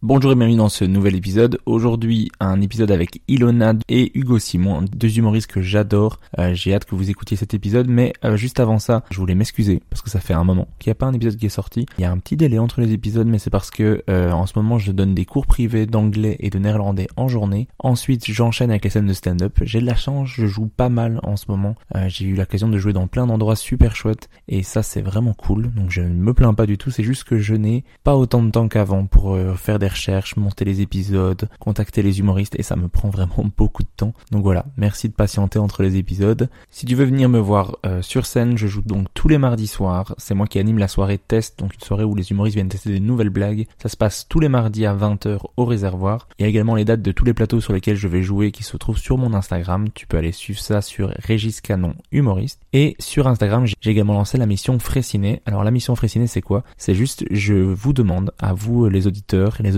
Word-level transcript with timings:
Bonjour 0.00 0.30
et 0.30 0.36
bienvenue 0.36 0.58
dans 0.58 0.68
ce 0.68 0.84
nouvel 0.84 1.16
épisode. 1.16 1.58
Aujourd'hui, 1.66 2.30
un 2.38 2.60
épisode 2.60 2.92
avec 2.92 3.20
Ilona 3.26 3.74
et 3.88 4.16
Hugo 4.16 4.38
Simon, 4.38 4.84
deux 4.92 5.18
humoristes 5.18 5.50
que 5.50 5.60
j'adore. 5.60 6.20
Euh, 6.38 6.54
J'ai 6.54 6.72
hâte 6.72 6.84
que 6.84 6.94
vous 6.94 7.10
écoutiez 7.10 7.36
cet 7.36 7.52
épisode, 7.52 7.88
mais 7.88 8.12
euh, 8.24 8.36
juste 8.36 8.60
avant 8.60 8.78
ça, 8.78 9.02
je 9.10 9.18
voulais 9.18 9.34
m'excuser 9.34 9.82
parce 9.90 10.00
que 10.00 10.08
ça 10.08 10.20
fait 10.20 10.34
un 10.34 10.44
moment 10.44 10.68
qu'il 10.78 10.88
n'y 10.90 10.92
a 10.92 10.94
pas 10.94 11.06
un 11.06 11.12
épisode 11.14 11.36
qui 11.36 11.46
est 11.46 11.48
sorti. 11.48 11.84
Il 11.98 12.02
y 12.02 12.04
a 12.04 12.12
un 12.12 12.18
petit 12.18 12.36
délai 12.36 12.60
entre 12.60 12.80
les 12.80 12.92
épisodes, 12.92 13.26
mais 13.26 13.40
c'est 13.40 13.50
parce 13.50 13.72
que 13.72 14.04
euh, 14.08 14.30
en 14.30 14.46
ce 14.46 14.52
moment, 14.54 14.78
je 14.78 14.92
donne 14.92 15.16
des 15.16 15.24
cours 15.24 15.46
privés 15.46 15.86
d'anglais 15.86 16.36
et 16.38 16.50
de 16.50 16.60
néerlandais 16.60 17.08
en 17.16 17.26
journée. 17.26 17.66
Ensuite, 17.80 18.24
j'enchaîne 18.30 18.70
avec 18.70 18.84
les 18.84 18.90
scènes 18.90 19.06
de 19.08 19.12
stand-up. 19.12 19.58
J'ai 19.62 19.80
de 19.80 19.86
la 19.86 19.96
chance, 19.96 20.28
je 20.28 20.46
joue 20.46 20.68
pas 20.68 20.90
mal 20.90 21.18
en 21.24 21.34
ce 21.34 21.46
moment. 21.48 21.74
Euh, 21.96 22.04
J'ai 22.06 22.24
eu 22.24 22.36
l'occasion 22.36 22.68
de 22.68 22.78
jouer 22.78 22.92
dans 22.92 23.08
plein 23.08 23.26
d'endroits 23.26 23.56
super 23.56 23.96
chouettes 23.96 24.28
et 24.46 24.62
ça, 24.62 24.84
c'est 24.84 25.02
vraiment 25.02 25.34
cool. 25.34 25.72
Donc, 25.74 25.90
je 25.90 26.02
ne 26.02 26.14
me 26.14 26.34
plains 26.34 26.54
pas 26.54 26.66
du 26.66 26.78
tout. 26.78 26.92
C'est 26.92 27.02
juste 27.02 27.24
que 27.24 27.38
je 27.40 27.56
n'ai 27.56 27.82
pas 28.04 28.14
autant 28.14 28.44
de 28.44 28.52
temps 28.52 28.68
qu'avant 28.68 29.04
pour 29.04 29.36
faire 29.56 29.80
des 29.80 29.87
recherches, 29.88 30.36
monter 30.36 30.64
les 30.64 30.80
épisodes, 30.80 31.48
contacter 31.58 32.02
les 32.02 32.20
humoristes 32.20 32.58
et 32.58 32.62
ça 32.62 32.76
me 32.76 32.88
prend 32.88 33.08
vraiment 33.08 33.50
beaucoup 33.56 33.82
de 33.82 33.88
temps. 33.96 34.12
Donc 34.30 34.42
voilà, 34.42 34.66
merci 34.76 35.08
de 35.08 35.14
patienter 35.14 35.58
entre 35.58 35.82
les 35.82 35.96
épisodes. 35.96 36.48
Si 36.70 36.86
tu 36.86 36.94
veux 36.94 37.04
venir 37.04 37.28
me 37.28 37.38
voir 37.38 37.76
euh, 37.86 38.02
sur 38.02 38.26
scène, 38.26 38.56
je 38.56 38.66
joue 38.66 38.82
donc 38.82 39.08
tous 39.14 39.28
les 39.28 39.38
mardis 39.38 39.66
soirs. 39.66 40.14
C'est 40.18 40.34
moi 40.34 40.46
qui 40.46 40.58
anime 40.58 40.78
la 40.78 40.88
soirée 40.88 41.18
test, 41.18 41.58
donc 41.58 41.74
une 41.74 41.80
soirée 41.80 42.04
où 42.04 42.14
les 42.14 42.30
humoristes 42.30 42.54
viennent 42.54 42.68
tester 42.68 42.90
des 42.90 43.00
nouvelles 43.00 43.30
blagues. 43.30 43.66
Ça 43.82 43.88
se 43.88 43.96
passe 43.96 44.26
tous 44.28 44.40
les 44.40 44.48
mardis 44.48 44.86
à 44.86 44.94
20h 44.94 45.40
au 45.56 45.64
réservoir. 45.64 46.28
Il 46.38 46.42
y 46.42 46.46
a 46.46 46.48
également 46.48 46.74
les 46.74 46.84
dates 46.84 47.02
de 47.02 47.12
tous 47.12 47.24
les 47.24 47.34
plateaux 47.34 47.60
sur 47.60 47.72
lesquels 47.72 47.96
je 47.96 48.08
vais 48.08 48.22
jouer 48.22 48.52
qui 48.52 48.62
se 48.62 48.76
trouvent 48.76 48.98
sur 48.98 49.18
mon 49.18 49.34
Instagram. 49.34 49.88
Tu 49.94 50.06
peux 50.06 50.16
aller 50.16 50.32
suivre 50.32 50.60
ça 50.60 50.82
sur 50.82 51.12
Régis 51.18 51.60
Canon 51.60 51.94
humoriste. 52.12 52.60
Et 52.72 52.96
sur 52.98 53.26
Instagram, 53.26 53.66
j'ai 53.66 53.90
également 53.90 54.14
lancé 54.14 54.38
la 54.38 54.46
mission 54.46 54.78
Frais-Ciné. 54.78 55.42
Alors 55.46 55.64
la 55.64 55.70
mission 55.70 55.94
Frais-Ciné, 55.94 56.26
c'est 56.26 56.42
quoi? 56.42 56.64
C'est 56.76 56.94
juste, 56.94 57.24
je 57.30 57.54
vous 57.54 57.92
demande 57.92 58.32
à 58.38 58.52
vous 58.52 58.88
les 58.88 59.06
auditeurs 59.06 59.60
et 59.60 59.62
les 59.62 59.76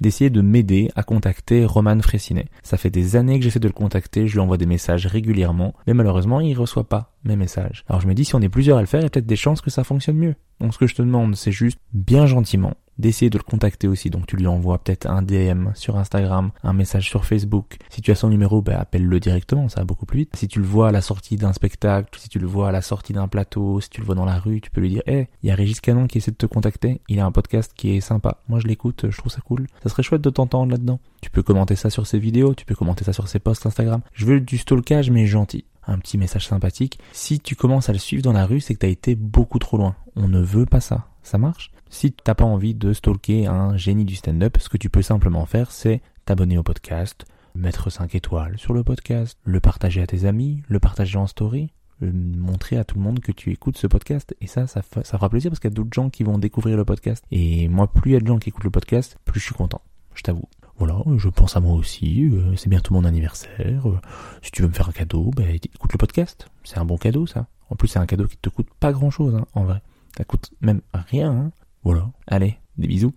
d'essayer 0.00 0.30
de 0.30 0.40
m'aider 0.40 0.90
à 0.96 1.02
contacter 1.02 1.64
Roman 1.64 2.00
Fressinet. 2.00 2.46
Ça 2.62 2.76
fait 2.76 2.90
des 2.90 3.16
années 3.16 3.38
que 3.38 3.44
j'essaie 3.44 3.60
de 3.60 3.68
le 3.68 3.72
contacter, 3.72 4.26
je 4.26 4.34
lui 4.34 4.40
envoie 4.40 4.56
des 4.56 4.66
messages 4.66 5.06
régulièrement, 5.06 5.74
mais 5.86 5.94
malheureusement 5.94 6.40
il 6.40 6.56
reçoit 6.56 6.88
pas 6.88 7.12
mes 7.24 7.36
messages. 7.36 7.84
Alors 7.88 8.00
je 8.00 8.06
me 8.06 8.14
dis 8.14 8.24
si 8.24 8.34
on 8.34 8.40
est 8.40 8.48
plusieurs 8.48 8.78
à 8.78 8.80
le 8.80 8.86
faire, 8.86 9.00
il 9.00 9.04
y 9.04 9.06
a 9.06 9.10
peut-être 9.10 9.26
des 9.26 9.36
chances 9.36 9.60
que 9.60 9.70
ça 9.70 9.84
fonctionne 9.84 10.16
mieux. 10.16 10.34
Donc 10.60 10.74
ce 10.74 10.78
que 10.78 10.86
je 10.86 10.94
te 10.94 11.02
demande, 11.02 11.36
c'est 11.36 11.52
juste 11.52 11.78
bien 11.92 12.26
gentiment 12.26 12.74
d'essayer 12.98 13.30
de 13.30 13.38
le 13.38 13.44
contacter 13.44 13.88
aussi. 13.88 14.10
Donc 14.10 14.26
tu 14.26 14.36
lui 14.36 14.46
envoies 14.46 14.78
peut-être 14.78 15.06
un 15.06 15.22
DM 15.22 15.68
sur 15.74 15.96
Instagram, 15.96 16.50
un 16.62 16.72
message 16.72 17.08
sur 17.08 17.24
Facebook. 17.24 17.76
Si 17.90 18.02
tu 18.02 18.10
as 18.10 18.14
son 18.14 18.28
numéro, 18.28 18.62
ben, 18.62 18.76
appelle-le 18.78 19.20
directement, 19.20 19.68
ça 19.68 19.80
va 19.80 19.84
beaucoup 19.84 20.06
plus 20.06 20.20
vite. 20.20 20.36
Si 20.36 20.48
tu 20.48 20.58
le 20.58 20.66
vois 20.66 20.88
à 20.88 20.92
la 20.92 21.00
sortie 21.00 21.36
d'un 21.36 21.52
spectacle, 21.52 22.18
si 22.18 22.28
tu 22.28 22.38
le 22.38 22.46
vois 22.46 22.68
à 22.68 22.72
la 22.72 22.82
sortie 22.82 23.12
d'un 23.12 23.28
plateau, 23.28 23.80
si 23.80 23.90
tu 23.90 24.00
le 24.00 24.06
vois 24.06 24.14
dans 24.14 24.24
la 24.24 24.38
rue, 24.38 24.60
tu 24.60 24.70
peux 24.70 24.80
lui 24.80 24.90
dire, 24.90 25.02
hé, 25.06 25.28
il 25.42 25.48
y 25.48 25.52
a 25.52 25.54
Régis 25.54 25.80
Canon 25.80 26.06
qui 26.06 26.18
essaie 26.18 26.30
de 26.30 26.36
te 26.36 26.46
contacter, 26.46 27.00
il 27.08 27.20
a 27.20 27.26
un 27.26 27.32
podcast 27.32 27.72
qui 27.76 27.96
est 27.96 28.00
sympa. 28.00 28.38
Moi 28.48 28.60
je 28.60 28.66
l'écoute, 28.66 29.06
je 29.10 29.16
trouve 29.16 29.32
ça 29.32 29.40
cool. 29.40 29.66
Ça 29.82 29.88
serait 29.88 30.02
chouette 30.02 30.22
de 30.22 30.30
t'entendre 30.30 30.70
là-dedans. 30.70 31.00
Tu 31.20 31.30
peux 31.30 31.42
commenter 31.42 31.76
ça 31.76 31.90
sur 31.90 32.06
ses 32.06 32.18
vidéos, 32.18 32.54
tu 32.54 32.64
peux 32.64 32.74
commenter 32.74 33.04
ça 33.04 33.12
sur 33.12 33.28
ses 33.28 33.38
posts 33.38 33.66
Instagram. 33.66 34.00
Je 34.12 34.26
veux 34.26 34.40
du 34.40 34.58
stalkage 34.58 35.10
mais 35.10 35.26
gentil 35.26 35.64
un 35.88 35.98
petit 35.98 36.18
message 36.18 36.46
sympathique. 36.46 36.98
Si 37.12 37.40
tu 37.40 37.56
commences 37.56 37.88
à 37.88 37.92
le 37.92 37.98
suivre 37.98 38.22
dans 38.22 38.32
la 38.32 38.46
rue, 38.46 38.60
c'est 38.60 38.74
que 38.74 38.80
t'as 38.80 38.88
été 38.88 39.14
beaucoup 39.14 39.58
trop 39.58 39.78
loin. 39.78 39.96
On 40.16 40.28
ne 40.28 40.40
veut 40.40 40.66
pas 40.66 40.80
ça. 40.80 41.08
Ça 41.22 41.38
marche? 41.38 41.72
Si 41.90 42.12
t'as 42.12 42.34
pas 42.34 42.44
envie 42.44 42.74
de 42.74 42.92
stalker 42.92 43.46
un 43.46 43.76
génie 43.76 44.04
du 44.04 44.14
stand-up, 44.14 44.58
ce 44.60 44.68
que 44.68 44.76
tu 44.76 44.90
peux 44.90 45.02
simplement 45.02 45.46
faire, 45.46 45.70
c'est 45.70 46.02
t'abonner 46.24 46.58
au 46.58 46.62
podcast, 46.62 47.24
mettre 47.54 47.90
5 47.90 48.14
étoiles 48.14 48.58
sur 48.58 48.74
le 48.74 48.84
podcast, 48.84 49.38
le 49.44 49.60
partager 49.60 50.02
à 50.02 50.06
tes 50.06 50.26
amis, 50.26 50.62
le 50.68 50.80
partager 50.80 51.16
en 51.16 51.26
story, 51.26 51.72
montrer 52.00 52.76
à 52.76 52.84
tout 52.84 52.96
le 52.96 53.02
monde 53.02 53.20
que 53.20 53.32
tu 53.32 53.50
écoutes 53.52 53.78
ce 53.78 53.86
podcast. 53.86 54.34
Et 54.40 54.46
ça, 54.46 54.66
ça, 54.66 54.82
fera 54.82 55.28
plaisir 55.28 55.50
parce 55.50 55.60
qu'il 55.60 55.70
y 55.70 55.72
a 55.72 55.74
d'autres 55.74 55.92
gens 55.92 56.10
qui 56.10 56.22
vont 56.22 56.38
découvrir 56.38 56.76
le 56.76 56.84
podcast. 56.84 57.24
Et 57.30 57.68
moi, 57.68 57.86
plus 57.86 58.12
il 58.12 58.14
y 58.14 58.16
a 58.16 58.20
de 58.20 58.26
gens 58.26 58.38
qui 58.38 58.50
écoutent 58.50 58.64
le 58.64 58.70
podcast, 58.70 59.18
plus 59.24 59.40
je 59.40 59.46
suis 59.46 59.54
content. 59.54 59.80
Je 60.14 60.22
t'avoue. 60.22 60.48
Voilà, 60.78 61.02
je 61.16 61.28
pense 61.28 61.56
à 61.56 61.60
moi 61.60 61.74
aussi, 61.74 62.28
euh, 62.32 62.54
c'est 62.54 62.68
bientôt 62.68 62.94
mon 62.94 63.04
anniversaire. 63.04 63.88
euh, 63.88 63.98
si 64.42 64.52
tu 64.52 64.62
veux 64.62 64.68
me 64.68 64.72
faire 64.72 64.88
un 64.88 64.92
cadeau, 64.92 65.30
bah, 65.34 65.42
écoute 65.50 65.92
le 65.92 65.98
podcast. 65.98 66.48
C'est 66.62 66.78
un 66.78 66.84
bon 66.84 66.96
cadeau, 66.96 67.26
ça. 67.26 67.48
En 67.70 67.74
plus, 67.74 67.88
c'est 67.88 67.98
un 67.98 68.06
cadeau 68.06 68.26
qui 68.26 68.36
te 68.36 68.48
coûte 68.48 68.68
pas 68.78 68.92
grand 68.92 69.10
chose, 69.10 69.34
hein, 69.34 69.46
en 69.54 69.64
vrai. 69.64 69.82
Ça 70.16 70.24
coûte 70.24 70.52
même 70.60 70.80
rien, 70.92 71.32
hein. 71.32 71.50
Voilà. 71.82 72.10
Allez, 72.26 72.58
des 72.76 72.88
bisous. 72.88 73.12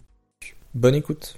Bonne 0.73 0.95
écoute. 0.95 1.37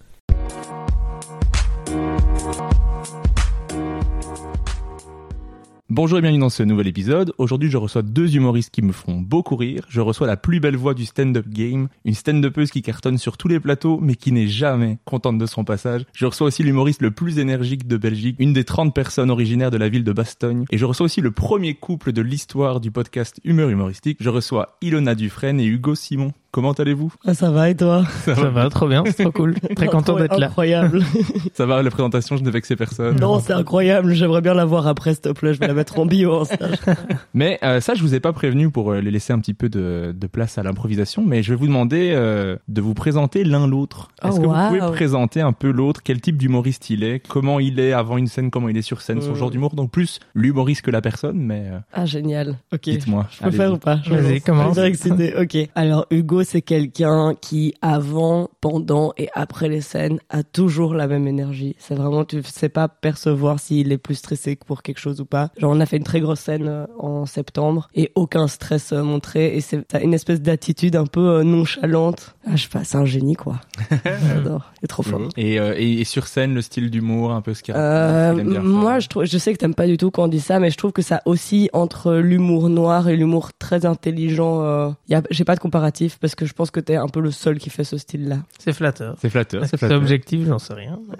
Bonjour 5.95 6.17
et 6.17 6.21
bienvenue 6.21 6.39
dans 6.39 6.49
ce 6.49 6.63
nouvel 6.63 6.87
épisode. 6.87 7.33
Aujourd'hui, 7.37 7.69
je 7.69 7.77
reçois 7.77 8.01
deux 8.01 8.35
humoristes 8.35 8.71
qui 8.71 8.81
me 8.81 8.91
font 8.91 9.19
beaucoup 9.21 9.55
rire. 9.55 9.85
Je 9.89 10.01
reçois 10.01 10.25
la 10.25 10.37
plus 10.37 10.59
belle 10.59 10.75
voix 10.75 10.95
du 10.95 11.05
stand-up 11.05 11.47
game, 11.47 11.87
une 12.03 12.15
stand-upeuse 12.15 12.71
qui 12.71 12.81
cartonne 12.81 13.19
sur 13.19 13.37
tous 13.37 13.47
les 13.47 13.59
plateaux, 13.59 13.99
mais 14.01 14.15
qui 14.15 14.31
n'est 14.31 14.47
jamais 14.47 14.97
contente 15.05 15.37
de 15.37 15.45
son 15.45 15.63
passage. 15.63 16.05
Je 16.15 16.25
reçois 16.25 16.47
aussi 16.47 16.63
l'humoriste 16.63 17.03
le 17.03 17.11
plus 17.11 17.37
énergique 17.37 17.87
de 17.87 17.97
Belgique, 17.97 18.37
une 18.39 18.53
des 18.53 18.63
30 18.63 18.95
personnes 18.95 19.29
originaires 19.29 19.69
de 19.69 19.77
la 19.77 19.87
ville 19.87 20.03
de 20.03 20.13
Bastogne. 20.13 20.65
Et 20.71 20.79
je 20.79 20.85
reçois 20.85 21.05
aussi 21.05 21.21
le 21.21 21.29
premier 21.29 21.75
couple 21.75 22.11
de 22.11 22.23
l'histoire 22.23 22.79
du 22.79 22.89
podcast 22.89 23.39
Humeur 23.43 23.69
Humoristique. 23.69 24.17
Je 24.19 24.29
reçois 24.29 24.77
Ilona 24.81 25.13
Dufresne 25.13 25.59
et 25.59 25.65
Hugo 25.65 25.93
Simon. 25.93 26.33
Comment 26.53 26.73
allez-vous? 26.73 27.11
Ah, 27.25 27.33
ça 27.33 27.49
va 27.49 27.71
et 27.71 27.75
toi? 27.75 28.05
Ça 28.25 28.35
Ça 28.35 28.49
va, 28.51 28.69
trop 28.69 28.87
bien, 28.87 29.03
c'est 29.07 29.23
trop 29.23 29.31
cool. 29.31 29.55
Très 29.75 29.87
content 29.87 30.15
d'être 30.17 30.37
là. 30.37 30.45
Incroyable. 30.49 31.01
Ça 31.55 31.65
va, 31.65 31.81
la 31.81 31.89
présentation, 31.89 32.37
je 32.37 32.43
ne 32.43 32.49
vexer 32.51 32.75
personne. 32.75 33.19
non, 33.19 33.39
c'est 33.39 33.53
incroyable. 33.53 34.13
J'aimerais 34.13 34.41
bien 34.41 34.53
la 34.53 34.63
voir 34.65 34.85
après, 34.85 35.13
s'il 35.13 35.21
te 35.21 35.29
plaît. 35.29 35.53
Je 35.55 35.59
vais 35.59 35.65
la 35.67 35.73
mettre 35.73 35.97
en 35.97 36.05
bio 36.05 36.31
en 36.41 36.45
stage. 36.45 36.77
Mais 37.33 37.57
euh, 37.63 37.79
ça, 37.81 37.95
je 37.95 38.01
vous 38.03 38.13
ai 38.13 38.19
pas 38.19 38.33
prévenu 38.33 38.69
pour 38.69 38.91
euh, 38.91 39.01
les 39.01 39.09
laisser 39.09 39.33
un 39.33 39.39
petit 39.39 39.55
peu 39.55 39.67
de, 39.67 40.13
de 40.15 40.27
place 40.27 40.59
à 40.59 40.63
l'improvisation, 40.63 41.23
mais 41.25 41.41
je 41.41 41.49
vais 41.51 41.55
vous 41.55 41.65
demander 41.67 42.11
euh, 42.15 42.55
de 42.67 42.81
vous 42.81 42.93
présenter 42.93 43.43
l'un 43.43 43.65
l'autre. 43.67 44.09
Oh, 44.23 44.27
Est-ce 44.27 44.39
que 44.39 44.45
wow. 44.45 44.53
vous 44.53 44.67
pouvez 44.67 44.91
présenter 44.91 45.41
un 45.41 45.53
peu 45.53 45.71
l'autre? 45.71 46.01
Quel 46.03 46.21
type 46.21 46.37
d'humoriste 46.37 46.89
il 46.91 47.03
est? 47.03 47.19
Comment 47.27 47.59
il 47.59 47.79
est 47.79 47.93
avant 47.93 48.17
une 48.17 48.27
scène 48.27 48.51
Comment 48.51 48.69
il 48.69 48.77
est 48.77 48.83
sur 48.83 49.01
scène 49.01 49.21
Son 49.21 49.33
genre 49.33 49.49
d'humour? 49.49 49.73
Donc 49.73 49.89
plus 49.89 50.19
l'humoriste 50.35 50.83
que 50.83 50.91
la 50.91 51.01
personne, 51.01 51.37
mais 51.39 51.63
euh, 51.71 51.79
Ah, 51.93 52.05
génial. 52.05 52.57
Ok. 52.71 52.81
dites-moi. 52.83 53.27
Je 53.31 53.43
peux 53.43 53.51
faire 53.51 53.73
ou 53.73 53.77
pas? 53.77 53.99
Je 54.03 54.13
Vas-y, 54.13 54.41
commence. 54.41 54.75
Je 54.75 54.81
suis 54.81 54.89
excitée. 54.89 55.33
Ok. 55.35 55.57
Alors, 55.75 56.05
Hugo 56.11 56.42
Hugo, 56.43 56.49
c'est 56.49 56.61
quelqu'un 56.61 57.35
qui, 57.39 57.73
avant, 57.81 58.49
pendant 58.61 59.13
et 59.17 59.29
après 59.33 59.69
les 59.69 59.81
scènes, 59.81 60.19
a 60.29 60.43
toujours 60.43 60.93
la 60.93 61.07
même 61.07 61.27
énergie. 61.27 61.75
C'est 61.79 61.95
vraiment, 61.95 62.25
tu 62.25 62.41
sais 62.43 62.69
pas 62.69 62.87
percevoir 62.87 63.59
s'il 63.59 63.91
est 63.91 63.97
plus 63.97 64.15
stressé 64.15 64.55
pour 64.55 64.81
quelque 64.81 64.99
chose 64.99 65.21
ou 65.21 65.25
pas. 65.25 65.49
Genre, 65.57 65.71
on 65.71 65.79
a 65.79 65.85
fait 65.85 65.97
une 65.97 66.03
très 66.03 66.19
grosse 66.19 66.41
scène 66.41 66.67
euh, 66.67 66.85
en 66.99 67.25
septembre 67.25 67.87
et 67.95 68.11
aucun 68.15 68.47
stress 68.47 68.93
euh, 68.93 69.03
montré 69.03 69.55
et 69.55 69.61
c'est 69.61 69.83
une 70.01 70.13
espèce 70.13 70.41
d'attitude 70.41 70.95
un 70.95 71.05
peu 71.05 71.27
euh, 71.27 71.43
nonchalante. 71.43 72.35
Ah, 72.45 72.55
je 72.55 72.63
sais 72.63 72.69
pas, 72.69 72.83
c'est 72.83 72.97
un 72.97 73.05
génie 73.05 73.35
quoi. 73.35 73.61
J'adore, 74.27 74.71
il 74.81 74.85
est 74.85 74.87
trop 74.87 75.03
fort. 75.03 75.29
Et, 75.37 75.59
euh, 75.59 75.75
et, 75.77 76.01
et 76.01 76.03
sur 76.03 76.27
scène, 76.27 76.53
le 76.53 76.61
style 76.61 76.89
d'humour, 76.89 77.31
un 77.31 77.41
peu 77.41 77.53
ce 77.53 77.63
qu'il 77.63 77.73
Euh, 77.77 78.61
moi, 78.61 78.99
je 78.99 79.07
trouve, 79.07 79.25
je 79.25 79.37
sais 79.37 79.53
que 79.53 79.57
t'aimes 79.57 79.75
pas 79.75 79.87
du 79.87 79.97
tout 79.97 80.11
quand 80.11 80.23
on 80.23 80.27
dit 80.27 80.39
ça, 80.39 80.59
mais 80.59 80.69
je 80.69 80.77
trouve 80.77 80.91
que 80.91 81.01
ça 81.01 81.21
oscille 81.25 81.69
entre 81.73 82.15
l'humour 82.15 82.69
noir 82.69 83.07
et 83.07 83.15
l'humour 83.15 83.51
très 83.57 83.85
intelligent. 83.85 84.61
Euh, 84.61 84.89
j'ai 85.29 85.43
pas 85.45 85.55
de 85.55 85.59
comparatif 85.59 86.17
parce 86.19 86.32
que 86.35 86.45
je 86.45 86.53
pense 86.53 86.71
que 86.71 86.79
t'es 86.79 86.95
un 86.95 87.07
peu 87.07 87.19
le 87.19 87.31
seul 87.31 87.57
qui 87.59 87.69
fait 87.69 87.83
ce 87.83 87.97
style-là. 87.97 88.37
C'est 88.59 88.73
flatteur. 88.73 89.15
C'est 89.19 89.29
flatteur, 89.29 89.63
c'est 89.63 89.71
C'est 89.71 89.77
flatteur. 89.77 89.97
objectif, 89.97 90.47
j'en 90.47 90.59
sais 90.59 90.73
rien. 90.73 90.99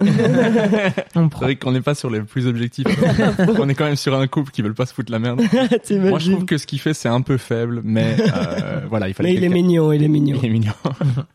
On 1.14 1.24
C'est 1.24 1.28
prend. 1.30 1.40
vrai 1.44 1.56
qu'on 1.56 1.72
n'est 1.72 1.80
pas 1.80 1.94
sur 1.94 2.10
les 2.10 2.20
plus 2.20 2.46
objectifs. 2.46 2.86
on 3.58 3.68
est 3.68 3.74
quand 3.74 3.84
même 3.84 3.96
sur 3.96 4.14
un 4.18 4.26
couple 4.26 4.50
qui 4.50 4.62
veulent 4.62 4.74
pas 4.74 4.86
se 4.86 4.94
foutre 4.94 5.12
la 5.12 5.18
merde. 5.18 5.42
Moi, 5.90 6.18
je 6.18 6.32
trouve 6.32 6.44
que 6.44 6.58
ce 6.58 6.66
qu'il 6.66 6.80
fait, 6.80 6.94
c'est 6.94 7.08
un 7.08 7.20
peu 7.20 7.36
faible, 7.36 7.80
mais 7.84 8.16
euh, 8.20 8.80
voilà, 8.88 9.08
il 9.08 9.14
fallait. 9.14 9.30
Mais 9.30 9.34
il 9.36 9.44
est 9.44 9.48
mignon, 9.48 9.92
il 9.92 10.02
est 10.02 10.08
mignon. 10.08 10.38
Il 10.42 10.46
est 10.46 10.52
mignon. 10.52 10.72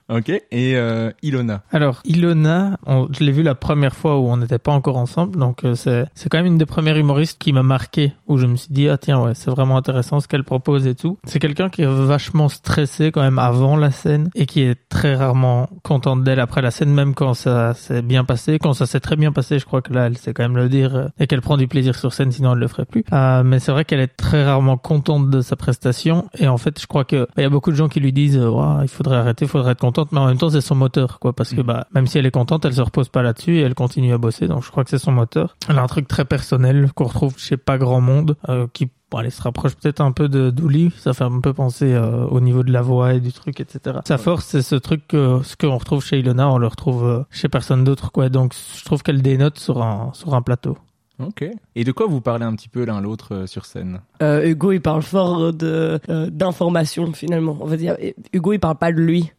ok. 0.09 0.29
Et 0.29 0.75
euh, 0.75 1.11
Ilona. 1.21 1.63
Alors, 1.71 2.01
Ilona, 2.05 2.77
on- 2.85 3.07
je 3.11 3.23
l'ai 3.23 3.31
vu 3.31 3.43
la 3.43 3.55
première 3.55 3.95
fois 3.95 4.19
où 4.19 4.27
on 4.27 4.37
n'était 4.37 4.59
pas 4.59 4.71
encore 4.71 4.97
ensemble, 4.97 5.37
donc 5.37 5.63
euh, 5.63 5.75
c'est 5.75 6.05
c'est 6.15 6.29
quand 6.29 6.37
même 6.37 6.45
une 6.47 6.57
des 6.57 6.65
premières 6.65 6.97
humoristes 6.97 7.37
qui 7.39 7.53
m'a 7.53 7.63
marqué, 7.63 8.13
où 8.27 8.37
je 8.37 8.45
me 8.45 8.55
suis 8.55 8.71
dit, 8.71 8.89
ah 8.89 8.97
tiens, 8.97 9.21
ouais, 9.23 9.33
c'est 9.35 9.49
vraiment 9.51 9.77
intéressant 9.77 10.19
ce 10.19 10.27
qu'elle 10.27 10.43
propose 10.43 10.87
et 10.87 10.95
tout. 10.95 11.17
C'est 11.25 11.39
quelqu'un 11.39 11.69
qui 11.69 11.81
est 11.81 11.85
vachement 11.85 12.49
stressé 12.49 13.11
quand 13.11 13.21
même 13.21 13.39
avant 13.39 13.68
la 13.75 13.91
scène 13.91 14.29
et 14.35 14.45
qui 14.45 14.61
est 14.61 14.77
très 14.89 15.15
rarement 15.15 15.69
contente 15.83 16.23
d'elle 16.23 16.39
après 16.39 16.61
la 16.61 16.71
scène, 16.71 16.93
même 16.93 17.13
quand 17.13 17.33
ça 17.33 17.73
s'est 17.73 18.01
bien 18.01 18.23
passé. 18.23 18.59
Quand 18.59 18.73
ça 18.73 18.85
s'est 18.85 18.99
très 18.99 19.15
bien 19.15 19.31
passé, 19.31 19.59
je 19.59 19.65
crois 19.65 19.81
que 19.81 19.93
là, 19.93 20.07
elle 20.07 20.17
sait 20.17 20.33
quand 20.33 20.43
même 20.43 20.57
le 20.57 20.69
dire 20.69 20.95
euh, 20.95 21.07
et 21.19 21.27
qu'elle 21.27 21.41
prend 21.41 21.57
du 21.57 21.67
plaisir 21.67 21.95
sur 21.95 22.13
scène, 22.13 22.31
sinon 22.31 22.53
elle 22.53 22.59
le 22.59 22.67
ferait 22.67 22.85
plus. 22.85 23.03
Euh, 23.13 23.43
mais 23.43 23.59
c'est 23.59 23.71
vrai 23.71 23.85
qu'elle 23.85 23.99
est 23.99 24.15
très 24.15 24.45
rarement 24.45 24.77
contente 24.77 25.29
de 25.29 25.41
sa 25.41 25.55
prestation 25.55 26.27
et 26.37 26.47
en 26.47 26.57
fait, 26.57 26.79
je 26.79 26.87
crois 26.87 27.05
que 27.05 27.27
il 27.37 27.43
y 27.43 27.45
a 27.45 27.49
beaucoup 27.49 27.71
de 27.71 27.75
gens 27.75 27.89
qui 27.89 27.99
lui 27.99 28.13
disent, 28.13 28.37
euh, 28.37 28.49
Ouah, 28.49 28.79
il 28.83 28.89
faudrait 28.89 29.17
arrêter, 29.17 29.45
il 29.45 29.47
faudrait 29.47 29.73
être 29.73 29.79
contente, 29.79 30.11
mais 30.11 30.19
en 30.19 30.27
même 30.27 30.37
temps, 30.37 30.49
c'est 30.49 30.61
son 30.61 30.75
moteur, 30.75 31.19
quoi, 31.19 31.33
parce 31.33 31.53
que 31.53 31.61
bah, 31.61 31.87
même 31.93 32.07
si 32.07 32.17
elle 32.17 32.25
est 32.25 32.31
contente, 32.31 32.65
elle 32.65 32.73
se 32.73 32.81
repose 32.81 33.09
pas 33.09 33.21
là-dessus 33.21 33.57
et 33.57 33.61
elle 33.61 33.75
continue 33.75 34.13
à 34.13 34.17
bosser, 34.17 34.47
donc 34.47 34.63
je 34.63 34.71
crois 34.71 34.83
que 34.83 34.89
c'est 34.89 34.99
son 34.99 35.11
moteur. 35.11 35.55
Elle 35.67 35.77
a 35.77 35.83
un 35.83 35.87
truc 35.87 36.07
très 36.07 36.25
personnel 36.25 36.91
qu'on 36.93 37.05
retrouve 37.05 37.37
chez 37.37 37.57
pas 37.57 37.77
grand 37.77 38.01
monde, 38.01 38.35
euh, 38.49 38.67
qui 38.73 38.89
Bon, 39.11 39.17
allez, 39.17 39.31
se 39.31 39.41
rapproche 39.41 39.75
peut-être 39.75 40.01
un 40.01 40.11
peu 40.11 40.29
de 40.29 40.51
Douli, 40.51 40.91
ça 40.97 41.13
fait 41.13 41.23
un 41.23 41.39
peu 41.39 41.51
penser 41.53 41.93
euh, 41.93 42.25
au 42.27 42.39
niveau 42.39 42.61
de 42.61 42.71
la 42.71 42.83
voix 42.83 43.13
et 43.15 43.19
du 43.19 43.33
truc, 43.33 43.59
etc. 43.59 43.99
Sa 44.05 44.19
force, 44.19 44.45
c'est 44.45 44.61
ce 44.61 44.75
truc 44.75 45.07
que 45.07 45.39
ce 45.43 45.55
qu'on 45.55 45.77
retrouve 45.77 46.05
chez 46.05 46.19
Ilona, 46.19 46.49
on 46.49 46.59
le 46.59 46.67
retrouve 46.67 47.05
euh, 47.05 47.23
chez 47.31 47.49
personne 47.49 47.83
d'autre, 47.83 48.11
quoi. 48.11 48.29
Donc, 48.29 48.53
je 48.77 48.85
trouve 48.85 49.01
qu'elle 49.01 49.21
dénote 49.21 49.57
sur 49.57 49.81
un 49.81 50.11
sur 50.13 50.35
un 50.35 50.43
plateau. 50.43 50.77
Ok. 51.19 51.45
Et 51.75 51.83
de 51.83 51.91
quoi 51.91 52.07
vous 52.07 52.21
parlez 52.21 52.45
un 52.45 52.55
petit 52.55 52.69
peu 52.69 52.85
l'un 52.85 53.01
l'autre 53.01 53.35
euh, 53.35 53.47
sur 53.47 53.65
scène? 53.65 54.01
Euh, 54.21 54.47
Hugo, 54.47 54.71
il 54.71 54.81
parle 54.81 55.01
fort 55.01 55.51
de 55.53 55.99
euh, 56.09 56.29
d'informations 56.29 57.11
finalement. 57.13 57.57
On 57.59 57.65
va 57.65 57.75
dire, 57.75 57.97
Hugo, 58.31 58.53
il 58.53 58.59
parle 58.59 58.77
pas 58.77 58.91
de 58.91 58.99
lui 58.99 59.31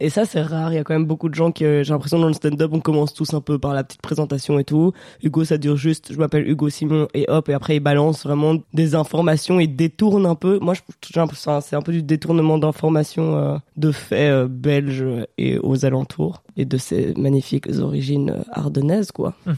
Et 0.00 0.10
ça, 0.10 0.24
c'est 0.24 0.42
rare. 0.42 0.72
Il 0.72 0.76
y 0.76 0.78
a 0.78 0.84
quand 0.84 0.94
même 0.94 1.06
beaucoup 1.06 1.28
de 1.28 1.34
gens 1.34 1.52
qui, 1.52 1.64
euh, 1.64 1.82
j'ai 1.82 1.92
l'impression, 1.92 2.18
dans 2.18 2.26
le 2.28 2.32
stand-up, 2.32 2.70
on 2.72 2.80
commence 2.80 3.14
tous 3.14 3.34
un 3.34 3.40
peu 3.40 3.58
par 3.58 3.74
la 3.74 3.84
petite 3.84 4.02
présentation 4.02 4.58
et 4.58 4.64
tout. 4.64 4.92
Hugo, 5.22 5.44
ça 5.44 5.58
dure 5.58 5.76
juste, 5.76 6.12
je 6.12 6.18
m'appelle 6.18 6.48
Hugo 6.48 6.68
Simon 6.68 7.08
et 7.14 7.24
hop, 7.28 7.48
et 7.48 7.54
après, 7.54 7.76
il 7.76 7.80
balance 7.80 8.24
vraiment 8.24 8.56
des 8.74 8.94
informations 8.94 9.60
et 9.60 9.66
détourne 9.66 10.26
un 10.26 10.34
peu. 10.34 10.58
Moi, 10.60 10.74
j'ai 10.74 11.20
l'impression, 11.20 11.60
c'est 11.60 11.76
un 11.76 11.82
peu 11.82 11.92
du 11.92 12.02
détournement 12.02 12.58
d'informations 12.58 13.36
euh, 13.36 13.56
de 13.76 13.92
faits 13.92 14.30
euh, 14.30 14.48
belges 14.48 15.04
et 15.36 15.58
aux 15.58 15.84
alentours 15.84 16.42
et 16.58 16.64
de 16.64 16.76
ces 16.76 17.14
magnifiques 17.16 17.68
origines 17.80 18.30
euh, 18.30 18.42
ardennaises, 18.52 19.12
quoi. 19.12 19.34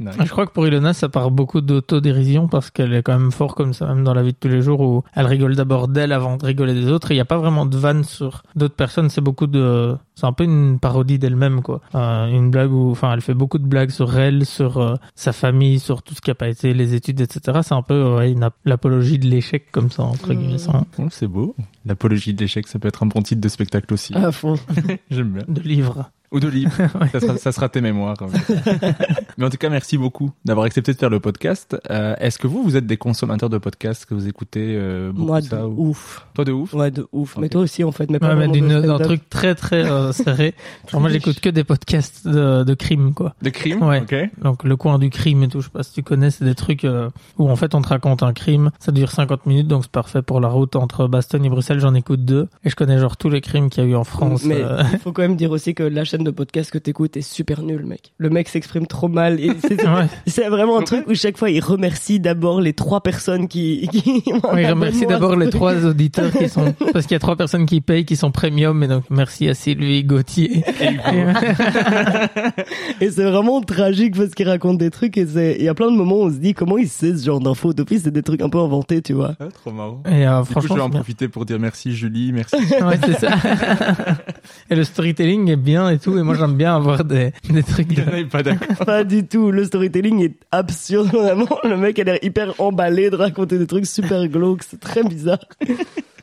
Nice. 0.00 0.14
Je 0.22 0.30
crois 0.30 0.46
que 0.46 0.52
pour 0.52 0.64
Ilona, 0.64 0.92
ça 0.92 1.08
part 1.08 1.32
beaucoup 1.32 1.60
d'autodérision 1.60 2.46
parce 2.46 2.70
qu'elle 2.70 2.94
est 2.94 3.02
quand 3.02 3.18
même 3.18 3.32
fort 3.32 3.56
comme 3.56 3.72
ça, 3.72 3.86
même 3.86 4.04
dans 4.04 4.14
la 4.14 4.22
vie 4.22 4.32
de 4.32 4.36
tous 4.38 4.46
les 4.46 4.62
jours 4.62 4.80
où 4.80 5.02
elle 5.12 5.26
rigole 5.26 5.56
d'abord 5.56 5.88
d'elle 5.88 6.12
avant 6.12 6.36
de 6.36 6.46
rigoler 6.46 6.72
des 6.72 6.86
autres. 6.92 7.10
Et 7.10 7.14
il 7.14 7.16
n'y 7.16 7.20
a 7.20 7.24
pas 7.24 7.38
vraiment 7.38 7.66
de 7.66 7.76
vanne 7.76 8.04
sur 8.04 8.44
d'autres 8.54 8.76
personnes. 8.76 9.10
C'est 9.10 9.20
beaucoup 9.20 9.48
de, 9.48 9.96
c'est 10.18 10.26
un 10.26 10.32
peu 10.32 10.44
une 10.44 10.78
parodie 10.80 11.18
d'elle-même, 11.18 11.62
quoi. 11.62 11.80
Euh, 11.94 12.26
une 12.26 12.50
blague 12.50 12.72
où, 12.72 12.90
enfin, 12.90 13.12
elle 13.14 13.20
fait 13.20 13.34
beaucoup 13.34 13.58
de 13.58 13.66
blagues 13.66 13.90
sur 13.90 14.18
elle, 14.18 14.44
sur 14.44 14.78
euh, 14.78 14.94
sa 15.14 15.32
famille, 15.32 15.78
sur 15.78 16.02
tout 16.02 16.14
ce 16.14 16.20
qui 16.20 16.30
a 16.30 16.34
pas 16.34 16.48
été, 16.48 16.74
les 16.74 16.94
études, 16.94 17.20
etc. 17.20 17.60
C'est 17.62 17.74
un 17.74 17.82
peu 17.82 18.16
ouais, 18.16 18.32
une 18.32 18.42
ap- 18.42 18.54
l'apologie 18.64 19.18
de 19.18 19.26
l'échec 19.26 19.70
comme 19.70 19.90
ça, 19.90 20.02
entre 20.02 20.34
guillemets, 20.34 20.58
sans- 20.58 20.86
Oh, 20.98 21.06
c'est 21.10 21.28
beau. 21.28 21.54
L'apologie 21.86 22.34
de 22.34 22.40
l'échec, 22.40 22.66
ça 22.66 22.78
peut 22.78 22.88
être 22.88 23.02
un 23.02 23.06
bon 23.06 23.22
titre 23.22 23.40
de 23.40 23.48
spectacle 23.48 23.94
aussi. 23.94 24.14
À 24.14 24.32
fond. 24.32 24.56
J'aime 25.10 25.30
bien. 25.30 25.44
de 25.48 25.60
livre. 25.60 26.10
Ou 26.30 26.40
de 26.40 26.48
livre. 26.48 26.70
ça, 27.12 27.20
sera, 27.20 27.36
ça 27.38 27.52
sera 27.52 27.68
tes 27.70 27.80
mémoires. 27.80 28.16
Mais 29.38 29.46
en 29.46 29.50
tout 29.50 29.56
cas, 29.56 29.70
merci 29.70 29.96
beaucoup 29.96 30.30
d'avoir 30.44 30.66
accepté 30.66 30.92
de 30.92 30.98
faire 30.98 31.08
le 31.10 31.20
podcast. 31.20 31.76
Euh, 31.90 32.14
Est-ce 32.18 32.38
que 32.38 32.46
vous, 32.46 32.62
vous 32.62 32.76
êtes 32.76 32.86
des 32.86 32.98
consommateurs 32.98 33.48
de 33.48 33.56
podcasts 33.56 34.04
que 34.04 34.12
vous 34.14 34.28
écoutez 34.28 34.74
euh, 34.76 35.10
beaucoup 35.10 35.26
Moi, 35.28 35.40
de 35.40 35.46
ça 35.46 35.66
ou- 35.66 35.88
ouf. 35.90 36.26
Toi 36.34 36.44
de 36.44 36.52
ouf 36.52 36.74
Ouais, 36.74 36.90
de 36.90 37.06
ouf. 37.12 37.36
Mais 37.38 37.48
toi 37.48 37.62
aussi, 37.62 37.82
en 37.82 37.92
fait. 37.92 38.10
Mais 38.10 38.18
pas 38.18 38.34
Ouais, 38.36 38.46
mais 38.46 38.60
d'un 38.60 38.98
truc 38.98 39.30
très 39.30 39.54
très 39.54 39.90
euh, 39.90 40.07
serré. 40.12 40.54
Genre 40.90 41.00
moi, 41.00 41.10
j'écoute 41.10 41.40
que 41.40 41.48
des 41.48 41.64
podcasts 41.64 42.26
de, 42.26 42.64
de 42.64 42.74
crime, 42.74 43.14
quoi. 43.14 43.34
De 43.42 43.50
crime? 43.50 43.82
Ouais. 43.82 44.00
Ok. 44.00 44.14
Donc 44.42 44.64
le 44.64 44.76
coin 44.76 44.98
du 44.98 45.10
crime 45.10 45.42
et 45.42 45.48
tout, 45.48 45.60
je 45.60 45.66
sais 45.66 45.72
pas 45.72 45.82
si 45.82 45.92
tu 45.92 46.02
connais, 46.02 46.30
c'est 46.30 46.44
des 46.44 46.54
trucs 46.54 46.84
euh, 46.84 47.10
où 47.38 47.48
en 47.50 47.56
fait 47.56 47.74
on 47.74 47.82
te 47.82 47.88
raconte 47.88 48.22
un 48.22 48.32
crime, 48.32 48.70
ça 48.78 48.92
dure 48.92 49.10
50 49.10 49.46
minutes 49.46 49.68
donc 49.68 49.84
c'est 49.84 49.90
parfait 49.92 50.22
pour 50.22 50.40
la 50.40 50.48
route 50.48 50.76
entre 50.76 51.06
Bastogne 51.08 51.44
et 51.44 51.48
Bruxelles, 51.50 51.80
j'en 51.80 51.94
écoute 51.94 52.24
deux 52.24 52.48
et 52.64 52.70
je 52.70 52.76
connais 52.76 52.98
genre 52.98 53.16
tous 53.16 53.28
les 53.30 53.40
crimes 53.40 53.70
qu'il 53.70 53.84
y 53.84 53.86
a 53.86 53.90
eu 53.90 53.94
en 53.94 54.04
France. 54.04 54.44
Mais 54.44 54.60
euh. 54.62 54.82
il 54.92 54.98
faut 54.98 55.12
quand 55.12 55.22
même 55.22 55.36
dire 55.36 55.50
aussi 55.50 55.74
que 55.74 55.82
la 55.82 56.04
chaîne 56.04 56.24
de 56.24 56.30
podcast 56.30 56.70
que 56.70 56.78
t'écoutes 56.78 57.16
est 57.16 57.22
super 57.22 57.62
nulle, 57.62 57.84
mec. 57.86 58.12
Le 58.18 58.30
mec 58.30 58.48
s'exprime 58.48 58.86
trop 58.86 59.08
mal. 59.08 59.40
et 59.40 59.50
C'est 59.68 59.78
Ouais. 59.88 60.06
c'est 60.26 60.48
vraiment 60.48 60.78
un 60.78 60.82
truc 60.82 61.06
où 61.06 61.14
chaque 61.14 61.36
fois 61.38 61.50
il 61.50 61.60
remercie 61.60 62.20
d'abord 62.20 62.60
les 62.60 62.72
trois 62.72 63.00
personnes 63.02 63.48
qui. 63.48 63.88
qui 63.88 64.22
Oui, 64.52 64.66
remercie 64.66 65.06
d'abord 65.06 65.36
les 65.36 65.50
trois 65.50 65.84
auditeurs 65.84 66.30
qui 66.32 66.48
sont 66.48 66.74
parce 66.92 67.06
qu'il 67.06 67.14
y 67.14 67.16
a 67.16 67.20
trois 67.20 67.36
personnes 67.36 67.64
qui 67.66 67.80
payent 67.80 68.04
qui 68.04 68.16
sont 68.16 68.30
premium 68.30 68.82
et 68.82 68.88
donc 68.88 69.04
merci 69.10 69.48
à 69.48 69.54
Sylvie 69.54 69.97
Gauthier. 70.04 70.64
Et 73.00 73.10
c'est 73.10 73.24
vraiment 73.24 73.60
tragique 73.60 74.16
parce 74.16 74.30
qu'il 74.30 74.48
raconte 74.48 74.78
des 74.78 74.90
trucs 74.90 75.16
et 75.16 75.26
c'est 75.26 75.56
il 75.58 75.64
y 75.64 75.68
a 75.68 75.74
plein 75.74 75.90
de 75.90 75.96
moments 75.96 76.16
où 76.16 76.24
on 76.24 76.30
se 76.30 76.36
dit 76.36 76.54
comment 76.54 76.78
il 76.78 76.88
sait 76.88 77.16
ce 77.16 77.24
genre 77.24 77.40
d'infos. 77.40 77.72
Depuis 77.72 78.00
c'est 78.00 78.10
des 78.10 78.22
trucs 78.22 78.42
un 78.42 78.48
peu 78.48 78.58
inventés, 78.58 79.02
tu 79.02 79.12
vois. 79.12 79.34
Ah, 79.40 79.46
trop 79.52 79.70
marrant. 79.70 80.02
Et 80.06 80.26
euh, 80.26 80.42
Du 80.42 80.48
coup, 80.48 80.60
je 80.60 80.66
franchement, 80.66 80.74
vais 80.76 80.82
en 80.82 80.90
profiter 80.90 81.28
pour 81.28 81.44
dire 81.44 81.58
merci 81.58 81.94
Julie, 81.94 82.32
merci. 82.32 82.56
ouais, 82.56 82.98
c'est 83.04 83.18
ça. 83.18 83.30
et 84.70 84.74
le 84.74 84.84
storytelling 84.84 85.50
est 85.50 85.56
bien 85.56 85.90
et 85.90 85.98
tout 85.98 86.16
et 86.18 86.22
moi 86.22 86.34
j'aime 86.34 86.56
bien 86.56 86.74
avoir 86.74 87.04
des 87.04 87.32
des 87.48 87.62
trucs 87.62 87.94
de... 87.94 88.02
Il 88.16 88.28
pas 88.28 88.42
d'accord. 88.42 88.84
Pas 88.84 89.04
du 89.04 89.26
tout. 89.26 89.50
Le 89.50 89.64
storytelling 89.64 90.24
est 90.24 90.36
absurde 90.50 91.08
vraiment. 91.08 91.58
Le 91.64 91.76
mec 91.76 91.98
a 91.98 92.04
l'air 92.04 92.18
hyper 92.22 92.54
emballé 92.60 93.10
de 93.10 93.16
raconter 93.16 93.58
des 93.58 93.66
trucs 93.66 93.86
super 93.86 94.26
glauques. 94.28 94.62
C'est 94.68 94.80
très 94.80 95.02
bizarre. 95.02 95.38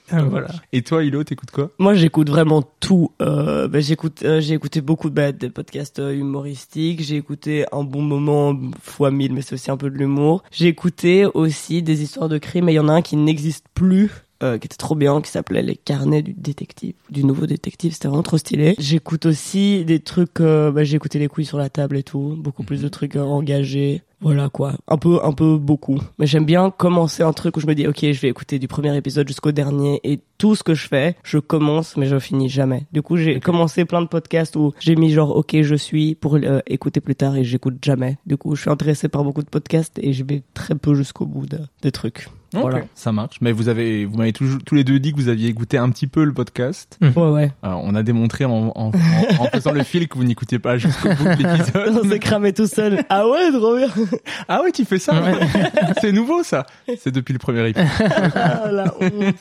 Voilà. 0.10 0.48
Et 0.74 0.82
toi, 0.82 1.04
Hilo, 1.04 1.24
t'écoutes 1.24 1.52
quoi? 1.52 1.72
Moi, 1.80 1.94
j'écoute 1.96 2.30
vraiment 2.30 2.64
tout. 2.80 3.12
Euh, 3.22 3.68
bah, 3.68 3.80
j'écoute, 3.80 4.22
euh, 4.24 4.42
j'ai 4.42 4.54
écouté 4.54 4.82
beaucoup 4.82 5.10
de, 5.10 5.16
bah, 5.16 5.32
des 5.32 5.50
podcasts 5.50 6.00
euh, 6.00 6.14
humoristiques. 6.14 7.02
J'ai 7.04 7.16
écouté 7.18 7.66
un 7.72 7.84
bon 7.84 8.02
moment 8.02 8.58
fois 8.82 9.12
mille, 9.12 9.34
mais 9.34 9.42
c'est 9.42 9.54
aussi 9.54 9.72
un 9.72 9.78
peu 9.78 9.90
de 9.90 9.98
l'humour. 9.98 10.44
J'ai 10.52 10.68
écouté 10.68 11.26
aussi 11.26 11.82
des 11.82 12.04
histoires 12.04 12.30
de 12.30 12.38
crimes, 12.38 12.70
et 12.70 12.74
il 12.74 12.76
y 12.76 12.80
en 12.80 12.90
a 12.90 12.94
un 12.94 13.02
qui 13.02 13.16
n'existe 13.18 13.66
plus. 13.74 14.12
euh, 14.44 14.58
qui 14.58 14.66
était 14.66 14.76
trop 14.76 14.96
bien, 14.96 15.22
qui 15.22 15.32
s'appelait 15.32 15.62
Les 15.62 15.78
carnets 15.78 16.22
du 16.22 16.34
détective, 16.34 16.94
du 17.10 17.24
nouveau 17.24 17.46
détective, 17.46 17.94
c'était 17.94 18.10
vraiment 18.10 18.22
trop 18.22 18.38
stylé. 18.38 18.76
J'écoute 18.80 19.26
aussi 19.26 19.86
des 19.86 20.00
trucs, 20.02 20.42
euh, 20.42 20.72
bah, 20.72 20.84
j'ai 20.84 20.98
écouté 20.98 21.20
les 21.20 21.28
couilles 21.30 21.46
sur 21.46 21.58
la 21.58 21.70
table 21.70 21.96
et 21.98 22.04
tout, 22.04 22.36
beaucoup 22.38 22.64
plus 22.64 22.82
de 22.82 22.90
trucs 22.90 23.16
euh, 23.16 23.22
engagés. 23.22 24.02
Voilà 24.22 24.50
quoi, 24.50 24.74
un 24.88 24.98
peu, 24.98 25.20
un 25.24 25.34
peu 25.34 25.58
beaucoup. 25.58 26.00
Mais 26.20 26.26
j'aime 26.26 26.46
bien 26.46 26.72
commencer 26.72 27.24
un 27.24 27.34
truc 27.34 27.58
où 27.58 27.60
je 27.60 27.68
me 27.68 27.76
dis, 27.76 27.88
ok, 27.88 28.00
je 28.02 28.22
vais 28.22 28.30
écouter 28.30 28.60
du 28.60 28.68
premier 28.68 28.96
épisode 28.96 29.28
jusqu'au 29.28 29.52
dernier 29.52 30.00
et 30.04 30.20
tout 30.38 30.56
ce 30.56 30.64
que 30.64 30.74
je 30.74 30.88
fais, 30.88 31.16
je 31.24 31.38
commence 31.38 31.98
mais 31.98 32.06
je 32.06 32.20
finis 32.20 32.50
jamais. 32.50 32.86
Du 32.92 33.02
coup, 33.02 33.18
j'ai 33.18 33.40
commencé 33.40 33.86
plein 33.86 34.02
de 34.02 34.08
podcasts 34.08 34.56
où 34.56 34.74
j'ai 34.80 34.96
mis 34.96 35.12
genre, 35.12 35.36
ok, 35.36 35.62
je 35.62 35.76
suis 35.76 36.16
pour 36.16 36.36
euh, 36.36 36.60
écouter 36.68 37.02
plus 37.02 37.16
tard 37.16 37.36
et 37.36 37.44
j'écoute 37.44 37.76
jamais. 37.84 38.18
Du 38.26 38.38
coup, 38.38 38.56
je 38.56 38.62
suis 38.62 38.70
intéressé 38.70 39.10
par 39.10 39.24
beaucoup 39.24 39.44
de 39.44 39.50
podcasts 39.50 40.00
et 40.02 40.14
je 40.14 40.24
vais 40.24 40.44
très 40.54 40.76
peu 40.76 40.94
jusqu'au 40.96 41.26
bout 41.26 41.46
de, 41.46 41.60
des 41.82 41.92
trucs. 41.92 42.28
Voilà. 42.62 42.82
Ça 42.96 43.12
marche. 43.12 43.38
Mais 43.42 43.52
vous 43.52 43.70
avez, 43.70 44.06
vous 44.06 44.18
m'avez 44.18 44.34
tous 44.34 44.60
les 44.76 44.84
deux 44.84 45.00
dit 45.00 45.12
que 45.12 45.18
vous 45.18 45.28
aviez 45.30 45.50
écouté 45.50 45.78
un 45.78 45.90
petit 45.90 46.08
peu 46.08 46.24
le 46.24 46.34
podcast. 46.34 46.98
Ouais, 47.02 47.30
ouais. 47.30 47.52
Alors, 47.64 47.82
on 47.84 47.96
a 47.96 48.04
démontré 48.04 48.46
en, 48.46 48.72
en, 48.76 48.92
en, 48.92 48.92
en 49.40 49.46
faisant 49.48 49.72
le 49.72 49.84
fil 49.84 50.08
que 50.08 50.18
vous 50.18 50.24
n'écoutiez 50.24 50.60
pas 50.60 50.78
jusqu'au 50.78 51.10
bout 51.10 51.24
de 51.24 51.30
l'épisode. 51.44 52.00
On 52.04 52.10
s'est 52.10 52.20
cramé 52.20 52.54
tout 52.54 52.68
seul. 52.68 53.04
Ah 53.10 53.28
ouais, 53.28 53.52
trop 53.52 53.76
bien. 53.78 53.88
Ah 54.48 54.62
ouais, 54.64 54.72
tu 54.72 54.86
fais 54.86 55.00
ça 55.00 55.14
C'est 56.02 56.12
nouveau 56.12 56.44
ça 56.44 56.66
C'est 57.00 57.12
depuis 57.12 57.34
le 57.34 57.40
premier 57.40 57.70
épisode. 57.70 57.88
Ah, 58.36 58.70
la 58.72 58.94
honte. 59.00 59.36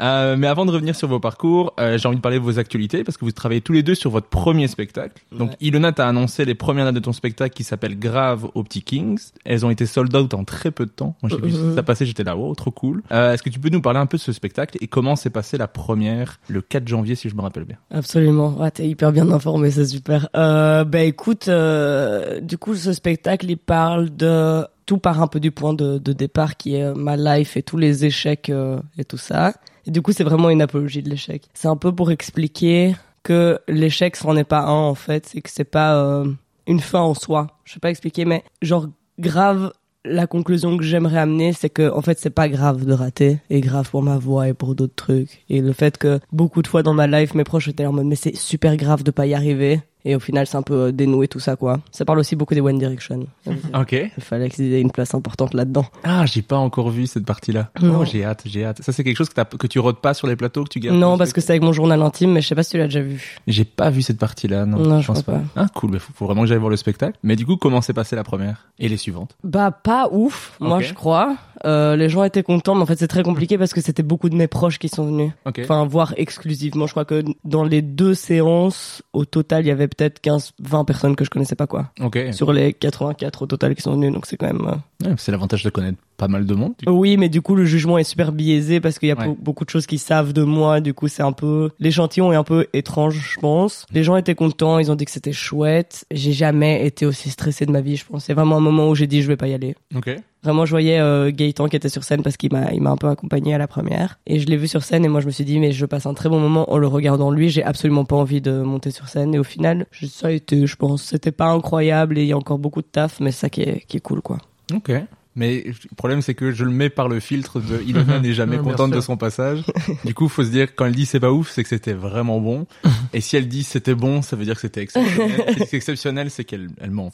Euh, 0.00 0.36
mais 0.36 0.46
avant 0.46 0.64
de 0.64 0.70
revenir 0.70 0.96
sur 0.96 1.06
vos 1.08 1.20
parcours, 1.20 1.74
euh, 1.78 1.98
j'ai 1.98 2.08
envie 2.08 2.16
de 2.16 2.22
parler 2.22 2.38
de 2.38 2.42
vos 2.44 2.58
actualités 2.58 3.04
parce 3.04 3.16
que 3.18 3.24
vous 3.24 3.30
travaillez 3.32 3.60
tous 3.60 3.72
les 3.72 3.82
deux 3.82 3.94
sur 3.94 4.10
votre 4.10 4.26
premier 4.28 4.66
spectacle. 4.68 5.22
Donc 5.36 5.50
Ouais. 5.50 5.56
Ilona 5.60 5.92
t'a 5.92 6.08
annoncé 6.08 6.44
les 6.44 6.54
premières 6.54 6.86
dates 6.86 6.94
de 6.94 7.00
ton 7.00 7.12
spectacle 7.12 7.54
qui 7.54 7.64
s'appelle 7.64 7.98
Grave 7.98 8.48
au 8.54 8.62
Petit 8.64 8.82
Kings. 8.82 9.18
Elles 9.44 9.66
ont 9.66 9.70
été 9.70 9.86
sold 9.86 10.14
out 10.16 10.32
en 10.34 10.44
très 10.44 10.70
peu 10.70 10.86
de 10.86 10.90
temps. 10.90 11.14
Moi 11.22 11.30
j'ai 11.30 11.36
vu 11.46 11.54
Euh, 11.54 11.74
ça 11.74 11.82
passer, 11.82 12.06
j'étais 12.06 12.24
là, 12.24 12.31
wow, 12.36 12.54
trop 12.54 12.70
cool. 12.70 13.02
Euh, 13.12 13.32
Est-ce 13.32 13.42
que 13.42 13.50
tu 13.50 13.58
peux 13.60 13.68
nous 13.68 13.80
parler 13.82 13.98
un 13.98 14.06
peu 14.06 14.16
de 14.16 14.22
ce 14.22 14.32
spectacle 14.32 14.78
et 14.80 14.86
comment 14.86 15.16
s'est 15.16 15.30
passée 15.30 15.58
la 15.58 15.68
première 15.68 16.40
le 16.48 16.60
4 16.62 16.86
janvier 16.88 17.14
si 17.14 17.28
je 17.28 17.34
me 17.34 17.42
rappelle 17.42 17.64
bien? 17.64 17.76
Absolument. 17.90 18.50
Ouais, 18.58 18.70
t'es 18.70 18.88
hyper 18.88 19.12
bien 19.12 19.30
informé, 19.30 19.70
c'est 19.70 19.86
super. 19.86 20.28
Euh, 20.36 20.84
ben 20.84 21.06
écoute, 21.06 21.48
euh, 21.48 22.40
du 22.40 22.58
coup, 22.58 22.74
ce 22.74 22.92
spectacle, 22.92 23.50
il 23.50 23.56
parle 23.56 24.14
de 24.14 24.64
tout 24.86 24.98
part 24.98 25.22
un 25.22 25.26
peu 25.26 25.40
du 25.40 25.50
point 25.50 25.74
de, 25.74 25.98
de 25.98 26.12
départ 26.12 26.56
qui 26.56 26.74
est 26.76 26.82
euh, 26.84 26.94
ma 26.94 27.16
life 27.16 27.56
et 27.56 27.62
tous 27.62 27.76
les 27.76 28.04
échecs 28.04 28.50
euh, 28.50 28.80
et 28.98 29.04
tout 29.04 29.16
ça. 29.16 29.54
Et 29.86 29.90
du 29.90 30.02
coup, 30.02 30.12
c'est 30.12 30.24
vraiment 30.24 30.50
une 30.50 30.62
apologie 30.62 31.02
de 31.02 31.10
l'échec. 31.10 31.44
C'est 31.54 31.68
un 31.68 31.76
peu 31.76 31.94
pour 31.94 32.10
expliquer 32.10 32.94
que 33.22 33.60
l'échec, 33.68 34.16
c'en 34.16 34.36
est 34.36 34.44
pas 34.44 34.62
un 34.62 34.72
en 34.72 34.94
fait, 34.94 35.26
c'est 35.26 35.40
que 35.40 35.50
c'est 35.50 35.64
pas 35.64 35.96
euh, 35.96 36.26
une 36.66 36.80
fin 36.80 37.00
en 37.00 37.14
soi. 37.14 37.58
Je 37.64 37.74
sais 37.74 37.80
pas 37.80 37.90
expliquer, 37.90 38.24
mais 38.24 38.42
genre 38.60 38.86
grave. 39.18 39.72
La 40.04 40.26
conclusion 40.26 40.76
que 40.76 40.82
j'aimerais 40.82 41.18
amener, 41.18 41.52
c'est 41.52 41.70
que 41.70 41.88
en 41.88 42.02
fait, 42.02 42.18
c'est 42.18 42.30
pas 42.30 42.48
grave 42.48 42.84
de 42.84 42.92
rater, 42.92 43.38
et 43.50 43.60
grave 43.60 43.88
pour 43.88 44.02
ma 44.02 44.18
voix 44.18 44.48
et 44.48 44.52
pour 44.52 44.74
d'autres 44.74 44.96
trucs. 44.96 45.44
Et 45.48 45.60
le 45.60 45.72
fait 45.72 45.96
que 45.96 46.18
beaucoup 46.32 46.60
de 46.60 46.66
fois 46.66 46.82
dans 46.82 46.92
ma 46.92 47.06
life, 47.06 47.34
mes 47.34 47.44
proches 47.44 47.68
étaient 47.68 47.86
en 47.86 47.92
mode 47.92 48.06
mais 48.06 48.16
c'est 48.16 48.36
super 48.36 48.76
grave 48.76 49.04
de 49.04 49.12
pas 49.12 49.26
y 49.26 49.34
arriver. 49.34 49.80
Et 50.04 50.16
au 50.16 50.20
final, 50.20 50.46
c'est 50.46 50.56
un 50.56 50.62
peu 50.62 50.74
euh, 50.74 50.92
dénoué 50.92 51.28
tout 51.28 51.38
ça, 51.40 51.56
quoi. 51.56 51.80
Ça 51.92 52.04
parle 52.04 52.18
aussi 52.18 52.34
beaucoup 52.36 52.54
des 52.54 52.60
One 52.60 52.78
Direction. 52.78 53.26
Ok. 53.74 53.92
Il 53.92 54.22
fallait 54.22 54.50
qu'ils 54.50 54.72
aient 54.72 54.80
une 54.80 54.90
place 54.90 55.14
importante 55.14 55.54
là-dedans. 55.54 55.86
Ah, 56.04 56.26
j'ai 56.26 56.42
pas 56.42 56.56
encore 56.56 56.90
vu 56.90 57.06
cette 57.06 57.24
partie-là. 57.24 57.70
Non. 57.80 58.00
Oh, 58.00 58.04
j'ai 58.04 58.24
hâte, 58.24 58.42
j'ai 58.44 58.64
hâte. 58.64 58.82
Ça 58.82 58.92
c'est 58.92 59.02
quelque 59.04 59.16
chose 59.16 59.28
que, 59.28 59.56
que 59.56 59.66
tu 59.66 59.78
rôdes 59.78 59.98
pas 59.98 60.14
sur 60.14 60.26
les 60.26 60.36
plateaux 60.36 60.64
que 60.64 60.68
tu 60.68 60.80
gardes. 60.80 60.96
Non, 60.98 61.16
parce 61.16 61.32
que 61.32 61.40
c'est 61.40 61.52
avec 61.52 61.62
mon 61.62 61.72
journal 61.72 62.00
intime, 62.02 62.32
mais 62.32 62.40
je 62.42 62.48
sais 62.48 62.54
pas 62.54 62.62
si 62.62 62.70
tu 62.70 62.78
l'as 62.78 62.84
déjà 62.84 63.00
vu. 63.00 63.38
J'ai 63.46 63.64
pas 63.64 63.90
vu 63.90 64.02
cette 64.02 64.18
partie-là, 64.18 64.66
non. 64.66 64.78
Non, 64.78 65.00
je 65.00 65.06
pense 65.06 65.22
crois 65.22 65.34
pas. 65.34 65.40
Ah, 65.56 65.66
cool. 65.74 65.92
Mais 65.92 65.98
faut, 65.98 66.12
faut 66.14 66.26
vraiment 66.26 66.42
que 66.42 66.48
j'aille 66.48 66.58
voir 66.58 66.70
le 66.70 66.76
spectacle. 66.76 67.18
Mais 67.22 67.36
du 67.36 67.46
coup, 67.46 67.56
comment 67.56 67.80
s'est 67.80 67.94
passée 67.94 68.16
la 68.16 68.24
première 68.24 68.68
et 68.78 68.88
les 68.88 68.96
suivantes? 68.96 69.36
Bah 69.44 69.70
pas 69.70 70.08
ouf, 70.10 70.56
moi 70.60 70.80
je 70.80 70.92
crois. 70.94 71.36
Euh, 71.64 71.96
les 71.96 72.08
gens 72.08 72.24
étaient 72.24 72.42
contents, 72.42 72.74
mais 72.74 72.82
en 72.82 72.86
fait 72.86 72.98
c'est 72.98 73.08
très 73.08 73.22
compliqué 73.22 73.58
parce 73.58 73.72
que 73.72 73.80
c'était 73.80 74.02
beaucoup 74.02 74.28
de 74.28 74.34
mes 74.34 74.48
proches 74.48 74.78
qui 74.78 74.88
sont 74.88 75.06
venus. 75.06 75.32
Ok. 75.44 75.60
Enfin, 75.62 75.84
voire 75.86 76.14
exclusivement. 76.16 76.86
Je 76.86 76.92
crois 76.92 77.04
que 77.04 77.22
dans 77.44 77.64
les 77.64 77.82
deux 77.82 78.14
séances, 78.14 79.02
au 79.12 79.24
total, 79.24 79.64
il 79.64 79.68
y 79.68 79.70
avait 79.70 79.88
peut-être 79.88 80.20
15, 80.20 80.52
20 80.60 80.84
personnes 80.84 81.16
que 81.16 81.24
je 81.24 81.30
connaissais 81.30 81.56
pas, 81.56 81.66
quoi. 81.66 81.90
ok. 82.00 82.18
Sur 82.32 82.52
les 82.52 82.72
84 82.72 83.42
au 83.42 83.46
total 83.46 83.74
qui 83.74 83.82
sont 83.82 83.92
venus, 83.92 84.12
donc 84.12 84.26
c'est 84.26 84.36
quand 84.36 84.46
même... 84.46 84.80
c'est 85.16 85.32
l'avantage 85.32 85.62
de 85.62 85.70
connaître 85.70 85.98
pas 86.16 86.28
mal 86.28 86.46
de 86.46 86.54
monde. 86.54 86.74
Oui, 86.86 87.16
mais 87.16 87.28
du 87.28 87.42
coup, 87.42 87.54
le 87.56 87.64
jugement 87.64 87.98
est 87.98 88.04
super 88.04 88.32
biaisé 88.32 88.80
parce 88.80 88.98
qu'il 88.98 89.08
y 89.08 89.12
a 89.12 89.16
Ouais. 89.18 89.34
beaucoup 89.40 89.64
de 89.64 89.70
choses 89.70 89.86
qui 89.86 89.98
savent 89.98 90.32
de 90.32 90.42
moi. 90.42 90.80
Du 90.80 90.94
coup, 90.94 91.08
c'est 91.08 91.22
un 91.22 91.32
peu, 91.32 91.70
l'échantillon 91.80 92.32
est 92.32 92.36
un 92.36 92.44
peu 92.44 92.66
étrange, 92.72 93.32
je 93.34 93.40
pense. 93.40 93.86
Les 93.92 94.04
gens 94.04 94.16
étaient 94.16 94.34
contents, 94.34 94.78
ils 94.78 94.90
ont 94.90 94.94
dit 94.94 95.04
que 95.04 95.10
c'était 95.10 95.32
chouette. 95.32 96.04
J'ai 96.12 96.32
jamais 96.32 96.86
été 96.86 97.06
aussi 97.06 97.30
stressé 97.30 97.66
de 97.66 97.72
ma 97.72 97.80
vie, 97.80 97.96
je 97.96 98.04
pense. 98.06 98.24
C'est 98.24 98.34
vraiment 98.34 98.56
un 98.56 98.60
moment 98.60 98.88
où 98.88 98.94
j'ai 98.94 99.06
dit, 99.06 99.22
je 99.22 99.28
vais 99.28 99.36
pas 99.36 99.48
y 99.48 99.54
aller. 99.54 99.74
Ok. 99.96 100.14
Vraiment, 100.44 100.64
je 100.66 100.70
voyais 100.72 100.98
euh, 100.98 101.30
Gaëtan 101.32 101.68
qui 101.68 101.76
était 101.76 101.88
sur 101.88 102.02
scène 102.02 102.22
parce 102.22 102.36
qu'il 102.36 102.50
m'a, 102.52 102.72
il 102.72 102.82
m'a 102.82 102.90
un 102.90 102.96
peu 102.96 103.06
accompagné 103.08 103.54
à 103.54 103.58
la 103.58 103.68
première. 103.68 104.18
Et 104.26 104.40
je 104.40 104.46
l'ai 104.46 104.56
vu 104.56 104.66
sur 104.66 104.82
scène 104.82 105.04
et 105.04 105.08
moi, 105.08 105.20
je 105.20 105.26
me 105.26 105.30
suis 105.30 105.44
dit, 105.44 105.60
mais 105.60 105.70
je 105.70 105.86
passe 105.86 106.04
un 106.06 106.14
très 106.14 106.28
bon 106.28 106.40
moment 106.40 106.72
en 106.72 106.78
le 106.78 106.86
regardant 106.88 107.30
lui. 107.30 107.48
J'ai 107.48 107.62
absolument 107.62 108.04
pas 108.04 108.16
envie 108.16 108.40
de 108.40 108.60
monter 108.60 108.90
sur 108.90 109.08
scène. 109.08 109.34
Et 109.34 109.38
au 109.38 109.44
final, 109.44 109.86
ça 110.08 110.28
a 110.28 110.30
été, 110.32 110.66
je 110.66 110.74
pense, 110.76 111.02
c'était 111.04 111.30
pas 111.32 111.46
incroyable 111.46 112.18
et 112.18 112.22
il 112.22 112.28
y 112.28 112.32
a 112.32 112.36
encore 112.36 112.58
beaucoup 112.58 112.82
de 112.82 112.86
taf, 112.90 113.20
mais 113.20 113.30
c'est 113.30 113.40
ça 113.40 113.50
qui 113.50 113.62
est, 113.62 113.84
qui 113.86 113.98
est 113.98 114.00
cool, 114.00 114.20
quoi. 114.20 114.38
Ok. 114.70 114.90
Mais 115.34 115.64
le 115.66 115.96
problème, 115.96 116.20
c'est 116.22 116.34
que 116.34 116.52
je 116.52 116.64
le 116.64 116.70
mets 116.70 116.90
par 116.90 117.08
le 117.08 117.18
filtre 117.20 117.58
de 117.60 117.80
Ilona 117.82 118.18
n'est 118.20 118.32
jamais 118.34 118.56
Ouais, 118.62 118.62
contente 118.62 118.90
de 118.92 119.00
son 119.00 119.16
passage. 119.16 119.64
Du 120.04 120.14
coup, 120.14 120.28
faut 120.28 120.44
se 120.44 120.50
dire, 120.50 120.74
quand 120.74 120.84
elle 120.86 120.94
dit 120.94 121.06
c'est 121.06 121.20
pas 121.20 121.32
ouf, 121.32 121.50
c'est 121.50 121.62
que 121.62 121.68
c'était 121.68 121.92
vraiment 121.94 122.40
bon. 122.40 122.66
Et 123.14 123.20
si 123.20 123.36
elle 123.36 123.48
dit 123.48 123.62
c'était 123.62 123.94
bon, 123.94 124.20
ça 124.22 124.36
veut 124.36 124.44
dire 124.44 124.54
que 124.56 124.60
c'était 124.60 124.82
exceptionnel. 124.82 125.44
Si 125.56 125.66
c'est 125.66 125.76
exceptionnel, 125.76 126.30
c'est 126.30 126.44
qu'elle 126.44 126.68
elle 126.80 126.90
ment. 126.90 127.10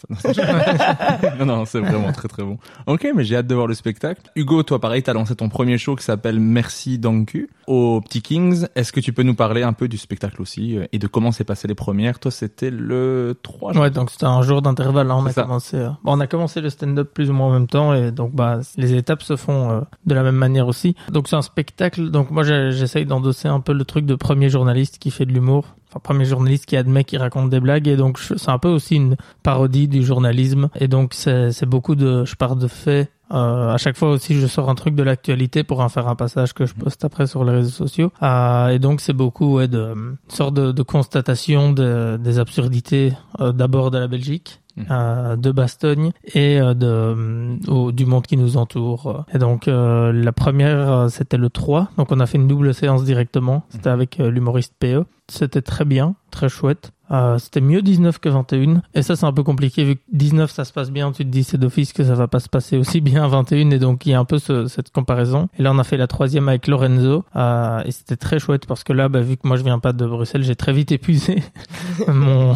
non, 1.39 1.47
non, 1.47 1.65
c'est 1.65 1.81
vraiment 1.81 2.13
très 2.13 2.29
très 2.29 2.43
bon. 2.43 2.59
Ok, 2.87 3.07
mais 3.15 3.25
j'ai 3.25 3.37
hâte 3.37 3.47
de 3.47 3.55
voir 3.55 3.67
le 3.67 3.75
spectacle. 3.75 4.23
Hugo, 4.37 4.63
toi 4.63 4.81
pareil, 4.81 5.03
t'as 5.03 5.13
lancé 5.13 5.35
ton 5.37 5.49
premier 5.49 5.79
show 5.79 5.97
qui 5.97 6.05
s'appelle 6.05 6.41
Merci 6.41 6.99
Danku 6.99 7.49
au 7.67 8.01
Petit 8.01 8.23
Kings. 8.23 8.67
Est-ce 8.75 8.93
que 8.93 9.01
tu 9.01 9.13
peux 9.13 9.23
nous 9.23 9.35
parler 9.35 9.63
un 9.63 9.73
peu 9.73 9.89
du 9.89 9.99
spectacle 9.99 10.41
aussi 10.43 10.77
euh, 10.79 10.87
et 10.93 10.99
de 10.99 11.07
comment 11.07 11.33
s'est 11.33 11.45
passé 11.45 11.69
les 11.69 11.75
premières? 11.75 12.19
Toi, 12.19 12.31
c'était 12.31 12.71
le 12.71 13.39
3 13.43 13.77
Ouais, 13.79 13.91
donc 13.91 14.11
c'était 14.11 14.25
un 14.27 14.43
jour 14.43 14.63
d'intervalle. 14.63 15.07
Là, 15.09 15.17
on 15.17 15.27
a 15.27 15.33
ça. 15.33 15.43
commencé. 15.43 15.77
euh, 15.77 15.89
bon, 16.03 16.17
on 16.17 16.21
a 16.21 16.27
commencé 16.27 16.61
le 16.61 16.71
stand-up 16.71 17.11
plus 17.13 17.31
ou 17.31 17.33
moins 17.33 17.49
en 17.49 17.53
même 17.53 17.67
temps, 17.67 17.95
et 17.95 18.08
donc 18.13 18.35
bah 18.35 18.61
les 18.77 18.95
étapes 18.95 19.23
se 19.23 19.37
font 19.37 19.71
euh, 19.71 19.81
de 20.07 20.15
la 20.15 20.23
même 20.23 20.37
manière 20.37 20.69
aussi. 20.69 20.95
Donc 21.11 21.29
c'est 21.29 21.37
un 21.37 21.43
spectacle. 21.43 22.11
Donc 22.11 22.31
moi 22.31 22.43
j'essaye 22.43 23.07
d'endosser 23.07 23.49
un 23.49 23.61
peu 23.61 23.73
le 23.73 23.85
truc 23.85 24.07
de 24.07 24.15
premier 24.15 24.51
journaliste 24.51 24.99
qui 24.99 25.11
fait 25.11 25.27
de 25.27 25.33
l'humour. 25.33 25.77
Enfin, 25.91 26.01
premier 26.01 26.25
journaliste 26.25 26.67
qui 26.67 26.77
admet 26.77 27.05
qu'il 27.05 27.19
raconte 27.19 27.49
des 27.49 27.61
blagues 27.61 27.89
et 27.89 27.97
donc 27.97 28.19
c'est 28.19 28.51
un 28.51 28.59
peu 28.59 28.69
aussi 28.69 28.97
une 28.97 29.17
parodie 29.43 29.89
du 29.89 30.05
journalisme 30.05 30.69
et 30.79 30.87
donc 30.87 31.15
c'est 31.15 31.67
beaucoup 31.67 31.95
de 31.95 32.25
je 32.27 32.35
pars 32.35 32.57
de 32.57 32.67
faits 32.69 33.11
euh, 33.33 33.73
à 33.75 33.77
chaque 33.79 33.97
fois 33.97 34.11
aussi, 34.11 34.35
je 34.35 34.47
sors 34.47 34.69
un 34.71 34.75
truc 34.75 34.95
de 34.95 35.03
l'actualité 35.03 35.63
pour 35.65 35.81
en 35.81 35.89
faire 35.89 36.09
un 36.09 36.15
passage 36.17 36.53
que 36.55 36.67
je 36.67 36.75
poste 36.75 37.05
après 37.05 37.27
sur 37.27 37.45
les 37.45 37.53
réseaux 37.53 37.71
sociaux. 37.71 38.11
Euh, 38.23 38.69
et 38.69 38.79
donc, 38.79 39.01
c'est 39.01 39.13
beaucoup 39.13 39.57
ouais, 39.57 39.69
de 39.69 39.95
une 39.95 40.17
sorte 40.29 40.55
de, 40.55 40.73
de 40.73 40.83
constatation 40.83 41.73
de- 41.73 42.19
des 42.23 42.39
absurdités 42.39 43.13
euh, 43.41 43.53
d'abord 43.53 43.91
de 43.91 43.99
la 43.99 44.09
Belgique. 44.09 44.61
Mhm. 44.77 44.87
euh, 44.93 45.35
de 45.37 45.51
Bastogne 45.51 46.13
et 46.35 46.61
euh, 46.61 46.73
de 46.73 46.87
euh, 46.87 47.57
au- 47.67 47.91
du 47.91 48.07
monde 48.07 48.25
qui 48.29 48.37
nous 48.37 48.57
entoure. 48.57 49.25
Et 49.35 49.39
donc 49.39 49.67
euh, 49.67 50.13
la 50.13 50.31
première 50.31 51.07
c'était 51.11 51.37
le 51.37 51.51
3, 51.51 51.89
donc 51.99 52.13
on 52.13 52.21
a 52.21 52.27
fait 52.27 52.39
une 52.39 52.47
double 52.47 52.73
séance 52.73 53.03
directement, 53.03 53.65
c'était 53.71 53.91
avec 53.91 54.21
euh, 54.21 54.31
l'humoriste 54.31 54.75
PE. 54.79 55.03
C'était 55.27 55.63
très 55.63 55.85
bien, 55.85 56.15
très 56.31 56.49
chouette. 56.49 56.93
Euh, 57.11 57.39
c'était 57.39 57.61
mieux 57.63 57.81
19 57.81 58.19
que 58.19 58.29
21 58.29 58.83
et 58.95 59.03
ça 59.03 59.17
c'est 59.17 59.25
un 59.25 59.33
peu 59.33 59.43
compliqué 59.43 59.83
vu 59.85 59.97
que 59.97 60.03
19 60.13 60.51
ça 60.51 60.65
se 60.65 60.73
passe 60.73 60.91
bien. 60.91 61.11
Tu 61.13 61.25
te 61.25 61.31
dis 61.31 61.43
c'est 61.43 61.57
d'office 61.59 61.93
que 61.93 62.05
ça 62.05 62.15
va 62.15 62.29
pas 62.29 62.39
se 62.41 62.49
passer 62.51 62.77
aussi 62.77 63.01
bien 63.01 63.25
à 63.25 63.29
21 63.29 63.71
et 63.71 63.79
donc 63.79 64.05
il 64.05 64.11
y 64.11 64.15
a 64.15 64.19
un 64.21 64.25
peu 64.27 64.39
ce- 64.39 64.67
cette 64.67 64.91
comparaison. 64.91 65.49
Et 65.59 65.63
là 65.63 65.73
on 65.73 65.79
a 65.79 65.85
fait 65.85 65.97
la 65.97 66.07
troisième 66.07 66.49
avec 66.49 66.67
Lorenzo. 66.67 67.25
Euh, 67.37 67.83
et 67.87 67.91
c'était 67.93 68.17
très 68.17 68.39
chouette 68.39 68.67
parce 68.67 68.85
que 68.85 68.93
là 68.93 69.09
bah, 69.09 69.21
vu 69.21 69.37
que 69.37 69.49
moi 69.49 69.57
je 69.57 69.63
viens 69.65 69.79
pas 69.79 69.93
de 69.93 70.05
Bruxelles 70.07 70.43
j'ai 70.43 70.57
très 70.57 70.73
vite 70.73 70.93
épuisé 70.93 71.43
mon, 72.09 72.55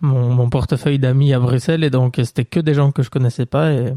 mon 0.00 0.30
mon 0.34 0.48
portefeuille 0.50 0.98
d'amis 0.98 1.32
à 1.32 1.38
Bruxelles. 1.40 1.84
Et 1.84 1.90
donc 1.90 2.20
c'était 2.22 2.44
que 2.44 2.60
des 2.60 2.74
gens 2.74 2.92
que 2.92 3.02
je 3.02 3.10
connaissais 3.10 3.46
pas. 3.46 3.72
Et, 3.72 3.94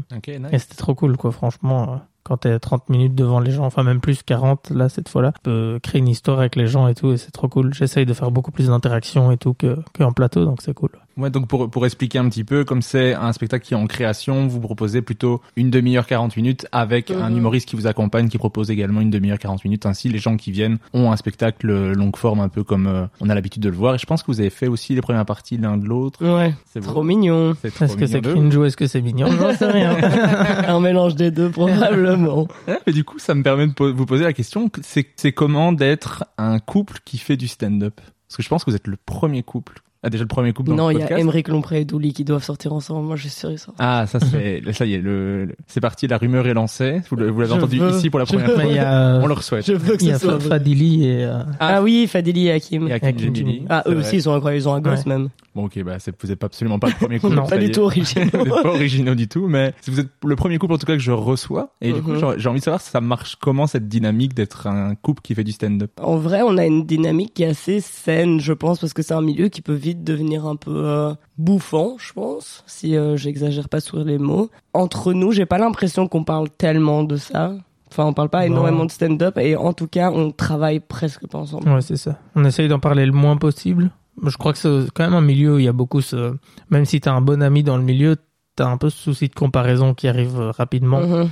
et 0.52 0.58
c'était 0.58 0.76
trop 0.76 0.94
cool 0.94 1.16
quoi. 1.16 1.30
Franchement 1.32 1.82
euh, 1.82 1.96
quand 2.24 2.38
t'es 2.38 2.58
30 2.58 2.88
minutes 2.88 3.14
devant 3.14 3.38
les 3.40 3.52
gens, 3.52 3.64
enfin 3.64 3.82
même 3.82 4.00
plus 4.00 4.22
40 4.22 4.70
là 4.70 4.88
cette 4.88 5.08
fois-là, 5.08 5.32
tu 5.32 5.40
peux 5.42 5.78
créer 5.82 6.00
une 6.00 6.08
histoire 6.08 6.40
avec 6.40 6.56
les 6.56 6.66
gens 6.66 6.88
et 6.88 6.94
tout 6.94 7.12
et 7.12 7.16
c'est 7.16 7.30
trop 7.30 7.48
cool. 7.48 7.72
J'essaye 7.74 8.06
de 8.06 8.14
faire 8.14 8.30
beaucoup 8.30 8.50
plus 8.50 8.68
d'interactions 8.68 9.30
et 9.30 9.36
tout 9.36 9.54
que 9.54 9.76
qu'en 9.96 10.12
plateau 10.12 10.44
donc 10.44 10.62
c'est 10.62 10.74
cool. 10.74 10.90
Ouais, 11.16 11.30
donc 11.30 11.46
pour, 11.48 11.70
pour 11.70 11.84
expliquer 11.86 12.18
un 12.18 12.28
petit 12.28 12.44
peu, 12.44 12.64
comme 12.64 12.82
c'est 12.82 13.14
un 13.14 13.32
spectacle 13.32 13.64
qui 13.64 13.74
est 13.74 13.76
en 13.76 13.86
création, 13.86 14.46
vous 14.48 14.58
proposez 14.60 15.00
plutôt 15.02 15.40
une 15.56 15.70
demi-heure 15.70 16.06
40 16.06 16.36
minutes 16.36 16.66
avec 16.72 17.10
un 17.10 17.30
Mhm. 17.30 17.36
humoriste 17.38 17.68
qui 17.68 17.76
vous 17.76 17.86
accompagne, 17.86 18.28
qui 18.28 18.38
propose 18.38 18.70
également 18.70 19.00
une 19.00 19.10
demi-heure 19.10 19.38
40 19.38 19.64
minutes. 19.64 19.86
Ainsi, 19.86 20.08
les 20.08 20.18
gens 20.18 20.36
qui 20.36 20.50
viennent 20.50 20.78
ont 20.92 21.12
un 21.12 21.16
spectacle 21.16 21.92
longue 21.92 22.16
forme 22.16 22.40
un 22.40 22.48
peu 22.48 22.64
comme 22.64 22.86
euh, 22.86 23.06
on 23.20 23.28
a 23.30 23.34
l'habitude 23.34 23.62
de 23.62 23.68
le 23.68 23.76
voir. 23.76 23.94
Et 23.94 23.98
je 23.98 24.06
pense 24.06 24.22
que 24.22 24.26
vous 24.32 24.40
avez 24.40 24.50
fait 24.50 24.66
aussi 24.66 24.94
les 24.94 25.00
premières 25.00 25.24
parties 25.26 25.56
l'un 25.56 25.76
de 25.76 25.86
l'autre. 25.86 26.24
Ouais, 26.24 26.54
C'est 26.72 26.80
beau. 26.80 26.86
trop 26.86 27.02
mignon. 27.02 27.54
C'est 27.62 27.72
trop 27.72 27.84
Est-ce 27.84 27.96
que 27.96 28.06
c'est 28.06 28.20
cringe 28.20 28.56
ou 28.56 28.64
est-ce 28.64 28.76
que 28.76 28.86
c'est 28.86 29.00
mignon? 29.02 29.28
J'en 29.30 29.54
sais 29.54 29.66
rien. 29.70 29.96
Un 30.68 30.80
mélange 30.80 31.14
des 31.14 31.30
deux, 31.30 31.50
probablement. 31.50 32.48
Ouais, 32.68 32.78
mais 32.86 32.92
du 32.92 33.04
coup, 33.04 33.18
ça 33.18 33.34
me 33.34 33.42
permet 33.42 33.66
de 33.66 33.72
vous 33.92 34.06
poser 34.06 34.24
la 34.24 34.32
question, 34.32 34.70
c'est 34.82 35.06
c'est 35.16 35.32
comment 35.32 35.72
d'être 35.72 36.24
un 36.38 36.58
couple 36.58 36.98
qui 37.04 37.18
fait 37.18 37.36
du 37.36 37.46
stand-up? 37.48 38.00
Parce 38.28 38.36
que 38.38 38.42
je 38.42 38.48
pense 38.48 38.64
que 38.64 38.70
vous 38.70 38.76
êtes 38.76 38.86
le 38.88 38.96
premier 38.96 39.42
couple. 39.42 39.80
Ah, 40.04 40.10
déjà 40.10 40.22
le 40.22 40.28
premier 40.28 40.52
couple 40.52 40.70
dans 40.70 40.76
Non, 40.76 40.88
le 40.90 40.94
il 40.96 41.00
y 41.00 41.02
a. 41.02 41.18
Émeric 41.18 41.48
Lompré 41.48 41.80
et 41.80 41.84
Douli 41.84 42.12
qui 42.12 42.24
doivent 42.24 42.44
sortir 42.44 42.72
ensemble. 42.74 43.06
Moi, 43.06 43.16
je 43.16 43.22
suis 43.22 43.30
sûr 43.30 43.50
ils 43.50 43.58
sortent. 43.58 43.76
Ah, 43.80 44.06
ça 44.06 44.20
c'est, 44.20 44.62
ça 44.72 44.84
y 44.84 44.94
est, 44.94 44.98
le, 45.00 45.46
le- 45.46 45.56
c'est 45.66 45.80
parti, 45.80 46.06
la 46.06 46.18
rumeur 46.18 46.46
est 46.46 46.54
lancée. 46.54 47.00
Vous 47.10 47.16
l'avez 47.16 47.46
Je 47.46 47.52
entendu 47.52 47.78
veux- 47.78 47.90
ici 47.90 48.10
pour 48.10 48.18
la 48.20 48.26
première 48.26 48.50
fois. 48.50 48.62
A, 48.64 49.20
On 49.22 49.26
le 49.26 49.34
souhaite. 49.36 49.66
Je 49.66 49.72
veux 49.72 49.96
que 49.96 50.02
il 50.02 50.08
y 50.08 50.12
a 50.12 50.18
soit. 50.18 50.38
Fadili 50.38 51.06
et 51.08 51.24
euh, 51.24 51.38
Ah 51.58 51.82
oui, 51.82 52.06
Fadili 52.06 52.48
et 52.48 52.52
Hakim. 52.52 52.86
Et 52.88 52.92
Hakim 52.92 53.08
Hakim. 53.30 53.66
Ah, 53.70 53.82
eux 53.88 53.96
aussi, 53.96 54.16
ils 54.16 54.28
ont 54.28 54.34
incroyable, 54.34 54.62
ils 54.62 54.68
ont 54.68 54.74
un 54.74 54.80
gosse 54.80 55.04
Ouais. 55.06 55.12
même. 55.12 55.28
Bon, 55.54 55.66
ok, 55.66 55.82
bah, 55.84 55.96
vous 56.22 56.32
êtes 56.32 56.38
pas 56.38 56.46
absolument 56.46 56.78
pas 56.80 56.88
le 56.88 56.94
premier 56.94 57.18
couple. 57.20 57.36
Non, 57.36 57.44
ça 57.44 57.56
Pas 57.56 57.58
du 57.62 57.70
tout. 57.70 57.88
Vous 57.88 58.20
n'êtes 58.20 58.48
pas 58.48 58.64
originaux 58.68 59.14
du 59.14 59.28
tout, 59.28 59.46
mais 59.46 59.72
vous 59.86 60.00
êtes 60.00 60.08
le 60.24 60.34
premier 60.36 60.58
couple 60.58 60.74
en 60.74 60.78
tout 60.78 60.86
cas 60.86 60.94
que 60.94 60.98
je 61.02 61.12
reçois. 61.12 61.70
Et 61.80 61.92
du 61.92 62.02
coup, 62.02 62.10
Mhm. 62.12 62.18
j'ai 62.34 62.40
j'ai 62.42 62.48
envie 62.48 62.58
de 62.58 62.64
savoir 62.64 62.80
ça 62.80 63.00
marche 63.00 63.36
comment 63.40 63.66
cette 63.68 63.88
dynamique 63.88 64.34
d'être 64.34 64.66
un 64.66 64.94
couple 64.96 65.22
qui 65.22 65.34
fait 65.34 65.44
du 65.44 65.52
stand-up? 65.52 65.92
En 66.02 66.16
vrai, 66.16 66.40
on 66.42 66.58
a 66.58 66.66
une 66.66 66.84
dynamique 66.84 67.34
qui 67.34 67.44
est 67.44 67.48
assez 67.48 67.80
saine, 67.80 68.40
je 68.40 68.52
pense, 68.52 68.80
parce 68.80 68.92
que 68.92 69.02
c'est 69.02 69.14
un 69.14 69.22
milieu 69.22 69.48
qui 69.48 69.62
peut 69.62 69.72
vite 69.74 69.93
devenir 70.02 70.46
un 70.46 70.56
peu 70.56 70.72
euh, 70.86 71.14
bouffant, 71.38 71.96
je 71.98 72.12
pense, 72.12 72.62
si 72.66 72.96
euh, 72.96 73.16
j'exagère 73.16 73.68
pas 73.68 73.80
sur 73.80 73.98
les 73.98 74.18
mots. 74.18 74.50
Entre 74.72 75.12
nous, 75.12 75.32
j'ai 75.32 75.46
pas 75.46 75.58
l'impression 75.58 76.08
qu'on 76.08 76.24
parle 76.24 76.50
tellement 76.50 77.04
de 77.04 77.16
ça. 77.16 77.52
Enfin, 77.90 78.06
on 78.06 78.12
parle 78.12 78.28
pas 78.28 78.40
Non. 78.40 78.46
énormément 78.56 78.84
de 78.86 78.90
stand-up 78.90 79.38
et 79.38 79.54
en 79.56 79.72
tout 79.72 79.86
cas, 79.86 80.10
on 80.10 80.32
travaille 80.32 80.80
presque 80.80 81.26
pas 81.28 81.38
ensemble. 81.38 81.68
Ouais, 81.68 81.80
c'est 81.80 81.96
ça. 81.96 82.18
On 82.34 82.44
essaye 82.44 82.66
d'en 82.68 82.80
parler 82.80 83.06
le 83.06 83.12
moins 83.12 83.36
possible. 83.36 83.90
Je 84.26 84.36
crois 84.36 84.52
que 84.52 84.58
c'est 84.58 84.90
quand 84.94 85.04
même 85.04 85.14
un 85.14 85.20
milieu 85.20 85.54
où 85.54 85.58
il 85.58 85.64
y 85.64 85.68
a 85.68 85.72
beaucoup 85.72 86.00
ce... 86.00 86.34
Même 86.70 86.84
si 86.84 87.00
t'as 87.00 87.12
un 87.12 87.20
bon 87.20 87.40
ami 87.42 87.62
dans 87.62 87.76
le 87.76 87.82
milieu, 87.84 88.16
t'as 88.56 88.66
un 88.66 88.76
peu 88.78 88.90
ce 88.90 88.96
souci 88.96 89.28
de 89.28 89.34
comparaison 89.34 89.94
qui 89.94 90.08
arrive 90.08 90.40
euh, 90.40 90.50
rapidement. 90.50 91.00
Mhm. 91.00 91.28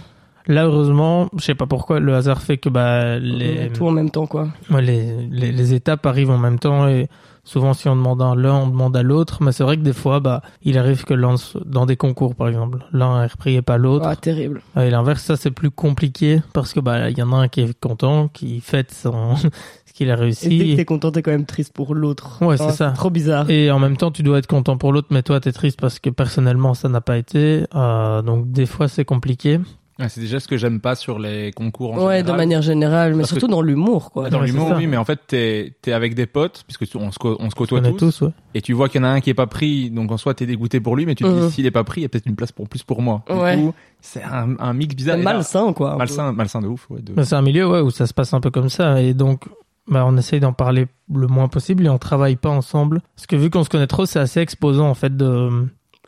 Là, 0.49 0.65
heureusement, 0.65 1.29
je 1.37 1.45
sais 1.45 1.55
pas 1.55 1.67
pourquoi, 1.67 2.01
le 2.01 2.15
hasard 2.17 2.43
fait 2.43 2.59
que 2.59 2.69
bah, 2.69 3.19
les, 3.21 3.71
Tout 3.71 3.87
en 3.87 3.93
même 3.93 4.11
temps, 4.11 4.27
quoi. 4.27 4.49
ouais, 4.71 4.83
les, 4.83 5.27
les, 5.31 5.53
les 5.53 5.75
étapes 5.75 6.05
arrivent 6.05 6.31
en 6.31 6.39
même 6.39 6.59
temps 6.59 6.89
et 6.89 7.09
souvent 7.45 7.75
si 7.75 7.89
on 7.89 7.97
demande 7.97 8.23
à 8.23 8.35
l'un, 8.35 8.55
on 8.55 8.67
demande 8.69 8.97
à 8.97 9.03
l'autre. 9.03 9.43
Mais 9.43 9.53
c'est 9.53 9.65
vrai 9.65 9.77
que 9.77 9.83
des 9.83 9.93
fois, 9.93 10.21
bah, 10.21 10.43
il 10.63 10.79
arrive 10.79 11.05
que 11.05 11.15
l'un, 11.15 11.35
dans 11.65 11.87
des 11.87 11.97
concours 11.97 12.35
par 12.35 12.49
exemple, 12.49 12.79
l'un 12.93 13.23
est 13.25 13.27
repris 13.33 13.55
et 13.57 13.63
pas 13.63 13.79
l'autre. 13.79 14.07
Ah, 14.09 14.17
terrible. 14.17 14.63
Et 14.81 14.91
l'inverse, 14.91 15.23
ça 15.23 15.37
c'est 15.37 15.51
plus 15.51 15.71
compliqué 15.71 16.43
parce 16.53 16.73
que 16.73 16.81
bah, 16.81 17.11
il 17.11 17.19
y 17.19 17.23
en 17.23 17.33
a 17.33 17.37
un 17.37 17.49
qui 17.49 17.61
est 17.63 17.79
content, 17.79 18.29
qui 18.29 18.61
fête 18.61 18.93
son... 18.93 19.37
ce 19.93 19.93
qu'il 19.93 20.11
a 20.11 20.15
Et 20.15 20.17
dès 20.17 20.21
que 20.21 20.23
réussi. 20.23 20.75
t'es 20.77 20.85
content, 20.87 21.13
t'es 21.13 21.21
quand 21.23 21.33
même 21.33 21.45
triste 21.45 21.75
pour 21.75 21.95
l'autre. 21.95 22.43
Ouais, 22.43 22.57
c'est 22.57 22.65
Ah, 22.65 22.73
ça. 22.73 22.91
Trop 22.93 23.11
bizarre. 23.11 23.51
Et 23.51 23.71
en 23.71 23.79
même 23.79 23.99
temps, 23.99 24.11
tu 24.11 24.23
dois 24.23 24.39
être 24.39 24.47
content 24.47 24.79
pour 24.79 24.91
l'autre, 24.93 25.09
mais 25.11 25.23
toi, 25.23 25.39
t'es 25.39 25.53
triste 25.53 25.79
parce 25.79 25.99
que 25.99 26.09
personnellement, 26.09 26.73
ça 26.73 26.89
n'a 26.89 27.03
pas 27.03 27.19
été. 27.19 27.67
Euh, 27.75 28.23
donc, 28.23 28.51
des 28.51 28.65
fois, 28.65 28.89
c'est 28.89 29.05
compliqué. 29.05 29.61
C'est 30.09 30.21
déjà 30.21 30.41
ce 30.41 30.49
que 30.49 30.57
j'aime 30.57 30.81
pas 30.81 30.95
sur 30.95 31.19
les 31.19 31.51
concours 31.53 31.93
en 31.95 31.97
Ouais, 32.07 32.17
général. 32.19 32.25
de 32.25 32.33
manière 32.33 32.63
générale, 32.63 33.13
mais 33.13 33.19
Parce 33.23 33.31
que- 33.33 33.39
surtout 33.41 33.53
dans 33.53 33.63
l'humour, 33.63 34.11
quoi. 34.13 34.31
Dans 34.31 34.41
Ouais, 34.41 34.47
l'humour, 34.47 34.73
oui, 34.77 34.87
mais 34.87 34.97
en 34.97 35.05
fait, 35.05 35.21
t'es 35.27 35.75
es 35.87 35.93
avec 35.93 36.15
des 36.15 36.27
potes, 36.27 36.65
puisque 36.67 36.87
tu- 36.89 36.97
on 36.97 37.11
se, 37.11 37.19
co- 37.19 37.37
on 37.39 37.51
se 37.51 37.55
On 37.55 37.59
côtoie 37.59 37.79
est 37.81 37.91
tous, 37.93 37.99
tous, 37.99 38.21
ouais. 38.23 38.33
et 38.55 38.61
tu 38.63 38.73
vois 38.73 38.89
qu'il 38.89 39.01
y 39.01 39.05
en 39.05 39.07
a 39.07 39.11
un 39.11 39.21
qui 39.21 39.31
est 39.31 39.35
pas 39.35 39.47
pris, 39.47 39.91
donc 39.91 40.11
en 40.13 40.17
soi, 40.17 40.35
t'es 40.35 40.47
dégoûté 40.47 40.81
pour 40.81 40.97
lui, 40.97 41.07
mais 41.07 41.15
tu 41.15 41.25
te 41.25 41.29
Mhm. 41.29 41.47
dis, 41.49 41.53
s'il 41.53 41.67
est 41.67 41.71
pas 41.71 41.85
pris, 41.85 42.01
il 42.01 42.05
y 42.05 42.07
a 42.07 42.09
peut-être 42.09 42.27
une 42.27 42.37
place 42.37 42.53
pour 42.53 42.69
plus 42.69 42.83
pour 42.83 43.03
moi. 43.03 43.23
Du 43.29 43.37
Ouais. 43.37 43.57
coup, 43.57 43.73
c'est 44.01 44.23
un, 44.23 44.57
un 44.59 44.73
mix 44.73 44.95
bizarre. 44.95 45.19
Malsain, 45.19 45.73
quoi. 45.73 45.97
Malsain, 45.97 46.33
malsain 46.33 46.61
de 46.61 46.67
ouf, 46.69 46.89
ouais. 46.91 47.01
de- 47.03 47.23
C'est 47.23 47.35
un 47.35 47.43
milieu 47.43 47.69
ouais, 47.69 47.81
où 47.81 47.91
ça 47.91 48.07
se 48.07 48.15
passe 48.15 48.33
un 48.35 48.41
peu 48.41 48.51
comme 48.51 48.69
ça. 48.69 49.01
Et 49.03 49.15
donc, 49.15 49.45
bah, 49.89 50.05
on 50.07 50.17
essaye 50.17 50.39
d'en 50.41 50.53
parler 50.53 50.87
le 51.13 51.27
moins 51.27 51.49
possible 51.49 51.85
et 51.87 51.89
on 51.89 51.99
travaille 51.99 52.37
pas 52.37 52.51
ensemble. 52.51 53.01
Parce 53.17 53.27
que 53.27 53.37
vu 53.37 53.51
qu'on 53.51 53.65
se 53.65 53.69
connaît 53.69 53.87
trop, 53.87 54.07
c'est 54.07 54.19
assez 54.21 54.41
exposant, 54.41 54.89
en 54.89 54.95
fait, 54.95 55.17
de... 55.17 55.49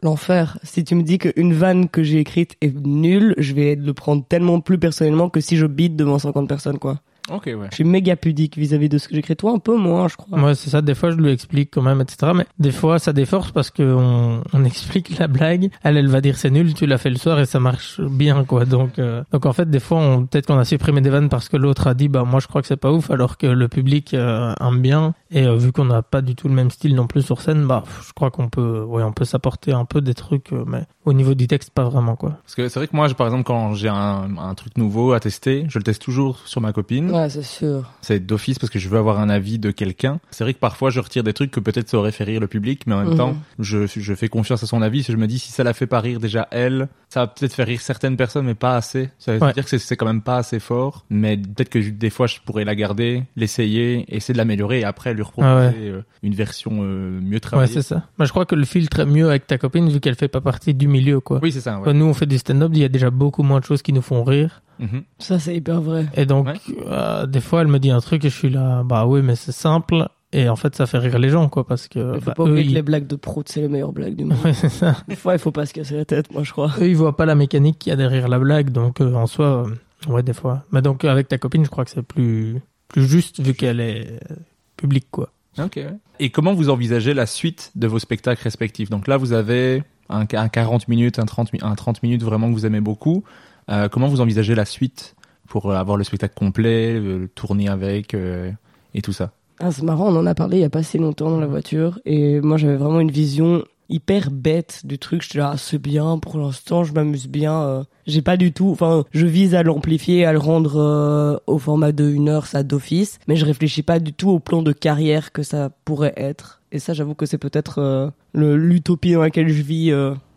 L'enfer. 0.04 0.58
Si 0.62 0.84
tu 0.84 0.94
me 0.96 1.02
dis 1.02 1.16
qu'une 1.16 1.54
vanne 1.54 1.88
que 1.88 2.02
j'ai 2.02 2.18
écrite 2.18 2.56
est 2.60 2.76
nulle, 2.86 3.34
je 3.38 3.54
vais 3.54 3.74
le 3.74 3.94
prendre 3.94 4.22
tellement 4.22 4.60
plus 4.60 4.78
personnellement 4.78 5.30
que 5.30 5.40
si 5.40 5.56
je 5.56 5.64
bite 5.64 5.96
devant 5.96 6.18
50 6.18 6.46
personnes, 6.46 6.78
quoi. 6.78 7.00
Ok, 7.30 7.44
ouais. 7.46 7.68
Je 7.70 7.76
suis 7.76 7.84
méga 7.84 8.16
pudique 8.16 8.58
vis-à-vis 8.58 8.88
de 8.90 8.98
ce 8.98 9.08
que 9.08 9.14
j'écris. 9.14 9.34
Toi, 9.34 9.52
un 9.52 9.58
peu 9.58 9.76
moins, 9.76 10.08
je 10.08 10.16
crois. 10.16 10.38
Ouais, 10.38 10.54
c'est 10.54 10.68
ça. 10.70 10.82
Des 10.82 10.94
fois, 10.94 11.10
je 11.10 11.16
lui 11.16 11.30
explique 11.30 11.70
quand 11.72 11.80
même, 11.82 12.00
etc. 12.02 12.32
Mais 12.34 12.44
des 12.58 12.70
fois, 12.72 12.98
ça 12.98 13.12
déforce 13.14 13.50
parce 13.50 13.70
que 13.70 13.82
on, 13.82 14.42
on 14.52 14.64
explique 14.66 15.18
la 15.18 15.26
blague. 15.26 15.70
Elle, 15.82 15.96
elle 15.96 16.08
va 16.08 16.20
dire 16.20 16.36
c'est 16.36 16.50
nul. 16.50 16.74
Tu 16.74 16.84
l'as 16.86 16.98
fait 16.98 17.08
le 17.10 17.16
soir 17.16 17.40
et 17.40 17.46
ça 17.46 17.60
marche 17.60 18.00
bien, 18.00 18.44
quoi. 18.44 18.66
Donc, 18.66 18.98
euh, 18.98 19.22
donc 19.32 19.46
en 19.46 19.52
fait, 19.54 19.70
des 19.70 19.80
fois, 19.80 19.98
on, 19.98 20.26
peut-être 20.26 20.46
qu'on 20.48 20.58
a 20.58 20.64
supprimé 20.66 21.00
des 21.00 21.08
vannes 21.10 21.28
parce 21.30 21.48
que 21.48 21.56
l'autre 21.56 21.86
a 21.86 21.94
dit, 21.94 22.08
bah 22.08 22.24
moi, 22.24 22.40
je 22.40 22.46
crois 22.46 22.60
que 22.60 22.68
c'est 22.68 22.76
pas 22.76 22.92
ouf, 22.92 23.10
alors 23.10 23.38
que 23.38 23.46
le 23.46 23.68
public 23.68 24.12
euh, 24.12 24.52
aime 24.60 24.82
bien. 24.82 25.14
Et 25.30 25.46
euh, 25.46 25.56
vu 25.56 25.72
qu'on 25.72 25.86
n'a 25.86 26.02
pas 26.02 26.20
du 26.20 26.34
tout 26.34 26.48
le 26.48 26.54
même 26.54 26.70
style 26.70 26.94
non 26.94 27.06
plus 27.06 27.22
sur 27.22 27.40
scène, 27.40 27.66
bah, 27.66 27.84
je 28.06 28.12
crois 28.12 28.30
qu'on 28.30 28.48
peut, 28.48 28.82
ouais, 28.82 29.02
on 29.02 29.12
peut 29.12 29.24
s'apporter 29.24 29.72
un 29.72 29.84
peu 29.86 30.00
des 30.02 30.14
trucs, 30.14 30.52
euh, 30.52 30.64
mais 30.66 30.84
au 31.06 31.12
niveau 31.14 31.34
du 31.34 31.46
texte, 31.46 31.70
pas 31.70 31.84
vraiment, 31.84 32.16
quoi. 32.16 32.38
Parce 32.42 32.54
que 32.54 32.68
c'est 32.68 32.78
vrai 32.78 32.86
que 32.86 32.94
moi, 32.94 33.08
je- 33.08 33.14
par 33.14 33.26
exemple, 33.26 33.44
quand 33.44 33.72
j'ai 33.74 33.88
un, 33.88 34.28
un 34.38 34.54
truc 34.54 34.76
nouveau 34.76 35.12
à 35.12 35.20
tester, 35.20 35.64
je 35.68 35.78
le 35.78 35.82
teste 35.82 36.02
toujours 36.02 36.40
sur 36.44 36.60
ma 36.60 36.72
copine. 36.72 37.10
Ouais, 37.14 37.28
c'est 37.30 37.42
sûr. 37.42 37.90
C'est 38.02 38.24
d'office 38.24 38.58
parce 38.58 38.70
que 38.70 38.78
je 38.78 38.88
veux 38.88 38.98
avoir 38.98 39.20
un 39.20 39.28
avis 39.30 39.58
de 39.58 39.70
quelqu'un. 39.70 40.18
C'est 40.30 40.44
vrai 40.44 40.52
que 40.54 40.58
parfois 40.58 40.90
je 40.90 41.00
retire 41.00 41.22
des 41.22 41.32
trucs 41.32 41.50
que 41.50 41.60
peut-être 41.60 41.88
ça 41.88 41.96
aurait 41.98 42.12
fait 42.12 42.24
rire 42.24 42.40
le 42.40 42.48
public, 42.48 42.82
mais 42.86 42.94
en 42.94 42.98
même 43.02 43.10
Mhm. 43.10 43.16
temps, 43.16 43.36
je, 43.58 43.86
je 43.86 44.14
fais 44.14 44.28
confiance 44.28 44.62
à 44.62 44.66
son 44.66 44.82
avis. 44.82 45.02
Si 45.04 45.12
je 45.12 45.16
me 45.16 45.26
dis 45.26 45.38
si 45.38 45.52
ça 45.52 45.62
la 45.64 45.72
fait 45.74 45.86
pas 45.86 46.00
rire 46.00 46.18
déjà 46.20 46.48
elle, 46.50 46.88
ça 47.08 47.20
va 47.20 47.26
peut-être 47.28 47.52
faire 47.54 47.66
rire 47.66 47.80
certaines 47.80 48.16
personnes, 48.16 48.46
mais 48.46 48.54
pas 48.54 48.76
assez. 48.76 49.10
Ça 49.18 49.32
veut 49.32 49.40
Ouais. 49.42 49.52
dire 49.52 49.64
que 49.64 49.70
c'est- 49.70 49.78
c'est 49.78 49.96
quand 49.96 50.06
même 50.06 50.22
pas 50.22 50.38
assez 50.38 50.58
fort. 50.58 51.04
Mais 51.10 51.36
peut-être 51.36 51.68
que 51.68 51.78
des 51.78 52.10
fois 52.10 52.26
je 52.26 52.38
pourrais 52.44 52.64
la 52.64 52.74
garder, 52.74 53.22
l'essayer, 53.36 54.04
essayer 54.14 54.32
de 54.32 54.38
l'améliorer 54.38 54.80
et 54.80 54.84
après 54.84 55.14
lui 55.14 55.22
reproposer 55.22 55.48
Ah 55.52 55.56
ouais. 55.68 55.74
euh, 55.78 56.02
une 56.22 56.34
version 56.34 56.72
euh, 56.82 57.20
mieux 57.20 57.34
Ouais, 57.34 57.40
travaillée. 57.40 57.72
c'est 57.72 57.82
ça. 57.82 58.02
Je 58.18 58.28
crois 58.30 58.46
que 58.46 58.54
le 58.54 58.64
filtre 58.64 59.00
est 59.00 59.06
mieux 59.06 59.28
avec 59.28 59.46
ta 59.46 59.58
copine 59.58 59.88
vu 59.88 60.00
qu'elle 60.00 60.16
fait 60.16 60.28
pas 60.28 60.40
partie 60.40 60.74
du 60.74 60.88
milieu, 60.88 61.20
quoi. 61.20 61.38
oui, 61.42 61.52
c'est 61.52 61.60
ça. 61.60 61.78
Ouais. 61.78 61.84
Bah, 61.86 61.92
Nous, 61.92 62.04
on 62.06 62.14
fait 62.14 62.26
du 62.26 62.38
stand-up, 62.38 62.70
il 62.74 62.80
y 62.80 62.84
a 62.84 62.88
déjà 62.88 63.10
beaucoup 63.10 63.42
moins 63.42 63.60
de 63.60 63.64
choses 63.64 63.82
qui 63.82 63.92
nous 63.92 64.02
font 64.02 64.24
rire. 64.24 64.62
Mhm. 64.78 65.02
Ça, 65.18 65.38
c'est 65.38 65.54
hyper 65.56 65.80
vrai. 65.80 66.06
Et 66.14 66.26
donc, 66.26 66.46
Ouais. 66.46 66.54
euh, 66.86 67.26
des 67.26 67.40
fois, 67.40 67.60
elle 67.62 67.68
me 67.68 67.78
dit 67.78 67.90
un 67.90 68.00
truc 68.00 68.24
et 68.24 68.30
je 68.30 68.34
suis 68.36 68.50
là, 68.50 68.82
bah 68.84 69.06
oui, 69.06 69.22
mais 69.22 69.36
c'est 69.36 69.52
simple. 69.52 70.08
Et 70.32 70.48
en 70.48 70.56
fait, 70.56 70.74
ça 70.74 70.86
fait 70.86 70.98
rire 70.98 71.18
les 71.20 71.28
gens, 71.28 71.48
quoi, 71.48 71.64
parce 71.64 71.86
que 71.86 72.14
Il 72.16 72.20
faut 72.20 72.26
bah, 72.26 72.34
pas 72.34 72.42
eux, 72.42 72.50
oublier 72.50 72.64
que 72.64 72.70
ils... 72.70 72.74
les 72.74 72.82
blagues 72.82 73.06
de 73.06 73.14
prout, 73.14 73.48
c'est 73.48 73.60
les 73.60 73.68
meilleures 73.68 73.92
blagues 73.92 74.16
du 74.16 74.24
monde. 74.26 74.38
Ouais, 74.44 74.52
c'est 74.52 74.68
ça. 74.68 74.96
Des 75.08 75.14
fois, 75.16 75.34
il 75.34 75.38
faut 75.38 75.52
pas 75.52 75.64
se 75.66 75.72
casser 75.72 75.96
la 75.96 76.04
tête, 76.04 76.32
moi, 76.32 76.42
je 76.42 76.50
crois. 76.52 76.72
Eux, 76.80 76.88
ils 76.88 76.96
voient 76.96 77.16
pas 77.16 77.24
la 77.26 77.36
mécanique 77.36 77.78
qu'il 77.78 77.90
y 77.90 77.92
a 77.92 77.96
derrière 77.96 78.26
la 78.28 78.38
blague, 78.40 78.70
donc 78.70 79.00
euh, 79.00 79.14
en 79.14 79.26
soi, 79.28 79.64
euh, 80.08 80.12
ouais, 80.12 80.22
des 80.24 80.32
fois. 80.32 80.64
Mais 80.72 80.82
donc, 80.82 81.04
avec 81.04 81.28
ta 81.28 81.38
copine, 81.38 81.64
je 81.64 81.70
crois 81.70 81.84
que 81.84 81.90
c'est 81.92 82.02
plus, 82.02 82.60
plus 82.88 83.06
juste 83.06 83.40
vu 83.40 83.54
qu'elle 83.54 83.78
est 83.80 84.08
euh, 84.30 84.34
publique, 84.76 85.06
quoi. 85.12 85.30
Ok. 85.62 85.78
Et 86.18 86.30
comment 86.30 86.52
vous 86.52 86.68
envisagez 86.68 87.14
la 87.14 87.26
suite 87.26 87.70
de 87.76 87.86
vos 87.86 88.00
spectacles 88.00 88.42
respectifs? 88.42 88.90
Donc 88.90 89.06
là, 89.06 89.16
vous 89.18 89.32
avez 89.32 89.84
un, 90.08 90.22
un 90.32 90.48
40 90.48 90.88
minutes, 90.88 91.20
un 91.20 91.26
30, 91.26 91.52
mi- 91.52 91.60
un 91.62 91.76
30 91.76 92.02
minutes 92.02 92.24
vraiment 92.24 92.48
que 92.48 92.54
vous 92.54 92.66
aimez 92.66 92.80
beaucoup. 92.80 93.22
Euh, 93.70 93.88
comment 93.88 94.08
vous 94.08 94.20
envisagez 94.20 94.54
la 94.54 94.64
suite 94.64 95.14
pour 95.48 95.70
euh, 95.70 95.76
avoir 95.76 95.96
le 95.96 96.04
spectacle 96.04 96.34
complet, 96.34 96.94
euh, 96.94 97.18
le 97.18 97.28
tourner 97.28 97.68
avec 97.68 98.14
et 98.14 99.02
tout 99.02 99.12
ça? 99.12 99.32
Ah, 99.60 99.70
c'est 99.70 99.82
marrant, 99.82 100.08
on 100.08 100.16
en 100.16 100.26
a 100.26 100.34
parlé 100.34 100.58
il 100.58 100.60
y 100.60 100.64
a 100.64 100.70
pas 100.70 100.82
si 100.82 100.98
longtemps 100.98 101.30
dans 101.30 101.40
la 101.40 101.46
voiture. 101.46 102.00
Et 102.04 102.40
moi, 102.40 102.56
j'avais 102.56 102.76
vraiment 102.76 103.00
une 103.00 103.10
vision 103.10 103.64
hyper 103.88 104.30
bête 104.30 104.80
du 104.84 104.98
truc. 104.98 105.22
Je 105.22 105.28
suis 105.28 105.38
là, 105.38 105.52
ah, 105.54 105.56
c'est 105.56 105.78
bien, 105.78 106.18
pour 106.18 106.38
l'instant, 106.38 106.84
je 106.84 106.92
m'amuse 106.92 107.28
bien. 107.28 107.86
J'ai 108.06 108.22
pas 108.22 108.36
du 108.36 108.52
tout, 108.52 108.70
enfin, 108.70 109.04
je 109.12 109.26
vise 109.26 109.54
à 109.54 109.62
l'amplifier, 109.62 110.24
à 110.24 110.32
le 110.32 110.38
rendre 110.38 111.40
au 111.46 111.58
format 111.58 111.92
de 111.92 112.08
une 112.10 112.28
heure, 112.28 112.46
ça 112.46 112.62
d'office. 112.62 113.18
Mais 113.28 113.36
je 113.36 113.44
réfléchis 113.44 113.82
pas 113.82 114.00
du 114.00 114.12
tout 114.12 114.30
au 114.30 114.40
plan 114.40 114.62
de 114.62 114.72
carrière 114.72 115.32
que 115.32 115.42
ça 115.42 115.70
pourrait 115.84 116.14
être. 116.16 116.60
Et 116.72 116.80
ça, 116.80 116.92
j'avoue 116.92 117.14
que 117.14 117.26
c'est 117.26 117.38
peut-être 117.38 118.12
l'utopie 118.34 119.12
dans 119.12 119.20
laquelle 119.20 119.48
je 119.48 119.62
vis 119.62 119.92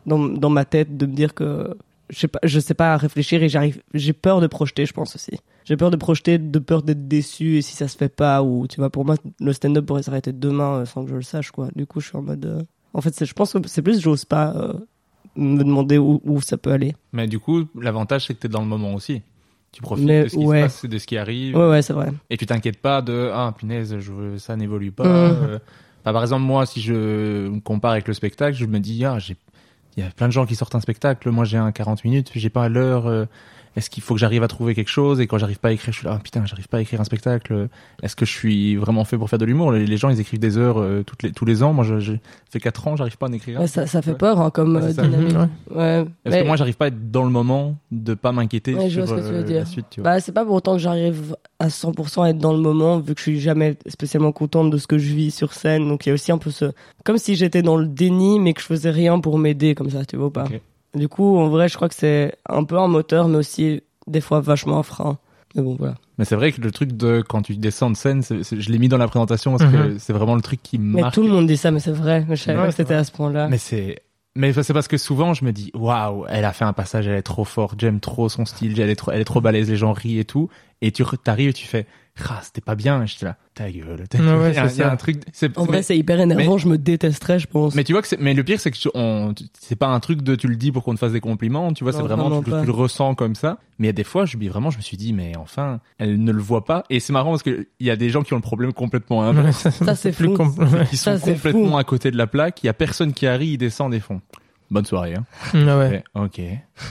dans, 0.06 0.20
dans 0.20 0.50
ma 0.50 0.66
tête 0.66 0.96
de 0.96 1.06
me 1.06 1.14
dire 1.14 1.34
que 1.34 1.76
je 2.10 2.20
sais 2.20 2.28
pas, 2.28 2.40
je 2.44 2.60
sais 2.60 2.74
pas 2.74 2.94
à 2.94 2.98
réfléchir 2.98 3.44
et 3.44 3.50
j'arrive, 3.50 3.82
j'ai 3.94 4.14
peur 4.14 4.40
de 4.42 4.48
projeter, 4.48 4.86
je 4.86 4.94
pense 4.94 5.16
aussi. 5.16 5.32
J'ai 5.66 5.76
peur 5.76 5.92
de 5.92 5.98
projeter, 5.98 6.38
de 6.38 6.60
peur 6.60 6.82
d'être 6.84 7.08
déçu 7.08 7.58
et 7.58 7.62
si 7.62 7.76
ça 7.76 7.88
se 7.88 7.98
fait 7.98 8.10
pas 8.10 8.42
ou 8.44 8.68
tu 8.68 8.80
vois 8.80 8.90
pour 8.90 9.04
moi 9.06 9.16
le 9.40 9.54
stand-up 9.54 9.86
pourrait 9.86 10.04
s'arrêter 10.04 10.32
demain 10.32 10.78
euh, 10.80 10.86
sans 10.86 11.04
que 11.04 11.10
je 11.10 11.16
le 11.16 11.22
sache 11.22 11.52
quoi. 11.52 11.70
Du 11.76 11.86
coup 11.86 12.00
je 12.00 12.08
suis 12.08 12.18
en 12.18 12.22
mode, 12.22 12.46
euh, 12.46 12.62
en 12.94 13.02
fait 13.02 13.26
je 13.26 13.34
pense 13.34 13.52
que 13.54 13.60
c'est 13.68 13.82
plus 13.82 14.00
j'ose 14.00 14.24
pas 14.26 14.54
euh, 14.56 14.74
me 15.36 15.58
demander 15.64 15.98
où, 15.98 16.22
où 16.24 16.40
ça 16.42 16.58
peut 16.58 16.72
aller. 16.72 16.96
Mais 17.12 17.28
du 17.28 17.40
coup, 17.40 17.66
l'avantage 17.80 18.26
c'est 18.28 18.34
que 18.36 18.40
t'es 18.40 18.48
dans 18.48 18.62
le 18.62 18.68
moment 18.68 18.94
aussi. 18.94 19.22
Tu 19.74 19.82
profites 19.82 20.06
Mais 20.06 20.24
de 20.24 20.30
ce 20.30 20.38
qui 20.38 20.46
ouais. 20.46 20.60
se 20.62 20.64
passe, 20.64 20.86
de 20.86 20.98
ce 20.98 21.06
qui 21.06 21.18
arrive, 21.18 21.56
Ouais 21.58 21.70
ouais 21.70 21.82
c'est 21.82 21.94
vrai. 21.94 22.10
et 22.30 22.38
tu 22.38 22.46
t'inquiètes 22.46 22.80
pas 22.82 23.02
de 23.02 23.30
ah 23.34 23.54
punaise, 23.58 23.98
je, 24.00 24.38
ça 24.38 24.56
n'évolue 24.56 24.92
pas. 24.94 25.06
Euh. 25.06 25.60
Enfin, 26.04 26.14
par 26.14 26.22
exemple, 26.22 26.44
moi, 26.44 26.66
si 26.66 26.80
je 26.80 26.94
me 27.50 27.60
compare 27.60 27.92
avec 27.92 28.08
le 28.08 28.14
spectacle, 28.14 28.56
je 28.56 28.66
me 28.66 28.80
dis 28.80 29.04
ah 29.04 29.20
j'ai 29.20 29.36
il 29.98 30.04
y 30.04 30.08
a 30.08 30.12
plein 30.12 30.28
de 30.28 30.32
gens 30.34 30.46
qui 30.46 30.56
sortent 30.56 30.76
un 30.76 30.80
spectacle, 30.80 31.30
moi 31.32 31.44
j'ai 31.44 31.58
un 31.58 31.72
40 31.72 32.04
minutes, 32.04 32.32
j'ai 32.36 32.50
pas 32.50 32.70
l'heure. 32.70 33.28
Est-ce 33.78 33.92
qu'il 33.92 34.02
faut 34.02 34.16
que 34.16 34.20
j'arrive 34.20 34.42
à 34.42 34.48
trouver 34.48 34.74
quelque 34.74 34.90
chose? 34.90 35.22
Et 35.22 35.28
quand 35.28 35.38
j'arrive 35.38 35.60
pas 35.60 35.68
à 35.68 35.72
écrire, 35.72 35.94
je 35.94 36.00
suis 36.00 36.08
là, 36.08 36.16
ah, 36.18 36.20
putain, 36.22 36.44
j'arrive 36.48 36.68
pas 36.68 36.78
à 36.78 36.82
écrire 36.82 37.00
un 37.00 37.04
spectacle. 37.04 37.70
Est-ce 38.02 38.16
que 38.16 38.26
je 38.26 38.32
suis 38.32 38.76
vraiment 38.76 39.06
fait 39.06 39.18
pour 39.20 39.30
faire 39.30 39.38
de 39.38 39.46
l'humour? 39.46 39.72
Les, 39.72 39.86
les 39.86 39.98
gens, 39.98 40.10
ils 40.10 40.20
écrivent 40.20 40.40
des 40.40 40.58
heures 40.58 40.80
euh, 40.80 41.04
toutes 41.04 41.22
les, 41.22 41.32
tous 41.32 41.46
les 41.46 41.62
ans. 41.62 41.74
Moi, 41.74 41.84
je- 41.86 42.00
j'ai 42.00 42.20
fait 42.50 42.60
4 42.60 42.88
ans, 42.88 42.96
j'arrive 42.96 43.18
pas 43.20 43.28
à 43.28 43.30
en 43.30 43.34
écrire. 43.34 43.60
Ouais, 43.60 43.68
ça, 43.68 43.86
ça 43.86 44.02
fait 44.02 44.12
Ouais. 44.12 44.18
peur 44.18 44.42
hein, 44.42 44.50
comme 44.50 44.76
Ouais, 44.76 44.82
euh, 44.84 44.92
dynamique. 44.94 45.38
Ouais. 45.38 45.76
Ouais. 45.76 46.06
Parce 46.24 46.36
Mais- 46.36 46.42
que 46.42 46.48
moi, 46.48 46.56
j'arrive 46.56 46.76
pas 46.76 46.86
à 46.86 46.88
être 46.88 47.12
dans 47.12 47.24
le 47.24 47.30
moment, 47.30 47.76
de 47.92 48.16
pas 48.16 48.32
m'inquiéter 48.32 48.74
sur 48.90 49.06
vois 49.06 49.16
ce 49.16 49.22
que 49.22 49.28
tu 49.28 49.34
veux 49.34 49.40
euh, 49.42 49.44
dire. 49.44 49.60
la 49.60 49.66
suite. 49.66 49.86
Tu 49.92 50.02
vois. 50.02 50.10
Bah, 50.12 50.20
c'est 50.22 50.32
pas 50.32 50.44
pour 50.44 50.56
autant 50.56 50.74
que 50.74 50.80
j'arrive 50.82 51.36
à 51.60 51.68
100% 51.70 52.24
à 52.24 52.30
être 52.32 52.40
dans 52.40 52.54
le 52.54 52.60
moment, 52.60 52.98
vu 53.00 53.14
que 53.14 53.20
je 53.20 53.24
suis 53.24 53.40
jamais 53.40 53.78
spécialement 53.88 54.32
contente 54.32 54.72
de 54.72 54.78
ce 54.80 54.88
que 54.88 54.98
je 54.98 55.14
vis 55.14 55.30
sur 55.30 55.54
scène. 55.54 55.88
Donc, 55.88 56.06
il 56.06 56.10
y 56.10 56.12
a 56.12 56.16
aussi 56.16 56.32
un 56.32 56.40
peu 56.40 56.50
ce, 56.50 56.66
comme 57.06 57.20
si 57.20 57.36
j'étais 57.36 57.62
dans 57.62 57.78
le 57.78 57.86
déni, 57.86 58.40
mais 58.40 58.54
que 58.54 58.62
je 58.62 58.66
faisais 58.66 58.90
rien 58.90 59.20
pour 59.20 59.38
m'aider, 59.38 59.76
comme 59.76 59.92
ça, 59.92 60.04
tu 60.04 60.18
vois 60.18 60.28
ou 60.28 60.32
pas. 60.32 60.46
Du 60.96 61.08
coup, 61.08 61.38
en 61.38 61.50
vrai, 61.50 61.68
je 61.70 61.76
crois 61.76 61.90
que 61.90 61.96
c'est 61.96 62.36
un 62.50 62.64
peu 62.64 62.78
un 62.78 62.88
moteur, 62.88 63.28
mais 63.28 63.38
aussi, 63.38 63.82
des 64.08 64.22
fois, 64.22 64.40
vachement 64.40 64.80
un 64.80 64.84
frein. 64.84 65.18
Mais 65.56 65.62
bon, 65.62 65.76
voilà. 65.78 65.96
Mais 66.18 66.26
c'est 66.26 66.36
vrai 66.36 66.52
que 66.52 66.62
le 66.62 66.72
truc 66.72 66.94
de 66.96 67.22
quand 67.28 67.42
tu 67.44 67.56
descends 67.56 67.90
de 67.90 67.96
scène, 67.96 68.22
je 68.24 68.70
l'ai 68.72 68.80
mis 68.80 68.90
dans 68.90 68.98
la 68.98 69.08
présentation 69.08 69.56
parce 69.56 69.72
que 69.72 69.78
Mhm. 69.94 70.00
c'est 70.00 70.14
vraiment 70.14 70.36
le 70.36 70.42
truc 70.42 70.62
qui 70.64 70.78
me 70.80 70.96
Mais 70.96 71.02
marque. 71.02 71.14
tout 71.14 71.22
le 71.24 71.30
monde 71.30 71.48
dit 71.48 71.58
ça, 71.58 71.72
mais 71.72 71.80
c'est 71.80 71.92
vrai. 71.92 72.26
Mais 72.28 72.36
je 72.36 72.44
savais 72.44 72.58
pas 72.60 72.68
que 72.68 72.74
c'était 72.76 72.96
à 72.96 73.04
ce 73.04 73.12
point-là. 73.12 73.48
Mais 73.48 73.58
c'est 73.58 74.00
mais 74.36 74.54
c'est 74.54 74.74
parce 74.74 74.88
que 74.88 74.98
souvent 74.98 75.34
je 75.34 75.44
me 75.46 75.52
dis 75.52 75.72
waouh, 75.74 76.26
elle 76.30 76.46
a 76.46 76.54
fait 76.54 76.64
un 76.66 76.74
passage, 76.74 77.08
elle 77.08 77.16
est 77.16 77.24
trop 77.24 77.44
forte, 77.44 77.80
j'aime 77.80 78.00
trop 78.00 78.30
son 78.30 78.46
style, 78.46 78.80
elle 78.80 78.90
est 78.92 78.96
trop 78.96 79.12
elle 79.12 79.22
est 79.22 79.26
trop 79.26 79.42
balèze, 79.42 79.68
les 79.68 79.78
gens 79.78 79.94
rient 79.94 80.20
et 80.20 80.26
tout 80.26 80.48
et 80.82 80.92
tu 80.92 81.04
t'arrives 81.24 81.50
et 81.50 81.54
tu 81.54 81.66
fais 81.66 81.88
ah, 82.30 82.40
c'était 82.44 82.62
pas 82.62 82.76
bien, 82.76 83.06
j'étais 83.06 83.26
là 83.26 83.38
ta 83.54 83.72
gueule. 83.72 84.08
ta 84.08 84.18
Ouais, 84.20 84.24
gueule. 84.26 84.40
ouais, 84.40 84.58
a, 84.58 84.70
c'est 84.70 84.84
un 84.84 84.96
truc 84.96 85.22
En 85.56 85.66
vrai, 85.66 85.82
c'est 85.82 85.98
hyper 85.98 86.20
énervant. 86.20 86.58
Je 86.58 86.68
me 86.68 86.78
détesterais, 86.78 87.40
je 87.40 87.48
pense. 87.48 87.74
mais 87.76 87.84
tu 87.84 87.94
vois 87.94 88.02
que 88.02 88.08
c'est 88.08 88.20
mais 88.20 88.34
le 88.34 88.44
pire 88.44 88.60
c'est 88.60 88.70
que 88.72 88.78
tu- 88.78 88.90
on 88.94 89.34
c'est 89.60 89.76
pas 89.76 89.88
un 89.88 90.00
truc 90.00 90.22
de 90.22 90.36
tu 90.36 90.48
le 90.48 90.56
dis 90.56 90.72
pour 90.72 90.84
qu'on 90.84 90.94
te 90.94 91.00
fasse 91.00 91.12
des 91.12 91.20
compliments, 91.22 91.74
tu 91.74 91.84
vois, 91.84 91.94
c'est 91.94 92.02
vraiment 92.02 92.30
vraiment 92.30 92.44
tu, 92.62 92.66
le 92.66 92.72
ressens 92.72 93.16
comme 93.16 93.36
ça. 93.36 93.58
Mais 93.80 93.88
il 93.88 93.90
y 93.90 93.92
a 93.92 93.94
des 93.94 94.04
fois 94.04 94.26
je 94.26 94.38
me 94.38 94.48
vraiment 94.48 94.70
je 94.70 94.78
me 94.78 94.82
suis 94.84 94.98
dit 94.98 95.14
mais 95.14 95.36
enfin, 95.38 95.80
elle 95.98 96.24
ne 96.24 96.32
le 96.32 96.42
voit 96.42 96.66
pas 96.66 96.84
et 96.90 97.00
c'est 97.00 97.14
marrant 97.14 97.32
parce 97.32 97.44
que 97.44 97.68
il 97.80 97.88
y 97.88 97.92
a 97.92 97.96
des 97.96 98.10
gens 98.10 98.22
qui 98.24 98.34
ont 98.34 98.38
le 98.38 98.42
problème 98.42 98.74
complètement 98.74 99.24
inverse. 99.24 99.66
Ouais, 99.66 99.72
ça, 99.72 99.96
c'est 99.96 100.12
fou. 100.12 100.24
compl- 100.36 100.88
qui 100.90 100.98
sont 100.98 101.18
Ça, 101.18 101.32
complètement 101.32 101.72
fou. 101.72 101.78
à 101.78 101.84
côté 101.84 102.12
de 102.12 102.18
la 102.18 102.28
plaque, 102.28 102.64
il 102.64 102.68
y 102.68 102.70
a 102.70 102.74
personne 102.74 103.14
qui 103.14 103.26
arrive, 103.28 103.54
ils 103.54 103.58
descendent 103.58 103.94
et 103.94 104.00
font 104.00 104.22
bonne 104.70 104.86
soirée 104.86 105.16
hein. 105.16 105.26
Ouais, 105.54 105.64
ouais. 105.64 106.04
Ok. 106.16 106.40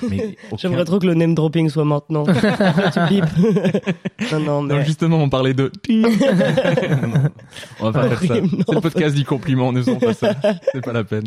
Mais 0.08 0.36
aucun- 0.50 0.56
J'aimerais 0.56 0.84
trop 0.84 0.98
que 0.98 1.06
le 1.06 1.14
name 1.14 1.34
dropping 1.34 1.68
soit 1.68 1.84
maintenant. 1.84 2.24
tu 2.26 3.00
bipes. 3.08 3.24
non, 4.32 4.40
non, 4.40 4.62
Non, 4.62 4.80
justement, 4.82 5.18
on 5.18 5.28
parlait 5.28 5.54
de. 5.54 5.70
on 7.80 7.90
va 7.90 7.92
pas 7.92 8.08
faire 8.16 8.20
ça. 8.20 8.34
C'est 8.34 8.74
le 8.74 8.80
podcast 8.80 9.14
du 9.16 9.24
compliment, 9.24 9.72
ne 9.72 9.80
faisons 9.82 9.98
pas 9.98 10.14
ça. 10.14 10.34
C'est 10.72 10.84
pas 10.84 10.92
la 10.92 11.04
peine. 11.04 11.24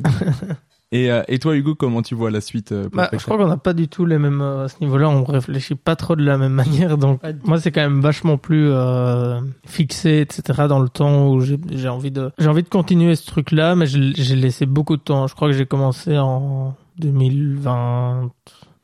Et, 0.91 1.11
euh, 1.11 1.21
et 1.27 1.37
toi, 1.37 1.55
Hugo, 1.55 1.75
comment 1.75 2.01
tu 2.01 2.15
vois 2.15 2.31
la 2.31 2.41
suite 2.41 2.71
euh, 2.71 2.83
pour 2.89 2.97
Bah, 2.97 3.09
je 3.13 3.17
crois 3.19 3.37
qu'on 3.37 3.47
n'a 3.47 3.57
pas 3.57 3.73
du 3.73 3.87
tout 3.87 4.05
les 4.05 4.17
mêmes 4.17 4.41
euh, 4.41 4.65
à 4.65 4.67
ce 4.69 4.77
niveau-là. 4.81 5.07
On 5.07 5.23
réfléchit 5.23 5.75
pas 5.75 5.95
trop 5.95 6.15
de 6.15 6.23
la 6.23 6.37
même 6.39 6.53
manière. 6.63 6.97
Donc 6.97 7.21
moi, 7.43 7.59
c'est 7.59 7.71
quand 7.71 7.81
même 7.81 8.01
vachement 8.01 8.37
plus 8.37 8.67
euh, 8.71 9.39
fixé, 9.67 10.21
etc. 10.21 10.67
Dans 10.67 10.79
le 10.79 10.89
temps 10.89 11.29
où 11.29 11.41
j'ai 11.41 11.59
envie 11.89 12.09
de 12.09 12.31
j'ai 12.39 12.47
envie 12.47 12.63
de 12.63 12.69
continuer 12.69 13.15
ce 13.15 13.27
truc-là, 13.27 13.75
mais 13.75 13.85
j'ai 13.85 14.35
laissé 14.35 14.65
beaucoup 14.65 14.97
de 14.97 15.01
temps. 15.03 15.27
Je 15.27 15.35
crois 15.35 15.47
que 15.49 15.53
j'ai 15.55 15.67
commencé 15.67 16.17
en 16.17 16.75
2020. 16.97 18.31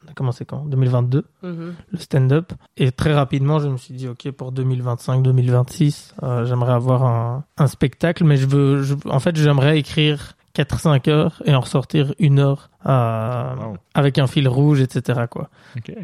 On 0.07 0.11
a 0.11 0.13
commencé 0.13 0.45
quand? 0.45 0.63
2022 0.67 1.25
Mhm. 1.41 1.73
le 1.91 1.97
stand-up. 1.97 2.53
Et 2.77 2.91
très 2.91 3.15
rapidement, 3.15 3.57
je 3.57 3.67
me 3.67 3.77
suis 3.77 3.95
dit, 3.95 4.07
ok, 4.07 4.29
pour 4.31 4.51
2025-2026, 4.51 6.13
euh, 6.23 6.45
j'aimerais 6.45 6.73
avoir 6.73 7.03
un, 7.03 7.43
un 7.57 7.67
spectacle, 7.67 8.23
mais 8.23 8.37
je 8.37 8.45
veux, 8.45 8.83
je- 8.83 8.93
en 9.09 9.19
fait, 9.19 9.35
j'aimerais 9.35 9.79
écrire 9.79 10.33
4-5 10.55 11.09
heures 11.09 11.43
et 11.45 11.53
en 11.53 11.61
ressortir 11.61 12.13
une 12.19 12.39
heure 12.39 12.69
euh, 12.87 13.55
Wow. 13.55 13.77
avec 13.93 14.17
un 14.19 14.27
fil 14.27 14.47
rouge, 14.47 14.81
etc. 14.81 15.21
Quoi. 15.29 15.49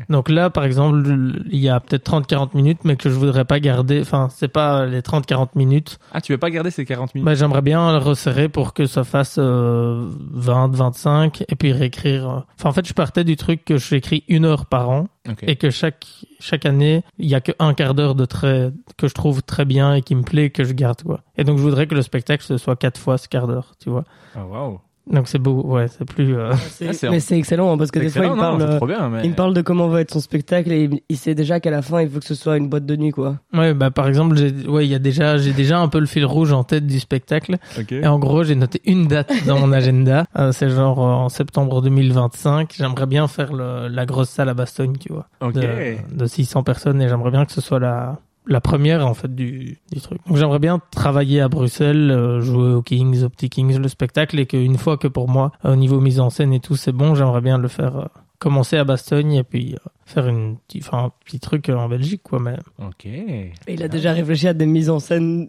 Donc 0.09 0.29
là, 0.29 0.49
par 0.49 0.63
exemple, 0.63 1.03
il 1.49 1.59
y 1.59 1.69
a 1.69 1.79
peut-être 1.79 2.03
30-40 2.09 2.55
minutes, 2.55 2.79
mais 2.83 2.95
que 2.95 3.09
je 3.09 3.15
voudrais 3.15 3.45
pas 3.45 3.59
garder. 3.59 4.01
Enfin, 4.01 4.27
c'est 4.31 4.47
pas 4.47 4.85
les 4.85 5.01
30-40 5.01 5.49
minutes. 5.55 5.99
Ah, 6.13 6.21
tu 6.21 6.31
veux 6.31 6.37
pas 6.37 6.49
garder 6.49 6.71
ces 6.71 6.85
40 6.85 7.13
minutes? 7.15 7.25
Bah, 7.25 7.35
j'aimerais 7.35 7.61
bien 7.61 7.91
le 7.91 7.97
resserrer 7.99 8.49
pour 8.49 8.73
que 8.73 8.85
ça 8.85 9.03
fasse 9.03 9.35
euh, 9.39 10.09
20-25 10.35 11.43
et 11.47 11.55
puis 11.55 11.71
réécrire. 11.71 12.29
euh. 12.29 12.39
Enfin, 12.59 12.69
en 12.69 12.73
fait, 12.73 12.87
je 12.87 12.93
partais 12.93 13.23
du 13.23 13.35
truc 13.35 13.63
que 13.65 13.77
j'écris 13.77 14.23
une 14.27 14.45
heure 14.45 14.65
par 14.65 14.89
an 14.89 15.07
et 15.43 15.55
que 15.55 15.69
chaque 15.69 16.05
chaque 16.39 16.65
année 16.65 17.03
il 17.19 17.29
y 17.29 17.35
a 17.35 17.41
que 17.41 17.51
un 17.59 17.75
quart 17.75 17.93
d'heure 17.93 18.15
de 18.15 18.25
trait 18.25 18.71
que 18.97 19.07
je 19.07 19.13
trouve 19.13 19.43
très 19.43 19.65
bien 19.65 19.93
et 19.93 20.01
qui 20.01 20.15
me 20.15 20.23
plaît 20.23 20.49
que 20.49 20.63
je 20.63 20.73
garde 20.73 21.03
quoi 21.03 21.19
et 21.37 21.43
donc 21.43 21.59
je 21.59 21.61
voudrais 21.61 21.85
que 21.85 21.93
le 21.93 22.01
spectacle 22.01 22.43
ce 22.43 22.57
soit 22.57 22.75
quatre 22.75 22.97
fois 22.99 23.19
ce 23.19 23.27
quart 23.27 23.45
d'heure 23.45 23.73
tu 23.79 23.91
vois 23.91 24.03
Ah, 24.35 24.43
waouh. 24.43 24.79
Donc 25.09 25.27
c'est 25.27 25.39
beau 25.39 25.61
ouais 25.63 25.87
c'est 25.87 26.05
plus 26.05 26.35
euh, 26.37 26.51
Ah, 26.81 27.09
mais 27.09 27.19
c'est 27.19 27.37
excellent 27.37 27.73
hein, 27.73 27.77
parce 27.77 27.89
que 27.91 27.99
des 27.99 28.09
fois 28.09 28.25
il 28.25 28.29
non, 28.33 28.37
parle, 28.37 28.61
euh, 28.61 28.79
bien, 28.85 29.09
mais... 29.09 29.21
il 29.23 29.31
me 29.31 29.35
parle 29.35 29.53
de 29.53 29.61
comment 29.61 29.87
va 29.87 30.01
être 30.01 30.11
son 30.11 30.19
spectacle 30.19 30.71
et 30.71 30.83
il, 30.83 31.01
il 31.09 31.17
sait 31.17 31.33
déjà 31.35 31.59
qu'à 31.59 31.71
la 31.71 31.81
fin 31.81 32.01
il 32.01 32.07
veut 32.07 32.19
que 32.19 32.25
ce 32.25 32.35
soit 32.35 32.57
une 32.57 32.69
boîte 32.69 32.85
de 32.85 32.95
nuit 32.95 33.11
quoi. 33.11 33.37
ouais 33.53 33.73
bah 33.73 33.89
par 33.91 34.07
exemple 34.07 34.35
j'ai 34.37 34.51
ouais 34.67 34.85
il 34.85 34.91
y 34.91 34.95
a 34.95 34.99
déjà 34.99 35.37
j'ai 35.37 35.53
déjà 35.53 35.79
un 35.79 35.87
peu 35.87 35.99
le 35.99 36.05
fil 36.05 36.23
rouge 36.25 36.53
en 36.53 36.63
tête 36.63 36.85
du 36.85 36.99
spectacle 36.99 37.57
Ok. 37.79 37.91
et 37.93 38.05
en 38.07 38.19
gros 38.19 38.43
j'ai 38.43 38.55
noté 38.55 38.79
une 38.85 39.07
date 39.07 39.31
dans 39.47 39.59
mon 39.59 39.71
agenda 39.71 40.25
Euh, 40.37 40.51
c'est 40.53 40.69
genre 40.69 40.99
euh, 40.99 41.11
en 41.11 41.29
septembre 41.29 41.81
2025 41.81 42.73
j'aimerais 42.77 43.05
bien 43.05 43.27
faire 43.27 43.53
le, 43.53 43.87
la 43.89 44.05
grosse 44.05 44.29
salle 44.29 44.49
à 44.49 44.53
Bastogne 44.53 44.95
tu 44.97 45.11
vois 45.11 45.27
Ok. 45.41 45.53
de, 45.53 45.95
de 46.15 46.25
600 46.25 46.63
personnes 46.63 47.01
et 47.01 47.09
j'aimerais 47.09 47.31
bien 47.31 47.45
que 47.45 47.51
ce 47.51 47.59
soit 47.61 47.79
la 47.79 48.19
la 48.45 48.61
première 48.61 49.05
en 49.05 49.13
fait 49.13 49.33
du, 49.33 49.79
du 49.91 50.01
truc. 50.01 50.19
Donc 50.27 50.37
j'aimerais 50.37 50.59
bien 50.59 50.79
travailler 50.91 51.41
à 51.41 51.49
Bruxelles, 51.49 52.11
euh, 52.11 52.41
jouer 52.41 52.73
aux 52.73 52.81
Kings, 52.81 53.23
aux 53.23 53.29
petits 53.29 53.49
Kings, 53.49 53.77
le 53.77 53.87
spectacle 53.87 54.39
et 54.39 54.45
qu'une 54.45 54.77
fois 54.77 54.97
que 54.97 55.07
pour 55.07 55.29
moi 55.29 55.51
au 55.63 55.75
niveau 55.75 55.99
mise 55.99 56.19
en 56.19 56.29
scène 56.29 56.53
et 56.53 56.59
tout 56.59 56.75
c'est 56.75 56.91
bon, 56.91 57.15
j'aimerais 57.15 57.41
bien 57.41 57.57
le 57.57 57.67
faire 57.67 57.97
euh, 57.97 58.05
commencer 58.41 58.75
à 58.75 58.83
Bastogne 58.83 59.33
et 59.33 59.43
puis 59.43 59.75
euh, 59.75 59.89
faire 60.05 60.27
une 60.27 60.57
enfin 60.77 61.05
un 61.05 61.11
petit 61.23 61.39
truc 61.39 61.69
euh, 61.69 61.75
en 61.75 61.87
Belgique 61.87 62.23
quoi 62.23 62.39
mais 62.39 62.57
Ok. 62.79 63.05
Et 63.05 63.53
il 63.67 63.83
a 63.83 63.87
déjà 63.87 64.13
réfléchi 64.13 64.47
à 64.47 64.53
des 64.53 64.65
mises 64.65 64.89
en 64.89 64.99
scène 64.99 65.47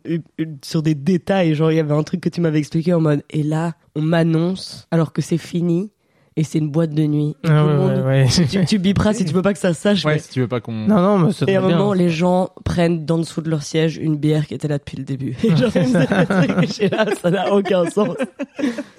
sur 0.62 0.82
des 0.82 0.94
détails. 0.94 1.54
Genre, 1.54 1.72
il 1.72 1.76
y 1.76 1.80
avait 1.80 1.94
un 1.94 2.02
truc 2.02 2.20
que 2.20 2.28
tu 2.28 2.40
m'avais 2.42 2.58
expliqué 2.58 2.92
en 2.92 3.00
mode, 3.00 3.22
et 3.30 3.42
là, 3.42 3.72
on 3.96 4.02
m'annonce 4.02 4.86
alors 4.90 5.12
que 5.12 5.22
c'est 5.22 5.38
fini 5.38 5.90
et 6.36 6.44
c'est 6.44 6.58
une 6.58 6.70
boîte 6.70 6.90
de 6.90 7.02
nuit. 7.04 7.36
Et 7.44 7.48
Ah 7.48 7.48
tout 7.48 7.66
ouais, 7.66 7.72
le 7.72 7.78
monde, 7.78 7.90
ouais, 8.06 8.24
ouais. 8.24 8.46
tu, 8.50 8.64
tu 8.64 8.78
biperas 8.78 9.12
si 9.12 9.24
tu 9.24 9.32
veux 9.34 9.42
pas 9.42 9.52
que 9.52 9.58
ça 9.58 9.74
sache. 9.74 10.04
Ouais, 10.04 10.14
mais- 10.14 10.18
si 10.18 10.30
tu 10.30 10.40
veux 10.40 10.48
pas 10.48 10.60
qu'on... 10.60 10.72
non 10.72 11.00
non 11.00 11.18
mais 11.18 11.32
c'est 11.32 11.48
Et 11.48 11.56
à 11.56 11.62
un 11.62 11.66
bien. 11.66 11.76
moment, 11.76 11.92
les 11.92 12.08
gens 12.10 12.50
prennent 12.64 13.04
d'en 13.04 13.18
dessous 13.18 13.40
de 13.42 13.50
leur 13.50 13.62
siège 13.62 13.96
une 13.98 14.16
bière 14.16 14.46
qui 14.46 14.54
était 14.54 14.68
là 14.68 14.78
depuis 14.78 14.96
le 14.96 15.04
début. 15.04 15.36
Et 15.44 15.54
genre, 15.56 15.70
j'ai 15.72 16.88
là, 16.88 17.06
ça 17.20 17.30
n'a 17.30 17.52
aucun 17.52 17.84
sens. 17.90 18.16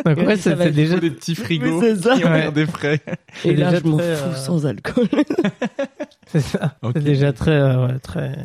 Donc 0.05 0.17
ouais, 0.17 0.35
ça 0.37 0.55
c'est 0.57 0.71
déjà 0.71 0.99
des 0.99 1.11
petits 1.11 1.35
frigos 1.35 1.81
ça. 2.01 2.15
qui 2.17 2.25
ont 2.25 2.51
des 2.51 2.65
frais. 2.65 3.01
Et 3.45 3.55
là, 3.55 3.71
déjà 3.71 3.79
je 3.83 3.87
m'en 3.89 3.97
fous 3.97 4.03
euh, 4.03 4.35
sans 4.35 4.65
alcool. 4.65 5.07
c'est 6.27 6.41
ça. 6.41 6.75
C'est 6.93 7.03
déjà 7.03 7.33
très 7.33 7.51
euh, 7.51 7.87
ouais, 7.87 7.99
très 7.99 8.35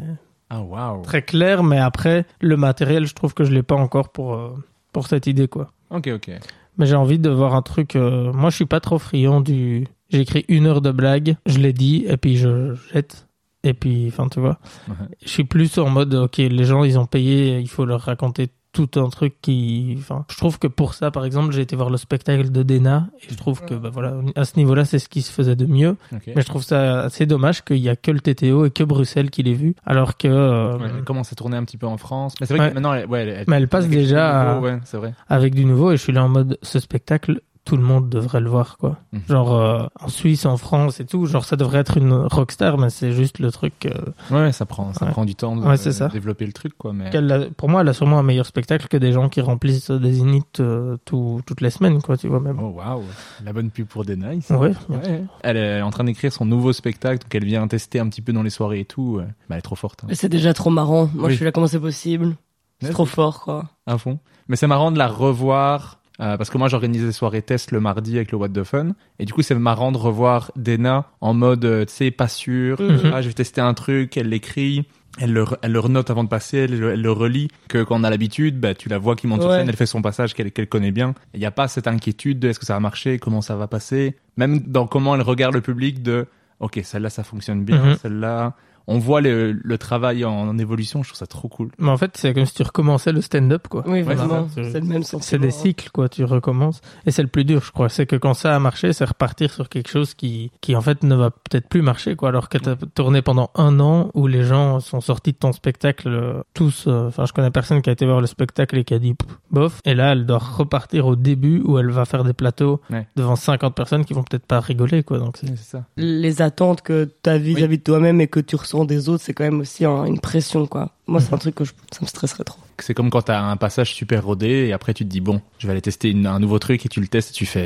Ah, 0.51 0.61
waouh. 0.63 1.03
très 1.03 1.23
clair 1.23 1.63
mais 1.63 1.79
après 1.79 2.25
le 2.41 2.57
matériel, 2.57 3.07
je 3.07 3.15
trouve 3.15 3.35
que 3.35 3.45
je 3.45 3.53
l'ai 3.53 3.63
pas 3.63 3.75
encore 3.77 4.11
pour 4.11 4.35
euh, 4.35 4.51
pour 4.93 5.07
cette 5.07 5.27
idée 5.27 5.49
quoi. 5.49 5.73
Ok, 5.91 6.09
ok. 6.15 6.31
Mais 6.79 6.87
j'ai 6.87 6.95
envie 6.97 7.19
de 7.19 7.29
voir 7.31 7.55
un 7.55 7.63
truc. 7.63 7.97
euh, 7.97 8.33
Moi, 8.33 8.51
je 8.51 8.57
suis 8.57 8.67
pas 8.67 8.81
trop 8.81 8.99
friand 8.99 9.41
du. 9.41 9.87
J'ai 10.11 10.21
écrit 10.21 10.45
une 10.49 10.67
heure 10.67 10.81
de 10.81 10.91
blague, 10.91 11.37
je 11.45 11.59
l'ai 11.59 11.73
dit, 11.73 12.05
et 12.09 12.17
puis 12.17 12.37
je 12.37 12.75
jette. 12.93 13.27
Et 13.65 13.75
puis, 13.75 14.07
enfin, 14.09 14.29
tu 14.29 14.41
vois. 14.41 14.59
Ouais. 14.89 14.95
Je 15.23 15.29
suis 15.29 15.45
plus 15.45 15.77
en 15.79 15.91
mode, 15.91 16.15
ok, 16.15 16.37
les 16.39 16.65
gens, 16.65 16.85
ils 16.85 16.99
ont 16.99 17.07
payé, 17.07 17.59
il 17.59 17.69
faut 17.69 17.85
leur 17.85 18.03
raconter 18.03 18.49
tout 18.73 18.89
un 18.97 19.09
truc 19.09 19.35
qui. 19.41 19.95
Enfin, 19.99 20.25
je 20.31 20.37
trouve 20.37 20.59
que 20.59 20.67
pour 20.67 20.95
ça, 20.95 21.11
par 21.11 21.25
exemple, 21.25 21.53
j'ai 21.53 21.63
été 21.63 21.75
voir 21.75 21.91
le 21.91 21.97
spectacle 21.97 22.51
de 22.51 22.63
Dena, 22.63 23.09
et 23.23 23.33
je 23.33 23.35
trouve 23.37 23.63
que, 23.65 23.75
bah 23.75 23.91
voilà, 23.93 24.15
à 24.37 24.45
ce 24.45 24.57
niveau-là, 24.57 24.85
c'est 24.85 24.99
ce 24.99 25.09
qui 25.09 25.23
se 25.23 25.33
faisait 25.33 25.57
de 25.57 25.67
mieux. 25.67 25.97
Mais 26.13 26.43
je 26.43 26.47
trouve 26.47 26.63
ça 26.63 27.01
assez 27.03 27.27
dommage 27.27 27.65
qu'il 27.65 27.79
y 27.79 27.89
a 27.89 27.97
que 27.97 28.11
le 28.11 28.21
TTO 28.21 28.67
et 28.67 28.71
que 28.71 28.85
Bruxelles 28.85 29.31
qui 29.31 29.43
l'ait 29.43 29.55
vu, 29.55 29.75
alors 29.87 30.17
que. 30.17 30.29
euh, 30.29 30.77
Ouais, 30.79 30.87
elle 30.99 31.05
commence 31.05 31.33
à 31.33 31.37
tourner 31.37 31.57
un 31.57 31.65
petit 31.65 31.79
peu 31.79 31.87
en 31.87 31.97
France. 31.97 32.35
Mais 32.41 32.47
c'est 32.47 32.55
vrai 32.55 32.65
Ouais. 32.65 32.69
que 32.71 32.75
maintenant, 32.75 32.93
elle, 32.93 33.07
ouais, 33.07 33.27
elle, 33.27 33.45
Mais 33.49 33.57
elle 33.57 33.69
passe 33.69 33.89
déjà 33.89 34.41
à- 34.51 34.55
nouveau, 34.55 34.67
Ouais, 34.67 34.79
c'est 34.85 34.99
vrai. 34.99 35.15
avec 35.29 35.55
du 35.55 35.65
nouveau 35.65 35.93
et 35.93 35.97
je 35.97 36.03
suis 36.03 36.13
là 36.13 36.25
en 36.25 36.29
mode 36.29 36.59
ce 36.63 36.79
spectacle 36.79 37.41
tout 37.69 37.77
le 37.77 37.83
monde 37.83 38.09
devrait 38.09 38.41
le 38.41 38.49
voir 38.49 38.79
quoi 38.79 38.97
Mhm. 39.13 39.21
genre 39.29 39.55
euh, 39.55 39.87
en 40.01 40.09
Suisse 40.09 40.47
en 40.47 40.57
France 40.57 41.01
et 41.01 41.05
tout 41.07 41.27
genre 41.27 41.45
ça 41.45 41.57
devrait 41.57 41.79
être 41.81 41.99
une 41.99 42.13
rockstar 42.13 42.79
mais 42.79 42.89
c'est 42.89 43.13
juste 43.13 43.39
le 43.41 43.51
truc 43.53 43.85
euh, 43.87 43.93
Ouais, 44.31 44.53
ça 44.53 44.65
prend, 44.67 44.93
ça 44.95 45.05
Ouais. 45.05 45.13
prend 45.13 45.25
du 45.27 45.35
temps 45.35 45.55
de 45.55 45.63
Ouais, 45.67 45.77
ça. 45.77 46.09
développer 46.09 46.47
le 46.47 46.53
truc, 46.53 46.73
quoi. 46.79 46.93
Mais... 46.93 47.11
qu'elle 47.11 47.31
a- 47.31 47.51
pour 47.57 47.69
moi 47.69 47.83
elle 47.83 47.89
a 47.89 47.93
sûrement 47.93 48.19
un 48.19 48.23
meilleur 48.23 48.47
spectacle 48.47 48.89
que 48.89 48.97
des 48.97 49.13
gens 49.13 49.29
qui 49.29 49.41
remplissent 49.43 49.91
des 49.91 50.19
init 50.21 50.43
euh, 50.61 50.97
tout- 51.05 51.43
toutes 51.47 51.61
les 51.61 51.71
semaines 51.71 52.01
quoi 52.01 52.17
tu 52.17 52.27
vois 52.29 52.41
même 52.41 52.59
Oh, 52.61 52.71
waouh. 52.77 53.03
La 53.45 53.53
bonne 53.53 53.71
pub 53.71 53.87
pour 53.87 54.05
des 54.05 54.17
nice. 54.17 54.49
ouais 54.51 54.73
Ouais. 54.89 55.23
Elle 55.43 55.57
est 55.59 55.83
en 55.83 55.91
train 55.91 56.05
d'écrire 56.05 56.33
son 56.33 56.47
nouveau 56.47 56.73
spectacle, 56.73 57.19
donc 57.23 57.35
elle 57.35 57.45
vient 57.45 57.69
tester 57.69 58.01
un 58.01 58.09
petit 58.09 58.23
peu 58.23 58.33
dans 58.33 58.43
les 58.43 58.51
soirées 58.51 58.81
et 58.81 58.85
tout. 58.85 59.19
Bah, 59.21 59.27
elle 59.51 59.59
est 59.59 59.63
trop 59.63 59.77
forte. 59.77 60.05
hein. 60.05 60.09
C'est 60.13 60.29
déjà 60.31 60.55
trop 60.55 60.71
marrant. 60.71 61.11
Moi, 61.15 61.27
Oui. 61.27 61.31
je 61.33 61.37
suis 61.37 61.45
là, 61.45 61.53
comment 61.53 61.67
c'est 61.67 61.79
possible? 61.81 62.35
C'est 62.81 62.91
trop 62.91 63.05
fort, 63.07 63.41
quoi. 63.41 63.65
à 63.87 63.99
fond. 63.99 64.19
Mais 64.49 64.57
c'est 64.57 64.67
marrant 64.69 64.91
de 64.93 64.99
la 64.99 65.09
revoir. 65.09 65.98
Euh, 66.21 66.37
parce 66.37 66.51
que 66.51 66.59
moi 66.59 66.69
j'organise 66.69 67.05
des 67.05 67.13
soirées 67.13 67.43
test 67.43 67.71
le 67.73 67.81
mardi 67.81 68.17
avec 68.17 68.33
le 68.33 68.39
What 68.39 68.49
the 68.51 68.65
Fun 68.65 68.89
et 69.19 69.25
du 69.25 69.33
coup 69.33 69.43
c'est 69.43 69.55
marrant 69.55 69.93
de 69.93 69.99
revoir 69.99 70.51
Dena 70.57 71.07
en 71.21 71.35
mode 71.35 71.65
euh, 71.65 71.85
tu 71.85 71.93
sais 71.95 72.11
pas 72.11 72.29
sûr 72.29 72.81
Mhm. 72.81 73.11
ah 73.15 73.23
je 73.23 73.29
vais 73.29 73.35
tester 73.35 73.61
un 73.61 73.75
truc 73.75 74.17
elle 74.17 74.29
l'écrit 74.29 74.87
elle 75.21 75.33
le, 75.33 75.45
elle 75.63 75.73
le 75.73 75.81
renote 75.81 76.11
avant 76.11 76.23
de 76.25 76.29
passer 76.29 76.59
elle, 76.59 76.79
le- 76.79 76.93
elle 76.93 77.03
le 77.03 77.11
relit 77.13 77.49
que 77.69 77.83
quand 77.83 78.01
on 78.01 78.05
a 78.05 78.11
l'habitude 78.11 78.59
bah 78.61 78.75
tu 78.75 78.89
la 78.89 78.99
vois 78.99 79.17
qui 79.17 79.27
monte 79.27 79.41
sur 79.43 79.51
Ouais. 79.51 79.59
scène 79.59 79.69
elle 79.69 79.77
fait 79.77 79.87
son 79.87 80.03
passage 80.03 80.35
qu'elle 80.35 80.53
qu'elle 80.53 80.69
connaît 80.69 80.93
bien 80.93 81.15
il 81.35 81.41
n'y 81.41 81.47
a 81.47 81.51
pas 81.51 81.67
cette 81.69 81.87
inquiétude 81.87 82.39
de 82.41 82.49
est-ce 82.49 82.59
que 82.61 82.67
ça 82.67 82.75
va 82.75 82.81
marcher 82.81 83.19
comment 83.19 83.41
ça 83.41 83.57
va 83.57 83.67
passer 83.69 84.17
même 84.37 84.61
dans 84.61 84.87
comment 84.87 85.15
elle 85.15 85.23
regarde 85.23 85.55
le 85.55 85.61
public 85.61 86.03
de 86.03 86.27
ok 86.61 86.81
celle-là 86.83 87.11
ça 87.11 87.23
fonctionne 87.25 87.65
bien 87.65 87.85
Mhm. 87.85 87.97
celle-là 88.03 88.55
on 88.91 88.99
voit 88.99 89.21
le, 89.21 89.53
le 89.53 89.79
travail 89.79 90.25
en, 90.25 90.33
en 90.33 90.59
évolution 90.59 91.03
je 91.03 91.11
trouve 91.11 91.19
ça 91.19 91.27
trop 91.27 91.47
cool. 91.49 91.71
Mais 91.79 91.91
en 91.91 91.97
fait 91.97 92.17
c'est 92.17 92.35
comme 92.35 92.47
si 92.47 92.55
tu 92.55 92.63
recommençais 92.63 93.13
le 93.13 93.21
stand-up 93.21 93.69
quoi. 93.69 93.85
Oui, 93.87 94.03
vraiment. 94.03 94.49
c'est 94.55 94.81
le 94.81 94.81
même 94.81 95.03
c'est 95.03 95.39
des 95.39 95.51
cycles 95.53 95.91
quoi. 95.93 96.09
Tu 96.09 96.25
recommences 96.25 96.81
et 97.07 97.11
c'est 97.11 97.23
le 97.23 97.29
plus 97.29 97.45
dur 97.45 97.63
je 97.65 97.71
crois. 97.71 97.89
C'est 97.89 98.07
que 98.07 98.17
quand 98.17 98.35
ça 98.35 98.57
a 98.57 98.59
marché 98.59 98.93
c'est 98.93 99.05
repartir 99.05 99.53
sur 99.53 99.69
quelque 99.69 99.89
chose 99.91 100.15
qui 100.15 100.51
qui 100.61 100.75
en 100.75 100.81
fait 100.81 101.03
ne 101.05 101.15
va 101.15 101.31
peut-être 101.31 101.69
plus 101.69 101.83
marcher 101.83 102.17
quoi. 102.17 102.31
Alors 102.31 102.49
que 102.49 102.59
t'as 102.59 102.77
tourné 102.95 103.23
pendant 103.23 103.51
un 103.55 103.79
an 103.79 104.11
où 104.15 104.27
les 104.27 104.43
gens 104.43 104.81
sont 104.81 105.01
sortis 105.01 105.33
de 105.33 105.39
ton 105.39 105.53
spectacle 105.53 106.09
euh, 106.09 106.43
tous 106.55 106.87
euh, 106.89 107.09
enfin 107.09 107.27
je 107.27 107.33
connais 107.33 107.51
personne 107.51 107.83
qui 107.83 107.91
a 107.91 107.93
été 107.93 108.07
voir 108.07 108.21
le 108.21 108.27
spectacle 108.27 108.79
et 108.79 108.85
qui 108.85 108.95
a 108.95 108.99
dit 108.99 109.15
bof. 109.51 109.81
Et 109.85 109.95
là 109.95 110.13
elle 110.13 110.25
doit 110.27 110.39
repartir 110.39 111.07
au 111.07 111.15
début 111.17 111.61
où 111.65 111.79
elle 111.79 111.91
va 111.91 112.05
faire 112.07 112.25
des 112.25 112.33
plateaux 112.33 112.81
Ouais. 112.91 113.07
devant 113.17 113.37
50 113.37 113.75
personnes 113.75 114.05
qui 114.05 114.15
vont 114.15 114.23
peut-être 114.23 114.47
pas 114.47 114.61
rigoler 114.61 115.03
quoi. 115.03 115.19
Donc 115.19 115.37
c'est 115.37 115.47
c'est 115.49 115.57
ça. 115.77 115.85
Les 115.99 116.41
attentes 116.43 116.81
que 116.83 117.09
tu 117.23 117.29
as 117.31 117.37
vis-à-vis 117.39 117.79
de 117.79 117.83
toi-même 117.83 118.21
et 118.21 118.27
que 118.29 118.41
tu 118.41 118.57
ressens 118.57 118.78
des 118.85 119.09
autres, 119.09 119.23
c'est 119.25 119.33
quand 119.35 119.45
même 119.45 119.61
aussi 119.61 119.85
un- 119.85 120.05
une 120.05 120.21
pression, 120.21 120.67
quoi. 120.67 120.91
Moi, 121.07 121.21
c'est 121.21 121.33
un 121.35 121.39
truc 121.39 121.55
que 121.55 121.65
je- 121.65 121.73
ça 121.93 121.99
me 122.03 122.07
stresserait 122.07 122.45
trop. 122.45 122.59
C'est 122.81 122.95
comme 122.95 123.11
quand 123.11 123.23
t'as 123.23 123.41
un 123.41 123.57
passage 123.57 123.93
super 123.95 124.25
rodé 124.25 124.67
et 124.69 124.73
après 124.73 124.95
tu 124.95 125.05
te 125.05 125.09
dis 125.11 125.21
bon, 125.21 125.41
je 125.59 125.67
vais 125.67 125.73
aller 125.73 125.81
tester 125.83 126.11
une- 126.11 126.27
un 126.27 126.39
nouveau 126.39 126.59
truc 126.61 126.87
et 126.87 126.89
tu 126.89 127.01
le 127.01 127.09
testes 127.09 127.31
et 127.31 127.33
tu 127.33 127.45
fais 127.47 127.61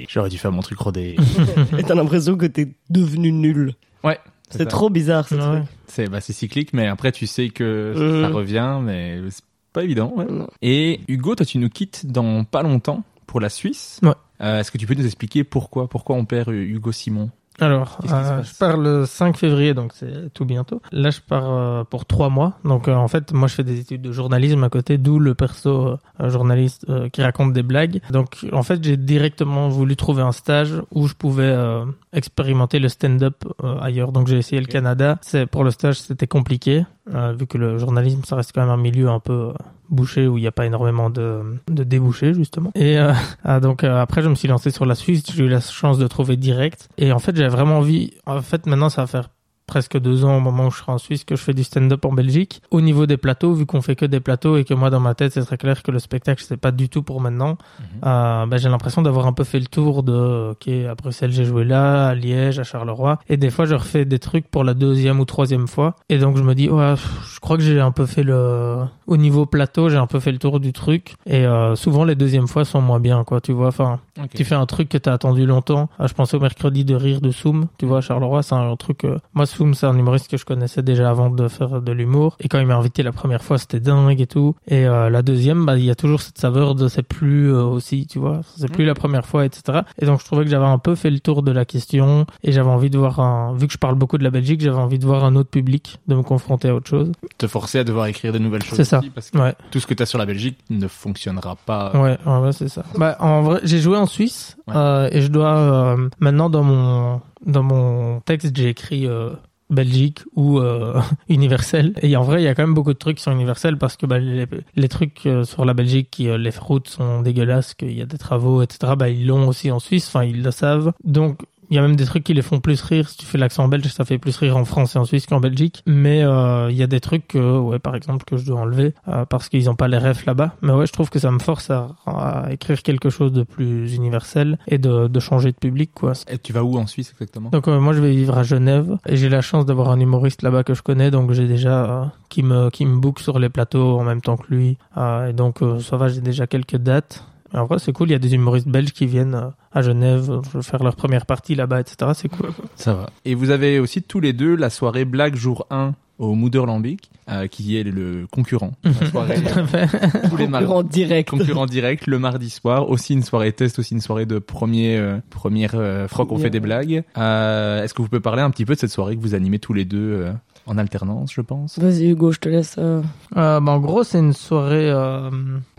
hey, 0.00 0.06
j'aurais 0.08 0.30
dû 0.30 0.38
faire 0.38 0.50
mon 0.52 0.62
truc 0.62 0.78
rodé. 0.78 1.14
et 1.78 1.82
t'as 1.84 1.94
l'impression 1.94 2.36
que 2.36 2.46
t'es 2.46 2.68
devenu 2.90 3.30
nul. 3.32 3.74
ouais. 4.04 4.18
C'est 4.50 4.64
trop 4.66 4.88
bizarre, 4.90 5.28
ce 5.28 5.34
Ouais. 5.34 5.40
truc. 5.42 5.62
C'est 5.88 6.08
bah 6.08 6.20
c'est 6.22 6.32
cyclique 6.32 6.72
mais 6.72 6.86
après 6.88 7.12
tu 7.12 7.26
sais 7.26 7.50
que 7.50 7.92
Mhm. 7.96 8.22
ça 8.22 8.28
revient 8.34 8.78
mais 8.82 9.20
c'est 9.30 9.44
pas 9.74 9.84
évident. 9.84 10.12
ouais. 10.16 10.26
Et 10.62 11.00
Hugo, 11.06 11.34
toi 11.36 11.44
tu 11.46 11.58
nous 11.58 11.68
quittes 11.68 12.06
dans 12.06 12.42
pas 12.44 12.62
longtemps 12.62 13.04
pour 13.26 13.40
la 13.40 13.50
Suisse. 13.50 14.00
Ouais. 14.02 14.10
Euh, 14.40 14.58
Est-ce 14.60 14.70
que 14.72 14.78
tu 14.78 14.86
peux 14.86 14.94
nous 14.94 15.04
expliquer 15.06 15.44
pourquoi 15.44 15.86
pourquoi 15.88 16.16
on 16.16 16.24
perd 16.24 16.48
Hugo 16.48 16.90
Simon? 16.92 17.30
Alors, 17.60 17.98
euh, 18.10 18.42
je 18.42 18.54
pars 18.56 18.76
le 18.76 19.04
5 19.04 19.36
février, 19.36 19.74
donc 19.74 19.92
c'est 19.94 20.32
tout 20.32 20.44
bientôt. 20.44 20.80
Là, 20.92 21.10
je 21.10 21.20
pars 21.20 21.50
euh, 21.50 21.84
pour 21.84 22.06
trois 22.06 22.28
mois. 22.28 22.58
Donc, 22.64 22.86
euh, 22.86 22.94
en 22.94 23.08
fait, 23.08 23.32
moi, 23.32 23.48
je 23.48 23.54
fais 23.54 23.64
des 23.64 23.80
études 23.80 24.02
de 24.02 24.12
journalisme 24.12 24.62
à 24.62 24.68
côté, 24.68 24.96
d'où 24.96 25.18
le 25.18 25.34
perso 25.34 25.98
euh, 26.20 26.30
journaliste 26.30 26.86
euh, 26.88 27.08
qui 27.08 27.22
raconte 27.22 27.52
des 27.52 27.64
blagues. 27.64 28.00
Donc, 28.10 28.46
en 28.52 28.62
fait, 28.62 28.82
j'ai 28.82 28.96
directement 28.96 29.68
voulu 29.68 29.96
trouver 29.96 30.22
un 30.22 30.32
stage 30.32 30.74
où 30.92 31.08
je 31.08 31.14
pouvais 31.14 31.42
euh, 31.44 31.84
expérimenter 32.18 32.78
le 32.78 32.88
stand-up 32.88 33.44
euh, 33.64 33.78
ailleurs. 33.80 34.12
Donc 34.12 34.26
j'ai 34.26 34.36
essayé 34.36 34.60
le 34.60 34.66
Canada. 34.66 35.18
C'est 35.22 35.46
pour 35.46 35.64
le 35.64 35.70
stage, 35.70 36.00
c'était 36.00 36.26
compliqué 36.26 36.84
euh, 37.14 37.32
vu 37.32 37.46
que 37.46 37.56
le 37.56 37.78
journalisme, 37.78 38.22
ça 38.24 38.36
reste 38.36 38.52
quand 38.54 38.60
même 38.60 38.70
un 38.70 38.76
milieu 38.76 39.08
un 39.08 39.20
peu 39.20 39.32
euh, 39.32 39.52
bouché 39.88 40.26
où 40.26 40.36
il 40.36 40.42
n'y 40.42 40.46
a 40.46 40.52
pas 40.52 40.66
énormément 40.66 41.08
de, 41.08 41.40
de 41.68 41.84
débouchés 41.84 42.34
justement. 42.34 42.70
Et 42.74 42.98
ah, 43.44 43.60
donc 43.60 43.84
après, 43.84 44.22
je 44.22 44.28
me 44.28 44.34
suis 44.34 44.48
lancé 44.48 44.70
sur 44.70 44.84
la 44.84 44.94
Suisse. 44.94 45.24
J'ai 45.34 45.44
eu 45.44 45.48
la 45.48 45.60
chance 45.60 45.98
de 45.98 46.06
trouver 46.06 46.36
direct. 46.36 46.88
Et 46.98 47.12
en 47.12 47.18
fait, 47.18 47.34
j'avais 47.36 47.48
vraiment 47.48 47.78
envie. 47.78 48.12
En 48.26 48.42
fait, 48.42 48.66
maintenant, 48.66 48.90
ça 48.90 49.02
va 49.02 49.06
faire 49.06 49.28
presque 49.68 49.96
deux 49.98 50.24
ans 50.24 50.36
au 50.36 50.40
moment 50.40 50.66
où 50.66 50.70
je 50.72 50.78
serai 50.78 50.90
en 50.90 50.98
Suisse 50.98 51.22
que 51.22 51.36
je 51.36 51.42
fais 51.42 51.54
du 51.54 51.62
stand-up 51.62 52.04
en 52.04 52.12
Belgique. 52.12 52.60
Au 52.72 52.80
niveau 52.80 53.06
des 53.06 53.16
plateaux, 53.16 53.52
vu 53.52 53.66
qu'on 53.66 53.82
fait 53.82 53.94
que 53.94 54.04
des 54.06 54.18
plateaux 54.18 54.56
et 54.56 54.64
que 54.64 54.74
moi 54.74 54.90
dans 54.90 54.98
ma 54.98 55.14
tête 55.14 55.32
c'est 55.34 55.44
très 55.44 55.56
clair 55.58 55.82
que 55.84 55.92
le 55.92 56.00
spectacle 56.00 56.42
c'est 56.46 56.56
pas 56.56 56.72
du 56.72 56.88
tout 56.88 57.02
pour 57.04 57.20
maintenant, 57.20 57.56
euh, 58.04 58.46
ben, 58.46 58.56
j'ai 58.56 58.68
l'impression 58.68 59.02
d'avoir 59.02 59.26
un 59.26 59.32
peu 59.32 59.44
fait 59.44 59.60
le 59.60 59.66
tour 59.66 60.02
de 60.02 60.50
ok 60.52 60.68
à 60.90 60.94
Bruxelles 60.96 61.30
j'ai 61.30 61.44
joué 61.44 61.64
là, 61.64 62.08
à 62.08 62.14
Liège, 62.14 62.58
à 62.58 62.64
Charleroi 62.64 63.18
et 63.28 63.36
des 63.36 63.50
fois 63.50 63.66
je 63.66 63.74
refais 63.74 64.04
des 64.04 64.18
trucs 64.18 64.48
pour 64.50 64.64
la 64.64 64.74
deuxième 64.74 65.20
ou 65.20 65.24
troisième 65.24 65.68
fois 65.68 65.94
et 66.08 66.18
donc 66.18 66.36
je 66.36 66.42
me 66.42 66.54
dis 66.54 66.68
ouais 66.68 66.94
pff, 66.94 67.32
je 67.34 67.40
crois 67.40 67.56
que 67.56 67.62
j'ai 67.62 67.78
un 67.80 67.92
peu 67.92 68.06
fait 68.06 68.22
le 68.22 68.78
au 69.06 69.16
niveau 69.16 69.46
plateau 69.46 69.88
j'ai 69.88 69.96
un 69.98 70.06
peu 70.06 70.18
fait 70.20 70.32
le 70.32 70.38
tour 70.38 70.58
du 70.60 70.72
truc 70.72 71.14
et 71.26 71.46
euh, 71.46 71.76
souvent 71.76 72.04
les 72.04 72.14
deuxièmes 72.14 72.48
fois 72.48 72.64
sont 72.64 72.80
moins 72.80 73.00
bien 73.00 73.22
quoi 73.24 73.40
tu 73.40 73.52
vois 73.52 73.68
enfin 73.68 74.00
tu 74.34 74.44
fais 74.44 74.54
un 74.54 74.66
truc 74.66 74.88
que 74.88 74.98
t'as 74.98 75.12
attendu 75.12 75.46
longtemps. 75.46 75.88
Ah, 75.98 76.06
je 76.08 76.14
pensais 76.14 76.36
au 76.36 76.40
mercredi 76.40 76.84
de 76.84 76.94
rire 76.96 77.20
de 77.20 77.30
Soum. 77.30 77.66
Tu 77.78 77.86
vois, 77.86 77.98
à 77.98 78.00
Charleroi, 78.00 78.42
c'est 78.42 78.54
un 78.56 78.74
truc. 78.76 79.04
euh, 79.04 79.18
Moi, 79.32 79.46
Soum, 79.58 79.74
c'est 79.74 79.86
un 79.86 79.98
humoriste 79.98 80.30
que 80.30 80.36
je 80.36 80.44
connaissais 80.44 80.82
déjà 80.82 81.10
avant 81.10 81.30
de 81.30 81.48
faire 81.48 81.82
de 81.82 81.90
l'humour. 81.90 82.36
Et 82.38 82.46
quand 82.46 82.60
il 82.60 82.66
m'a 82.68 82.76
invité 82.76 83.02
la 83.02 83.10
première 83.10 83.42
fois, 83.42 83.58
c'était 83.58 83.80
dingue 83.80 84.20
et 84.20 84.28
tout. 84.28 84.54
Et 84.68 84.86
euh, 84.86 85.10
la 85.10 85.22
deuxième, 85.22 85.66
bah, 85.66 85.76
il 85.76 85.84
y 85.84 85.90
a 85.90 85.96
toujours 85.96 86.20
cette 86.20 86.38
saveur 86.38 86.76
de 86.76 86.86
c'est 86.86 87.02
plus 87.02 87.52
euh, 87.52 87.64
aussi, 87.64 88.06
tu 88.06 88.20
vois. 88.20 88.42
C'est 88.56 88.70
plus 88.70 88.84
la 88.84 88.94
première 88.94 89.26
fois, 89.26 89.44
etc. 89.44 89.80
Et 90.00 90.06
donc, 90.06 90.20
je 90.20 90.24
trouvais 90.26 90.44
que 90.44 90.50
j'avais 90.50 90.64
un 90.64 90.78
peu 90.78 90.94
fait 90.94 91.10
le 91.10 91.18
tour 91.18 91.42
de 91.42 91.50
la 91.50 91.64
question. 91.64 92.24
Et 92.44 92.52
j'avais 92.52 92.70
envie 92.70 92.88
de 92.88 92.98
voir 92.98 93.18
un. 93.18 93.52
Vu 93.54 93.66
que 93.66 93.72
je 93.72 93.78
parle 93.78 93.96
beaucoup 93.96 94.16
de 94.16 94.22
la 94.22 94.30
Belgique, 94.30 94.60
j'avais 94.60 94.76
envie 94.78 95.00
de 95.00 95.04
voir 95.06 95.24
un 95.24 95.34
autre 95.34 95.50
public, 95.50 95.98
de 96.06 96.14
me 96.14 96.22
confronter 96.22 96.68
à 96.68 96.74
autre 96.76 96.88
chose. 96.88 97.10
Te 97.36 97.48
forcer 97.48 97.80
à 97.80 97.84
devoir 97.84 98.06
écrire 98.06 98.32
de 98.32 98.38
nouvelles 98.38 98.62
choses. 98.62 98.76
C'est 98.76 98.84
ça. 98.84 99.00
aussi, 99.00 99.10
Parce 99.10 99.30
que 99.30 99.38
Ouais. 99.38 99.54
tout 99.72 99.80
ce 99.80 99.88
que 99.88 99.94
tu 99.94 100.04
as 100.04 100.06
sur 100.06 100.18
la 100.20 100.26
Belgique 100.26 100.58
ne 100.70 100.86
fonctionnera 100.86 101.56
pas. 101.66 101.90
Ouais, 101.94 102.16
ouais, 102.24 102.38
ouais, 102.38 102.52
c'est 102.52 102.68
ça. 102.68 102.84
Bah, 102.96 103.16
en 103.18 103.42
vrai, 103.42 103.60
j'ai 103.64 103.80
joué 103.80 103.96
en 103.96 104.06
Suisse 104.06 104.56
Ouais. 104.68 104.74
euh, 104.76 105.08
et 105.10 105.20
je 105.20 105.28
dois 105.28 105.96
maintenant 106.20 106.48
dans 106.48 106.62
mon 106.62 107.20
dans 107.46 107.62
mon 107.62 108.20
texte 108.20 108.54
j'ai 108.56 108.68
écrit 108.68 109.06
euh, 109.06 109.30
Belgique 109.70 110.20
ou 110.34 110.58
euh, 110.58 111.00
universel. 111.28 111.92
Et 112.02 112.16
en 112.16 112.22
vrai, 112.22 112.40
il 112.40 112.44
y 112.44 112.48
a 112.48 112.54
quand 112.54 112.62
même 112.62 112.74
beaucoup 112.74 112.92
de 112.92 112.98
trucs 112.98 113.18
qui 113.18 113.22
sont 113.22 113.32
universels 113.32 113.76
parce 113.76 113.96
que 113.96 114.06
bah, 114.06 114.18
les, 114.18 114.46
les 114.76 114.88
trucs 114.88 115.26
euh, 115.26 115.44
sur 115.44 115.64
la 115.64 115.74
Belgique, 115.74 116.08
qui, 116.10 116.28
euh, 116.28 116.38
les 116.38 116.50
routes 116.50 116.88
sont 116.88 117.22
dégueulasses, 117.22 117.74
qu'il 117.74 117.96
y 117.96 118.02
a 118.02 118.06
des 118.06 118.18
travaux, 118.18 118.62
etc. 118.62 118.94
Bah, 118.96 119.08
ils 119.08 119.26
l'ont 119.26 119.48
aussi 119.48 119.70
en 119.70 119.78
Suisse. 119.78 120.08
Enfin, 120.08 120.24
ils 120.24 120.42
le 120.42 120.50
savent. 120.50 120.92
Donc 121.04 121.40
il 121.70 121.76
y 121.76 121.78
a 121.78 121.82
même 121.82 121.96
des 121.96 122.04
trucs 122.04 122.24
qui 122.24 122.34
les 122.34 122.42
font 122.42 122.60
plus 122.60 122.80
rire. 122.82 123.08
Si 123.08 123.16
tu 123.16 123.26
fais 123.26 123.38
l'accent 123.38 123.68
belge, 123.68 123.86
ça 123.86 124.04
fait 124.04 124.18
plus 124.18 124.36
rire 124.36 124.56
en 124.56 124.64
France 124.64 124.96
et 124.96 124.98
en 124.98 125.04
Suisse 125.04 125.26
qu'en 125.26 125.40
Belgique. 125.40 125.82
Mais 125.86 126.22
euh, 126.22 126.70
il 126.70 126.76
y 126.76 126.82
a 126.82 126.86
des 126.86 127.00
trucs, 127.00 127.28
que, 127.28 127.58
ouais, 127.58 127.78
par 127.78 127.94
exemple, 127.94 128.24
que 128.24 128.36
je 128.36 128.46
dois 128.46 128.60
enlever 128.60 128.94
euh, 129.08 129.24
parce 129.24 129.48
qu'ils 129.48 129.68
ont 129.68 129.74
pas 129.76 129.88
les 129.88 129.98
refs 129.98 130.26
là-bas. 130.26 130.54
Mais 130.62 130.72
ouais, 130.72 130.86
je 130.86 130.92
trouve 130.92 131.10
que 131.10 131.18
ça 131.18 131.30
me 131.30 131.38
force 131.38 131.70
à, 131.70 131.88
à 132.06 132.48
écrire 132.50 132.82
quelque 132.82 133.10
chose 133.10 133.32
de 133.32 133.42
plus 133.42 133.94
universel 133.94 134.58
et 134.66 134.78
de, 134.78 135.08
de 135.08 135.20
changer 135.20 135.52
de 135.52 135.56
public, 135.56 135.90
quoi. 135.94 136.12
Et 136.28 136.38
tu 136.38 136.52
vas 136.52 136.62
où 136.62 136.78
en 136.78 136.86
Suisse 136.86 137.10
exactement? 137.12 137.50
Donc 137.50 137.68
euh, 137.68 137.80
moi, 137.80 137.92
je 137.92 138.00
vais 138.00 138.14
vivre 138.14 138.36
à 138.38 138.42
Genève 138.42 138.96
et 139.06 139.16
j'ai 139.16 139.28
la 139.28 139.40
chance 139.40 139.66
d'avoir 139.66 139.90
un 139.90 140.00
humoriste 140.00 140.42
là-bas 140.42 140.64
que 140.64 140.74
je 140.74 140.82
connais, 140.82 141.10
donc 141.10 141.32
j'ai 141.32 141.46
déjà 141.46 141.84
euh, 141.84 142.04
qui 142.28 142.42
me 142.42 142.70
qui 142.70 142.86
me 142.86 142.98
book 142.98 143.20
sur 143.20 143.38
les 143.38 143.48
plateaux 143.48 143.98
en 143.98 144.04
même 144.04 144.20
temps 144.20 144.36
que 144.36 144.52
lui. 144.54 144.78
Euh, 144.96 145.28
et 145.28 145.32
donc 145.32 145.62
euh, 145.62 145.80
ça 145.80 145.96
va, 145.96 146.08
j'ai 146.08 146.20
déjà 146.20 146.46
quelques 146.46 146.76
dates. 146.76 147.24
En 147.54 147.64
vrai, 147.64 147.78
c'est 147.78 147.92
cool. 147.92 148.08
Il 148.08 148.12
y 148.12 148.14
a 148.14 148.18
des 148.18 148.34
humoristes 148.34 148.68
belges 148.68 148.92
qui 148.92 149.06
viennent 149.06 149.34
euh, 149.34 149.48
à 149.72 149.82
Genève 149.82 150.30
euh, 150.30 150.62
faire 150.62 150.82
leur 150.82 150.96
première 150.96 151.24
partie 151.26 151.54
là-bas, 151.54 151.80
etc. 151.80 152.10
C'est 152.14 152.28
cool. 152.28 152.50
Ça 152.76 152.94
va. 152.94 153.10
Et 153.24 153.34
vous 153.34 153.50
avez 153.50 153.78
aussi 153.78 154.02
tous 154.02 154.20
les 154.20 154.32
deux 154.32 154.54
la 154.56 154.70
soirée 154.70 155.04
Black 155.04 155.34
jour 155.36 155.66
1 155.70 155.94
au 156.18 156.34
Mooderlambic, 156.34 157.10
euh, 157.30 157.46
qui 157.46 157.78
est 157.78 157.84
le 157.84 158.26
concurrent. 158.30 158.72
La 158.84 159.06
soirée 159.08 159.36
fait. 159.36 159.86
tous 160.28 160.36
les 160.36 160.48
mardis. 160.48 160.66
Concurrent 160.66 160.82
direct. 160.82 161.30
concurrent 161.30 161.66
direct 161.66 162.06
le 162.08 162.18
mardi 162.18 162.50
soir 162.50 162.90
aussi 162.90 163.12
une 163.12 163.22
soirée 163.22 163.52
test 163.52 163.78
aussi 163.78 163.94
une 163.94 164.00
soirée 164.00 164.26
de 164.26 164.40
premier 164.40 164.96
euh, 164.98 165.18
première 165.30 165.74
euh, 165.76 166.08
fois 166.08 166.26
qu'on 166.26 166.38
fait 166.38 166.50
des 166.50 166.58
blagues 166.58 167.04
euh, 167.16 167.84
est-ce 167.84 167.94
que 167.94 168.02
vous 168.02 168.08
pouvez 168.08 168.20
parler 168.20 168.42
un 168.42 168.50
petit 168.50 168.64
peu 168.64 168.74
de 168.74 168.80
cette 168.80 168.90
soirée 168.90 169.14
que 169.16 169.20
vous 169.22 169.36
animez 169.36 169.60
tous 169.60 169.74
les 169.74 169.84
deux 169.84 170.24
euh, 170.24 170.32
en 170.66 170.76
alternance 170.76 171.32
je 171.32 171.40
pense? 171.40 171.78
Vas-y 171.78 172.08
Hugo, 172.10 172.32
je 172.32 172.40
te 172.40 172.48
laisse. 172.48 172.74
euh, 172.78 173.00
Euh, 173.36 173.60
bah, 173.60 173.70
en 173.72 173.78
gros, 173.78 174.02
c'est 174.02 174.18
une 174.18 174.32
soirée. 174.32 174.90
Euh, 174.90 175.30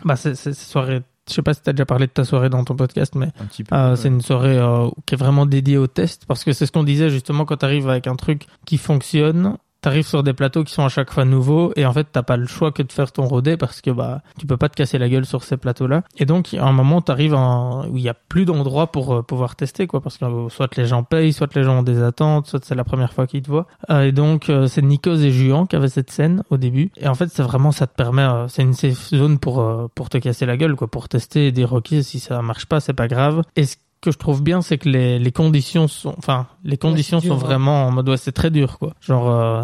bah, 0.06 0.16
c'est 0.16 0.36
soirée. 0.54 1.02
Je 1.30 1.36
sais 1.36 1.42
pas 1.42 1.54
si 1.54 1.62
t'as 1.62 1.74
déjà 1.74 1.86
parlé 1.86 2.08
de 2.08 2.12
ta 2.12 2.26
soirée 2.26 2.50
dans 2.50 2.64
ton 2.64 2.76
podcast, 2.76 3.14
mais 3.16 3.28
un 3.40 3.46
Euh, 3.72 3.96
c'est 3.96 4.08
une 4.08 4.22
soirée 4.22 4.58
euh, 4.58 4.90
qui 5.06 5.16
est 5.16 5.18
vraiment 5.18 5.46
dédiée 5.46 5.78
au 5.78 5.88
test 5.88 6.26
parce 6.28 6.44
que 6.44 6.54
c'est 6.54 6.66
ce 6.66 6.72
qu'on 6.72 6.84
disait 6.84 7.10
justement 7.10 7.46
quand 7.46 7.58
tu 7.58 7.66
arrives 7.66 7.88
avec 7.90 8.08
un 8.08 8.16
truc 8.16 8.48
qui 8.66 8.78
fonctionne. 8.78 9.58
T'arrives 9.82 10.06
sur 10.06 10.24
des 10.24 10.34
plateaux 10.34 10.66
qui 10.66 10.74
sont 10.74 10.84
à 10.84 10.90
chaque 10.90 11.12
fois 11.12 11.24
nouveaux 11.24 11.72
et 11.78 11.86
en 11.86 11.94
fait 11.94 12.08
t'as 12.12 12.22
pas 12.22 12.36
le 12.36 12.48
choix 12.48 12.72
que 12.72 12.84
de 12.84 12.92
faire 12.92 13.12
ton 13.14 13.26
rodé 13.26 13.56
parce 13.56 13.80
que 13.80 13.92
bah 13.92 14.22
tu 14.38 14.46
peux 14.46 14.58
pas 14.58 14.68
te 14.68 14.76
casser 14.76 14.98
la 14.98 15.08
gueule 15.08 15.26
sur 15.26 15.44
ces 15.44 15.56
plateaux-là. 15.56 16.04
Et 16.18 16.26
donc 16.26 16.54
à 16.54 16.66
un 16.66 16.74
moment 16.74 17.02
t'arrives 17.02 17.34
en... 17.34 17.88
où 17.88 17.96
il 17.98 18.04
y 18.04 18.10
a 18.10 18.14
plus 18.14 18.44
d'endroits 18.44 18.92
pour 18.92 19.14
euh, 19.14 19.22
pouvoir 19.22 19.56
tester 19.56 19.88
quoi 19.88 20.02
parce 20.02 20.18
que 20.18 20.26
euh, 20.26 20.50
soit 20.50 20.76
les 20.76 20.86
gens 20.86 21.04
payent, 21.04 21.32
soit 21.32 21.54
les 21.56 21.64
gens 21.64 21.80
ont 21.80 21.84
des 21.84 22.04
attentes, 22.04 22.48
soit 22.48 22.64
c'est 22.66 22.76
la 22.76 22.84
première 22.84 23.14
fois 23.14 23.26
qu'ils 23.26 23.42
te 23.42 23.50
voient. 23.50 23.68
Euh, 23.90 24.02
et 24.02 24.12
donc 24.12 24.52
c'est 24.68 24.82
Nikos 24.82 25.16
et 25.16 25.32
Juan 25.32 25.66
qui 25.66 25.78
avaient 25.78 25.88
cette 25.88 26.12
scène 26.12 26.44
au 26.50 26.58
début. 26.58 26.92
Et 26.98 27.08
en 27.08 27.16
fait 27.16 27.30
c'est 27.30 27.44
vraiment 27.44 27.72
ça 27.72 27.88
te 27.88 27.96
permet, 27.96 28.28
c'est 28.50 28.64
une 28.64 28.74
safe 28.74 29.10
zone 29.10 29.40
pour 29.40 29.90
pour 29.96 30.10
te 30.10 30.18
casser 30.18 30.46
la 30.46 30.58
gueule 30.58 30.76
quoi, 30.76 30.88
pour 30.88 31.08
tester 31.08 31.48
et 31.48 31.52
dire 31.52 31.80
si 32.02 32.20
ça 32.20 32.42
marche 32.42 32.66
pas 32.66 32.80
c'est 32.80 32.94
pas 32.94 33.08
grave. 33.08 33.44
Que 34.02 34.12
je 34.12 34.18
trouve 34.18 34.42
bien, 34.44 34.62
c'est 34.62 34.78
que 34.78 34.88
les, 34.90 35.20
les 35.20 35.32
conditions 35.32 35.88
sont, 35.88 36.16
enfin, 36.18 36.48
les 36.64 36.78
conditions 36.78 37.20
sont 37.20 37.28
dur, 37.28 37.36
hein. 37.36 37.48
vraiment 37.48 37.88
en 37.88 37.92
mode, 37.92 38.10
ouais, 38.10 38.18
c'est 38.18 38.32
très 38.32 38.50
dur, 38.52 38.78
quoi. 38.80 38.94
Genre, 39.02 39.30
euh, 39.30 39.64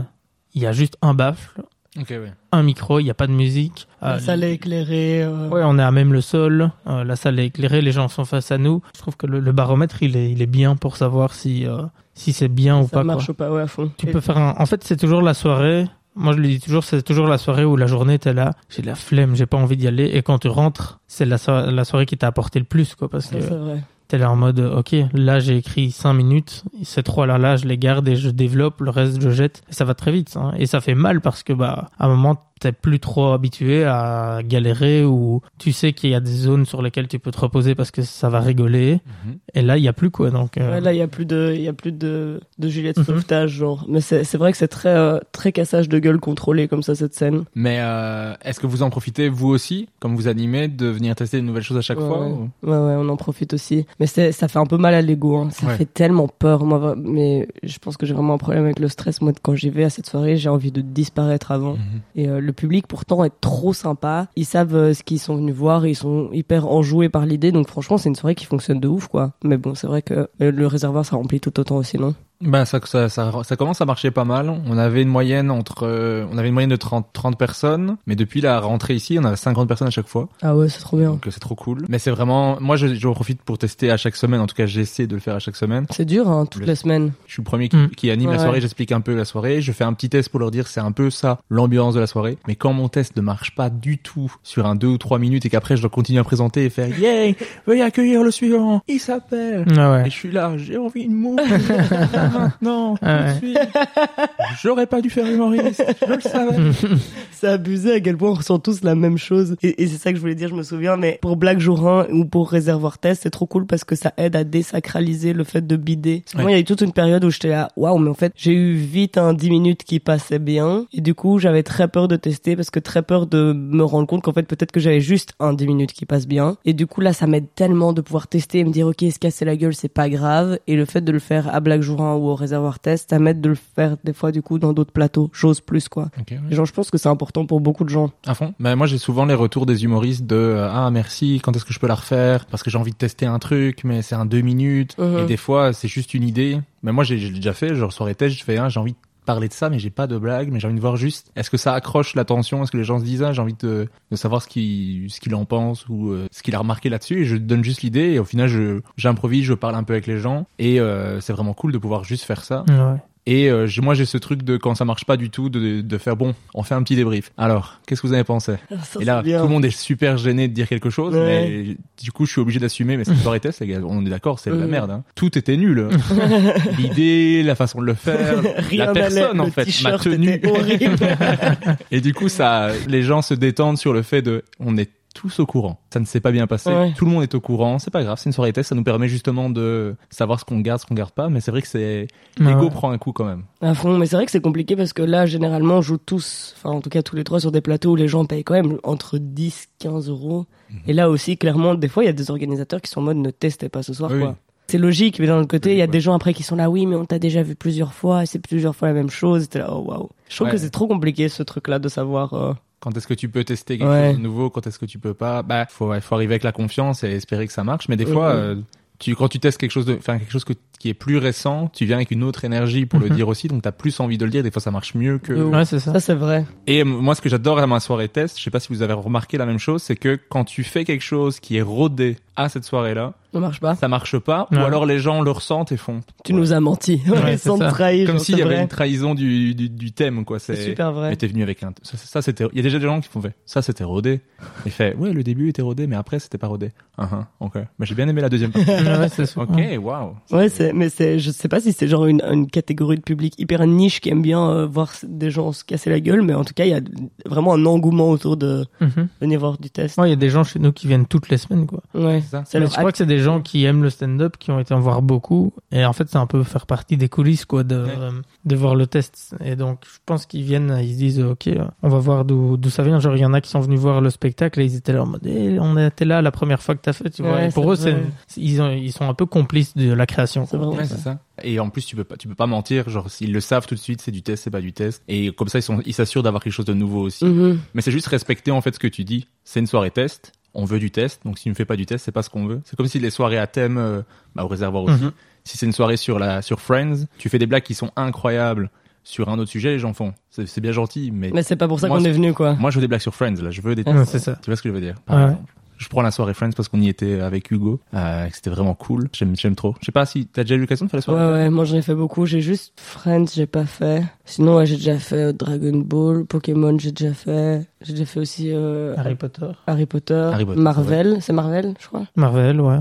il 0.54 0.62
y 0.62 0.65
a 0.65 0.71
juste 0.71 0.98
un 1.02 1.13
baffle, 1.13 1.62
ouais 1.98 2.34
un 2.52 2.63
micro, 2.63 3.00
il 3.00 3.04
n'y 3.06 3.10
a 3.10 3.13
pas 3.13 3.28
de 3.28 3.32
musique. 3.34 3.88
La 4.02 4.13
Euh, 4.15 4.19
salle 4.19 4.43
est 4.43 4.54
éclairée. 4.54 5.24
euh, 5.24 5.50
Ouais, 5.50 5.62
on 5.63 5.78
est 5.80 5.84
à 5.84 5.91
même 5.91 6.12
le 6.13 6.21
sol, 6.21 6.71
euh, 6.88 7.04
la 7.04 7.15
salle 7.15 7.39
est 7.39 7.45
éclairée, 7.48 7.82
les 7.82 7.91
gens 7.91 8.08
sont 8.08 8.26
face 8.26 8.52
à 8.52 8.58
nous. 8.58 8.82
Je 8.95 9.00
trouve 9.02 9.15
que 9.17 9.28
le, 9.28 9.39
le 9.39 9.52
baromètre, 9.52 10.02
il 10.04 10.15
est, 10.17 10.30
il 10.32 10.41
est 10.41 10.45
bien 10.48 10.76
pour 10.76 10.98
savoir 10.98 11.34
si, 11.34 11.65
euh, 11.65 11.84
si 12.13 12.32
c'est 12.34 12.48
bien 12.50 12.80
ou 12.80 12.84
ça 12.84 12.89
pas, 12.98 13.04
marche 13.04 13.26
quoi. 13.28 13.32
ou 13.34 13.36
pas, 13.36 13.52
ouais, 13.52 13.62
à 13.62 13.67
fond. 13.67 13.89
Tu 13.98 14.08
Et- 14.08 14.12
peux 14.12 14.21
faire 14.21 14.38
un, 14.38 14.56
en 14.58 14.65
fait, 14.65 14.84
c'est 14.84 14.98
toujours 14.98 15.21
la 15.21 15.34
soirée. 15.34 15.88
Moi, 16.17 16.32
je 16.34 16.38
le 16.39 16.48
dis 16.48 16.60
toujours, 16.62 16.84
c'est 16.86 17.02
toujours 17.02 17.28
la 17.28 17.38
soirée 17.38 17.65
où 17.65 17.76
la 17.76 17.88
journée 17.88 18.17
t'es 18.19 18.34
là, 18.34 18.52
j'ai 18.69 18.82
de 18.82 18.88
la 18.88 18.95
flemme, 18.95 19.36
j'ai 19.36 19.45
pas 19.45 19.58
envie 19.58 19.76
d'y 19.76 19.86
aller, 19.88 20.06
et 20.13 20.21
quand 20.21 20.39
tu 20.39 20.48
rentres, 20.48 21.00
c'est 21.08 21.26
la, 21.26 21.38
so- 21.38 21.69
la 21.71 21.84
soirée 21.84 22.06
qui 22.06 22.15
t'a 22.17 22.28
apporté 22.28 22.58
le 22.60 22.63
plus, 22.65 22.95
quoi, 22.95 23.10
parce 23.10 23.26
Ça, 23.26 23.36
que 23.36 23.41
c'est 23.41 23.50
vrai. 23.56 23.84
T'es 24.08 24.20
là 24.20 24.30
en 24.32 24.36
mode, 24.36 24.60
ok, 24.60 24.96
là 25.13 25.39
j'ai 25.39 25.58
écrit 25.58 25.89
5 25.89 26.13
minutes, 26.13 26.63
ces 26.84 27.02
trois 27.02 27.26
là 27.26 27.39
là 27.39 27.56
je 27.58 27.65
les 27.65 27.78
garde 27.78 28.08
et 28.08 28.15
je 28.15 28.30
développe, 28.30 28.82
le 28.82 28.91
reste 28.91 29.20
je 29.20 29.32
jette. 29.32 29.63
Et 29.70 29.74
ça 29.74 29.84
va 29.84 29.96
très 29.96 30.12
vite. 30.12 30.38
hein. 30.38 30.54
Et 30.58 30.68
ça 30.68 30.80
fait 30.80 30.94
mal 30.94 31.22
parce 31.22 31.41
que 31.41 31.54
bah 31.54 31.89
à 31.98 32.06
un 32.06 32.10
moment 32.10 32.38
t'es 32.60 32.72
plus 32.72 33.00
trop 33.00 33.34
habitué 33.34 33.84
à 33.84 34.39
galérer 34.44 35.04
ou 35.04 35.41
tu 35.58 35.72
sais 35.74 35.91
qu'il 35.94 36.10
y 36.12 36.15
a 36.15 36.20
des 36.22 36.32
zones 36.32 36.65
sur 36.65 36.82
lesquelles 36.82 37.08
tu 37.08 37.20
peux 37.20 37.32
te 37.32 37.39
reposer 37.39 37.76
parce 37.76 37.91
que 37.91 38.02
ça 38.02 38.30
va 38.30 38.39
rigoler. 38.39 39.00
Mhm. 39.26 39.38
Et 39.54 39.62
là 39.62 39.78
il 39.78 39.84
y 39.84 39.88
a 39.88 39.94
plus 39.94 40.10
quoi 40.10 40.30
donc. 40.32 40.58
euh, 40.58 40.72
Ouais, 40.72 40.82
là, 40.82 40.94
il 40.94 40.98
y 40.98 41.02
a 41.02 41.08
plus 41.08 41.26
de, 41.26 41.52
il 41.54 41.62
y 41.62 41.68
a 41.68 41.74
plus 41.74 41.91
de, 41.91 42.39
de 42.58 42.70
gilet 42.70 42.94
de 42.94 43.00
Mhm. 43.00 43.06
sauvetage, 43.06 43.52
genre. 43.52 43.86
Mais 43.89 44.00
c'est, 44.02 44.24
c'est 44.24 44.38
vrai 44.38 44.52
que 44.52 44.58
c'est 44.58 44.68
très, 44.70 44.89
euh, 44.96 45.20
très 45.32 45.52
cassage 45.52 45.89
de 45.89 46.00
gueule 46.00 46.20
contrôlé 46.20 46.68
comme 46.68 46.82
ça 46.84 46.96
cette 46.96 47.13
scène. 47.13 47.44
mais 47.56 47.78
euh, 47.82 48.34
est-ce 48.44 48.60
que 48.60 48.68
vous 48.68 48.84
en 48.84 48.89
profitez 48.89 49.28
vous 49.30 49.48
aussi 49.50 49.89
comme 50.00 50.15
vous 50.15 50.28
animez 50.28 50.68
de 50.68 50.88
venir 50.88 51.13
tester 51.15 51.38
de 51.38 51.46
nouvelles 51.46 51.63
choses 51.63 51.78
à 51.78 51.82
chaque 51.82 52.00
Ouais, 52.00 52.08
fois 52.08 52.22
ouais. 52.26 52.32
ou- 52.32 52.50
Ouais, 52.63 52.72
ouais, 52.78 52.96
on 52.98 53.10
en 53.10 53.18
profite 53.18 53.54
aussi. 53.54 53.86
Mais 54.00 54.06
ça 54.08 54.32
fait 54.48 54.60
un 54.60 54.65
peu 54.65 54.78
mal 54.78 54.94
à 54.94 55.02
l'ego, 55.02 55.38
hein. 55.38 55.50
Ça 55.52 55.68
Ouais. 55.68 55.76
fait 55.76 55.86
tellement 55.94 56.28
peur, 56.28 56.63
moi. 56.65 56.96
Mais 56.98 57.48
je 57.63 57.78
pense 57.80 57.98
que 57.98 58.06
j'ai 58.06 58.13
vraiment 58.13 58.34
un 58.36 58.38
problème 58.38 58.63
avec 58.65 58.80
le 58.80 58.88
stress. 58.88 59.22
Moi, 59.22 59.34
quand 59.41 59.56
j'y 59.56 59.70
vais 59.70 59.84
à 59.84 59.89
cette 59.89 60.08
soirée, 60.08 60.38
j'ai 60.38 60.50
envie 60.50 60.72
de 60.72 60.82
disparaître 60.82 61.52
avant. 61.52 61.74
Mhm. 61.74 61.80
Et 62.15 62.28
euh, 62.30 62.39
le 62.46 62.54
public, 62.54 62.88
pourtant, 62.88 63.24
est 63.24 63.34
trop 63.42 63.74
sympa. 63.74 64.28
Ils 64.36 64.46
savent 64.46 64.76
euh, 64.76 64.94
ce 64.94 65.04
qu'ils 65.04 65.20
sont 65.20 65.36
venus 65.36 65.56
voir 65.56 65.86
ils 65.86 65.96
sont 65.96 66.30
hyper 66.32 66.68
enjoués 66.68 67.10
par 67.10 67.26
l'idée. 67.26 67.52
Donc, 67.52 67.68
franchement, 67.68 67.98
c'est 67.98 68.10
une 68.10 68.16
soirée 68.16 68.36
qui 68.36 68.46
fonctionne 68.46 68.80
de 68.80 68.88
ouf, 68.88 69.08
quoi. 69.08 69.34
Mais 69.44 69.58
bon, 69.58 69.76
c'est 69.76 69.88
vrai 69.88 70.02
que 70.02 70.14
euh, 70.14 70.52
le 70.52 70.68
réservoir, 70.68 71.06
ça 71.06 71.16
remplit 71.16 71.40
tout 71.40 71.60
autant 71.60 71.78
aussi, 71.78 71.98
non? 71.98 72.16
Ben 72.41 72.65
ça, 72.65 72.80
ça, 72.84 73.10
ça, 73.10 73.32
ça 73.43 73.56
commence 73.56 73.82
à 73.82 73.86
marcher 73.86 74.12
pas 74.12 74.26
mal. 74.26 74.50
On 74.67 74.78
avait 74.78 75.02
une 75.02 75.08
moyenne 75.10 75.50
entre, 75.52 75.88
euh, 75.88 76.26
on 76.32 76.38
avait 76.38 76.48
une 76.50 76.54
moyenne 76.54 76.69
de 76.69 76.76
30, 76.76 77.08
30 77.13 77.38
personnes, 77.39 77.98
mais 78.08 78.15
depuis 78.15 78.41
la 78.41 78.60
rentrée 78.60 78.93
ici, 78.95 79.17
on 79.19 79.24
a 79.24 79.36
50 79.36 79.67
personnes 79.67 79.88
à 79.88 79.91
chaque 79.91 80.08
fois. 80.08 80.28
Ah 80.41 80.56
ouais, 80.56 80.67
c'est 80.69 80.80
trop 80.82 80.98
bien. 80.98 81.12
Donc 81.12 81.26
c'est 81.30 81.39
trop 81.39 81.56
cool. 81.56 81.86
Mais 81.88 81.98
c'est 82.00 82.12
vraiment, 82.12 82.58
moi 82.60 82.76
je, 82.76 82.93
je 82.93 83.08
profite 83.08 83.41
pour 83.41 83.58
tester 83.58 83.89
à 83.91 83.98
chaque 83.98 84.15
semaine. 84.15 84.41
En 84.41 84.48
tout 84.48 84.56
cas, 84.56 84.65
j'essaie 84.65 85.08
de 85.08 85.15
le 85.15 85.21
faire 85.21 85.36
à 85.36 85.39
chaque 85.39 85.56
semaine. 85.56 85.86
C'est 85.91 86.06
dur, 86.06 86.30
hein, 86.30 86.45
toutes 86.45 86.62
Le- 86.62 86.67
les 86.67 86.76
semaines. 86.76 87.13
Je 87.28 87.34
suis 87.34 87.41
le 87.41 87.45
premier 87.45 87.69
qui, 87.69 87.78
Mm. 87.78 87.89
qui 87.91 88.12
anime 88.12 88.32
la 88.32 88.39
soirée. 88.39 88.62
J'explique 88.62 88.91
un 88.91 89.02
peu 89.02 89.15
la 89.15 89.26
soirée. 89.26 89.62
Je 89.62 89.71
fais 89.71 89.84
un 89.84 89.93
petit 89.93 90.10
test 90.10 90.30
pour 90.30 90.39
leur 90.39 90.52
dire 90.52 90.67
c'est 90.67 90.80
un 90.82 90.91
peu 90.91 91.10
ça 91.10 91.39
l'ambiance 91.50 91.93
de 91.95 92.00
la 92.00 92.08
soirée. 92.08 92.38
Mais 92.48 92.56
quand 92.56 92.74
mon 92.74 92.89
test 92.89 93.15
ne 93.15 93.21
marche 93.21 93.56
pas 93.56 93.69
du 93.69 93.98
tout 93.98 94.32
sur 94.43 94.65
un 94.65 94.76
deux 94.76 94.88
ou 94.88 94.98
trois 94.98 95.19
minutes 95.19 95.45
et 95.45 95.50
qu'après 95.50 95.78
je 95.78 95.82
dois 95.82 95.89
continuer 95.89 96.19
à 96.19 96.24
présenter 96.24 96.65
et 96.65 96.69
faire 96.69 96.88
yeah, 97.00 97.34
veuillez 97.65 97.82
accueillir 97.82 98.24
le 98.24 98.32
suivant. 98.32 98.82
Il 98.88 99.00
s'appelle. 99.00 99.65
Ah 99.78 99.91
ouais. 99.93 100.02
Et 100.08 100.10
je 100.10 100.15
suis 100.15 100.32
là, 100.32 100.54
j'ai 100.58 100.78
envie 100.78 101.08
de 101.08 101.13
mourir. 101.13 101.45
maintenant, 102.30 102.96
tout 102.98 103.06
Ouais. 103.06 103.54
J'aurais 104.62 104.88
pas 104.88 105.02
dû 105.02 105.10
faire 105.10 105.26
humoriste, 105.26 105.84
je 106.08 106.14
le 106.14 106.22
savais. 106.22 106.58
C'est 107.32 107.48
abusé 107.48 107.94
à 107.94 108.00
quel 108.00 108.18
point 108.18 108.32
on 108.32 108.34
ressent 108.34 108.60
tous 108.60 108.84
la 108.84 108.96
même 108.96 109.18
chose. 109.18 109.56
Et, 109.62 109.84
et 109.84 109.88
c'est 109.88 109.98
ça 109.98 110.12
que 110.12 110.16
je 110.16 110.22
voulais 110.22 110.36
dire, 110.36 110.50
je 110.50 110.56
me 110.56 110.64
souviens. 110.64 110.96
Mais 110.98 111.20
pour 111.22 111.36
Black 111.36 111.60
Jour 111.60 111.88
1 111.88 112.08
ou 112.12 112.26
pour 112.26 112.50
Réservoir 112.50 112.98
Test, 112.98 113.24
c'est 113.24 113.30
trop 113.30 113.46
cool 113.46 113.66
parce 113.66 113.84
que 113.84 113.96
ça 113.96 114.14
aide 114.18 114.36
à 114.36 114.44
désacraliser 114.44 115.34
le 115.34 115.44
fait 115.44 115.66
de 115.66 115.76
bider. 115.76 116.22
Parce 116.26 116.36
que 116.36 116.42
Moi, 116.42 116.52
il 116.52 116.54
y 116.54 116.58
a 116.58 116.60
eu 116.60 116.64
toute 116.66 116.82
une 116.82 116.94
période 116.94 117.24
où 117.26 117.30
j'étais 117.30 117.50
là, 117.50 117.70
waouh, 117.76 117.98
mais 117.98 118.10
en 118.10 118.14
fait, 118.14 118.32
j'ai 118.36 118.54
eu 118.54 118.74
vite 118.76 119.18
un 119.18 119.34
10 119.34 119.50
minutes 119.50 119.84
qui 119.84 120.00
passait 120.00 120.40
bien. 120.40 120.86
Et 120.94 121.02
du 121.02 121.14
coup, 121.14 121.38
j'avais 121.40 121.64
très 121.64 121.88
peur 121.88 122.08
de 122.08 122.16
tester 122.16 122.56
parce 122.56 122.70
que 122.70 122.80
très 122.80 123.02
peur 123.02 123.28
de 123.28 123.54
me 123.54 123.84
rendre 123.84 124.08
compte 124.08 124.24
qu'en 124.24 124.34
fait, 124.34 124.44
peut-être 124.48 124.72
que 124.72 124.80
j'avais 124.80 125.02
juste 125.02 125.34
un 125.40 125.54
10 125.54 125.68
minutes 125.68 125.94
qui 125.94 126.06
passe 126.06 126.28
bien. 126.28 126.58
Et 126.66 126.74
du 126.74 126.88
coup, 126.88 127.02
là, 127.02 127.12
ça 127.14 127.28
m'aide 127.28 127.48
tellement 127.56 127.92
de 127.94 128.02
pouvoir 128.02 128.28
tester 128.28 128.60
et 128.60 128.64
me 128.64 128.72
dire, 128.72 128.88
ok, 128.88 129.04
se 129.12 129.20
casser 129.20 129.46
la 129.46 129.56
gueule, 129.58 129.76
c'est 129.76 129.90
pas 129.90 130.10
grave. 130.10 130.60
Et 130.68 130.76
le 130.76 130.86
fait 130.86 131.02
de 131.02 131.12
le 131.12 131.20
faire 131.20 131.54
à 131.54 131.60
Black 131.60 131.82
Jour 131.82 132.02
1 132.02 132.14
ou 132.17 132.28
au 132.30 132.36
Réservoir 132.36 132.80
Test, 132.80 133.10
ça 133.10 133.19
m'aide 133.19 133.41
de 133.41 133.49
le 133.49 133.56
faire 133.56 133.97
des 134.04 134.13
fois, 134.13 134.32
du 134.32 134.41
coup, 134.41 134.60
dans 134.60 134.73
d'autres 134.73 134.91
plateaux. 134.91 135.30
J'ose 135.34 135.62
plus, 135.62 135.89
quoi. 135.89 136.10
Ouais. 136.17 136.39
Genre, 136.49 136.65
je 136.65 136.73
pense 136.73 136.91
que 136.91 136.97
c'est 136.97 137.10
important 137.10 137.45
pour 137.45 137.62
beaucoup 137.62 137.84
de 137.84 137.89
gens. 137.89 138.12
À 138.25 138.34
fond. 138.34 138.54
Mais 138.60 138.75
moi, 138.75 138.88
j'ai 138.88 138.97
souvent 138.97 139.25
les 139.25 139.34
retours 139.34 139.65
des 139.65 139.84
humoristes 139.84 140.25
de 140.25 140.36
euh, 140.36 140.69
ah 140.71 140.89
merci, 140.91 141.39
quand 141.43 141.56
est-ce 141.56 141.65
que 141.65 141.73
je 141.73 141.80
peux 141.80 141.88
la 141.88 141.95
refaire? 141.95 142.45
Parce 142.45 142.63
que 142.63 142.69
j'ai 142.69 142.78
envie 142.78 142.91
de 142.91 142.97
tester 142.97 143.25
un 143.25 143.39
truc, 143.39 143.84
mais 143.84 144.01
c'est 144.01 144.15
un 144.15 144.25
deux 144.25 144.41
minutes. 144.41 144.95
Et 144.99 145.25
des 145.25 145.38
fois, 145.38 145.73
c'est 145.73 145.88
juste 145.88 146.13
une 146.13 146.23
idée. 146.23 146.60
Mais 146.84 146.91
moi, 146.91 147.04
j'ai 147.04 147.17
déjà 147.30 147.54
fait. 147.54 147.75
Genre 147.75 147.91
soirée 147.91 148.15
test, 148.15 148.38
je 148.38 148.43
fais 148.43 148.58
ah, 148.58 148.69
j'ai 148.69 148.80
envie 148.80 148.93
de 148.93 148.97
parler 149.26 149.48
de 149.48 149.54
ça, 149.54 149.70
mais 149.70 149.80
j'ai 149.80 149.90
pas 149.90 150.08
de 150.08 150.18
blague, 150.18 150.52
mais 150.52 150.60
j'ai 150.60 150.68
envie 150.68 150.76
de 150.76 150.82
voir 150.82 150.96
juste 150.96 151.32
est-ce 151.36 151.50
que 151.50 151.58
ça 151.58 151.74
accroche 151.74 152.16
l'attention, 152.16 152.64
est-ce 152.64 152.72
que 152.72 152.78
les 152.78 152.84
gens 152.84 153.00
se 153.00 153.04
disent 153.04 153.24
ah 153.24 153.34
j'ai 153.34 153.42
envie 153.42 153.56
de, 153.60 153.88
de 154.12 154.16
savoir 154.16 154.42
ce 154.42 154.48
qu'il 154.48 155.10
ce 155.10 155.20
qu'il 155.20 155.36
en 155.36 155.46
pense 155.46 155.88
ou 155.90 156.12
euh, 156.12 156.28
ce 156.32 156.44
qu'il 156.44 156.56
a 156.56 156.60
remarqué 156.60 156.90
là-dessus. 156.90 157.22
Et 157.22 157.26
je 157.26 157.36
donne 157.36 157.64
juste 157.64 157.82
l'idée 157.82 158.14
et 158.14 158.20
au 158.20 158.26
final 158.26 158.48
je 158.48 158.82
j'improvise, 158.98 159.44
je 159.44 159.54
parle 159.54 159.76
un 159.76 159.84
peu 159.84 159.94
avec 159.94 160.08
les 160.08 160.20
gens 160.20 160.48
et 160.60 160.80
euh, 160.80 161.20
c'est 161.22 161.34
vraiment 161.34 161.54
cool 161.54 161.72
de 161.72 161.78
pouvoir 161.78 162.04
juste 162.04 162.24
faire 162.24 162.44
ça. 162.44 162.64
Ouais. 162.70 163.00
Et 163.28 163.50
euh, 163.50 163.68
moi 163.82 163.96
j'ai 163.96 164.06
ce 164.06 164.18
truc 164.20 164.44
de 164.44 164.56
quand 164.58 164.76
ça 164.76 164.86
marche 164.86 165.04
pas 165.06 165.18
du 165.18 165.32
tout 165.32 165.50
de, 165.50 165.82
de 165.82 165.98
faire 165.98 166.16
bon, 166.16 166.36
on 166.54 166.62
fait 166.62 166.76
un 166.76 166.84
petit 166.84 166.96
débrief. 166.96 167.32
Alors, 167.38 167.80
qu'est-ce 167.88 168.02
que 168.04 168.08
vous 168.08 168.14
avez 168.14 168.24
pensé 168.24 168.54
Ça, 168.84 169.00
Et 169.02 169.06
là, 169.06 169.24
tout 169.24 169.28
le 169.30 169.48
monde 169.48 169.66
est 169.66 169.72
super 169.76 170.18
gêné 170.18 170.48
de 170.48 170.54
dire 170.54 170.68
quelque 170.68 170.92
chose, 170.92 171.16
Ouais. 171.16 171.66
mais 171.68 171.78
du 172.04 172.12
coup, 172.12 172.26
je 172.28 172.32
suis 172.34 172.42
obligé 172.42 172.60
d'assumer. 172.60 172.98
Mais 172.98 173.04
c'est 173.04 173.12
une 173.14 173.18
soirée 173.18 173.40
test, 173.40 173.62
les 173.62 173.68
gars. 173.68 173.80
On 173.84 174.06
est 174.06 174.10
d'accord, 174.10 174.38
c'est 174.40 174.52
de 174.52 174.56
la 174.58 174.68
merde. 174.68 174.92
Hein. 174.92 175.04
Tout 175.16 175.38
était 175.38 175.58
nul. 175.58 175.88
L'idée, 176.78 177.42
la 177.44 177.56
façon 177.56 177.82
de 177.82 177.86
le 177.86 177.94
faire, 177.94 178.42
Rien 178.70 178.86
la 178.86 178.94
personne 178.94 179.40
en 179.40 179.50
fait, 179.50 179.68
ma 179.84 179.98
tenue. 179.98 180.40
horrible. 180.46 180.96
Et 181.92 182.02
du 182.02 182.14
coup, 182.14 182.30
ça, 182.30 182.70
les 182.88 183.02
gens 183.02 183.22
se 183.22 183.34
détendent 183.34 183.78
sur 183.78 183.94
le 183.94 184.02
fait 184.02 184.22
de, 184.22 184.44
on 184.60 184.78
est 184.78 184.90
tous 185.15 185.39
au 185.39 185.45
courant. 185.47 185.80
Ça 185.91 185.99
ne 185.99 186.06
s'est 186.06 186.19
pas 186.19 186.32
bien 186.32 186.45
passé. 186.45 186.69
Ouais. 186.69 186.93
Tout 186.95 187.06
le 187.06 187.12
monde 187.12 187.23
est 187.23 187.34
au 187.34 187.39
courant. 187.41 187.80
C'est 187.80 187.89
pas 187.89 188.04
grave. 188.04 188.19
C'est 188.19 188.30
une 188.30 188.34
soirée 188.34 188.54
test. 188.54 188.69
Ça 188.69 188.75
nous 188.75 188.84
permet 188.84 189.08
justement 189.08 189.49
de 189.49 189.95
savoir 190.12 190.39
ce 190.39 190.45
qu'on 190.45 190.60
garde, 190.60 190.80
ce 190.82 190.86
qu'on 190.86 190.93
garde 190.93 191.12
pas. 191.12 191.30
Mais 191.30 191.39
c'est 191.39 191.49
vrai 191.51 191.62
que 191.63 191.67
c'est 191.67 192.08
l'ego 192.38 192.65
ouais. 192.65 192.69
prend 192.69 192.91
un 192.91 192.97
coup 192.99 193.13
quand 193.13 193.25
même. 193.25 193.43
À 193.62 193.73
fond, 193.73 193.97
mais 193.97 194.06
c'est 194.06 194.17
vrai 194.17 194.25
que 194.25 194.32
c'est 194.32 194.41
compliqué 194.41 194.75
parce 194.75 194.93
que 194.93 195.01
là, 195.01 195.25
généralement, 195.25 195.75
on 195.78 195.82
joue 195.82 195.97
tous, 195.97 196.54
enfin, 196.58 196.69
en 196.75 196.82
tout 196.82 196.89
cas, 196.89 197.01
tous 197.01 197.15
les 197.15 197.23
trois 197.23 197.39
sur 197.39 197.51
des 197.51 197.62
plateaux 197.62 197.91
où 197.93 197.95
les 197.95 198.08
gens 198.10 198.25
payent 198.25 198.43
quand 198.43 198.54
même 198.54 198.78
entre 198.84 199.17
10, 199.17 199.69
15 199.80 200.10
euros. 200.10 200.45
Mhm. 200.69 200.80
Et 200.88 200.93
là 200.93 201.10
aussi, 201.10 201.38
clairement, 201.38 201.73
des 201.75 201.88
fois, 201.88 202.04
il 202.04 202.08
y 202.08 202.10
a 202.10 202.13
des 202.13 202.30
organisateurs 202.30 202.82
qui 202.82 202.91
sont 202.91 202.99
en 202.99 203.04
mode 203.06 203.17
ne 203.17 203.32
testez 203.32 203.69
pas 203.69 203.82
ce 203.84 203.93
soir, 203.93 204.12
Oui, 204.13 204.19
quoi. 204.19 204.30
oui. 204.30 204.36
C'est 204.67 204.80
logique, 204.80 205.19
mais 205.19 205.28
d'un 205.28 205.38
autre 205.38 205.47
côté, 205.47 205.73
il 205.73 205.78
y 205.78 205.82
a 205.82 205.86
Ouais. 205.86 205.91
des 205.91 206.01
gens 206.01 206.15
après 206.15 206.34
qui 206.34 206.41
sont 206.41 206.56
là, 206.56 206.71
oui, 206.71 206.88
mais 206.88 206.95
on 206.95 207.06
t'a 207.06 207.19
déjà 207.19 207.43
vu 207.43 207.56
plusieurs 207.56 207.93
fois, 207.93 208.25
c'est 208.25 208.39
plusieurs 208.39 208.75
fois 208.75 208.88
la 208.88 208.95
même 208.95 209.12
chose. 209.12 209.47
T'es 209.47 209.60
là, 209.60 209.69
oh 209.71 209.84
waouh. 209.88 210.10
Je 210.28 210.36
trouve 210.36 210.47
Ouais. 210.47 210.51
que 210.54 210.58
c'est 210.58 210.71
trop 210.71 210.88
compliqué, 210.88 211.30
ce 211.30 211.43
truc-là, 211.43 211.78
de 211.78 211.88
savoir, 211.88 212.34
euh, 212.34 212.54
Quand 212.80 212.96
est-ce 212.96 213.08
que 213.08 213.14
tu 213.14 213.30
peux 213.30 213.44
tester 213.44 213.78
quelque 213.78 213.90
Ouais. 213.90 214.08
chose 214.10 214.18
de 214.18 214.22
nouveau? 214.24 214.50
Quand 214.50 214.66
est-ce 214.68 214.78
que 214.80 214.86
tu 214.86 215.00
peux 215.00 215.14
pas? 215.14 215.42
Bah, 215.44 215.66
faut, 215.70 215.88
ouais, 215.88 216.02
faut 216.02 216.16
arriver 216.16 216.34
avec 216.34 216.44
la 216.44 216.52
confiance 216.52 217.04
et 217.04 217.10
espérer 217.12 217.48
que 217.48 217.54
ça 217.54 217.64
marche. 217.64 217.88
Mais 217.90 217.96
des 217.98 218.06
fois, 218.06 218.30
euh, 218.30 218.56
tu, 219.00 219.16
quand 219.16 219.28
tu 219.28 219.40
testes 219.40 219.58
quelque 219.60 219.72
chose 219.72 219.86
de, 219.86 219.96
enfin 219.96 220.20
quelque 220.20 220.32
chose 220.32 220.44
que, 220.44 220.54
qui 220.80 220.90
est 220.90 220.94
plus 220.94 221.18
récent, 221.18 221.70
tu 221.74 221.86
viens 221.86 221.96
avec 221.96 222.12
une 222.12 222.24
autre 222.24 222.46
énergie 222.46 222.86
pour 222.86 223.00
le 223.00 223.10
Mhm. 223.10 223.16
dire 223.16 223.28
aussi. 223.28 223.48
Donc 223.48 223.64
t'as 223.64 223.72
plus 223.72 224.00
envie 224.00 224.18
de 224.18 224.26
le 224.26 224.32
dire. 224.32 224.44
Des 224.44 224.52
fois, 224.52 224.62
ça 224.62 224.72
marche 224.72 224.94
mieux 224.94 225.18
que. 225.18 225.34
Ouais, 225.34 225.66
c'est 225.66 225.80
ça. 225.80 225.94
ça, 225.94 226.00
c'est 226.00 226.14
vrai. 226.14 226.46
Et 226.68 226.82
euh, 226.82 226.86
moi, 226.86 227.16
ce 227.16 227.22
que 227.22 227.30
j'adore 227.30 227.58
à 227.60 227.66
ma 227.68 227.80
soirée 227.80 228.08
test, 228.10 228.38
je 228.38 228.44
sais 228.44 228.52
pas 228.52 228.60
si 228.60 228.68
vous 228.70 228.82
avez 228.84 228.94
remarqué 228.94 229.38
la 229.38 229.46
même 229.48 229.60
chose, 229.60 229.82
c'est 229.82 229.96
que 229.96 230.20
quand 230.30 230.44
tu 230.46 230.64
fais 230.64 230.84
quelque 230.86 231.04
chose 231.04 231.40
qui 231.40 231.58
est 231.58 231.62
rodé 231.64 232.18
à 232.36 232.50
cette 232.50 232.65
soirée-là, 232.65 233.13
Ça 233.34 233.39
marche 233.39 233.60
pas. 233.60 233.76
ça 233.76 233.88
marche 233.88 234.17
pas, 234.19 234.48
Ouais. 234.52 234.58
ou 234.58 234.62
alors 234.65 234.86
les 234.86 235.00
gens 235.00 235.21
le 235.21 235.32
ressentent 235.32 235.71
et 235.71 235.78
font. 235.78 236.02
Tu 236.24 236.34
nous 236.34 236.52
as 236.54 236.60
menti. 236.60 237.02
Ouais, 237.08 237.38
sans 237.38 237.58
te 237.58 237.63
trahir. 237.69 238.08
Comme 238.08 238.19
s'il 238.19 238.38
y 238.38 238.41
avait 238.41 238.56
vrai. 238.56 238.63
une 238.63 238.67
trahison 238.67 239.15
du, 239.15 239.56
du, 239.56 239.69
du 239.69 239.91
thème, 239.91 240.26
quoi. 240.26 240.39
C'est 240.39 240.56
super 240.56 240.91
vrai. 240.91 241.10
Mais 241.12 241.15
t'es 241.15 241.28
venu 241.28 241.43
avec 241.43 241.63
un. 241.63 241.74
Ça, 241.84 241.98
ça, 241.98 242.21
c'était. 242.21 242.45
Il 242.52 242.58
y 242.58 242.60
a 242.60 242.63
déjà 242.63 242.78
des 242.80 242.86
gens 242.86 243.00
qui 243.02 243.08
font 243.10 243.21
fait. 243.21 243.36
Ça, 243.45 243.62
c'était 243.62 243.84
rodé. 243.84 244.21
Il 244.65 244.71
fait. 244.71 244.95
Ouais, 244.95 245.13
le 245.13 245.24
début 245.24 245.50
était 245.50 245.62
rodé, 245.62 245.88
mais 245.88 245.95
après, 245.95 246.19
c'était 246.19 246.38
pas 246.38 246.48
rodé. 246.48 246.71
Uh 246.98 247.04
-huh, 247.04 247.26
ok. 247.39 247.56
Mais 247.80 247.86
j'ai 247.86 247.95
bien 247.95 248.08
aimé 248.08 248.21
la 248.21 248.30
deuxième 248.30 248.52
partie. 248.52 248.69
Ouais, 249.00 249.10
c'est 249.10 249.26
ça. 249.26 249.41
ok, 249.41 249.58
waouh. 249.82 250.15
Ouais, 250.32 250.50
c'est, 250.50 250.71
mais 250.74 250.89
c'est, 250.89 251.19
je 251.19 251.32
sais 251.32 251.48
pas 251.50 251.60
si 251.60 251.71
c'est 251.74 251.88
genre 251.88 252.06
une, 252.06 252.21
une 252.32 252.48
catégorie 252.50 252.98
de 252.98 253.02
public 253.02 253.34
hyper 253.38 253.65
niche 253.67 254.00
qui 254.02 254.10
aime 254.10 254.21
bien 254.21 254.41
euh, 254.50 254.65
voir 254.65 254.89
des 255.04 255.32
gens 255.32 255.52
se 255.52 255.63
casser 255.63 255.89
la 255.89 256.00
gueule, 256.00 256.21
mais 256.21 256.34
en 256.34 256.43
tout 256.45 256.54
cas, 256.54 256.65
il 256.65 256.71
y 256.71 256.74
a 256.74 256.82
vraiment 257.26 257.54
un 257.54 257.65
engouement 257.65 258.10
autour 258.10 258.38
de 258.38 258.65
Mhm. 258.82 259.08
venir 259.21 259.39
voir 259.39 259.58
du 259.58 259.69
test. 259.69 259.98
Ouais, 259.98 260.08
il 260.08 260.12
y 260.12 260.13
a 260.13 260.24
des 260.28 260.30
gens 260.30 260.43
chez 260.43 260.60
nous 260.60 260.71
qui 260.71 260.88
viennent 260.88 261.06
toutes 261.08 261.30
les 261.30 261.38
semaines, 261.38 261.65
quoi. 261.67 261.82
Ouais. 261.93 262.21
C'est 262.26 262.32
ça. 262.32 262.44
C'est 262.46 262.58
Mais 262.60 262.66
leur 262.66 262.72
je 262.74 262.78
crois 262.78 262.92
que 262.92 262.98
c'est 262.98 263.06
des 263.06 263.20
gens 263.20 263.42
qui 263.42 263.64
aiment 263.66 263.84
le 263.84 263.90
stand-up, 263.90 264.36
qui 264.38 264.52
ont 264.52 264.60
été 264.60 264.74
en 264.74 264.80
voir 264.80 265.02
beaucoup. 265.02 265.54
Et 265.72 265.86
en 265.86 265.94
fait, 265.94 266.10
c'est 266.10 266.18
un 266.18 266.28
peu 266.28 266.44
faire 266.44 266.66
partie 266.66 266.98
des 266.98 267.08
coulisses, 267.10 267.46
quoi, 267.46 267.64
de, 267.64 267.76
Ouais. 267.84 267.94
euh, 267.98 268.12
de 268.46 268.56
voir 268.56 268.76
le 268.76 268.88
test. 268.88 269.36
Et 269.44 269.56
donc, 269.56 269.80
je 269.86 269.98
pense 270.06 270.26
qu'ils 270.26 270.44
viennent, 270.44 270.78
ils 270.82 270.94
se 270.94 270.98
disent, 270.98 271.20
OK, 271.22 271.50
on 271.84 271.90
va 271.90 272.00
voir 272.00 272.26
d'où 272.26 272.58
d'où 272.58 272.70
ça 272.70 272.84
vient. 272.84 273.00
Genre, 273.00 273.16
il 273.16 273.22
y 273.22 273.26
en 273.26 273.34
a 273.34 273.42
qui 273.42 273.50
sont 273.50 273.60
venus 273.62 273.80
voir 273.80 274.02
le 274.02 274.10
spectacle 274.10 274.60
et 274.62 274.66
ils 274.66 274.76
étaient 274.76 274.94
là 274.94 275.04
en 275.04 275.08
mode, 275.08 275.26
Eh, 275.26 275.58
on 275.60 275.78
était 275.78 276.06
là 276.06 276.22
la 276.22 276.32
première 276.32 276.62
fois 276.62 276.76
que 276.76 276.82
t'as 276.82 276.94
fait, 276.94 277.10
tu 277.10 277.22
vois. 277.22 277.34
Ouais, 277.36 277.48
Et 277.48 277.52
pour 277.52 277.72
eux, 277.72 277.76
c'est, 277.76 277.92
vrai. 277.92 278.04
ils, 278.38 278.62
ont, 278.62 278.72
ils 278.72 278.92
sont 278.92 279.08
un 279.08 279.14
peu 279.14 279.26
complices 279.26 279.76
de 279.76 279.92
la 279.94 280.06
création. 280.06 280.46
C'est 280.46 280.58
ça. 280.58 280.86
c'est 280.86 280.98
ça. 281.02 281.20
Et 281.44 281.60
en 281.60 281.70
plus, 281.70 281.86
tu 281.86 281.96
peux 281.96 282.04
pas, 282.06 282.16
tu 282.18 282.28
peux 282.28 282.36
pas 282.36 282.48
mentir. 282.48 282.88
Genre, 282.90 283.10
s'ils 283.10 283.34
le 283.34 283.42
savent 283.42 283.68
tout 283.68 283.76
de 283.76 283.80
suite, 283.80 284.02
c'est 284.02 284.12
du 284.12 284.22
test, 284.24 284.44
c'est 284.44 284.50
pas 284.52 284.62
du 284.62 284.72
test. 284.74 285.04
Et 285.08 285.32
comme 285.34 285.50
ça, 285.50 285.60
ils 285.60 285.64
sont, 285.64 285.82
ils 285.86 285.94
s'assurent 285.94 286.24
d'avoir 286.24 286.42
quelque 286.42 286.54
chose 286.54 286.66
de 286.66 286.74
nouveau 286.74 287.02
aussi. 287.02 287.26
Mhm. 287.26 287.60
Mais 287.74 287.82
c'est 287.82 287.92
juste 287.92 288.08
respecter 288.08 288.52
en 288.52 288.62
fait 288.62 288.74
ce 288.74 288.80
que 288.80 288.88
tu 288.88 289.04
dis. 289.04 289.28
C'est 289.44 289.60
une 289.60 289.68
soirée 289.68 289.92
test. 289.92 290.32
On 290.56 290.65
veut 290.65 290.80
du 290.80 290.89
test. 290.89 291.22
Donc, 291.26 291.38
si 291.38 291.44
tu 291.44 291.50
ne 291.50 291.54
fais 291.54 291.65
pas 291.65 291.76
du 291.76 291.86
test, 291.86 292.06
c'est 292.06 292.12
pas 292.12 292.24
ce 292.24 292.30
qu'on 292.30 292.46
veut. 292.48 292.62
C'est 292.65 292.76
comme 292.76 292.88
si 292.88 292.98
les 293.00 293.10
soirées 293.10 293.38
à 293.38 293.46
thème, 293.46 293.78
euh, 293.78 294.02
bah, 294.36 294.44
au 294.44 294.48
réservoir 294.48 294.84
aussi. 294.84 295.04
Mhm. 295.04 295.12
Si 295.44 295.58
c'est 295.58 295.65
une 295.68 295.74
soirée 295.74 295.98
sur 295.98 296.18
la, 296.18 296.41
sur 296.41 296.60
Friends, 296.62 297.06
tu 297.18 297.30
fais 297.30 297.38
des 297.39 297.46
blagues 297.46 297.63
qui 297.63 297.76
sont 297.76 297.91
incroyables 297.96 298.72
sur 299.04 299.30
un 299.30 299.38
autre 299.38 299.52
sujet, 299.52 299.70
les 299.70 299.80
gens 299.80 299.94
font. 299.94 300.13
C'est 300.32 300.48
c'est 300.48 300.62
bien 300.62 300.72
gentil, 300.72 301.12
mais, 301.13 301.30
Mais 301.34 301.44
c'est 301.44 301.56
pas 301.56 301.68
pour 301.68 301.80
ça 301.80 301.88
qu'on 301.89 302.04
est 302.04 302.12
venu, 302.12 302.34
quoi. 302.34 302.54
moi, 302.56 302.72
je 302.72 302.78
veux 302.78 302.82
des 302.82 302.88
blagues 302.88 303.02
sur 303.02 303.13
Friends, 303.13 303.36
là. 303.44 303.52
Je 303.52 303.62
veux 303.62 303.76
des 303.76 303.84
Ouais, 303.84 303.94
tests. 303.94 304.12
c'est 304.13 304.20
ça. 304.20 304.39
Tu 304.41 304.50
vois 304.50 304.56
ce 304.56 304.63
que 304.63 304.70
je 304.70 304.74
veux 304.74 304.82
dire? 304.82 304.96
Par 305.06 305.18
Ouais. 305.18 305.24
exemple. 305.32 305.52
Je 305.78 305.89
prends 305.89 306.02
la 306.02 306.10
soirée 306.12 306.34
Friends 306.34 306.52
parce 306.56 306.70
qu'on 306.70 306.80
y 306.80 306.88
était 306.88 307.20
avec 307.20 307.52
Hugo, 307.52 307.82
euh, 307.94 308.28
c'était 308.32 308.50
vraiment 308.50 308.74
cool. 308.76 309.10
J'aime, 309.12 309.36
j'aime 309.36 309.56
trop. 309.56 309.76
Je 309.82 309.86
sais 309.86 309.91
pas 309.91 310.06
si 310.06 310.26
t'as 310.26 310.44
déjà 310.44 310.56
eu 310.56 310.60
l'occasion 310.60 310.86
de 310.86 310.89
faire 310.89 311.02
la 311.06 311.13
Ouais, 311.13 311.20
soirée. 311.20 311.34
ouais, 311.44 311.50
moi 311.50 311.65
j'en 311.65 311.76
ai 311.76 311.82
fait 311.82 311.94
beaucoup. 311.94 312.26
J'ai 312.26 312.39
juste 312.39 312.80
Friends, 312.80 313.26
j'ai 313.36 313.46
pas 313.46 313.65
fait. 313.65 314.02
Sinon, 314.26 314.58
ouais, 314.58 314.66
j'ai 314.66 314.76
déjà 314.78 314.98
fait 314.98 315.26
euh, 315.26 315.34
Dragon 315.34 315.78
Ball, 315.78 316.26
Pokémon, 316.26 316.78
j'ai 316.80 316.92
déjà 316.92 317.14
fait. 317.14 317.68
J'ai 317.82 317.94
déjà 317.94 318.06
fait 318.06 318.20
aussi 318.20 318.50
euh, 318.52 318.96
Harry 318.98 319.14
Potter. 319.16 319.46
Harry 319.68 319.86
Potter, 319.86 320.30
Harry 320.34 320.46
Potter, 320.46 320.60
Marvel. 320.60 321.18
C'est 321.22 321.34
Marvel, 321.34 321.76
je 321.80 321.88
crois? 321.88 322.04
Marvel, 322.16 322.60
ouais. 322.60 322.80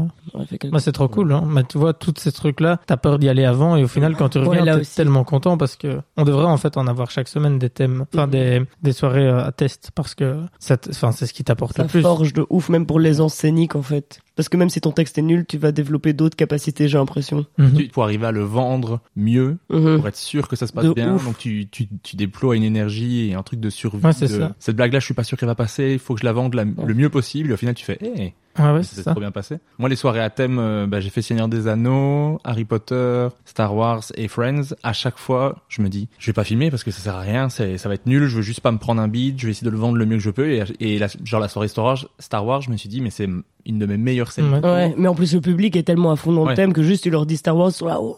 Bah, 0.72 0.78
c'est 0.78 0.92
trop 0.92 1.08
cool, 1.08 1.32
hein. 1.32 1.44
Mais 1.46 1.62
tu 1.64 1.76
vois, 1.76 1.92
tous 1.92 2.14
ces 2.16 2.32
trucs-là, 2.32 2.80
t'as 2.86 2.96
peur 2.96 3.18
d'y 3.18 3.28
aller 3.28 3.44
avant 3.44 3.76
et 3.76 3.84
au 3.84 3.88
final, 3.88 4.16
quand 4.16 4.30
tu 4.30 4.38
reviens, 4.38 4.64
là 4.64 4.78
t'es 4.78 4.84
tellement 4.86 5.24
content 5.24 5.58
parce 5.58 5.76
que 5.76 6.00
on 6.16 6.24
devrait 6.24 6.46
en 6.46 6.56
fait 6.56 6.76
en 6.78 6.86
avoir 6.86 7.10
chaque 7.10 7.28
semaine 7.28 7.58
des 7.58 7.68
thèmes, 7.68 8.06
enfin 8.14 8.26
des, 8.26 8.62
des 8.82 8.92
soirées 8.92 9.28
euh, 9.28 9.44
à 9.44 9.52
test 9.52 9.90
parce 9.94 10.14
que 10.14 10.38
ça, 10.58 10.76
c'est 11.12 11.26
ce 11.26 11.32
qui 11.34 11.44
t'apporte 11.44 11.76
Ça 11.76 11.82
le 11.82 11.88
plus. 11.88 12.00
forge 12.00 12.32
de 12.32 12.46
ouf, 12.48 12.70
même 12.70 12.86
pour 12.86 12.98
les 12.98 13.20
enseignants 13.20 13.68
en 13.74 13.82
fait. 13.82 14.20
Parce 14.36 14.48
que 14.48 14.56
même 14.56 14.68
si 14.68 14.80
ton 14.80 14.90
texte 14.90 15.16
est 15.18 15.22
nul, 15.22 15.44
tu 15.46 15.58
vas 15.58 15.70
développer 15.70 16.12
d'autres 16.12 16.34
capacités, 16.36 16.88
j'ai 16.88 16.98
l'impression. 16.98 17.46
Mhm. 17.58 17.72
Tu, 17.76 17.88
pour 17.88 18.02
arriver 18.02 18.26
à 18.26 18.32
le 18.32 18.42
vendre 18.42 19.00
mieux, 19.14 19.58
Mhm. 19.70 19.96
pour 19.98 20.08
être 20.08 20.16
sûr 20.16 20.48
que 20.48 20.56
ça 20.56 20.66
se 20.66 20.72
passe 20.72 20.84
De 20.86 20.92
bien. 20.92 21.14
ouf. 21.14 21.24
Donc 21.24 21.38
tu, 21.38 21.68
tu, 21.70 21.86
tu 22.02 22.16
déploies 22.16 22.56
une 22.56 22.64
énergie 22.64 23.28
et 23.30 23.34
un 23.34 23.42
truc 23.44 23.60
de 23.60 23.70
survie. 23.70 24.04
Ouais, 24.04 24.12
c'est 24.12 24.26
de, 24.26 24.38
ça. 24.40 24.54
Cette 24.58 24.74
blague-là, 24.76 24.98
je 24.98 25.04
suis 25.04 25.14
pas 25.14 25.22
sûr 25.24 25.38
qu'elle 25.38 25.48
va 25.48 25.54
passer. 25.54 25.92
Il 25.92 25.98
faut 26.00 26.14
que 26.14 26.20
je 26.20 26.24
la 26.26 26.32
vende 26.32 26.54
la- 26.54 26.64
le 26.64 26.94
mieux 26.94 27.10
possible. 27.10 27.50
Et 27.50 27.52
au 27.54 27.56
final, 27.56 27.74
tu 27.76 27.84
fais, 27.84 27.98
hey, 28.02 28.34
Ouais, 28.58 28.70
ouais, 28.72 28.82
ça 28.84 28.92
c'est 28.96 29.02
trop 29.10 29.20
bien 29.20 29.30
passé. 29.32 29.58
Moi, 29.78 29.88
les 29.88 29.96
soirées 29.96 30.20
à 30.20 30.30
thème, 30.30 30.58
euh, 30.60 30.86
bah, 30.86 31.00
j'ai 31.00 31.10
fait 31.10 31.22
Seigneur 31.22 31.48
des 31.48 31.66
Anneaux, 31.66 32.38
Harry 32.44 32.64
Potter, 32.64 33.28
Star 33.44 33.74
Wars 33.74 34.04
et 34.16 34.28
Friends. 34.28 34.74
À 34.82 34.92
chaque 34.92 35.18
fois, 35.18 35.56
je 35.68 35.82
me 35.82 35.88
dis, 35.88 36.08
je 36.18 36.26
vais 36.26 36.32
pas 36.32 36.44
filmer 36.44 36.70
parce 36.70 36.84
que 36.84 36.90
ça 36.90 37.00
sert 37.00 37.16
à 37.16 37.20
rien. 37.20 37.48
Ça 37.48 37.64
va 37.84 37.94
être 37.94 38.06
nul. 38.06 38.26
Je 38.26 38.36
veux 38.36 38.42
juste 38.42 38.60
pas 38.60 38.70
me 38.72 38.78
prendre 38.78 39.00
un 39.02 39.08
beat. 39.08 39.38
Je 39.40 39.46
vais 39.46 39.50
essayer 39.52 39.64
de 39.64 39.70
le 39.70 39.78
vendre 39.78 39.96
le 39.96 40.06
mieux 40.06 40.16
que 40.16 40.22
je 40.22 40.30
peux. 40.30 40.50
Et, 40.50 40.62
et 40.80 40.98
la, 40.98 41.08
genre 41.24 41.40
la 41.40 41.48
soirée 41.48 41.68
Star 41.68 41.84
Wars, 41.84 42.06
Star 42.18 42.46
Wars, 42.46 42.60
je 42.62 42.70
me 42.70 42.76
suis 42.76 42.88
dit, 42.88 43.00
mais 43.00 43.10
c'est 43.10 43.28
une 43.66 43.78
de 43.78 43.86
mes 43.86 43.96
meilleures 43.96 44.30
scènes. 44.30 44.52
Ouais. 44.52 44.60
Ouais, 44.60 44.94
mais 44.98 45.08
en 45.08 45.14
plus 45.14 45.34
le 45.34 45.40
public 45.40 45.74
est 45.74 45.82
tellement 45.84 46.10
à 46.12 46.16
fond 46.16 46.32
dans 46.32 46.42
Ouais. 46.44 46.50
le 46.50 46.54
thème 46.56 46.72
que 46.74 46.82
juste 46.82 47.02
tu 47.02 47.10
leur 47.10 47.24
dis 47.26 47.38
Star 47.38 47.56
Wars, 47.56 47.70
ils 47.70 47.72
sont 47.72 47.86
là, 47.86 47.98
oh, 48.00 48.16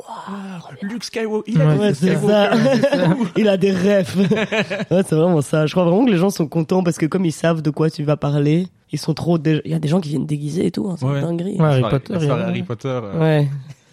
Luke 0.83 1.05
Skywalker, 1.05 1.51
il 1.53 1.61
a 1.63 1.67
Ouais, 1.67 1.79
ouais, 1.79 1.95
ça. 1.95 2.51
il 3.37 3.49
a 3.49 3.57
des 3.57 3.71
rêves. 3.71 4.17
ouais, 4.91 5.03
c'est 5.07 5.15
vraiment 5.15 5.41
ça. 5.43 5.67
Je 5.67 5.73
crois 5.73 5.85
vraiment 5.85 6.05
que 6.05 6.11
les 6.11 6.17
gens 6.19 6.31
sont 6.31 6.47
contents 6.49 6.83
parce 6.83 6.99
que 6.99 7.07
comme 7.07 7.25
ils 7.25 7.33
savent 7.33 7.63
de 7.63 7.71
quoi 7.71 7.91
tu 7.91 8.03
vas 8.03 8.17
parler, 8.17 8.67
ils 8.93 8.99
sont 8.99 9.15
trop. 9.15 9.39
dé- 9.39 9.63
Il 9.65 9.71
y 9.71 9.75
a 9.75 9.79
des 9.79 9.89
gens 9.89 10.01
qui 10.01 10.11
viennent 10.11 10.27
déguiser 10.27 10.67
et 10.67 10.71
tout. 10.71 10.89
Hein, 10.91 10.97
c'est 10.99 11.07
Ouais. 11.07 11.21
une 11.21 11.27
dinguerie. 11.27 11.57
Ouais, 11.59 11.65
Harry 11.67 11.83
Potter, 11.83 12.13
la 12.13 12.19
il 12.19 12.23
y 12.23 12.25
a- 12.25 12.29
soirée 12.29 12.43
Harry 12.45 12.63
Potter. 12.63 12.89
euh, 12.89 13.21
Ouais. 13.21 13.49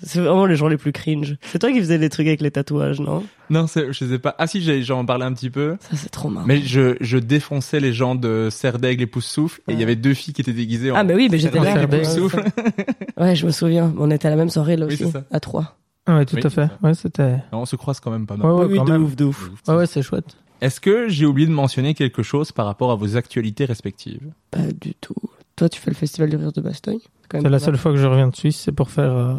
C'est 0.05 0.19
vraiment 0.19 0.45
les 0.45 0.57
gens 0.57 0.67
les 0.67 0.75
plus 0.75 0.91
cringe. 0.91 1.37
C'est 1.43 1.59
toi 1.59 1.71
qui 1.71 1.79
faisais 1.79 1.97
des 1.97 2.09
trucs 2.09 2.27
avec 2.27 2.41
les 2.41 2.51
tatouages, 2.51 2.99
non? 2.99 3.23
Non, 3.49 3.67
c'est- 3.67 3.93
je 3.93 4.03
sais 4.03 4.19
pas. 4.19 4.35
Ah 4.37 4.47
si, 4.47 4.59
j'ai- 4.61 4.83
j'en 4.83 5.05
parlais 5.05 5.23
un 5.23 5.31
petit 5.31 5.49
peu. 5.49 5.77
Ça, 5.79 5.95
c'est 5.95 6.09
trop 6.09 6.27
marrant. 6.27 6.45
Mais 6.45 6.59
je, 6.61 6.97
je 6.99 7.17
défonçais 7.17 7.79
les 7.79 7.93
gens 7.93 8.13
de 8.15 8.49
Serre 8.51 8.79
d'Aigle 8.79 9.03
et 9.03 9.07
Pouce 9.07 9.25
Souffle. 9.25 9.61
Et 9.69 9.73
il 9.73 9.79
y 9.79 9.83
avait 9.83 9.95
deux 9.95 10.13
filles 10.13 10.33
qui 10.33 10.41
étaient 10.41 10.51
déguisées 10.51 10.91
en 10.91 10.95
Ah, 10.95 11.05
mais 11.05 11.13
oui, 11.15 11.29
mais 11.31 11.37
j'étais 11.37 11.53
Serre 11.61 11.63
là. 11.75 11.85
d'Aigle 11.85 11.95
et 11.95 11.99
Pouce 11.99 12.07
Ouais, 12.09 12.19
Souffle. 12.19 12.43
Ouais, 13.17 13.35
je 13.37 13.45
me 13.45 13.51
souviens. 13.51 13.93
On 13.97 14.11
était 14.11 14.27
à 14.27 14.31
la 14.31 14.35
même 14.35 14.49
soirée 14.49 14.75
là 14.75 14.87
Oui, 14.87 14.93
aussi. 14.95 15.05
À 15.31 15.39
trois. 15.39 15.77
Ouais, 16.05 16.25
tout 16.25 16.35
Oui, 16.35 16.41
à 16.45 16.49
fait. 16.49 16.67
Ouais, 16.81 16.93
c'était. 16.95 17.35
Non, 17.53 17.59
on 17.61 17.65
se 17.65 17.77
croise 17.77 18.01
quand 18.01 18.11
même 18.11 18.25
pas 18.25 18.35
mal. 18.35 18.45
Ouais, 18.51 18.59
ouais, 18.59 18.65
oui, 18.71 18.77
quand 18.79 18.83
de 18.83 18.91
même. 18.91 19.03
ouf, 19.05 19.15
de 19.15 19.23
ouf. 19.23 19.49
Ouais, 19.69 19.75
ouais, 19.75 19.85
c'est 19.85 20.01
chouette. 20.01 20.35
Est-ce 20.63 20.79
que 20.79 21.09
j'ai 21.09 21.25
oublié 21.25 21.45
de 21.45 21.51
mentionner 21.51 21.93
quelque 21.93 22.23
chose 22.23 22.53
par 22.53 22.65
rapport 22.65 22.89
à 22.89 22.95
vos 22.95 23.17
actualités 23.17 23.65
respectives? 23.65 24.31
Pas 24.49 24.71
du 24.79 24.95
tout. 24.95 25.13
Toi, 25.57 25.67
tu 25.67 25.77
fais 25.77 25.91
le 25.91 25.95
festival 25.95 26.29
du 26.29 26.37
rire 26.37 26.53
de 26.53 26.61
Bastogne 26.61 26.99
C'est 27.29 27.49
la 27.49 27.59
seule 27.59 27.77
fois 27.77 27.91
que 27.91 27.97
je 27.97 28.07
reviens 28.07 28.29
de 28.29 28.35
Suisse, 28.35 28.61
c'est 28.63 28.71
pour 28.71 28.89
faire 28.89 29.11
euh, 29.11 29.33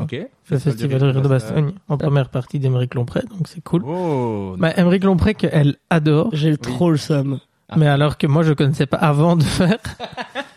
le 0.51 0.59
festival 0.59 1.01
de 1.01 1.07
rire 1.07 1.23
de 1.23 1.29
Bastogne 1.29 1.73
en 1.89 1.97
première 1.97 2.29
partie 2.29 2.59
d'Emeric 2.59 2.95
Lompré, 2.95 3.23
donc 3.23 3.49
c'est 3.49 3.65
cool. 3.65 3.85
Oh. 3.87 4.55
Bah, 4.59 4.75
Emeric 4.77 5.03
Lompré 5.03 5.35
qu'elle 5.35 5.77
adore, 5.89 6.29
J'ai 6.35 6.59
trop 6.59 6.91
le 6.91 6.99
seum. 6.99 7.41
Ah. 7.71 7.77
mais 7.79 7.87
alors 7.87 8.19
que 8.19 8.27
moi 8.27 8.43
je 8.43 8.53
connaissais 8.53 8.85
pas 8.85 8.99
avant 8.99 9.37
de 9.37 9.45
faire. 9.45 9.79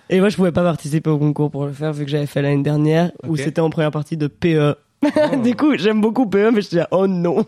Et 0.09 0.19
moi, 0.19 0.29
je 0.29 0.35
pouvais 0.37 0.51
pas 0.51 0.63
participer 0.63 1.09
au 1.09 1.17
concours 1.17 1.51
pour 1.51 1.65
le 1.65 1.73
faire 1.73 1.91
vu 1.91 2.05
que 2.05 2.11
j'avais 2.11 2.27
fait 2.27 2.41
l'année 2.41 2.63
dernière 2.63 3.11
où 3.27 3.35
c'était 3.35 3.61
en 3.61 3.69
première 3.69 3.91
partie 3.91 4.15
de 4.17 4.27
PE. 4.27 4.75
du 5.43 5.55
coup, 5.55 5.77
j'aime 5.77 6.01
beaucoup 6.01 6.25
PE, 6.27 6.51
mais 6.51 6.61
je 6.61 6.69
dis 6.69 6.79
oh 6.91 7.05
non, 7.07 7.45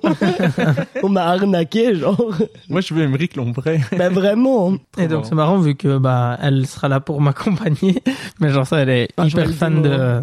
on 1.04 1.10
m'a 1.10 1.24
arnaqué, 1.26 1.96
genre. 1.96 2.34
Moi, 2.70 2.82
je 2.82 2.94
veux 2.94 3.04
Émeric 3.04 3.36
Lompré. 3.36 3.82
bah 3.98 4.10
vraiment. 4.10 4.74
Et 4.98 5.08
donc 5.08 5.26
c'est 5.26 5.36
marrant 5.36 5.58
vu 5.58 5.76
que 5.76 5.98
bah 5.98 6.38
elle 6.42 6.68
sera 6.68 6.88
là 6.88 7.00
pour 7.00 7.22
m'accompagner, 7.22 8.02
mais 8.40 8.50
genre 8.50 8.68
ça 8.68 8.80
elle 8.80 8.90
est 8.90 9.08
Ah, 9.18 9.26
hyper 9.26 9.50
fan 9.50 9.82
de 9.82 10.22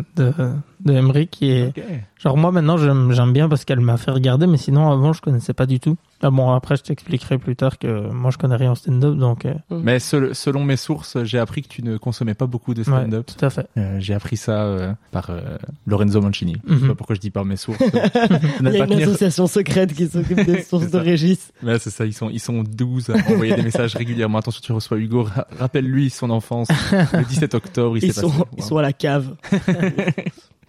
de 0.86 0.92
Emeric 0.94 1.42
et 1.42 1.66
Ok. 1.68 1.82
genre 2.18 2.36
moi 2.36 2.50
maintenant 2.52 2.76
j'aime 2.78 3.32
bien 3.32 3.48
parce 3.48 3.64
qu'elle 3.64 3.80
m'a 3.80 3.96
fait 3.96 4.10
regarder, 4.10 4.46
mais 4.46 4.56
sinon 4.56 4.90
avant 4.90 5.12
je 5.12 5.20
connaissais 5.20 5.52
pas 5.52 5.66
du 5.66 5.80
tout. 5.80 5.96
Ah 6.22 6.30
bon 6.30 6.50
après 6.52 6.76
je 6.76 6.82
t'expliquerai 6.82 7.36
plus 7.36 7.56
tard 7.56 7.78
que 7.78 8.10
moi 8.10 8.30
je 8.30 8.38
connais 8.38 8.56
rien 8.56 8.70
en 8.70 8.74
stand-up 8.74 9.16
donc 9.16 9.44
euh, 9.44 9.52
Mais 9.70 9.98
sel- 9.98 10.34
selon 10.34 10.64
mes 10.64 10.76
sources, 10.76 11.22
j'ai 11.24 11.38
appris 11.38 11.60
que 11.62 11.68
tu 11.68 11.82
ne 11.82 11.98
consommais 11.98 12.32
pas 12.34 12.46
beaucoup 12.46 12.72
de 12.72 12.78
ouais, 12.80 12.84
stand-up. 12.84 13.26
tout 13.26 13.44
à 13.44 13.50
fait. 13.50 13.66
Euh, 13.76 13.96
j'ai 14.00 14.14
appris 14.14 14.38
ça 14.38 14.62
euh, 14.64 14.92
par 15.12 15.28
euh, 15.28 15.40
Lorenzo 15.86 16.20
Mancini. 16.22 16.56
Je 16.66 16.74
sais 16.74 16.80
Mhm. 16.80 16.88
pas 16.88 16.94
pourquoi 16.94 17.16
je 17.16 17.20
dis 17.20 17.30
par 17.30 17.44
mes 17.44 17.56
sources. 17.56 17.78
Il 18.60 18.66
y 18.68 18.80
a 18.80 18.84
une 18.84 18.90
tenir. 18.90 19.08
association 19.08 19.46
secrète 19.46 19.92
qui 19.92 20.06
s'occupe 20.06 20.42
des 20.46 20.62
sources 20.62 20.90
de. 20.90 20.96
Régis. 20.98 21.52
Ouais, 21.62 21.78
c'est 21.78 21.90
ça, 21.90 22.06
ils 22.06 22.14
sont, 22.14 22.30
ils 22.30 22.40
sont 22.40 22.62
12 22.62 23.10
à 23.10 23.14
envoyer 23.32 23.54
des 23.54 23.62
messages 23.62 23.94
régulièrement. 23.94 24.38
Attention, 24.38 24.60
tu 24.64 24.72
reçois 24.72 24.96
Hugo. 24.96 25.24
Ra- 25.24 25.46
Rappelle-lui 25.58 26.08
son 26.10 26.30
enfance. 26.30 26.68
Le 26.92 27.24
17 27.28 27.54
octobre, 27.54 27.98
il 27.98 28.04
Ils 28.04 28.12
s'est 28.14 28.20
sont, 28.22 28.30
passé. 28.30 28.42
ils 28.56 28.62
Wow. 28.62 28.68
sont 28.68 28.76
à 28.78 28.82
la 28.82 28.92
cave. 28.94 29.34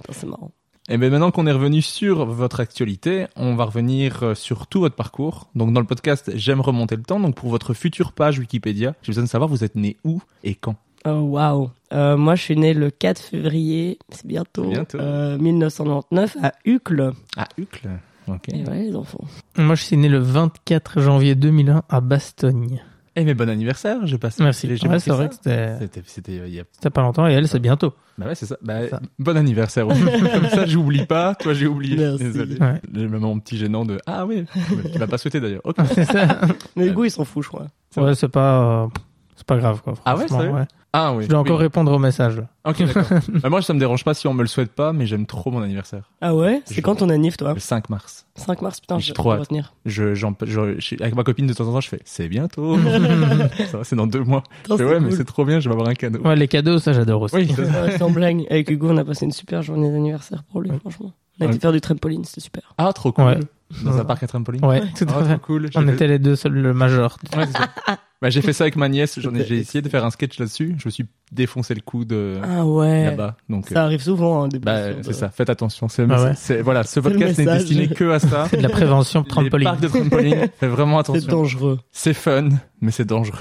Putain, 0.08 0.20
C'est 0.20 0.28
marrant. 0.28 0.52
Et 0.90 0.98
bien 0.98 1.10
maintenant 1.10 1.32
qu'on 1.32 1.46
est 1.48 1.52
revenu 1.52 1.82
sur 1.82 2.26
votre 2.26 2.62
actualité, 2.62 3.28
on 3.36 3.56
va 3.56 3.66
revenir 3.66 4.24
euh, 4.24 4.36
sur 4.36 4.68
tout 4.68 4.80
votre 4.80 4.96
parcours. 4.96 5.50
Donc 5.54 5.74
dans 5.74 5.82
le 5.82 5.86
podcast, 5.86 6.32
j'aime 6.36 6.62
remonter 6.62 6.96
le 6.96 7.04
temps. 7.04 7.20
Donc 7.20 7.36
pour 7.36 7.50
votre 7.50 7.74
future 7.74 8.14
page 8.14 8.40
Wikipédia, 8.40 8.96
j'ai 9.02 9.10
besoin 9.12 9.26
de 9.26 9.30
savoir 9.30 9.50
vous 9.50 9.66
êtes 9.66 9.76
né 9.76 9.98
où 10.06 10.22
et 10.46 10.56
quand? 10.56 10.76
Oh 11.06 11.10
waouh. 11.10 11.70
Euh, 11.94 12.16
moi, 12.18 12.36
je 12.36 12.44
suis 12.44 12.56
né 12.56 12.74
le 12.74 12.90
4 12.90 13.20
février, 13.22 13.98
c'est 14.10 14.26
bientôt, 14.26 14.70
Bientôt. 14.70 14.98
euh, 15.00 15.38
1999 15.38 16.38
à 16.42 16.54
Uccle. 16.66 17.12
À 17.36 17.48
Uccle. 17.58 17.90
Ok. 18.30 18.50
Et 18.54 18.64
ouais, 18.66 18.84
les 18.84 18.96
enfants. 18.96 19.24
Moi 19.58 19.76
je 19.76 19.84
suis 19.84 19.96
né 19.98 20.10
le 20.10 20.20
24 20.20 21.00
janvier 21.02 21.36
2001 21.36 21.84
à 21.90 22.02
Bastogne. 22.02 22.82
Eh 23.20 23.26
mais 23.26 23.34
bon 23.34 23.50
anniversaire, 23.50 23.98
j'ai 24.06 24.20
passé. 24.20 24.44
Merci. 24.44 24.68
j'ai- 24.78 24.88
Ouais, 24.88 25.00
c'est 25.00 25.10
vrai 25.10 25.24
ça. 25.24 25.28
que 25.30 25.34
c'était 25.36 25.76
C'était, 25.80 26.02
c'était, 26.06 26.40
euh, 26.40 26.48
il 26.48 26.54
y 26.54 26.60
a... 26.60 26.64
c'était 26.72 26.92
pas 26.92 27.02
longtemps 27.02 27.28
et 27.28 27.34
elle 27.34 27.48
c'est 27.48 27.58
bientôt. 27.60 27.94
Bah 28.20 28.28
ouais, 28.28 28.36
c'est 28.36 28.46
ça. 28.46 28.58
Bah, 28.62 28.88
Ça. 28.90 29.02
Bon 29.18 29.36
anniversaire. 29.36 29.88
Comme 30.34 30.50
ça, 30.50 30.68
j'oublie 30.68 31.06
pas. 31.08 31.34
Toi, 31.34 31.54
j'ai 31.56 31.66
oublié. 31.66 31.96
Merci. 31.98 32.20
Désolé. 32.26 32.58
Ouais. 32.60 32.80
J'ai 32.94 33.08
même 33.08 33.22
mon 33.22 33.40
petit 33.40 33.58
gênant 33.58 33.86
de 33.86 34.00
Ah 34.06 34.28
oui. 34.28 34.46
Tu 34.94 35.00
m'as 35.00 35.08
pas 35.08 35.18
souhaité 35.18 35.40
d'ailleurs. 35.42 35.62
Ok. 35.64 35.78
c'est 35.96 36.06
ça. 36.06 36.42
Mais 36.76 36.86
Hugo, 36.88 37.06
ils 37.06 37.10
s'en 37.12 37.26
fout, 37.26 37.44
je 37.44 37.50
crois. 37.50 37.66
C'est 37.90 38.02
Ouais, 38.02 38.14
c'est 38.14 38.30
pas 38.30 38.84
euh, 38.84 38.88
c'est 39.36 39.48
pas 39.48 39.58
grave 39.58 39.82
quoi. 39.82 39.96
Ah 40.06 40.16
ouais, 40.16 40.28
sérieux 40.28 40.52
Ah 41.00 41.14
oui. 41.14 41.24
Je 41.26 41.30
dois 41.30 41.40
encore 41.40 41.58
Oui. 41.58 41.64
répondre 41.64 41.92
au 41.92 42.00
message. 42.00 42.38
là. 42.38 42.44
Ok, 42.66 42.84
d'accord. 42.84 43.20
Bah, 43.44 43.50
moi, 43.50 43.62
ça 43.62 43.74
me 43.74 43.80
dérange 43.80 44.04
pas 44.04 44.14
si 44.16 44.28
on 44.28 44.34
me 44.34 44.42
le 44.42 44.48
souhaite 44.48 44.72
pas, 44.72 44.94
mais 44.94 45.06
j'aime 45.06 45.26
trop 45.28 45.52
mon 45.52 45.62
anniversaire. 45.62 46.10
Ah 46.22 46.34
ouais? 46.36 46.62
C'est 46.66 46.82
quand 46.82 46.96
ton 46.96 47.10
annif, 47.10 47.38
toi? 47.38 47.54
Le 47.54 47.60
5 47.60 47.90
mars. 47.90 48.26
5 48.36 48.62
mars, 48.62 48.80
putain, 48.80 48.98
J'ai 49.00 49.10
je 49.10 49.14
trop 49.14 49.30
retenir. 49.32 49.74
Je, 49.86 50.14
j'en, 50.16 50.34
je, 50.44 50.80
je- 50.80 50.96
avec 51.02 51.16
ma 51.16 51.24
copine 51.24 51.46
de 51.48 51.54
temps 51.54 51.68
en 51.68 51.74
temps, 51.74 51.82
je 51.82 51.90
fais 51.90 52.00
c'est 52.06 52.28
bientôt. 52.30 52.78
ça 53.72 53.78
va, 53.78 53.84
c'est 53.84 53.96
dans 53.96 54.08
deux 54.08 54.24
mois. 54.24 54.44
Je 54.68 54.72
fais, 54.76 54.78
c'est 54.78 54.84
ouais, 54.86 55.00
mais 55.00 55.12
c'est 55.12 55.26
trop 55.26 55.46
bien, 55.46 55.60
je 55.60 55.70
vais 55.70 55.74
avoir 55.74 55.88
un 55.90 55.94
cadeau. 55.94 56.20
Ouais, 56.22 56.36
les 56.36 56.48
cadeaux, 56.48 56.80
ça 56.80 56.94
j'adore 56.94 57.22
aussi. 57.22 57.36
Oui, 57.36 57.48
ça. 57.56 57.98
Sans 57.98 58.10
blague. 58.10 58.46
Avec 58.50 58.70
Hugo, 58.70 58.90
on 58.92 58.98
a 58.98 59.06
passé 59.06 59.26
une 59.26 59.32
super 59.32 59.62
journée 59.62 59.92
d'anniversaire 59.92 60.44
pour 60.52 60.62
lui, 60.62 60.72
franchement. 60.80 61.14
On 61.40 61.46
a 61.46 61.50
été 61.50 61.60
faire 61.60 61.72
du 61.72 61.82
trampoline, 61.82 62.24
c'était 62.26 62.42
super. 62.42 62.74
Ah, 62.78 62.92
trop 62.94 63.12
cool. 63.12 63.26
Ouais. 63.26 63.40
Dans 63.84 63.98
un 63.98 64.06
parc 64.06 64.24
à 64.24 64.28
trampoline. 64.28 64.64
Ouais, 64.66 64.82
tout 64.98 65.06
à 65.10 65.24
fait. 65.26 65.40
cool. 65.42 65.70
J'ai 65.72 65.78
On 65.80 65.86
fait- 65.86 65.94
était 65.94 66.08
les 66.08 66.20
deux 66.20 66.36
seuls 66.38 66.54
le 66.54 66.74
major. 66.74 67.18
Ouais, 67.36 67.46
c'est. 67.46 67.94
Bah, 68.20 68.32
j'ai 68.32 68.42
fait 68.42 68.52
ça 68.52 68.64
avec 68.64 68.78
ma 68.78 68.90
nièce. 68.90 69.20
J'en 69.20 69.36
ai, 69.36 69.46
j'ai 69.46 69.60
essayé 69.60 69.84
de 69.84 69.90
faire 69.90 70.04
un 70.04 70.10
sketch 70.10 70.40
là-dessus. 70.40 70.76
Je 70.80 70.88
me 70.88 70.90
suis 70.90 71.06
défoncé 71.32 71.76
le 71.76 71.82
coude 71.82 72.14
euh, 72.14 72.42
Ah 72.44 72.66
ouais. 72.66 73.06
là-bas. 73.06 73.38
Donc, 73.48 73.68
Ça 73.68 73.80
euh, 73.80 73.86
arrive 73.86 74.02
souvent, 74.02 74.42
hein, 74.42 74.48
des 74.48 74.58
bah, 74.58 74.94
c'est 75.04 75.10
de- 75.10 75.14
ça. 75.14 75.30
Faites 75.30 75.52
attention. 75.52 75.88
C'est, 75.88 76.04
Ah 76.10 76.24
ouais. 76.24 76.34
c'est- 76.36 76.64
voilà, 76.64 76.82
ce 76.84 77.00
podcast 77.00 77.38
n'est 77.38 77.46
destiné 77.46 77.88
que 77.90 78.10
à 78.10 78.18
ça. 78.18 78.48
C'est 78.50 78.58
de 78.58 78.64
la 78.64 78.70
prévention 78.70 79.22
Les 79.22 79.28
trampoline. 79.28 79.66
parcs 79.68 79.82
de 79.82 79.88
trampoline. 79.88 80.48
Faites 80.60 80.68
vraiment 80.72 80.96
C'est 81.04 81.12
attention. 81.12 81.30
dangereux. 81.32 81.80
C'est 81.92 82.16
fun, 82.16 82.50
mais 82.82 82.90
c'est 82.90 83.06
dangereux. 83.06 83.38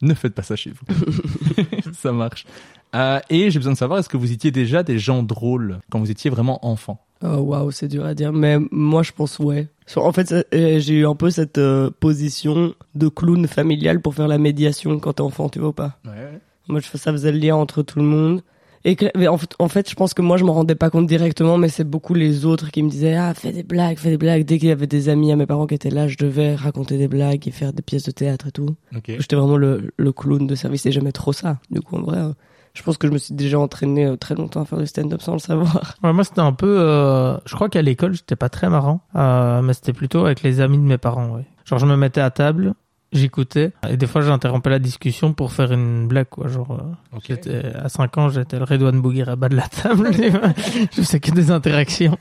Ne 0.00 0.14
faites 0.14 0.34
pas 0.36 0.42
ça 0.44 0.54
chez 0.54 0.70
vous. 0.70 0.94
ça 1.92 2.12
marche. 2.12 2.46
Euh, 2.94 3.18
et 3.30 3.50
j'ai 3.50 3.58
besoin 3.58 3.72
de 3.72 3.78
savoir, 3.78 3.98
est-ce 3.98 4.08
que 4.08 4.16
vous 4.16 4.30
étiez 4.30 4.52
déjà 4.52 4.84
des 4.84 5.00
gens 5.00 5.24
drôles 5.24 5.80
quand 5.90 5.98
vous 5.98 6.10
étiez 6.12 6.30
vraiment 6.30 6.64
enfant? 6.64 7.04
Oh 7.22 7.36
waouh, 7.38 7.70
c'est 7.70 7.88
dur 7.88 8.04
à 8.06 8.14
dire, 8.14 8.32
mais 8.32 8.56
moi 8.70 9.02
je 9.02 9.12
pense 9.12 9.38
ouais. 9.38 9.68
En 9.96 10.12
fait, 10.12 10.32
euh, 10.32 10.78
j'ai 10.78 10.94
eu 10.94 11.06
un 11.06 11.14
peu 11.14 11.30
cette 11.30 11.58
euh, 11.58 11.90
position 12.00 12.74
de 12.94 13.08
clown 13.08 13.46
familial 13.46 14.00
pour 14.00 14.14
faire 14.14 14.28
la 14.28 14.38
médiation 14.38 14.98
quand 15.00 15.14
t'es 15.14 15.20
enfant, 15.20 15.48
tu 15.48 15.58
vois 15.58 15.68
ou 15.68 15.72
pas? 15.72 15.98
Ouais. 16.06 16.38
Moi, 16.68 16.80
je 16.80 16.86
fais 16.86 16.96
ça 16.98 17.10
faisait 17.12 17.32
le 17.32 17.38
lien 17.38 17.56
entre 17.56 17.82
tout 17.82 17.98
le 17.98 18.04
monde. 18.04 18.42
Et 18.84 18.96
que- 18.96 19.26
en, 19.28 19.36
fait, 19.36 19.50
en 19.58 19.68
fait, 19.68 19.90
je 19.90 19.94
pense 19.94 20.14
que 20.14 20.22
moi, 20.22 20.38
je 20.38 20.44
m'en 20.44 20.54
rendais 20.54 20.74
pas 20.76 20.88
compte 20.88 21.06
directement, 21.06 21.58
mais 21.58 21.68
c'est 21.68 21.84
beaucoup 21.84 22.14
les 22.14 22.46
autres 22.46 22.70
qui 22.70 22.82
me 22.82 22.88
disaient 22.88 23.16
ah 23.16 23.34
fais 23.34 23.52
des 23.52 23.62
blagues, 23.64 23.98
fais 23.98 24.10
des 24.10 24.16
blagues. 24.16 24.44
Dès 24.46 24.58
qu'il 24.58 24.68
y 24.68 24.72
avait 24.72 24.86
des 24.86 25.08
amis 25.10 25.30
à 25.32 25.36
mes 25.36 25.44
parents 25.44 25.66
qui 25.66 25.74
étaient 25.74 25.90
là, 25.90 26.08
je 26.08 26.16
devais 26.16 26.54
raconter 26.54 26.96
des 26.96 27.08
blagues 27.08 27.46
et 27.46 27.50
faire 27.50 27.72
des 27.74 27.82
pièces 27.82 28.04
de 28.04 28.12
théâtre 28.12 28.46
et 28.46 28.52
tout. 28.52 28.76
Ok. 28.96 29.06
J'étais 29.18 29.36
vraiment 29.36 29.58
le, 29.58 29.90
le 29.96 30.12
clown 30.12 30.46
de 30.46 30.54
service 30.54 30.86
et 30.86 30.92
j'aimais 30.92 31.12
trop 31.12 31.32
ça. 31.34 31.58
Du 31.70 31.80
coup, 31.82 31.96
en 31.96 32.02
vrai, 32.02 32.18
euh, 32.18 32.32
je 32.74 32.82
pense 32.82 32.96
que 32.98 33.06
je 33.08 33.12
me 33.12 33.18
suis 33.18 33.34
déjà 33.34 33.58
entraîné 33.58 34.06
euh, 34.06 34.16
très 34.16 34.34
longtemps 34.34 34.62
à 34.62 34.64
faire 34.64 34.78
du 34.78 34.86
stand-up 34.86 35.20
sans 35.22 35.32
le 35.34 35.38
savoir. 35.38 35.94
Ouais, 36.02 36.12
moi, 36.12 36.24
c'était 36.24 36.40
un 36.40 36.52
peu. 36.52 36.78
euh, 36.80 37.36
Je 37.44 37.54
crois 37.54 37.68
qu'à 37.68 37.82
l'école, 37.82 38.14
j'étais 38.14 38.36
pas 38.36 38.48
très 38.48 38.68
marrant, 38.68 39.00
euh, 39.16 39.60
mais 39.62 39.72
c'était 39.72 39.92
plutôt 39.92 40.24
avec 40.24 40.42
les 40.42 40.60
amis 40.60 40.78
de 40.78 40.82
mes 40.84 40.98
parents. 40.98 41.28
Ouais. 41.30 41.44
Genre, 41.64 41.78
je 41.78 41.86
me 41.86 41.96
mettais 41.96 42.20
à 42.20 42.30
table, 42.30 42.74
j'écoutais, 43.12 43.72
et 43.88 43.96
des 43.96 44.06
fois, 44.06 44.20
j'interrompais 44.22 44.70
la 44.70 44.78
discussion 44.78 45.32
pour 45.32 45.52
faire 45.52 45.72
une 45.72 46.06
blague, 46.08 46.28
quoi. 46.28 46.48
Genre, 46.48 46.72
euh, 46.72 47.18
j'étais 47.26 47.62
à 47.74 47.88
5 47.88 48.18
ans, 48.18 48.28
j'étais 48.28 48.58
le 48.58 48.64
Redouane 48.64 49.00
Bouguer 49.00 49.24
bas 49.36 49.48
de 49.48 49.56
la 49.56 49.68
table. 49.68 50.10
je 50.92 51.02
faisais 51.02 51.20
que 51.20 51.30
des 51.32 51.50
interactions. 51.50 52.16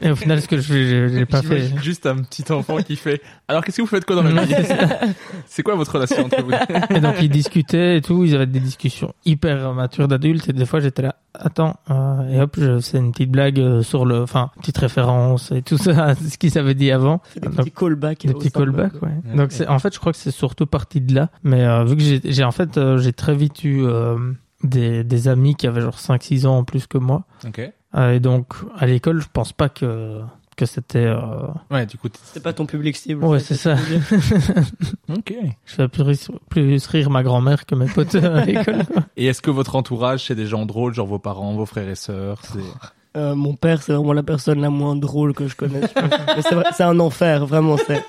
Et 0.00 0.10
au 0.10 0.16
final, 0.16 0.40
ce 0.40 0.48
que 0.48 0.58
je 0.58 0.72
j'ai- 0.74 1.08
j'ai 1.10 1.26
pas 1.26 1.42
fait. 1.42 1.70
Juste 1.82 2.06
un 2.06 2.16
petit 2.18 2.50
enfant 2.52 2.78
qui 2.78 2.96
fait 2.96 3.20
Alors, 3.48 3.64
qu'est-ce 3.64 3.78
que 3.78 3.82
vous 3.82 3.88
faites 3.88 4.04
quoi 4.04 4.16
dans 4.16 4.22
la 4.22 4.44
vie 4.44 4.54
C'est 5.46 5.62
quoi 5.62 5.74
votre 5.74 5.92
relation 5.92 6.24
entre 6.24 6.42
vous? 6.42 6.52
Et 6.94 7.00
donc 7.00 7.14
ils 7.20 7.28
discutaient 7.28 7.96
et 7.98 8.00
tout, 8.02 8.24
ils 8.24 8.34
avaient 8.34 8.46
des 8.46 8.60
discussions 8.60 9.12
hyper 9.24 9.72
matures 9.74 10.08
d'adultes 10.08 10.48
et 10.48 10.52
des 10.52 10.66
fois 10.66 10.80
j'étais 10.80 11.02
là, 11.02 11.16
attends, 11.38 11.76
euh, 11.90 12.28
et 12.28 12.40
hop, 12.40 12.56
je 12.58 12.80
faisais 12.80 12.98
une 12.98 13.12
petite 13.12 13.30
blague 13.30 13.58
euh, 13.60 13.82
sur 13.82 14.04
le, 14.06 14.22
enfin, 14.22 14.50
petite 14.60 14.78
référence 14.78 15.52
et 15.52 15.62
tout 15.62 15.78
ça, 15.78 16.14
ce 16.28 16.36
qu'ils 16.38 16.58
avaient 16.58 16.74
dit 16.74 16.90
avant. 16.90 17.20
Des 17.34 17.40
Donc, 17.40 17.56
petits 17.56 17.70
callbacks. 17.72 18.26
des 18.26 18.34
petits 18.34 18.50
callbacks, 18.50 19.00
ouais. 19.02 19.08
Ouais. 19.28 19.36
Donc 19.36 19.52
c'est, 19.52 19.66
en 19.68 19.78
fait, 19.78 19.94
je 19.94 19.98
crois 20.00 20.12
que 20.12 20.18
c'est 20.18 20.30
surtout 20.30 20.66
parti 20.66 21.00
de 21.00 21.14
là. 21.14 21.30
Mais 21.42 21.64
euh, 21.64 21.84
vu 21.84 21.96
que 21.96 22.02
j'ai, 22.02 22.20
j'ai 22.24 22.44
en 22.44 22.52
fait, 22.52 22.76
euh, 22.78 22.98
j'ai 22.98 23.12
très 23.12 23.34
vite 23.34 23.64
eu 23.64 23.84
euh, 23.84 24.16
des, 24.64 25.04
des 25.04 25.28
amis 25.28 25.54
qui 25.54 25.66
avaient 25.66 25.80
genre 25.80 25.96
5-6 25.98 26.46
ans 26.46 26.58
en 26.58 26.64
plus 26.64 26.86
que 26.86 26.98
moi. 26.98 27.24
Ok. 27.46 27.60
Euh, 27.94 28.12
et 28.14 28.20
donc 28.20 28.54
à 28.76 28.86
l'école, 28.86 29.20
je 29.20 29.28
pense 29.32 29.52
pas 29.52 29.68
que 29.68 30.20
que 30.56 30.66
c'était. 30.66 30.98
euh, 31.04 31.46
Ouais, 31.70 31.86
du 31.86 31.98
coup. 31.98 32.08
C'est 32.32 32.42
pas 32.42 32.52
ton 32.52 32.66
public 32.66 32.96
cible. 32.96 33.24
Ouais, 33.24 33.38
c'est 33.40 33.54
ça. 33.54 33.76
Ok. 35.08 35.34
Je 35.64 35.74
fais 35.74 35.88
plus, 35.88 36.28
plus 36.48 36.86
rire 36.86 37.10
ma 37.10 37.22
grand-mère 37.22 37.64
que 37.66 37.74
mes 37.74 37.86
potes 37.86 38.14
à 38.16 38.44
l'école. 38.44 38.82
Et 39.16 39.26
est-ce 39.26 39.40
que 39.42 39.50
votre 39.50 39.76
entourage, 39.76 40.24
c'est 40.26 40.34
des 40.34 40.46
gens 40.46 40.66
drôles, 40.66 40.94
genre 40.94 41.06
vos 41.06 41.18
parents, 41.18 41.54
vos 41.54 41.66
frères 41.66 41.88
et 41.88 41.94
sœurs 41.94 42.40
c'est... 42.42 42.58
Euh, 43.16 43.34
mon 43.34 43.54
père, 43.54 43.80
c'est 43.82 43.92
vraiment 43.94 44.12
la 44.12 44.22
personne 44.22 44.60
la 44.60 44.68
moins 44.68 44.94
drôle 44.94 45.32
que 45.32 45.48
je 45.48 45.56
connaisse. 45.56 45.90
c'est 46.76 46.82
un 46.84 47.00
enfer, 47.00 47.46
vraiment. 47.46 47.76
C'est. 47.78 48.04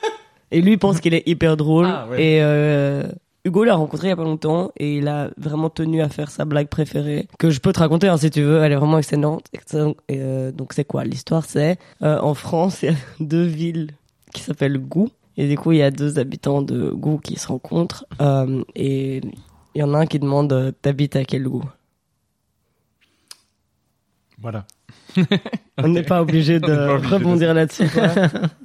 Et 0.52 0.62
lui 0.62 0.74
il 0.74 0.78
pense 0.80 1.00
qu'il 1.00 1.14
est 1.14 1.24
hyper 1.28 1.56
drôle. 1.56 1.86
Ah, 1.88 2.08
ouais. 2.10 2.22
Et 2.22 2.40
euh, 2.42 3.04
Hugo 3.48 3.64
l'a 3.64 3.76
rencontré 3.76 4.08
il 4.08 4.10
y 4.10 4.14
a 4.14 4.18
pas 4.18 4.26
longtemps 4.26 4.72
et 4.76 4.98
il 4.98 5.08
a 5.08 5.30
vraiment 5.38 5.70
tenu 5.70 6.02
à 6.02 6.10
faire 6.10 6.30
sa 6.30 6.44
blague 6.44 6.68
préférée 6.68 7.30
que 7.40 7.50
je 7.50 7.62
peux 7.62 7.72
te 7.72 7.80
raconter 7.80 8.10
hein, 8.10 8.18
si 8.18 8.30
tu 8.30 8.42
veux. 8.42 8.62
Elle 8.62 8.74
est 8.74 8.76
vraiment 8.76 8.98
excellente. 8.98 9.46
excellente. 9.54 9.96
Et, 10.10 10.18
euh, 10.20 10.52
donc 10.52 10.74
c'est 10.74 10.84
quoi? 10.84 11.06
L'histoire, 11.06 11.46
c'est 11.46 11.80
euh, 12.02 12.20
en 12.20 12.34
France, 12.34 12.82
il 12.84 12.90
y 12.90 12.94
a 12.94 12.98
deux 13.22 13.46
villes 13.46 13.92
qui 14.34 14.42
s'appellent 14.42 14.78
Gou. 14.78 15.10
Et 15.38 15.48
du 15.48 15.58
coup, 15.58 15.72
il 15.72 15.78
y 15.78 15.82
a 15.82 15.92
deux 15.92 16.20
habitants 16.20 16.62
de 16.62 16.90
Gou 16.90 17.20
qui 17.20 17.40
se 17.40 17.48
rencontrent. 17.48 18.06
Euh, 18.22 18.64
et 18.76 19.22
il 19.76 19.80
y 19.80 19.84
en 19.84 19.94
a 19.94 20.00
un 20.00 20.06
qui 20.08 20.20
demande 20.20 20.74
T'habites 20.82 21.16
à 21.16 21.24
quel 21.24 21.44
Gou? 21.44 21.64
Voilà. 24.42 24.66
On 25.78 25.88
n'est 25.88 26.04
pas 26.04 26.22
obligé 26.22 26.60
de 26.60 27.08
rebondir 27.08 27.54
là-dessus. 27.54 27.88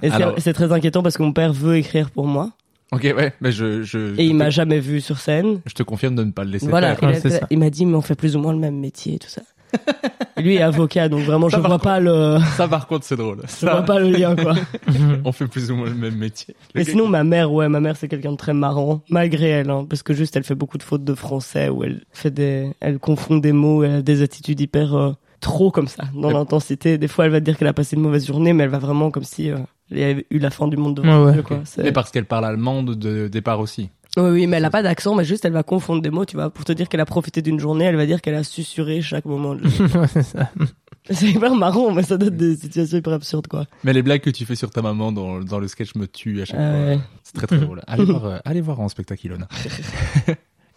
Et 0.02 0.10
c'est 0.38 0.54
très 0.54 0.72
inquiétant 0.72 1.04
parce 1.04 1.16
que 1.16 1.22
mon 1.22 1.32
père 1.32 1.52
veut 1.52 1.76
écrire 1.76 2.10
pour 2.10 2.26
moi 2.26 2.50
Ok, 2.93 3.03
ouais, 3.16 3.32
mais 3.40 3.53
je, 3.53 3.82
je, 3.82 4.14
et 4.18 4.24
il 4.26 4.32
je 4.32 4.36
m'a 4.36 4.51
jamais 4.51 4.78
vu 4.78 5.01
sur 5.01 5.18
scène. 5.18 5.61
je 5.66 5.72
te 5.72 5.82
confirme 5.82 6.14
de 6.14 6.24
ne 6.24 6.30
pas 6.30 6.45
le 6.45 6.51
laisser 6.51 6.68
Voilà, 6.68 6.95
faire. 6.95 7.47
il, 7.51 7.59
m'a 7.59 7.70
dit 7.70 7.86
mais 7.86 7.95
on 7.97 8.03
fait 8.03 8.14
plus 8.14 8.36
ou 8.36 8.38
moins 8.38 8.53
le 8.53 8.59
même 8.59 8.78
métier 8.78 9.14
et 9.14 9.18
tout 9.18 9.28
ça. 9.30 9.40
Et 10.36 10.43
lui 10.43 10.57
est 10.57 10.62
avocat, 10.62 11.09
donc 11.09 11.20
vraiment, 11.22 11.49
je 11.49 11.57
Ça, 11.57 11.62
par 11.62 11.70
vois 11.70 11.78
pas 11.78 11.99
le, 12.01 12.36
Ça, 12.57 12.68
par 12.68 12.86
contre, 12.86 13.07
c'est 13.07 13.16
drôle. 13.16 13.38
je 13.45 13.51
Ça, 13.51 13.72
vois 13.72 13.82
pas 13.82 13.99
le 13.99 14.11
lien, 14.11 14.36
quoi. 14.36 14.55
on 15.24 15.32
fait 15.32 15.47
plus 15.47 15.70
ou 15.70 15.76
moins 15.76 15.88
le 15.88 15.95
même 15.95 16.16
métier. 16.16 16.55
Mais 16.74 16.84
sinon, 16.84 17.09
ma 17.09 17.24
mère, 17.24 17.51
ouais, 17.51 17.66
ma 17.70 17.80
mère, 17.80 17.97
c'est 17.97 18.09
quelqu'un 18.09 18.32
de 18.32 18.36
très 18.36 18.53
marrant, 18.53 19.01
malgré 19.09 19.49
elle, 19.49 19.70
hein, 19.70 19.86
parce 19.88 20.03
que 20.03 20.12
juste, 20.12 20.36
elle 20.36 20.45
fait 20.45 20.55
beaucoup 20.55 20.76
de 20.76 20.82
fautes 20.82 21.05
de 21.05 21.14
français, 21.14 21.70
où 21.70 21.84
elle 21.84 22.03
fait 22.12 22.30
des, 22.30 22.70
elle 22.80 22.99
confond 22.99 23.38
des 23.38 23.53
mots, 23.53 23.82
elle 23.84 23.93
a 23.95 24.03
des 24.03 24.20
attitudes 24.20 24.61
hyper, 24.61 24.95
euh, 24.95 25.12
trop 25.40 25.70
comme 25.70 25.88
ça, 25.88 26.05
dans 26.14 26.30
l'intensité. 26.30 26.99
Des 26.99 27.09
fois, 27.09 27.24
elle 27.24 27.30
va 27.32 27.40
te 27.40 27.45
dire 27.47 27.57
qu'elle 27.57 27.68
a 27.68 27.72
passé 27.72 27.97
une 27.97 28.03
mauvaise 28.03 28.26
journée, 28.26 28.53
mais 28.53 28.64
elle 28.64 28.70
va 28.70 28.78
vraiment 28.78 29.11
comme 29.11 29.24
si, 29.24 29.51
euh, 29.51 29.57
il 29.93 29.99
y 30.01 30.05
avait 30.05 30.26
eu 30.30 30.38
la 30.38 30.51
fin 30.51 30.68
du 30.68 30.76
monde 30.76 30.97
devant 30.97 31.24
Ouais, 31.26 31.36
ouais. 31.36 31.43
quoi. 31.43 31.62
Mais 31.78 31.93
parce 31.93 32.11
qu'elle 32.11 32.24
parle 32.24 32.45
allemand 32.45 32.82
de, 32.82 33.28
départ 33.28 33.61
aussi. 33.61 33.90
Oui, 34.16 34.28
oui, 34.30 34.47
mais 34.47 34.59
elle 34.59 34.64
a 34.66 34.70
pas 34.70 34.82
d'accent, 34.82 35.14
mais 35.14 35.24
juste, 35.24 35.45
elle 35.47 35.53
va 35.53 35.62
confondre 35.62 36.03
des 36.03 36.11
mots, 36.11 36.26
tu 36.26 36.36
vois. 36.36 36.51
Pour 36.51 36.64
te 36.66 36.72
dire 36.72 36.88
qu'elle 36.88 37.01
a 37.01 37.07
profité 37.07 37.40
d'une 37.40 37.59
journée, 37.59 37.86
elle 37.86 37.97
va 37.97 38.05
dire 38.05 38.20
qu'elle 38.20 38.34
a 38.34 38.45
susurré 38.45 39.01
chaque 39.01 39.24
moment. 39.24 39.55
de 39.55 39.62
c'est 41.11 41.26
hyper 41.26 41.55
marrant, 41.57 41.93
mais 41.93 42.03
ça 42.03 42.16
donne 42.16 42.36
des 42.36 42.57
situations 42.57 42.99
hyper 42.99 43.14
absurdes, 43.14 43.47
quoi. 43.49 43.66
Mais 43.84 43.93
les 43.93 44.03
blagues 44.03 44.20
que 44.20 44.30
tu 44.30 44.45
fais 44.45 44.55
sur 44.55 44.70
ta 44.70 44.82
maman 44.82 45.12
dans, 45.12 45.40
dans 45.40 45.59
le 45.59 45.66
sketch 45.66 45.95
me 45.95 46.07
tuent 46.07 46.43
à 46.43 46.45
chaque 46.45 46.61
Ah 46.61 46.95
fois. 46.95 47.03
C'est 47.24 47.34
très 47.34 47.47
très 47.47 47.59
drôle. 47.64 47.82
Allez 47.86 48.05
voir, 48.05 48.24
euh, 48.26 48.38
allez 48.45 48.61
voir 48.61 48.80
en 48.80 48.88
spectacle, 48.88 49.26
Ilona. 49.26 49.49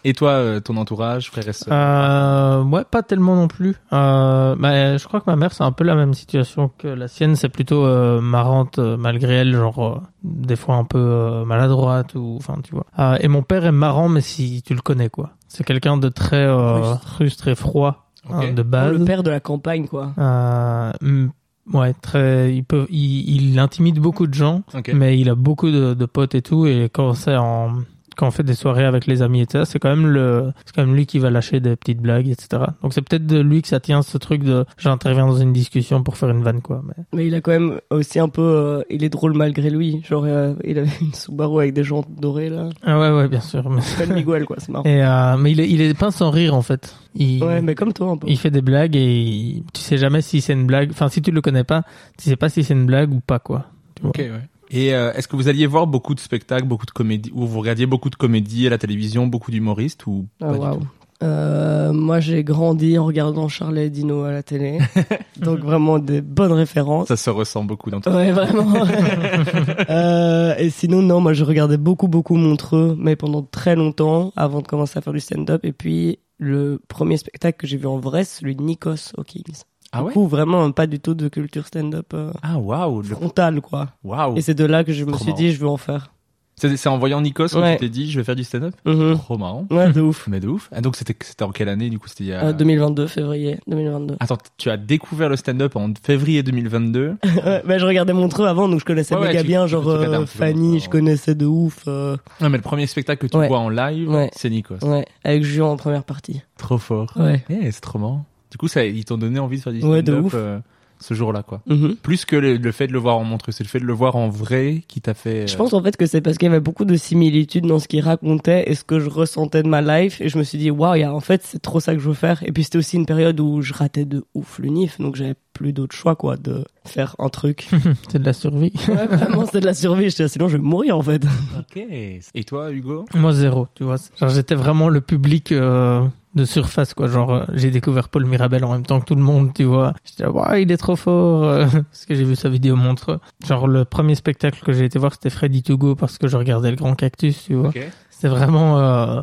Et 0.07 0.13
toi, 0.13 0.29
euh, 0.33 0.59
ton 0.59 0.77
entourage, 0.77 1.31
frère 1.31 1.47
et 1.47 1.51
sœur 1.53 1.73
Euh, 1.73 2.63
ouais, 2.63 2.83
pas 2.89 3.01
tellement 3.01 3.35
non 3.35 3.47
plus. 3.47 3.75
Euh, 3.91 4.55
bah, 4.55 4.97
je 4.97 5.03
crois 5.07 5.19
que 5.19 5.25
ma 5.27 5.35
mère, 5.35 5.51
c'est 5.51 5.63
un 5.63 5.71
peu 5.71 5.83
la 5.83 5.95
même 5.95 6.13
situation 6.13 6.69
que 6.77 6.87
la 6.87 7.07
sienne. 7.07 7.35
C'est 7.35 7.49
plutôt 7.49 7.83
euh, 7.85 8.21
marrante 8.21 8.77
euh, 8.77 8.97
malgré 8.97 9.33
elle, 9.37 9.53
genre 9.55 9.83
euh, 9.83 9.99
des 10.23 10.55
fois 10.55 10.75
un 10.75 10.83
peu 10.83 10.99
euh, 10.99 11.43
maladroite 11.45 12.13
ou, 12.13 12.35
enfin, 12.37 12.55
tu 12.63 12.73
vois. 12.75 12.85
Euh, 12.99 13.17
et 13.19 13.27
mon 13.27 13.41
père 13.41 13.65
est 13.65 13.71
marrant, 13.71 14.07
mais 14.07 14.21
si 14.21 14.61
tu 14.61 14.75
le 14.75 14.81
connais, 14.81 15.09
quoi. 15.09 15.31
C'est 15.47 15.63
quelqu'un 15.63 15.97
de 15.97 16.09
très 16.09 16.45
euh, 16.45 16.93
Rustre. 17.17 17.47
et 17.47 17.55
froid 17.55 18.05
hein, 18.29 18.53
de 18.53 18.61
base. 18.61 18.91
Le 18.97 19.05
père 19.05 19.23
de 19.23 19.31
la 19.31 19.39
campagne, 19.39 19.87
quoi. 19.87 20.11
Euh, 20.19 20.91
mm, 21.01 21.27
ouais, 21.73 21.93
très. 21.99 22.53
Il 22.55 22.63
peut, 22.63 22.85
il, 22.91 23.51
il 23.51 23.57
intimide 23.57 23.97
beaucoup 23.99 24.27
de 24.27 24.35
gens, 24.35 24.61
Ok. 24.75 24.91
mais 24.93 25.17
il 25.17 25.29
a 25.29 25.35
beaucoup 25.35 25.71
de, 25.71 25.95
de 25.95 26.05
potes 26.05 26.35
et 26.35 26.43
tout. 26.43 26.67
Et 26.67 26.89
quand 26.93 27.13
c'est 27.15 27.35
en 27.37 27.73
quand 28.16 28.28
on 28.28 28.32
fait 28.32 28.43
des 28.43 28.53
soirées 28.55 28.86
avec 28.86 29.07
les 29.07 29.22
amis 29.22 29.41
et 29.41 29.45
ça, 29.51 29.66
c'est 29.66 29.80
quand 29.80 29.89
même 29.89 30.07
le, 30.07 30.51
c'est 30.66 30.76
quand 30.76 30.86
même 30.86 30.95
lui 30.95 31.05
qui 31.05 31.20
va 31.20 31.30
lâcher 31.30 31.59
des 31.59 31.76
petites 31.76 31.99
blagues, 32.01 32.28
etc. 32.28 32.63
Donc 32.82 32.93
c'est 32.93 33.01
peut-être 33.01 33.26
de 33.28 33.39
lui 33.39 33.61
que 33.61 33.68
ça 33.68 33.80
tient 33.80 34.01
ce 34.01 34.18
truc 34.18 34.43
de, 34.43 34.66
j'interviens 34.78 35.26
dans 35.28 35.38
une 35.38 35.53
discussion 35.53 36.03
pour 36.03 36.18
faire 36.18 36.30
une 36.30 36.43
vanne, 36.43 36.61
quoi. 36.61 36.82
Mais... 36.88 37.03
Mais 37.13 37.28
il 37.28 37.36
a 37.36 37.41
quand 37.41 37.51
même 37.51 37.80
aussi 37.89 38.20
un 38.20 38.30
peu, 38.30 38.41
euh, 38.41 38.82
il 38.89 39.03
est 39.03 39.09
drôle 39.09 39.34
malgré 39.34 39.70
lui. 39.70 40.01
Genre, 40.07 40.24
euh, 40.26 40.53
il 40.63 40.78
avait 40.80 40.89
une 41.01 41.13
Subaru 41.13 41.59
avec 41.61 41.74
des 41.74 41.84
jantes 41.84 42.07
dorées, 42.20 42.49
là. 42.49 42.70
Ah 42.84 42.99
ouais, 42.99 43.11
ouais, 43.11 43.28
bien 43.28 43.41
sûr. 43.41 43.70
Mais, 43.70 43.82
C'est 43.82 44.05
pas 44.05 44.13
le 44.13 44.16
Miguel, 44.20 44.45
quoi, 44.45 44.57
c'est 44.59 44.70
marrant. 44.70 44.86
et, 44.86 45.03
euh, 45.03 45.38
mais 45.38 45.51
il 45.51 45.59
est, 45.59 45.70
il 45.70 45.82
est 45.82 45.93
peint 45.97 46.11
sans 46.11 46.32
rire, 46.32 46.55
en 46.55 46.61
fait. 46.61 46.95
Il, 47.16 47.43
Ouais, 47.43 47.61
mais 47.61 47.76
comme 47.76 47.93
toi, 47.93 48.11
un 48.11 48.18
peu. 48.18 48.28
il 48.30 48.38
fait 48.38 48.51
des 48.51 48.61
blagues 48.61 48.95
et 48.95 49.05
il- 49.22 49.63
tu 49.74 49.82
sais 49.82 49.97
jamais 49.97 50.22
si 50.22 50.41
c'est 50.41 50.53
une 50.53 50.66
blague. 50.66 50.89
Enfin, 50.91 51.07
si 51.09 51.22
tu 51.22 51.32
le 51.32 51.41
connais 51.41 51.63
pas, 51.63 51.84
tu 52.18 52.30
sais 52.30 52.36
pas 52.36 52.49
si 52.49 52.63
c'est 52.63 52.74
une 52.74 52.86
blague 52.86 53.13
ou 53.13 53.20
pas, 53.22 53.39
quoi. 53.39 53.66
Tu 53.95 54.01
vois. 54.01 54.09
Ok, 54.09 54.18
ouais. 54.20 54.32
Et 54.70 54.93
euh, 54.93 55.13
est-ce 55.13 55.28
que 55.28 55.36
vous 55.36 55.47
alliez 55.47 55.66
voir 55.68 55.88
beaucoup 55.88 56.16
de 56.16 56.20
spectacles, 56.20 56.66
beaucoup 56.66 56.86
de 56.86 56.91
comédies, 56.91 57.32
ou 57.34 57.45
vous 57.45 57.59
regardiez 57.59 57.86
beaucoup 57.86 58.09
de 58.09 58.16
comédies 58.16 58.68
à 58.68 58.70
la 58.70 58.78
télévision, 58.78 59.28
beaucoup 59.28 59.51
d'humoristes, 59.51 60.05
ou 60.07 60.28
Ah, 60.41 60.47
pas 60.47 60.53
du 60.53 60.59
waouh. 60.59 60.80
tout? 60.80 60.88
Euh, 61.24 61.93
moi, 61.93 62.20
j'ai 62.20 62.43
grandi 62.43 62.97
en 62.97 63.05
regardant 63.05 63.47
Charlie 63.47 63.84
et 63.84 63.89
Dino 63.89 64.24
à 64.24 64.32
la 64.32 64.43
télé. 64.43 64.80
Donc, 65.39 65.59
vraiment 65.59 65.97
des 65.97 66.20
bonnes 66.22 66.51
références. 66.51 67.07
Ça 67.07 67.16
se 67.16 67.30
ressent 67.30 67.63
beaucoup 67.63 67.89
dans 67.89 68.01
ton... 68.01 68.13
Ouais, 68.13 68.32
vraiment. 68.34 68.74
euh, 69.89 70.55
et 70.57 70.70
sinon, 70.70 71.01
non, 71.01 71.22
moi, 71.22 71.32
je 71.34 71.43
regardais 71.45 71.78
beaucoup, 71.78 72.09
beaucoup 72.09 72.36
Montreux, 72.36 72.95
mais 72.99 73.16
pendant 73.16 73.43
très 73.43 73.76
longtemps, 73.78 74.34
avant 74.36 74.61
de 74.61 74.68
commencer 74.68 74.97
à 74.99 75.01
faire 75.01 75.13
du 75.13 75.22
stand-up. 75.22 75.63
Et 75.63 75.72
puis, 75.72 76.20
le 76.38 76.82
premier 76.89 77.16
spectacle 77.16 77.57
que 77.59 77.68
j'ai 77.68 77.78
vu 77.78 77.88
en 77.88 77.97
vrai, 77.97 78.26
c'est 78.26 78.41
celui 78.41 78.55
de 78.57 78.61
Nikos 78.61 79.13
au 79.18 79.24
Kings. 79.24 79.63
Ah 79.95 79.99
du 79.99 80.05
ouais 80.07 80.13
coup, 80.13 80.27
vraiment, 80.27 80.71
pas 80.71 80.87
du 80.87 80.99
tout 80.99 81.13
de 81.13 81.27
culture 81.27 81.65
stand-up 81.65 82.13
euh, 82.13 82.31
Ah 82.43 82.57
frontale, 83.03 83.61
quoi. 83.61 83.87
Et 84.35 84.41
c'est 84.41 84.53
de 84.53 84.65
là 84.65 84.83
que 84.83 84.93
je 84.93 85.03
me 85.05 85.11
Trop 85.11 85.17
suis 85.19 85.27
marrant. 85.27 85.37
dit, 85.37 85.51
je 85.51 85.59
veux 85.59 85.67
en 85.69 85.77
faire. 85.77 86.11
C'est 86.57 86.87
en 86.87 86.97
voyant 86.97 87.19
Nikos 87.19 87.49
que 87.49 87.57
Ouais. 87.59 87.73
tu 87.75 87.81
t'es 87.81 87.89
dit, 87.89 88.09
je 88.09 88.17
vais 88.17 88.23
faire 88.23 88.35
du 88.37 88.45
stand-up. 88.45 88.73
Mhm. 88.85 89.17
Trop 89.17 89.37
marrant. 89.37 89.67
Ouais, 89.69 89.91
de 89.91 89.99
ouf. 89.99 90.25
Mais 90.29 90.39
de 90.39 90.47
ouf. 90.47 90.69
Ah, 90.73 90.79
donc 90.79 90.95
c'était 90.95 91.13
c'était 91.19 91.43
en 91.43 91.51
quelle 91.51 91.67
année 91.67 91.89
du 91.89 91.99
coup? 91.99 92.07
C'était 92.07 92.23
il 92.23 92.27
y 92.27 92.33
a... 92.33 92.45
Euh, 92.45 92.53
2022, 92.53 93.07
février 93.07 93.59
2022. 93.67 94.15
Attends, 94.21 94.37
tu 94.57 94.69
as 94.69 94.77
découvert 94.77 95.27
le 95.27 95.35
stand-up 95.35 95.75
en 95.75 95.89
février 96.01 96.43
2022. 96.43 97.15
Ouais, 97.45 97.61
bah, 97.65 97.77
je 97.77 97.85
regardais 97.85 98.13
Montreux 98.13 98.47
avant, 98.47 98.69
donc 98.69 98.79
je 98.79 98.85
connaissais 98.85 99.15
Ouais, 99.15 99.21
ouais, 99.21 99.27
méga 99.27 99.41
tu- 99.41 99.47
bien, 99.47 99.63
tu- 99.65 99.71
genre 99.71 99.89
un 99.91 99.95
euh, 99.95 100.19
peu 100.19 100.25
Fanny, 100.27 100.61
Montreux, 100.61 100.79
je 100.79 100.89
connaissais 100.89 101.35
de 101.35 101.45
ouf. 101.45 101.83
euh, 101.89 102.15
Non, 102.39 102.49
mais 102.49 102.57
le 102.57 102.63
premier 102.63 102.87
spectacle 102.87 103.27
que 103.27 103.31
tu 103.31 103.37
Ouais. 103.37 103.49
vois 103.49 103.59
en 103.59 103.67
live, 103.69 104.09
Ouais. 104.09 104.31
c'est 104.33 104.49
Nikos. 104.49 104.77
ouais, 104.83 105.05
avec 105.25 105.43
Juan 105.43 105.71
en 105.71 105.75
première 105.75 106.05
partie. 106.05 106.41
Trop 106.57 106.77
fort. 106.77 107.11
Ouais. 107.17 107.43
Eh, 107.49 107.69
c'est 107.69 107.81
trop 107.81 107.99
marrant. 107.99 108.23
Du 108.55 108.57
coup, 108.57 108.69
ça, 108.69 108.85
ils 108.85 109.03
t'ont 109.03 109.17
donné 109.17 109.37
envie 109.37 109.57
de 109.57 109.61
faire 109.63 109.73
du 109.73 109.79
Ouais, 109.83 109.99
stand-up 110.01 110.21
de 110.21 110.25
ouf. 110.27 110.33
euh, 110.33 110.59
ce 110.97 111.13
jour-là, 111.13 111.43
quoi. 111.43 111.61
Mhm. 111.67 111.97
Plus 112.01 112.23
que 112.23 112.37
le, 112.37 112.55
le 112.55 112.71
fait 112.71 112.87
de 112.87 112.93
le 112.93 112.99
voir 112.99 113.17
en 113.17 113.25
montreux, 113.25 113.51
c'est 113.51 113.65
le 113.65 113.67
fait 113.67 113.81
de 113.81 113.85
le 113.85 113.91
voir 113.91 114.15
en 114.15 114.29
vrai 114.29 114.81
qui 114.87 115.01
t'a 115.01 115.13
fait. 115.13 115.41
euh, 115.43 115.47
Je 115.47 115.57
pense 115.57 115.73
en 115.73 115.83
fait 115.83 115.97
que 115.97 116.05
c'est 116.05 116.21
parce 116.21 116.37
qu'il 116.37 116.45
y 116.45 116.49
avait 116.49 116.61
beaucoup 116.61 116.85
de 116.85 116.95
similitudes 116.95 117.65
dans 117.67 117.79
ce 117.79 117.89
qu'il 117.89 117.99
racontait 117.99 118.71
et 118.71 118.75
ce 118.75 118.85
que 118.85 119.01
je 119.01 119.09
ressentais 119.09 119.61
de 119.61 119.67
ma 119.67 119.81
life 119.81 120.21
et 120.21 120.29
je 120.29 120.37
me 120.37 120.43
suis 120.43 120.57
dit 120.57 120.71
waouh, 120.71 120.95
il 120.95 121.01
y 121.01 121.03
a- 121.03 121.13
en 121.13 121.19
fait 121.19 121.41
c'est 121.43 121.61
trop 121.61 121.81
ça 121.81 121.93
que 121.95 121.99
je 121.99 122.07
veux 122.07 122.13
faire 122.15 122.41
et 122.45 122.53
puis 122.53 122.63
c'était 122.63 122.77
aussi 122.77 122.95
une 122.95 123.05
période 123.05 123.37
où 123.41 123.61
je 123.61 123.73
ratais 123.73 124.05
de 124.05 124.23
ouf 124.35 124.57
le 124.59 124.69
NIF 124.69 124.97
donc 125.01 125.17
j'avais 125.17 125.35
plus 125.51 125.73
d'autre 125.73 125.93
choix 125.93 126.15
quoi 126.15 126.37
de 126.37 126.63
faire 126.85 127.13
un 127.19 127.27
truc. 127.27 127.67
C'est 128.09 128.19
de 128.19 128.25
la 128.25 128.31
survie. 128.33 128.71
ouais, 128.87 129.07
vraiment 129.07 129.45
c'est 129.51 129.59
de 129.59 129.65
la 129.65 129.73
survie, 129.73 130.09
J'étais 130.09 130.23
là, 130.23 130.29
sinon 130.29 130.47
je 130.47 130.55
vais 130.55 130.63
mourir 130.63 130.97
en 130.97 131.01
fait. 131.01 131.21
Ok. 131.59 131.75
Et 131.77 132.43
toi, 132.45 132.71
Hugo? 132.71 133.03
Moi 133.13 133.33
zéro, 133.33 133.67
tu 133.75 133.83
vois. 133.83 133.97
J'étais 134.29 134.55
vraiment 134.55 134.87
le 134.87 135.01
public 135.01 135.51
euh, 135.51 136.05
de 136.36 136.45
surface 136.45 136.93
quoi. 136.93 137.07
Genre 137.07 137.33
euh, 137.33 137.43
j'ai 137.53 137.71
découvert 137.71 138.09
Paul 138.09 138.25
Mirabel 138.25 138.63
en 138.63 138.73
même 138.73 138.86
temps 138.86 138.99
que 138.99 139.05
tout 139.05 139.15
le 139.15 139.21
monde, 139.21 139.53
tu 139.53 139.63
vois. 139.63 139.93
J'étais 140.03 140.25
Ouah, 140.25 140.59
il 140.59 140.71
est 140.71 140.77
trop 140.77 140.95
fort 140.95 141.43
euh, 141.45 141.65
parce 141.91 142.05
que 142.05 142.15
j'ai 142.15 142.23
vu 142.23 142.36
sa 142.36 142.49
vidéo 142.49 142.75
montre. 142.75 143.19
Genre 143.45 143.67
le 143.67 143.86
premier 143.86 144.15
spectacle 144.15 144.63
que 144.63 144.73
j'ai 144.73 144.86
été 144.86 144.99
voir 144.99 145.13
c'était 145.13 145.29
Freddy 145.29 145.63
To 145.63 145.77
Go 145.77 145.95
parce 145.95 146.17
que 146.17 146.27
je 146.27 146.38
regardais 146.38 146.69
le 146.69 146.75
Grand 146.75 146.95
Cactus, 146.95 147.45
tu 147.45 147.55
vois. 147.55 147.71
C'était 148.16 148.30
vraiment 148.30 148.80
euh, 148.80 149.22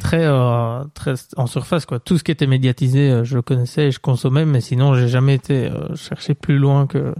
très 0.00 0.24
euh, 0.26 0.84
très 0.92 1.14
en 1.38 1.46
surface 1.46 1.86
quoi. 1.86 1.98
Tout 1.98 2.18
ce 2.18 2.24
qui 2.24 2.30
était 2.30 2.46
médiatisé, 2.46 3.10
euh, 3.10 3.24
je 3.24 3.36
le 3.36 3.40
connaissais 3.42 3.86
et 3.86 3.90
je 3.90 4.00
consommais, 4.00 4.44
mais 4.44 4.60
sinon 4.60 4.94
j'ai 4.94 5.08
jamais 5.08 5.34
été 5.34 5.70
euh, 5.70 5.94
chercher 5.96 6.34
plus 6.34 6.58
loin 6.58 6.86
que. 6.86 7.14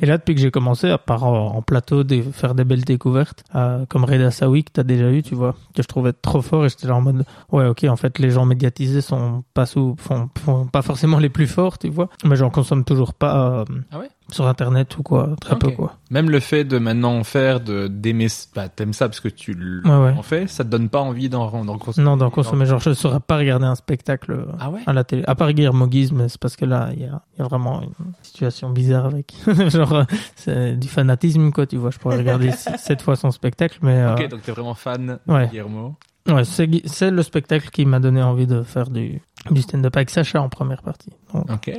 Et 0.00 0.06
là 0.06 0.16
depuis 0.16 0.36
que 0.36 0.40
j'ai 0.40 0.52
commencé, 0.52 0.88
à 0.90 0.96
part 0.98 1.24
en, 1.24 1.56
en 1.56 1.62
plateau, 1.62 2.04
de 2.04 2.22
faire 2.22 2.54
des 2.54 2.62
belles 2.62 2.84
découvertes, 2.84 3.42
euh, 3.56 3.84
comme 3.88 4.04
Reda 4.04 4.30
Sawi 4.30 4.62
que 4.62 4.70
t'as 4.72 4.84
déjà 4.84 5.10
eu, 5.10 5.24
tu 5.24 5.34
vois, 5.34 5.56
que 5.74 5.82
je 5.82 5.88
trouvais 5.88 6.12
trop 6.12 6.40
fort 6.40 6.64
et 6.64 6.68
j'étais 6.68 6.86
là 6.86 6.94
en 6.94 7.00
mode 7.00 7.24
ouais 7.50 7.66
ok 7.66 7.84
en 7.88 7.96
fait 7.96 8.20
les 8.20 8.30
gens 8.30 8.44
médiatisés 8.44 9.00
sont 9.00 9.42
pas 9.54 9.66
sous 9.66 9.96
font, 9.98 10.28
font 10.38 10.66
pas 10.66 10.82
forcément 10.82 11.18
les 11.18 11.30
plus 11.30 11.48
forts, 11.48 11.78
tu 11.78 11.88
vois, 11.88 12.08
mais 12.24 12.36
j'en 12.36 12.50
consomme 12.50 12.84
toujours 12.84 13.12
pas 13.12 13.58
euh, 13.60 13.64
Ah 13.90 13.98
ouais? 13.98 14.08
Sur 14.30 14.46
internet 14.46 14.96
ou 14.98 15.02
quoi, 15.02 15.30
très 15.40 15.58
peu 15.58 15.70
quoi. 15.70 15.94
Même 16.10 16.30
le 16.30 16.40
fait 16.40 16.64
de 16.64 16.78
maintenant 16.78 17.14
en 17.14 17.24
faire, 17.24 17.60
de 17.60 17.88
d'aimer, 17.88 18.26
bah, 18.54 18.68
t'aimes 18.68 18.92
ça 18.92 19.08
parce 19.08 19.20
que 19.20 19.28
tu 19.28 19.52
l- 19.52 19.80
Ouais, 19.84 19.90
ouais. 19.96 20.14
en 20.18 20.22
fais, 20.22 20.46
ça 20.46 20.64
te 20.64 20.68
donne 20.68 20.88
pas 20.88 21.00
envie 21.00 21.28
d'en 21.28 21.64
d'en 21.64 21.78
consommer. 21.78 22.04
Non, 22.04 22.16
d'en 22.16 22.28
consommer, 22.30 22.66
genre 22.66 22.80
je 22.80 22.92
saurais 22.92 23.20
pas 23.20 23.38
regarder 23.38 23.64
un 23.66 23.74
spectacle 23.74 24.32
euh, 24.32 24.44
Ah 24.60 24.70
ouais? 24.70 24.80
à 24.86 24.92
la 24.92 25.04
télé. 25.04 25.22
À 25.26 25.34
part 25.34 25.52
Guillermo 25.52 25.86
Guise, 25.86 26.12
mais 26.12 26.28
c'est 26.28 26.40
parce 26.40 26.56
que 26.56 26.64
là, 26.64 26.90
il 26.94 27.00
y 27.00 27.04
a, 27.06 27.22
il 27.34 27.38
y 27.40 27.42
a 27.42 27.44
vraiment 27.44 27.80
une 27.82 28.12
situation 28.22 28.70
bizarre 28.70 29.06
avec. 29.06 29.34
genre, 29.70 29.92
euh, 29.94 30.04
c'est 30.36 30.76
du 30.78 30.88
fanatisme, 30.88 31.50
quoi, 31.52 31.66
tu 31.66 31.76
vois. 31.76 31.90
Je 31.90 31.98
pourrais 31.98 32.16
regarder 32.18 32.50
sept 32.52 33.00
fois 33.02 33.16
son 33.16 33.30
spectacle, 33.30 33.78
mais 33.82 33.96
euh, 33.96 34.14
Ok, 34.14 34.28
donc 34.28 34.42
t'es 34.42 34.52
vraiment 34.52 34.74
fan 34.74 35.18
Ouais. 35.26 35.46
de 35.46 35.50
Guillermo. 35.50 35.94
ouais, 36.28 36.42
c'est, 36.44 37.10
le 37.10 37.22
spectacle 37.22 37.70
qui 37.70 37.86
m'a 37.86 38.00
donné 38.00 38.22
envie 38.22 38.46
de 38.46 38.62
faire 38.62 38.90
du, 38.90 39.22
du 39.50 39.62
stand-up 39.62 39.96
avec 39.96 40.10
Sacha 40.10 40.42
en 40.42 40.48
première 40.50 40.82
partie. 40.82 41.12
Donc, 41.32 41.50
Ok. 41.50 41.70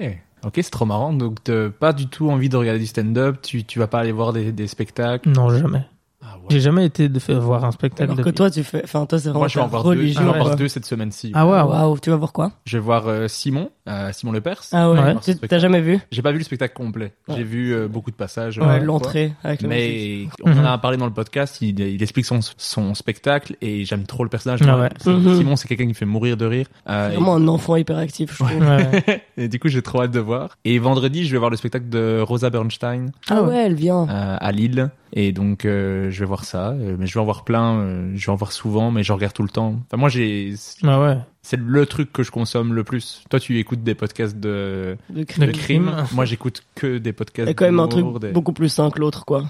Ok, 0.45 0.53
c'est 0.55 0.69
trop 0.69 0.85
marrant. 0.85 1.13
Donc, 1.13 1.43
t'as 1.43 1.69
pas 1.69 1.93
du 1.93 2.07
tout 2.07 2.29
envie 2.29 2.49
de 2.49 2.57
regarder 2.57 2.79
du 2.79 2.87
stand-up. 2.87 3.37
Tu, 3.41 3.63
tu 3.63 3.79
vas 3.79 3.87
pas 3.87 3.99
aller 3.99 4.11
voir 4.11 4.33
des 4.33 4.67
spectacles? 4.67 5.29
non, 5.29 5.49
jamais. 5.49 5.85
Ah. 6.49 6.53
J'ai 6.53 6.59
jamais 6.61 6.85
été 6.85 7.09
de 7.09 7.19
faire 7.19 7.39
voir 7.41 7.63
un 7.65 7.71
spectacle. 7.71 8.11
Alors 8.11 8.25
que 8.25 8.29
toi 8.31 8.49
tu 8.49 8.63
fais, 8.63 8.81
enfin 8.83 9.05
toi 9.05 9.19
c'est 9.19 9.29
vraiment 9.29 9.39
Moi, 9.41 9.47
je 9.47 9.55
vais 9.55 9.61
en 9.61 9.67
voir 9.67 9.83
deux. 9.83 10.07
Je 10.07 10.19
vais 10.19 10.25
en 10.25 10.33
Ah 10.33 10.37
voir 10.39 10.55
deux 10.55 10.67
cette 10.67 10.85
semaine-ci. 10.85 11.31
Ah 11.35 11.45
ouais. 11.45 11.53
Waouh, 11.61 11.99
tu 11.99 12.09
vas 12.09 12.15
voir 12.15 12.33
quoi? 12.33 12.51
Je 12.65 12.77
vais 12.77 12.83
voir 12.83 13.07
euh, 13.07 13.27
Simon, 13.27 13.69
euh, 13.87 14.11
Simon 14.11 14.31
Lepers. 14.31 14.61
Ah 14.71 14.89
ouais, 14.91 14.99
Ouais. 14.99 15.15
tu 15.23 15.35
t'as 15.35 15.59
jamais 15.59 15.81
vu? 15.81 15.99
J'ai 16.11 16.21
pas 16.21 16.31
vu 16.31 16.39
le 16.39 16.43
spectacle 16.43 16.73
complet. 16.73 17.13
Ouais. 17.27 17.35
J'ai 17.37 17.43
vu 17.43 17.73
euh, 17.73 17.87
beaucoup 17.87 18.11
de 18.11 18.15
passages. 18.15 18.57
Ouais, 18.57 18.65
euh, 18.65 18.79
l'entrée 18.79 19.33
avec. 19.43 19.61
Mais 19.63 20.27
on 20.43 20.51
en 20.51 20.55
Mhm. 20.55 20.65
a 20.65 20.77
parlé 20.77 20.97
dans 20.97 21.05
le 21.05 21.13
podcast. 21.13 21.59
Il, 21.61 21.79
il 21.79 22.01
explique 22.01 22.25
son, 22.25 22.39
son 22.57 22.93
spectacle 22.95 23.55
et 23.61 23.85
j'aime 23.85 24.03
trop 24.05 24.23
le 24.23 24.29
personnage. 24.29 24.59
Ah 24.67 24.77
ouais. 24.79 24.89
Mhm. 25.05 25.35
Simon, 25.37 25.55
c'est 25.55 25.67
quelqu'un 25.67 25.83
qui 25.85 25.89
me 25.89 25.93
fait 25.93 26.05
mourir 26.05 26.35
de 26.37 26.45
rire. 26.45 26.65
Euh, 26.89 27.09
C'est 27.09 27.15
vraiment 27.15 27.35
un 27.35 27.47
enfant 27.47 27.75
hyperactif 27.75 28.31
je 28.37 28.43
trouve. 28.43 28.59
Ouais. 28.59 29.23
et, 29.37 29.47
du 29.47 29.59
coup, 29.59 29.67
j'ai 29.67 29.81
trop 29.81 30.01
hâte 30.01 30.11
de 30.11 30.19
voir. 30.19 30.57
Et 30.65 30.79
vendredi, 30.79 31.25
je 31.25 31.31
vais 31.31 31.37
voir 31.37 31.51
le 31.51 31.57
spectacle 31.57 31.89
de 31.89 32.21
Rosa 32.21 32.49
Bernstein 32.49 33.11
Ah 33.29 33.43
ouais, 33.43 33.65
elle 33.65 33.75
vient. 33.75 34.07
à 34.09 34.51
Lille. 34.51 34.89
Et 35.13 35.31
donc, 35.31 35.65
euh, 35.65 36.11
je 36.11 36.19
vais 36.19 36.25
voir 36.25 36.45
ça. 36.45 36.69
Euh, 36.69 36.95
mais 36.99 37.07
je 37.07 37.13
vais 37.13 37.19
en 37.19 37.25
voir 37.25 37.43
plein. 37.43 37.75
euh, 37.79 38.11
je 38.15 38.25
vais 38.25 38.31
en 38.31 38.35
voir 38.35 38.51
souvent, 38.51 38.91
mais 38.91 39.03
je 39.03 39.11
regarde 39.13 39.33
tout 39.33 39.43
le 39.43 39.49
temps. 39.49 39.75
Enfin, 39.87 39.97
moi, 39.97 40.09
j'ai. 40.09 40.53
Ah 40.83 41.01
ouais. 41.01 41.17
C'est 41.41 41.59
le 41.59 41.85
truc 41.85 42.11
que 42.13 42.21
je 42.23 42.31
consomme 42.31 42.73
le 42.73 42.83
plus. 42.83 43.23
Toi, 43.29 43.39
tu 43.39 43.57
écoutes 43.59 43.83
des 43.83 43.95
podcasts 43.95 44.37
de, 44.37 44.97
De 45.09 45.23
crime. 45.51 45.95
Moi, 46.13 46.25
j'écoute 46.25 46.63
que 46.75 46.97
des 46.99 47.13
podcasts. 47.13 47.47
Il 47.47 47.49
y 47.49 47.51
a 47.51 47.53
quand 47.55 47.65
même 47.65 47.79
un 47.79 47.87
truc 47.87 48.05
des- 48.19 48.31
beaucoup 48.31 48.53
plus 48.53 48.69
sain 48.69 48.91
que 48.91 48.99
l'autre 48.99 49.25
quoi. 49.25 49.45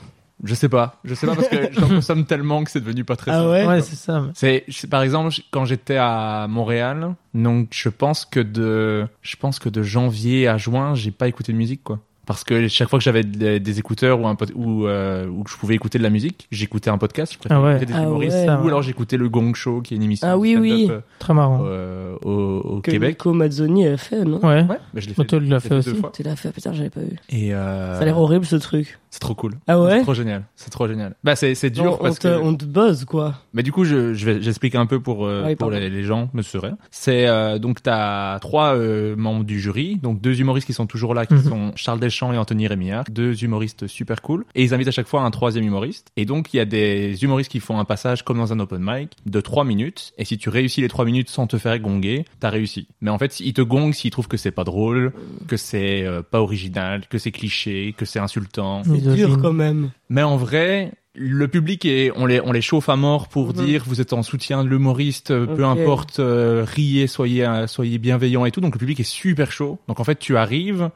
Je 0.46 0.54
sais 0.56 0.70
pas. 0.70 1.02
Je 1.04 1.14
sais 1.16 1.28
pas 1.28 1.36
parce 1.36 1.50
que 1.50 1.58
j'en 1.74 1.90
consomme 1.90 2.26
tellement 2.26 2.64
que 2.64 2.72
c'est 2.72 2.80
devenu 2.80 3.04
pas 3.04 3.18
très 3.18 3.32
Ah 3.32 3.40
simple. 3.40 3.50
ouais 3.50 3.68
Ouais, 3.68 3.82
c'est 3.82 3.98
ça. 3.98 4.24
C'est, 4.34 4.64
par 4.90 5.02
exemple, 5.02 5.36
quand 5.52 5.66
j'étais 5.66 5.98
à 5.98 6.48
Montréal, 6.50 7.16
donc 7.34 7.70
je 7.72 7.90
pense 7.90 8.24
que 8.24 8.40
de, 8.40 9.06
je 9.22 9.36
pense 9.36 9.60
que 9.60 9.68
de 9.68 9.84
janvier 9.84 10.48
à 10.48 10.58
juin, 10.58 10.96
j'ai 10.96 11.12
pas 11.12 11.28
écouté 11.28 11.52
de 11.52 11.58
musique, 11.58 11.84
quoi. 11.84 12.00
Parce 12.30 12.44
que 12.44 12.68
chaque 12.68 12.90
fois 12.90 13.00
que 13.00 13.04
j'avais 13.04 13.24
des, 13.24 13.80
écouteurs 13.80 14.22
ou 14.22 14.28
un 14.28 14.36
pod- 14.36 14.52
ou, 14.54 14.86
euh, 14.86 15.26
ou 15.28 15.42
que 15.44 15.50
je 15.50 15.58
pouvais 15.58 15.74
écouter 15.74 15.98
de 15.98 16.04
la 16.04 16.12
musique, 16.12 16.48
j'écoutais 16.52 16.92
un 16.92 17.00
podcast. 17.00 17.34
Je 17.34 17.40
préférais 17.40 17.60
Ah 17.60 17.66
ouais. 17.66 17.72
écouter 17.78 17.86
des 17.88 17.94
Ah 17.98 18.04
humoristes. 18.04 18.36
ouais. 18.38 18.46
Ça, 18.46 18.62
Ou 18.62 18.68
alors 18.68 18.84
j'écoutais 18.84 19.18
le 19.18 19.30
Gong 19.30 19.56
Show, 19.56 19.82
qui 19.82 19.96
est 19.96 19.98
une 19.98 20.04
émission 20.04 20.28
Ah 20.30 20.34
de 20.34 20.38
oui, 20.38 20.56
oui. 20.56 20.88
euh, 20.92 21.00
Très 21.18 21.34
marrant. 21.34 21.62
euh, 21.66 22.16
au, 22.22 22.32
au 22.60 22.82
Que 22.82 22.92
Québec. 22.92 23.14
Nico 23.14 23.34
Mazzoni 23.34 23.88
a 23.88 23.98
fait, 23.98 24.24
non? 24.24 24.38
Ouais. 24.42 24.62
Ouais, 24.62 24.66
bah, 24.68 24.78
je 24.94 25.08
l'ai 25.08 25.14
fait. 25.16 25.26
Toi, 25.26 25.40
tu 25.40 25.46
l'as 25.48 25.60
fait 25.60 25.70
deux 25.70 25.78
aussi. 25.78 25.96
fois. 25.96 26.12
Tu 26.16 26.22
l'as 26.22 26.36
fait, 26.36 26.52
putain, 26.52 26.72
j'avais 26.72 26.92
pas 26.92 27.02
vu. 27.02 27.16
Et 27.30 27.52
euh, 27.56 27.96
Ça 27.96 28.02
a 28.02 28.06
l'air 28.06 28.20
horrible 28.20 28.46
ce 28.46 28.58
truc. 28.58 29.00
c'est 29.10 29.20
trop 29.20 29.34
cool. 29.34 29.54
Ah 29.68 29.82
ouais? 29.82 29.98
C'est 29.98 30.04
trop 30.04 30.14
génial. 30.14 30.44
C'est 30.56 30.70
trop 30.70 30.88
génial. 30.88 31.16
Bah 31.24 31.36
c'est 31.36 31.56
c'est 31.56 31.72
dur 31.72 31.84
Non, 31.86 31.94
on, 32.00 32.04
parce 32.04 32.20
te, 32.20 32.28
que. 32.28 32.40
on 32.44 32.54
te 32.56 32.64
buzz, 32.66 33.06
quoi. 33.06 33.34
Mais 33.56 33.64
du 33.64 33.72
coup, 33.72 33.86
je, 33.86 34.14
je 34.14 34.26
vais, 34.28 34.40
j'explique 34.40 34.76
un 34.76 34.86
peu 34.86 35.00
pour, 35.00 35.26
euh, 35.26 35.46
oui, 35.48 35.56
pour 35.56 35.72
les, 35.72 35.90
les 35.90 36.04
gens, 36.04 36.30
me 36.36 36.44
serait. 36.44 36.74
C'est 36.92 37.28
euh, 37.28 37.58
donc 37.58 37.82
t'as 37.82 38.38
trois 38.38 38.76
euh, 38.76 39.16
membres 39.16 39.46
du 39.46 39.60
jury, 39.60 39.98
donc 40.04 40.22
deux 40.22 40.40
humoristes 40.40 40.68
qui 40.68 40.74
sont 40.74 40.86
toujours 40.86 41.16
là, 41.16 41.26
qui 41.26 41.34
Mhm. 41.34 41.44
sont 41.44 41.72
Charles 41.76 42.00
Deschamps 42.00 42.19
et 42.34 42.38
Anthony 42.38 42.68
Rémillard, 42.68 43.06
deux 43.10 43.44
humoristes 43.44 43.88
super 43.88 44.22
cool, 44.22 44.46
et 44.56 44.64
ils 44.64 44.74
invitent 44.74 44.88
à 44.90 44.92
chaque 44.92 45.08
fois 45.08 45.22
un 45.22 45.32
troisième 45.32 45.66
humoriste. 45.66 46.12
Et 46.18 46.26
donc 46.26 46.54
il 46.54 46.58
y 46.58 46.60
a 46.60 46.66
des 46.66 47.24
humoristes 47.24 47.52
qui 47.52 47.60
font 47.60 47.80
un 47.80 47.86
passage 47.86 48.24
comme 48.24 48.38
dans 48.38 48.52
un 48.54 48.60
open 48.60 48.82
mic 48.82 49.12
de 49.26 49.42
trois 49.42 49.64
minutes, 49.64 50.14
et 50.18 50.26
si 50.26 50.38
tu 50.38 50.50
réussis 50.50 50.82
les 50.82 50.90
trois 50.90 51.06
minutes 51.06 51.30
sans 51.30 51.48
te 51.48 51.58
faire 51.58 51.78
gonguer, 51.80 52.26
t'as 52.40 52.50
réussi. 52.50 52.88
Mais 53.02 53.10
en 53.12 53.18
fait, 53.18 53.40
ils 53.40 53.54
te 53.54 53.62
gongent 53.62 53.96
s'ils 53.96 54.12
trouvent 54.12 54.28
que 54.28 54.38
c'est 54.38 54.52
pas 54.52 54.64
drôle, 54.64 55.14
que 55.48 55.58
c'est 55.58 56.04
euh, 56.04 56.22
pas 56.22 56.42
original, 56.42 57.08
que 57.08 57.18
c'est 57.18 57.32
cliché, 57.32 57.94
que 57.98 58.06
c'est 58.06 58.20
insultant. 58.20 58.84
C'est 58.84 59.16
dur 59.16 59.38
quand 59.42 59.54
même. 59.54 59.92
Mais 60.10 60.24
en 60.24 60.38
vrai, 60.38 60.92
le 61.16 61.48
public 61.48 61.86
est, 61.86 62.12
on 62.16 62.26
les, 62.26 62.40
on 62.42 62.52
les 62.52 62.62
chauffe 62.62 62.90
à 62.90 62.96
mort 62.96 63.28
pour 63.28 63.48
Mhm. 63.48 63.54
dire 63.54 63.84
vous 63.86 64.00
êtes 64.02 64.14
en 64.14 64.24
soutien 64.24 64.64
de 64.64 64.70
l'humoriste, 64.70 65.32
euh, 65.32 65.46
peu 65.46 65.66
importe, 65.66 66.20
euh, 66.20 66.66
riez, 66.68 67.08
soyez, 67.08 67.46
soyez 67.68 67.98
bienveillants 67.98 68.46
et 68.46 68.52
tout. 68.52 68.62
Donc 68.62 68.74
le 68.74 68.80
public 68.80 69.00
est 69.00 69.04
super 69.04 69.52
chaud. 69.52 69.80
Donc 69.88 70.00
en 70.00 70.04
fait, 70.04 70.18
tu 70.20 70.38
arrives 70.38 70.90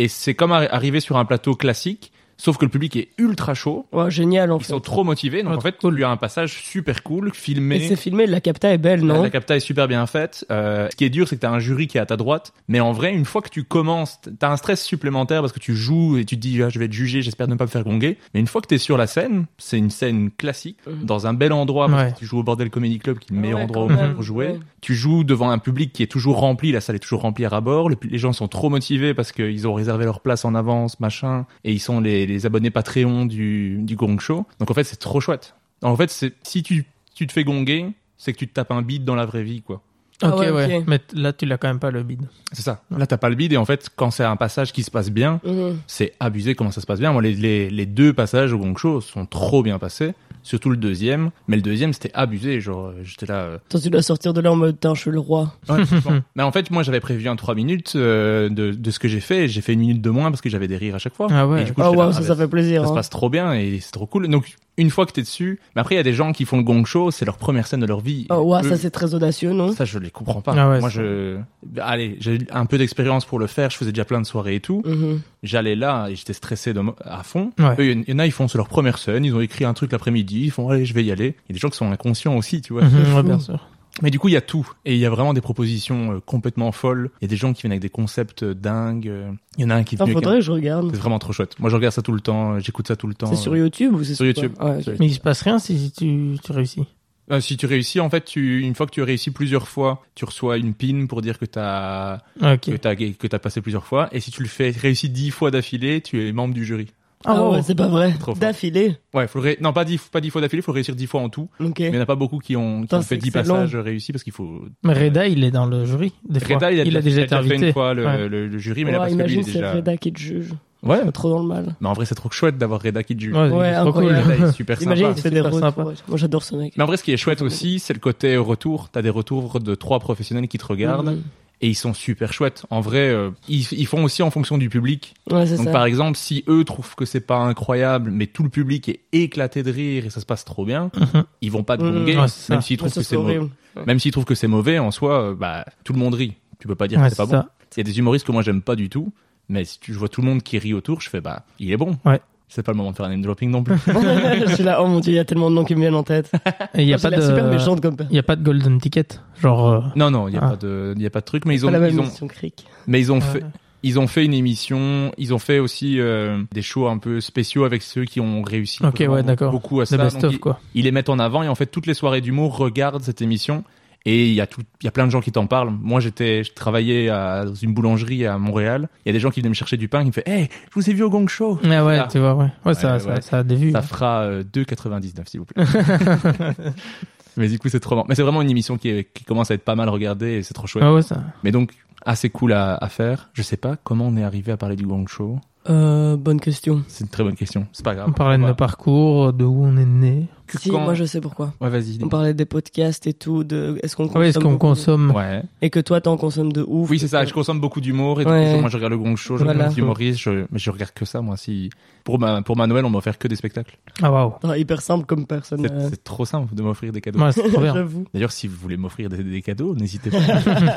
et 0.00 0.08
c'est 0.08 0.34
comme 0.34 0.52
arri- 0.52 0.68
arriver 0.70 1.00
sur 1.00 1.18
un 1.18 1.26
plateau 1.26 1.54
classique, 1.54 2.10
sauf 2.40 2.56
que 2.56 2.64
le 2.64 2.70
public 2.70 2.96
est 2.96 3.08
ultra 3.18 3.54
chaud. 3.54 3.86
Ouais, 3.92 4.10
génial, 4.10 4.50
en 4.50 4.58
Ils 4.58 4.64
fait. 4.64 4.72
sont 4.72 4.80
trop 4.80 5.04
motivés. 5.04 5.42
Donc 5.42 5.52
Ouais, 5.52 5.58
en 5.58 5.60
fait, 5.60 5.76
il 5.82 5.98
y 5.98 6.04
a 6.04 6.10
un 6.10 6.16
passage 6.16 6.62
super 6.62 7.02
cool, 7.02 7.28
Et 7.28 7.34
filmé. 7.36 7.80
c'est 7.86 7.96
filmé, 7.96 8.26
la 8.26 8.40
capta 8.40 8.72
est 8.72 8.78
belle, 8.78 9.02
non 9.04 9.22
la 9.22 9.30
capta 9.30 9.56
est 9.56 9.60
super 9.60 9.86
bien 9.88 10.06
faite. 10.06 10.44
Euh, 10.50 10.88
ce 10.90 10.96
qui 10.96 11.04
est 11.04 11.10
dur, 11.10 11.28
c'est 11.28 11.36
que 11.36 11.40
t'as 11.42 11.50
un 11.50 11.58
jury 11.58 11.86
qui 11.86 11.98
est 11.98 12.00
à 12.00 12.06
ta 12.06 12.16
droite. 12.16 12.52
Mais 12.68 12.80
en 12.80 12.92
vrai, 12.92 13.12
une 13.12 13.24
fois 13.24 13.42
que 13.42 13.50
tu 13.50 13.64
commences, 13.64 14.20
t'as 14.38 14.50
un 14.50 14.56
stress 14.56 14.82
supplémentaire 14.82 15.40
parce 15.42 15.52
que 15.52 15.58
tu 15.60 15.76
joues 15.76 16.16
et 16.16 16.24
tu 16.24 16.36
te 16.36 16.40
dis, 16.40 16.62
ah, 16.62 16.68
je 16.68 16.78
vais 16.78 16.86
être 16.86 16.92
jugé, 16.92 17.20
j'espère 17.22 17.46
ne 17.48 17.54
pas 17.56 17.64
me 17.64 17.70
faire 17.70 17.84
gonguer. 17.84 18.16
Mais 18.34 18.40
une 18.40 18.46
fois 18.46 18.60
que 18.60 18.66
t'es 18.68 18.78
sur 18.78 18.96
la 18.96 19.06
scène, 19.06 19.46
c'est 19.58 19.78
une 19.78 19.90
scène 19.90 20.30
classique, 20.30 20.78
Mhm. 20.86 21.04
dans 21.04 21.26
un 21.26 21.34
bel 21.34 21.52
endroit, 21.52 21.88
parce 21.88 22.02
Ouais. 22.04 22.12
que 22.12 22.18
tu 22.18 22.24
joues 22.26 22.38
au 22.38 22.42
Bordel 22.42 22.70
Comedy 22.70 22.98
Club, 22.98 23.18
qui 23.18 23.32
est 23.32 23.36
le 23.36 23.40
meilleur 23.42 23.58
Ouais, 23.58 23.64
endroit 23.64 23.82
au 23.84 23.88
monde 23.88 24.14
pour 24.14 24.22
jouer. 24.22 24.46
ouais. 24.48 24.60
Tu 24.80 24.94
joues 24.94 25.24
devant 25.24 25.50
un 25.50 25.58
public 25.58 25.92
qui 25.92 26.02
est 26.02 26.06
toujours 26.06 26.38
rempli, 26.38 26.72
la 26.72 26.80
salle 26.80 26.96
est 26.96 27.00
toujours 27.00 27.20
remplie 27.20 27.44
à 27.44 27.50
ras-bord. 27.50 27.90
Le 27.90 27.96
pu- 27.96 28.08
les 28.08 28.16
gens 28.18 28.32
sont 28.32 28.48
trop 28.48 28.70
motivés 28.70 29.12
parce 29.12 29.30
qu'ils 29.32 29.68
ont 29.68 29.74
réservé 29.74 30.04
leur 30.06 30.20
place 30.20 30.44
en 30.46 30.54
avance, 30.54 31.00
machin. 31.00 31.44
Et 31.64 31.72
ils 31.72 31.78
sont 31.80 32.00
les, 32.00 32.26
les 32.32 32.46
abonnés 32.46 32.70
Patreon 32.70 33.26
du, 33.26 33.78
du 33.80 33.96
Gong 33.96 34.18
Show. 34.18 34.46
Donc 34.58 34.70
en 34.70 34.74
fait, 34.74 34.84
c'est 34.84 34.96
trop 34.96 35.20
chouette. 35.20 35.54
En 35.82 35.96
fait, 35.96 36.10
c'est, 36.10 36.32
si 36.42 36.62
tu, 36.62 36.84
tu 37.14 37.26
te 37.26 37.32
fais 37.32 37.44
gonguer, 37.44 37.86
c'est 38.16 38.32
que 38.32 38.38
tu 38.38 38.48
te 38.48 38.52
tapes 38.54 38.70
un 38.70 38.82
beat 38.82 39.04
dans 39.04 39.14
la 39.14 39.26
vraie 39.26 39.42
vie, 39.42 39.62
quoi. 39.62 39.82
Ah 40.22 40.34
Ok, 40.36 40.40
ouais, 40.42 40.50
ouais. 40.50 40.76
ok. 40.78 40.84
Mais 40.86 41.00
là, 41.14 41.32
tu 41.32 41.46
l'as 41.46 41.56
quand 41.56 41.68
même 41.68 41.78
pas 41.78 41.90
le 41.90 42.02
bide. 42.02 42.26
C'est 42.52 42.60
ça. 42.60 42.82
Là, 42.90 43.06
t'as 43.06 43.16
pas 43.16 43.30
le 43.30 43.34
bide 43.36 43.54
et 43.54 43.56
en 43.56 43.64
fait, 43.64 43.88
quand 43.96 44.10
c'est 44.10 44.24
un 44.24 44.36
passage 44.36 44.70
qui 44.72 44.82
se 44.82 44.90
passe 44.90 45.10
bien, 45.10 45.40
Mhm. 45.44 45.78
c'est 45.86 46.12
abusé 46.20 46.54
comment 46.54 46.70
ça 46.70 46.82
se 46.82 46.86
passe 46.86 47.00
bien. 47.00 47.12
Moi, 47.12 47.22
les, 47.22 47.32
les, 47.34 47.70
les 47.70 47.86
deux 47.86 48.12
passages 48.12 48.52
au 48.52 48.58
Gong 48.58 48.76
Show 48.76 49.00
sont 49.00 49.24
trop 49.24 49.62
bien 49.62 49.78
passés. 49.78 50.12
Surtout 50.42 50.70
le 50.70 50.76
deuxième. 50.76 51.30
Mais 51.48 51.56
le 51.56 51.62
deuxième, 51.62 51.92
c'était 51.92 52.10
abusé. 52.14 52.60
Genre, 52.60 52.86
euh, 52.86 52.92
j'étais 53.02 53.26
là. 53.26 53.34
euh, 53.40 53.58
Toi, 53.68 53.80
tu 53.80 53.90
dois 53.90 54.02
sortir 54.02 54.32
de 54.32 54.40
là 54.40 54.50
en 54.52 54.56
mode, 54.56 54.76
je 54.82 55.00
suis 55.00 55.10
le 55.10 55.18
roi. 55.18 55.54
Ouais. 55.68 55.82
Mais 56.34 56.42
en 56.42 56.52
fait, 56.52 56.70
moi, 56.70 56.82
j'avais 56.82 57.00
prévu 57.00 57.28
un 57.28 57.36
3 57.36 57.54
minutes 57.54 57.92
euh, 57.96 58.48
de, 58.48 58.70
de 58.72 58.90
ce 58.90 58.98
que 58.98 59.08
j'ai 59.08 59.20
fait. 59.20 59.48
J'ai 59.48 59.60
fait 59.60 59.72
une 59.74 59.80
minute 59.80 60.00
de 60.02 60.10
moins 60.10 60.30
parce 60.30 60.40
que 60.40 60.48
j'avais 60.48 60.68
des 60.68 60.76
rires 60.76 60.94
à 60.94 60.98
chaque 60.98 61.14
fois. 61.14 61.26
Ah 61.30 61.46
ouais. 61.46 61.62
Et 61.62 61.64
du 61.64 61.72
coup, 61.72 61.82
Oh 61.84 61.94
là, 61.94 62.12
ça, 62.12 62.20
ah, 62.22 62.26
ça 62.26 62.36
fait 62.36 62.48
plaisir. 62.48 62.82
ça 62.82 62.86
se 62.88 62.92
hein. 62.92 62.94
passe 62.96 63.10
trop 63.10 63.28
bien 63.30 63.52
et 63.54 63.78
c'est 63.80 63.92
trop 63.92 64.06
cool. 64.06 64.28
Donc, 64.28 64.56
une 64.80 64.90
fois 64.90 65.06
que 65.06 65.12
t'es 65.12 65.22
dessus, 65.22 65.60
mais 65.74 65.80
après, 65.80 65.94
il 65.94 65.98
y 65.98 66.00
a 66.00 66.04
des 66.04 66.12
gens 66.12 66.32
qui 66.32 66.44
font 66.44 66.56
le 66.56 66.62
Gong 66.62 66.84
Show, 66.84 67.10
c'est 67.10 67.24
leur 67.24 67.36
première 67.36 67.66
scène 67.66 67.80
de 67.80 67.86
leur 67.86 68.00
vie. 68.00 68.26
Oh 68.30 68.36
ouais, 68.36 68.60
Eux, 68.64 68.68
ça 68.68 68.76
c'est 68.76 68.90
très 68.90 69.14
audacieux, 69.14 69.52
non? 69.52 69.72
ça, 69.72 69.84
je 69.84 69.98
les 69.98 70.10
comprends 70.10 70.40
pas. 70.40 70.54
Ah 70.56 70.70
ouais, 70.70 70.80
moi, 70.80 70.88
je, 70.88 71.38
allez, 71.80 72.16
j'ai 72.20 72.38
un 72.50 72.66
peu 72.66 72.78
d'expérience 72.78 73.24
pour 73.24 73.38
le 73.38 73.46
faire. 73.46 73.70
Je 73.70 73.76
faisais 73.76 73.92
déjà 73.92 74.04
plein 74.04 74.20
de 74.20 74.26
soirées 74.26 74.56
et 74.56 74.60
tout. 74.60 74.82
Mhm. 74.84 75.20
J'allais 75.42 75.76
là 75.76 76.08
et 76.08 76.16
j'étais 76.16 76.32
stressé 76.32 76.72
de 76.72 76.80
à 77.04 77.22
fond. 77.22 77.52
Ouais. 77.58 77.74
Il 77.78 78.08
y 78.08 78.12
en 78.12 78.18
a, 78.18 78.26
ils 78.26 78.32
font 78.32 78.48
sur 78.48 78.58
leur 78.58 78.68
première 78.68 78.98
scène, 78.98 79.24
ils 79.24 79.34
ont 79.34 79.40
écrit 79.40 79.64
un 79.64 79.74
truc 79.74 79.92
l'après-midi, 79.92 80.42
ils 80.44 80.50
font 80.50 80.68
allez, 80.68 80.84
je 80.84 80.94
vais 80.94 81.04
y 81.04 81.12
aller. 81.12 81.34
Il 81.48 81.50
y 81.50 81.52
a 81.52 81.54
des 81.54 81.58
gens 81.58 81.68
qui 81.68 81.76
sont 81.76 81.90
inconscients 81.90 82.36
aussi, 82.36 82.60
tu 82.62 82.72
vois. 82.72 82.82
Ouais, 82.82 83.22
bien 83.22 83.38
sûr. 83.38 83.66
Mais 84.02 84.10
du 84.10 84.18
coup, 84.18 84.28
il 84.28 84.32
y 84.32 84.36
a 84.36 84.40
tout. 84.40 84.68
Et 84.84 84.94
il 84.94 85.00
y 85.00 85.06
a 85.06 85.10
vraiment 85.10 85.34
des 85.34 85.40
propositions 85.40 86.12
euh, 86.12 86.20
complètement 86.20 86.72
folles. 86.72 87.10
Il 87.20 87.24
y 87.24 87.26
a 87.26 87.28
des 87.28 87.36
gens 87.36 87.52
qui 87.52 87.62
viennent 87.62 87.72
avec 87.72 87.82
des 87.82 87.88
concepts 87.90 88.42
euh, 88.42 88.54
dingues. 88.54 89.12
Il 89.58 89.62
y 89.62 89.64
en 89.64 89.70
a 89.70 89.74
un 89.74 89.84
qui 89.84 89.94
est 89.94 89.98
venu 89.98 90.10
avec 90.10 90.14
faudrait 90.14 90.34
un- 90.36 90.38
que 90.38 90.44
je 90.44 90.52
regarde. 90.52 90.90
C'est 90.92 91.00
vraiment 91.00 91.18
trop 91.18 91.32
chouette. 91.32 91.58
Moi, 91.58 91.70
je 91.70 91.76
regarde 91.76 91.94
ça 91.94 92.02
tout 92.02 92.12
le 92.12 92.20
temps, 92.20 92.52
euh, 92.54 92.58
j'écoute 92.60 92.88
ça 92.88 92.96
tout 92.96 93.06
le 93.06 93.14
temps. 93.14 93.26
C'est 93.26 93.36
sur 93.36 93.56
YouTube 93.56 93.94
ou 93.94 94.02
c'est 94.04 94.14
Sur 94.14 94.26
YouTube. 94.26 94.52
quoi 94.58 94.74
Ah, 94.74 94.78
ok. 94.78 94.96
Mais 94.98 95.06
il 95.06 95.14
se 95.14 95.20
passe 95.20 95.42
rien 95.42 95.58
si 95.58 95.92
tu, 95.92 96.36
tu 96.42 96.52
réussis. 96.52 96.84
Euh, 97.30 97.40
si 97.40 97.56
tu 97.56 97.66
réussis, 97.66 98.00
en 98.00 98.10
fait, 98.10 98.24
tu, 98.24 98.62
une 98.62 98.74
fois 98.74 98.86
que 98.86 98.90
tu 98.90 99.02
réussis 99.02 99.30
plusieurs 99.30 99.68
fois, 99.68 100.02
tu 100.16 100.24
reçois 100.24 100.56
une 100.56 100.74
pin 100.74 101.06
pour 101.06 101.22
dire 101.22 101.38
que 101.38 101.44
t'as 101.44 102.16
Ok. 102.42 102.62
que 102.62 102.76
t'as 102.76 102.96
que 102.96 103.26
t'as 103.28 103.38
passé 103.38 103.60
plusieurs 103.60 103.86
fois. 103.86 104.08
Et 104.10 104.18
si 104.18 104.32
tu 104.32 104.42
le 104.42 104.48
fais 104.48 104.70
réussis 104.70 105.08
dix 105.10 105.30
fois 105.30 105.52
d'affilée, 105.52 106.00
tu 106.00 106.26
es 106.26 106.32
membre 106.32 106.54
du 106.54 106.64
jury. 106.64 106.88
Ah 107.24 107.42
wow. 107.42 107.52
ouais, 107.52 107.62
c'est 107.62 107.74
pas 107.74 107.88
vrai. 107.88 108.12
Trop 108.18 108.32
fort. 108.32 108.36
D'affilée. 108.36 108.96
Ouais, 109.12 109.26
faut 109.28 109.40
ré- 109.40 109.58
non 109.60 109.72
pas 109.74 109.84
dix 109.84 109.98
pas 110.10 110.20
dix 110.22 110.30
fois 110.30 110.40
d'affilée, 110.40 110.62
faut 110.62 110.72
réussir 110.72 110.94
dix 110.96 111.06
fois 111.06 111.20
en 111.20 111.28
tout. 111.28 111.48
Mais 111.60 111.68
il 111.78 111.90
n'y 111.92 111.98
en 111.98 112.00
a 112.00 112.06
pas 112.06 112.14
beaucoup 112.16 112.38
qui 112.38 112.56
ont, 112.56 112.86
qui 112.86 112.94
ont 112.94 113.02
fait 113.02 113.16
c'est 113.16 113.16
10 113.18 113.28
excellent. 113.28 113.54
passages 113.56 113.76
réussis 113.76 114.12
parce 114.12 114.24
qu'il 114.24 114.32
faut. 114.32 114.62
Mais 114.82 114.94
Reda, 114.94 115.26
il 115.26 115.44
est 115.44 115.50
dans 115.50 115.66
le 115.66 115.84
jury. 115.84 116.12
Des 116.28 116.40
fois. 116.40 116.56
Reda, 116.56 116.72
il 116.72 116.96
a, 116.96 117.02
déjà 117.02 117.20
été 117.20 117.28
fait 117.28 117.34
invité. 117.34 117.66
une 117.66 117.72
fois 117.74 117.92
le, 117.92 118.06
Ouais. 118.06 118.28
le- 118.28 118.46
le 118.48 118.58
jury, 118.58 118.84
mais 118.84 118.92
là 118.92 119.00
Ouais, 119.00 119.06
parce 119.14 119.16
que 119.18 119.22
lui, 119.34 119.38
est 119.40 119.42
c'est 119.42 119.52
déjà. 119.52 119.72
Reda 119.74 119.96
qui 119.98 120.12
te 120.12 120.18
juge. 120.18 120.54
Ouais, 120.82 121.04
Pas 121.04 121.12
trop 121.12 121.28
dans 121.28 121.40
le 121.40 121.46
mal. 121.46 121.76
mais 121.78 121.88
en 121.88 121.92
vrai, 121.92 122.06
c'est 122.06 122.14
trop 122.14 122.30
chouette 122.30 122.56
d'avoir 122.56 122.80
Reda 122.82 123.02
qui 123.02 123.14
te 123.14 123.20
juge. 123.20 123.34
Ouais, 123.36 123.48
il 123.48 123.52
est 123.52 123.54
Ouais, 123.54 123.74
trop 123.74 123.92
cool. 123.92 124.04
incroyable. 124.06 124.32
Reda 124.32 124.46
est 124.48 124.52
super 124.52 124.80
Imagine, 124.82 125.04
sympa. 125.04 125.10
il 125.10 125.14
te 125.16 125.20
fait 125.20 125.30
des 125.30 125.42
super 125.44 125.52
retours. 125.76 125.92
Moi 126.08 126.16
j'adore 126.16 126.42
ce 126.42 126.56
mec. 126.56 126.72
Mais 126.78 126.82
en 126.82 126.86
vrai, 126.86 126.96
ce 126.96 127.04
qui 127.04 127.12
est 127.12 127.18
chouette 127.18 127.42
aussi, 127.42 127.80
c'est 127.80 127.92
le 127.92 127.98
côté 128.00 128.38
retour. 128.38 128.88
T'as 128.90 129.02
des 129.02 129.10
retours 129.10 129.60
de 129.60 129.74
trois 129.74 129.98
professionnels 130.00 130.48
qui 130.48 130.56
te 130.56 130.64
regardent 130.64 131.10
Mhm. 131.16 131.22
Et 131.62 131.68
ils 131.68 131.74
sont 131.74 131.92
super 131.94 132.32
chouettes. 132.32 132.64
En 132.70 132.80
vrai, 132.80 133.08
euh, 133.10 133.30
ils, 133.48 133.66
ils 133.72 133.86
font 133.86 134.02
aussi 134.04 134.22
en 134.22 134.30
fonction 134.30 134.56
du 134.58 134.68
public. 134.68 135.14
Ouais, 135.30 135.46
Donc 135.56 135.66
ça. 135.66 135.72
par 135.72 135.84
exemple, 135.84 136.16
si 136.16 136.44
eux 136.48 136.64
trouvent 136.64 136.94
que 136.94 137.04
c'est 137.04 137.20
pas 137.20 137.36
incroyable, 137.38 138.10
mais 138.10 138.26
tout 138.26 138.42
le 138.42 138.48
public 138.48 138.88
est 138.88 139.00
éclaté 139.12 139.62
de 139.62 139.70
rire 139.70 140.06
et 140.06 140.10
ça 140.10 140.20
se 140.20 140.26
passe 140.26 140.44
trop 140.44 140.64
bien, 140.64 140.90
Mhm. 140.96 141.24
ils 141.42 141.50
vont 141.50 141.62
pas 141.64 141.76
te 141.76 141.82
gonguer, 141.82 142.16
Ouais, 142.16 142.28
ça. 142.28 142.54
même 142.54 142.62
s'ils 142.62 142.74
Ouais, 142.74 142.78
trouvent 142.78 142.92
ça, 142.92 143.00
que 143.00 143.06
c'est 143.06 143.16
mauvais. 143.16 143.40
Même 143.86 143.98
s'ils 144.00 144.10
trouvent 144.12 144.24
que 144.24 144.34
c'est 144.34 144.48
mauvais 144.48 144.78
en 144.78 144.90
soi, 144.90 145.22
euh, 145.30 145.34
bah 145.34 145.64
tout 145.84 145.92
le 145.92 145.98
monde 145.98 146.14
rit. 146.14 146.34
Tu 146.58 146.66
peux 146.66 146.74
pas 146.74 146.88
dire 146.88 147.00
que 147.02 147.08
c'est 147.08 147.16
pas 147.16 147.26
c'est 147.26 147.32
bon. 147.36 147.42
ça. 147.42 147.48
Il 147.76 147.78
y 147.78 147.80
a 147.80 147.84
des 147.84 147.98
humoristes 147.98 148.26
que 148.26 148.32
moi 148.32 148.42
j'aime 148.42 148.62
pas 148.62 148.74
du 148.76 148.88
tout, 148.88 149.12
mais 149.48 149.64
si 149.64 149.78
tu 149.80 149.92
je 149.92 149.98
vois 149.98 150.08
tout 150.08 150.20
le 150.22 150.26
monde 150.26 150.42
qui 150.42 150.58
rit 150.58 150.74
autour, 150.74 151.00
je 151.00 151.08
fais 151.08 151.20
bah 151.20 151.44
il 151.58 151.70
est 151.70 151.76
bon. 151.76 151.98
Ouais. 152.04 152.20
C'est 152.52 152.64
pas 152.64 152.72
le 152.72 152.78
moment 152.78 152.90
de 152.90 152.96
faire 152.96 153.06
un 153.06 153.10
name 153.10 153.22
dropping 153.22 153.48
non 153.48 153.62
plus. 153.62 153.76
je 153.86 154.54
suis 154.56 154.64
là, 154.64 154.82
oh 154.82 154.86
mon 154.88 154.98
dieu, 154.98 155.12
il 155.12 155.16
y 155.16 155.18
a 155.20 155.24
tellement 155.24 155.50
de 155.50 155.54
noms 155.54 155.64
qui 155.64 155.74
me 155.76 155.80
viennent 155.80 155.94
en 155.94 156.02
tête. 156.02 156.32
Et 156.74 156.82
il 156.82 156.88
y 156.88 156.92
a 156.92 156.98
pas 156.98 157.08
l'air 157.08 157.22
super 157.22 157.44
de, 157.44 157.50
méchante 157.50 157.80
comme 157.80 157.96
il 158.10 158.16
y 158.16 158.18
a 158.18 158.24
pas 158.24 158.34
de 158.34 158.42
golden 158.42 158.80
ticket. 158.80 159.06
Genre, 159.40 159.68
euh, 159.70 159.80
non 159.94 160.10
non, 160.10 160.26
il 160.26 160.34
y 160.34 160.36
a 160.36 160.40
Ah. 160.42 160.48
pas 160.50 160.56
de 160.56 160.92
il 160.96 161.02
y 161.02 161.06
a 161.06 161.10
pas 161.10 161.20
de 161.20 161.24
truc, 161.24 161.44
mais 161.46 161.54
ils 161.54 161.60
pas 161.62 161.68
ont 161.68 161.70
la 161.70 161.78
même 161.78 161.94
ils 161.94 162.00
ont 162.00 162.02
émission 162.04 162.26
cric. 162.26 162.66
mais 162.88 162.98
ils 163.00 163.12
ont 163.12 163.20
fait 163.20 163.44
ils 163.82 163.98
ont 163.98 164.06
fait 164.08 164.24
une 164.26 164.34
émission, 164.34 165.10
ils 165.16 165.32
ont 165.32 165.38
fait 165.38 165.58
aussi 165.58 165.98
euh, 166.00 166.42
des 166.52 166.60
shows 166.60 166.88
un 166.88 166.98
peu 166.98 167.20
spéciaux 167.20 167.64
avec 167.64 167.80
ceux 167.82 168.04
qui 168.04 168.20
ont 168.20 168.42
réussi 168.42 168.84
Ok, 168.84 168.96
vraiment 168.98 169.14
ouais, 169.14 169.22
d'accord. 169.22 169.52
beaucoup 169.52 169.80
à 169.80 169.84
the 169.84 169.88
ça. 169.90 169.96
best 169.96 170.16
Donc, 170.16 170.24
of, 170.24 170.32
ils- 170.34 170.38
quoi. 170.40 170.60
ils 170.74 170.84
les 170.84 170.92
mettent 170.92 171.08
en 171.08 171.18
avant 171.18 171.42
et 171.44 171.48
en 171.48 171.54
fait 171.54 171.66
toutes 171.66 171.86
les 171.86 171.94
soirées 171.94 172.20
d'humour 172.20 172.56
regardent 172.58 173.02
cette 173.02 173.22
émission 173.22 173.64
et 174.06 174.26
il 174.28 174.32
y 174.34 174.40
a 174.40 174.46
tout 174.46 174.62
il 174.80 174.84
y 174.86 174.88
a 174.88 174.90
plein 174.90 175.04
de 175.06 175.10
gens 175.10 175.20
qui 175.20 175.30
t'en 175.30 175.46
parlent 175.46 175.70
moi 175.70 176.00
j'étais 176.00 176.42
je 176.42 176.52
travaillais 176.54 177.08
à, 177.10 177.44
dans 177.44 177.54
une 177.54 177.74
boulangerie 177.74 178.24
à 178.26 178.38
Montréal 178.38 178.88
il 179.04 179.08
y 179.08 179.10
a 179.10 179.12
des 179.12 179.20
gens 179.20 179.30
qui 179.30 179.40
venaient 179.40 179.50
me 179.50 179.54
chercher 179.54 179.76
du 179.76 179.88
pain 179.88 180.00
qui 180.00 180.06
me 180.06 180.12
fait 180.12 180.26
hey 180.26 180.48
je 180.70 180.74
vous 180.74 180.88
ai 180.88 180.94
vu 180.94 181.02
au 181.02 181.10
Gong 181.10 181.28
Show 181.28 181.58
Ah 181.64 181.84
ouais, 181.84 181.98
Ah. 181.98 182.08
tu 182.10 182.18
vois, 182.18 182.34
ouais. 182.34 182.48
Ouais, 182.64 182.72
ça, 182.74 182.94
Ouais, 182.94 183.00
ça, 183.00 183.08
ouais. 183.10 183.20
ça 183.20 183.38
a 183.38 183.42
des 183.42 183.56
vues. 183.56 183.72
ça 183.72 183.82
fera 183.82 184.22
euh, 184.22 184.42
2,99 184.42 185.26
s'il 185.28 185.40
vous 185.40 185.46
plaît 185.46 185.64
mais 187.36 187.48
du 187.48 187.58
coup 187.58 187.68
c'est 187.68 187.80
trop 187.80 187.94
marrant 187.94 188.06
mais 188.08 188.14
c'est 188.14 188.22
vraiment 188.22 188.42
une 188.42 188.50
émission 188.50 188.76
qui, 188.78 188.88
est- 188.88 189.12
qui 189.12 189.24
commence 189.24 189.50
à 189.50 189.54
être 189.54 189.64
pas 189.64 189.74
mal 189.74 189.88
regardée 189.88 190.32
et 190.34 190.42
c'est 190.42 190.54
trop 190.54 190.66
chouette 190.66 190.84
Ah 190.86 190.92
ouais, 190.92 191.02
ça. 191.02 191.22
mais 191.44 191.52
donc 191.52 191.72
assez 192.04 192.30
cool 192.30 192.52
à, 192.52 192.74
à 192.76 192.88
faire 192.88 193.28
je 193.34 193.42
sais 193.42 193.56
pas 193.56 193.76
comment 193.84 194.06
on 194.08 194.16
est 194.16 194.24
arrivé 194.24 194.52
à 194.52 194.56
parler 194.56 194.76
du 194.76 194.86
Gong 194.86 195.06
Show 195.08 195.38
Euh, 195.68 196.16
bonne 196.16 196.40
question. 196.40 196.82
c'est 196.88 197.04
une 197.04 197.10
très 197.10 197.22
bonne 197.22 197.36
question 197.36 197.66
c'est 197.72 197.84
pas 197.84 197.94
grave 197.94 198.08
On 198.08 198.12
parlait 198.12 198.38
de 198.38 198.42
nos 198.42 198.54
parcours, 198.54 199.32
de 199.34 199.44
où 199.44 199.62
on 199.64 199.76
est 199.76 199.84
né. 199.84 200.26
Que 200.50 200.58
Si, 200.58 200.70
quand- 200.70 200.80
moi 200.80 200.94
je 200.94 201.04
sais 201.04 201.20
pourquoi. 201.20 201.52
ouais 201.60 201.68
vas-y 201.70 201.98
On 202.02 202.08
parlait 202.08 202.34
des 202.34 202.44
podcasts 202.44 203.06
et 203.06 203.12
tout, 203.14 203.44
de 203.44 203.78
est-ce 203.82 203.96
qu'on 203.96 204.06
oui, 204.14 204.26
est-ce 204.26 204.38
consomme 204.38 204.52
qu'on 204.52 204.58
consomme 204.58 205.10
ouais 205.12 205.42
Et 205.62 205.70
que 205.70 205.80
toi 205.80 206.00
t'en 206.00 206.16
consommes 206.16 206.52
de 206.52 206.62
ouf. 206.66 206.90
Oui, 206.90 206.98
c'est 206.98 207.08
ça. 207.08 207.24
Je 207.24 207.32
consomme 207.32 207.60
beaucoup 207.60 207.80
d'humour 207.80 208.20
et 208.20 208.24
Ouais. 208.26 208.60
moi 208.60 208.68
je 208.68 208.76
regarde 208.76 208.92
le 208.92 208.98
Gong 208.98 209.16
Show, 209.16 209.36
je 209.38 209.44
Voilà. 209.44 209.58
regarde 209.60 209.72
les 209.76 209.78
humoristes, 209.82 210.18
je, 210.20 210.30
mais 210.50 210.58
je 210.58 210.70
regarde 210.70 210.92
que 210.92 211.04
ça 211.04 211.20
moi. 211.20 211.36
Si 211.36 211.70
pour 212.04 212.18
ma 212.18 212.42
pour 212.42 212.56
ma 212.56 212.66
Noël, 212.66 212.84
on 212.84 212.90
m'a 212.90 212.98
offert 212.98 213.18
que 213.18 213.28
des 213.28 213.36
spectacles. 213.36 213.76
Ah 214.02 214.10
waouh. 214.10 214.32
Ah, 214.42 214.56
hyper 214.56 214.80
simple 214.80 215.04
comme 215.06 215.26
personne. 215.26 215.60
C'est 215.62 215.72
euh, 215.72 215.88
c'est 215.90 216.02
trop 216.02 216.24
simple 216.24 216.54
de 216.54 216.62
m'offrir 216.62 216.92
des 216.92 217.00
cadeaux. 217.00 217.20
Ouais, 217.20 217.32
c'est 217.32 217.48
trop 217.48 217.60
bien. 217.60 217.74
J'avoue. 217.74 218.04
D'ailleurs, 218.14 218.32
si 218.32 218.48
vous 218.48 218.56
voulez 218.56 218.76
m'offrir 218.76 219.08
des, 219.08 219.22
des 219.22 219.42
cadeaux, 219.42 219.74
n'hésitez 219.74 220.10
pas. 220.10 220.18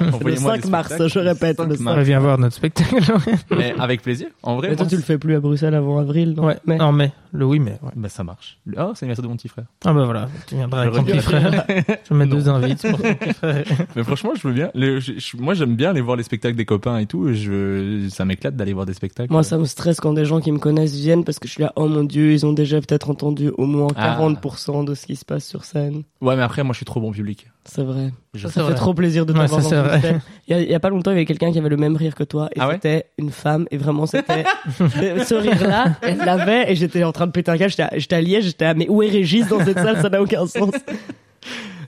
Le 0.01 0.13
Envoyez-moi 0.13 0.55
5 0.55 0.63
des 0.63 0.69
mars, 0.69 0.93
je 1.07 1.19
répète, 1.19 1.59
le 1.59 1.65
5 1.71 1.77
5 1.77 1.83
mars. 1.83 1.97
On 1.99 2.03
vient 2.03 2.19
voir 2.19 2.37
notre 2.37 2.55
spectacle. 2.55 2.95
Mais 3.51 3.73
avec 3.79 4.01
plaisir. 4.01 4.27
En 4.43 4.57
vrai, 4.57 4.69
Mais 4.69 4.75
toi 4.75 4.85
tu 4.85 4.95
le 4.97 5.01
fais 5.01 5.17
plus 5.17 5.35
à 5.35 5.39
Bruxelles 5.39 5.75
avant 5.75 5.97
avril, 5.99 6.33
non 6.35 6.45
ouais, 6.45 6.57
Mais- 6.65 6.79
en 6.81 6.91
mai. 6.91 7.11
le 7.31 7.45
8 7.45 7.59
mai. 7.59 7.79
Ouais. 7.81 7.91
Bah 7.95 8.09
ça 8.09 8.23
marche. 8.23 8.59
Oh, 8.67 8.91
c'est 8.93 9.05
l'anniversaire 9.05 9.23
de 9.23 9.27
mon 9.29 9.35
petit 9.37 9.47
frère. 9.47 9.62
Ah 9.85 9.93
bah 9.93 10.05
voilà, 10.05 10.29
tu 10.47 10.55
viendras 10.55 10.81
avec 10.83 10.93
Je 10.93 10.99
ton 10.99 11.03
petit 11.05 11.19
frère. 11.19 11.65
Je 12.09 12.13
mets 12.13 12.25
deux 12.25 12.47
invites 12.49 12.81
pour 12.89 13.01
ton 13.01 13.13
petit 13.15 13.33
frère. 13.33 13.63
Mais 13.95 14.03
franchement, 14.03 14.31
je 14.35 14.47
veux 14.47 14.53
bien. 14.53 14.71
Le- 14.75 14.99
je- 14.99 15.13
je- 15.17 15.37
moi, 15.37 15.53
j'aime 15.53 15.75
bien 15.75 15.89
aller 15.89 16.01
voir 16.01 16.15
les 16.15 16.23
spectacles 16.23 16.55
des 16.55 16.65
copains 16.65 16.97
et 16.99 17.05
tout. 17.05 17.33
Je, 17.33 18.07
ça 18.09 18.23
m'éclate 18.25 18.55
d'aller 18.55 18.73
voir 18.73 18.85
des 18.85 18.93
spectacles. 18.93 19.31
Moi, 19.31 19.43
ça 19.43 19.57
me 19.57 19.65
stresse 19.65 19.99
quand 19.99 20.13
des 20.13 20.25
gens 20.25 20.39
qui 20.39 20.51
me 20.51 20.59
connaissent 20.59 20.95
viennent 20.95 21.23
parce 21.25 21.39
que 21.39 21.47
je 21.47 21.53
suis 21.53 21.63
là, 21.63 21.73
oh 21.75 21.87
mon 21.87 22.03
dieu, 22.03 22.31
ils 22.31 22.45
ont 22.45 22.53
déjà 22.53 22.79
peut-être 22.79 23.09
entendu 23.09 23.49
au 23.57 23.65
moins 23.65 23.87
Ah. 23.95 24.17
40% 24.19 24.85
de 24.85 24.93
ce 24.95 25.05
qui 25.05 25.15
se 25.15 25.25
passe 25.25 25.45
sur 25.45 25.65
scène. 25.65 26.03
Ouais, 26.21 26.35
mais 26.35 26.43
après, 26.43 26.63
moi, 26.63 26.73
je 26.73 26.77
suis 26.77 26.85
trop 26.85 27.01
bon 27.01 27.11
public. 27.11 27.47
C'est 27.65 27.83
vrai. 27.83 28.11
Je- 28.33 28.47
Ça, 28.47 28.55
fait 28.55 28.61
vrai. 28.61 28.75
trop 28.75 28.93
plaisir 28.93 29.25
de 29.25 29.31
Ouais, 29.33 29.39
t'avoir 29.39 29.61
scène. 29.61 30.19
Il 30.47 30.51
y, 30.55 30.59
a, 30.59 30.61
il 30.61 30.69
y 30.69 30.73
a 30.75 30.79
pas 30.79 30.89
longtemps, 30.89 31.11
il 31.11 31.15
y 31.15 31.17
avait 31.17 31.25
quelqu'un 31.25 31.51
qui 31.51 31.59
avait 31.59 31.69
le 31.69 31.77
même 31.77 31.95
rire 31.95 32.13
que 32.15 32.23
toi 32.25 32.49
et 32.53 32.59
Ah 32.59 32.67
ouais 32.67 32.73
c'était 32.75 33.05
une 33.17 33.29
femme 33.29 33.67
et 33.71 33.77
vraiment 33.77 34.05
c'était 34.05 34.43
ce 34.77 35.33
rire-là, 35.33 35.95
elle 36.01 36.17
l'avait 36.17 36.71
et 36.71 36.75
j'étais 36.75 37.03
en 37.05 37.13
train 37.13 37.25
de 37.27 37.31
péter 37.31 37.51
un 37.51 37.57
câble. 37.57 37.69
J'étais 37.69 37.83
à- 37.83 37.91
J'étais 37.97 38.15
à 38.15 38.21
Liège, 38.21 38.45
j'étais 38.45 38.65
à 38.65 38.73
mais 38.73 38.89
où 38.89 39.01
est 39.01 39.07
Régis 39.09 39.47
dans 39.57 39.65
cette 39.65 39.77
salle 39.77 40.01
Ça 40.01 40.09
n'a 40.09 40.21
aucun 40.21 40.45
sens. 40.47 40.71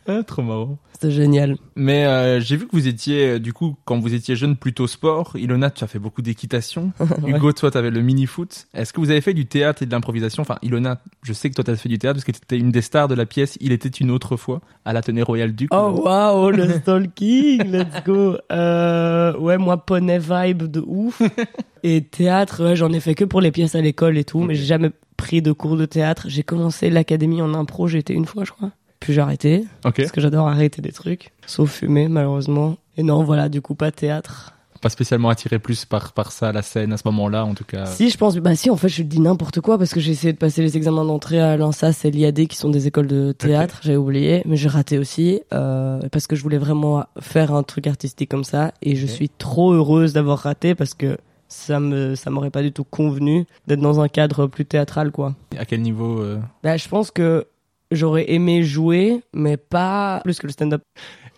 Ah, 0.08 0.24
trop 0.24 0.44
marrant. 0.44 0.78
C'était 0.94 1.12
génial. 1.12 1.58
Mais 1.76 2.06
euh, 2.06 2.40
j'ai 2.40 2.58
vu 2.58 2.68
que 2.68 2.72
vous 2.72 2.88
étiez, 2.88 3.28
euh, 3.28 3.40
du 3.40 3.54
coup, 3.54 3.76
quand 3.86 4.00
vous 4.00 4.14
étiez 4.14 4.36
jeune, 4.36 4.56
plutôt 4.56 4.88
sport. 4.88 5.36
Ilona, 5.36 5.72
tu 5.72 5.84
as 5.84 5.88
fait 5.88 6.00
beaucoup 6.00 6.22
d'équitation. 6.22 6.94
Hugo, 7.28 7.52
toi, 7.54 7.72
tu 7.72 7.78
avais 7.78 7.90
le 7.90 8.02
mini-foot. 8.02 8.68
Est-ce 8.74 8.94
que 8.94 9.00
vous 9.00 9.10
avez 9.10 9.22
fait 9.22 9.34
du 9.34 9.48
théâtre 9.48 9.82
et 9.82 9.88
de 9.88 9.92
l'improvisation? 9.92 10.42
Enfin, 10.42 10.58
Ilona, 10.62 11.02
je 11.24 11.34
sais 11.34 11.50
que 11.50 11.56
toi, 11.56 11.64
tu 11.64 11.72
as 11.72 11.76
fait 11.76 11.90
du 11.90 11.98
théâtre 11.98 12.18
parce 12.18 12.26
que 12.26 12.32
tu 12.32 12.40
étais 12.44 12.58
une 12.58 12.72
des 12.72 12.82
stars 12.82 13.08
de 13.08 13.16
la 13.16 13.26
pièce 13.26 13.58
Il 13.62 13.72
était 13.72 13.90
une 13.90 14.12
autre 14.12 14.38
fois 14.38 14.62
à 14.86 14.94
l'Athénée 14.94 15.24
Royal 15.24 15.54
Duc. 15.54 15.70
Oh 15.74 16.02
waouh, 16.06 16.52
le 16.52 16.70
stalking, 16.80 17.64
let's 17.72 18.04
go. 18.06 18.38
Euh, 18.52 19.36
ouais, 19.40 19.58
moi 19.58 19.84
poney 19.86 20.20
vibe 20.20 20.64
de 20.64 20.84
ouf. 20.86 21.22
Et 21.84 22.04
théâtre, 22.04 22.64
ouais, 22.64 22.76
j'en 22.76 22.92
ai 22.94 23.00
fait 23.00 23.16
que 23.16 23.26
pour 23.26 23.42
les 23.42 23.52
pièces 23.52 23.76
à 23.76 23.82
l'école 23.82 24.18
et 24.18 24.24
tout, 24.24 24.40
mais 24.40 24.56
j'ai 24.56 24.66
jamais 24.66 24.92
pris 25.18 25.42
de 25.42 25.52
cours 25.52 25.78
de 25.78 25.86
théâtre. 25.86 26.26
J'ai 26.30 26.44
commencé 26.44 26.90
l'académie 26.90 27.42
en 27.42 27.54
impro, 27.54 27.88
j'ai 27.88 28.00
été 28.00 28.14
une 28.14 28.26
fois, 28.26 28.44
je 28.44 28.52
crois. 28.52 28.72
Puis 29.06 29.14
j'ai 29.14 29.22
arrêté, 29.22 29.68
parce 29.84 30.12
que 30.12 30.20
j'adore 30.20 30.48
arrêter 30.48 30.82
des 30.82 30.92
trucs, 30.92 31.32
sauf 31.46 31.70
fumer 31.70 32.08
malheureusement. 32.08 32.78
Et 32.98 33.04
non, 33.04 33.24
voilà, 33.24 33.50
du 33.50 33.62
coup 33.62 33.76
pas 33.76 33.92
théâtre. 33.92 34.54
Pas 34.82 34.90
spécialement 34.90 35.30
attiré 35.30 35.60
plus 35.60 35.86
par, 35.86 36.14
par 36.14 36.32
ça, 36.32 36.52
la 36.52 36.64
scène, 36.64 36.92
à 36.92 36.98
ce 36.98 37.04
moment-là, 37.06 37.46
en 37.46 37.54
tout 37.54 37.66
cas. 37.66 37.86
Si, 37.86 38.10
je 38.10 38.18
pense, 38.18 38.36
bah 38.38 38.56
si, 38.56 38.72
en 38.72 38.78
fait, 38.78 38.90
je 38.90 39.04
dis 39.04 39.20
n'importe 39.20 39.62
quoi 39.62 39.78
parce 39.78 39.94
que 39.94 40.00
j'ai 40.00 40.12
essayé 40.12 40.34
de 40.34 40.40
passer 40.40 40.64
les 40.64 40.76
examens 40.76 41.06
d'entrée 41.06 41.40
à 41.40 41.56
l'ANSAS 41.56 42.04
et 42.06 42.10
l'IAD 42.10 42.48
qui 42.48 42.58
sont 42.58 42.70
des 42.72 42.88
écoles 42.88 43.06
de 43.06 43.32
théâtre, 43.32 43.80
j'avais 43.84 43.96
oublié, 43.96 44.42
mais 44.46 44.58
j'ai 44.58 44.70
raté 44.70 44.98
aussi 44.98 45.42
euh, 45.54 46.00
parce 46.12 46.26
que 46.26 46.36
je 46.36 46.42
voulais 46.42 46.58
vraiment 46.58 47.06
faire 47.20 47.54
un 47.54 47.62
truc 47.62 47.86
artistique 47.86 48.32
comme 48.32 48.44
ça 48.44 48.74
et 48.82 48.96
je 48.96 49.06
suis 49.06 49.30
trop 49.30 49.72
heureuse 49.72 50.14
d'avoir 50.14 50.40
raté 50.40 50.74
parce 50.74 50.96
que 50.96 51.20
ça 51.48 51.80
me 51.80 52.16
ça 52.16 52.32
m'aurait 52.32 52.50
pas 52.50 52.64
du 52.64 52.72
tout 52.72 52.84
convenu 52.84 53.46
d'être 53.68 53.80
dans 53.80 54.02
un 54.02 54.08
cadre 54.08 54.48
plus 54.48 54.66
théâtral 54.66 55.12
quoi. 55.12 55.36
À 55.58 55.66
quel 55.66 55.84
niveau 55.84 56.20
euh, 56.20 56.40
Bah, 56.64 56.76
je 56.76 56.88
pense 56.88 57.12
que 57.12 57.46
j'aurais 57.92 58.32
aimé 58.32 58.64
jouer, 58.64 59.22
mais 59.34 59.58
pas 59.58 60.22
plus 60.24 60.40
que 60.40 60.48
le 60.48 60.54
stand-up. 60.54 60.82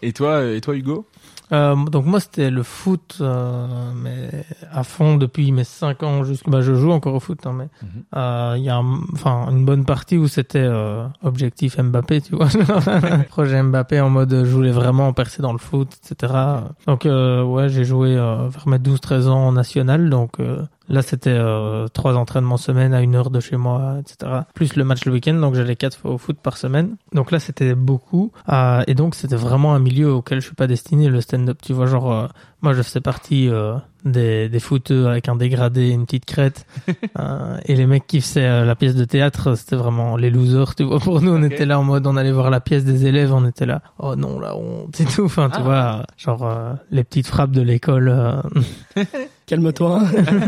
Et 0.02 0.14
toi, 0.14 0.44
et 0.46 0.62
toi, 0.62 0.76
Hugo? 0.76 1.06
Euh, 1.54 1.76
donc 1.86 2.06
moi 2.06 2.20
c'était 2.20 2.50
le 2.52 2.62
foot, 2.62 3.20
euh, 3.22 3.66
mais 3.96 4.30
à 4.70 4.84
fond 4.84 5.16
depuis 5.16 5.54
mes 5.54 5.64
5 5.64 6.04
ans. 6.04 6.26
Jusqu'à, 6.26 6.52
bah, 6.52 6.60
je 6.60 6.76
joue 6.76 6.92
encore 6.92 7.14
au 7.16 7.22
foot, 7.22 7.40
hein, 7.46 7.54
mais 7.58 7.70
Mhm. 7.82 8.04
euh, 8.18 8.56
il 8.58 8.64
y 8.66 8.70
a 8.70 8.76
un- 8.76 9.00
enfin 9.14 9.48
une 9.50 9.64
bonne 9.64 9.86
partie 9.86 10.18
où 10.18 10.28
c'était 10.28 10.60
euh, 10.60 11.08
objectif 11.24 11.80
Mbappé, 11.80 12.20
tu 12.20 12.36
vois, 12.36 12.48
projet 13.30 13.64
Mbappé 13.64 14.02
en 14.02 14.10
mode 14.10 14.44
je 14.44 14.52
voulais 14.52 14.72
vraiment 14.74 15.14
percer 15.14 15.42
dans 15.42 15.54
le 15.54 15.58
foot, 15.58 15.88
etc. 16.04 16.34
Donc 16.86 17.06
euh, 17.06 17.44
ouais 17.44 17.70
j'ai 17.70 17.86
joué 17.86 18.10
euh, 18.18 18.50
vers 18.50 18.68
mes 18.68 18.78
12-13 18.78 19.28
ans 19.30 19.48
en 19.48 19.52
national, 19.54 20.10
donc 20.10 20.42
euh, 20.42 20.64
Là, 20.90 21.02
c'était 21.02 21.32
euh, 21.32 21.88
trois 21.88 22.16
entraînements 22.16 22.58
semaine 22.58 22.94
à 22.94 23.02
une 23.02 23.16
heure 23.16 23.30
de 23.30 23.40
chez 23.40 23.58
moi, 23.58 23.98
etc. 24.00 24.42
Plus 24.54 24.76
le 24.76 24.84
match 24.84 25.06
le 25.06 25.12
week-end, 25.12 25.34
donc 25.34 25.56
j'allais 25.56 25.76
quatre 25.76 25.98
fois 25.98 26.12
au 26.12 26.18
foot 26.18 26.38
par 26.42 26.58
semaine. 26.58 26.96
Donc 27.14 27.32
là, 27.32 27.40
c'était 27.40 27.76
beaucoup. 27.76 28.32
Euh, 28.50 28.84
et 28.88 28.94
donc, 28.94 29.16
c'était 29.16 29.36
vraiment 29.36 29.74
un 29.74 29.80
milieu 29.80 30.14
auquel 30.14 30.40
je 30.40 30.46
suis 30.46 30.56
pas 30.56 30.68
destiné, 30.68 31.10
le 31.10 31.22
stand-up. 31.22 31.60
Tu 31.62 31.74
vois, 31.74 31.88
genre, 31.88 32.12
euh, 32.12 32.28
moi, 32.62 32.74
je 32.74 32.82
faisais 32.82 33.02
partie 33.02 33.50
euh, 33.50 33.76
des, 34.06 34.50
des 34.50 34.60
footeux 34.60 35.08
avec 35.08 35.30
un 35.30 35.36
dégradé, 35.36 35.90
une 35.90 36.06
petite 36.06 36.26
crête. 36.26 36.66
Euh, 37.20 37.58
et 37.66 37.76
les 37.76 37.88
mecs 37.88 38.06
qui 38.06 38.22
faisaient 38.22 38.46
euh, 38.46 38.64
la 38.66 38.76
pièce 38.76 38.94
de 38.96 39.04
théâtre, 39.04 39.56
c'était 39.56 39.76
vraiment 39.76 40.18
les 40.18 40.30
losers. 40.30 40.76
Tu 40.76 40.84
vois, 40.84 41.00
pour 41.00 41.20
nous, 41.22 41.32
on 41.32 41.42
était 41.42 41.66
là 41.66 41.80
en 41.80 41.84
mode, 41.84 42.06
on 42.06 42.16
allait 42.16 42.32
voir 42.32 42.52
la 42.52 42.60
pièce 42.60 42.84
des 42.86 43.08
élèves, 43.08 43.34
on 43.34 43.48
était 43.48 43.66
là. 43.66 43.82
Oh 43.98 44.16
non, 44.16 44.40
là, 44.40 44.56
on, 44.56 44.88
c'est 44.94 45.06
tout. 45.06 45.26
Enfin, 45.26 45.50
tu 45.50 45.58
Ah. 45.60 45.64
vois, 45.64 46.04
genre 46.16 46.46
euh, 46.46 46.74
les 46.92 47.04
petites 47.04 47.26
frappes 47.26 47.52
de 47.52 47.62
l'école. 47.62 48.10
euh, 48.10 48.42
Calme-toi. 49.48 50.02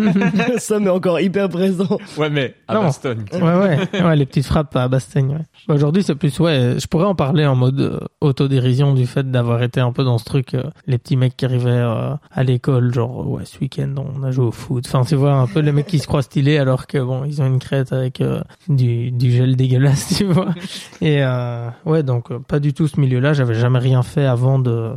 ça 0.57 0.79
m'est 0.79 0.89
encore 0.89 1.19
hyper 1.21 1.47
présent. 1.49 1.97
Ouais, 2.17 2.29
mais 2.29 2.55
à 2.67 2.75
Non. 2.75 2.83
Boston. 2.85 3.23
Ouais, 3.33 3.39
ouais, 3.41 4.03
ouais, 4.03 4.15
les 4.15 4.25
petites 4.25 4.45
frappes 4.45 4.75
à 4.75 4.87
Bastogne. 4.89 5.31
Ouais. 5.31 5.45
Bah, 5.67 5.73
Aujourd'hui, 5.75 6.03
c'est 6.03 6.15
plus, 6.15 6.37
ouais, 6.39 6.75
je 6.77 6.85
pourrais 6.87 7.05
en 7.05 7.15
parler 7.15 7.45
en 7.45 7.55
mode 7.55 7.79
euh, 7.79 7.99
autodérision 8.21 8.93
du 8.93 9.07
fait 9.07 9.29
d'avoir 9.31 9.63
été 9.63 9.79
un 9.79 9.91
peu 9.93 10.03
dans 10.03 10.17
ce 10.17 10.25
truc, 10.25 10.53
euh, 10.53 10.63
les 10.85 10.97
petits 10.97 11.15
mecs 11.15 11.35
qui 11.37 11.45
arrivaient 11.45 11.69
euh, 11.99 12.15
à 12.31 12.43
l'école, 12.43 12.93
genre, 12.93 13.27
ouais, 13.29 13.45
ce 13.45 13.59
week-end, 13.59 13.93
on 13.97 14.23
a 14.23 14.31
joué 14.31 14.45
au 14.45 14.51
foot. 14.51 14.85
Enfin, 14.87 15.03
tu 15.03 15.15
vois, 15.15 15.33
un 15.33 15.47
peu 15.47 15.59
les 15.59 15.71
mecs 15.71 15.87
qui 15.87 15.99
se 15.99 16.07
croient 16.07 16.21
stylés 16.21 16.57
alors 16.57 16.87
que, 16.87 16.97
bon, 16.97 17.25
ils 17.25 17.41
ont 17.41 17.45
une 17.45 17.59
crête 17.59 17.93
avec 17.93 18.21
euh, 18.21 18.41
du, 18.67 19.11
du 19.11 19.31
gel 19.31 19.55
dégueulasse, 19.55 20.15
tu 20.17 20.25
vois. 20.25 20.53
Et, 21.01 21.23
euh, 21.23 21.69
ouais, 21.85 22.03
donc, 22.03 22.35
pas 22.43 22.59
du 22.59 22.73
tout 22.73 22.87
ce 22.87 22.99
milieu-là. 22.99 23.33
J'avais 23.33 23.55
jamais 23.55 23.79
rien 23.79 24.03
fait 24.03 24.25
avant 24.25 24.59
de, 24.59 24.93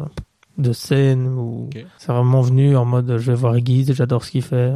de 0.58 0.72
scène 0.72 1.26
ou 1.28 1.70
c'est 1.98 2.12
vraiment 2.12 2.40
venu 2.40 2.76
en 2.76 2.84
mode, 2.84 3.16
je 3.18 3.30
vais 3.30 3.36
voir 3.36 3.58
Guise, 3.58 3.92
j'adore 3.92 4.24
ce 4.24 4.30
qu'il 4.30 4.42
fait. 4.42 4.72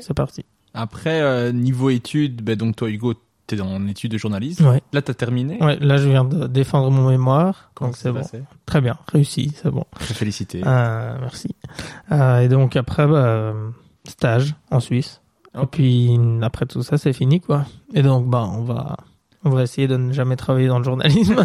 C'est 0.00 0.14
parti. 0.14 0.44
Après, 0.72 1.20
euh, 1.20 1.52
niveau 1.52 1.90
études, 1.90 2.42
ben, 2.42 2.56
donc 2.56 2.76
toi, 2.76 2.90
Hugo, 2.90 3.14
t'es 3.46 3.60
en 3.60 3.86
études 3.86 4.12
de 4.12 4.18
journalisme. 4.18 4.66
Ouais. 4.66 4.82
Là, 4.92 5.02
t'as 5.02 5.14
terminé. 5.14 5.62
Ouais, 5.62 5.76
là, 5.80 5.96
je 5.98 6.08
viens 6.08 6.24
de 6.24 6.46
défendre 6.46 6.90
mon 6.90 7.08
mémoire. 7.10 7.70
Comment 7.74 7.90
donc 7.90 7.96
c'est 7.96 8.10
bon. 8.12 8.22
Très 8.66 8.80
bien, 8.80 8.96
réussi, 9.12 9.52
c'est 9.62 9.70
bon. 9.70 9.84
Félicité. 9.98 10.62
Euh, 10.66 11.16
merci. 11.20 11.48
Euh, 12.12 12.40
et 12.40 12.48
donc 12.48 12.76
après, 12.76 13.06
bah, 13.06 13.52
stage 14.08 14.54
en 14.70 14.80
Suisse. 14.80 15.20
Et 15.60 15.66
puis 15.66 16.18
après 16.42 16.66
tout 16.66 16.82
ça, 16.82 16.98
c'est 16.98 17.12
fini 17.12 17.40
quoi. 17.40 17.64
Et 17.94 18.02
donc 18.02 18.28
bah 18.28 18.44
on 18.50 18.62
va 18.64 18.96
on 19.44 19.50
va 19.50 19.62
essayer 19.62 19.86
de 19.86 19.96
ne 19.96 20.12
jamais 20.12 20.34
travailler 20.36 20.66
dans 20.66 20.78
le 20.78 20.84
journalisme. 20.84 21.36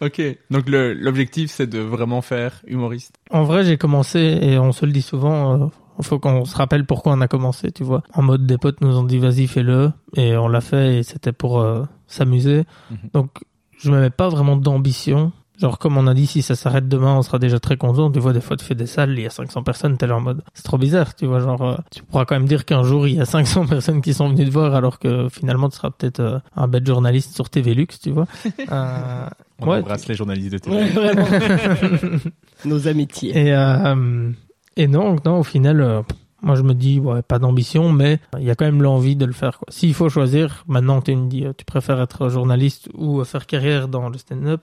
Ok. 0.00 0.20
Donc 0.50 0.68
le- 0.68 0.94
l'objectif, 0.94 1.50
c'est 1.50 1.66
de 1.66 1.78
vraiment 1.78 2.22
faire 2.22 2.60
humoriste. 2.66 3.14
en 3.30 3.44
vrai, 3.44 3.64
j'ai 3.64 3.76
commencé 3.78 4.18
et 4.42 4.58
on 4.58 4.72
se 4.72 4.84
le 4.86 4.92
dit 4.92 5.02
souvent. 5.02 5.54
euh, 5.54 5.66
faut 6.00 6.18
qu'on 6.18 6.44
se 6.44 6.56
rappelle 6.56 6.84
pourquoi 6.86 7.12
on 7.12 7.20
a 7.20 7.28
commencé, 7.28 7.70
tu 7.72 7.84
vois. 7.84 8.02
En 8.14 8.22
mode 8.22 8.46
des 8.46 8.58
potes 8.58 8.80
nous 8.80 8.96
ont 8.96 9.04
dit 9.04 9.18
vas-y 9.18 9.46
fais-le 9.46 9.92
et 10.16 10.36
on 10.36 10.48
l'a 10.48 10.60
fait 10.60 10.98
et 10.98 11.02
c'était 11.02 11.32
pour 11.32 11.60
euh, 11.60 11.84
s'amuser. 12.06 12.64
Mhm. 12.90 12.96
Donc 13.12 13.30
je 13.78 13.90
me 13.90 14.00
mets 14.00 14.10
pas 14.10 14.28
vraiment 14.28 14.56
d'ambition. 14.56 15.32
Genre 15.58 15.78
comme 15.78 15.96
on 15.98 16.06
a 16.08 16.14
dit, 16.14 16.26
si 16.26 16.40
ça 16.42 16.56
s'arrête 16.56 16.88
demain, 16.88 17.14
on 17.14 17.22
sera 17.22 17.38
déjà 17.38 17.60
très 17.60 17.76
content. 17.76 18.10
Tu 18.10 18.18
vois, 18.18 18.32
des 18.32 18.40
fois 18.40 18.56
tu 18.56 18.64
fais 18.64 18.74
des 18.74 18.86
salles, 18.86 19.12
il 19.12 19.20
y 19.22 19.26
a 19.26 19.30
500 19.30 19.62
personnes, 19.62 19.96
t'es 19.96 20.06
là 20.06 20.16
en 20.16 20.20
mode, 20.20 20.42
c'est 20.54 20.64
trop 20.64 20.78
bizarre, 20.78 21.14
tu 21.14 21.26
vois. 21.26 21.38
Genre, 21.40 21.62
euh, 21.62 21.76
tu 21.92 22.02
pourras 22.02 22.24
quand 22.24 22.34
même 22.34 22.48
dire 22.48 22.64
qu'un 22.64 22.82
jour 22.82 23.06
il 23.06 23.16
y 23.16 23.20
a 23.20 23.26
500 23.26 23.66
personnes 23.68 24.00
qui 24.00 24.14
sont 24.14 24.28
venues 24.30 24.46
te 24.46 24.50
voir, 24.50 24.74
alors 24.74 24.98
que 24.98 25.28
finalement 25.28 25.68
tu 25.68 25.76
seras 25.76 25.90
peut-être 25.90 26.20
euh, 26.20 26.38
un 26.56 26.66
bête 26.68 26.86
journaliste 26.86 27.34
sur 27.34 27.48
TV 27.50 27.74
Lux, 27.74 28.00
tu 28.00 28.10
vois. 28.10 28.26
Euh, 28.72 29.26
On 29.60 29.68
Ouais. 29.68 29.78
embrasse 29.78 30.08
les 30.08 30.14
journalistes 30.16 30.52
de 30.52 30.58
télé. 30.58 30.76
Ouais, 30.76 30.88
vraiment. 30.90 31.26
Nos 32.64 32.88
amitiés. 32.88 33.30
et 33.38 33.54
euh, 33.54 34.30
et 34.76 34.86
non, 34.88 35.16
non, 35.24 35.38
au 35.40 35.44
final. 35.44 35.80
euh, 35.80 36.02
moi, 36.44 36.56
je 36.56 36.62
me 36.62 36.74
dis, 36.74 36.98
ouais, 36.98 37.22
pas 37.22 37.38
d'ambition, 37.38 37.92
mais 37.92 38.18
il 38.38 38.44
y 38.44 38.50
a 38.50 38.56
quand 38.56 38.64
même 38.64 38.82
l'envie 38.82 39.14
de 39.14 39.24
le 39.24 39.32
faire. 39.32 39.60
S'il 39.68 39.94
faut 39.94 40.08
choisir, 40.08 40.64
maintenant, 40.66 41.00
tu 41.00 41.14
me 41.14 41.28
dis, 41.28 41.44
tu 41.56 41.64
préfères 41.64 42.00
être 42.00 42.28
journaliste 42.28 42.88
ou 42.94 43.20
euh, 43.20 43.24
faire 43.24 43.46
carrière 43.46 43.86
dans 43.86 44.08
le 44.08 44.18
stand-up. 44.18 44.60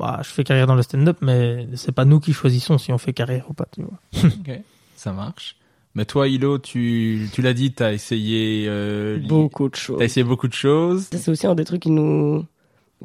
Bah, 0.00 0.18
je 0.24 0.28
fais 0.30 0.42
carrière 0.42 0.66
dans 0.66 0.74
le 0.74 0.82
stand-up, 0.82 1.18
mais 1.20 1.68
c'est 1.76 1.92
pas 1.92 2.04
nous 2.04 2.18
qui 2.18 2.32
choisissons 2.32 2.78
si 2.78 2.92
on 2.92 2.98
fait 2.98 3.12
carrière 3.12 3.44
ou 3.48 3.54
pas, 3.54 3.66
tu 3.72 3.82
vois. 3.82 3.98
Ok. 4.40 4.60
Ça 4.96 5.12
marche. 5.12 5.54
Mais 5.94 6.04
toi, 6.04 6.26
Hilo, 6.26 6.58
tu, 6.58 7.28
tu 7.32 7.42
l'as 7.42 7.52
dit, 7.54 7.70
t'as 7.72 7.92
essayé, 7.92 8.66
euh, 8.68 9.20
Beaucoup 9.28 9.68
de 9.68 9.76
choses. 9.76 9.98
t'as 9.98 10.06
essayé 10.06 10.24
beaucoup 10.24 10.48
de 10.48 10.52
choses. 10.52 11.06
C'est 11.12 11.30
aussi 11.30 11.46
un 11.46 11.54
des 11.54 11.64
trucs 11.64 11.82
qui 11.82 11.90
nous 11.92 12.44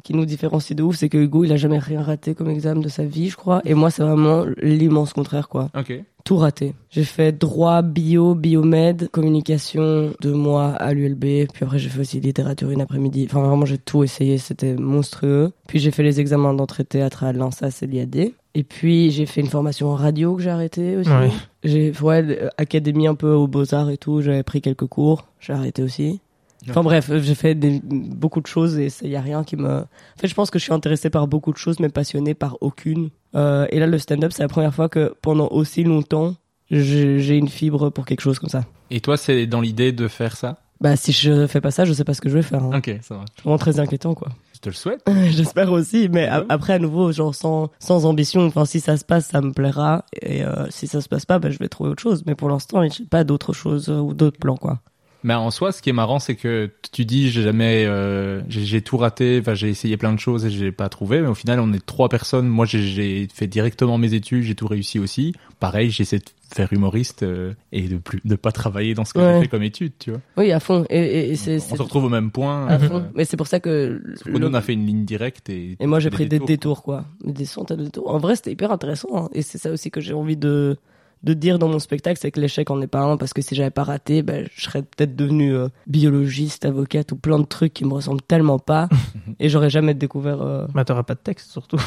qui 0.02 0.14
nous 0.14 0.24
différencie 0.24 0.76
de 0.76 0.82
ouf, 0.82 0.96
c'est 0.96 1.08
que 1.08 1.18
Hugo, 1.18 1.44
il 1.44 1.52
a 1.52 1.56
jamais 1.56 1.78
rien 1.78 2.02
raté 2.02 2.34
comme 2.34 2.50
examen 2.50 2.80
de 2.80 2.88
sa 2.88 3.04
vie, 3.04 3.28
je 3.28 3.36
crois. 3.36 3.60
Et 3.64 3.74
moi, 3.74 3.90
c'est 3.90 4.02
vraiment 4.02 4.44
l'immense 4.62 5.12
contraire, 5.12 5.48
quoi. 5.48 5.70
Ok. 5.76 5.92
Tout 6.24 6.36
raté. 6.36 6.74
J'ai 6.90 7.04
fait 7.04 7.32
droit, 7.32 7.80
bio, 7.82 8.34
biomède, 8.34 9.08
communication, 9.10 10.12
deux 10.20 10.34
mois 10.34 10.72
à 10.72 10.92
l'ULB. 10.92 11.48
Puis 11.52 11.64
après, 11.64 11.78
j'ai 11.78 11.88
fait 11.88 12.00
aussi 12.00 12.20
littérature 12.20 12.70
une 12.70 12.82
après-midi. 12.82 13.26
Enfin, 13.28 13.40
vraiment, 13.40 13.64
j'ai 13.64 13.78
tout 13.78 14.04
essayé. 14.04 14.36
C'était 14.36 14.74
monstrueux. 14.74 15.52
Puis 15.66 15.78
j'ai 15.78 15.90
fait 15.90 16.02
les 16.02 16.20
examens 16.20 16.52
d'entrée 16.52 16.84
théâtre 16.84 17.24
à 17.24 17.32
l'ANSAS 17.32 17.82
et 17.82 17.86
l'IAD. 17.86 18.32
Et 18.54 18.64
puis, 18.64 19.10
j'ai 19.10 19.26
fait 19.26 19.40
une 19.40 19.46
formation 19.46 19.88
en 19.88 19.94
radio 19.94 20.34
que 20.34 20.42
j'ai 20.42 20.50
arrêté 20.50 20.96
aussi. 20.96 21.10
Ouais. 21.10 21.30
J'ai, 21.64 21.92
ouais, 22.02 22.50
académie 22.58 23.06
un 23.06 23.14
peu 23.14 23.32
aux 23.32 23.46
Beaux-Arts 23.46 23.90
et 23.90 23.96
tout. 23.96 24.20
J'avais 24.20 24.42
pris 24.42 24.60
quelques 24.60 24.86
cours. 24.86 25.26
J'ai 25.40 25.52
arrêté 25.52 25.82
aussi. 25.82 26.20
Enfin 26.68 26.82
bref, 26.82 27.10
j'ai 27.20 27.34
fait 27.34 27.54
des- 27.54 27.80
beaucoup 27.82 28.40
de 28.40 28.46
choses 28.46 28.78
et 28.78 28.88
il 29.02 29.08
y 29.10 29.16
a 29.16 29.20
rien 29.22 29.44
qui 29.44 29.56
me. 29.56 29.68
En 29.80 29.86
fait, 30.18 30.28
je 30.28 30.34
pense 30.34 30.50
que 30.50 30.58
je 30.58 30.64
suis 30.64 30.72
intéressé 30.74 31.08
par 31.08 31.26
beaucoup 31.26 31.52
de 31.52 31.56
choses, 31.56 31.80
mais 31.80 31.88
passionné 31.88 32.34
par 32.34 32.58
aucune. 32.60 33.10
Euh, 33.34 33.66
et 33.70 33.78
là, 33.78 33.86
le 33.86 33.98
stand-up, 33.98 34.32
c'est 34.32 34.42
la 34.42 34.48
première 34.48 34.74
fois 34.74 34.88
que 34.88 35.14
pendant 35.22 35.48
aussi 35.48 35.84
longtemps, 35.84 36.34
j'ai 36.70 37.36
une 37.36 37.48
fibre 37.48 37.90
pour 37.90 38.04
quelque 38.04 38.20
chose 38.20 38.38
comme 38.38 38.50
ça. 38.50 38.64
Et 38.90 39.00
toi, 39.00 39.16
c'est 39.16 39.46
dans 39.46 39.60
l'idée 39.60 39.92
de 39.92 40.06
faire 40.08 40.36
ça? 40.36 40.58
Bah, 40.80 40.96
si 40.96 41.12
je 41.12 41.46
fais 41.46 41.60
pas 41.60 41.70
ça, 41.70 41.84
je 41.84 41.92
sais 41.92 42.04
pas 42.04 42.14
ce 42.14 42.20
que 42.20 42.28
je 42.30 42.34
vais 42.36 42.42
faire. 42.42 42.62
hein. 42.62 42.78
Ok, 42.78 42.94
ça 43.02 43.16
va. 43.16 43.24
C'est 43.36 43.42
vraiment 43.42 43.58
très 43.58 43.78
inquiétant, 43.80 44.14
quoi. 44.14 44.28
Je 44.54 44.60
te 44.60 44.68
le 44.70 44.74
souhaite. 44.74 45.02
J'espère 45.30 45.72
aussi, 45.72 46.08
mais 46.08 46.26
après, 46.48 46.74
à 46.74 46.78
nouveau, 46.78 47.12
genre 47.12 47.34
sans, 47.34 47.70
sans 47.78 48.06
ambition. 48.06 48.46
Enfin, 48.46 48.64
si 48.64 48.80
ça 48.80 48.96
se 48.96 49.04
passe, 49.04 49.26
ça 49.26 49.40
me 49.42 49.52
plaira. 49.52 50.04
Et 50.22 50.42
euh, 50.44 50.66
si 50.70 50.86
ça 50.86 51.00
se 51.00 51.08
passe 51.08 51.26
pas, 51.26 51.38
bah, 51.38 51.50
je 51.50 51.58
vais 51.58 51.68
trouver 51.68 51.90
autre 51.90 52.02
chose. 52.02 52.22
Mais 52.26 52.34
pour 52.34 52.48
l'instant, 52.48 52.82
j'ai 52.88 53.04
pas 53.04 53.24
d'autre 53.24 53.52
chose 53.52 53.88
euh, 53.90 53.98
ou 54.00 54.14
d'autres 54.14 54.38
plans, 54.38 54.56
quoi. 54.56 54.80
Mais 55.22 55.34
en 55.34 55.50
soi, 55.50 55.70
ce 55.72 55.82
qui 55.82 55.90
est 55.90 55.94
marrant, 55.94 56.18
c'est 56.18 56.34
que 56.34 56.70
tu 56.92 57.04
dis 57.04 57.30
j'ai 57.30 57.42
jamais, 57.42 57.84
euh, 57.86 58.40
j'ai 58.48 58.80
tout 58.80 58.96
raté. 58.96 59.38
Enfin, 59.40 59.54
j'ai 59.54 59.68
essayé 59.68 59.96
plein 59.96 60.12
de 60.14 60.18
choses 60.18 60.46
et 60.46 60.50
j'ai 60.50 60.72
pas 60.72 60.88
trouvé. 60.88 61.20
Mais 61.20 61.28
au 61.28 61.34
final, 61.34 61.60
on 61.60 61.72
est 61.72 61.84
trois 61.84 62.08
personnes. 62.08 62.48
Moi, 62.48 62.64
j'ai- 62.66 63.28
fait 63.32 63.46
directement 63.46 63.98
mes 63.98 64.14
études, 64.14 64.42
j'ai 64.44 64.54
tout 64.54 64.66
réussi 64.66 64.98
aussi. 64.98 65.34
Pareil, 65.58 65.90
j'essaie 65.90 66.18
de 66.18 66.24
faire 66.54 66.72
humoriste 66.72 67.22
euh, 67.22 67.52
et 67.70 67.82
de 67.82 67.96
plus, 67.98 68.20
de 68.24 68.34
pas 68.34 68.50
travailler 68.50 68.94
dans 68.94 69.04
ce 69.04 69.12
que 69.14 69.18
Ouais. 69.20 69.34
j'ai 69.36 69.40
fait 69.42 69.48
comme 69.48 69.62
études, 69.62 69.92
tu 69.98 70.10
vois. 70.10 70.20
Oui, 70.38 70.50
à 70.52 70.58
fond. 70.58 70.84
Et, 70.90 70.98
et, 70.98 71.30
et 71.32 71.36
c'est, 71.36 71.56
On 71.56 71.60
c'est 71.60 71.76
se 71.76 71.82
retrouve 71.82 72.04
au 72.04 72.08
même 72.08 72.30
point. 72.30 72.66
à 72.66 72.74
euh, 72.74 72.78
fond. 72.78 73.04
Mais 73.14 73.24
c'est 73.26 73.36
pour 73.36 73.46
ça 73.46 73.60
que. 73.60 74.02
que 74.24 74.30
nous, 74.30 74.46
on 74.46 74.54
a 74.54 74.60
fait 74.62 74.72
une 74.72 74.86
ligne 74.86 75.04
directe 75.04 75.50
et. 75.50 75.76
Et 75.78 75.86
moi, 75.86 76.00
j'ai 76.00 76.10
pris 76.10 76.24
des 76.24 76.38
détours. 76.38 76.46
détours, 76.46 76.82
quoi. 76.82 77.04
Des 77.24 77.44
centaines 77.44 77.76
de 77.78 77.84
détours. 77.84 78.10
En 78.10 78.18
vrai, 78.18 78.36
c'était 78.36 78.52
hyper 78.52 78.72
intéressant. 78.72 79.08
hein. 79.14 79.28
Et 79.34 79.42
c'est 79.42 79.58
ça 79.58 79.70
aussi 79.70 79.90
que 79.90 80.00
j'ai 80.00 80.14
envie 80.14 80.36
de, 80.38 80.76
de 81.22 81.34
dire 81.34 81.58
dans 81.58 81.68
mon 81.68 81.78
spectacle, 81.78 82.18
c'est 82.20 82.30
que 82.30 82.40
l'échec 82.40 82.70
en 82.70 82.80
est 82.80 82.86
pas 82.86 83.00
un, 83.00 83.16
parce 83.16 83.34
que 83.34 83.42
si 83.42 83.54
j'avais 83.54 83.70
pas 83.70 83.84
raté, 83.84 84.22
ben, 84.22 84.48
je 84.54 84.62
serais 84.62 84.82
peut-être 84.82 85.14
devenu 85.16 85.54
euh, 85.54 85.68
biologiste, 85.86 86.64
avocate 86.64 87.12
ou 87.12 87.16
plein 87.16 87.38
de 87.38 87.44
trucs 87.44 87.74
qui 87.74 87.84
me 87.84 87.92
ressemblent 87.92 88.22
tellement 88.22 88.58
pas. 88.58 88.88
et 89.38 89.48
j'aurais 89.50 89.70
jamais 89.70 89.92
découvert. 89.94 90.40
euh, 90.40 90.66
Bah, 90.74 90.84
t'auras 90.84 91.02
pas 91.02 91.14
de 91.14 91.20
texte, 91.20 91.50
surtout. 91.50 91.78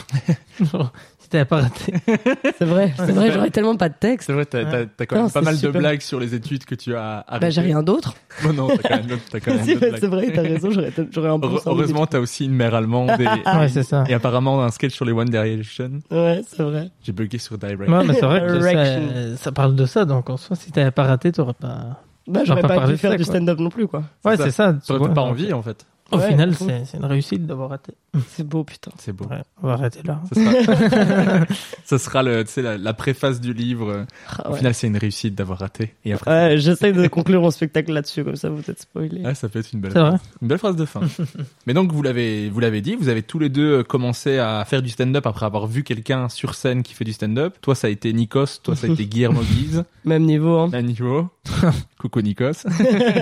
Pas 1.46 1.62
raté. 1.62 1.94
C'est 2.58 2.66
vrai, 2.66 2.94
c'est 2.96 3.12
vrai, 3.12 3.32
j'aurais 3.32 3.50
tellement 3.50 3.76
pas 3.76 3.90
de 3.90 3.96
texte. 4.00 4.28
C'est 4.28 4.34
vrai, 4.34 4.46
t'as 4.46 4.64
t'as- 4.66 4.86
t'as 4.86 5.06
quand 5.06 5.16
Non, 5.16 5.22
même 5.24 5.32
pas 5.32 5.42
mal 5.42 5.60
de 5.60 5.70
blagues 5.70 6.02
sur 6.02 6.20
les 6.20 6.36
études 6.36 6.66
que 6.66 6.76
tu 6.76 6.96
as 6.96 7.24
arrêtées. 7.28 7.46
Bah, 7.46 7.50
j'ai 7.50 7.62
rien 7.62 7.82
d'autre. 7.84 8.14
Oh 8.48 8.54
non, 8.54 8.68
t'as 8.68 8.90
quand 8.90 9.08
même, 9.08 9.20
t'as 9.32 9.40
quand 9.40 9.54
même 9.56 9.64
Si, 9.66 9.74
d'autres 9.76 9.98
c'est 10.00 10.08
vrai, 10.08 10.32
t'as 10.34 10.42
raison, 10.44 10.70
j'aurais, 10.72 10.92
j'aurais 11.12 11.30
un 11.30 11.40
bon 11.40 11.60
Heureusement, 11.66 12.06
t'as 12.06 12.20
aussi 12.20 12.46
une 12.46 12.54
mère 12.54 12.76
allemande 12.76 13.12
et, 13.20 13.26
Ouais, 13.58 13.68
c'est 13.70 13.84
ça. 13.84 14.04
et 14.08 14.14
apparemment 14.14 14.64
un 14.64 14.70
sketch 14.72 14.94
sur 14.94 15.06
les 15.06 15.12
One 15.12 15.30
Direction. 15.30 16.00
Ouais, 16.12 16.42
c'est 16.48 16.64
vrai. 16.64 16.90
J'ai 17.04 17.12
bugué 17.12 17.38
sur 17.40 17.58
Direct. 17.58 17.90
Ouais, 17.90 18.04
mais 18.06 18.14
c'est 18.14 18.26
vrai 18.26 18.42
que 18.46 18.60
ça, 18.62 19.38
ça 19.44 19.52
parle 19.52 19.76
de 19.76 19.86
ça, 19.86 20.06
donc 20.06 20.30
en 20.30 20.38
soi, 20.38 20.56
si 20.56 20.72
t'avais 20.72 20.92
pas 20.92 21.04
raté, 21.04 21.32
t'aurais 21.32 21.54
pas. 21.54 22.02
Bah, 22.28 22.42
j'aurais 22.46 22.62
pas 22.62 22.88
pu 22.88 22.98
faire 22.98 23.12
ça, 23.12 23.18
du 23.18 23.24
stand-up 23.24 23.60
non 23.60 23.70
plus, 23.70 23.88
quoi. 23.88 24.04
Ouais, 24.24 24.38
c'est 24.38 24.52
ça. 24.52 24.74
T'aurais 24.88 25.14
pas 25.14 25.22
envie, 25.22 25.52
en 25.54 25.62
fait. 25.62 25.86
Au 26.12 26.18
Ouais, 26.18 26.28
final, 26.30 26.54
c'est 26.54 26.86
c'est 26.86 26.98
une 26.98 27.06
réussite 27.06 27.46
d'avoir 27.48 27.70
raté. 27.70 27.94
C'est 28.30 28.46
beau, 28.48 28.64
putain. 28.64 28.92
C'est 29.00 29.14
beau. 29.14 29.26
Ouais, 29.26 29.42
on 29.64 29.68
va 29.68 29.74
arrêter 29.74 30.02
là. 30.04 30.22
Ça 30.32 30.36
sera, 30.36 31.46
ça 31.86 31.98
sera 31.98 32.24
le, 32.24 32.44
la, 32.58 32.78
la 32.78 32.94
préface 32.94 33.42
du 33.42 33.54
livre. 33.54 34.06
Ah, 34.30 34.50
Au 34.50 34.52
ouais. 34.52 34.58
final, 34.60 34.74
c'est 34.76 34.86
une 34.88 34.98
réussite 34.98 35.34
d'avoir 35.34 35.60
raté. 35.60 35.94
Et 36.06 36.14
après, 36.14 36.30
Ouais, 36.50 36.58
j'essaie 36.60 36.92
de 36.94 37.08
conclure 37.08 37.42
mon 37.42 37.50
spectacle 37.52 37.92
là-dessus, 37.92 38.24
comme 38.24 38.36
ça 38.36 38.50
vous 38.50 38.62
êtes 38.70 38.82
spoilé. 38.82 39.24
ah, 39.26 39.34
ça 39.34 39.50
peut 39.50 39.60
être 39.60 39.72
une 39.74 39.80
belle, 39.82 39.92
vrai. 39.94 40.18
une 40.42 40.48
belle 40.48 40.58
phrase 40.60 40.76
de 40.76 40.86
fin. 40.86 41.02
Mais 41.66 41.74
donc, 41.74 41.92
vous 41.92 42.04
l'avez, 42.04 42.50
vous 42.50 42.60
l'avez 42.60 42.82
dit, 42.82 42.96
vous 42.96 43.10
avez 43.10 43.24
tous 43.24 43.40
les 43.40 43.50
deux 43.50 43.80
euh, 43.80 43.84
commencé 43.84 44.38
à 44.38 44.64
faire 44.66 44.82
du 44.84 44.90
stand-up 44.90 45.26
après 45.26 45.46
avoir 45.48 45.66
vu 45.66 45.84
quelqu'un 45.84 46.30
sur 46.30 46.54
scène 46.54 46.84
qui 46.84 46.94
fait 46.94 47.06
du 47.06 47.14
stand-up. 47.14 47.56
Toi, 47.62 47.74
ça 47.76 47.88
a 47.88 47.90
été 47.90 48.14
Nikos, 48.14 48.60
toi, 48.62 48.76
ça 48.76 48.86
a 48.88 48.90
été 48.92 49.06
Guillermo 49.08 49.42
Guise. 49.42 49.84
Même 50.06 50.24
niveau, 50.26 50.58
hein. 50.60 50.70
Un 50.74 50.82
niveau. 50.84 51.30
Coucou 52.00 52.22
Nikos. 52.22 52.64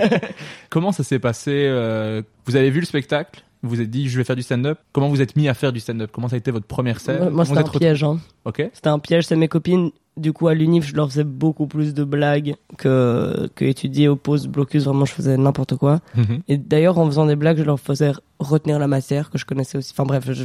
Comment 0.70 0.92
ça 0.92 1.02
s'est 1.02 1.18
passé 1.18 1.66
euh, 1.68 2.22
Vous 2.46 2.56
avez 2.56 2.70
vu 2.70 2.80
le 2.80 2.86
spectacle? 2.86 3.44
Vous 3.62 3.70
vous 3.70 3.80
êtes 3.80 3.90
dit 3.90 4.08
je 4.08 4.18
vais 4.18 4.24
faire 4.24 4.36
du 4.36 4.42
stand-up. 4.42 4.78
Comment 4.92 5.08
vous 5.08 5.22
êtes 5.22 5.36
mis 5.36 5.48
à 5.48 5.54
faire 5.54 5.72
du 5.72 5.78
stand-up? 5.78 6.10
Comment 6.12 6.28
ça 6.28 6.34
a 6.34 6.38
été 6.38 6.50
votre 6.50 6.66
première 6.66 6.98
scène? 6.98 7.30
Moi, 7.30 7.44
c'était 7.44 7.58
un 7.58 7.62
êtes 7.62 7.78
piège, 7.78 8.02
hein. 8.02 8.18
Ok. 8.44 8.68
C'était 8.72 8.88
un 8.88 8.98
piège, 8.98 9.26
c'est 9.26 9.36
mes 9.36 9.48
copines. 9.48 9.90
Du 10.16 10.32
coup, 10.32 10.48
à 10.48 10.54
l'unif, 10.54 10.86
je 10.86 10.94
leur 10.94 11.08
faisais 11.08 11.24
beaucoup 11.24 11.66
plus 11.66 11.94
de 11.94 12.04
blagues 12.04 12.56
que, 12.76 13.48
que 13.54 13.64
étudier 13.64 14.08
au 14.08 14.16
post-blocus. 14.16 14.84
Vraiment, 14.84 15.04
je 15.04 15.12
faisais 15.12 15.36
n'importe 15.36 15.76
quoi. 15.76 16.00
Mhm. 16.16 16.42
Et 16.48 16.58
d'ailleurs, 16.58 16.98
en 16.98 17.06
faisant 17.06 17.24
des 17.24 17.36
blagues, 17.36 17.58
je 17.58 17.62
leur 17.62 17.78
faisais 17.78 18.12
retenir 18.40 18.78
la 18.78 18.88
matière 18.88 19.30
que 19.30 19.38
je 19.38 19.46
connaissais 19.46 19.78
aussi. 19.78 19.92
Enfin 19.94 20.04
bref, 20.04 20.24
je, 20.32 20.44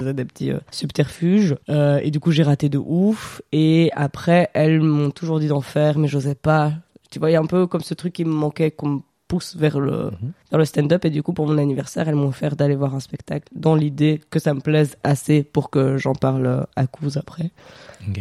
des 0.00 0.24
petits 0.24 0.50
euh, 0.50 0.58
subterfuges. 0.70 1.56
Euh, 1.68 2.00
et 2.02 2.10
du 2.10 2.20
coup, 2.20 2.32
j'ai 2.32 2.42
raté 2.42 2.68
de 2.68 2.78
ouf. 2.78 3.42
Et 3.52 3.90
après, 3.94 4.50
elles 4.54 4.80
m'ont 4.80 5.10
toujours 5.10 5.38
dit 5.40 5.48
d'en 5.48 5.60
faire, 5.60 5.98
mais 5.98 6.08
j'osais 6.08 6.34
pas. 6.34 6.72
Tu 7.10 7.18
vois, 7.18 7.30
il 7.30 7.34
y 7.34 7.36
a 7.36 7.40
un 7.40 7.46
peu 7.46 7.66
comme 7.66 7.82
ce 7.82 7.94
truc 7.94 8.14
qui 8.14 8.24
me 8.24 8.32
manquait, 8.32 8.70
qu'on 8.70 8.88
me 8.88 9.00
pousse 9.28 9.54
vers 9.56 9.78
le, 9.78 10.10
vers 10.50 10.58
le 10.58 10.64
stand-up. 10.64 11.04
Et 11.04 11.10
du 11.10 11.22
coup, 11.22 11.32
pour 11.34 11.46
mon 11.46 11.58
anniversaire, 11.58 12.08
elles 12.08 12.14
m'ont 12.14 12.28
offert 12.28 12.56
d'aller 12.56 12.74
voir 12.74 12.94
un 12.94 13.00
spectacle 13.00 13.48
dans 13.54 13.74
l'idée 13.74 14.20
que 14.30 14.38
ça 14.38 14.54
me 14.54 14.60
plaise 14.60 14.96
assez 15.04 15.42
pour 15.42 15.70
que 15.70 15.98
j'en 15.98 16.14
parle 16.14 16.66
à 16.76 16.86
cause 16.86 17.18
après. 17.18 17.50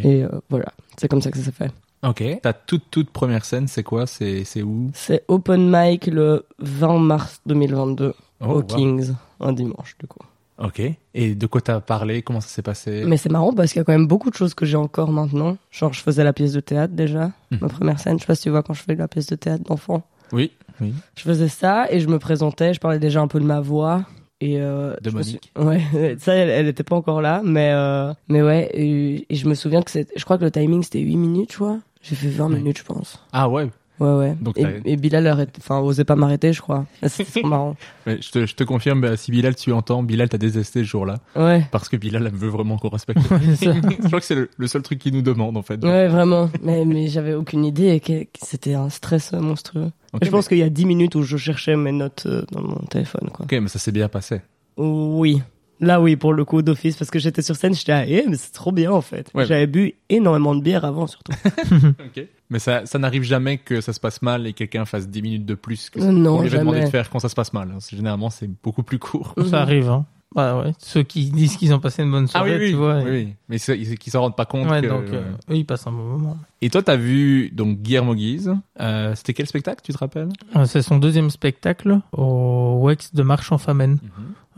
Et 0.04 0.24
euh, 0.24 0.30
voilà, 0.50 0.74
c'est 0.98 1.08
comme 1.08 1.22
ça 1.22 1.32
que 1.32 1.38
ça 1.38 1.46
s'est 1.46 1.52
fait. 1.52 1.72
Ok. 2.04 2.24
Ta 2.42 2.54
toute 2.54 2.84
toute 2.90 3.12
première 3.12 3.46
scène, 3.46 3.68
c'est 3.68 3.84
quoi? 3.84 4.08
C'est 4.08 4.44
c'est 4.44 4.64
où? 4.64 4.90
C'est 4.94 5.24
open 5.28 5.70
mic 5.72 6.08
le 6.08 6.46
20 6.60 6.98
mars 7.00 7.42
2022 7.46 8.14
Oh, 8.44 8.46
au 8.46 8.54
wow. 8.56 8.64
Kings, 8.64 9.12
un 9.40 9.54
dimanche 9.54 9.96
du 10.00 10.08
coup. 10.08 10.20
Ok. 10.64 10.82
Et 11.14 11.36
de 11.36 11.46
quoi 11.48 11.62
t'as 11.62 11.80
parlé? 11.80 12.22
Comment 12.22 12.42
ça 12.42 12.48
s'est 12.50 12.62
passé? 12.62 13.04
Mais 13.06 13.18
c'est 13.18 13.30
marrant 13.32 13.52
parce 13.54 13.72
qu'il 13.74 13.80
y 13.80 13.82
a 13.82 13.84
quand 13.84 13.92
même 13.94 14.08
beaucoup 14.08 14.30
de 14.30 14.36
choses 14.36 14.54
que 14.54 14.66
j'ai 14.66 14.78
encore 14.78 15.12
maintenant. 15.12 15.58
Genre, 15.72 15.92
je 15.94 16.02
faisais 16.02 16.24
la 16.24 16.34
pièce 16.34 16.54
de 16.54 16.60
théâtre 16.60 16.94
déjà, 16.94 17.32
Mhm. 17.52 17.60
ma 17.62 17.68
première 17.68 18.00
scène. 18.00 18.18
Je 18.18 18.22
sais 18.22 18.28
pas 18.28 18.36
si 18.36 18.44
tu 18.44 18.50
vois 18.50 18.64
quand 18.64 18.74
je 18.74 18.84
fais 18.84 18.96
la 18.96 19.08
pièce 19.08 19.28
de 19.28 19.36
théâtre 19.36 19.64
d'enfant. 19.64 20.04
Oui. 20.32 20.52
Oui. 20.80 20.94
Je 21.16 21.24
faisais 21.24 21.48
ça 21.48 21.88
et 21.92 22.00
je 22.00 22.08
me 22.08 22.18
présentais, 22.20 22.74
je 22.74 22.80
parlais 22.80 23.00
déjà 23.00 23.22
un 23.22 23.28
peu 23.28 23.40
de 23.40 23.46
ma 23.46 23.60
voix. 23.60 24.04
Et 24.40 24.60
euh, 24.60 24.96
De 25.04 25.12
me 25.12 25.22
suis- 25.22 25.40
Monique. 25.56 25.82
Ouais, 25.94 26.16
ça, 26.20 26.34
elle, 26.34 26.50
elle 26.50 26.68
était 26.68 26.84
pas 26.84 26.96
encore 26.96 27.22
là, 27.22 27.42
mais, 27.44 27.72
euh, 27.74 28.12
mais 28.28 28.42
ouais, 28.42 28.70
et, 28.74 29.28
et 29.30 29.36
je 29.36 29.48
me 29.48 29.54
souviens 29.54 29.84
que 29.84 29.92
c'était, 29.92 30.14
je 30.18 30.24
crois 30.26 30.40
que 30.40 30.44
le 30.44 30.50
timing 30.52 30.82
c'était 30.82 31.00
8 31.00 31.16
minutes, 31.16 31.50
tu 31.52 31.58
vois. 31.58 31.78
J'ai 32.02 32.16
fait 32.16 32.30
20 32.30 32.50
Ouais. 32.50 32.56
minutes, 32.56 32.80
je 32.80 32.84
pense. 32.84 33.20
Ah 33.34 33.48
ouais. 33.48 33.68
Ouais, 34.02 34.16
ouais. 34.16 34.36
Donc 34.42 34.58
et, 34.58 34.98
Bilal 34.98 35.28
arrête, 35.28 35.56
enfin, 35.60 35.80
osait 35.80 36.06
pas 36.06 36.16
m'arrêter, 36.16 36.54
je 36.54 36.62
crois. 36.62 36.88
Trop 37.02 37.48
marrant. 37.48 37.76
Mais 38.08 38.20
je 38.20 38.32
te 38.32 38.46
je 38.48 38.56
te 38.56 38.64
confirme, 38.64 39.00
bah, 39.02 39.16
si 39.16 39.30
Bilal 39.32 39.56
tu 39.56 39.72
entends, 39.72 40.02
Bilal 40.02 40.28
t'a 40.28 40.40
détesté 40.40 40.80
ce 40.80 40.86
jour-là 40.88 41.20
Ouais. 41.36 41.64
parce 41.72 41.88
que 41.88 41.98
Bilal 41.98 42.26
elle 42.26 42.34
veut 42.36 42.50
vraiment 42.50 42.78
qu'on 42.80 42.90
respecte. 42.90 43.20
C'est 43.56 43.66
je 43.76 44.08
crois 44.08 44.20
que 44.20 44.26
c'est 44.26 44.34
le, 44.36 44.50
le 44.58 44.68
seul 44.68 44.82
truc 44.82 44.98
qu'il 44.98 45.14
nous 45.14 45.22
demande 45.22 45.56
en 45.56 45.62
fait. 45.62 45.84
Ouais, 45.84 46.08
vraiment. 46.08 46.50
Mais, 46.64 46.84
mais 46.86 47.08
j'avais 47.08 47.34
aucune 47.36 47.64
idée 47.64 47.90
et 47.90 48.00
que, 48.00 48.24
que 48.24 48.40
c'était 48.42 48.74
un 48.74 48.90
stress 48.90 49.34
euh, 49.34 49.40
monstrueux. 49.40 49.92
Je 50.22 50.30
pense 50.30 50.48
qu'il 50.48 50.58
y 50.58 50.64
a 50.64 50.70
10 50.70 50.86
minutes 50.86 51.16
où 51.16 51.22
je 51.22 51.38
cherchais 51.38 51.76
mes 51.76 51.92
notes 51.92 52.24
euh, 52.26 52.44
dans 52.52 52.62
mon 52.62 52.80
téléphone, 52.90 53.30
quoi. 53.32 53.46
Ok, 53.46 53.52
mais 53.62 53.68
ça 53.68 53.78
s'est 53.80 53.92
bien 53.92 54.10
passé. 54.10 54.42
Oui. 54.78 55.42
Là, 55.80 56.00
oui, 56.02 56.16
pour 56.16 56.34
le 56.34 56.46
coup 56.46 56.62
d'office, 56.62 56.96
parce 56.96 57.10
que 57.10 57.18
j'étais 57.20 57.42
sur 57.42 57.56
scène, 57.56 57.74
j'étais 57.74 57.92
ah, 57.92 58.06
eh, 58.08 58.24
mais 58.28 58.36
c'est 58.38 58.52
trop 58.52 58.72
bien, 58.72 58.92
en 58.92 59.02
fait. 59.02 59.32
Ouais. 59.34 59.46
J'avais 59.46 59.68
bu 59.68 59.94
énormément 60.10 60.54
de 60.56 60.62
bière 60.62 60.86
avant, 60.86 61.08
surtout. 61.08 61.32
Ok. 61.72 62.26
Mais 62.52 62.60
ça, 62.60 62.86
ça 62.86 63.00
n'arrive 63.00 63.24
jamais 63.24 63.58
que 63.58 63.82
ça 63.82 63.94
se 63.94 64.00
passe 64.00 64.22
mal 64.22 64.46
et 64.46 64.54
quelqu'un 64.54 64.86
fasse 64.86 65.08
10 65.08 65.22
minutes 65.24 65.46
de 65.46 65.56
plus 65.56 65.90
que 65.90 66.00
Euh, 66.00 66.12
non, 66.12 66.36
qu'on 66.36 66.42
lui 66.42 66.50
avait 66.50 66.60
demandé 66.60 66.82
de 66.82 66.90
faire 66.92 67.10
quand 67.10 67.20
ça 67.20 67.30
se 67.30 67.34
passe 67.36 67.54
mal. 67.54 67.74
C'est- 67.80 67.96
Généralement, 67.96 68.30
c'est 68.30 68.50
beaucoup 68.62 68.84
plus 68.84 69.00
court. 69.00 69.34
Mhm. 69.38 69.48
Ça 69.48 69.62
arrive, 69.62 69.90
hein. 69.90 70.06
Bah 70.34 70.62
ouais. 70.62 70.72
Ceux 70.80 71.04
qui 71.04 71.30
disent 71.30 71.58
qu'ils 71.58 71.74
ont 71.74 71.80
passé 71.82 72.04
une 72.04 72.12
bonne 72.12 72.28
soirée, 72.28 72.58
tu 72.70 72.74
vois. 72.76 73.00
Ah 73.00 73.04
oui, 73.04 73.10
oui. 73.12 73.34
Mais 73.50 73.58
c'est- 73.58 73.78
ils 73.78 73.98
qui 73.98 74.10
s'en 74.12 74.22
rendent 74.22 74.36
pas 74.38 74.46
compte. 74.46 74.70
Ouais, 74.70 74.82
que- 74.82 74.88
donc 74.88 75.04
euh, 75.12 75.24
eux, 75.50 75.56
ils 75.56 75.66
passent 75.66 75.88
un 75.88 75.92
bon 75.92 76.04
moment. 76.04 76.38
Et 76.62 76.70
toi, 76.70 76.82
t'as 76.82 76.96
vu 76.96 77.50
donc 77.52 77.80
Guillermo 77.80 78.16
Guise. 78.16 78.54
Euh, 78.80 79.14
C'était 79.16 79.34
quel 79.34 79.48
spectacle, 79.48 79.82
tu 79.84 79.92
te 79.92 79.98
rappelles? 79.98 80.30
Euh, 80.56 80.64
C'est 80.66 80.82
son 80.82 80.98
deuxième 81.00 81.30
spectacle 81.32 82.00
au 82.14 82.80
Wex 82.86 83.14
de 83.14 83.24
Marche 83.24 83.52
en. 83.52 83.58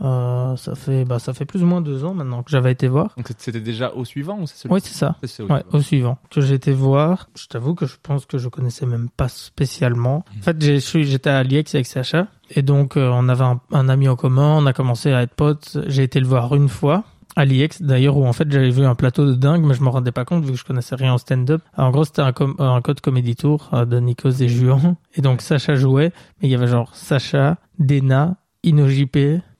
Euh, 0.02 0.56
ça 0.56 0.74
fait 0.74 1.04
bah 1.04 1.18
ça 1.20 1.32
fait 1.34 1.44
plus 1.44 1.62
ou 1.62 1.66
moins 1.66 1.80
deux 1.80 2.04
ans 2.04 2.14
maintenant 2.14 2.42
que 2.42 2.50
j'avais 2.50 2.72
été 2.72 2.88
voir. 2.88 3.12
Donc 3.16 3.28
c'était 3.38 3.60
déjà 3.60 3.92
au 3.92 4.04
suivant 4.04 4.38
ou 4.40 4.46
c'est 4.46 4.56
celui 4.56 4.74
Oui, 4.74 4.80
c'est 4.82 4.92
ça. 4.94 5.16
C'est 5.22 5.42
Ouais, 5.44 5.60
suivant. 5.60 5.78
au 5.78 5.80
suivant 5.80 6.18
que 6.30 6.40
j'ai 6.40 6.54
été 6.54 6.72
voir. 6.72 7.28
Je 7.36 7.46
t'avoue 7.46 7.74
que 7.74 7.86
je 7.86 7.94
pense 8.02 8.26
que 8.26 8.36
je 8.38 8.48
connaissais 8.48 8.86
même 8.86 9.08
pas 9.16 9.28
spécialement. 9.28 10.24
En 10.38 10.42
fait, 10.42 10.60
j'étais 10.60 11.30
à 11.30 11.42
l'IEX 11.42 11.74
avec 11.74 11.86
Sacha 11.86 12.26
et 12.50 12.62
donc 12.62 12.96
euh, 12.96 13.08
on 13.12 13.28
avait 13.28 13.44
un, 13.44 13.60
un 13.70 13.88
ami 13.88 14.08
en 14.08 14.16
commun. 14.16 14.56
On 14.58 14.66
a 14.66 14.72
commencé 14.72 15.12
à 15.12 15.22
être 15.22 15.34
potes. 15.34 15.78
J'ai 15.86 16.02
été 16.02 16.18
le 16.20 16.26
voir 16.26 16.54
une 16.54 16.68
fois 16.68 17.04
à 17.36 17.44
l'IEX 17.44 17.82
d'ailleurs 17.82 18.16
où 18.16 18.26
en 18.26 18.32
fait 18.32 18.50
j'avais 18.50 18.70
vu 18.70 18.84
un 18.84 18.94
plateau 18.94 19.26
de 19.26 19.34
dingue 19.34 19.64
mais 19.64 19.74
je 19.74 19.82
me 19.82 19.88
rendais 19.88 20.12
pas 20.12 20.24
compte 20.24 20.44
vu 20.44 20.52
que 20.52 20.58
je 20.58 20.64
connaissais 20.64 20.94
rien 20.96 21.14
au 21.14 21.18
stand-up. 21.18 21.62
En 21.76 21.90
gros 21.90 22.04
c'était 22.04 22.22
un, 22.22 22.32
com- 22.32 22.54
un 22.58 22.80
code 22.80 23.00
comédie 23.00 23.34
tour 23.36 23.70
euh, 23.72 23.84
de 23.84 23.98
Nikos 23.98 24.40
et 24.40 24.48
Juan 24.48 24.94
et 25.14 25.20
donc 25.20 25.40
Sacha 25.40 25.74
jouait 25.74 26.12
mais 26.40 26.48
il 26.48 26.50
y 26.50 26.54
avait 26.54 26.68
genre 26.68 26.94
Sacha, 26.94 27.56
Dena, 27.80 28.36
Ino 28.62 28.88
JP, 28.88 29.18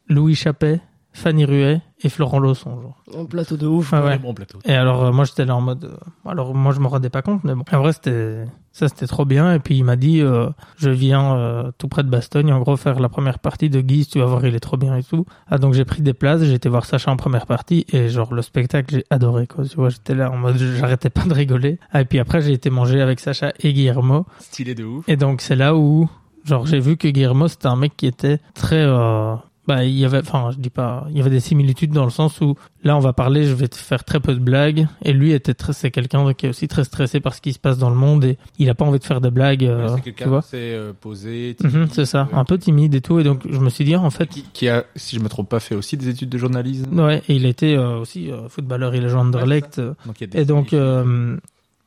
Louis 0.09 0.35
Chappet, 0.35 0.81
Fanny 1.13 1.45
Ruet 1.45 1.81
et 2.03 2.09
Florent 2.09 2.41
Lawson 2.41 2.81
genre. 2.83 3.05
Un 3.17 3.25
plateau 3.25 3.57
de 3.57 3.67
ouf. 3.67 3.93
Ouais, 3.93 4.01
quoi. 4.01 4.09
ouais. 4.09 4.19
Bon 4.19 4.35
plateau. 4.35 4.59
Et 4.65 4.75
alors 4.75 5.05
euh, 5.05 5.13
moi 5.13 5.25
j'étais 5.25 5.45
là 5.45 5.55
en 5.55 5.61
mode 5.61 5.85
euh, 5.85 6.31
alors 6.31 6.55
moi 6.55 6.73
je 6.73 6.81
me 6.81 6.89
rendais 6.89 7.09
pas 7.09 7.23
compte 7.23 7.45
mais 7.45 7.55
bon 7.55 7.65
en 7.71 7.79
vrai 7.79 7.93
c'était 7.93 8.45
ça 8.73 8.89
c'était 8.89 9.07
trop 9.07 9.25
bien 9.25 9.55
et 9.55 9.61
puis 9.61 9.77
il 9.77 9.85
m'a 9.85 9.95
dit 9.95 10.21
euh, 10.21 10.49
je 10.77 10.91
viens 10.91 11.37
euh, 11.37 11.71
tout 11.79 11.87
près 11.87 12.03
de 12.03 12.09
Bastogne 12.11 12.53
en 12.53 12.59
gros 12.59 12.77
faire 12.77 12.99
la 12.99 13.09
première 13.09 13.39
partie 13.39 13.71
de 13.71 13.81
Guise 13.81 14.09
tu 14.09 14.19
vas 14.19 14.27
voir 14.27 14.45
il 14.45 14.57
est 14.57 14.61
trop 14.61 14.77
bien 14.77 14.97
et 14.97 15.05
tout 15.05 15.25
ah 15.47 15.59
donc 15.59 15.75
j'ai 15.75 15.85
pris 15.85 16.03
des 16.03 16.15
places 16.15 16.43
j'ai 16.43 16.55
été 16.55 16.69
voir 16.69 16.85
Sacha 16.85 17.13
en 17.13 17.17
première 17.17 17.47
partie 17.47 17.87
et 17.93 18.09
genre 18.09 18.35
le 18.35 18.43
spectacle 18.43 18.93
j'ai 18.97 19.05
adoré 19.11 19.47
quoi 19.47 19.65
tu 19.65 19.77
vois 19.77 19.91
j'étais 19.91 20.17
là 20.17 20.33
en 20.33 20.37
mode 20.37 20.57
j'arrêtais 20.57 21.11
pas 21.11 21.23
de 21.23 21.33
rigoler 21.33 21.79
ah, 21.93 22.01
et 22.01 22.05
puis 22.05 22.19
après 22.19 22.41
j'ai 22.43 22.53
été 22.53 22.71
manger 22.71 23.01
avec 23.01 23.21
Sacha 23.21 23.53
et 23.61 23.73
Guillermo 23.73 24.27
Stylé 24.41 24.75
de 24.75 24.85
ouf. 24.85 25.09
et 25.09 25.17
donc 25.17 25.41
c'est 25.41 25.57
là 25.57 25.77
où 25.77 26.11
genre 26.45 26.67
j'ai 26.67 26.81
vu 26.81 26.97
que 26.97 27.07
Guillermo 27.07 27.47
c'était 27.47 27.69
un 27.69 27.77
mec 27.77 27.97
qui 27.97 28.09
était 28.09 28.39
très 28.55 28.83
euh, 28.83 29.37
bah 29.67 29.85
il 29.85 29.99
y 29.99 30.05
avait 30.05 30.19
enfin 30.19 30.51
je 30.53 30.59
dis 30.59 30.71
pas 30.71 31.07
il 31.11 31.17
y 31.17 31.21
avait 31.21 31.31
des 31.31 31.41
similitudes 31.41 31.93
dans 31.93 32.05
le 32.05 32.11
sens 32.11 32.41
où 32.41 32.55
là 32.83 32.97
on 32.97 33.01
va 33.01 33.13
parler 33.13 33.45
je 33.45 33.55
vais 33.55 33.69
te 33.69 33.77
faire 33.77 34.05
très 34.05 34.21
peu 34.21 34.35
de 34.35 34.41
blagues. 34.41 34.87
Et 35.03 35.13
lui 35.13 35.33
était 35.33 35.55
très 35.55 35.73
c'est 35.73 35.91
quelqu'un 35.91 36.33
qui 36.35 36.47
est 36.47 36.49
aussi 36.51 36.69
très 36.69 36.85
stressé 36.85 37.21
par 37.21 37.35
ce 37.35 37.41
qui 37.41 37.53
se 37.53 37.59
passe 37.59 37.79
dans 37.79 37.91
le 37.91 37.97
monde 37.97 38.25
et 38.25 38.39
il 38.59 38.69
a 38.71 38.75
pas 38.75 38.85
envie 38.85 38.99
de 38.99 39.05
faire 39.05 39.21
de 39.21 39.31
blagues 39.31 39.65
euh, 39.65 39.89
c'est 39.97 40.03
quelqu'un 40.03 40.29
vois. 40.29 40.39
assez 40.39 40.57
euh, 40.59 40.93
posé. 40.99 41.57
Mhm, 41.63 41.89
c'est 41.93 42.05
ça 42.07 42.29
euh, 42.33 42.37
un 42.37 42.45
peu 42.45 42.59
timide 42.59 42.95
et 42.95 43.01
tout. 43.01 43.19
Et 43.19 43.25
donc 43.25 43.43
je 43.49 43.59
me 43.59 43.71
suis 43.71 43.85
dit 43.85 43.97
en 43.97 44.11
fait 44.11 44.27
Qui, 44.29 44.43
qui 44.53 44.69
a, 44.69 44.85
si 44.97 45.17
je 45.17 45.21
me 45.21 45.29
trompe 45.29 45.49
pas, 45.49 45.61
fait 45.61 45.75
aussi 45.75 45.97
des 45.97 46.09
études 46.09 46.29
de 46.29 46.39
journalisme. 46.39 46.99
ouais 47.01 47.23
et 47.29 47.35
il 47.37 47.47
était 47.47 47.75
euh, 47.77 47.99
aussi 47.99 48.31
euh, 48.31 48.49
footballeur 48.49 48.95
il 48.95 49.05
a 49.05 49.09
joué 49.09 49.21
Anderlecht. 49.21 49.81
Donc 49.81 50.21
il 50.21 50.23
y 50.23 50.25
a 50.25 50.27
des 50.27 50.41
Et 50.41 50.45
donc, 50.45 50.73
euh, 50.73 51.37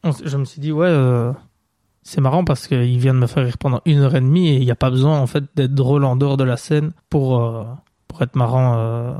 on 0.03 0.11
je 0.23 0.37
me 0.37 0.45
suis 0.45 0.61
dit, 0.61 0.71
ouais, 0.71 0.87
euh, 0.87 1.31
c'est 2.09 2.21
marrant 2.21 2.43
parce 2.45 2.67
qu'il 2.67 2.97
vient 2.99 3.13
de 3.13 3.19
me 3.19 3.27
faire 3.27 3.43
rire 3.43 3.57
pendant 3.57 3.81
une 3.85 3.99
heure 3.99 4.15
et 4.15 4.21
demie 4.21 4.47
et 4.49 4.55
il 4.55 4.63
n'y 4.65 4.71
a 4.71 4.75
pas 4.75 4.89
besoin, 4.89 5.19
en 5.19 5.27
fait, 5.27 5.43
d'être 5.55 5.73
drôle 5.73 6.05
en 6.05 6.15
dehors 6.15 6.37
de 6.37 6.43
la 6.45 6.55
scène 6.57 6.91
pour, 7.09 7.37
euh, 7.43 7.63
pour 8.07 8.21
être 8.21 8.35
marrant 8.37 8.75
euh, 8.77 9.13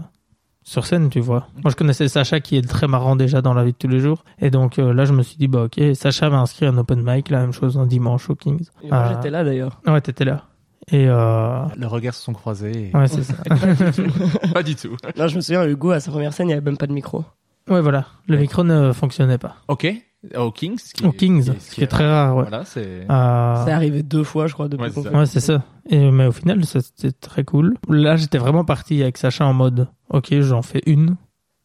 sur 0.63 0.85
scène, 0.85 1.09
tu 1.09 1.19
vois. 1.19 1.47
Moi, 1.63 1.69
je 1.71 1.75
connaissais 1.75 2.07
Sacha 2.07 2.39
qui 2.39 2.55
est 2.57 2.61
très 2.67 2.87
marrant 2.87 3.15
déjà 3.15 3.41
dans 3.41 3.53
la 3.53 3.63
vie 3.65 3.73
de 3.73 3.77
tous 3.77 3.87
les 3.89 3.99
jours. 3.99 4.23
Et 4.39 4.49
donc, 4.49 4.79
euh, 4.79 4.93
là, 4.93 5.03
je 5.05 5.13
me 5.13 5.21
suis 5.21 5.37
dit, 5.37 5.47
bah, 5.47 5.63
ok, 5.65 5.79
Sacha 5.95 6.29
m'a 6.29 6.39
inscrit 6.39 6.65
à 6.65 6.69
un 6.69 6.77
open 6.77 7.01
mic, 7.05 7.29
la 7.29 7.39
même 7.41 7.51
chose 7.53 7.77
un 7.77 7.85
dimanche 7.87 8.29
au 8.29 8.35
Kings. 8.35 8.67
Et 8.83 8.87
moi, 8.89 8.97
Euh, 8.99 9.09
j'étais 9.15 9.29
là 9.29 9.43
d'ailleurs. 9.43 9.81
Ouais, 9.85 9.99
t'étais 10.01 10.25
là. 10.25 10.45
Et, 10.89 11.05
euh, 11.09 11.65
Les 11.75 11.85
regards 11.85 12.13
se 12.13 12.23
sont 12.23 12.33
croisés. 12.33 12.91
et- 12.93 12.97
ouais, 12.97 13.07
c'est 13.09 13.23
ça. 13.23 13.33
pas 14.53 14.63
du 14.63 14.75
tout. 14.75 14.95
Non, 15.17 15.27
je 15.27 15.35
me 15.35 15.41
souviens, 15.41 15.65
Hugo, 15.67 15.91
à 15.91 15.99
sa 15.99 16.11
première 16.11 16.31
scène, 16.33 16.45
il 16.47 16.49
n'y 16.49 16.53
avait 16.53 16.63
même 16.63 16.77
pas 16.77 16.87
de 16.87 16.93
micro. 16.93 17.25
ouais, 17.69 17.81
voilà. 17.81 18.05
Le 18.27 18.37
micro 18.37 18.63
ne 18.63 18.93
fonctionnait 18.93 19.37
pas. 19.37 19.57
Ok. 19.67 19.87
Au 20.35 20.51
Kings. 20.51 20.77
ce 20.79 20.93
qui 20.93 21.05
Au 21.05 21.11
est- 21.11 21.15
Kings, 21.15 21.41
ce 21.43 21.51
qui 21.51 21.57
est- 21.57 21.59
ce 21.59 21.75
qui 21.75 21.83
est 21.83 21.87
très 21.87 22.07
rare, 22.07 22.35
ouais. 22.35 22.41
Voilà, 22.43 22.65
c'est. 22.65 23.05
Euh, 23.09 23.65
C'est 23.65 23.71
arrivé 23.71 24.03
deux 24.03 24.23
fois, 24.23 24.47
je 24.47 24.53
crois, 24.53 24.67
depuis 24.67 24.83
Ouais, 24.85 24.91
c'est 24.93 25.03
fait. 25.03 25.15
Ouais, 25.15 25.25
c'est 25.25 25.39
ça. 25.39 25.63
Et, 25.89 26.11
mais 26.11 26.25
au 26.27 26.31
final, 26.31 26.65
ça, 26.65 26.79
c'était 26.81 27.11
très 27.11 27.43
cool. 27.43 27.75
Là, 27.87 28.15
j'étais 28.17 28.37
vraiment 28.39 28.65
parti 28.65 29.01
avec 29.01 29.17
Sacha 29.17 29.45
en 29.45 29.53
mode, 29.53 29.87
ok, 30.09 30.39
j'en 30.41 30.61
fais 30.63 30.81
une. 30.85 31.15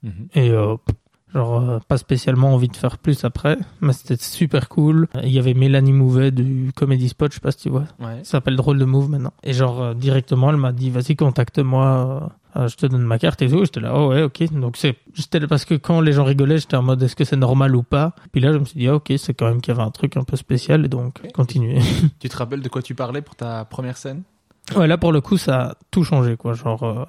Mhm. 0.03 0.29
Et 0.35 0.51
euh, 0.51 0.77
genre, 1.35 1.61
euh, 1.61 1.79
pas 1.89 1.97
spécialement 1.97 2.53
envie 2.55 2.69
de 2.69 2.77
faire 2.77 2.99
plus 2.99 3.25
après. 3.25 3.57
Mais 3.81 3.93
c'était 3.95 4.17
super 4.23 4.69
cool. 4.69 5.09
Il 5.23 5.31
y 5.31 5.39
avait 5.39 5.55
Mélanie 5.55 5.93
Mouvet 5.95 6.31
du 6.31 6.71
Comedy 6.77 7.09
Spot, 7.09 7.31
je 7.33 7.37
sais 7.37 7.41
pas 7.41 7.53
si 7.53 7.59
tu 7.59 7.69
vois. 7.71 7.85
Ouais. 8.01 8.19
Ça 8.23 8.33
s'appelle 8.33 8.57
Drôle 8.57 8.79
de 8.79 8.85
Move 8.85 9.09
maintenant. 9.11 9.33
Et 9.43 9.55
genre, 9.55 9.81
euh, 9.83 9.95
directement, 9.95 10.51
elle 10.51 10.57
m'a 10.59 10.73
dit, 10.73 10.91
vas-y, 10.91 11.17
contacte-moi. 11.17 12.31
Euh, 12.57 12.69
je 12.69 12.77
te 12.77 12.87
donne 12.87 13.03
ma 13.03 13.19
carte 13.19 13.41
et 13.43 13.49
tout. 13.49 13.65
J'étais 13.65 13.81
là, 13.81 13.93
oh 13.95 14.09
ouais, 14.09 14.23
ok. 14.23 14.53
Donc 14.53 14.77
c'est, 14.77 14.97
j'étais 15.15 15.41
parce 15.47 15.65
que 15.65 15.75
quand 15.75 16.01
les 16.01 16.13
gens 16.13 16.25
rigolaient, 16.25 16.59
j'étais 16.59 16.77
en 16.77 16.83
mode, 16.83 17.03
est-ce 17.03 17.17
que 17.17 17.25
c'est 17.25 17.37
normal 17.37 17.75
ou 17.77 17.83
pas? 17.83 18.15
Puis 18.33 18.41
là, 18.41 18.53
je 18.53 18.59
me 18.59 18.65
suis 18.65 18.79
dit, 18.79 18.89
ah, 18.89 18.97
ok, 18.97 19.13
c'est 19.17 19.35
quand 19.35 19.47
même 19.47 19.61
qu'il 19.61 19.75
y 19.75 19.77
avait 19.77 19.87
un 19.87 19.91
truc 19.91 20.17
un 20.17 20.25
peu 20.25 20.37
spécial 20.37 20.85
et 20.85 20.89
donc, 20.89 21.21
continuer. 21.33 21.79
Tu 22.21 22.29
te 22.29 22.37
rappelles 22.37 22.63
de 22.63 22.69
quoi 22.69 22.83
tu 22.83 22.95
parlais 22.95 23.23
pour 23.23 23.35
ta 23.37 23.65
première 23.65 23.97
scène? 23.97 24.23
Ouais, 24.77 24.87
là 24.87 24.97
pour 24.99 25.13
le 25.13 25.21
coup, 25.21 25.37
ça 25.39 25.61
a 25.63 25.75
tout 25.91 26.05
changé, 26.05 26.37
quoi. 26.37 26.53
Genre, 26.55 26.83
euh, 26.85 27.05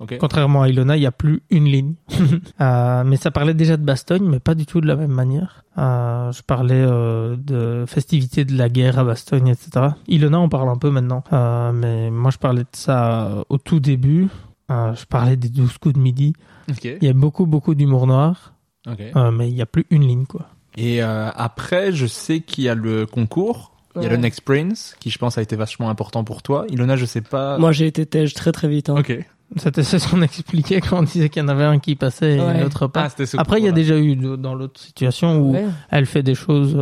Ok. 0.00 0.16
contrairement 0.18 0.62
à 0.62 0.68
Ilona, 0.68 0.96
il 0.96 1.00
n'y 1.00 1.06
a 1.06 1.12
plus 1.12 1.42
une 1.50 1.64
ligne. 1.64 1.94
Euh, 2.60 3.02
mais 3.04 3.16
ça 3.16 3.30
parlait 3.32 3.52
déjà 3.54 3.76
de 3.76 3.82
Bastogne, 3.84 4.24
mais 4.28 4.38
pas 4.38 4.54
du 4.54 4.64
tout 4.64 4.80
de 4.80 4.86
la 4.86 4.94
même 4.94 5.10
manière. 5.10 5.64
Euh, 5.76 6.30
je 6.30 6.40
parlais 6.42 6.84
euh, 6.86 7.36
de 7.36 7.84
festivités 7.86 8.44
de 8.44 8.56
la 8.56 8.68
guerre 8.68 8.98
à 8.98 9.04
Bastogne, 9.04 9.48
etc. 9.48 9.88
Ilona, 10.06 10.38
on 10.40 10.48
parle 10.48 10.68
un 10.68 10.76
peu 10.78 10.90
maintenant. 10.90 11.24
Euh, 11.32 11.72
mais 11.72 12.10
moi, 12.10 12.30
je 12.30 12.38
parlais 12.38 12.62
de 12.62 12.68
ça 12.72 13.44
au 13.48 13.58
tout 13.58 13.80
début. 13.80 14.28
Euh, 14.70 14.94
je 14.94 15.04
parlais 15.04 15.36
des 15.36 15.48
12 15.48 15.78
coups 15.78 15.94
de 15.94 16.00
midi. 16.00 16.32
Il 16.82 16.98
y 17.04 17.08
a 17.08 17.12
beaucoup, 17.12 17.46
beaucoup 17.46 17.74
d'humour 17.74 18.06
noir, 18.06 18.54
euh, 18.88 19.30
mais 19.30 19.48
il 19.48 19.54
n'y 19.54 19.62
a 19.62 19.66
plus 19.66 19.86
une 19.90 20.06
ligne, 20.06 20.24
quoi. 20.26 20.46
Et 20.76 21.02
euh, 21.02 21.30
après, 21.34 21.92
je 21.92 22.06
sais 22.06 22.40
qu'il 22.40 22.64
y 22.64 22.68
a 22.68 22.74
le 22.74 23.06
concours. 23.06 23.72
Il 23.96 24.02
y 24.02 24.06
a 24.06 24.08
le 24.08 24.16
Next 24.16 24.40
Prince, 24.40 24.96
qui 24.98 25.08
je 25.10 25.18
pense 25.18 25.38
a 25.38 25.42
été 25.42 25.54
vachement 25.54 25.88
important 25.88 26.24
pour 26.24 26.42
toi. 26.42 26.64
Ilona, 26.68 26.96
je 26.96 27.04
sais 27.04 27.20
pas. 27.20 27.58
Moi, 27.58 27.70
j'ai 27.70 27.86
été 27.86 28.04
tège 28.06 28.34
très 28.34 28.50
très 28.50 28.66
vite. 28.66 28.90
hein. 28.90 28.96
Ok. 28.98 29.16
C'était 29.56 29.84
c'est 29.84 30.00
ce 30.00 30.08
qu'on 30.08 30.22
expliquait 30.22 30.80
quand 30.80 30.98
on 30.98 31.02
disait 31.04 31.28
qu'il 31.28 31.42
y 31.42 31.44
en 31.44 31.48
avait 31.48 31.62
un 31.64 31.78
qui 31.78 31.94
passait 31.94 32.38
et 32.38 32.60
l'autre 32.60 32.88
pas. 32.88 33.06
Ah, 33.08 33.22
Après, 33.38 33.60
il 33.60 33.64
y 33.64 33.68
a 33.68 33.72
déjà 33.72 33.96
eu 33.96 34.16
dans 34.16 34.54
l'autre 34.56 34.80
situation 34.80 35.38
où 35.38 35.52
Ouais. 35.52 35.66
elle 35.90 36.06
fait 36.06 36.24
des 36.24 36.34
choses 36.34 36.76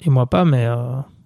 et 0.00 0.08
moi 0.08 0.24
pas, 0.26 0.46
mais 0.46 0.64
euh, 0.64 0.76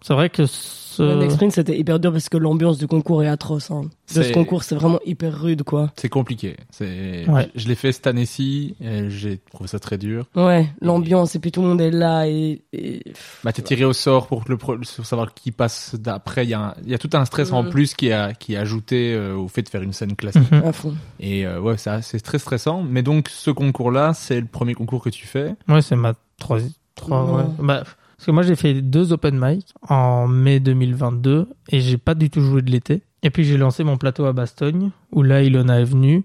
c'est 0.03 0.15
vrai 0.15 0.31
que 0.31 0.47
ce... 0.47 1.03
Le 1.03 1.15
Next 1.15 1.37
Sprint, 1.37 1.53
c'était 1.53 1.79
hyper 1.79 2.01
dur 2.01 2.11
parce 2.11 2.29
que 2.29 2.37
l'ambiance 2.37 2.77
du 2.77 2.89
concours 2.89 3.23
est 3.23 3.29
atroce. 3.29 3.71
Hein. 3.71 3.83
De 3.83 3.89
C'est- 4.07 4.23
ce 4.25 4.33
concours, 4.33 4.65
c'est 4.65 4.75
vraiment 4.75 4.99
hyper 5.07 5.41
rude, 5.41 5.63
quoi. 5.63 5.93
C'est 5.97 6.09
compliqué. 6.09 6.57
C'est. 6.71 7.25
Ouais. 7.29 7.49
Je, 7.55 7.63
je 7.63 7.69
l'ai 7.69 7.77
fait 7.77 7.93
cette 7.93 8.09
année-ci. 8.09 8.75
J'ai 9.09 9.39
trouvé 9.53 9.69
ça 9.69 9.79
très 9.79 9.97
dur. 9.97 10.27
Ouais, 10.35 10.69
l'ambiance, 10.81 11.37
et 11.37 11.39
puis 11.39 11.53
tout 11.53 11.63
le 11.63 11.69
monde 11.69 11.81
est 11.81 11.93
là, 11.93 12.27
et... 12.27 12.63
et... 12.73 13.05
Bah, 13.45 13.53
t'es 13.53 13.63
tiré 13.63 13.85
au 13.85 13.93
sort 13.93 14.27
pour 14.27 14.43
le 14.49 14.57
pro- 14.57 14.77
pour 14.77 15.07
savoir 15.07 15.35
qui 15.35 15.53
passe 15.53 15.95
d'après. 15.95 16.45
Il 16.45 16.49
y 16.51 16.55
a, 16.55 16.61
un- 16.71 16.75
il 16.85 16.91
y 16.91 16.95
a 16.95 16.99
tout 16.99 17.11
un 17.13 17.25
stress 17.25 17.53
en 17.53 17.63
Mhm. 17.63 17.71
plus 17.71 17.95
qui 17.95 18.11
a 18.11 18.35
qui 18.35 18.55
est 18.55 18.57
ajouté 18.57 19.15
euh, 19.15 19.37
au 19.37 19.47
fait 19.47 19.63
de 19.63 19.69
faire 19.69 19.83
une 19.83 19.93
scène 19.93 20.17
classique. 20.17 20.51
Mhm. 20.51 20.65
à 20.65 20.73
fond. 20.73 20.95
Et 21.21 21.47
euh, 21.47 21.61
ouais, 21.61 21.77
ça 21.77 22.03
c'est 22.03 22.19
très 22.19 22.41
stressant. 22.41 22.83
Mais 22.83 23.03
donc 23.03 23.29
ce 23.29 23.53
concours-là, 23.53 24.15
c'est 24.15 24.41
le 24.41 24.47
premier 24.47 24.75
concours 24.75 25.03
que 25.05 25.11
tu 25.11 25.29
fais. 25.29 25.55
Ouais, 25.69 25.81
c'est 25.81 25.95
ma 25.97 26.15
troisième... 26.41 26.73
Trois, 26.97 27.25
ouais. 27.37 27.45
Bah, 27.61 27.85
parce 28.19 28.27
que 28.27 28.31
moi, 28.33 28.43
j'ai 28.43 28.57
fait 28.57 28.75
deux 28.83 29.13
open 29.13 29.39
mic 29.41 29.73
en 29.89 30.27
mai 30.27 30.59
2022 30.59 31.47
et 31.71 31.81
j'ai 31.81 31.99
pas 31.99 32.17
du 32.17 32.31
tout 32.31 32.41
joué 32.41 32.63
de 32.63 32.71
l'été. 32.71 33.03
Et 33.23 33.31
puis, 33.31 33.45
j'ai 33.45 33.57
lancé 33.57 33.85
mon 33.85 33.97
plateau 33.97 34.25
à 34.27 34.33
Bastogne 34.33 34.91
où 35.13 35.23
là, 35.23 35.41
Ilona 35.43 35.81
est 35.81 35.85
venue. 35.85 36.25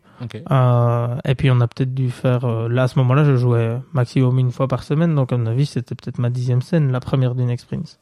Euh, 0.52 1.16
et 1.24 1.36
puis, 1.36 1.52
on 1.52 1.62
a 1.62 1.68
peut-être 1.68 1.94
dû 1.94 2.10
faire... 2.10 2.46
euh, 2.46 2.68
là, 2.68 2.84
à 2.84 2.88
ce 2.88 2.98
moment-là, 2.98 3.24
je 3.26 3.36
jouais 3.36 3.78
maximum 3.94 4.40
une 4.40 4.52
fois 4.52 4.68
par 4.68 4.82
semaine. 4.84 5.14
Donc, 5.14 5.32
à 5.32 5.38
mon 5.38 5.46
avis, 5.46 5.68
c'était 5.68 5.94
peut-être 5.94 6.18
ma 6.18 6.32
dixième 6.32 6.64
scène, 6.64 6.92
la 6.92 7.00
première 7.00 7.36
du 7.36 7.44
Next 7.44 7.68
Prince. 7.68 8.00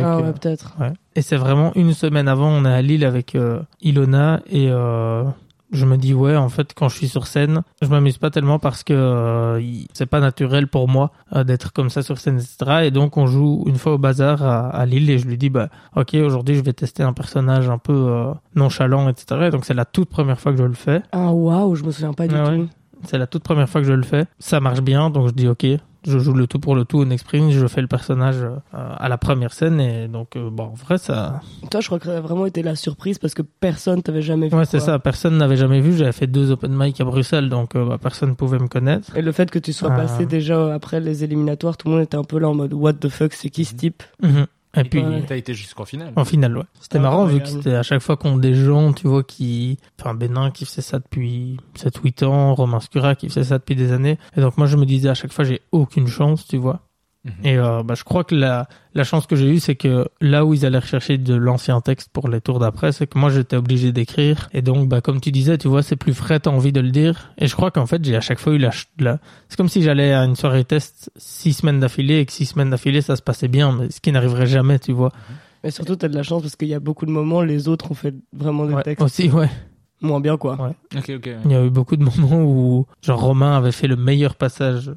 Ah 0.00 0.18
ouais, 0.20 0.32
peut-être. 0.32 0.76
Ouais. 0.78 0.92
Et 1.16 1.22
c'est 1.22 1.36
vraiment 1.36 1.72
une 1.74 1.92
semaine 1.92 2.28
avant, 2.28 2.48
on 2.48 2.64
est 2.64 2.72
à 2.72 2.82
Lille 2.82 3.04
avec 3.04 3.34
euh, 3.34 3.60
Ilona 3.80 4.40
et 4.48 4.68
euh, 4.70 5.24
je 5.74 5.84
me 5.86 5.96
dis 5.98 6.14
ouais, 6.14 6.36
en 6.36 6.48
fait, 6.48 6.72
quand 6.74 6.88
je 6.88 6.96
suis 6.96 7.08
sur 7.08 7.26
scène, 7.26 7.62
je 7.82 7.88
m'amuse 7.88 8.16
pas 8.18 8.30
tellement 8.30 8.58
parce 8.58 8.82
que 8.84 8.92
euh, 8.94 9.60
c'est 9.92 10.06
pas 10.06 10.20
naturel 10.20 10.68
pour 10.68 10.88
moi 10.88 11.10
euh, 11.34 11.44
d'être 11.44 11.72
comme 11.72 11.90
ça 11.90 12.02
sur 12.02 12.18
scène, 12.18 12.36
etc. 12.36 12.84
Et 12.84 12.90
donc 12.90 13.16
on 13.16 13.26
joue 13.26 13.64
une 13.66 13.76
fois 13.76 13.94
au 13.94 13.98
bazar 13.98 14.42
à, 14.42 14.68
à 14.70 14.86
Lille 14.86 15.10
et 15.10 15.18
je 15.18 15.26
lui 15.26 15.36
dis 15.36 15.50
bah 15.50 15.68
ok, 15.96 16.14
aujourd'hui 16.14 16.54
je 16.54 16.62
vais 16.62 16.72
tester 16.72 17.02
un 17.02 17.12
personnage 17.12 17.68
un 17.68 17.78
peu 17.78 17.92
euh, 17.92 18.32
nonchalant, 18.54 19.08
etc. 19.08 19.42
Et 19.48 19.50
donc 19.50 19.64
c'est 19.64 19.74
la 19.74 19.84
toute 19.84 20.08
première 20.08 20.40
fois 20.40 20.52
que 20.52 20.58
je 20.58 20.64
le 20.64 20.74
fais. 20.74 21.02
Ah 21.12 21.32
waouh, 21.32 21.74
je 21.74 21.84
me 21.84 21.90
souviens 21.90 22.12
pas 22.14 22.26
du 22.28 22.34
Ah 22.34 22.50
ouais. 22.50 22.58
tout. 22.58 22.68
C'est 23.06 23.18
la 23.18 23.26
toute 23.26 23.42
première 23.42 23.68
fois 23.68 23.82
que 23.82 23.86
je 23.86 23.92
le 23.92 24.02
fais. 24.02 24.24
Ça 24.38 24.60
marche 24.60 24.80
bien, 24.80 25.10
donc 25.10 25.28
je 25.28 25.32
dis 25.34 25.46
ok. 25.48 25.66
Je 26.06 26.18
joue 26.18 26.32
le 26.34 26.46
tout 26.46 26.58
pour 26.58 26.74
le 26.74 26.84
tout 26.84 26.98
au 26.98 27.04
Next 27.04 27.26
je 27.32 27.66
fais 27.66 27.80
le 27.80 27.86
personnage 27.86 28.36
euh, 28.42 28.56
à 28.72 29.08
la 29.08 29.16
première 29.18 29.52
scène 29.52 29.80
et 29.80 30.06
donc 30.08 30.36
euh, 30.36 30.50
bon 30.50 30.64
en 30.64 30.74
vrai 30.74 30.98
ça 30.98 31.40
Toi, 31.70 31.80
je 31.80 31.86
crois 31.86 31.98
que 31.98 32.06
ça 32.06 32.18
a 32.18 32.20
vraiment 32.20 32.46
été 32.46 32.62
la 32.62 32.76
surprise 32.76 33.18
parce 33.18 33.34
que 33.34 33.42
personne 33.42 34.02
t'avait 34.02 34.22
jamais 34.22 34.48
vu. 34.48 34.56
Ouais, 34.56 34.64
c'est 34.66 34.80
ça. 34.80 34.98
Personne 34.98 35.36
n'avait 35.38 35.56
jamais 35.56 35.80
vu. 35.80 35.96
J'avais 35.96 36.12
fait 36.12 36.26
deux 36.26 36.50
open 36.50 36.72
mic 36.76 37.00
à 37.00 37.04
Bruxelles, 37.04 37.48
donc 37.48 37.74
euh, 37.76 37.84
bah, 37.86 37.98
personne 38.00 38.36
pouvait 38.36 38.58
me 38.58 38.68
connaître. 38.68 39.16
Et 39.16 39.22
le 39.22 39.32
fait 39.32 39.50
que 39.50 39.58
tu 39.58 39.72
sois 39.72 39.90
Ah. 39.92 39.96
passé 39.96 40.26
déjà 40.26 40.74
après 40.74 41.00
les 41.00 41.24
éliminatoires, 41.24 41.76
tout 41.76 41.88
le 41.88 41.94
monde 41.94 42.02
était 42.04 42.16
un 42.16 42.24
peu 42.24 42.38
là 42.38 42.48
en 42.48 42.54
mode 42.54 42.72
What 42.74 42.94
the 42.94 43.08
fuck, 43.08 43.32
c'est 43.32 43.50
qui 43.50 43.64
ce 43.64 43.74
type? 43.74 44.02
Mhm. 44.22 44.46
Et 44.76 44.84
puis, 44.84 45.02
Ouais. 45.02 45.24
T'as 45.26 45.36
été 45.36 45.54
jusqu'en 45.54 45.84
finale. 45.84 46.12
en 46.16 46.24
finale, 46.24 46.56
ouais. 46.56 46.64
C'était 46.80 46.98
Ah, 46.98 47.02
marrant 47.02 47.26
vu 47.26 47.40
que 47.40 47.46
c'était 47.48 47.74
à 47.74 47.82
chaque 47.82 48.02
fois 48.02 48.16
qu'on 48.16 48.36
des 48.36 48.54
gens, 48.54 48.92
tu 48.92 49.06
vois, 49.06 49.22
qui, 49.22 49.78
enfin, 50.00 50.14
Bénin 50.14 50.50
qui 50.50 50.64
faisait 50.64 50.82
ça 50.82 50.98
depuis 50.98 51.58
7-8 51.76 52.24
ans, 52.24 52.54
Romain 52.54 52.80
Scura 52.80 53.14
qui 53.14 53.28
faisait 53.28 53.44
ça 53.44 53.58
depuis 53.58 53.76
des 53.76 53.92
années. 53.92 54.18
Et 54.36 54.40
donc, 54.40 54.56
moi, 54.58 54.66
je 54.66 54.76
me 54.76 54.84
disais 54.86 55.08
à 55.08 55.14
chaque 55.14 55.32
fois, 55.32 55.44
j'ai 55.44 55.60
aucune 55.72 56.06
chance, 56.08 56.46
tu 56.46 56.56
vois. 56.56 56.80
Et 57.42 57.56
euh, 57.56 57.82
bah, 57.82 57.94
je 57.94 58.04
crois 58.04 58.22
que 58.22 58.34
la, 58.34 58.68
la 58.92 59.02
chance 59.02 59.26
que 59.26 59.34
j'ai 59.34 59.48
eue, 59.48 59.58
c'est 59.58 59.76
que 59.76 60.06
là 60.20 60.44
où 60.44 60.52
ils 60.52 60.66
allaient 60.66 60.78
rechercher 60.78 61.16
de 61.16 61.34
l'ancien 61.34 61.80
texte 61.80 62.10
pour 62.12 62.28
les 62.28 62.42
tours 62.42 62.58
d'après, 62.58 62.92
c'est 62.92 63.06
que 63.06 63.18
moi 63.18 63.30
j'étais 63.30 63.56
obligé 63.56 63.92
d'écrire. 63.92 64.50
Et 64.52 64.60
donc, 64.60 64.88
bah, 64.90 65.00
comme 65.00 65.22
tu 65.22 65.32
disais, 65.32 65.56
tu 65.56 65.66
vois, 65.68 65.82
c'est 65.82 65.96
plus 65.96 66.12
frais, 66.12 66.38
t'as 66.40 66.50
envie 66.50 66.70
de 66.72 66.80
le 66.80 66.90
dire. 66.90 67.32
Et 67.38 67.46
je 67.46 67.54
crois 67.56 67.70
qu'en 67.70 67.86
fait, 67.86 68.04
j'ai 68.04 68.14
à 68.14 68.20
chaque 68.20 68.38
fois 68.38 68.52
eu 68.52 68.58
la... 68.58 68.70
ch- 68.72 68.88
la... 68.98 69.18
C'est 69.48 69.56
comme 69.56 69.70
si 69.70 69.82
j'allais 69.82 70.12
à 70.12 70.22
une 70.24 70.36
soirée 70.36 70.64
test 70.64 71.10
six 71.16 71.54
semaines 71.54 71.80
d'affilée 71.80 72.18
et 72.18 72.26
que 72.26 72.32
six 72.32 72.44
semaines 72.44 72.68
d'affilée, 72.68 73.00
ça 73.00 73.16
se 73.16 73.22
passait 73.22 73.48
bien, 73.48 73.72
mais 73.72 73.90
ce 73.90 74.02
qui 74.02 74.12
n'arriverait 74.12 74.46
jamais, 74.46 74.78
tu 74.78 74.92
vois. 74.92 75.10
Mais 75.62 75.70
surtout, 75.70 75.96
t'as 75.96 76.08
de 76.08 76.14
la 76.14 76.22
chance 76.22 76.42
parce 76.42 76.56
qu'il 76.56 76.68
y 76.68 76.74
a 76.74 76.80
beaucoup 76.80 77.06
de 77.06 77.10
moments, 77.10 77.40
les 77.40 77.68
autres 77.68 77.90
ont 77.90 77.94
fait 77.94 78.14
vraiment 78.34 78.66
des 78.66 78.74
Ouais, 78.74 78.82
textes 78.82 79.02
aussi, 79.02 79.30
ouais. 79.30 79.48
moins 80.02 80.20
bien, 80.20 80.36
quoi. 80.36 80.60
Ouais. 80.60 80.98
Ok, 80.98 81.10
ok. 81.16 81.30
Il 81.46 81.50
y 81.50 81.54
a 81.54 81.64
eu 81.64 81.70
beaucoup 81.70 81.96
de 81.96 82.04
moments 82.04 82.42
où, 82.42 82.84
genre, 83.00 83.18
Romain 83.18 83.56
avait 83.56 83.72
fait 83.72 83.86
le 83.86 83.96
meilleur 83.96 84.34
passage 84.34 84.90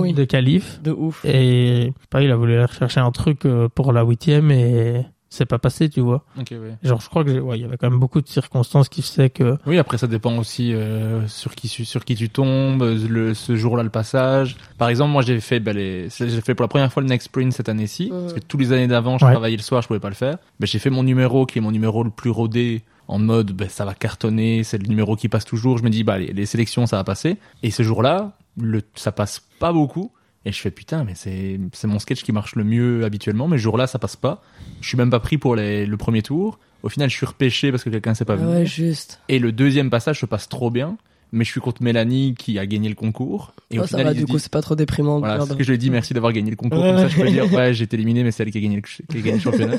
Oui. 0.00 0.12
de 0.12 0.24
Calife. 0.24 0.80
De 0.82 0.90
ouf. 0.92 1.24
Et 1.24 1.92
pas, 2.10 2.22
il 2.22 2.30
a 2.30 2.36
voulu 2.36 2.54
aller 2.54 2.64
rechercher 2.64 3.00
un 3.00 3.10
truc 3.10 3.44
euh, 3.46 3.68
pour 3.68 3.92
la 3.92 4.02
huitième 4.02 4.50
et 4.50 5.04
c'est 5.30 5.46
pas 5.46 5.58
passé, 5.58 5.88
tu 5.88 6.00
vois. 6.00 6.24
Ok, 6.38 6.48
ouais. 6.52 6.76
Genre, 6.84 7.00
je 7.00 7.08
crois 7.08 7.24
que 7.24 7.40
ouais, 7.40 7.58
il 7.58 7.62
y 7.62 7.64
avait 7.64 7.76
quand 7.76 7.90
même 7.90 7.98
beaucoup 7.98 8.20
de 8.20 8.28
circonstances 8.28 8.88
qui 8.88 9.02
faisaient 9.02 9.30
que. 9.30 9.56
Oui, 9.66 9.78
après 9.78 9.98
ça 9.98 10.06
dépend 10.06 10.36
aussi 10.38 10.72
euh, 10.72 11.26
sur 11.26 11.56
qui 11.56 11.66
sur 11.66 12.04
qui 12.04 12.14
tu 12.14 12.28
tombes, 12.30 12.82
le, 12.84 13.34
ce 13.34 13.56
jour-là 13.56 13.82
le 13.82 13.88
passage. 13.90 14.56
Par 14.78 14.88
exemple, 14.90 15.10
moi 15.10 15.22
j'ai 15.22 15.40
fait 15.40 15.58
bah, 15.58 15.72
les, 15.72 16.08
j'ai 16.08 16.40
fait 16.40 16.54
pour 16.54 16.62
la 16.62 16.68
première 16.68 16.92
fois 16.92 17.02
le 17.02 17.08
next 17.08 17.26
sprint 17.26 17.52
cette 17.52 17.68
année-ci 17.68 18.10
parce 18.10 18.32
que 18.32 18.38
tous 18.40 18.58
les 18.58 18.72
années 18.72 18.86
d'avant 18.86 19.18
je 19.18 19.24
Ouais. 19.24 19.32
travaillais 19.32 19.56
le 19.56 19.62
soir, 19.62 19.82
je 19.82 19.88
pouvais 19.88 19.98
pas 19.98 20.08
le 20.08 20.14
faire. 20.14 20.36
Mais 20.60 20.66
j'ai 20.68 20.78
fait 20.78 20.90
mon 20.90 21.02
numéro 21.02 21.46
qui 21.46 21.58
est 21.58 21.62
mon 21.62 21.72
numéro 21.72 22.04
le 22.04 22.10
plus 22.10 22.30
rodé 22.30 22.82
en 23.08 23.18
mode 23.18 23.50
bah, 23.52 23.68
ça 23.68 23.84
va 23.84 23.92
cartonner, 23.94 24.62
c'est 24.62 24.78
le 24.78 24.86
numéro 24.86 25.16
qui 25.16 25.28
passe 25.28 25.44
toujours. 25.44 25.78
Je 25.78 25.82
me 25.82 25.90
dis 25.90 26.04
bah 26.04 26.16
les, 26.18 26.32
les 26.32 26.46
sélections 26.46 26.86
ça 26.86 26.96
va 26.96 27.02
passer. 27.04 27.38
Et 27.64 27.72
ce 27.72 27.82
jour-là, 27.82 28.32
le 28.60 28.82
ça 28.94 29.12
passe 29.12 29.40
pas 29.58 29.72
beaucoup. 29.72 30.12
Et 30.46 30.52
je 30.52 30.60
fais 30.60 30.70
putain, 30.70 31.04
mais 31.04 31.14
c'est 31.14 31.58
c'est 31.72 31.86
mon 31.86 31.98
sketch 31.98 32.22
qui 32.22 32.30
marche 32.32 32.54
le 32.54 32.64
mieux 32.64 33.04
habituellement, 33.04 33.48
mais 33.48 33.56
ce 33.56 33.62
jour-là 33.62 33.86
ça 33.86 33.98
passe 33.98 34.16
pas. 34.16 34.42
Je 34.82 34.88
suis 34.88 34.98
même 34.98 35.08
pas 35.10 35.20
pris 35.20 35.38
pour 35.38 35.56
les, 35.56 35.86
le 35.86 35.96
premier 35.96 36.22
tour. 36.22 36.58
Au 36.82 36.90
final, 36.90 37.08
je 37.08 37.16
suis 37.16 37.24
repêché 37.24 37.70
parce 37.70 37.82
que 37.82 37.88
quelqu'un 37.88 38.12
s'est 38.12 38.26
pas 38.26 38.34
Ah 38.34 38.36
venu. 38.36 38.52
ouais, 38.52 38.66
juste. 38.66 39.20
Et 39.30 39.38
le 39.38 39.52
deuxième 39.52 39.88
passage 39.88 40.20
se 40.20 40.26
passe 40.26 40.50
trop 40.50 40.70
bien, 40.70 40.98
mais 41.34 41.44
je 41.44 41.50
suis 41.50 41.60
contre 41.60 41.82
Mélanie 41.82 42.34
qui 42.38 42.58
a 42.58 42.64
gagné 42.66 42.88
le 42.88 42.94
concours. 42.94 43.52
Et 43.70 43.78
Oh, 43.78 43.82
au 43.82 43.86
ça 43.86 43.98
final, 43.98 44.14
va, 44.14 44.20
du 44.20 44.24
coup, 44.26 44.38
c'est 44.38 44.50
pas 44.52 44.62
trop 44.62 44.74
déprimant. 44.74 45.18
voilà, 45.18 45.40
c'est 45.40 45.50
ce 45.52 45.54
que 45.54 45.62
je 45.64 45.68
lui 45.68 45.74
ai 45.74 45.78
dit, 45.78 45.90
merci 45.90 46.14
d'avoir 46.14 46.32
gagné 46.32 46.50
le 46.50 46.56
concours. 46.56 46.80
Comme 46.82 46.96
ça, 46.96 47.08
je 47.08 47.20
peux 47.20 47.28
dire, 47.30 47.52
ouais, 47.52 47.74
j'ai 47.74 47.84
été 47.84 47.96
éliminé, 47.96 48.22
mais 48.24 48.30
c'est 48.30 48.42
elle 48.44 48.50
qui 48.50 48.58
a 48.58 48.60
gagné 48.60 48.76
le, 48.76 48.82
qui 48.82 49.02
a 49.18 49.20
gagné 49.20 49.32
le 49.32 49.40
championnat. 49.40 49.76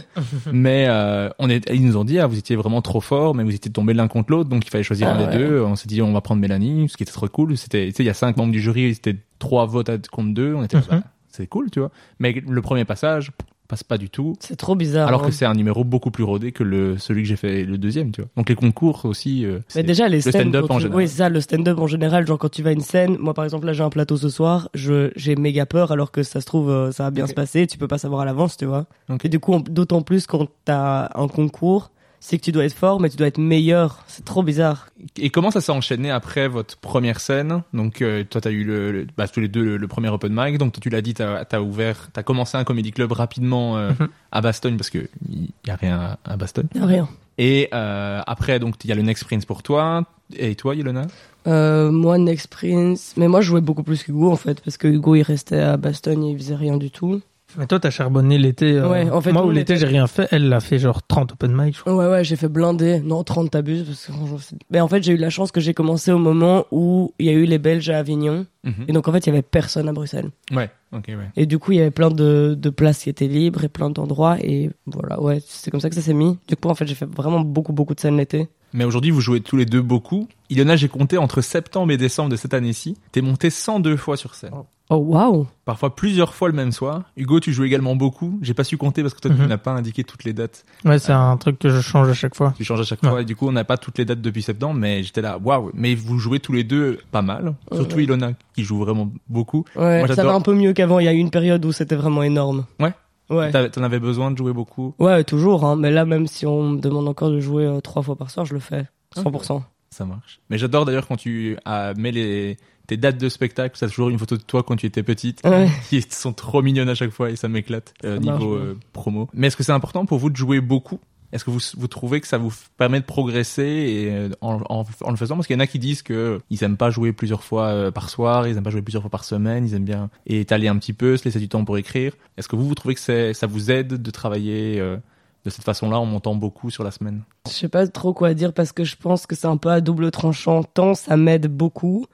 mais 0.52 0.86
euh, 0.88 1.30
on 1.40 1.50
est, 1.50 1.68
ils 1.74 1.84
nous 1.86 1.98
ont 1.98 2.04
dit, 2.06 2.20
ah, 2.20 2.28
vous 2.28 2.38
étiez 2.38 2.56
vraiment 2.56 2.82
trop 2.82 3.02
fort, 3.02 3.34
mais 3.36 3.44
vous 3.44 3.56
étiez 3.56 3.72
tombés 3.72 3.94
l'un 3.94 4.08
contre 4.08 4.32
l'autre, 4.32 4.50
donc 4.50 4.66
il 4.66 4.70
fallait 4.70 4.84
choisir 4.84 5.08
Ah 5.08 5.14
un 5.16 5.18
des 5.18 5.38
ouais. 5.38 5.38
deux. 5.48 5.62
On 5.62 5.76
s'est 5.76 5.88
dit, 5.88 6.02
on 6.02 6.14
va 6.14 6.22
prendre 6.22 6.42
Mélanie, 6.42 6.90
ce 6.90 6.98
qui 6.98 7.04
était 7.04 7.12
trop 7.12 7.28
cool. 7.28 7.58
C'était, 7.58 7.88
tu 7.88 7.94
sais, 7.94 8.04
il 8.04 8.08
y 8.08 8.10
a 8.10 8.14
cinq 8.14 8.38
membres 8.38 8.52
du 8.52 8.60
jury, 8.62 8.94
c'était 8.94 9.16
trois 9.40 9.66
votes 9.66 9.90
à- 9.90 9.98
contre 10.12 10.34
deux. 10.34 10.54
On 10.54 10.64
était, 10.64 10.78
Mhm. 10.78 10.84
bah, 10.90 11.04
c'est 11.30 11.48
cool, 11.48 11.70
tu 11.72 11.80
vois. 11.80 11.92
Mais 12.20 12.44
le 12.48 12.62
premier 12.62 12.86
passage 12.86 13.32
passe 13.68 13.84
pas 13.84 13.98
du 13.98 14.10
tout. 14.10 14.36
C'est 14.40 14.56
trop 14.56 14.76
bizarre. 14.76 15.08
Alors 15.08 15.24
hein. 15.24 15.28
que 15.28 15.32
c'est 15.32 15.46
un 15.46 15.54
numéro 15.54 15.84
beaucoup 15.84 16.12
plus 16.12 16.24
rodé 16.24 16.52
que 16.52 16.64
le 16.64 16.98
celui 16.98 17.24
que 17.24 17.28
j'ai 17.28 17.36
fait 17.36 17.64
le 17.64 17.78
deuxième, 17.78 18.12
tu 18.12 18.22
vois. 18.22 18.30
Donc 18.38 18.50
les 18.50 18.56
concours 18.56 19.06
aussi. 19.06 19.46
euh, 19.46 19.60
Mais 19.76 19.84
déjà, 19.84 20.08
les 20.08 20.22
le 20.22 20.32
stand-up 20.32 20.66
en 20.70 20.76
tu- 20.76 20.82
général. 20.84 20.98
Oui, 20.98 21.08
ça, 21.08 21.30
le 21.30 21.42
stand-up 21.42 21.78
en 21.80 21.88
général. 21.88 22.26
Genre, 22.28 22.38
quand 22.38 22.50
tu 22.50 22.62
vas 22.64 22.70
à 22.70 22.74
une 22.74 22.82
scène, 22.82 23.18
moi, 23.20 23.34
par 23.34 23.44
exemple, 23.44 23.66
là, 23.66 23.74
j'ai 23.74 23.84
un 23.84 23.90
plateau 23.90 24.18
ce 24.18 24.30
soir, 24.30 24.70
je, 24.74 25.12
j'ai 25.16 25.36
méga 25.36 25.66
peur, 25.66 25.92
alors 25.92 26.12
que 26.12 26.24
ça 26.24 26.42
se 26.42 26.46
trouve, 26.46 26.70
euh, 26.70 26.92
ça 26.92 27.04
va 27.04 27.12
bien 27.12 27.28
se 27.28 27.34
passer, 27.34 27.68
tu 27.68 27.78
peux 27.78 27.88
pas 27.88 27.98
savoir 27.98 28.22
à 28.22 28.26
l'avance, 28.26 28.58
tu 28.58 28.66
vois. 28.66 28.86
Et 29.24 29.30
du 29.30 29.40
coup, 29.40 29.60
d'autant 29.60 30.02
plus 30.02 30.28
quand 30.28 30.48
t'as 30.66 31.10
un 31.16 31.28
concours, 31.28 31.92
c'est 32.20 32.38
que 32.38 32.44
tu 32.44 32.52
dois 32.52 32.66
être 32.66 32.74
fort, 32.76 33.00
mais 33.00 33.10
tu 33.10 33.18
dois 33.18 33.28
être 33.28 33.38
meilleur. 33.38 34.04
C'est 34.08 34.26
trop 34.26 34.42
bizarre. 34.44 34.88
Et 35.18 35.30
comment 35.30 35.52
ça 35.52 35.62
s'est 35.62 35.72
enchaîné 35.72 36.10
après 36.12 36.48
votre 36.48 36.78
première 36.78 37.20
scène 37.20 37.62
Donc 37.74 38.02
euh, 38.02 38.24
toi 38.24 38.42
t'as 38.42 38.52
eu 38.52 38.64
le, 38.64 38.92
le- 38.92 39.08
bah, 39.18 39.28
tous 39.28 39.40
les 39.40 39.48
deux 39.48 39.64
le, 39.64 39.78
le 39.78 39.88
premier 39.88 40.10
open 40.10 40.34
mic. 40.34 40.58
Donc 40.58 40.74
toi, 40.74 40.82
tu 40.82 40.90
l'as 40.90 41.02
dit, 41.02 41.14
t'as 41.14 41.44
as 41.50 41.62
ouvert, 41.62 42.10
t'as 42.14 42.24
commencé 42.24 42.58
un 42.58 42.64
comedy 42.64 42.92
club 42.92 43.12
rapidement 43.12 43.78
euh, 43.78 43.92
Mhm. 44.00 44.08
à 44.32 44.42
Bastogne 44.42 44.78
parce 44.78 44.90
que 44.90 45.08
il 45.30 45.50
y 45.68 45.72
a 45.72 45.76
rien 45.76 46.18
à, 46.26 46.38
Bastogne. 46.38 46.68
Y 46.76 46.80
a 46.80 46.86
rien. 46.86 47.10
Et 47.38 47.70
euh, 47.74 48.22
après 48.26 48.60
donc 48.60 48.76
il 48.84 48.90
y 48.90 48.92
a 48.94 48.96
le 48.96 49.02
next 49.04 49.24
prince 49.26 49.46
pour 49.46 49.62
toi. 49.64 50.04
Et 50.36 50.56
toi 50.56 50.74
Yelena? 50.76 51.04
Euh, 51.48 51.92
moi, 51.92 52.18
Next 52.18 52.48
Prince. 52.48 53.14
Mais 53.18 53.28
moi, 53.28 53.42
je 53.42 53.46
jouais 53.50 53.62
beaucoup 53.62 53.84
plus 53.84 54.04
qu'Hugo, 54.04 54.32
en 54.32 54.36
fait, 54.36 54.60
parce 54.62 54.78
que 54.78 54.88
Hugo, 54.88 55.14
il 55.14 55.22
restait 55.22 55.60
à 55.60 55.78
Bastogne 55.78 56.24
et 56.26 56.32
il 56.32 56.38
faisait 56.40 56.56
rien 56.56 56.78
du 56.78 56.90
tout. 56.90 57.22
Mais 57.58 57.68
toi, 57.68 57.80
t'as 57.80 57.90
charbonné 57.90 58.38
l'été. 58.38 58.74
euh, 58.74 58.90
Ouais, 58.90 59.10
en 59.10 59.22
fait, 59.22 59.32
moi, 59.32 59.46
l'été, 59.52 59.74
était- 59.74 59.78
j'ai 59.78 59.86
rien 59.88 60.08
fait. 60.08 60.28
Elle 60.32 60.50
l'a 60.50 60.60
fait 60.60 60.80
genre 60.80 61.02
30 61.06 61.34
open 61.34 61.54
mic, 61.56 61.76
je 61.76 61.82
crois. 61.82 61.96
Ouais, 61.96 62.08
ouais, 62.08 62.24
j'ai 62.24 62.36
fait 62.36 62.50
blinder. 62.50 63.00
Non, 63.00 63.24
30 63.24 63.52
t'abuses, 63.52 63.84
parce 63.84 64.08
que 64.08 64.56
Mais 64.72 64.82
en 64.82 64.88
fait, 64.88 65.04
j'ai 65.04 65.14
eu 65.14 65.18
la 65.18 65.30
chance 65.30 65.52
que 65.52 65.60
j'ai 65.62 65.74
commencé 65.74 66.12
au 66.12 66.18
moment 66.20 66.66
où 66.72 67.14
il 67.20 67.26
y 67.28 67.30
a 67.30 67.34
eu 67.34 67.46
les 67.46 67.58
Belges 67.60 67.90
à 67.90 68.00
Avignon. 68.00 68.46
Et 68.88 68.94
donc, 68.94 69.08
en 69.08 69.12
fait, 69.12 69.20
il 69.20 69.28
y 69.28 69.32
avait 69.32 69.44
personne 69.44 69.88
à 69.88 69.94
Bruxelles. 69.94 70.32
Ouais. 70.52 70.70
Ok 70.92 71.04
ouais. 71.10 71.16
Et 71.36 71.46
du 71.46 71.60
coup, 71.60 71.72
il 71.74 71.78
y 71.78 71.82
avait 71.82 71.92
plein 71.92 72.10
de, 72.10 72.56
de 72.60 72.70
places 72.70 73.04
qui 73.04 73.10
étaient 73.10 73.28
libres 73.28 73.64
et 73.64 73.70
plein 73.70 73.90
d'endroits. 73.90 74.38
Et 74.42 74.72
voilà, 74.88 75.22
ouais, 75.22 75.40
c'est 75.46 75.70
comme 75.70 75.80
ça 75.82 75.90
que 75.90 75.96
ça 75.96 76.02
s'est 76.02 76.14
mis. 76.14 76.38
Du 76.48 76.56
coup, 76.56 76.70
en 76.70 76.76
fait, 76.76 76.88
j'ai 76.88 76.96
fait 76.96 77.06
vraiment 77.06 77.42
beaucoup, 77.42 77.74
beaucoup 77.74 77.94
de 77.94 78.00
scènes 78.00 78.18
l'été. 78.18 78.48
Mais 78.74 78.84
aujourd'hui 78.84 79.12
vous 79.12 79.22
jouez 79.22 79.40
tous 79.40 79.56
les 79.56 79.66
deux 79.66 79.82
beaucoup. 79.82 80.28
Ilona 80.50 80.76
j'ai 80.76 80.90
compté 80.90 81.18
entre 81.18 81.40
septembre 81.42 81.94
et 81.94 81.98
décembre 81.98 82.30
de 82.30 82.36
cette 82.36 82.54
année-ci. 82.54 82.98
T'es 83.14 83.22
monté 83.22 83.50
102 83.50 83.96
fois 83.96 84.18
sur 84.18 84.36
scène. 84.36 84.52
Oh, 84.54 84.66
waouh! 84.92 85.48
Parfois 85.66 85.96
plusieurs 85.96 86.36
fois 86.36 86.48
le 86.48 86.54
même 86.54 86.72
soir. 86.72 87.04
Hugo, 87.18 87.40
tu 87.40 87.52
joues 87.54 87.64
également 87.64 87.96
beaucoup. 87.96 88.38
J'ai 88.44 88.54
pas 88.54 88.64
su 88.64 88.78
compter 88.78 89.02
parce 89.02 89.16
que 89.16 89.20
toi, 89.20 89.32
tu 89.32 89.42
Mhm. 89.42 89.48
n'as 89.48 89.58
pas 89.58 89.72
indiqué 89.72 90.04
toutes 90.04 90.24
les 90.24 90.34
dates. 90.34 90.64
Ouais, 90.86 91.00
c'est 91.00 91.12
un 91.12 91.36
truc 91.38 91.58
que 91.58 91.70
je 91.70 91.82
change 91.82 92.08
à 92.10 92.14
chaque 92.14 92.36
fois. 92.36 92.54
Tu 92.56 92.64
changes 92.64 92.82
à 92.82 92.84
chaque 92.84 93.02
Ouais. 93.02 93.10
fois. 93.10 93.22
Et 93.22 93.26
du 93.26 93.36
coup, 93.36 93.48
on 93.48 93.52
n'a 93.52 93.64
pas 93.64 93.78
toutes 93.78 93.98
les 93.98 94.06
dates 94.06 94.22
depuis 94.22 94.44
septembre, 94.44 94.80
mais 94.80 95.02
j'étais 95.02 95.22
là, 95.22 95.40
waouh. 95.44 95.72
Mais 95.74 95.96
vous 95.96 96.20
jouez 96.20 96.40
tous 96.40 96.52
les 96.54 96.64
deux 96.64 97.00
pas 97.12 97.24
mal. 97.24 97.56
Surtout 97.74 97.96
Ouais. 97.98 98.04
Ilona, 98.04 98.34
qui 98.54 98.64
joue 98.64 98.78
vraiment 98.78 99.10
beaucoup. 99.28 99.66
Ouais, 99.76 100.06
Moi, 100.06 100.16
ça 100.16 100.24
va 100.24 100.34
un 100.34 100.42
peu 100.42 100.54
mieux 100.54 100.74
qu'avant. 100.74 101.00
Il 101.00 101.06
y 101.06 101.10
a 101.10 101.14
eu 101.14 101.18
une 101.18 101.32
période 101.32 101.66
où 101.66 101.72
c'était 101.72 101.96
vraiment 101.96 102.22
énorme. 102.22 102.66
Ouais. 102.80 102.94
Ouais. 103.32 103.52
T'en 103.70 103.82
avais 103.82 104.00
besoin 104.00 104.30
de 104.30 104.38
jouer 104.38 104.54
beaucoup. 104.54 104.94
Ouais, 105.00 105.24
toujours, 105.24 105.66
hein. 105.66 105.76
Mais 105.78 105.90
là, 105.90 106.06
même 106.06 106.28
si 106.28 106.46
on 106.46 106.70
me 106.74 106.80
demande 106.80 107.08
encore 107.08 107.32
de 107.32 107.40
jouer 107.40 107.66
euh, 107.66 107.82
trois 107.82 108.04
fois 108.04 108.16
par 108.16 108.30
soir, 108.30 108.46
je 108.46 108.54
le 108.54 108.60
fais. 108.60 108.86
100%. 109.16 109.64
Ça 109.90 110.06
marche. 110.06 110.42
Mais 110.50 110.58
j'adore 110.60 110.86
d'ailleurs 110.86 111.08
quand 111.08 111.16
tu 111.16 111.58
as, 111.66 111.94
mets 111.96 112.12
les, 112.12 112.58
tes 112.88 112.98
dates 112.98 113.18
de 113.18 113.30
spectacle. 113.30 113.78
Ça 113.78 113.88
toujours 113.88 114.10
une 114.10 114.20
photo 114.20 114.38
de 114.38 114.44
toi 114.44 114.64
quand 114.64 114.76
tu 114.76 114.86
étais 114.86 115.04
petite. 115.04 115.42
Ouais. 115.44 115.70
Qui 115.90 116.02
sont 116.10 116.34
trop 116.34 116.62
mignonnes 116.62 116.90
à 116.90 116.96
chaque 116.96 117.12
fois 117.12 117.30
et 117.30 117.36
ça 117.36 117.48
m'éclate, 117.48 117.94
euh, 118.04 118.20
niveau 118.20 118.54
euh, 118.54 118.78
promo. 118.94 119.30
Mais 119.34 119.48
est-ce 119.48 119.58
que 119.58 119.64
c'est 119.64 119.72
important 119.72 120.06
pour 120.06 120.18
vous 120.20 120.30
de 120.30 120.36
jouer 120.36 120.62
beaucoup? 120.62 121.00
Est-ce 121.32 121.44
que 121.44 121.50
vous, 121.50 121.60
vous 121.76 121.88
trouvez 121.88 122.22
que 122.22 122.28
ça 122.28 122.38
vous 122.38 122.54
permet 122.78 123.00
de 123.02 123.06
progresser 123.06 123.64
et, 123.64 124.12
euh, 124.12 124.30
en, 124.42 124.62
en, 124.70 124.86
en 125.02 125.10
le 125.10 125.18
faisant? 125.18 125.36
Parce 125.36 125.48
qu'il 125.48 125.56
y 125.56 125.58
en 125.58 125.60
a 125.60 125.68
qui 125.68 125.80
disent 125.80 126.02
que 126.02 126.40
ils 126.50 126.64
aiment 126.64 126.78
pas 126.78 126.92
jouer 126.92 127.12
plusieurs 127.12 127.44
fois 127.44 127.92
par 127.92 128.10
soir, 128.10 128.48
ils 128.48 128.56
aiment 128.56 128.64
pas 128.64 128.70
jouer 128.70 128.82
plusieurs 128.82 129.04
fois 129.04 129.10
par 129.10 129.26
semaine, 129.26 129.66
ils 129.66 129.74
aiment 129.74 129.84
bien 129.84 130.10
étaler 130.28 130.68
un 130.68 130.78
petit 130.78 130.94
peu, 130.94 131.18
se 131.18 131.26
laisser 131.26 131.40
du 131.40 131.50
temps 131.50 131.66
pour 131.66 131.78
écrire. 131.78 132.14
Est-ce 132.38 132.48
que 132.48 132.56
vous, 132.56 132.68
vous 132.68 132.76
trouvez 132.76 132.96
que 132.96 133.34
ça 133.34 133.48
vous 133.48 133.72
aide 133.72 134.02
de 134.02 134.12
travailler 134.12 134.80
euh, 134.80 134.98
de 135.44 135.50
cette 135.50 135.64
façon-là 135.64 136.00
en 136.00 136.06
montant 136.06 136.36
beaucoup 136.36 136.70
sur 136.70 136.84
la 136.84 136.92
semaine? 136.92 137.24
Je 137.48 137.54
sais 137.54 137.70
pas 137.70 137.86
trop 137.88 138.14
quoi 138.14 138.34
dire 138.34 138.54
parce 138.54 138.72
que 138.72 138.84
je 138.84 138.96
pense 138.96 139.26
que 139.26 139.36
c'est 139.36 139.48
un 139.48 139.58
peu 139.58 139.70
à 139.70 139.82
double 139.82 140.12
tranchant. 140.12 140.64
Tant 140.64 140.94
ça 140.94 141.18
m'aide 141.18 141.48
beaucoup, 141.48 142.06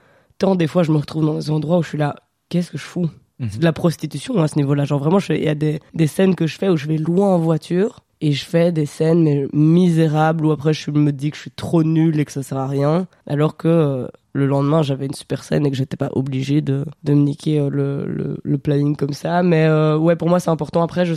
tant 0.42 0.56
des 0.56 0.68
fois 0.68 0.84
je 0.84 0.92
me 0.92 0.98
retrouve 0.98 1.26
dans 1.26 1.36
des 1.36 1.50
endroits 1.50 1.78
où 1.80 1.84
je 1.84 1.90
suis 1.90 1.98
là, 1.98 2.16
qu'est-ce 2.50 2.72
que 2.72 2.78
je 2.78 2.84
fous? 2.84 3.10
Mhm. 3.40 3.50
C'est 3.52 3.60
de 3.60 3.64
la 3.64 3.74
prostitution 3.74 4.42
à 4.42 4.48
ce 4.48 4.56
niveau-là. 4.58 4.86
Genre 4.86 5.00
vraiment, 5.00 5.20
il 5.30 5.44
y 5.44 5.48
a 5.48 5.56
des, 5.56 5.80
des 5.94 6.08
scènes 6.08 6.36
que 6.36 6.48
je 6.48 6.58
fais 6.60 6.70
où 6.70 6.78
je 6.78 6.88
vais 6.88 6.98
loin 6.98 7.30
en 7.36 7.40
voiture 7.40 7.92
et 8.20 8.32
je 8.34 8.46
fais 8.46 8.72
des 8.72 8.86
scènes 8.86 9.24
mais 9.24 9.48
misérables 9.54 10.46
où 10.46 10.52
après 10.52 10.74
je 10.74 10.92
me 10.92 11.12
dis 11.12 11.32
que 11.32 11.38
je 11.38 11.42
suis 11.42 11.52
trop 11.52 11.84
nul 11.84 12.20
et 12.20 12.26
que 12.26 12.32
ça 12.32 12.44
sert 12.44 12.58
à 12.58 12.68
rien. 12.68 13.08
Alors 13.26 13.58
que 13.58 13.68
euh, 13.68 14.08
le 14.34 14.46
lendemain 14.46 14.82
j'avais 14.84 15.08
une 15.08 15.14
super 15.14 15.44
scène 15.44 15.66
et 15.66 15.72
que 15.72 15.78
j'étais 15.78 15.98
pas 15.98 16.10
obligé 16.14 16.62
de, 16.62 16.86
de 17.04 17.14
me 17.14 17.22
niquer 17.24 17.60
euh, 17.60 17.70
le, 17.70 18.06
le, 18.06 18.38
le 18.44 18.58
planning 18.58 18.96
comme 18.96 19.14
ça. 19.14 19.42
Mais 19.44 19.66
euh, 19.66 19.98
ouais, 19.98 20.16
pour 20.16 20.30
moi 20.30 20.40
c'est 20.40 20.52
important. 20.52 20.84
Après, 20.84 21.06
je, 21.06 21.16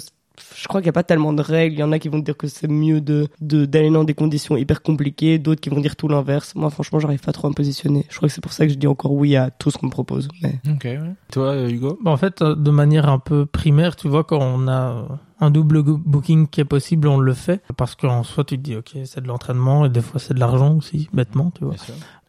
je 0.57 0.67
crois 0.69 0.81
qu'il 0.81 0.87
n'y 0.87 0.91
a 0.91 0.93
pas 0.95 1.03
tellement 1.05 1.33
de 1.33 1.43
règles. 1.43 1.77
Il 1.77 1.79
y 1.81 1.83
en 1.83 1.93
a 1.93 1.99
qui 1.99 2.09
vont 2.09 2.19
dire 2.19 2.37
que 2.37 2.47
c'est 2.49 2.69
mieux 2.69 3.01
de 3.01 3.29
de- 3.41 3.65
d'aller 3.67 3.91
dans 3.91 4.05
des 4.05 4.15
conditions 4.15 4.57
hyper 4.57 4.83
compliquées, 4.83 5.39
d'autres 5.39 5.61
qui 5.61 5.71
vont 5.71 5.81
dire 5.81 5.97
tout 5.97 6.09
l'inverse. 6.09 6.55
Moi, 6.55 6.71
franchement, 6.71 6.99
j'arrive 6.99 7.21
pas 7.21 7.33
trop 7.33 7.47
à 7.47 7.51
me 7.51 7.55
positionner. 7.55 8.07
Je 8.11 8.17
crois 8.17 8.29
que 8.29 8.35
c'est 8.35 8.41
pour 8.41 8.53
ça 8.53 8.67
que 8.67 8.73
je 8.73 8.79
dis 8.79 8.87
encore 8.87 9.13
oui 9.13 9.37
à 9.37 9.51
tout 9.51 9.71
ce 9.71 9.79
qu'on 9.79 9.87
me 9.87 9.91
propose. 9.93 10.29
Mais... 10.43 10.61
Ok, 10.71 10.85
ouais. 10.85 11.01
Toi, 11.33 11.69
Hugo? 11.69 11.99
Bah, 12.03 12.11
en 12.11 12.17
fait, 12.17 12.43
euh, 12.43 12.55
de 12.55 12.71
manière 12.71 13.09
un 13.09 13.19
peu 13.19 13.47
primaire, 13.47 13.97
tu 13.97 14.09
vois, 14.09 14.25
quand 14.25 14.41
on 14.41 14.67
a 14.69 15.21
un 15.41 15.51
double 15.51 15.83
booking 15.83 16.49
qui 16.49 16.61
est 16.61 16.65
possible, 16.65 17.09
on 17.09 17.19
le 17.19 17.35
fait. 17.35 17.63
Parce 17.77 17.95
qu'en 17.95 18.23
soi, 18.23 18.45
tu 18.45 18.57
te 18.57 18.63
dis, 18.63 18.77
ok, 18.77 18.93
c'est 19.05 19.21
de 19.21 19.29
l'entraînement 19.29 19.85
et 19.87 19.89
des 19.89 20.01
fois, 20.01 20.19
c'est 20.21 20.35
de 20.35 20.41
l'argent 20.41 20.75
aussi, 20.77 21.09
bêtement, 21.13 21.51
tu 21.51 21.65
vois. 21.65 21.75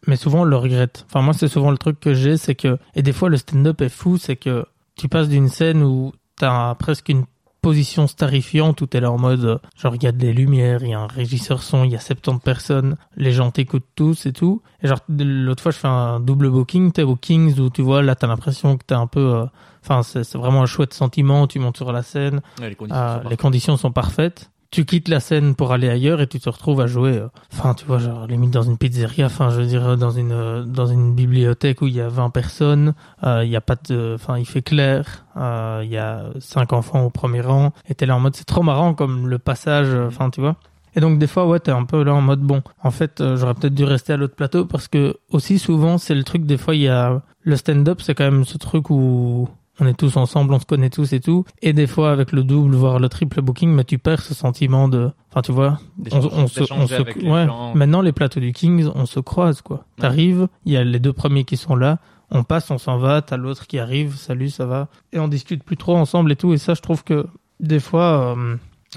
Mais 0.06 0.16
souvent, 0.16 0.42
on 0.42 0.44
le 0.44 0.56
regrette. 0.56 1.04
Enfin, 1.08 1.22
moi, 1.22 1.32
c'est 1.34 1.48
souvent 1.48 1.70
le 1.70 1.78
truc 1.78 1.98
que 1.98 2.14
j'ai, 2.14 2.36
c'est 2.36 2.54
que, 2.54 2.78
et 2.94 3.02
des 3.02 3.12
fois, 3.12 3.28
le 3.28 3.36
stand-up 3.36 3.80
est 3.80 3.88
fou, 3.88 4.18
c'est 4.18 4.36
que 4.36 4.64
tu 4.96 5.08
passes 5.08 5.28
d'une 5.28 5.48
scène 5.48 5.82
où 5.82 6.12
t'as 6.36 6.74
presque 6.76 7.08
une 7.08 7.24
position 7.66 8.06
starifiante 8.06 8.80
où 8.80 8.86
t'es 8.86 9.00
là 9.00 9.10
en 9.10 9.18
mode, 9.18 9.44
euh, 9.44 9.58
genre, 9.76 9.96
il 9.96 10.02
y 10.04 10.06
a 10.06 10.12
des 10.12 10.32
lumières, 10.32 10.84
il 10.84 10.90
y 10.90 10.94
a 10.94 11.00
un 11.00 11.08
régisseur 11.08 11.64
son, 11.64 11.82
il 11.82 11.90
y 11.90 11.96
a 11.96 11.98
70 11.98 12.38
personnes, 12.38 12.96
les 13.16 13.32
gens 13.32 13.50
t'écoutent 13.50 13.88
tous 13.96 14.24
et 14.26 14.32
tout. 14.32 14.62
Et 14.84 14.86
genre, 14.86 15.00
l'autre 15.08 15.64
fois, 15.64 15.72
je 15.72 15.78
fais 15.78 15.88
un 15.88 16.20
double 16.20 16.48
booking, 16.48 16.92
t'es 16.92 17.02
au 17.02 17.16
Kings 17.16 17.58
où 17.58 17.68
tu 17.68 17.82
vois, 17.82 18.02
là, 18.02 18.14
t'as 18.14 18.28
l'impression 18.28 18.76
que 18.76 18.84
t'es 18.84 18.94
un 18.94 19.08
peu, 19.08 19.34
euh, 19.34 19.46
enfin, 19.82 20.04
c'est 20.04 20.22
c'est 20.22 20.38
vraiment 20.38 20.62
un 20.62 20.66
chouette 20.66 20.94
sentiment, 20.94 21.48
tu 21.48 21.58
montes 21.58 21.76
sur 21.76 21.90
la 21.90 22.04
scène, 22.04 22.40
Ouais, 22.60 22.68
les 22.68 22.76
conditions 22.76 23.02
euh, 23.02 23.18
les 23.28 23.36
conditions 23.36 23.76
sont 23.76 23.90
parfaites. 23.90 24.48
Tu 24.70 24.84
quittes 24.84 25.08
la 25.08 25.20
scène 25.20 25.54
pour 25.54 25.72
aller 25.72 25.88
ailleurs 25.88 26.20
et 26.20 26.26
tu 26.26 26.38
te 26.40 26.48
retrouves 26.48 26.80
à 26.80 26.86
jouer. 26.86 27.12
euh, 27.18 27.28
Enfin, 27.52 27.74
tu 27.74 27.84
vois, 27.86 27.98
genre 27.98 28.26
limite 28.26 28.50
dans 28.52 28.62
une 28.62 28.76
pizzeria. 28.78 29.26
Enfin, 29.26 29.50
je 29.50 29.60
veux 29.60 29.66
dire 29.66 29.86
euh, 29.86 29.96
dans 29.96 30.10
une 30.10 30.32
euh, 30.32 30.62
dans 30.64 30.86
une 30.86 31.14
bibliothèque 31.14 31.82
où 31.82 31.86
il 31.86 31.94
y 31.94 32.00
a 32.00 32.08
20 32.08 32.30
personnes. 32.30 32.94
euh, 33.24 33.42
Il 33.44 33.50
y 33.50 33.56
a 33.56 33.60
pas 33.60 33.76
de. 33.88 34.12
Enfin, 34.14 34.38
il 34.38 34.46
fait 34.46 34.62
clair. 34.62 35.24
Il 35.36 35.88
y 35.90 35.96
a 35.98 36.24
cinq 36.40 36.72
enfants 36.72 37.02
au 37.04 37.10
premier 37.10 37.40
rang. 37.42 37.72
Et 37.88 37.94
t'es 37.94 38.06
là 38.06 38.16
en 38.16 38.20
mode, 38.20 38.34
c'est 38.36 38.44
trop 38.46 38.62
marrant 38.62 38.94
comme 38.94 39.28
le 39.28 39.38
passage. 39.38 39.88
Enfin, 39.94 40.30
tu 40.30 40.40
vois. 40.40 40.56
Et 40.94 41.00
donc 41.00 41.18
des 41.18 41.26
fois 41.26 41.46
ouais 41.46 41.60
t'es 41.60 41.70
un 41.72 41.84
peu 41.84 42.02
là 42.02 42.14
en 42.14 42.22
mode 42.22 42.40
bon 42.40 42.62
en 42.82 42.90
fait 42.90 43.22
j'aurais 43.36 43.52
peut-être 43.52 43.74
dû 43.74 43.84
rester 43.84 44.14
à 44.14 44.16
l'autre 44.16 44.34
plateau 44.34 44.64
parce 44.64 44.88
que 44.88 45.14
aussi 45.30 45.58
souvent 45.58 45.98
c'est 45.98 46.14
le 46.14 46.24
truc 46.24 46.46
des 46.46 46.56
fois 46.56 46.74
il 46.74 46.80
y 46.80 46.88
a 46.88 47.20
le 47.42 47.56
stand-up 47.56 48.00
c'est 48.00 48.14
quand 48.14 48.24
même 48.24 48.46
ce 48.46 48.56
truc 48.56 48.88
où 48.88 49.46
on 49.80 49.86
est 49.86 49.94
tous 49.94 50.16
ensemble 50.16 50.54
on 50.54 50.58
se 50.58 50.64
connaît 50.66 50.90
tous 50.90 51.12
et 51.12 51.20
tout 51.20 51.44
et 51.62 51.72
des 51.72 51.86
fois 51.86 52.10
avec 52.10 52.32
le 52.32 52.42
double 52.44 52.74
voire 52.74 52.98
le 52.98 53.08
triple 53.08 53.42
booking 53.42 53.70
mais 53.70 53.84
tu 53.84 53.98
perds 53.98 54.22
ce 54.22 54.34
sentiment 54.34 54.88
de 54.88 55.10
enfin 55.30 55.42
tu 55.42 55.52
vois 55.52 55.78
on, 56.12 56.46
se, 56.46 56.60
on 56.72 56.86
se 56.86 56.94
avec 56.94 57.16
les 57.16 57.28
ouais 57.30 57.46
gens. 57.46 57.74
maintenant 57.74 58.00
les 58.00 58.12
plateaux 58.12 58.40
du 58.40 58.52
Kings 58.52 58.88
on 58.94 59.06
se 59.06 59.20
croise 59.20 59.60
quoi 59.62 59.84
t'arrives 59.98 60.48
il 60.64 60.72
y 60.72 60.76
a 60.76 60.84
les 60.84 60.98
deux 61.00 61.12
premiers 61.12 61.44
qui 61.44 61.56
sont 61.56 61.76
là 61.76 61.98
on 62.30 62.42
passe 62.42 62.70
on 62.70 62.78
s'en 62.78 62.98
va 62.98 63.22
t'as 63.22 63.36
l'autre 63.36 63.66
qui 63.66 63.78
arrive 63.78 64.16
salut 64.16 64.50
ça 64.50 64.66
va 64.66 64.88
et 65.12 65.18
on 65.18 65.28
discute 65.28 65.62
plus 65.62 65.76
trop 65.76 65.96
ensemble 65.96 66.32
et 66.32 66.36
tout 66.36 66.52
et 66.54 66.58
ça 66.58 66.74
je 66.74 66.80
trouve 66.80 67.04
que 67.04 67.26
des 67.60 67.80
fois 67.80 68.34
euh, 68.36 68.56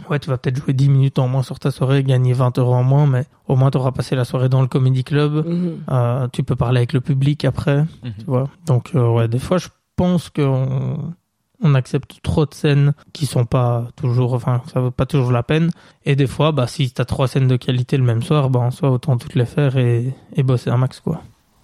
Ouais, 0.10 0.20
tu 0.20 0.30
vas 0.30 0.38
peut-être 0.38 0.56
jouer 0.64 0.72
10 0.72 0.88
minutes 0.88 1.20
en 1.20 1.28
moins 1.28 1.42
sur 1.44 1.60
ta 1.60 1.72
soirée, 1.72 2.04
gagner 2.04 2.32
20 2.32 2.58
euros 2.60 2.76
en 2.76 2.84
moins, 2.84 3.06
mais 3.06 3.26
au 3.50 3.58
moins 3.58 3.70
tu 3.70 3.78
auras 3.80 3.92
passé 3.92 4.16
la 4.16 4.24
soirée 4.24 4.48
dans 4.48 4.62
le 4.62 4.68
comedy 4.68 5.04
club. 5.04 5.46
Mhm. 5.46 5.78
Euh, 5.92 6.28
tu 6.32 6.44
peux 6.44 6.56
parler 6.56 6.78
avec 6.78 6.94
le 6.94 7.02
public 7.02 7.44
après, 7.44 7.80
Mhm. 7.80 8.14
tu 8.20 8.26
vois. 8.26 8.48
Donc, 8.66 8.92
euh, 8.96 9.10
ouais, 9.10 9.28
des 9.28 9.40
fois, 9.40 9.58
je 9.58 9.68
pense 10.00 10.30
qu'on 10.30 11.14
on 11.62 11.76
accepte 11.76 12.22
trop 12.24 12.46
de 12.46 12.54
scènes 12.54 12.94
qui 13.12 13.26
sont 13.26 13.44
pas 13.44 13.90
toujours, 13.98 14.32
enfin, 14.32 14.62
ça 14.72 14.80
vaut 14.80 14.92
pas 14.92 15.06
toujours 15.06 15.34
la 15.34 15.44
peine. 15.44 15.72
Et 16.06 16.16
des 16.16 16.26
fois, 16.26 16.54
bah, 16.54 16.68
si 16.68 16.90
t'as 16.92 17.04
trois 17.04 17.28
scènes 17.28 17.50
de 17.50 17.58
qualité 17.58 17.98
le 17.98 18.06
même 18.06 18.24
soir, 18.24 18.50
bah, 18.50 18.62
en 18.62 18.72
soi, 18.72 18.92
autant 18.92 19.18
toutes 19.18 19.36
les 19.36 19.46
faire 19.46 19.76
et, 19.76 20.14
et 20.38 20.44
bosser 20.44 20.70
un 20.70 20.78
max, 20.78 21.02
quoi. 21.02 21.22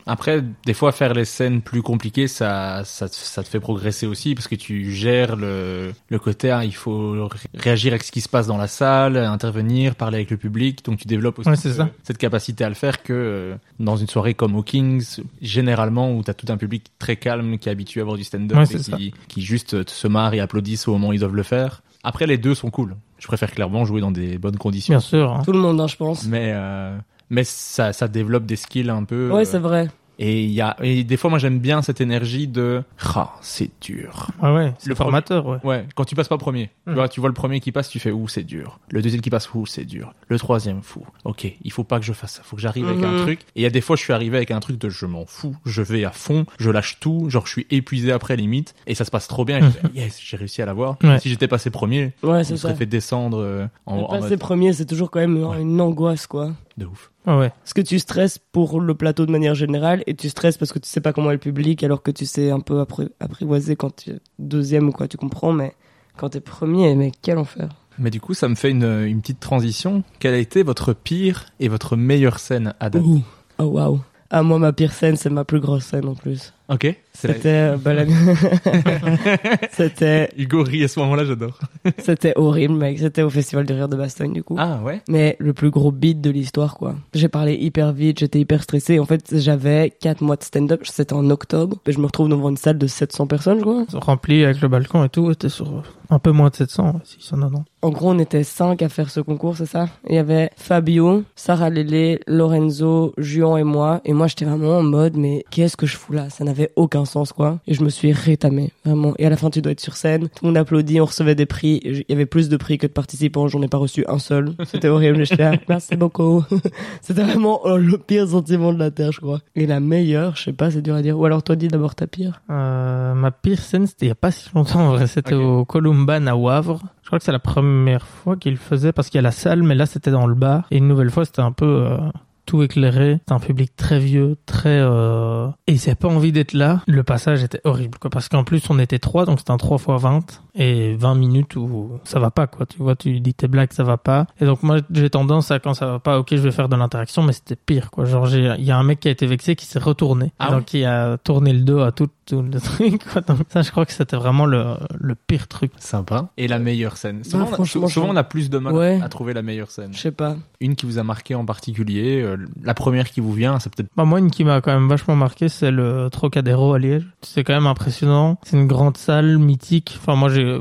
Après, 0.08 0.44
des 0.66 0.74
fois, 0.76 0.92
faire 0.92 1.14
les 1.16 1.26
scènes 1.26 1.62
plus 1.62 1.82
compliquées, 1.82 2.28
ça, 2.28 2.84
ça, 2.86 3.10
te- 3.10 3.16
ça 3.16 3.42
te 3.44 3.48
fait 3.48 3.60
progresser 3.60 4.06
aussi 4.06 4.36
parce 4.36 4.48
que 4.48 4.54
tu 4.54 4.92
gères 4.92 5.36
le, 5.36 5.94
le 6.10 6.20
côté, 6.20 6.52
hein, 6.52 6.64
il 6.64 6.76
faut 6.76 7.28
ré- 7.28 7.40
réagir 7.56 7.92
avec 7.94 8.04
ce 8.04 8.12
qui 8.12 8.22
se 8.22 8.30
passe 8.30 8.46
dans 8.46 8.58
la 8.58 8.68
salle, 8.68 9.18
intervenir, 9.18 9.96
parler 9.96 10.18
avec 10.18 10.30
le 10.30 10.38
public. 10.38 10.86
Donc, 10.86 11.00
tu 11.00 11.08
développes 11.08 11.40
aussi 11.40 11.50
Ouais, 11.50 11.56
c'est 11.56 11.70
ce- 11.70 11.78
ça. 11.78 11.90
cette 12.04 12.20
capacité 12.20 12.64
à 12.64 12.70
le 12.70 12.76
faire 12.76 13.02
que 13.02 13.14
euh, 13.14 13.56
dans 13.80 13.96
une 13.98 14.08
soirée 14.08 14.36
comme 14.36 14.56
au 14.56 14.62
Kings, 14.62 15.22
généralement, 15.42 16.12
où 16.14 16.24
tu 16.24 16.30
as 16.30 16.34
tout 16.36 16.48
un 16.52 16.58
public 16.58 16.86
très 17.00 17.16
calme 17.16 17.58
qui 17.58 17.70
est 17.70 17.72
habitué 17.72 18.02
à 18.02 18.04
voir 18.04 18.18
du 18.18 18.24
stand-up 18.24 18.58
Ouais, 18.58 18.76
et 18.76 18.80
qui, 18.80 19.14
qui 19.28 19.42
juste 19.42 19.90
se 19.90 20.08
marre 20.08 20.34
et 20.34 20.40
applaudissent 20.40 20.88
au 20.88 20.92
moment 20.94 21.08
où 21.10 21.14
ils 21.14 21.20
doivent 21.20 21.36
le 21.36 21.44
faire. 21.44 21.82
Après, 22.04 22.28
les 22.28 22.38
deux 22.38 22.54
sont 22.54 22.70
cool. 22.70 22.96
Je 23.18 23.26
préfère 23.26 23.50
clairement 23.50 23.86
jouer 23.86 24.02
dans 24.02 24.12
des 24.12 24.38
bonnes 24.38 24.58
conditions. 24.58 24.94
Bien 24.94 25.00
sûr. 25.00 25.32
hein. 25.32 25.42
Tout 25.44 25.52
le 25.54 25.58
monde, 25.60 25.82
hein, 25.82 25.88
je 25.88 25.96
pense. 25.96 26.26
Mais, 26.28 26.52
euh, 26.54 26.96
mais 27.30 27.44
ça, 27.44 27.94
ça 27.94 28.08
développe 28.08 28.46
des 28.46 28.56
skills 28.56 28.90
un 28.90 29.04
peu. 29.04 29.32
Ouais, 29.32 29.42
euh, 29.42 29.46
c'est 29.46 29.60
vrai. 29.60 29.88
et 30.18 30.44
il 30.46 30.52
y 30.52 30.62
a 30.62 30.78
et 30.82 31.04
des 31.04 31.18
fois 31.18 31.30
moi 31.30 31.40
j'aime 31.40 31.60
bien 31.60 31.82
cette 31.82 32.00
énergie 32.00 32.48
de 32.48 32.84
ah 33.16 33.34
c'est 33.42 33.70
dur. 33.82 34.30
Ouais, 34.42 34.50
ouais, 34.54 34.74
c'est 34.80 34.88
Le 34.88 34.96
formateur, 34.96 35.46
ouais. 35.46 35.58
Ouais, 35.66 35.86
quand 35.96 36.06
tu 36.06 36.16
passes 36.16 36.30
pas 36.30 36.38
premier, 36.38 36.70
tu 36.88 36.94
vois, 36.94 37.10
tu 37.10 37.20
vois 37.20 37.28
le 37.28 37.34
premier 37.34 37.60
qui 37.60 37.74
passe, 37.74 37.90
tu 37.90 38.00
fais 38.00 38.12
ouh 38.12 38.30
c'est 38.30 38.44
dur. 38.44 38.80
Le 38.92 39.02
deuxième 39.02 39.22
qui 39.22 39.30
passe 39.30 39.54
ouh 39.54 39.66
c'est 39.66 39.84
dur. 39.84 40.14
Le 40.30 40.40
troisième 40.40 40.82
fou. 40.82 41.06
Ok, 41.26 41.46
il 41.62 41.72
faut 41.72 41.84
pas 41.84 42.00
que 42.00 42.06
je 42.06 42.14
fasse 42.14 42.36
ça, 42.36 42.44
faut 42.44 42.56
que 42.56 42.62
j'arrive 42.62 42.88
avec 42.88 43.04
un 43.04 43.12
Mhm. 43.12 43.18
truc. 43.18 43.40
Et 43.42 43.60
il 43.60 43.64
y 43.64 43.66
a 43.66 43.70
des 43.70 43.82
fois 43.82 43.98
je 43.98 44.04
suis 44.04 44.14
arrivé 44.14 44.38
avec 44.38 44.52
un 44.52 44.60
truc 44.62 44.78
de 44.80 44.88
je 44.88 45.06
m'en 45.06 45.26
fous, 45.26 45.56
je 45.66 45.82
vais 45.82 46.06
à 46.06 46.12
fond, 46.12 46.46
je 46.60 46.70
lâche 46.72 46.98
tout, 47.02 47.30
genre 47.30 47.46
je 47.46 47.52
suis 47.52 47.68
épuisé 47.70 48.14
après 48.14 48.38
limite 48.38 48.74
et 48.88 48.96
ça 48.96 49.04
se 49.04 49.12
passe 49.12 49.28
trop 49.28 49.44
bien. 49.44 49.58
Et 49.58 49.62
je 49.64 49.70
fais, 49.72 49.88
yes 49.96 50.18
j'ai 50.24 50.38
réussi 50.38 50.62
à 50.62 50.66
l'avoir. 50.66 50.96
Ouais. 51.04 51.20
Si 51.20 51.28
j'étais 51.30 51.50
passé 51.50 51.70
premier, 51.72 52.14
Ouais, 52.24 52.38
me 52.40 52.44
serait 52.44 52.58
ça. 52.58 52.76
fait 52.76 52.86
descendre 52.86 53.40
euh, 53.42 53.68
en, 53.86 53.98
en 53.98 54.08
Passer 54.08 54.30
mode 54.30 54.40
premier, 54.40 54.72
c'est 54.72 54.86
toujours 54.86 55.12
quand 55.12 55.20
même 55.20 55.44
Ouais. 55.44 55.62
une 55.62 55.82
angoisse, 55.82 56.26
quoi. 56.26 56.54
De 56.78 56.86
ouf. 56.86 57.12
Ouais, 57.26 57.38
ouais. 57.38 57.50
Parce 57.62 57.74
que 57.74 57.82
tu 57.82 58.00
stresses 58.00 58.38
pour 58.38 58.80
le 58.82 58.94
plateau 58.96 59.26
de 59.26 59.32
manière 59.32 59.56
générale 59.56 60.04
et 60.08 60.14
tu 60.14 60.30
stresses 60.30 60.58
parce 60.58 60.72
que 60.74 60.80
tu 60.80 60.90
sais 60.90 61.02
pas 61.02 61.14
comment 61.14 61.30
est 61.32 61.36
le 61.36 61.40
public 61.40 61.84
alors 61.84 62.02
que 62.04 62.12
tu 62.12 62.26
sais 62.26 62.52
un 62.52 62.60
peu 62.60 62.82
appri- 62.82 63.10
apprivoiser 63.20 63.76
quand 63.76 63.96
tu 63.96 64.12
es 64.12 64.20
deuxième 64.40 64.90
ou 64.90 64.92
quoi, 64.92 65.08
tu 65.08 65.18
comprends, 65.18 65.54
mais 65.54 65.74
quand 66.18 66.30
t'es 66.30 66.42
premier, 66.42 66.96
mais 66.96 67.12
quel 67.22 67.38
enfer. 67.38 67.70
Mais 67.98 68.10
du 68.10 68.20
coup 68.20 68.34
ça 68.34 68.50
me 68.50 68.56
fait 68.56 68.72
une, 68.72 68.84
une 69.06 69.22
petite 69.22 69.40
transition. 69.40 70.04
Quelle 70.20 70.34
a 70.34 70.38
été 70.40 70.64
votre 70.64 70.94
pire 70.94 71.46
et 71.60 71.70
votre 71.70 71.96
meilleure 71.96 72.40
scène 72.40 72.74
à 72.80 72.90
date? 72.90 73.02
Ouh. 73.04 73.22
Oh 73.58 73.64
waouh. 73.64 74.02
Ah, 74.32 74.42
moi, 74.42 74.58
ma 74.58 74.74
pire 74.74 74.92
scène, 74.92 75.16
c'est 75.18 75.30
ma 75.30 75.46
plus 75.46 75.60
grosse 75.60 75.86
scène 75.86 76.08
en 76.08 76.16
plus. 76.16 76.52
Ok. 76.70 76.84
La- 76.84 76.94
C'était, 77.14 77.48
euh, 77.50 77.78
bah, 77.78 77.94
la- 77.94 78.06
c'était, 79.72 80.30
Hugo 80.38 80.64
rit 80.64 80.84
à 80.84 80.88
ce 80.88 81.00
moment-là, 81.00 81.26
j'adore. 81.26 81.60
c'était 82.00 82.34
horrible, 82.36 82.74
mec. 82.74 83.00
C'était 83.00 83.22
au 83.22 83.30
Festival 83.30 83.66
du 83.66 83.74
Rire 83.74 83.88
de 83.88 83.96
Bastogne, 83.96 84.34
du 84.34 84.44
coup. 84.44 84.56
Ah 84.60 84.80
ouais 84.84 85.02
Mais 85.08 85.36
le 85.40 85.54
plus 85.54 85.70
gros 85.70 85.92
beat 85.92 86.22
de 86.22 86.30
l'histoire, 86.30 86.76
quoi. 86.76 86.96
J'ai 87.14 87.30
parlé 87.30 87.54
hyper 87.56 87.94
vite, 87.94 88.20
j'étais 88.20 88.40
hyper 88.40 88.64
stressé. 88.64 89.00
En 89.00 89.06
fait, 89.06 89.24
j'avais 89.38 89.92
4 90.02 90.22
mois 90.22 90.36
de 90.36 90.44
stand-up, 90.44 90.82
c'était 90.86 91.14
en 91.14 91.30
octobre. 91.30 91.78
Et 91.88 91.92
je 91.92 92.00
me 92.00 92.06
retrouve 92.06 92.30
devant 92.30 92.50
une 92.50 92.58
salle 92.58 92.78
de 92.78 92.88
700 92.88 93.28
personnes, 93.28 93.60
je 93.60 93.64
crois. 93.64 93.86
Rempli 93.94 94.44
avec 94.44 94.62
le 94.62 94.68
balcon 94.68 95.04
et 95.04 95.10
tout, 95.10 95.32
était 95.32 95.50
sur 95.50 95.84
un 96.10 96.20
peu 96.20 96.32
moins 96.32 96.50
de 96.50 96.56
700, 96.56 96.88
ouais, 96.88 97.00
690. 97.04 97.64
En 97.82 97.90
gros, 97.90 98.12
on 98.12 98.20
était 98.20 98.44
5 98.44 98.82
à 98.82 98.90
faire 98.90 99.10
ce 99.10 99.20
concours, 99.20 99.58
c'est 99.58 99.66
ça? 99.66 99.88
Il 100.10 100.16
y 100.16 100.20
avait 100.20 100.50
Fabio, 100.58 101.24
Sarah 101.36 101.70
Lélé, 101.70 102.20
Lorenzo, 102.28 103.14
Juan 103.18 103.58
et 103.60 103.64
moi. 103.64 104.02
Et 104.06 104.14
moi, 104.14 104.28
j'étais 104.28 104.46
vraiment 104.46 104.78
en 104.78 104.84
mode, 104.84 105.18
mais 105.18 105.46
qu'est-ce 105.52 105.78
que 105.78 105.86
je 105.86 105.96
fous 105.98 106.14
là? 106.14 106.30
Ça 106.30 106.44
n'avait 106.56 106.72
aucun 106.76 107.06
sens, 107.06 107.34
quoi. 107.34 107.60
Et 107.68 107.74
je 107.74 107.84
me 107.84 107.90
suis 107.90 108.12
rétamé, 108.12 108.72
vraiment. 108.84 109.14
Et 109.18 109.26
à 109.26 109.30
la 109.30 109.38
fin, 109.38 109.50
tu 109.50 109.62
dois 109.62 109.72
être 109.72 109.82
sur 109.82 109.96
scène. 109.96 110.30
Tout 110.30 110.44
le 110.44 110.48
monde 110.50 110.58
applaudit, 110.58 111.02
on 111.02 111.06
recevait 111.06 111.36
des 111.36 111.46
prix. 111.46 111.82
Il 111.84 112.06
y 112.10 112.14
avait 112.14 112.26
plus 112.26 112.50
de 112.50 112.58
prix 112.58 112.78
que 112.78 112.88
de 112.88 112.92
participants. 112.92 113.48
J'en 113.48 113.62
ai 113.62 113.68
pas 113.68 113.78
reçu 113.78 114.06
un 114.08 114.20
seul. 114.20 114.54
C'était 114.66 114.88
horrible. 114.88 115.26
J'étais 115.26 115.44
là, 115.44 115.54
merci 115.70 115.96
beaucoup. 115.96 116.44
C'était 117.02 117.24
vraiment 117.24 117.62
euh, 117.66 117.78
le 117.78 117.98
pire 117.98 118.28
sentiment 118.28 118.74
de 118.74 118.80
la 118.80 118.92
Terre, 118.92 119.12
je 119.12 119.22
crois. 119.22 119.42
Et 119.56 119.66
la 119.66 119.80
meilleure, 119.80 120.36
je 120.36 120.44
sais 120.44 120.54
pas, 120.54 120.72
c'est 120.72 120.82
dur 120.82 120.96
à 120.96 121.02
dire. 121.02 121.18
Ou 121.20 121.26
alors 121.26 121.44
toi, 121.44 121.56
dis 121.56 121.68
d'abord 121.68 121.96
ta 121.96 122.08
pire. 122.08 122.42
Euh, 122.50 123.14
ma 123.14 123.32
pire 123.32 123.60
scène, 123.60 123.88
c'était 123.88 124.06
il 124.06 124.10
y 124.10 124.12
a 124.12 124.16
pas 124.16 124.32
si 124.32 124.50
longtemps, 124.54 124.88
en 124.88 124.92
vrai. 124.92 125.08
C'était 125.08 125.36
au 125.36 125.66
Columban 125.66 126.28
à 126.28 126.36
Wavre. 126.36 126.82
Je 127.02 127.08
crois 127.08 127.20
que 127.20 127.26
c'est 127.26 127.32
la 127.32 127.40
première 127.40 128.08
fois 128.08 128.36
qu'il 128.36 128.58
faisait 128.58 128.92
parce 128.92 129.10
qu'il 129.10 129.18
y 129.18 129.20
a 129.20 129.22
la 129.22 129.32
salle, 129.32 129.62
mais 129.62 129.76
là, 129.76 129.86
c'était 129.86 130.12
dans 130.12 130.26
le 130.26 130.34
bar. 130.34 130.66
Et 130.72 130.78
une 130.78 130.88
nouvelle 130.88 131.12
fois, 131.12 131.24
c'était 131.24 131.42
un 131.42 131.52
peu 131.52 131.86
euh, 131.86 131.98
tout 132.46 132.64
éclairé. 132.64 133.18
C'était 133.20 133.34
un 133.34 133.40
public 133.40 133.76
très 133.76 134.00
vieux, 134.00 134.38
très... 134.46 134.80
Euh... 134.82 135.48
Et 135.68 135.74
il 135.74 135.80
s'avait 135.80 135.96
pas 135.96 136.08
envie 136.08 136.32
d'être 136.32 136.54
là. 136.54 136.82
Le 136.88 137.04
passage 137.04 137.44
était 137.44 137.62
horrible, 137.64 137.98
quoi. 138.00 138.10
Parce 138.10 138.30
qu'en 138.30 138.44
plus, 138.44 138.70
on 138.70 138.80
était 138.80 139.00
trois, 139.00 139.26
donc 139.26 139.40
c'était 139.40 139.52
un 139.52 139.58
3 139.58 139.78
x 139.78 139.86
20. 139.88 140.42
Et 140.58 140.96
20 140.96 141.16
minutes 141.16 141.56
où 141.56 141.92
ça 142.04 142.20
va 142.20 142.32
pas, 142.32 142.48
quoi. 142.48 142.66
Tu 142.66 142.78
vois, 142.78 142.96
tu 142.96 143.20
dis 143.20 143.34
tes 143.34 143.48
blagues, 143.48 143.74
ça 143.74 143.84
va 143.84 143.98
pas. 143.98 144.28
Et 144.40 144.46
donc, 144.46 144.64
moi, 144.64 144.78
j'ai 144.92 145.10
tendance 145.10 145.52
à, 145.52 145.60
quand 145.60 145.74
ça 145.74 145.86
va 145.88 146.00
pas, 146.00 146.20
ok, 146.20 146.30
je 146.32 146.38
vais 146.38 146.52
faire 146.52 146.70
de 146.70 146.76
l'interaction, 146.76 147.24
mais 147.24 147.34
c'était 147.34 147.56
pire, 147.56 147.92
quoi. 147.92 148.06
Genre, 148.06 148.28
il 148.34 148.64
y 148.64 148.72
a 148.72 148.78
un 148.78 148.84
mec 148.84 149.00
qui 149.00 149.08
a 149.08 149.12
été 149.12 149.26
vexé, 149.26 149.56
qui 149.56 149.66
s'est 149.66 149.80
retourné. 149.80 150.32
Ah 150.40 150.52
donc, 150.52 150.74
il 150.74 150.86
a 150.86 151.18
tourné 151.18 151.54
le 151.54 151.62
dos 151.62 151.80
à 151.80 151.92
tout, 151.92 152.10
tout 152.26 152.42
le 152.42 152.60
truc, 152.60 153.04
quoi. 153.12 153.22
Donc, 153.22 153.40
ça, 153.50 153.62
je 153.62 153.72
crois 153.72 153.86
que 153.86 153.92
c'était 153.94 154.16
vraiment 154.18 154.46
le, 154.46 154.76
le 155.00 155.16
pire 155.16 155.48
truc. 155.48 155.72
Sympa. 155.80 156.30
Et 156.38 156.48
la 156.48 156.60
meilleure 156.60 156.98
scène 156.98 157.24
Souvent, 157.24 157.46
on, 157.46 157.48
a, 157.48 157.54
franchement, 157.54 157.88
souvent, 157.88 158.08
je- 158.08 158.12
on 158.14 158.16
a 158.16 158.24
plus 158.24 158.50
de 158.50 158.58
mal 158.58 158.74
Ouais. 158.74 159.00
à 159.04 159.10
trouver 159.10 159.34
la 159.34 159.42
meilleure 159.42 159.72
scène. 159.72 159.94
Je 159.94 160.00
sais 160.00 160.12
pas. 160.12 160.36
Une 160.60 160.76
qui 160.76 160.86
vous 160.86 160.98
a 160.98 161.04
marqué 161.04 161.36
en 161.36 161.46
particulier, 161.46 162.22
euh, 162.22 162.38
la 162.64 162.74
première 162.74 163.10
qui 163.12 163.20
vous 163.20 163.34
vient, 163.34 163.60
c'est 163.60 163.74
peut-être... 163.74 163.90
Bah, 163.96 164.06
moi, 164.06 164.20
une 164.20 164.32
qui 164.32 164.44
m'a 164.44 164.62
quand 164.62 164.74
même 164.74 164.88
vachement 164.90 165.16
marqué, 165.16 165.50
c'est 165.50 165.72
le 165.72 166.10
Trocadéro 166.12 166.74
à 166.74 166.80
Liège. 166.80 167.06
C'est 167.22 167.44
quand 167.44 167.54
même 167.54 167.68
impressionnant. 167.68 168.40
C'est 168.44 168.58
une 168.58 168.68
grande 168.68 168.98
salle 168.98 169.38
mythique. 169.38 169.98
Enfin, 170.02 170.16
moi, 170.16 170.30
j'ai, 170.30 170.60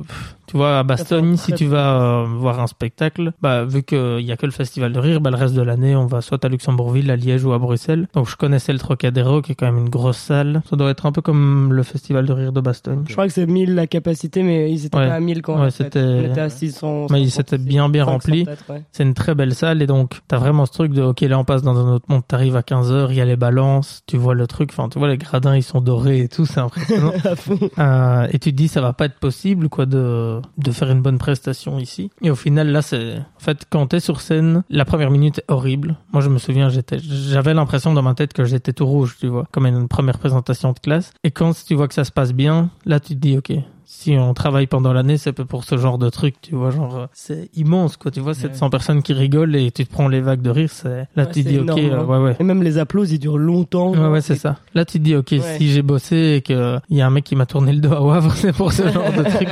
tu 0.54 0.58
vois, 0.58 0.78
à 0.78 0.82
Bastogne, 0.84 1.36
si 1.36 1.52
tu 1.52 1.66
vas 1.66 2.00
euh, 2.00 2.26
voir 2.28 2.60
un 2.60 2.68
spectacle, 2.68 3.32
bah, 3.42 3.64
vu 3.64 3.82
qu'il 3.82 4.20
y 4.20 4.30
a 4.30 4.36
que 4.36 4.46
le 4.46 4.52
Festival 4.52 4.92
de 4.92 5.00
Rire, 5.00 5.20
bah, 5.20 5.30
le 5.30 5.36
reste 5.36 5.54
de 5.54 5.62
l'année, 5.62 5.96
on 5.96 6.06
va 6.06 6.20
soit 6.20 6.44
à 6.44 6.48
Luxembourgville, 6.48 7.10
à 7.10 7.16
Liège 7.16 7.44
ou 7.44 7.52
à 7.52 7.58
Bruxelles. 7.58 8.06
Donc, 8.14 8.28
je 8.28 8.36
connaissais 8.36 8.72
le 8.72 8.78
Trocadéro, 8.78 9.42
qui 9.42 9.50
est 9.50 9.54
quand 9.56 9.66
même 9.66 9.78
une 9.78 9.88
grosse 9.88 10.16
salle. 10.18 10.62
Ça 10.70 10.76
doit 10.76 10.90
être 10.90 11.06
un 11.06 11.10
peu 11.12 11.22
comme 11.22 11.72
le 11.72 11.82
Festival 11.82 12.24
de 12.24 12.32
Rire 12.32 12.52
de 12.52 12.60
Bastogne. 12.60 13.02
Je 13.08 13.12
crois 13.14 13.26
que 13.26 13.32
c'est 13.32 13.46
1000 13.46 13.74
la 13.74 13.88
capacité, 13.88 14.44
mais 14.44 14.70
ils 14.70 14.86
étaient 14.86 14.96
Ouais. 14.96 15.08
pas 15.08 15.14
à 15.14 15.20
1000 15.20 15.42
quand 15.42 15.60
Ouais, 15.60 15.72
c'était- 15.72 16.30
à 16.38 16.48
600. 16.48 17.06
Mais 17.10 17.26
c'était 17.30 17.58
bien, 17.58 17.88
bien 17.88 18.04
500 18.04 18.12
rempli. 18.12 18.44
peut-être, 18.44 18.64
ouais. 18.70 18.82
C'est 18.92 19.02
une 19.02 19.14
très 19.14 19.34
belle 19.34 19.56
salle 19.56 19.82
et 19.82 19.88
donc 19.88 20.20
t'as 20.28 20.38
vraiment 20.38 20.66
ce 20.66 20.72
truc 20.72 20.92
de 20.92 21.02
ok 21.02 21.20
là 21.22 21.36
on 21.38 21.44
passe 21.44 21.62
dans 21.62 21.76
un 21.84 21.92
autre 21.94 22.04
monde, 22.08 22.22
t'arrives 22.28 22.54
à 22.54 22.62
15h, 22.62 23.08
il 23.10 23.16
y 23.16 23.20
a 23.20 23.24
les 23.24 23.34
balances, 23.36 24.02
tu 24.06 24.16
vois 24.16 24.34
le 24.34 24.46
truc, 24.46 24.70
enfin 24.72 24.88
tu 24.88 24.98
vois 25.00 25.08
les 25.08 25.16
gradins 25.18 25.56
ils 25.56 25.62
sont 25.64 25.80
dorés 25.80 26.20
et 26.20 26.28
tout, 26.28 26.46
c'est 26.46 26.60
impressionnant. 26.60 27.12
Euh, 27.78 28.26
et 28.30 28.38
tu 28.38 28.50
te 28.52 28.56
dis 28.56 28.68
ça 28.68 28.80
va 28.80 28.92
pas 28.92 29.06
être 29.06 29.18
possible 29.18 29.68
quoi 29.68 29.86
de 29.86 30.40
de 30.58 30.70
faire 30.70 30.90
une 30.90 31.02
bonne 31.02 31.18
prestation 31.18 31.78
ici. 31.78 32.10
Et 32.22 32.30
au 32.30 32.34
final 32.34 32.68
là 32.68 32.82
c'est 32.82 33.18
en 33.18 33.40
fait 33.40 33.66
quand 33.70 33.86
t'es 33.88 34.00
sur 34.00 34.20
scène, 34.20 34.62
la 34.70 34.84
première 34.84 35.10
minute 35.10 35.38
est 35.38 35.50
horrible. 35.50 35.96
Moi 36.12 36.22
je 36.22 36.28
me 36.28 36.38
souviens 36.38 36.68
j'étais 36.68 36.98
j'avais 36.98 37.54
l'impression 37.54 37.92
dans 37.92 38.02
ma 38.02 38.14
tête 38.14 38.32
que 38.32 38.44
j'étais 38.44 38.72
tout 38.72 38.86
rouge, 38.86 39.16
tu 39.18 39.26
vois, 39.26 39.46
comme 39.52 39.66
une 39.66 39.88
première 39.88 40.18
présentation 40.18 40.72
de 40.72 40.78
classe. 40.78 41.12
Et 41.24 41.30
quand 41.30 41.52
tu 41.64 41.74
vois 41.74 41.88
que 41.88 41.94
ça 41.94 42.04
se 42.04 42.12
passe 42.12 42.32
bien, 42.32 42.70
là 42.84 43.00
tu 43.00 43.14
te 43.14 43.20
dis 43.20 43.36
ok 43.36 43.52
si 43.86 44.16
on 44.18 44.34
travaille 44.34 44.66
pendant 44.66 44.92
l'année, 44.92 45.16
c'est 45.18 45.32
peu 45.32 45.44
pour 45.44 45.64
ce 45.64 45.76
genre 45.76 45.98
de 45.98 46.08
truc, 46.10 46.34
tu 46.42 46.54
vois, 46.54 46.70
genre, 46.70 46.96
euh, 46.96 47.06
c'est 47.12 47.50
immense, 47.56 47.96
quoi, 47.96 48.10
tu 48.10 48.20
vois, 48.20 48.34
700 48.34 48.70
personnes 48.70 49.02
qui 49.02 49.12
rigolent 49.12 49.54
et 49.56 49.70
tu 49.70 49.84
te 49.86 49.92
prends 49.92 50.08
les 50.08 50.20
vagues 50.20 50.42
de 50.42 50.50
rire, 50.50 50.68
c'est, 50.72 51.06
là, 51.16 51.24
Ouais, 51.24 51.30
tu 51.30 51.42
dis, 51.42 51.58
ok, 51.58 51.76
énorme, 51.78 51.80
hein. 51.92 52.04
ouais, 52.04 52.24
ouais. 52.24 52.36
Et 52.40 52.44
même 52.44 52.62
les 52.62 52.78
applauses, 52.78 53.12
ils 53.12 53.18
durent 53.18 53.38
longtemps. 53.38 53.92
Ouais, 53.92 54.08
ouais, 54.08 54.20
c'est 54.20 54.36
ça. 54.36 54.56
Là, 54.74 54.84
tu 54.84 54.98
te 54.98 55.04
dis, 55.04 55.14
ok, 55.16 55.28
Ouais. 55.32 55.56
si 55.58 55.70
j'ai 55.70 55.82
bossé 55.82 56.34
et 56.36 56.42
que 56.42 56.78
il 56.88 56.96
y 56.96 57.02
a 57.02 57.06
un 57.06 57.10
mec 57.10 57.24
qui 57.24 57.36
m'a 57.36 57.46
tourné 57.46 57.72
le 57.72 57.80
dos 57.80 57.92
à 57.92 58.00
Wavre, 58.00 58.32
c'est 58.36 58.52
pour 58.54 58.72
ce 58.72 58.88
genre 58.90 59.12
de 59.12 59.22
truc. 59.22 59.48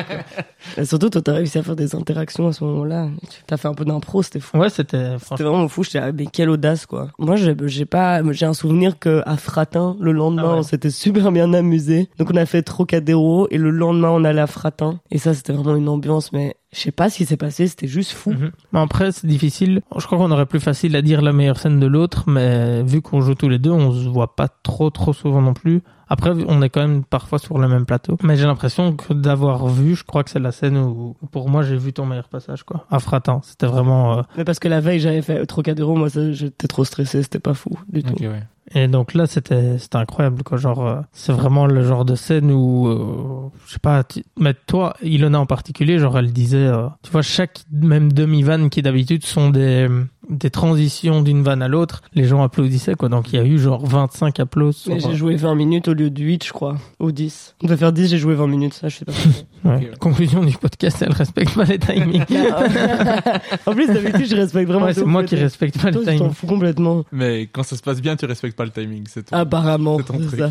Et 0.78 0.84
surtout, 0.86 1.10
toi, 1.10 1.20
t'as 1.22 1.32
réussi 1.34 1.58
à 1.58 1.62
faire 1.62 1.76
des 1.76 1.94
interactions 1.94 2.48
à 2.48 2.52
ce 2.52 2.64
moment-là. 2.64 3.08
T'as 3.46 3.56
fait 3.56 3.68
un 3.68 3.74
peu 3.74 3.84
d'impro, 3.84 4.22
c'était 4.22 4.40
fou. 4.40 4.56
Ouais, 4.58 4.68
c'était, 4.70 5.16
C'était 5.18 5.44
vraiment 5.44 5.68
fou. 5.68 5.82
J'étais, 5.84 5.98
ah, 5.98 6.12
mais 6.12 6.26
quelle 6.26 6.50
audace, 6.50 6.86
quoi. 6.86 7.08
Moi, 7.18 7.36
j'ai, 7.36 7.54
j'ai 7.66 7.84
pas, 7.84 8.20
j'ai 8.32 8.46
un 8.46 8.54
souvenir 8.54 8.98
que 8.98 9.22
à 9.26 9.36
Fratin, 9.36 9.96
le 10.00 10.12
lendemain, 10.12 10.42
Ah 10.46 10.52
ouais. 10.52 10.58
on 10.58 10.62
s'était 10.62 10.90
super 10.90 11.32
bien 11.32 11.52
amusé. 11.52 12.08
Donc, 12.18 12.30
on 12.32 12.36
a 12.36 12.46
fait 12.46 12.62
Trocadéro 12.62 13.48
et 13.50 13.58
le 13.58 13.70
lendemain, 13.70 14.10
on 14.10 14.21
allait 14.24 14.40
à 14.40 14.46
Fratin. 14.46 15.00
Et 15.10 15.18
ça, 15.18 15.34
c'était 15.34 15.52
vraiment 15.52 15.76
une 15.76 15.88
ambiance, 15.88 16.32
mais 16.32 16.56
je 16.72 16.80
sais 16.80 16.92
pas 16.92 17.10
ce 17.10 17.18
qui 17.18 17.26
s'est 17.26 17.36
passé. 17.36 17.66
C'était 17.66 17.86
juste 17.86 18.12
fou. 18.12 18.30
Mhm. 18.30 18.50
Mais 18.72 18.80
après, 18.80 19.12
c'est 19.12 19.26
difficile. 19.26 19.82
Je 19.96 20.06
crois 20.06 20.18
qu'on 20.18 20.30
aurait 20.30 20.46
plus 20.46 20.60
facile 20.60 20.96
à 20.96 21.02
dire 21.02 21.22
la 21.22 21.32
meilleure 21.32 21.58
scène 21.58 21.80
de 21.80 21.86
l'autre, 21.86 22.24
mais 22.28 22.82
vu 22.82 23.02
qu'on 23.02 23.20
joue 23.20 23.34
tous 23.34 23.48
les 23.48 23.58
deux, 23.58 23.70
on 23.70 23.92
se 23.92 24.08
voit 24.08 24.34
pas 24.36 24.48
trop, 24.48 24.90
trop 24.90 25.12
souvent 25.12 25.42
non 25.42 25.54
plus. 25.54 25.82
Après, 26.12 26.30
on 26.46 26.60
est 26.60 26.68
quand 26.68 26.82
même 26.86 27.04
parfois 27.04 27.38
sur 27.38 27.56
le 27.56 27.68
même 27.68 27.86
plateau. 27.86 28.18
Mais 28.22 28.36
j'ai 28.36 28.44
l'impression 28.44 28.92
que 28.94 29.14
d'avoir 29.14 29.66
vu, 29.66 29.94
je 29.96 30.04
crois 30.04 30.22
que 30.22 30.28
c'est 30.30 30.38
la 30.38 30.52
scène 30.52 30.76
où, 30.76 31.16
où 31.22 31.26
pour 31.26 31.48
moi, 31.48 31.62
j'ai 31.62 31.78
vu 31.78 31.94
ton 31.94 32.04
meilleur 32.04 32.28
passage, 32.28 32.64
quoi. 32.64 32.84
À 32.90 32.98
Fratin. 32.98 33.40
C'était 33.44 33.66
vraiment, 33.66 34.18
euh, 34.18 34.22
Mais 34.36 34.44
parce 34.44 34.58
que 34.58 34.68
la 34.68 34.80
veille, 34.80 35.00
j'avais 35.00 35.22
fait 35.22 35.46
Trocadéro, 35.46 35.96
moi, 35.96 36.10
ça, 36.10 36.30
j'étais 36.32 36.68
trop 36.68 36.84
stressé. 36.84 37.22
C'était 37.22 37.38
pas 37.38 37.54
fou 37.54 37.70
du 37.88 38.02
tout. 38.02 38.22
Ouais. 38.22 38.42
Et 38.74 38.88
donc 38.88 39.14
là, 39.14 39.26
c'était 39.26 39.78
c'était 39.78 39.96
incroyable, 39.96 40.42
quoi. 40.44 40.58
Genre, 40.58 40.86
euh, 40.86 41.00
c'est 41.12 41.32
vraiment 41.32 41.66
le 41.66 41.82
genre 41.82 42.04
de 42.04 42.14
scène 42.14 42.50
où, 42.52 42.86
euh, 42.88 43.50
je 43.66 43.72
sais 43.72 43.78
pas, 43.78 44.04
tu- 44.04 44.24
mais 44.38 44.54
toi, 44.54 44.94
Ilona 45.02 45.40
en 45.40 45.46
particulier, 45.46 45.98
genre, 45.98 46.18
elle 46.18 46.32
disait, 46.32 46.58
euh, 46.68 46.86
tu 47.02 47.10
vois, 47.10 47.22
chaque 47.22 47.64
même 47.72 48.12
demi-vanne 48.12 48.70
qui 48.70 48.80
d'habitude 48.82 49.24
sont 49.24 49.50
des 49.50 49.88
des 50.28 50.50
transitions 50.50 51.22
d'une 51.22 51.42
vanne 51.42 51.62
à 51.62 51.68
l'autre, 51.68 52.02
les 52.14 52.24
gens 52.24 52.42
applaudissaient, 52.42 52.94
quoi. 52.94 53.08
Donc 53.08 53.32
il 53.32 53.36
y 53.36 53.38
a 53.38 53.44
eu 53.44 53.58
genre 53.58 53.84
25 53.84 54.38
applaudissements. 54.40 54.98
J'ai 54.98 55.14
joué 55.16 55.36
20 55.36 55.54
minutes 55.54 55.88
au 55.88 55.94
lieu 55.94 56.10
de 56.10 56.22
8, 56.22 56.44
je 56.44 56.52
crois. 56.52 56.76
Ou 57.00 57.12
10. 57.12 57.56
On 57.62 57.66
devait 57.66 57.76
faire 57.76 57.92
10, 57.92 58.08
j'ai 58.08 58.18
joué 58.18 58.34
20 58.34 58.46
minutes. 58.46 58.74
Ça, 58.74 58.88
je 58.88 58.98
sais 58.98 59.04
pas. 59.04 59.12
Ouais. 59.64 59.92
Conclusion 60.00 60.42
du 60.44 60.56
podcast, 60.56 61.04
elle 61.06 61.12
respecte 61.12 61.54
pas 61.54 61.62
les 61.62 61.78
timings. 61.78 62.24
en 63.66 63.74
plus, 63.74 63.86
d'habitude, 63.86 64.26
je 64.26 64.34
respecte 64.34 64.68
vraiment. 64.68 64.86
Ouais, 64.86 64.92
c'est 64.92 65.04
moi 65.04 65.22
qui 65.22 65.36
respecte 65.36 65.80
pas 65.80 65.92
le 65.92 66.02
Toi, 66.02 66.12
timing. 66.12 66.32
fous 66.32 66.48
complètement. 66.48 67.04
Mais 67.12 67.42
quand 67.42 67.62
ça 67.62 67.76
se 67.76 67.82
passe 67.82 68.00
bien, 68.02 68.16
tu 68.16 68.26
respectes 68.26 68.56
pas 68.56 68.64
le 68.64 68.72
timing, 68.72 69.04
c'est. 69.08 69.32
Apparemment, 69.32 69.98
ton 69.98 70.18
truc. 70.18 70.30
ça. 70.36 70.50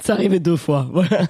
C'est 0.00 0.12
arrivé 0.12 0.38
deux 0.38 0.54
fois. 0.54 0.88
Voilà. 0.92 1.26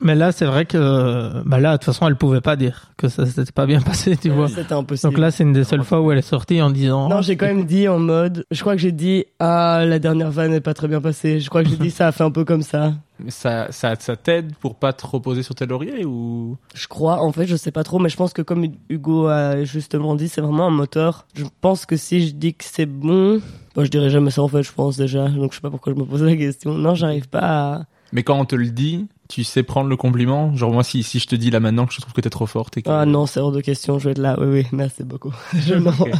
Mais 0.00 0.16
là, 0.16 0.32
c'est 0.32 0.46
vrai 0.46 0.66
que, 0.66 1.42
bah 1.46 1.60
là, 1.60 1.72
de 1.72 1.76
toute 1.76 1.84
façon, 1.84 2.08
elle 2.08 2.16
pouvait 2.16 2.40
pas 2.40 2.56
dire 2.56 2.90
que 2.96 3.08
ça 3.08 3.24
s'était 3.24 3.52
pas 3.52 3.66
bien 3.66 3.80
passé, 3.80 4.16
tu 4.16 4.30
vois. 4.30 4.48
C'était 4.48 4.72
impossible. 4.74 5.12
Donc 5.12 5.20
là, 5.20 5.30
c'est 5.30 5.44
une 5.44 5.52
des 5.52 5.62
seules 5.62 5.84
fois 5.84 6.00
où 6.00 6.10
elle 6.10 6.18
est 6.18 6.22
sortie 6.22 6.60
en 6.60 6.70
disant. 6.70 7.08
Non, 7.08 7.22
j'ai 7.24 7.36
quand 7.36 7.46
même 7.46 7.64
dit 7.64 7.88
en 7.88 7.98
mode. 7.98 8.44
Je 8.50 8.60
crois 8.60 8.74
que 8.74 8.80
j'ai 8.80 8.92
dit 8.92 9.24
ah 9.40 9.84
la 9.84 9.98
dernière 9.98 10.30
vanne 10.30 10.52
n'est 10.52 10.60
pas 10.60 10.74
très 10.74 10.88
bien 10.88 11.00
passée. 11.00 11.40
Je 11.40 11.48
crois 11.48 11.64
que 11.64 11.70
j'ai 11.70 11.76
dit 11.76 11.90
ça 11.90 12.06
a 12.08 12.12
fait 12.12 12.22
un 12.24 12.30
peu 12.30 12.44
comme 12.44 12.62
ça. 12.62 12.92
Mais 13.18 13.30
ça, 13.30 13.68
ça, 13.70 13.94
ça 13.98 14.16
t'aide 14.16 14.54
pour 14.56 14.76
pas 14.76 14.92
te 14.92 15.06
reposer 15.06 15.42
sur 15.42 15.54
tes 15.54 15.66
lauriers 15.66 16.04
ou? 16.04 16.56
Je 16.74 16.86
crois. 16.88 17.22
En 17.22 17.32
fait, 17.32 17.46
je 17.46 17.56
sais 17.56 17.70
pas 17.70 17.84
trop, 17.84 17.98
mais 17.98 18.08
je 18.08 18.16
pense 18.16 18.32
que 18.32 18.42
comme 18.42 18.66
Hugo 18.88 19.26
a 19.26 19.64
justement 19.64 20.14
dit, 20.14 20.28
c'est 20.28 20.40
vraiment 20.40 20.66
un 20.66 20.70
moteur. 20.70 21.26
Je 21.34 21.44
pense 21.60 21.86
que 21.86 21.96
si 21.96 22.26
je 22.26 22.34
dis 22.34 22.54
que 22.54 22.64
c'est 22.64 22.86
bon, 22.86 23.40
moi 23.76 23.84
je 23.84 23.90
dirais 23.90 24.10
jamais 24.10 24.30
ça 24.30 24.42
en 24.42 24.48
fait. 24.48 24.62
Je 24.62 24.72
pense 24.72 24.96
déjà. 24.96 25.28
Donc 25.28 25.52
je 25.52 25.56
sais 25.56 25.62
pas 25.62 25.70
pourquoi 25.70 25.92
je 25.92 25.98
me 25.98 26.04
pose 26.04 26.22
la 26.22 26.36
question. 26.36 26.74
Non, 26.74 26.94
j'arrive 26.94 27.28
pas 27.28 27.40
à. 27.40 27.84
Mais 28.12 28.22
quand 28.22 28.38
on 28.38 28.44
te 28.44 28.54
le 28.54 28.70
dit, 28.70 29.08
tu 29.28 29.42
sais 29.42 29.62
prendre 29.64 29.88
le 29.88 29.96
compliment? 29.96 30.54
Genre 30.54 30.72
moi, 30.72 30.84
si 30.84 31.02
si 31.02 31.18
je 31.18 31.26
te 31.26 31.34
dis 31.34 31.50
là 31.50 31.58
maintenant 31.58 31.86
que 31.86 31.92
je 31.92 32.00
trouve 32.00 32.12
que 32.12 32.20
t'es 32.20 32.30
trop 32.30 32.46
forte 32.46 32.76
et 32.76 32.82
que... 32.82 32.88
Ah 32.88 33.06
non, 33.06 33.26
c'est 33.26 33.40
hors 33.40 33.50
de 33.50 33.60
question. 33.60 33.98
Je 33.98 34.04
vais 34.04 34.10
être 34.12 34.18
là. 34.18 34.36
Oui, 34.38 34.46
oui. 34.46 34.66
Merci 34.70 35.02
beaucoup. 35.02 35.34
Je 35.54 35.74
non. 35.74 35.90
Ok. 35.98 36.10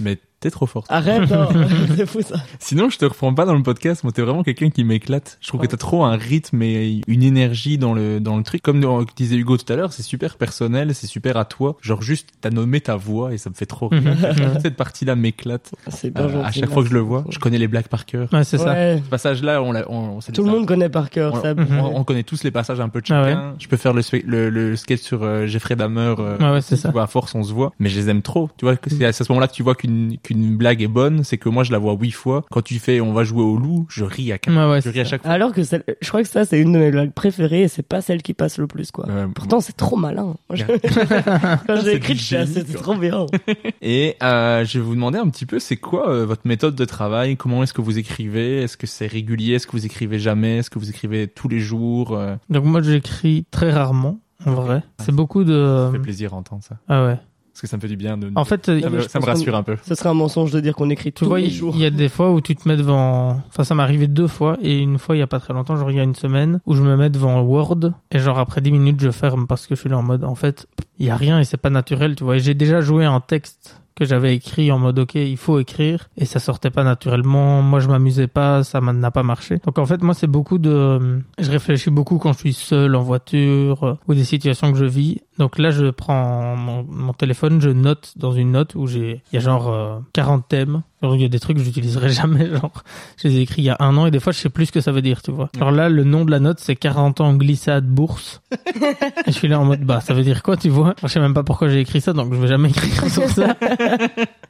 Mais 0.00 0.18
t'es 0.40 0.50
trop 0.50 0.66
forte. 0.66 0.86
Arrête. 0.90 1.30
hein. 1.32 1.48
c'est 1.96 2.06
fou 2.06 2.20
ça. 2.22 2.36
Sinon, 2.58 2.88
je 2.90 2.98
te 2.98 3.04
reprends 3.04 3.32
pas 3.34 3.44
dans 3.44 3.54
le 3.54 3.62
podcast. 3.62 4.02
Moi, 4.04 4.12
t'es 4.12 4.22
vraiment 4.22 4.42
quelqu'un 4.42 4.70
qui 4.70 4.84
m'éclate. 4.84 5.38
Je 5.40 5.48
trouve 5.48 5.60
que 5.60 5.66
t'as 5.66 5.76
trop 5.76 6.04
un 6.04 6.16
rythme 6.16 6.62
et 6.62 7.00
une 7.06 7.22
énergie 7.22 7.78
dans 7.78 7.94
le 7.94 8.20
dans 8.20 8.36
le 8.36 8.42
truc. 8.42 8.62
Comme 8.62 8.84
disait 9.16 9.36
Hugo 9.36 9.56
tout 9.56 9.70
à 9.72 9.76
l'heure, 9.76 9.92
c'est 9.92 10.02
super 10.02 10.36
personnel, 10.36 10.94
c'est 10.94 11.06
super 11.06 11.36
à 11.36 11.44
toi. 11.44 11.76
Genre 11.82 12.02
juste, 12.02 12.30
t'as 12.40 12.50
nommé 12.50 12.80
ta 12.80 12.96
voix 12.96 13.32
et 13.32 13.38
ça 13.38 13.50
me 13.50 13.54
fait 13.54 13.66
trop 13.66 13.88
rire. 13.88 14.02
Cette 14.62 14.76
partie-là 14.76 15.14
m'éclate. 15.16 15.70
C'est 15.88 16.10
bien 16.10 16.24
Euh, 16.24 16.28
gentil, 16.30 16.46
à 16.46 16.50
chaque 16.52 16.70
fois 16.70 16.82
que 16.82 16.88
je 16.88 16.94
le 16.94 17.00
vois, 17.00 17.24
je 17.28 17.38
connais 17.38 17.58
les 17.58 17.68
blagues 17.68 17.88
par 17.88 18.06
cœur. 18.06 18.28
Ouais, 18.32 18.44
c'est 18.44 18.58
ça. 18.58 18.72
Ouais. 18.72 19.00
Ce 19.04 19.08
passage-là, 19.10 19.62
on, 19.62 19.72
l'a- 19.72 19.90
on, 19.90 19.96
on 20.16 20.20
sait 20.20 20.32
Tout 20.32 20.42
le 20.44 20.48
ça. 20.50 20.56
monde 20.56 20.66
connaît 20.66 20.88
par 20.88 21.10
cœur 21.10 21.34
On, 21.34 21.42
ça. 21.42 21.54
on- 21.56 21.96
on 22.00 22.04
connaît 22.04 22.22
tous 22.22 22.42
les 22.44 22.50
passages 22.50 22.80
un 22.80 22.88
peu 22.88 23.00
de 23.00 23.06
Ah 23.10 23.22
ouais. 23.22 23.28
chacun. 23.30 23.54
Je 23.58 23.68
peux 23.68 23.76
faire 23.76 23.92
le, 23.92 24.00
spe- 24.02 24.24
le, 24.24 24.48
le 24.50 24.76
sketch 24.76 25.00
sur 25.02 25.22
euh, 25.22 25.46
Jeffrey 25.46 25.76
Dahmer. 25.76 26.14
euh, 26.18 26.38
Ouais, 26.38 26.50
ouais, 26.52 26.60
c'est 26.62 26.76
tu 26.76 26.80
ça. 26.82 26.90
vois, 26.90 27.02
à 27.02 27.06
force, 27.06 27.34
on 27.34 27.42
se 27.42 27.52
voit. 27.52 27.72
Mais 27.78 27.88
je 27.88 27.98
les 28.00 28.08
aime 28.08 28.22
trop. 28.22 28.48
Tu 28.56 28.64
vois, 28.64 28.76
que 28.76 28.88
c'est 28.90 29.04
à 29.04 29.12
ce 29.12 29.24
moment-là 29.30 29.48
que 29.48 29.52
tu 29.54 29.62
vois 29.62 29.74
qu'une 29.74 30.16
qu'une 30.34 30.56
blague 30.56 30.82
est 30.82 30.86
bonne. 30.88 31.24
C'est 31.24 31.38
que 31.38 31.48
moi, 31.48 31.64
je 31.64 31.72
la 31.72 31.78
vois 31.78 31.94
huit 31.94 32.10
fois. 32.12 32.44
Quand 32.50 32.62
tu 32.62 32.78
fais 32.78 33.00
on 33.00 33.12
va 33.12 33.24
jouer 33.24 33.42
au 33.42 33.56
loup, 33.56 33.86
je 33.88 34.04
ris 34.04 34.30
à, 34.32 34.38
quatre- 34.38 34.54
Ouais, 34.54 34.70
ouais, 34.70 34.80
je 34.80 34.88
ris 34.88 35.00
à 35.00 35.04
ça. 35.04 35.10
chaque 35.10 35.22
fois. 35.22 35.30
Alors 35.30 35.52
que 35.52 35.62
celle- 35.64 35.84
je 36.00 36.08
crois 36.08 36.22
que 36.22 36.28
ça 36.28 36.44
c'est 36.44 36.60
une 36.60 36.72
de 36.72 36.78
mes 36.78 36.90
blagues 36.90 37.12
préférées 37.12 37.62
et 37.62 37.68
c'est 37.68 37.82
pas 37.86 38.00
celle 38.00 38.22
qui 38.22 38.34
passe 38.34 38.58
le 38.58 38.66
plus 38.66 38.90
quoi. 38.90 39.06
Euh, 39.08 39.26
Pourtant 39.34 39.60
c'est 39.60 39.76
trop 39.76 39.96
malin. 39.96 40.34
Moi, 40.48 40.54
je- 40.54 40.64
Quand 41.66 41.76
C'est 41.76 41.84
j'ai 41.84 41.94
écrit, 41.96 42.36
ah, 42.36 42.46
c'était 42.46 42.74
trop 42.74 42.94
bien. 42.96 43.26
Et 43.82 44.16
euh, 44.22 44.64
je 44.64 44.78
vais 44.78 44.84
vous 44.84 44.94
demander 44.94 45.18
un 45.18 45.28
petit 45.28 45.46
peu, 45.46 45.58
c'est 45.58 45.76
quoi 45.76 46.10
euh, 46.10 46.26
votre 46.26 46.42
méthode 46.46 46.74
de 46.74 46.84
travail? 46.84 47.36
Comment 47.36 47.62
est-ce 47.62 47.72
que 47.74 47.80
vous 47.80 47.98
écrivez? 47.98 48.62
Est-ce 48.62 48.76
que 48.76 48.86
c'est 48.86 49.06
régulier? 49.06 49.54
Est-ce 49.54 49.66
que 49.66 49.72
vous 49.72 49.86
écrivez 49.86 50.18
jamais? 50.18 50.58
Est-ce 50.58 50.70
que 50.70 50.78
vous 50.78 50.90
écrivez 50.90 51.26
tous 51.28 51.48
les 51.48 51.60
jours 51.60 52.12
Euh, 52.16 52.36
Donc 52.48 52.64
moi, 52.64 52.82
j'écris 52.82 53.44
très 53.50 53.70
rarement, 53.72 54.20
en 54.46 54.52
vrai. 54.54 54.82
C'est 55.00 55.12
beaucoup 55.14 55.42
Ça 55.42 55.48
de. 55.50 55.86
me 55.88 55.92
fait 55.92 55.98
plaisir 55.98 56.34
à 56.34 56.36
entendre 56.36 56.62
ça. 56.62 56.76
Ah 56.88 57.04
ouais. 57.06 57.16
Parce 57.60 57.68
que 57.68 57.72
ça 57.72 57.76
me 57.76 57.82
fait 57.82 57.88
du 57.88 57.96
bien 57.98 58.16
de... 58.16 58.30
En 58.36 58.46
fait, 58.46 58.64
ça 58.64 58.88
me, 58.88 59.00
je 59.00 59.08
ça 59.08 59.20
me 59.20 59.26
rassure 59.26 59.54
un 59.54 59.62
peu. 59.62 59.76
Ce 59.86 59.94
serait 59.94 60.08
un 60.08 60.14
mensonge 60.14 60.50
de 60.50 60.60
dire 60.60 60.74
qu'on 60.74 60.88
écrit 60.88 61.12
Tu 61.12 61.24
tous 61.24 61.26
vois, 61.26 61.40
les 61.40 61.48
il 61.48 61.52
jours. 61.52 61.74
il 61.76 61.82
y 61.82 61.84
a 61.84 61.90
des 61.90 62.08
fois 62.08 62.32
où 62.32 62.40
tu 62.40 62.56
te 62.56 62.66
mets 62.66 62.78
devant. 62.78 63.42
Enfin, 63.48 63.64
ça 63.64 63.74
m'est 63.74 63.82
arrivé 63.82 64.06
deux 64.06 64.28
fois 64.28 64.56
et 64.62 64.78
une 64.78 64.96
fois 64.98 65.14
il 65.14 65.18
y 65.18 65.22
a 65.22 65.26
pas 65.26 65.40
très 65.40 65.52
longtemps, 65.52 65.76
genre 65.76 65.90
il 65.90 65.98
y 65.98 66.00
a 66.00 66.02
une 66.04 66.14
semaine, 66.14 66.60
où 66.64 66.74
je 66.74 66.82
me 66.82 66.96
mets 66.96 67.10
devant 67.10 67.38
Word 67.42 67.92
et 68.12 68.18
genre 68.18 68.38
après 68.38 68.62
10 68.62 68.72
minutes 68.72 69.00
je 69.02 69.10
ferme 69.10 69.46
parce 69.46 69.66
que 69.66 69.74
je 69.74 69.80
suis 69.80 69.90
là 69.90 69.98
en 69.98 70.02
mode 70.02 70.24
en 70.24 70.34
fait 70.34 70.66
il 70.98 71.04
y 71.04 71.10
a 71.10 71.16
rien 71.16 71.38
et 71.38 71.44
c'est 71.44 71.58
pas 71.58 71.68
naturel, 71.68 72.16
tu 72.16 72.24
vois. 72.24 72.36
Et 72.36 72.40
j'ai 72.40 72.54
déjà 72.54 72.80
joué 72.80 73.04
un 73.04 73.20
texte 73.20 73.76
que 73.94 74.06
j'avais 74.06 74.34
écrit 74.34 74.72
en 74.72 74.78
mode 74.78 74.98
ok 74.98 75.16
il 75.16 75.36
faut 75.36 75.58
écrire 75.58 76.08
et 76.16 76.24
ça 76.24 76.38
sortait 76.38 76.70
pas 76.70 76.84
naturellement. 76.84 77.60
Moi 77.60 77.80
je 77.80 77.88
m'amusais 77.88 78.28
pas, 78.28 78.64
ça 78.64 78.80
n'a 78.80 79.10
pas 79.10 79.22
marché. 79.22 79.58
Donc 79.66 79.78
en 79.78 79.84
fait 79.84 80.02
moi 80.02 80.14
c'est 80.14 80.26
beaucoup 80.26 80.56
de. 80.56 81.20
Je 81.38 81.50
réfléchis 81.50 81.90
beaucoup 81.90 82.16
quand 82.16 82.32
je 82.32 82.38
suis 82.38 82.54
seul 82.54 82.94
en 82.96 83.02
voiture 83.02 83.84
euh, 83.84 83.94
ou 84.08 84.14
des 84.14 84.24
situations 84.24 84.72
que 84.72 84.78
je 84.78 84.86
vis. 84.86 85.20
Donc 85.40 85.58
là 85.58 85.70
je 85.70 85.86
prends 85.86 86.54
mon, 86.54 86.84
mon 86.86 87.14
téléphone, 87.14 87.62
je 87.62 87.70
note 87.70 88.12
dans 88.16 88.32
une 88.32 88.52
note 88.52 88.74
où 88.74 88.86
j'ai 88.86 89.22
il 89.32 89.36
y 89.36 89.38
a 89.38 89.40
genre 89.40 89.68
euh, 89.68 89.98
40 90.12 90.46
thèmes. 90.46 90.82
Alors, 91.02 91.16
il 91.16 91.22
y 91.22 91.24
a 91.24 91.28
des 91.28 91.40
trucs 91.40 91.56
que 91.56 91.62
j'utiliserai 91.62 92.10
jamais, 92.10 92.46
genre, 92.50 92.84
je 93.16 93.28
les 93.28 93.38
ai 93.38 93.40
écrits 93.40 93.62
il 93.62 93.64
y 93.64 93.70
a 93.70 93.76
un 93.80 93.96
an 93.96 94.04
et 94.04 94.10
des 94.10 94.20
fois 94.20 94.34
je 94.34 94.38
sais 94.38 94.50
plus 94.50 94.66
ce 94.66 94.72
que 94.72 94.82
ça 94.82 94.92
veut 94.92 95.00
dire, 95.00 95.22
tu 95.22 95.30
vois. 95.30 95.48
Alors 95.56 95.70
là, 95.70 95.88
le 95.88 96.04
nom 96.04 96.26
de 96.26 96.30
la 96.30 96.40
note, 96.40 96.60
c'est 96.60 96.76
40 96.76 97.22
ans 97.22 97.32
glissade 97.34 97.86
bourse. 97.86 98.42
et 98.52 99.28
je 99.28 99.32
suis 99.32 99.48
là 99.48 99.58
en 99.58 99.64
mode, 99.64 99.80
bah, 99.80 100.02
ça 100.02 100.12
veut 100.12 100.22
dire 100.22 100.42
quoi, 100.42 100.58
tu 100.58 100.68
vois? 100.68 100.94
Je 101.02 101.08
sais 101.08 101.20
même 101.20 101.32
pas 101.32 101.42
pourquoi 101.42 101.68
j'ai 101.68 101.80
écrit 101.80 102.02
ça, 102.02 102.12
donc 102.12 102.34
je 102.34 102.38
vais 102.38 102.48
jamais 102.48 102.68
écrire 102.68 103.10
sur 103.10 103.26
ça. 103.30 103.56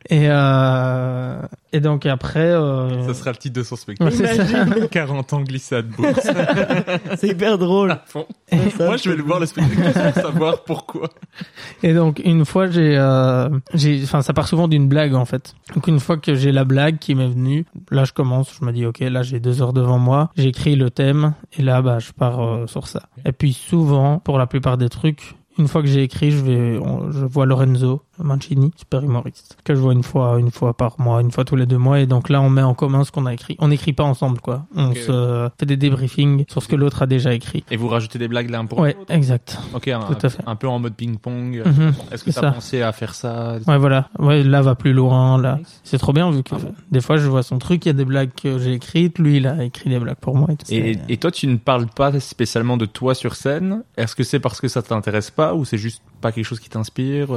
et, 0.09 0.27
euh, 0.29 1.41
et 1.73 1.79
donc 1.79 2.05
après, 2.07 2.41
euh, 2.41 3.07
Ça 3.07 3.15
sera 3.15 3.31
le 3.31 3.37
titre 3.37 3.61
de 3.61 3.63
son 3.63 3.77
ouais, 3.77 4.11
spectacle. 4.11 4.13
ça. 4.17 4.63
Imagine. 4.65 4.89
40 4.89 5.33
ans 5.35 5.43
glissade 5.43 5.87
bourse. 5.87 6.27
C'est 7.17 7.29
hyper 7.29 7.59
drôle. 7.59 7.97
Moi, 8.53 8.97
je 8.97 9.09
vais 9.09 9.17
le 9.17 9.23
voir 9.23 9.39
le 9.39 9.47
spectacle 9.47 9.93
pour 10.13 10.23
savoir 10.23 10.65
pourquoi. 10.65 10.80
Et 11.83 11.95
donc 11.95 12.21
une 12.25 12.45
fois 12.45 12.69
j'ai 12.69 12.97
euh, 12.97 13.49
j'ai 13.75 14.01
enfin 14.03 14.23
ça 14.23 14.33
part 14.33 14.49
souvent 14.49 14.69
d'une 14.69 14.89
blague 14.89 15.15
en 15.15 15.25
fait. 15.25 15.55
Donc 15.75 15.87
une 15.87 16.01
fois 16.01 16.17
que 16.17 16.35
j'ai 16.35 16.53
la 16.53 16.65
blague 16.65 16.99
qui 16.99 17.15
m'est 17.15 17.29
venue, 17.29 17.65
là 17.91 18.05
je 18.05 18.13
commence, 18.13 18.55
je 18.59 18.65
me 18.65 18.73
dis 18.73 18.87
ok 18.87 19.01
là 19.01 19.23
j'ai 19.23 19.41
deux 19.41 19.63
heures 19.63 19.73
devant 19.73 19.99
moi, 19.99 20.31
j'écris 20.37 20.77
le 20.77 20.91
thème 20.91 21.35
et 21.57 21.63
là 21.63 21.83
bah 21.83 21.99
je 21.99 22.13
pars 22.13 22.41
euh, 22.41 22.67
sur 22.67 22.87
ça. 22.87 23.03
Et 23.25 23.33
puis 23.33 23.53
souvent 23.53 24.19
pour 24.19 24.39
la 24.39 24.47
plupart 24.47 24.77
des 24.77 24.89
trucs, 24.89 25.37
une 25.59 25.69
fois 25.69 25.83
que 25.83 25.89
j'ai 25.89 26.03
écrit, 26.03 26.31
je 26.31 26.43
vais 26.43 26.81
je 27.11 27.25
vois 27.25 27.47
Lorenzo 27.47 28.03
Mancini, 28.23 28.73
super 28.77 29.03
humoriste, 29.03 29.57
que 29.65 29.75
je 29.75 29.81
vois 29.81 29.93
une 29.93 30.03
fois 30.03 30.39
une 30.39 30.51
fois 30.51 30.75
par 30.75 31.01
mois, 31.01 31.21
une 31.21 31.31
fois 31.31 31.45
tous 31.45 31.57
les 31.57 31.67
deux 31.67 31.79
mois 31.79 32.01
et 32.01 32.07
donc 32.07 32.29
là 32.29 32.41
on 32.41 32.51
met 32.51 32.63
en 32.63 32.75
commun 32.75 33.05
ce 33.05 33.11
qu'on 33.13 33.27
a 33.27 33.35
écrit. 33.35 33.57
On 33.59 33.69
n'écrit 33.69 33.93
pas 33.93 34.05
ensemble 34.05 34.41
quoi. 34.41 34.67
On 34.75 34.95
se 34.95 35.49
fait 35.59 35.67
des 35.67 35.77
débriefings 35.77 36.45
sur 36.49 36.63
ce 36.63 36.69
que 36.69 36.77
l'autre 36.77 37.03
a 37.03 37.07
déjà 37.07 37.33
écrit. 37.35 37.65
Et 37.71 37.77
vous 37.77 37.89
rajoutez 37.89 38.19
des 38.19 38.29
blagues 38.29 38.51
l'un 38.51 38.67
pour 38.67 38.79
Ouais, 38.81 38.95
l'autre? 38.99 39.13
exact. 39.13 39.59
Ok, 39.75 39.89
un, 39.89 40.01
Tout 40.01 40.27
à 40.27 40.29
fait. 40.29 40.43
un 40.47 40.57
peu 40.57 40.69
en 40.69 40.79
mode 40.79 40.95
ping-pong. 40.95 41.63
Mhm. 41.65 41.93
Est-ce 42.13 42.25
que 42.25 42.31
C'est 42.33 42.41
tu 42.41 42.47
as 42.47 42.49
ça. 42.49 42.53
pensé 42.53 42.83
à 42.83 42.93
faire 42.93 43.15
ça? 43.15 43.57
Ouais, 43.67 43.79
voilà. 43.79 44.09
Ouais, 44.19 44.43
là 44.43 44.63
va 44.63 44.75
plus 44.75 44.93
loin, 44.93 45.41
là. 45.41 45.59
C'est 45.85 45.99
trop 45.99 46.13
bien 46.13 46.31
vu 46.31 46.43
que 46.43 46.55
Ah 46.55 46.59
bon 46.59 46.75
des 46.91 47.01
fois 47.01 47.17
je 47.17 47.29
vois 47.29 47.43
son 47.43 47.59
truc, 47.59 47.85
il 47.87 47.89
y 47.89 47.91
a 47.91 47.95
des 47.95 48.05
blagues 48.05 48.31
que 48.35 48.59
j'ai 48.59 48.73
écrites, 48.75 49.19
lui 49.19 49.37
il 49.39 49.47
a 49.47 49.63
écrit 49.65 49.91
des 49.91 49.99
blagues 49.99 50.17
pour 50.21 50.35
moi 50.37 50.49
et 50.51 50.57
tout. 50.57 50.67
et, 50.71 50.99
et 51.09 51.17
toi, 51.17 51.31
tu 51.31 51.47
ne 51.47 51.57
parles 51.57 51.87
pas 51.87 52.19
spécialement 52.21 52.77
de 52.77 52.85
toi 52.87 53.15
sur 53.15 53.35
scène? 53.37 53.83
Est-ce 53.97 54.15
que 54.17 54.23
c'est 54.23 54.41
parce 54.41 54.61
que 54.61 54.69
ça 54.69 54.83
t'intéresse 54.83 55.31
pas 55.31 55.55
ou 55.55 55.65
c'est 55.65 55.79
juste 55.79 56.03
Pas 56.21 56.33
quelque 56.33 56.45
chose 56.45 56.61
qui 56.61 56.69
t'inspire? 56.69 57.29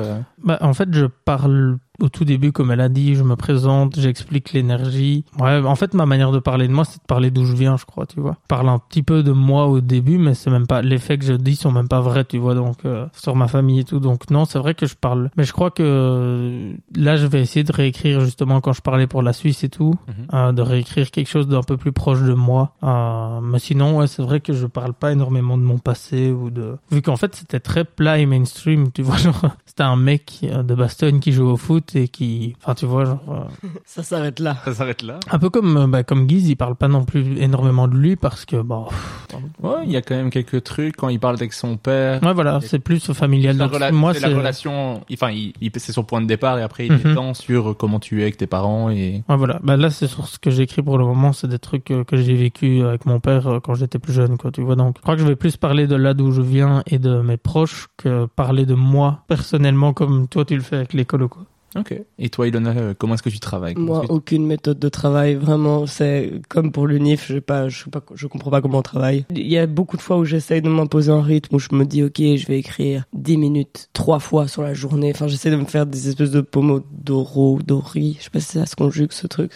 Bah, 0.44 0.58
en 0.62 0.73
fait, 0.74 0.94
je 0.94 1.06
parle 1.06 1.78
au 2.02 2.10
tout 2.10 2.26
début, 2.26 2.52
comme 2.52 2.72
elle 2.72 2.82
a 2.82 2.90
dit, 2.90 3.16
je 3.16 3.24
me 3.24 3.36
présente, 3.36 4.00
j'explique 4.00 4.52
l'énergie. 4.54 5.26
Ouais, 5.40 5.60
en 5.64 5.76
fait, 5.76 5.94
ma 5.94 6.06
manière 6.06 6.32
de 6.32 6.40
parler 6.40 6.68
de 6.68 6.74
moi, 6.74 6.86
c'est 6.86 6.98
de 7.00 7.06
parler 7.06 7.30
d'où 7.32 7.46
je 7.46 7.54
viens, 7.56 7.78
je 7.78 7.86
crois, 7.86 8.06
tu 8.06 8.20
vois. 8.20 8.38
Je 8.44 8.48
parle 8.48 8.68
un 8.70 8.80
petit 8.80 9.04
peu 9.04 9.22
de 9.24 9.32
moi 9.32 9.68
au 9.68 9.80
début, 9.80 10.18
mais 10.18 10.34
c'est 10.34 10.50
même 10.50 10.66
pas, 10.68 10.82
les 10.82 10.98
faits 10.98 11.20
que 11.22 11.26
je 11.26 11.34
dis 11.34 11.56
sont 11.56 11.72
même 11.72 11.88
pas 11.88 12.02
vrais, 12.02 12.26
tu 12.26 12.38
vois, 12.40 12.56
donc, 12.56 12.78
euh, 12.86 13.06
sur 13.14 13.36
ma 13.36 13.48
famille 13.48 13.80
et 13.80 13.84
tout. 13.84 14.00
Donc, 14.00 14.30
non, 14.32 14.46
c'est 14.46 14.58
vrai 14.60 14.74
que 14.74 14.86
je 14.88 14.96
parle. 14.96 15.30
Mais 15.38 15.44
je 15.44 15.54
crois 15.54 15.70
que 15.72 16.74
là, 16.96 17.16
je 17.18 17.26
vais 17.28 17.42
essayer 17.42 17.64
de 17.64 17.72
réécrire, 17.72 18.22
justement, 18.22 18.60
quand 18.62 18.74
je 18.74 18.82
parlais 18.82 19.08
pour 19.08 19.22
la 19.22 19.34
Suisse 19.34 19.64
et 19.64 19.70
tout, 19.70 19.94
Mhm. 20.08 20.14
euh, 20.34 20.52
de 20.52 20.62
réécrire 20.62 21.12
quelque 21.12 21.30
chose 21.30 21.48
d'un 21.48 21.62
peu 21.64 21.78
plus 21.78 21.92
proche 21.92 22.22
de 22.22 22.34
moi. 22.34 22.74
Euh, 22.84 23.40
mais 23.42 23.60
sinon, 23.60 23.98
ouais, 23.98 24.08
c'est 24.08 24.22
vrai 24.24 24.40
que 24.42 24.54
je 24.54 24.66
parle 24.68 24.94
pas 24.94 25.12
énormément 25.12 25.58
de 25.58 25.64
mon 25.64 25.78
passé 25.78 26.32
ou 26.32 26.50
de, 26.50 26.78
vu 26.92 27.02
qu'en 27.02 27.18
fait, 27.18 27.36
c'était 27.36 27.60
très 27.60 27.84
plat 27.86 28.18
et 28.18 28.26
mainstream, 28.26 28.92
tu 28.92 29.02
vois, 29.04 29.18
genre, 29.18 29.42
c'était 29.66 29.84
un 29.84 29.96
mec 29.96 30.40
de 30.44 30.76
Bastogne 30.76 31.20
qui 31.20 31.32
joue 31.32 31.46
au 31.48 31.58
foot 31.58 31.83
et 31.96 32.08
qui, 32.08 32.56
enfin, 32.62 32.74
tu 32.76 32.86
vois, 32.86 33.06
genre, 33.06 33.20
euh, 33.30 33.68
Ça 33.86 34.04
s'arrête 34.04 34.40
là. 34.40 34.58
Ça 34.66 34.74
s'arrête 34.74 35.02
là. 35.02 35.20
un 35.32 35.40
peu 35.40 35.50
comme, 35.50 35.78
euh, 35.78 35.88
bah, 35.88 36.04
comme 36.04 36.26
Guise, 36.28 36.50
il 36.50 36.56
parle 36.56 36.76
pas 36.76 36.88
non 36.88 37.04
plus 37.06 37.38
énormément 37.40 37.88
de 37.88 37.96
lui 37.96 38.16
parce 38.16 38.46
que, 38.46 38.58
bon, 38.62 38.86
pff, 38.86 39.20
Ouais, 39.62 39.78
il 39.86 39.92
y 39.92 39.98
a 39.98 40.02
quand 40.02 40.16
même 40.16 40.30
quelques 40.30 40.64
trucs 40.64 40.96
quand 40.98 41.10
il 41.10 41.20
parle 41.20 41.36
avec 41.36 41.54
son 41.54 41.78
père. 41.78 42.22
ouais, 42.24 42.34
voilà, 42.34 42.60
c'est 42.62 42.80
plus 42.80 43.12
familial. 43.14 43.58
Donc, 43.58 43.72
rela- 43.72 43.92
moi, 43.92 44.14
c'est 44.14 44.20
c'est, 44.20 44.30
la 44.30 44.36
relation, 44.38 45.02
enfin, 45.12 45.32
il, 45.32 45.54
il- 45.62 45.72
c'est 45.78 45.92
son 45.92 46.04
point 46.04 46.22
de 46.22 46.28
départ 46.28 46.60
et 46.60 46.62
après 46.64 46.86
il 46.86 46.94
Mhm. 46.94 47.12
étend 47.12 47.34
sur 47.34 47.76
comment 47.78 48.00
tu 48.00 48.20
es 48.20 48.24
avec 48.24 48.38
tes 48.38 48.48
parents 48.48 48.90
et 48.90 49.24
Ouais, 49.30 49.36
voilà. 49.38 49.60
Bah, 49.64 49.76
là, 49.78 49.90
c'est 49.90 50.08
sur 50.08 50.28
ce 50.28 50.38
que 50.40 50.50
j'écris 50.52 50.82
pour 50.82 50.98
le 50.98 51.06
moment. 51.06 51.34
C'est 51.34 51.48
des 51.48 51.60
trucs 51.60 51.90
euh, 51.92 52.04
que 52.04 52.16
j'ai 52.18 52.36
vécu 52.36 52.82
avec 52.84 53.06
mon 53.06 53.20
père 53.20 53.60
quand 53.64 53.74
j'étais 53.74 54.00
plus 54.00 54.14
jeune, 54.14 54.38
quoi. 54.38 54.52
Tu 54.52 54.62
vois, 54.62 54.76
donc, 54.76 54.98
je 54.98 55.02
crois 55.02 55.16
que 55.16 55.22
je 55.22 55.28
vais 55.28 55.36
plus 55.36 55.58
parler 55.58 55.88
de 55.88 55.96
là 55.96 56.14
d'où 56.14 56.32
je 56.32 56.42
viens 56.42 56.84
et 56.88 57.00
de 57.00 57.22
mes 57.22 57.38
proches 57.38 57.88
que 57.98 58.26
parler 58.28 58.66
de 58.66 58.76
moi 58.76 59.24
personnellement 59.28 59.94
comme 59.94 60.28
toi 60.28 60.46
tu 60.46 60.56
le 60.56 60.62
fais 60.62 60.76
avec 60.78 60.94
l'école, 60.94 61.28
quoi. 61.28 61.44
Ok. 61.76 62.00
Et 62.20 62.30
toi, 62.30 62.48
Ilona, 62.48 62.72
euh, 62.72 62.94
comment 62.98 63.16
est-ce 63.16 63.24
que 63.24 63.30
tu 63.30 63.40
travailles? 63.40 63.74
Comment 63.74 63.96
Moi, 63.96 64.06
aucune 64.10 64.46
méthode 64.46 64.80
de 64.80 64.90
travail, 64.90 65.36
vraiment. 65.36 65.86
C'est 65.88 66.34
comme 66.50 66.72
pour 66.72 66.88
l'UNIF, 66.88 67.28
je 67.28 67.36
sais 67.36 67.42
pas, 67.42 67.70
je 67.70 67.84
sais 67.84 67.90
pas, 67.90 68.02
je 68.14 68.28
comprends 68.28 68.52
pas 68.52 68.62
comment 68.62 68.80
on 68.80 68.84
travaille. 68.84 69.26
Il 69.32 69.48
y 69.48 69.58
a 69.58 69.66
beaucoup 69.66 69.98
de 69.98 70.02
fois 70.02 70.18
où 70.18 70.26
j'essaye 70.26 70.62
de 70.62 70.70
m'imposer 70.70 71.12
un 71.12 71.22
rythme 71.22 71.56
où 71.56 71.60
je 71.60 71.70
me 71.72 71.86
dis, 71.86 72.04
ok, 72.04 72.18
je 72.18 72.48
vais 72.48 72.60
écrire 72.60 73.06
10 73.14 73.38
minutes, 73.38 73.90
trois 73.94 74.20
fois 74.20 74.48
sur 74.48 74.62
la 74.62 74.74
journée. 74.74 75.12
Enfin, 75.14 75.28
j'essaie 75.28 75.52
de 75.52 75.56
me 75.56 75.66
faire 75.66 75.86
des 75.86 76.10
espèces 76.10 76.32
de 76.32 76.42
pomodoro, 76.42 77.60
dori. 77.66 78.18
Je 78.20 78.26
sais 78.26 78.30
pas 78.30 78.40
si 78.40 78.54
ça 78.60 78.66
se 78.66 78.76
conjugue 78.76 79.12
ce 79.12 79.28
truc. 79.28 79.52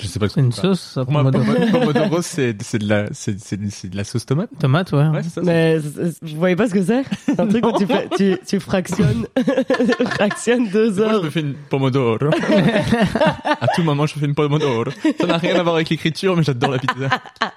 Je 0.00 0.06
sais 0.06 0.18
pas. 0.18 0.28
C'est 0.28 0.40
une 0.40 0.52
sauce, 0.52 0.80
ça, 0.94 1.04
Pour 1.04 1.12
moi, 1.12 1.24
pomodoro. 1.24 2.22
C'est 2.22 2.56
c'est 2.62 2.78
de 2.78 2.88
la, 2.88 3.06
c'est 3.12 3.38
c'est 3.40 3.58
c'est 3.70 3.88
de 3.88 3.96
la 3.96 4.04
sauce 4.04 4.24
tomate. 4.26 4.48
Tomate, 4.60 4.92
ouais. 4.92 5.08
Ouais, 5.08 5.22
c'est 5.22 5.30
ça. 5.30 5.40
c'est- 5.42 5.46
Mais 5.46 5.78
vous 5.78 6.38
voyez 6.38 6.54
pas 6.56 6.68
ce 6.68 6.74
que 6.74 6.82
c'est? 6.84 7.02
C'est 7.26 7.40
un 7.40 7.46
truc 7.46 7.66
où 7.66 7.72
tu, 7.76 7.86
fais, 7.86 8.08
tu, 8.16 8.36
tu 8.46 8.60
fractionnes, 8.60 9.26
fractionnes 10.10 10.68
deux 10.68 10.92
Moi, 10.92 11.12
je 11.20 11.24
me 11.24 11.30
fais 11.30 11.40
une 11.40 11.54
pomodoro. 11.54 12.18
à 13.60 13.66
tout 13.74 13.82
moment, 13.82 14.06
je 14.06 14.18
fais 14.18 14.26
une 14.26 14.34
pomodoro. 14.34 14.84
Ça 15.20 15.26
n'a 15.26 15.38
rien 15.38 15.56
à 15.58 15.62
voir 15.62 15.74
avec 15.76 15.88
l'écriture, 15.90 16.36
mais 16.36 16.42
j'adore 16.42 16.70
la 16.70 16.78
pizza. 16.78 17.08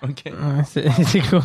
Ok. 0.03 0.23
Ouais, 0.25 0.63
c'est 0.65 0.85
c'est 1.05 1.19
quoi? 1.19 1.41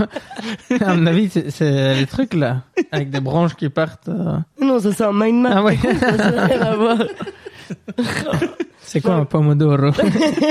À 0.81 0.95
mon 0.95 1.07
avis, 1.07 1.29
c'est- 1.29 1.51
c'est 1.51 1.95
les 1.95 2.07
trucs 2.07 2.33
là, 2.35 2.63
avec 2.91 3.11
des 3.11 3.21
branches 3.21 3.55
qui 3.55 3.69
partent. 3.69 4.09
euh. 4.09 4.39
Non, 4.61 4.81
ça 4.81 4.93
c'est 4.93 5.05
un 5.05 5.13
mind 5.13 5.43
map. 5.43 5.51
Ah 5.57 5.63
ouais. 5.63 5.77
Ça 6.01 6.31
n'a 6.31 6.47
rien 6.47 6.63
à 6.63 6.77
voir. 6.77 6.99
C'est 8.87 9.01
quoi 9.01 9.15
un 9.15 9.25
pomodoro 9.25 9.91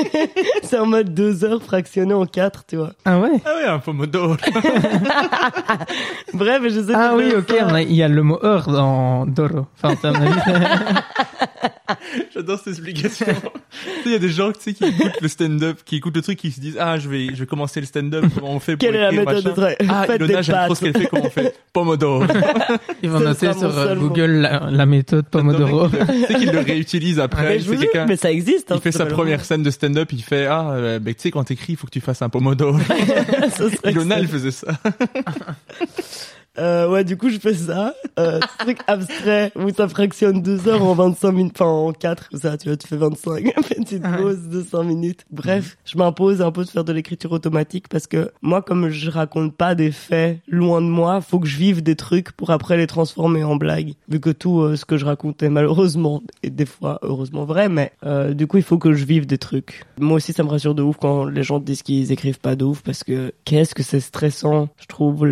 C'est 0.63 0.77
en 0.77 0.85
mode 0.85 1.13
deux 1.13 1.45
heures 1.45 1.61
fractionné 1.63 2.13
en 2.13 2.25
quatre, 2.25 2.65
tu 2.67 2.75
vois. 2.75 2.91
Ah 3.05 3.19
ouais 3.19 3.29
Ah 3.45 3.55
ouais, 3.55 3.65
un 3.65 3.79
pomodoro. 3.79 4.35
Bref, 6.33 6.61
je 6.63 6.81
sais 6.81 6.93
Ah 6.93 7.13
oui, 7.15 7.31
ok, 7.35 7.55
ça. 7.57 7.81
il 7.81 7.93
y 7.93 8.03
a 8.03 8.09
le 8.09 8.23
mot 8.23 8.39
heure 8.43 8.67
dans 8.67 9.25
Doro. 9.25 9.67
Enfin, 9.81 9.95
J'adore 12.33 12.57
cette 12.59 12.67
explication. 12.73 13.25
Tu 13.25 13.31
sais, 13.31 13.91
Il 14.05 14.11
y 14.11 14.15
a 14.15 14.19
des 14.19 14.29
gens 14.29 14.51
tu 14.51 14.59
sais, 14.59 14.73
qui 14.73 14.83
écoutent 14.85 15.21
le 15.21 15.27
stand-up, 15.27 15.79
qui 15.85 15.97
écoutent 15.97 16.15
le 16.15 16.21
truc, 16.21 16.37
qui 16.39 16.51
se 16.51 16.59
disent 16.59 16.77
Ah, 16.79 16.97
je 16.97 17.07
vais, 17.07 17.27
je 17.27 17.35
vais 17.41 17.45
commencer 17.45 17.79
le 17.79 17.85
stand-up, 17.85 18.25
comment 18.33 18.51
on 18.53 18.59
fait 18.59 18.75
pour 18.75 18.87
Quelle 18.87 18.95
est 18.95 19.01
la 19.01 19.11
méthode 19.11 19.43
de 19.43 19.49
machin. 19.61 19.75
Ah, 19.89 20.05
Ilona, 20.15 20.41
j'aime 20.41 20.65
trop 20.65 20.75
ce 20.75 20.81
qu'elle 20.81 20.97
fait, 20.97 21.05
comment 21.07 21.25
on 21.25 21.29
fait 21.29 21.55
Pomodoro. 21.73 22.23
ils 23.03 23.09
vont 23.09 23.19
noter 23.19 23.53
sur 23.53 23.77
euh. 23.77 23.95
Google 23.95 24.31
la, 24.31 24.69
la 24.71 24.85
méthode 24.85 25.25
Pomodoro. 25.27 25.89
Tu 25.89 26.25
sais 26.25 26.35
qu'il 26.35 26.51
le 26.51 26.59
réutilise 26.59 27.19
après. 27.19 27.59
Je 27.59 27.71
vous 27.71 27.79
mais 28.07 28.17
ça 28.25 28.31
existe. 28.31 28.71
hein, 28.71 28.75
il 28.77 28.81
fait 28.81 28.91
sa 28.91 29.05
première 29.05 29.45
scène 29.45 29.61
de 29.61 29.69
stand-up, 29.69 30.11
il 30.11 30.23
fait 30.23 30.47
Ah, 30.47 30.71
euh, 30.71 30.99
ben, 30.99 31.13
tu 31.13 31.21
sais, 31.21 31.31
quand 31.31 31.43
t'écris, 31.43 31.73
il 31.73 31.75
faut 31.75 31.85
que 31.85 31.91
tu 31.91 32.01
fasses 32.01 32.21
un 32.21 32.29
pomodoro. 32.29 32.79
Elle 33.83 34.27
faisait 34.27 34.51
ça. 34.51 34.67
Euh, 36.57 36.89
ouais, 36.89 37.03
du 37.03 37.17
coup, 37.17 37.29
je 37.29 37.39
fais 37.39 37.53
ça. 37.53 37.93
Euh, 38.19 38.39
truc 38.59 38.79
abstrait 38.87 39.51
où 39.55 39.69
ça 39.71 39.87
fractionne 39.87 40.41
deux 40.41 40.67
heures 40.67 40.83
en 40.83 40.93
25 40.93 41.31
minutes, 41.31 41.53
enfin 41.59 41.69
en 41.69 41.91
4, 41.91 42.29
ça, 42.33 42.57
tu 42.57 42.69
vois, 42.69 42.77
tu 42.77 42.87
fais 42.87 42.97
25, 42.97 43.53
petite 43.67 44.01
Ah 44.05 44.17
pause 44.17 44.47
de 44.47 44.61
5 44.61 44.83
minutes. 44.83 45.25
Bref, 45.31 45.77
je 45.85 45.97
m'impose 45.97 46.41
un 46.41 46.51
peu 46.51 46.63
de 46.63 46.69
faire 46.69 46.83
de 46.83 46.93
l'écriture 46.93 47.31
automatique 47.31 47.87
parce 47.89 48.07
que 48.07 48.31
moi, 48.41 48.61
comme 48.61 48.89
je 48.89 49.09
raconte 49.09 49.55
pas 49.55 49.75
des 49.75 49.91
faits 49.91 50.39
loin 50.47 50.81
de 50.81 50.87
moi, 50.87 51.21
faut 51.21 51.39
que 51.39 51.47
je 51.47 51.57
vive 51.57 51.83
des 51.83 51.95
trucs 51.95 52.31
pour 52.31 52.51
après 52.51 52.77
les 52.77 52.87
transformer 52.87 53.43
en 53.43 53.55
blagues. 53.55 53.93
Vu 54.07 54.19
que 54.19 54.29
tout 54.29 54.61
euh, 54.61 54.75
ce 54.75 54.85
que 54.85 54.97
je 54.97 55.05
racontais, 55.05 55.49
malheureusement, 55.49 56.21
est 56.43 56.49
des 56.49 56.65
fois 56.65 56.99
heureusement 57.01 57.45
vrai, 57.45 57.69
mais 57.69 57.91
euh, 58.05 58.33
du 58.33 58.47
coup, 58.47 58.57
il 58.57 58.63
faut 58.63 58.77
que 58.77 58.93
je 58.93 59.03
vive 59.05 59.25
des 59.25 59.37
trucs. 59.37 59.83
Moi 59.99 60.17
aussi, 60.17 60.33
ça 60.33 60.43
me 60.43 60.49
rassure 60.49 60.75
de 60.75 60.81
ouf 60.81 60.97
quand 60.97 61.25
les 61.25 61.43
gens 61.43 61.59
disent 61.59 61.83
qu'ils 61.83 62.11
écrivent 62.11 62.39
pas 62.39 62.55
de 62.55 62.63
ouf 62.63 62.81
parce 62.81 63.03
que 63.03 63.33
qu'est-ce 63.43 63.75
que 63.75 63.83
c'est 63.83 63.99
stressant, 63.99 64.69
je 64.79 64.85
trouve, 64.87 65.25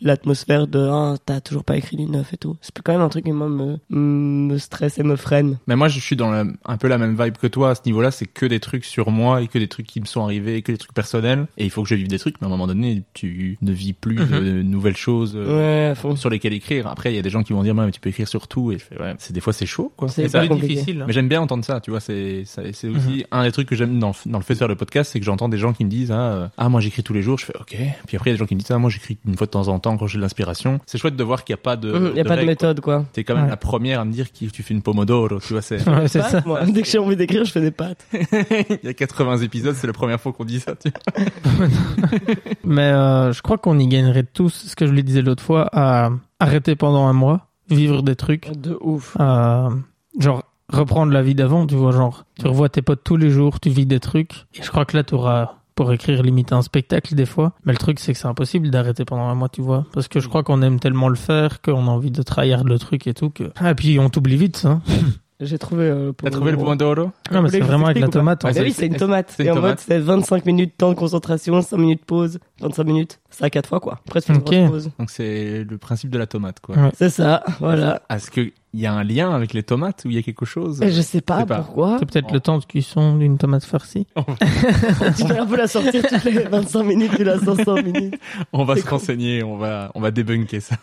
l'atmosphère 0.00 0.66
de 0.70 0.88
ah, 0.90 1.14
t'as 1.24 1.40
toujours 1.40 1.64
pas 1.64 1.76
écrit 1.76 1.96
du 1.96 2.06
neuf 2.06 2.32
et 2.32 2.36
tout. 2.36 2.56
C'est 2.60 2.72
quand 2.82 2.92
même 2.92 3.00
un 3.02 3.08
truc 3.08 3.24
qui 3.24 3.32
moi 3.32 3.48
me, 3.48 3.76
me 3.90 4.58
stresse 4.58 4.98
et 4.98 5.02
me 5.02 5.16
freine. 5.16 5.58
Mais 5.66 5.76
moi, 5.76 5.88
je 5.88 6.00
suis 6.00 6.16
dans 6.16 6.30
la- 6.30 6.44
un 6.64 6.76
peu 6.76 6.88
la 6.88 6.98
même 6.98 7.20
vibe 7.20 7.36
que 7.36 7.46
toi 7.46 7.70
à 7.70 7.74
ce 7.74 7.82
niveau-là. 7.86 8.10
C'est 8.10 8.26
que 8.26 8.46
des 8.46 8.60
trucs 8.60 8.84
sur 8.84 9.10
moi 9.10 9.42
et 9.42 9.48
que 9.48 9.58
des 9.58 9.68
trucs 9.68 9.86
qui 9.86 10.00
me 10.00 10.06
sont 10.06 10.22
arrivés 10.22 10.56
et 10.56 10.62
que 10.62 10.72
des 10.72 10.78
trucs 10.78 10.94
personnels. 10.94 11.46
Et 11.58 11.64
il 11.64 11.70
faut 11.70 11.82
que 11.82 11.88
je 11.88 11.94
vive 11.94 12.08
des 12.08 12.18
trucs, 12.18 12.36
mais 12.40 12.46
à 12.46 12.48
un 12.48 12.50
moment 12.50 12.66
donné, 12.66 13.02
tu 13.14 13.58
ne 13.62 13.72
vis 13.72 13.92
plus 13.92 14.16
de 14.16 14.62
nouvelles 14.62 14.96
choses 14.96 15.34
euh, 15.36 15.94
Ouais, 15.94 16.16
sur 16.16 16.30
lesquelles 16.30 16.52
écrire. 16.54 16.86
Après, 16.86 17.12
il 17.12 17.16
y 17.16 17.18
a 17.18 17.22
des 17.22 17.30
gens 17.30 17.42
qui 17.42 17.52
vont 17.52 17.62
dire, 17.62 17.74
mais 17.74 17.90
tu 17.90 18.00
peux 18.00 18.10
écrire 18.10 18.28
sur 18.28 18.48
tout. 18.48 18.72
Et 18.72 18.78
je 18.78 18.84
fais, 18.84 19.00
ouais, 19.00 19.14
c'est 19.18 19.32
des 19.32 19.40
fois 19.40 19.52
c'est 19.52 19.66
chaud, 19.66 19.92
quoi. 19.96 20.08
C'est 20.08 20.28
difficile. 20.68 21.02
hein. 21.02 21.04
mais 21.06 21.12
j'aime 21.12 21.28
bien 21.28 21.40
entendre 21.40 21.64
ça, 21.64 21.80
tu 21.80 21.90
vois. 21.90 22.00
C'est 22.00 22.44
ça- 22.44 22.62
c'est 22.72 22.88
aussi 22.88 23.24
un 23.30 23.42
des 23.44 23.52
trucs 23.52 23.68
que 23.68 23.74
j'aime 23.76 23.98
dans, 23.98 24.12
dans 24.26 24.38
le 24.38 24.44
fait 24.44 24.54
de 24.54 24.58
faire 24.58 24.68
le 24.68 24.76
podcast, 24.76 25.10
c'est 25.12 25.18
que 25.20 25.26
j'entends 25.26 25.48
des 25.48 25.58
gens 25.58 25.72
qui 25.72 25.84
me 25.84 25.90
disent, 25.90 26.12
ah, 26.12 26.20
euh, 26.32 26.48
ah, 26.56 26.68
moi 26.68 26.80
j'écris 26.80 27.02
tous 27.02 27.12
les 27.14 27.22
jours. 27.22 27.38
Je 27.38 27.44
fais, 27.46 27.56
ok. 27.58 27.76
Puis 28.06 28.16
après, 28.16 28.30
il 28.30 28.32
y 28.32 28.34
a 28.34 28.34
des 28.34 28.38
gens 28.38 28.46
qui 28.46 28.54
me 28.54 28.60
disent, 28.60 28.70
ah, 28.70 28.78
moi 28.78 28.90
j'écris 28.90 29.18
une 29.26 29.36
fois 29.36 29.46
de 29.46 29.50
temps 29.50 29.68
en 29.68 29.78
temps 29.78 29.96
quand 29.96 30.06
j'ai 30.06 30.16
de 30.18 30.22
l'inspiration. 30.22 30.59
C'est 30.86 30.98
chouette 30.98 31.16
de 31.16 31.24
voir 31.24 31.44
qu'il 31.44 31.54
n'y 31.54 31.60
a 31.60 31.62
pas 31.62 31.76
de. 31.76 32.10
Il 32.12 32.16
y 32.16 32.20
a 32.20 32.24
pas 32.24 32.30
de 32.30 32.34
règles, 32.40 32.46
méthode, 32.46 32.80
quoi. 32.80 32.98
quoi. 32.98 33.06
T'es 33.12 33.24
quand 33.24 33.34
même 33.34 33.44
Ouais. 33.44 33.50
la 33.50 33.56
première 33.56 34.00
à 34.00 34.04
me 34.04 34.12
dire 34.12 34.32
que 34.32 34.44
tu 34.46 34.62
fais 34.62 34.74
une 34.74 34.82
pomodoro, 34.82 35.40
tu 35.40 35.52
vois. 35.52 35.62
C'est 35.62 35.86
Ouais, 35.88 36.08
ça. 36.08 36.42
moi. 36.46 36.64
Dès 36.66 36.82
que 36.82 36.88
j'ai 36.88 36.98
envie 36.98 37.16
d'écrire, 37.16 37.44
je 37.44 37.52
fais 37.52 37.60
des 37.60 37.70
pâtes. 37.70 38.04
Il 38.12 38.78
y 38.84 38.88
a 38.88 38.94
80 38.94 39.38
épisodes, 39.38 39.74
c'est 39.74 39.86
la 39.86 39.92
première 39.92 40.20
fois 40.20 40.32
qu'on 40.32 40.44
dit 40.44 40.60
ça. 40.60 40.74
Tu 40.76 40.90
vois. 40.90 41.26
Mais 42.64 42.82
euh, 42.92 43.32
je 43.32 43.42
crois 43.42 43.58
qu'on 43.58 43.78
y 43.78 43.86
gagnerait 43.86 44.24
tous, 44.24 44.50
ce 44.68 44.76
que 44.76 44.86
je 44.86 44.92
lui 44.92 45.02
disais 45.04 45.22
l'autre 45.22 45.42
fois, 45.42 45.68
à 45.72 46.10
arrêter 46.38 46.76
pendant 46.76 47.06
un 47.06 47.12
mois, 47.12 47.48
vivre 47.68 48.02
des 48.02 48.16
trucs, 48.16 48.50
De 48.58 48.76
ouf. 48.80 49.16
euh, 49.20 49.68
genre 50.18 50.44
reprendre 50.72 51.12
la 51.12 51.22
vie 51.22 51.34
d'avant, 51.34 51.66
tu 51.66 51.74
vois, 51.74 51.90
genre 51.92 52.24
tu 52.38 52.46
revois 52.46 52.68
tes 52.68 52.82
potes 52.82 53.02
tous 53.02 53.16
les 53.16 53.30
jours, 53.30 53.58
tu 53.58 53.70
vis 53.70 53.86
des 53.86 53.98
trucs, 54.00 54.46
et 54.54 54.62
je 54.62 54.70
crois 54.70 54.84
que 54.84 54.96
là 54.96 55.02
tu 55.02 55.14
auras 55.14 55.54
pour 55.80 55.92
écrire 55.94 56.22
limite 56.22 56.52
un 56.52 56.60
spectacle 56.60 57.14
des 57.14 57.24
fois. 57.24 57.54
Mais 57.64 57.72
le 57.72 57.78
truc 57.78 58.00
c'est 58.00 58.12
que 58.12 58.18
c'est 58.18 58.28
impossible 58.28 58.68
d'arrêter 58.68 59.06
pendant 59.06 59.28
un 59.28 59.34
mois, 59.34 59.48
tu 59.48 59.62
vois, 59.62 59.86
parce 59.94 60.08
que 60.08 60.20
je 60.20 60.28
crois 60.28 60.42
qu'on 60.42 60.60
aime 60.60 60.78
tellement 60.78 61.08
le 61.08 61.16
faire 61.16 61.62
qu'on 61.62 61.86
a 61.86 61.90
envie 61.90 62.10
de 62.10 62.20
tryhard 62.22 62.64
le 62.64 62.78
truc 62.78 63.06
et 63.06 63.14
tout 63.14 63.30
que. 63.30 63.44
Ah, 63.56 63.70
et 63.70 63.74
puis 63.74 63.98
on 63.98 64.10
t'oublie 64.10 64.36
vite, 64.36 64.66
hein. 64.66 64.82
J'ai 65.40 65.56
trouvé 65.56 65.84
euh, 65.84 66.12
T'as 66.12 66.28
trouvé 66.28 66.50
le 66.50 66.58
pomodoro 66.58 67.12
Non, 67.32 67.40
mais 67.40 67.48
c'est 67.48 67.60
vraiment 67.60 67.86
avec 67.86 67.98
la 67.98 68.08
tomate. 68.08 68.42
Ah 68.44 68.52
fait. 68.52 68.60
oui, 68.60 68.72
c'est 68.72 68.88
une 68.88 68.96
tomate. 68.96 69.32
c'est 69.34 69.44
une 69.44 69.48
et 69.48 69.52
en 69.52 69.54
mode, 69.54 69.62
tomate. 69.62 69.80
c'est 69.80 69.98
25 69.98 70.44
minutes 70.44 70.76
temps 70.76 70.90
de 70.90 70.94
concentration, 70.96 71.62
5 71.62 71.78
minutes 71.78 72.04
pause, 72.04 72.40
25 72.60 72.84
minutes. 72.84 73.20
Ça 73.30 73.48
4 73.50 73.68
fois, 73.68 73.80
quoi. 73.80 74.00
Après, 74.06 74.20
tu 74.20 74.26
fais 74.26 74.32
une 74.34 74.40
Ok. 74.40 74.52
grosse 74.54 74.70
pause. 74.70 74.90
Donc 74.98 75.10
c'est 75.10 75.64
le 75.68 75.78
principe 75.78 76.10
de 76.10 76.18
la 76.18 76.26
tomate, 76.26 76.60
quoi. 76.60 76.76
Ouais. 76.76 76.90
C'est 76.96 77.10
ça, 77.10 77.42
voilà. 77.60 78.02
Est-ce 78.10 78.30
qu'il 78.30 78.52
y 78.74 78.86
a 78.86 78.92
un 78.92 79.04
lien 79.04 79.32
avec 79.32 79.52
les 79.54 79.62
tomates 79.62 80.02
ou 80.04 80.08
il 80.10 80.16
y 80.16 80.18
a 80.18 80.22
quelque 80.22 80.44
chose? 80.44 80.82
Et 80.82 80.90
je 80.90 81.00
sais 81.00 81.20
pas 81.20 81.40
sais 81.40 81.46
pas. 81.46 81.56
pourquoi. 81.62 81.96
C'est 81.98 82.06
peut-être 82.06 82.32
le 82.32 82.40
temps 82.40 82.58
de 82.58 82.64
cuisson 82.64 83.16
d'une 83.16 83.38
tomate 83.38 83.64
farcie. 83.64 84.06
tu 85.16 85.26
fais 85.26 85.38
un 85.38 85.46
peu 85.46 85.56
la 85.56 85.66
sortir 85.68 86.02
toutes 86.06 86.24
les 86.24 86.40
25 86.42 86.82
minutes, 86.82 87.12
tu 87.16 87.24
la 87.24 87.38
sors 87.38 87.56
5 87.56 87.82
minutes. 87.84 88.18
On 88.52 88.64
va 88.64 88.76
se 88.76 88.88
renseigner, 88.88 89.42
on 89.42 89.56
va, 89.56 89.90
on 89.94 90.00
va 90.00 90.10
débunker 90.10 90.60
ça. 90.60 90.76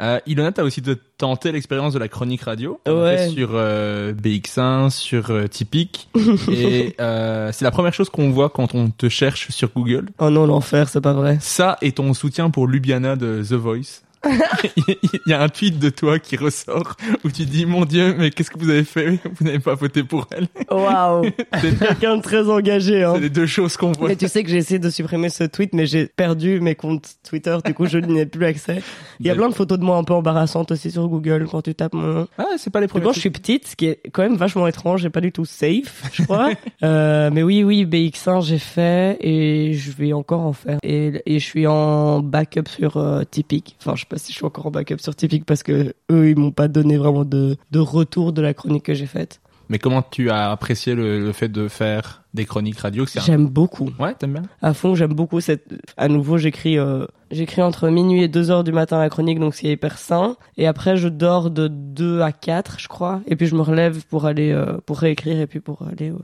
euh, 0.00 0.18
Ilona, 0.26 0.52
t'as 0.52 0.62
aussi 0.62 0.80
de 0.80 0.94
tenter 1.18 1.52
l'expérience 1.52 1.92
de 1.92 1.98
la 1.98 2.08
chronique 2.08 2.42
radio. 2.42 2.80
Ouais. 2.86 3.28
Sur 3.28 3.50
euh, 3.52 4.12
BX1, 4.12 4.90
sur 4.90 5.30
euh, 5.30 5.46
Typique. 5.46 6.08
et 6.50 6.94
euh, 7.00 7.50
c'est 7.52 7.64
la 7.64 7.70
première 7.70 7.94
chose 7.94 8.08
qu'on 8.10 8.30
voit 8.30 8.48
quand 8.50 8.74
on 8.74 8.90
te 8.90 9.08
cherche 9.08 9.50
sur 9.50 9.70
Google. 9.74 10.06
Oh 10.18 10.30
non, 10.30 10.46
l'enfer, 10.46 10.88
c'est 10.88 11.00
pas 11.00 11.12
vrai. 11.12 11.38
Ça 11.40 11.63
et 11.82 11.92
ton 11.92 12.14
soutien 12.14 12.50
pour 12.50 12.66
Lubiana 12.66 13.16
de 13.16 13.42
The 13.42 13.54
Voice. 13.54 14.02
Il 14.76 15.30
y 15.30 15.32
a 15.32 15.42
un 15.42 15.48
tweet 15.48 15.78
de 15.78 15.90
toi 15.90 16.18
qui 16.18 16.36
ressort 16.36 16.96
où 17.24 17.30
tu 17.30 17.44
dis 17.44 17.66
mon 17.66 17.84
Dieu, 17.84 18.14
mais 18.18 18.30
qu'est-ce 18.30 18.50
que 18.50 18.58
vous 18.58 18.70
avez 18.70 18.84
fait? 18.84 19.18
Vous 19.38 19.44
n'avez 19.44 19.58
pas 19.58 19.74
voté 19.74 20.02
pour 20.02 20.26
elle. 20.30 20.48
Waouh 20.70 21.30
C'est 21.60 21.78
Quelqu'un 21.78 22.16
de 22.16 22.22
très 22.22 22.48
engagé, 22.48 23.02
hein. 23.02 23.12
c'est 23.14 23.20
les 23.20 23.30
deux 23.30 23.46
choses 23.46 23.76
qu'on 23.76 23.92
voit. 23.92 24.08
Mais 24.08 24.16
tu 24.16 24.28
sais 24.28 24.42
que 24.42 24.50
j'ai 24.50 24.58
essayé 24.58 24.78
de 24.78 24.90
supprimer 24.90 25.28
ce 25.28 25.44
tweet, 25.44 25.72
mais 25.72 25.86
j'ai 25.86 26.06
perdu 26.06 26.60
mes 26.60 26.74
comptes 26.74 27.16
Twitter, 27.28 27.56
du 27.64 27.74
coup 27.74 27.86
je 27.86 27.98
n'y 27.98 28.20
ai 28.20 28.26
plus 28.26 28.44
accès. 28.46 28.82
Il 29.20 29.26
y 29.26 29.30
a 29.30 29.34
plein 29.34 29.48
de 29.48 29.54
photos 29.54 29.78
de 29.78 29.84
moi 29.84 29.96
un 29.96 30.04
peu 30.04 30.14
embarrassantes 30.14 30.70
aussi 30.70 30.90
sur 30.90 31.08
Google 31.08 31.46
quand 31.50 31.62
tu 31.62 31.74
tapes 31.74 31.94
mon 31.94 32.06
nom. 32.06 32.28
Ah, 32.38 32.44
c'est 32.56 32.70
pas 32.70 32.80
les 32.80 32.88
premiers. 32.88 33.04
bon, 33.04 33.12
je 33.12 33.20
suis 33.20 33.30
petite, 33.30 33.68
ce 33.68 33.76
qui 33.76 33.86
est 33.86 34.00
quand 34.12 34.22
même 34.22 34.36
vachement 34.36 34.66
étrange 34.66 35.04
et 35.04 35.10
pas 35.10 35.20
du 35.20 35.32
tout 35.32 35.44
safe, 35.44 36.10
je 36.12 36.22
crois. 36.24 36.50
euh, 36.82 37.30
mais 37.32 37.42
oui, 37.42 37.64
oui, 37.64 37.84
BX1 37.84 38.44
j'ai 38.44 38.58
fait 38.58 39.16
et 39.20 39.74
je 39.74 39.92
vais 39.92 40.12
encore 40.12 40.40
en 40.40 40.52
faire. 40.52 40.78
Et, 40.82 41.22
et 41.26 41.38
je 41.38 41.44
suis 41.44 41.66
en 41.66 42.20
backup 42.20 42.68
sur 42.68 42.96
euh, 42.96 43.22
Typic. 43.30 43.76
Enfin, 43.80 43.94
je 43.94 44.02
sais 44.02 44.06
pas 44.14 44.18
si 44.18 44.32
je 44.32 44.36
suis 44.36 44.44
encore 44.46 44.66
en 44.66 44.70
backup 44.70 44.98
sur 44.98 45.14
Typic 45.16 45.44
parce 45.44 45.62
que 45.62 45.94
eux, 46.12 46.28
ils 46.30 46.38
m'ont 46.38 46.52
pas 46.52 46.68
donné 46.68 46.96
vraiment 46.96 47.24
de, 47.24 47.56
de 47.70 47.78
retour 47.80 48.32
de 48.32 48.40
la 48.42 48.54
chronique 48.54 48.84
que 48.84 48.94
j'ai 48.94 49.06
faite. 49.06 49.40
Mais 49.70 49.78
comment 49.78 50.02
tu 50.02 50.30
as 50.30 50.50
apprécié 50.50 50.94
le, 50.94 51.18
le 51.24 51.32
fait 51.32 51.48
de 51.48 51.68
faire 51.68 52.22
des 52.34 52.44
chroniques 52.44 52.78
radio 52.78 53.04
un- 53.04 53.20
J'aime 53.22 53.48
beaucoup. 53.48 53.88
Ouais, 53.98 54.14
t'aimes 54.14 54.34
bien 54.34 54.42
à 54.60 54.74
fond. 54.74 54.94
J'aime 54.94 55.14
beaucoup 55.14 55.40
cette. 55.40 55.64
À 55.96 56.08
nouveau, 56.08 56.36
j'écris, 56.36 56.78
euh, 56.78 57.06
j'écris 57.30 57.62
entre 57.62 57.88
minuit 57.88 58.22
et 58.22 58.28
2 58.28 58.50
heures 58.50 58.62
du 58.62 58.72
matin 58.72 58.98
la 58.98 59.08
chronique, 59.08 59.40
donc 59.40 59.54
c'est 59.54 59.68
hyper 59.68 59.96
sain. 59.98 60.36
Et 60.58 60.66
après, 60.66 60.96
je 60.98 61.08
dors 61.08 61.50
de 61.50 61.66
2 61.68 62.20
à 62.20 62.30
4, 62.32 62.78
je 62.78 62.88
crois. 62.88 63.22
Et 63.26 63.36
puis 63.36 63.46
je 63.46 63.54
me 63.56 63.62
relève 63.62 64.04
pour 64.06 64.26
aller, 64.26 64.52
euh, 64.52 64.76
pour 64.84 64.98
réécrire 64.98 65.40
et 65.40 65.46
puis 65.46 65.60
pour 65.60 65.82
aller 65.90 66.10
euh, 66.10 66.18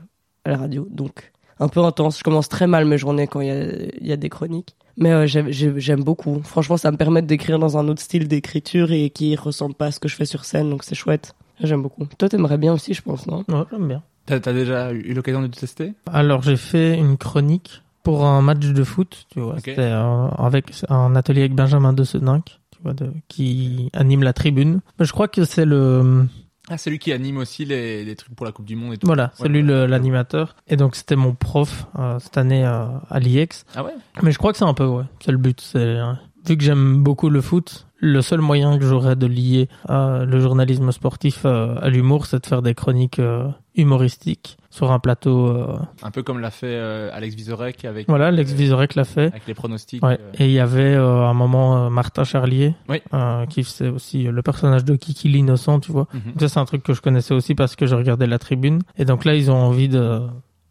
à 0.45 0.51
la 0.51 0.57
radio. 0.57 0.87
Donc 0.91 1.31
un 1.59 1.67
peu 1.67 1.79
intense. 1.83 2.19
Je 2.19 2.23
commence 2.23 2.47
très 2.47 2.67
mal 2.67 2.85
mes 2.85 2.99
journées 2.99 3.25
quand 3.27 3.41
il 3.41 3.47
y 3.47 3.51
a, 3.51 3.63
il 3.99 4.07
y 4.07 4.11
a 4.11 4.17
des 4.17 4.29
chroniques. 4.29 4.75
Mais 4.97 5.11
euh, 5.11 5.25
j'aime, 5.27 6.03
beaucoup. 6.03 6.41
Franchement, 6.43 6.77
ça 6.77 6.91
me 6.91 6.97
permet 6.97 7.21
d'écrire 7.21 7.59
dans 7.59 7.77
un 7.77 7.87
autre 7.87 8.01
style 8.01 8.27
d'écriture 8.27 8.91
et 8.91 9.09
qui 9.09 9.35
ressemble 9.35 9.75
pas 9.75 9.87
à 9.87 9.91
ce 9.91 9.99
que 9.99 10.07
je 10.07 10.15
fais 10.15 10.25
sur 10.25 10.45
scène, 10.45 10.69
donc 10.69 10.83
c'est 10.83 10.95
chouette. 10.95 11.33
J'aime 11.61 11.81
beaucoup. 11.81 12.05
Toi, 12.17 12.29
t'aimerais 12.29 12.57
bien 12.57 12.73
aussi, 12.73 12.93
je 12.93 13.01
pense, 13.01 13.27
non? 13.27 13.43
Ouais, 13.47 13.63
j'aime 13.71 13.87
bien. 13.87 14.03
T'as 14.25 14.39
t'as 14.39 14.53
déjà 14.53 14.91
eu 14.91 15.13
l'occasion 15.13 15.41
de 15.41 15.47
tester? 15.47 15.93
Alors 16.11 16.43
j'ai 16.43 16.55
fait 16.55 16.97
une 16.97 17.17
chronique 17.17 17.81
pour 18.03 18.25
un 18.25 18.41
match 18.41 18.59
de 18.59 18.83
foot, 18.83 19.25
tu 19.31 19.39
vois. 19.39 19.53
Ok. 19.53 19.61
C'était 19.65 19.81
euh, 19.81 20.27
avec 20.37 20.71
un 20.89 21.15
atelier 21.15 21.41
avec 21.41 21.55
Benjamin 21.55 21.93
de 21.93 22.03
Seninck, 22.03 22.59
tu 22.71 22.79
vois, 22.83 22.93
de, 22.93 23.11
qui 23.27 23.89
anime 23.93 24.23
la 24.23 24.33
tribune. 24.33 24.81
Je 24.99 25.11
crois 25.11 25.27
que 25.27 25.43
c'est 25.43 25.65
le 25.65 26.27
Ah, 26.71 26.77
c'est 26.77 26.89
lui 26.89 26.97
qui 26.99 27.11
anime 27.11 27.37
aussi 27.37 27.65
les, 27.65 28.03
les 28.05 28.15
trucs 28.15 28.33
pour 28.33 28.45
la 28.45 28.51
Coupe 28.53 28.65
du 28.65 28.75
Monde 28.77 28.93
et 28.93 28.97
tout. 28.97 29.05
voilà, 29.05 29.25
Ouais, 29.25 29.29
c'est 29.35 29.49
lui 29.49 29.61
ouais. 29.61 29.87
l'animateur. 29.87 30.55
Et 30.67 30.77
donc 30.77 30.95
c'était 30.95 31.17
mon 31.17 31.33
prof 31.35 31.85
euh, 31.99 32.17
cette 32.19 32.37
année 32.37 32.65
euh, 32.65 32.85
à 33.09 33.19
l'IEX. 33.19 33.65
Ah 33.75 33.83
ouais? 33.83 33.91
Mais 34.23 34.31
je 34.31 34.37
crois 34.37 34.53
que 34.53 34.57
c'est 34.57 34.63
un 34.65 34.73
peu 34.73 34.85
ouais, 34.85 35.03
c'est 35.23 35.31
le 35.33 35.37
but. 35.37 35.59
C'est 35.59 35.77
euh, 35.79 36.13
vu 36.47 36.55
que 36.57 36.63
j'aime 36.63 37.03
beaucoup 37.03 37.29
le 37.29 37.41
foot, 37.41 37.87
le 37.97 38.21
seul 38.21 38.39
moyen 38.41 38.79
que 38.79 38.85
j'aurais 38.85 39.15
de 39.17 39.27
lier 39.27 39.67
euh, 39.89 40.25
le 40.25 40.39
journalisme 40.39 40.91
sportif 40.93 41.41
euh, 41.45 41.75
à 41.81 41.89
l'humour, 41.89 42.25
c'est 42.25 42.41
de 42.41 42.45
faire 42.47 42.61
des 42.61 42.73
chroniques 42.73 43.19
euh, 43.19 43.47
humoristiques 43.75 44.57
sur 44.71 44.91
un 44.91 44.97
plateau. 44.99 45.47
euh, 45.49 45.77
Un 46.01 46.09
peu 46.11 46.23
comme 46.23 46.39
l'a 46.39 46.49
fait 46.49 46.65
euh, 46.73 47.09
Alex 47.13 47.35
Vizorek 47.35 47.85
avec, 47.85 48.07
Voilà, 48.07 48.31
Lex 48.31 48.51
Vizorek 48.53 48.95
l'a 48.95 49.03
fait. 49.03 49.27
avec 49.27 49.45
les 49.45 49.53
pronostics. 49.53 50.03
Ouais. 50.03 50.17
euh, 50.19 50.31
Et 50.39 50.45
il 50.45 50.51
y 50.53 50.59
avait 50.59 50.95
euh, 50.95 51.21
à 51.23 51.27
un 51.27 51.33
moment 51.35 51.85
euh, 51.85 51.89
Martin 51.89 52.23
Charlier, 52.23 52.73
Oui. 52.89 53.01
euh, 53.13 53.45
qui 53.45 53.63
faisait 53.63 53.89
aussi 53.89 54.25
euh, 54.27 54.31
le 54.31 54.41
personnage 54.41 54.83
de 54.85 54.95
Kiki 54.95 55.27
l'innocent, 55.29 55.79
tu 55.81 55.91
vois. 55.91 56.07
mhm. 56.13 56.21
Donc 56.33 56.41
ça, 56.41 56.47
c'est 56.49 56.59
un 56.59 56.65
truc 56.65 56.81
que 56.83 56.93
je 56.93 57.01
connaissais 57.01 57.33
aussi 57.33 57.53
parce 57.53 57.75
que 57.75 57.85
je 57.85 57.95
regardais 57.95 58.27
la 58.27 58.39
tribune. 58.39 58.81
Et 58.97 59.05
donc 59.05 59.25
là, 59.25 59.35
ils 59.35 59.51
ont 59.51 59.55
envie 59.57 59.89
de 59.89 60.21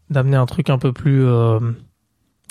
d'amener 0.09 0.35
un 0.35 0.45
truc 0.45 0.69
un 0.69 0.77
peu 0.77 0.91
plus 0.91 1.23
euh, 1.25 1.59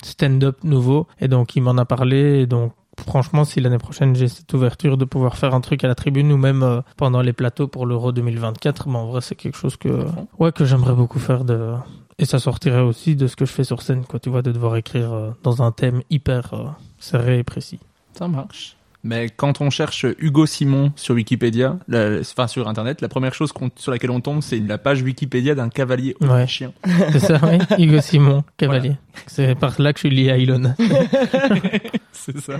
stand-up 0.03 0.63
nouveau. 0.63 1.07
Et 1.19 1.27
donc, 1.27 1.55
il 1.55 1.61
m'en 1.61 1.77
a 1.77 1.85
parlé. 1.85 2.39
Et 2.41 2.45
donc, 2.47 2.73
franchement, 3.05 3.45
si 3.45 3.59
l'année 3.59 3.77
prochaine, 3.77 4.15
j'ai 4.15 4.27
cette 4.27 4.53
ouverture 4.53 4.97
de 4.97 5.05
pouvoir 5.05 5.37
faire 5.37 5.53
un 5.53 5.61
truc 5.61 5.83
à 5.83 5.87
la 5.87 5.95
tribune 5.95 6.31
ou 6.31 6.37
même 6.37 6.63
euh, 6.63 6.81
pendant 6.97 7.21
les 7.21 7.33
plateaux 7.33 7.67
pour 7.67 7.85
l'Euro 7.85 8.11
2024, 8.11 8.87
ben, 8.87 8.95
en 8.95 9.07
vrai, 9.07 9.21
c'est 9.21 9.35
quelque 9.35 9.57
chose 9.57 9.77
que, 9.77 10.05
ouais, 10.39 10.51
que 10.51 10.65
j'aimerais 10.65 10.93
beaucoup 10.93 11.19
faire 11.19 11.43
de... 11.43 11.73
Et 12.19 12.25
ça 12.25 12.39
sortirait 12.39 12.81
aussi 12.81 13.15
de 13.15 13.27
ce 13.27 13.35
que 13.35 13.45
je 13.45 13.51
fais 13.51 13.63
sur 13.63 13.81
scène, 13.81 14.05
quoi. 14.05 14.19
Tu 14.19 14.29
vois, 14.29 14.41
de 14.41 14.51
devoir 14.51 14.75
écrire 14.75 15.11
euh, 15.11 15.31
dans 15.43 15.63
un 15.63 15.71
thème 15.71 16.01
hyper 16.09 16.53
euh, 16.53 16.65
serré 16.99 17.39
et 17.39 17.43
précis. 17.43 17.79
Ça 18.13 18.27
marche. 18.27 18.75
Mais 19.03 19.29
quand 19.35 19.61
on 19.61 19.69
cherche 19.71 20.05
Hugo 20.19 20.45
Simon 20.45 20.91
sur 20.95 21.15
Wikipédia, 21.15 21.77
la- 21.87 22.19
enfin 22.19 22.47
sur 22.47 22.67
Internet, 22.67 23.01
la 23.01 23.07
première 23.09 23.33
chose 23.33 23.51
sur 23.75 23.91
laquelle 23.91 24.11
on 24.11 24.21
tombe, 24.21 24.41
c'est 24.41 24.59
la 24.59 24.77
page 24.77 25.01
Wikipédia 25.01 25.55
d'un 25.55 25.69
cavalier 25.69 26.15
Ouais. 26.21 26.27
autrichien. 26.29 26.71
C'est 27.11 27.19
ça, 27.19 27.39
oui. 27.43 27.57
Hugo 27.83 27.99
Simon, 28.01 28.43
cavalier. 28.57 28.95
C'est 29.27 29.55
par 29.55 29.81
là 29.81 29.91
que 29.93 29.99
je 29.99 30.07
suis 30.07 30.15
lié 30.15 30.29
à 30.31 30.37
Ilona. 30.37 30.75
c'est 32.11 32.37
ça. 32.39 32.53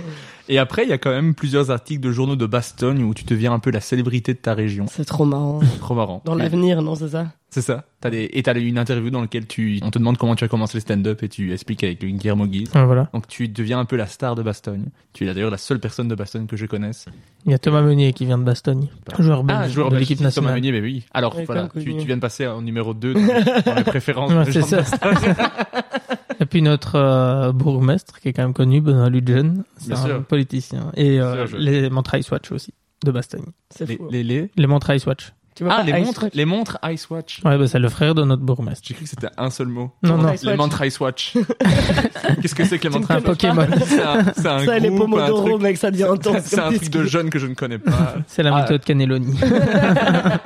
Et 0.48 0.58
après, 0.58 0.82
il 0.84 0.88
y 0.88 0.92
a 0.92 0.98
quand 0.98 1.10
même 1.10 1.34
plusieurs 1.34 1.70
articles 1.70 2.00
de 2.00 2.10
journaux 2.12 2.36
de 2.36 2.46
Bastogne 2.46 3.02
où 3.04 3.14
tu 3.14 3.24
deviens 3.24 3.52
un 3.52 3.58
peu 3.58 3.70
la 3.70 3.80
célébrité 3.80 4.34
de 4.34 4.38
ta 4.38 4.54
région. 4.54 4.86
C'est 4.88 5.04
trop 5.04 5.24
marrant. 5.24 5.60
Trop 5.78 5.94
marrant. 5.94 6.22
Dans 6.24 6.34
l'avenir, 6.34 6.82
non, 6.82 6.94
c'est 6.94 7.08
ça? 7.10 7.28
C'est 7.54 7.60
ça. 7.60 7.84
T'as 8.00 8.08
des... 8.08 8.30
Et 8.32 8.42
t'as 8.42 8.54
une 8.58 8.78
interview 8.78 9.10
dans 9.10 9.20
laquelle 9.20 9.46
tu... 9.46 9.78
on 9.82 9.90
te 9.90 9.98
demande 9.98 10.16
comment 10.16 10.34
tu 10.34 10.42
as 10.42 10.48
commencé 10.48 10.78
le 10.78 10.80
stand-up 10.80 11.22
et 11.22 11.28
tu 11.28 11.52
expliques 11.52 11.84
avec 11.84 12.00
Guillermo 12.02 12.46
Guise. 12.46 12.70
Ouais, 12.74 12.82
voilà. 12.84 13.10
Donc 13.12 13.28
tu 13.28 13.46
deviens 13.46 13.78
un 13.78 13.84
peu 13.84 13.96
la 13.96 14.06
star 14.06 14.34
de 14.36 14.42
Bastogne. 14.42 14.86
Tu 15.12 15.28
es 15.28 15.34
d'ailleurs 15.34 15.50
la 15.50 15.58
seule 15.58 15.78
personne 15.78 16.08
de 16.08 16.14
Bastogne 16.14 16.46
que 16.46 16.56
je 16.56 16.64
connaisse. 16.64 17.04
Il 17.44 17.50
y 17.52 17.54
a 17.54 17.58
Thomas 17.58 17.82
Meunier 17.82 18.14
qui 18.14 18.24
vient 18.24 18.38
de 18.38 18.44
Bastogne. 18.44 18.88
Joueur 19.18 19.44
belge 19.44 19.58
Ah, 19.60 19.68
joueur 19.68 19.90
de 19.90 19.96
l'équipe 19.98 20.16
Thomas 20.16 20.28
nationale. 20.28 20.54
Meunier, 20.54 20.72
mais 20.72 20.80
oui. 20.80 21.04
Alors 21.12 21.36
Ouais, 21.36 21.44
voilà, 21.44 21.68
tu, 21.78 21.80
viens 21.80 22.16
de 22.16 22.22
passer 22.22 22.46
en 22.46 22.62
numéro 22.62 22.94
2 22.94 23.12
dans, 23.12 23.20
dans 23.66 23.74
les 23.74 23.84
préférences. 23.84 24.32
Ouais, 24.32 24.50
c'est 24.50 24.60
de 24.60 24.64
ça. 24.64 24.76
Bastogne. 24.78 25.34
Et 26.40 26.46
puis 26.46 26.62
notre 26.62 26.96
euh, 26.96 27.52
bourgmestre, 27.52 28.18
qui 28.20 28.28
est 28.28 28.32
quand 28.32 28.42
même 28.42 28.54
connu, 28.54 28.80
Benoît 28.80 29.10
Ludgen, 29.10 29.62
c'est 29.76 29.92
un 29.92 29.96
sûr. 30.06 30.24
politicien. 30.24 30.90
Et 30.96 31.20
euh, 31.20 31.34
Bien 31.36 31.46
sûr, 31.46 31.58
je- 31.58 31.62
les 31.62 31.90
montres 31.90 32.14
Ice 32.16 32.30
Watch 32.30 32.50
aussi, 32.50 32.72
de 33.04 33.12
Bastogne. 33.12 33.44
C'est 33.70 33.86
Les, 33.88 33.96
fou. 33.96 34.08
les, 34.10 34.24
les- 34.24 34.50
Les 34.56 34.66
montres 34.66 34.90
Ice 34.94 35.06
Watch. 35.06 35.32
Tu 35.54 35.64
vois 35.64 35.74
Ah, 35.74 35.76
pas 35.78 35.82
les 35.82 36.00
Ice 36.00 36.06
montres, 36.06 36.22
Watch 36.24 36.32
les 36.34 36.44
montres 36.46 36.78
Ice 36.90 37.10
Watch. 37.10 37.40
Ouais, 37.44 37.58
bah, 37.58 37.66
c'est 37.68 37.78
le 37.78 37.88
frère 37.90 38.14
de 38.14 38.24
notre 38.24 38.42
bourgmestre. 38.42 38.82
J'ai 38.88 38.94
cru 38.94 39.04
que 39.04 39.10
c'était 39.10 39.28
un 39.36 39.50
seul 39.50 39.66
mot. 39.68 39.90
Non, 40.02 40.16
non. 40.16 40.32
Ice 40.32 40.44
Les 40.44 40.56
montres 40.56 40.82
Ice 40.84 40.98
Watch. 40.98 41.34
Qu'est-ce 42.42 42.54
que 42.54 42.64
c'est 42.64 42.78
que 42.78 42.84
les 42.84 42.88
montres 42.90 43.10
Un 43.10 43.18
Ice 43.18 43.26
Watch 43.26 43.38
Pokémon. 43.38 43.66
C'est 43.84 44.02
un, 44.02 44.24
c'est 44.34 44.46
un 44.46 44.58
Ça, 44.64 44.78
les 44.78 44.88
groupe, 44.88 45.02
un 45.02 45.04
Pomodoro, 45.04 45.48
truc- 45.50 45.62
mec, 45.62 45.76
ça 45.76 45.90
devient 45.90 46.04
intense. 46.10 46.42
C'est 46.44 46.58
un 46.58 46.72
truc 46.72 46.88
de 46.90 47.04
jeune 47.04 47.28
que 47.28 47.38
je 47.38 47.46
ne 47.46 47.54
connais 47.54 47.78
pas. 47.78 48.14
C'est 48.26 48.42
la 48.42 48.54
Ah. 48.54 48.62
méthode 48.62 48.82
Cannelloni. 48.84 49.38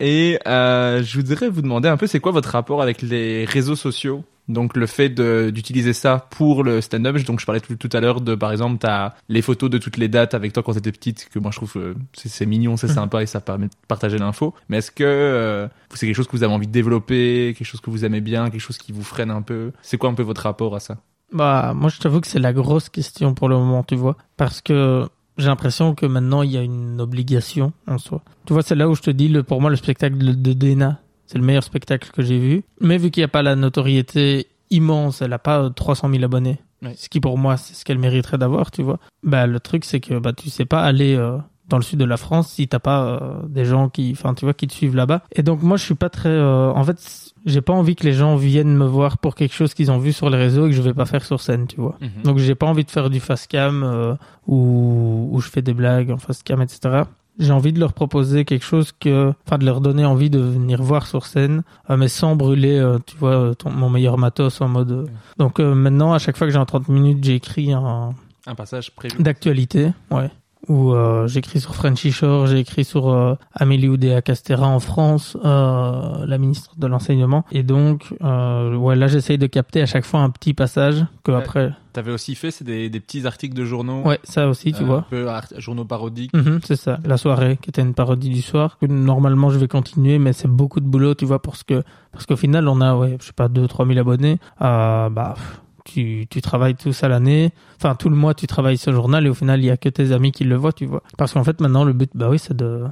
Et 0.00 0.38
euh, 0.46 1.02
je 1.02 1.18
voudrais 1.18 1.48
vous 1.48 1.62
demander 1.62 1.88
un 1.88 1.96
peu, 1.96 2.06
c'est 2.06 2.20
quoi 2.20 2.32
votre 2.32 2.50
rapport 2.50 2.82
avec 2.82 3.00
les 3.02 3.44
réseaux 3.46 3.76
sociaux? 3.76 4.24
Donc 4.48 4.76
le 4.76 4.86
fait 4.86 5.08
d'utiliser 5.08 5.92
ça 5.92 6.26
pour 6.30 6.62
le 6.62 6.80
stand-up, 6.80 7.16
donc 7.24 7.40
je 7.40 7.46
parlais 7.46 7.60
tout, 7.60 7.76
tout 7.76 7.90
à 7.92 8.00
l'heure 8.00 8.20
de 8.20 8.34
par 8.34 8.52
exemple 8.52 8.78
t'as 8.78 9.14
les 9.28 9.42
photos 9.42 9.70
de 9.70 9.78
toutes 9.78 9.96
les 9.96 10.08
dates 10.08 10.34
avec 10.34 10.52
toi 10.52 10.62
quand 10.62 10.74
t'étais 10.74 10.92
petite, 10.92 11.28
que 11.32 11.38
moi 11.38 11.50
je 11.50 11.56
trouve 11.56 11.72
euh, 11.76 11.94
c'est 12.12 12.28
c'est 12.28 12.46
mignon, 12.46 12.76
c'est 12.76 12.88
sympa 12.88 13.22
et 13.22 13.26
ça 13.26 13.40
permet 13.40 13.66
de 13.66 13.72
partager 13.88 14.18
l'info. 14.18 14.54
Mais 14.68 14.78
est-ce 14.78 14.90
que 14.90 15.04
euh, 15.04 15.68
c'est 15.94 16.06
quelque 16.06 16.16
chose 16.16 16.28
que 16.28 16.36
vous 16.36 16.44
avez 16.44 16.52
envie 16.52 16.66
de 16.66 16.72
développer, 16.72 17.54
quelque 17.56 17.66
chose 17.66 17.80
que 17.80 17.90
vous 17.90 18.04
aimez 18.04 18.20
bien, 18.20 18.50
quelque 18.50 18.60
chose 18.60 18.78
qui 18.78 18.92
vous 18.92 19.02
freine 19.02 19.30
un 19.30 19.42
peu? 19.42 19.72
C'est 19.82 19.98
quoi 19.98 20.10
un 20.10 20.14
peu 20.14 20.22
votre 20.22 20.42
rapport 20.42 20.74
à 20.74 20.80
ça? 20.80 20.98
Bah, 21.32 21.72
moi, 21.74 21.90
je 21.90 21.98
t'avoue 21.98 22.20
que 22.20 22.26
c'est 22.26 22.38
la 22.38 22.52
grosse 22.52 22.88
question 22.88 23.34
pour 23.34 23.48
le 23.48 23.56
moment, 23.56 23.82
tu 23.82 23.96
vois. 23.96 24.16
Parce 24.36 24.60
que 24.60 25.08
j'ai 25.38 25.48
l'impression 25.48 25.94
que 25.94 26.06
maintenant, 26.06 26.42
il 26.42 26.52
y 26.52 26.56
a 26.56 26.62
une 26.62 27.00
obligation 27.00 27.72
en 27.86 27.98
soi. 27.98 28.22
Tu 28.46 28.52
vois, 28.52 28.62
c'est 28.62 28.74
là 28.74 28.88
où 28.88 28.94
je 28.94 29.02
te 29.02 29.10
dis, 29.10 29.28
le, 29.28 29.42
pour 29.42 29.60
moi, 29.60 29.70
le 29.70 29.76
spectacle 29.76 30.16
de, 30.18 30.32
de 30.32 30.52
Dena, 30.52 31.00
c'est 31.26 31.38
le 31.38 31.44
meilleur 31.44 31.62
spectacle 31.64 32.10
que 32.12 32.22
j'ai 32.22 32.38
vu. 32.38 32.62
Mais 32.80 32.98
vu 32.98 33.10
qu'il 33.10 33.20
n'y 33.20 33.26
a 33.26 33.28
pas 33.28 33.42
la 33.42 33.56
notoriété 33.56 34.46
immense, 34.70 35.22
elle 35.22 35.32
a 35.32 35.38
pas 35.38 35.62
euh, 35.62 35.70
300 35.70 36.10
000 36.10 36.24
abonnés. 36.24 36.58
Ouais. 36.82 36.94
Ce 36.96 37.08
qui, 37.08 37.20
pour 37.20 37.38
moi, 37.38 37.56
c'est 37.56 37.74
ce 37.74 37.84
qu'elle 37.84 37.98
mériterait 37.98 38.38
d'avoir, 38.38 38.70
tu 38.70 38.82
vois. 38.82 38.98
Bah, 39.22 39.46
le 39.46 39.60
truc, 39.60 39.84
c'est 39.84 40.00
que, 40.00 40.18
bah, 40.18 40.32
tu 40.32 40.50
sais 40.50 40.64
pas 40.66 40.82
aller, 40.82 41.14
euh, 41.14 41.38
dans 41.68 41.78
le 41.78 41.82
sud 41.82 41.98
de 41.98 42.04
la 42.04 42.16
France 42.16 42.48
si 42.52 42.68
t'as 42.68 42.78
pas 42.78 43.04
euh, 43.06 43.42
des 43.48 43.64
gens 43.64 43.88
qui 43.88 44.12
enfin 44.12 44.34
tu 44.34 44.44
vois 44.44 44.54
qui 44.54 44.68
te 44.68 44.72
suivent 44.72 44.94
là-bas 44.94 45.22
et 45.32 45.42
donc 45.42 45.62
moi 45.62 45.76
je 45.76 45.82
suis 45.82 45.96
pas 45.96 46.08
très 46.08 46.28
euh, 46.28 46.70
en 46.70 46.84
fait 46.84 46.96
j'ai 47.44 47.60
pas 47.60 47.72
envie 47.72 47.96
que 47.96 48.04
les 48.04 48.12
gens 48.12 48.36
viennent 48.36 48.76
me 48.76 48.84
voir 48.84 49.18
pour 49.18 49.34
quelque 49.34 49.52
chose 49.52 49.74
qu'ils 49.74 49.90
ont 49.90 49.98
vu 49.98 50.12
sur 50.12 50.30
les 50.30 50.36
réseaux 50.38 50.66
et 50.66 50.70
que 50.70 50.76
je 50.76 50.80
vais 50.82 50.94
pas 50.94 51.06
faire 51.06 51.24
sur 51.24 51.40
scène 51.40 51.66
tu 51.66 51.80
vois 51.80 51.96
Mhm. 52.00 52.22
donc 52.22 52.38
j'ai 52.38 52.54
pas 52.54 52.66
envie 52.66 52.84
de 52.84 52.90
faire 52.92 53.10
du 53.10 53.18
fast 53.18 53.48
cam 53.50 53.82
euh, 53.82 54.14
où 54.46 55.28
où 55.32 55.40
je 55.40 55.48
fais 55.50 55.60
des 55.60 55.74
blagues 55.74 56.12
en 56.12 56.18
fast 56.18 56.44
cam 56.44 56.62
etc 56.62 57.02
j'ai 57.38 57.52
envie 57.52 57.72
de 57.72 57.80
leur 57.80 57.92
proposer 57.92 58.44
quelque 58.44 58.64
chose 58.64 58.92
que 58.98 59.32
enfin 59.46 59.58
de 59.58 59.64
leur 59.64 59.80
donner 59.80 60.04
envie 60.04 60.30
de 60.30 60.38
venir 60.38 60.82
voir 60.82 61.06
sur 61.06 61.26
scène 61.26 61.62
euh, 61.90 61.96
mais 61.96 62.08
sans 62.08 62.34
brûler 62.36 62.78
euh, 62.78 62.98
tu 63.06 63.16
vois 63.16 63.32
euh, 63.36 63.54
ton, 63.54 63.70
mon 63.70 63.90
meilleur 63.90 64.16
matos 64.18 64.60
en 64.60 64.68
mode 64.68 64.90
euh, 64.92 65.06
donc 65.38 65.58
maintenant 65.60 66.12
à 66.12 66.18
chaque 66.18 66.36
fois 66.36 66.46
que 66.46 66.52
j'ai 66.52 66.58
un 66.58 66.64
30 66.64 66.88
minutes 66.88 67.22
j'ai 67.22 67.34
écrit 67.34 67.72
un 67.72 68.14
Un 68.46 68.54
passage 68.54 68.90
prévu. 68.94 69.22
d'actualité, 69.22 69.92
ouais. 70.10 70.30
Où 70.68 70.94
euh, 70.94 71.28
j'écris 71.28 71.60
sur 71.60 71.76
Frenchy 71.76 72.10
Shore, 72.10 72.48
j'ai 72.48 72.58
écrit 72.58 72.84
sur 72.84 73.08
euh, 73.10 73.34
Amélie 73.54 73.88
Oudéa 73.88 74.20
Castera 74.20 74.66
en 74.66 74.80
France, 74.80 75.36
euh, 75.44 76.26
la 76.26 76.38
ministre 76.38 76.72
de 76.76 76.88
l'enseignement. 76.88 77.44
Et 77.52 77.62
donc, 77.62 78.12
euh, 78.24 78.74
ouais, 78.74 78.96
là 78.96 79.06
j'essaye 79.06 79.38
de 79.38 79.46
capter 79.46 79.80
à 79.82 79.86
chaque 79.86 80.04
fois 80.04 80.20
un 80.20 80.30
petit 80.30 80.54
passage 80.54 81.04
que 81.22 81.30
Ouais. 81.30 81.38
après. 81.38 81.70
T'avais 81.92 82.10
aussi 82.10 82.34
fait 82.34 82.50
c'est 82.50 82.64
des, 82.64 82.90
des 82.90 82.98
petits 83.00 83.26
articles 83.28 83.54
de 83.54 83.64
journaux. 83.64 84.02
Ouais, 84.02 84.18
ça 84.24 84.48
aussi, 84.48 84.72
tu 84.72 84.82
euh, 84.82 84.86
vois. 84.86 84.98
Un 84.98 85.06
peu 85.08 85.28
art- 85.28 85.52
journaux 85.58 85.84
parodiques. 85.84 86.34
Mhm, 86.34 86.58
c'est 86.64 86.74
ça, 86.76 86.98
la 87.04 87.16
soirée 87.16 87.58
qui 87.62 87.70
était 87.70 87.82
une 87.82 87.94
parodie 87.94 88.30
du 88.30 88.42
soir. 88.42 88.76
que 88.80 88.86
Normalement, 88.86 89.50
je 89.50 89.58
vais 89.58 89.68
continuer, 89.68 90.18
mais 90.18 90.32
c'est 90.32 90.48
beaucoup 90.48 90.80
de 90.80 90.86
boulot, 90.86 91.14
tu 91.14 91.26
vois, 91.26 91.40
parce 91.40 91.62
que 91.62 91.84
parce 92.12 92.26
qu'au 92.26 92.36
final, 92.36 92.66
on 92.66 92.80
a, 92.80 92.96
ouais, 92.96 93.18
je 93.20 93.26
sais 93.26 93.32
pas, 93.32 93.48
2 93.48 93.68
trois 93.68 93.84
mille 93.86 93.98
abonnés. 94.00 94.38
Euh, 94.62 95.08
bah, 95.10 95.34
pff, 95.36 95.60
tu, 95.86 96.26
tu 96.28 96.40
travailles 96.40 96.74
tout 96.74 96.92
ça 96.92 97.08
l'année. 97.08 97.52
Enfin, 97.76 97.94
tout 97.94 98.08
le 98.08 98.16
mois, 98.16 98.34
tu 98.34 98.46
travailles 98.46 98.78
ce 98.78 98.92
journal 98.92 99.26
et 99.26 99.28
au 99.28 99.34
final, 99.34 99.60
il 99.60 99.66
y 99.66 99.70
a 99.70 99.76
que 99.76 99.88
tes 99.88 100.12
amis 100.12 100.32
qui 100.32 100.44
le 100.44 100.56
voient, 100.56 100.72
tu 100.72 100.86
vois. 100.86 101.02
Parce 101.16 101.32
qu'en 101.32 101.44
fait, 101.44 101.60
maintenant, 101.60 101.84
le 101.84 101.92
but, 101.92 102.10
bah 102.14 102.28
oui, 102.30 102.38
c'est 102.38 102.56
de, 102.56 102.84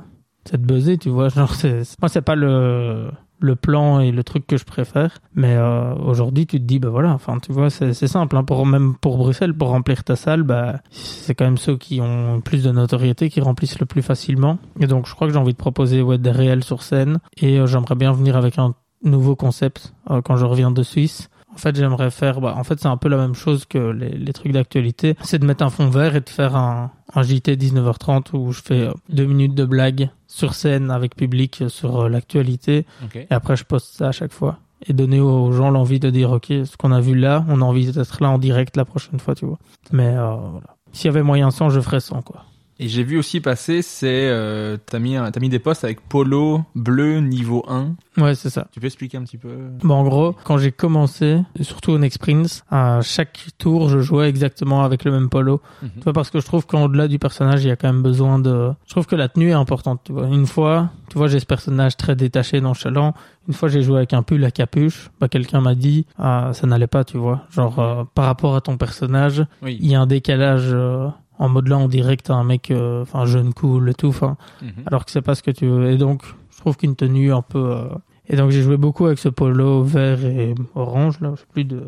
c'est 0.45 0.61
de 0.61 0.67
buzzer, 0.67 0.99
tu 0.99 1.11
vois. 1.11 1.29
Genre, 1.31 1.53
moi, 2.01 2.09
c'est 2.09 2.23
pas 2.23 2.35
le, 2.35 3.11
le 3.41 3.57
plan 3.57 4.01
et 4.01 4.11
le 4.11 4.25
truc 4.25 4.47
que 4.47 4.57
je 4.57 4.65
préfère. 4.65 5.19
Mais 5.35 5.55
euh, 5.55 5.95
aujourd'hui, 5.95 6.47
tu 6.47 6.59
te 6.59 6.65
dis, 6.65 6.79
bah 6.79 6.89
voilà, 6.89 7.11
enfin, 7.11 7.39
tu 7.41 7.53
vois, 7.53 7.71
c'est, 7.71 7.93
c'est 7.93 8.09
simple. 8.09 8.37
Hein, 8.37 8.45
pour 8.45 8.65
même 8.67 8.95
pour 8.97 9.19
Bruxelles, 9.19 9.55
pour 9.55 9.69
remplir 9.69 10.05
ta 10.05 10.17
salle, 10.17 10.43
bah 10.43 10.81
c'est 10.91 11.35
quand 11.35 11.45
même 11.45 11.59
ceux 11.59 11.77
qui 11.77 12.01
ont 12.01 12.41
plus 12.41 12.63
de 12.63 12.71
notoriété 12.71 13.31
qui 13.31 13.41
remplissent 13.41 13.79
le 13.79 13.87
plus 13.87 14.03
facilement. 14.03 14.59
Et 14.81 14.87
donc, 14.87 15.07
je 15.07 15.15
crois 15.15 15.27
que 15.27 15.33
j'ai 15.33 15.39
envie 15.39 15.53
de 15.53 15.59
proposer 15.59 16.03
ouais 16.03 16.19
des 16.19 16.31
réels 16.31 16.65
sur 16.65 16.83
scène 16.83 17.19
et 17.37 17.59
euh, 17.59 17.67
j'aimerais 17.67 17.97
bien 17.97 18.13
venir 18.13 18.37
avec 18.37 18.59
un 18.59 18.75
nouveau 19.03 19.37
concept 19.37 19.95
euh, 20.11 20.23
quand 20.23 20.37
je 20.37 20.45
reviens 20.45 20.71
de 20.71 20.83
Suisse. 20.83 21.29
En 21.55 21.57
fait, 21.57 21.77
j'aimerais 21.77 22.11
faire, 22.11 22.41
bah, 22.41 22.55
en 22.57 22.65
fait, 22.65 22.81
c'est 22.81 22.89
un 22.89 22.97
peu 22.97 23.09
la 23.09 23.17
même 23.17 23.35
chose 23.35 23.65
que 23.65 23.79
les, 23.79 24.11
les 24.11 24.33
trucs 24.33 24.53
d'actualité. 24.53 25.17
C'est 25.23 25.39
de 25.39 25.47
mettre 25.47 25.65
un 25.65 25.71
fond 25.71 25.89
vert 25.89 26.17
et 26.17 26.21
de 26.21 26.29
faire 26.29 26.57
un, 26.57 26.91
un 27.15 27.23
JT 27.23 27.57
19h30 27.57 28.35
où 28.37 28.53
je 28.53 28.61
fais 28.63 28.89
deux 29.09 29.25
minutes 29.25 29.55
de 29.55 29.65
blague 29.65 30.11
sur 30.27 30.55
scène 30.55 30.91
avec 30.91 31.15
public 31.15 31.65
sur 31.69 32.03
euh, 32.03 32.09
l'actualité. 32.09 32.87
Et 33.31 33.35
après, 33.35 33.57
je 33.57 33.65
poste 33.65 33.97
ça 33.97 34.09
à 34.09 34.13
chaque 34.13 34.33
fois. 34.33 34.59
Et 34.87 34.93
donner 34.93 35.21
aux 35.21 35.53
gens 35.53 35.71
l'envie 35.71 36.01
de 36.01 36.11
dire, 36.11 36.33
OK, 36.33 36.49
ce 36.49 36.77
qu'on 36.77 36.93
a 36.93 37.01
vu 37.01 37.15
là, 37.15 37.45
on 37.49 37.63
a 37.63 37.65
envie 37.65 37.91
d'être 37.91 38.23
là 38.23 38.31
en 38.31 38.39
direct 38.39 38.77
la 38.77 38.85
prochaine 38.85 39.21
fois, 39.21 39.35
tu 39.35 39.47
vois. 39.47 39.59
Mais 39.93 40.09
euh, 40.17 40.35
voilà. 40.35 40.77
S'il 40.93 41.07
y 41.07 41.09
avait 41.09 41.23
moyen 41.23 41.51
sans, 41.51 41.71
je 41.71 41.81
ferais 41.81 42.01
sans, 42.01 42.21
quoi. 42.23 42.45
Et 42.81 42.89
j'ai 42.89 43.05
vu 43.05 43.19
aussi 43.19 43.41
passer, 43.41 43.83
c'est 43.83 44.29
euh, 44.29 44.77
t'as 44.85 44.99
mis 44.99 45.15
un- 45.17 45.31
t'as 45.31 45.39
mis 45.39 45.49
des 45.49 45.61
posts 45.61 45.85
avec 45.85 46.01
polo 46.09 46.63
bleu 46.75 47.21
niveau 47.21 47.65
1. 47.69 47.95
Ouais, 48.21 48.35
c'est 48.35 48.51
ça. 48.51 48.67
Tu 48.73 48.81
peux 48.81 48.87
expliquer 48.87 49.17
un 49.17 49.23
petit 49.23 49.39
peu? 49.39 49.49
Bon, 49.85 49.95
en 49.95 50.03
gros, 50.05 50.35
quand 50.45 50.59
j'ai 50.59 50.73
commencé, 50.73 51.39
surtout 51.61 51.93
au 51.93 51.99
Next 51.99 52.19
Prince, 52.19 52.65
à 52.71 53.01
chaque 53.03 53.47
tour, 53.59 53.89
je 53.89 54.01
jouais 54.01 54.29
exactement 54.29 54.83
avec 54.83 55.05
le 55.05 55.13
même 55.13 55.29
polo. 55.29 55.61
Mhm. 55.83 55.91
Tu 55.99 56.01
vois, 56.03 56.13
parce 56.13 56.31
que 56.31 56.41
je 56.41 56.47
trouve 56.47 56.67
qu'au-delà 56.67 57.07
du 57.07 57.19
personnage, 57.21 57.65
il 57.65 57.69
y 57.69 57.71
a 57.71 57.77
quand 57.77 57.93
même 57.93 58.03
besoin 58.03 58.39
de... 58.41 58.73
Je 58.87 58.91
trouve 58.91 59.07
que 59.07 59.15
la 59.17 59.29
tenue 59.29 59.51
est 59.51 59.53
importante, 59.53 60.01
tu 60.05 60.13
vois. 60.13 60.27
Une 60.27 60.47
fois, 60.47 60.91
tu 61.11 61.19
vois, 61.19 61.29
j'ai 61.29 61.39
ce 61.41 61.47
personnage 61.47 61.97
très 61.97 62.17
détaché, 62.17 62.61
nonchalant. 62.61 63.15
Une 63.47 63.55
fois, 63.55 63.69
j'ai 63.69 63.83
joué 63.83 63.99
avec 63.99 64.15
un 64.15 64.23
pull 64.23 64.45
à 64.45 64.51
capuche. 64.51 65.11
Bah, 65.21 65.29
quelqu'un 65.29 65.61
m'a 65.61 65.75
dit, 65.77 66.07
ah, 66.19 66.51
ça 66.55 66.67
n'allait 66.67 66.87
pas, 66.89 67.05
tu 67.05 67.19
vois. 67.19 67.43
Genre, 67.51 67.79
euh, 67.79 68.05
par 68.15 68.25
rapport 68.27 68.57
à 68.57 68.61
ton 68.61 68.77
personnage, 68.77 69.45
Oui. 69.63 69.79
il 69.81 69.89
y 69.91 69.95
a 69.95 70.01
un 70.01 70.07
décalage... 70.07 70.71
euh, 70.73 71.09
en 71.39 71.49
mode 71.49 71.69
là, 71.69 71.79
on 71.79 71.89
dirait 71.89 72.17
que 72.17 72.23
t'es 72.23 72.33
un 72.33 72.45
mec, 72.45 72.71
euh, 72.71 73.03
enfin, 73.03 73.25
jeune, 73.27 73.53
cool 73.55 73.91
et 73.91 73.95
tout, 73.95 74.09
enfin, 74.09 74.37
Mhm. 74.63 74.69
alors 74.87 75.05
que 75.05 75.11
c'est 75.11 75.23
pas 75.23 75.35
ce 75.35 75.43
que 75.43 75.51
tu 75.51 75.67
veux. 75.67 75.91
Et 75.91 75.97
donc, 75.97 76.23
je 76.51 76.59
trouve 76.59 76.77
qu'une 76.77 76.97
tenue 76.97 77.33
un 77.33 77.43
peu. 77.43 77.59
euh, 77.71 77.85
Et 78.29 78.37
donc, 78.37 78.51
j'ai 78.51 78.63
joué 78.63 78.79
beaucoup 78.79 79.05
avec 79.05 79.19
ce 79.19 79.29
polo 79.29 79.83
vert 79.83 80.25
et 80.25 80.55
orange, 80.75 81.21
là, 81.21 81.33
je 81.35 81.41
sais 81.41 81.47
plus, 81.53 81.65
de... 81.65 81.83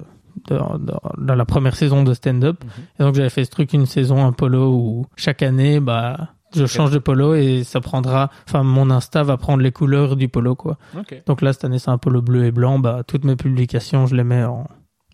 de- 0.50 0.54
de- 0.78 0.92
dans 1.24 1.34
la 1.34 1.44
première 1.46 1.74
saison 1.74 2.02
de 2.02 2.12
stand-up. 2.12 2.62
Et 3.00 3.02
donc, 3.02 3.14
j'avais 3.14 3.30
fait 3.30 3.44
ce 3.46 3.50
truc 3.50 3.72
une 3.72 3.86
saison, 3.86 4.22
un 4.26 4.32
polo 4.32 4.70
où 4.70 5.06
chaque 5.16 5.42
année, 5.42 5.80
bah. 5.80 6.28
Je 6.54 6.64
change 6.66 6.90
de 6.90 6.98
polo 6.98 7.34
et 7.34 7.64
ça 7.64 7.80
prendra, 7.80 8.30
enfin 8.48 8.62
mon 8.62 8.88
Insta 8.90 9.22
va 9.24 9.36
prendre 9.36 9.62
les 9.62 9.72
couleurs 9.72 10.14
du 10.16 10.28
polo 10.28 10.54
quoi. 10.54 10.78
Donc 11.26 11.42
là 11.42 11.52
cette 11.52 11.64
année 11.64 11.78
c'est 11.80 11.90
un 11.90 11.98
polo 11.98 12.22
bleu 12.22 12.44
et 12.44 12.52
blanc, 12.52 12.78
bah 12.78 13.02
toutes 13.06 13.24
mes 13.24 13.34
publications 13.36 14.06
je 14.06 14.14
les 14.14 14.24
mets 14.24 14.44
en 14.44 14.64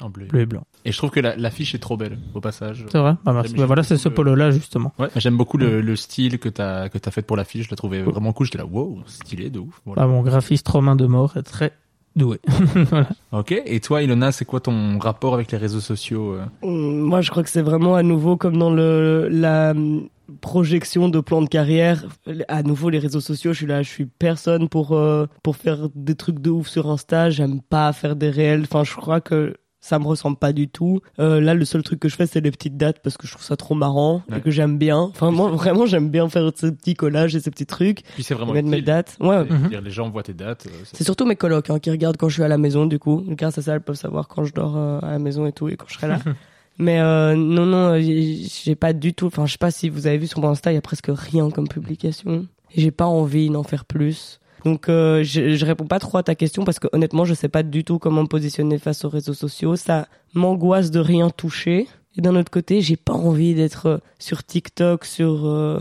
En 0.03 0.11
bleu. 0.11 0.27
bleu 0.27 0.41
et 0.41 0.47
blanc. 0.47 0.65
Et 0.85 0.93
je 0.93 0.99
trouve 0.99 1.11
que 1.11 1.21
la- 1.21 1.37
l'affiche 1.37 1.75
est 1.75 1.79
trop 1.79 1.97
belle 1.97 2.19
au 2.35 2.41
passage. 2.41 2.85
C'est 2.91 2.99
vrai 2.99 3.15
merci. 3.25 3.55
Bah 3.55 3.67
voilà 3.67 3.83
c'est 3.83 3.97
ce 3.97 4.09
beaucoup 4.09 4.17
polo 4.23 4.35
là 4.35 4.51
justement. 4.51 4.93
Ouais, 4.99 5.09
j'aime 5.17 5.37
beaucoup 5.37 5.57
le, 5.59 5.81
le 5.81 5.97
style 5.97 6.39
que 6.39 6.49
t'as 6.49 6.89
que 6.89 6.99
t'as 6.99 7.11
fait 7.11 7.23
pour 7.23 7.37
l'affiche. 7.37 7.67
Je 7.67 7.71
l'ai 7.71 7.77
trouvé 7.77 8.03
vraiment 8.03 8.33
cool. 8.33 8.47
J'étais 8.47 8.59
là, 8.59 8.67
wow, 8.67 8.99
stylé 9.07 9.49
de 9.51 9.61
ouf. 9.61 9.81
Voilà. 9.87 10.03
Bah, 10.03 10.09
mon 10.09 10.23
graphiste 10.23 10.67
Romain 10.69 10.97
Demort 10.97 11.37
est 11.37 11.43
très 11.43 11.73
doué. 12.17 12.41
voilà. 12.91 13.09
Ok. 13.33 13.53
Et 13.65 13.81
toi, 13.81 14.03
Ilona, 14.03 14.33
c'est 14.33 14.45
quoi 14.45 14.61
ton 14.61 14.99
rapport 14.99 15.35
avec 15.35 15.51
les 15.53 15.59
réseaux 15.59 15.81
sociaux 15.81 16.35
euh? 16.35 16.45
Hum, 16.63 16.99
Moi, 17.01 17.21
je 17.23 17.31
crois 17.31 17.43
que 17.43 17.49
c'est 17.49 17.63
vraiment 17.63 17.95
à 17.95 18.03
nouveau 18.03 18.37
comme 18.37 18.57
dans 18.59 18.71
le 18.73 19.29
la 19.31 19.71
hum, 19.71 20.09
projection 20.41 21.09
de 21.09 21.21
plan 21.21 21.43
de 21.43 21.49
carrière. 21.49 22.05
À 22.49 22.63
nouveau, 22.63 22.91
les 22.91 22.99
réseaux 22.99 23.21
sociaux, 23.21 23.53
je 23.53 23.59
suis 23.59 23.67
là, 23.67 23.83
je 23.83 23.89
suis 23.89 24.07
personne 24.07 24.69
pour 24.69 24.93
euh, 24.93 25.27
pour 25.43 25.57
faire 25.57 25.89
des 25.95 26.15
trucs 26.15 26.41
de 26.41 26.51
ouf 26.51 26.69
sur 26.69 26.91
Insta. 26.91 27.31
J'aime 27.31 27.61
pas 27.61 27.93
faire 27.93 28.17
des 28.17 28.31
réels. 28.31 28.63
Enfin, 28.65 28.85
je 28.85 28.95
crois 28.95 29.21
que 29.21 29.55
ça 29.85 29.99
me 29.99 30.07
ressemble 30.07 30.37
pas 30.37 30.53
du 30.53 30.69
tout. 30.69 31.01
Euh, 31.19 31.41
là, 31.41 31.55
le 31.55 31.65
seul 31.65 31.83
truc 31.83 31.99
que 32.01 32.09
je 32.09 32.15
fais, 32.15 32.27
c'est 32.27 32.41
les 32.41 32.53
petites 32.53 32.77
dates 32.77 33.01
parce 33.03 33.17
que 33.17 33.27
je 33.27 33.33
trouve 33.33 33.45
ça 33.45 33.57
trop 33.57 33.75
marrant 33.75 34.23
Ouais. 34.31 34.39
et 34.39 34.41
que 34.41 34.51
j'aime 34.51 34.79
bien. 34.79 34.99
Enfin, 35.01 35.31
moi, 35.33 35.51
vraiment, 35.51 35.85
j'aime 35.87 36.09
bien 36.09 36.29
faire 36.29 36.51
ces 36.55 36.71
petits 36.73 36.95
collages 36.95 37.35
et 37.37 37.41
ces 37.41 37.51
petits 37.51 37.67
trucs. 37.67 38.03
Puis 38.15 38.23
c'est 38.23 38.33
vraiment 38.35 38.53
Mettre 38.53 38.69
mes 38.69 38.81
dates. 38.81 39.17
Ouais. 39.21 39.45
Dire, 39.69 39.81
Les 39.83 39.91
gens 39.91 40.09
voient 40.09 40.23
tes 40.23 40.35
dates. 40.35 40.67
euh, 40.67 40.85
C'est 40.93 41.03
surtout 41.05 41.27
mes 41.27 41.37
colocs 41.37 41.69
hein, 41.69 41.79
qui 41.81 41.91
regardent 41.91 42.17
quand 42.17 42.29
je 42.29 42.35
suis 42.35 42.43
à 42.45 42.49
la 42.49 42.59
maison, 42.59 42.87
du 42.87 42.99
coup. 43.01 43.23
Grâce 43.27 43.59
à 43.59 43.63
ça, 43.63 43.75
elles 43.75 43.81
peuvent 43.83 43.97
savoir 43.97 44.29
quand 44.29 44.45
je 44.45 44.55
dors 44.55 44.77
euh, 44.77 45.01
à 45.03 45.11
la 45.11 45.19
maison 45.19 45.47
et 45.47 45.53
tout, 45.53 45.69
et 45.69 45.77
quand 45.77 45.87
je 45.89 45.95
serai 45.95 46.07
là. 46.09 46.21
Mais 46.79 47.01
euh, 47.01 47.35
non, 47.35 47.67
non, 47.67 47.95
euh, 47.95 48.01
j'ai 48.01 48.45
j'ai 48.65 48.75
pas 48.77 48.93
du 48.95 49.13
tout. 49.13 49.27
Enfin, 49.27 49.45
je 49.47 49.53
sais 49.53 49.59
pas 49.59 49.71
si 49.71 49.89
vous 49.91 50.07
avez 50.07 50.17
vu 50.17 50.27
sur 50.29 50.41
mon 50.41 50.49
Insta, 50.49 50.71
il 50.73 50.77
y 50.77 50.79
a 50.79 50.81
presque 50.81 51.11
rien 51.13 51.51
comme 51.51 51.69
publication. 51.69 52.47
Et 52.75 52.81
J'ai 52.81 52.91
pas 52.93 53.05
envie 53.07 53.51
d'en 53.51 53.63
faire 53.63 53.85
plus. 53.85 54.39
Donc, 54.65 54.89
euh, 54.89 55.23
je, 55.25 55.65
réponds 55.65 55.87
pas 55.87 55.99
trop 55.99 56.19
à 56.19 56.23
ta 56.23 56.35
question 56.35 56.65
parce 56.65 56.79
que 56.79 56.89
honnêtement, 56.93 57.25
je 57.25 57.35
sais 57.35 57.49
pas 57.49 57.63
du 57.63 57.85
tout 57.85 57.99
comment 57.99 58.23
me 58.23 58.29
positionner 58.29 58.79
face 58.79 59.05
aux 59.05 59.09
réseaux 59.09 59.35
sociaux. 59.35 59.77
Ça 59.77 60.09
m'angoisse 60.35 60.91
de 60.91 61.01
rien 61.01 61.31
toucher. 61.31 61.89
Et 62.17 62.21
d'un 62.21 62.37
autre 62.37 62.51
côté, 62.51 62.81
j'ai 62.81 62.97
pas 62.97 63.15
envie 63.15 63.55
d'être 63.55 63.87
euh, 63.87 63.99
sur 64.19 64.45
TikTok, 64.45 65.05
sur 65.05 65.47
euh, 65.47 65.81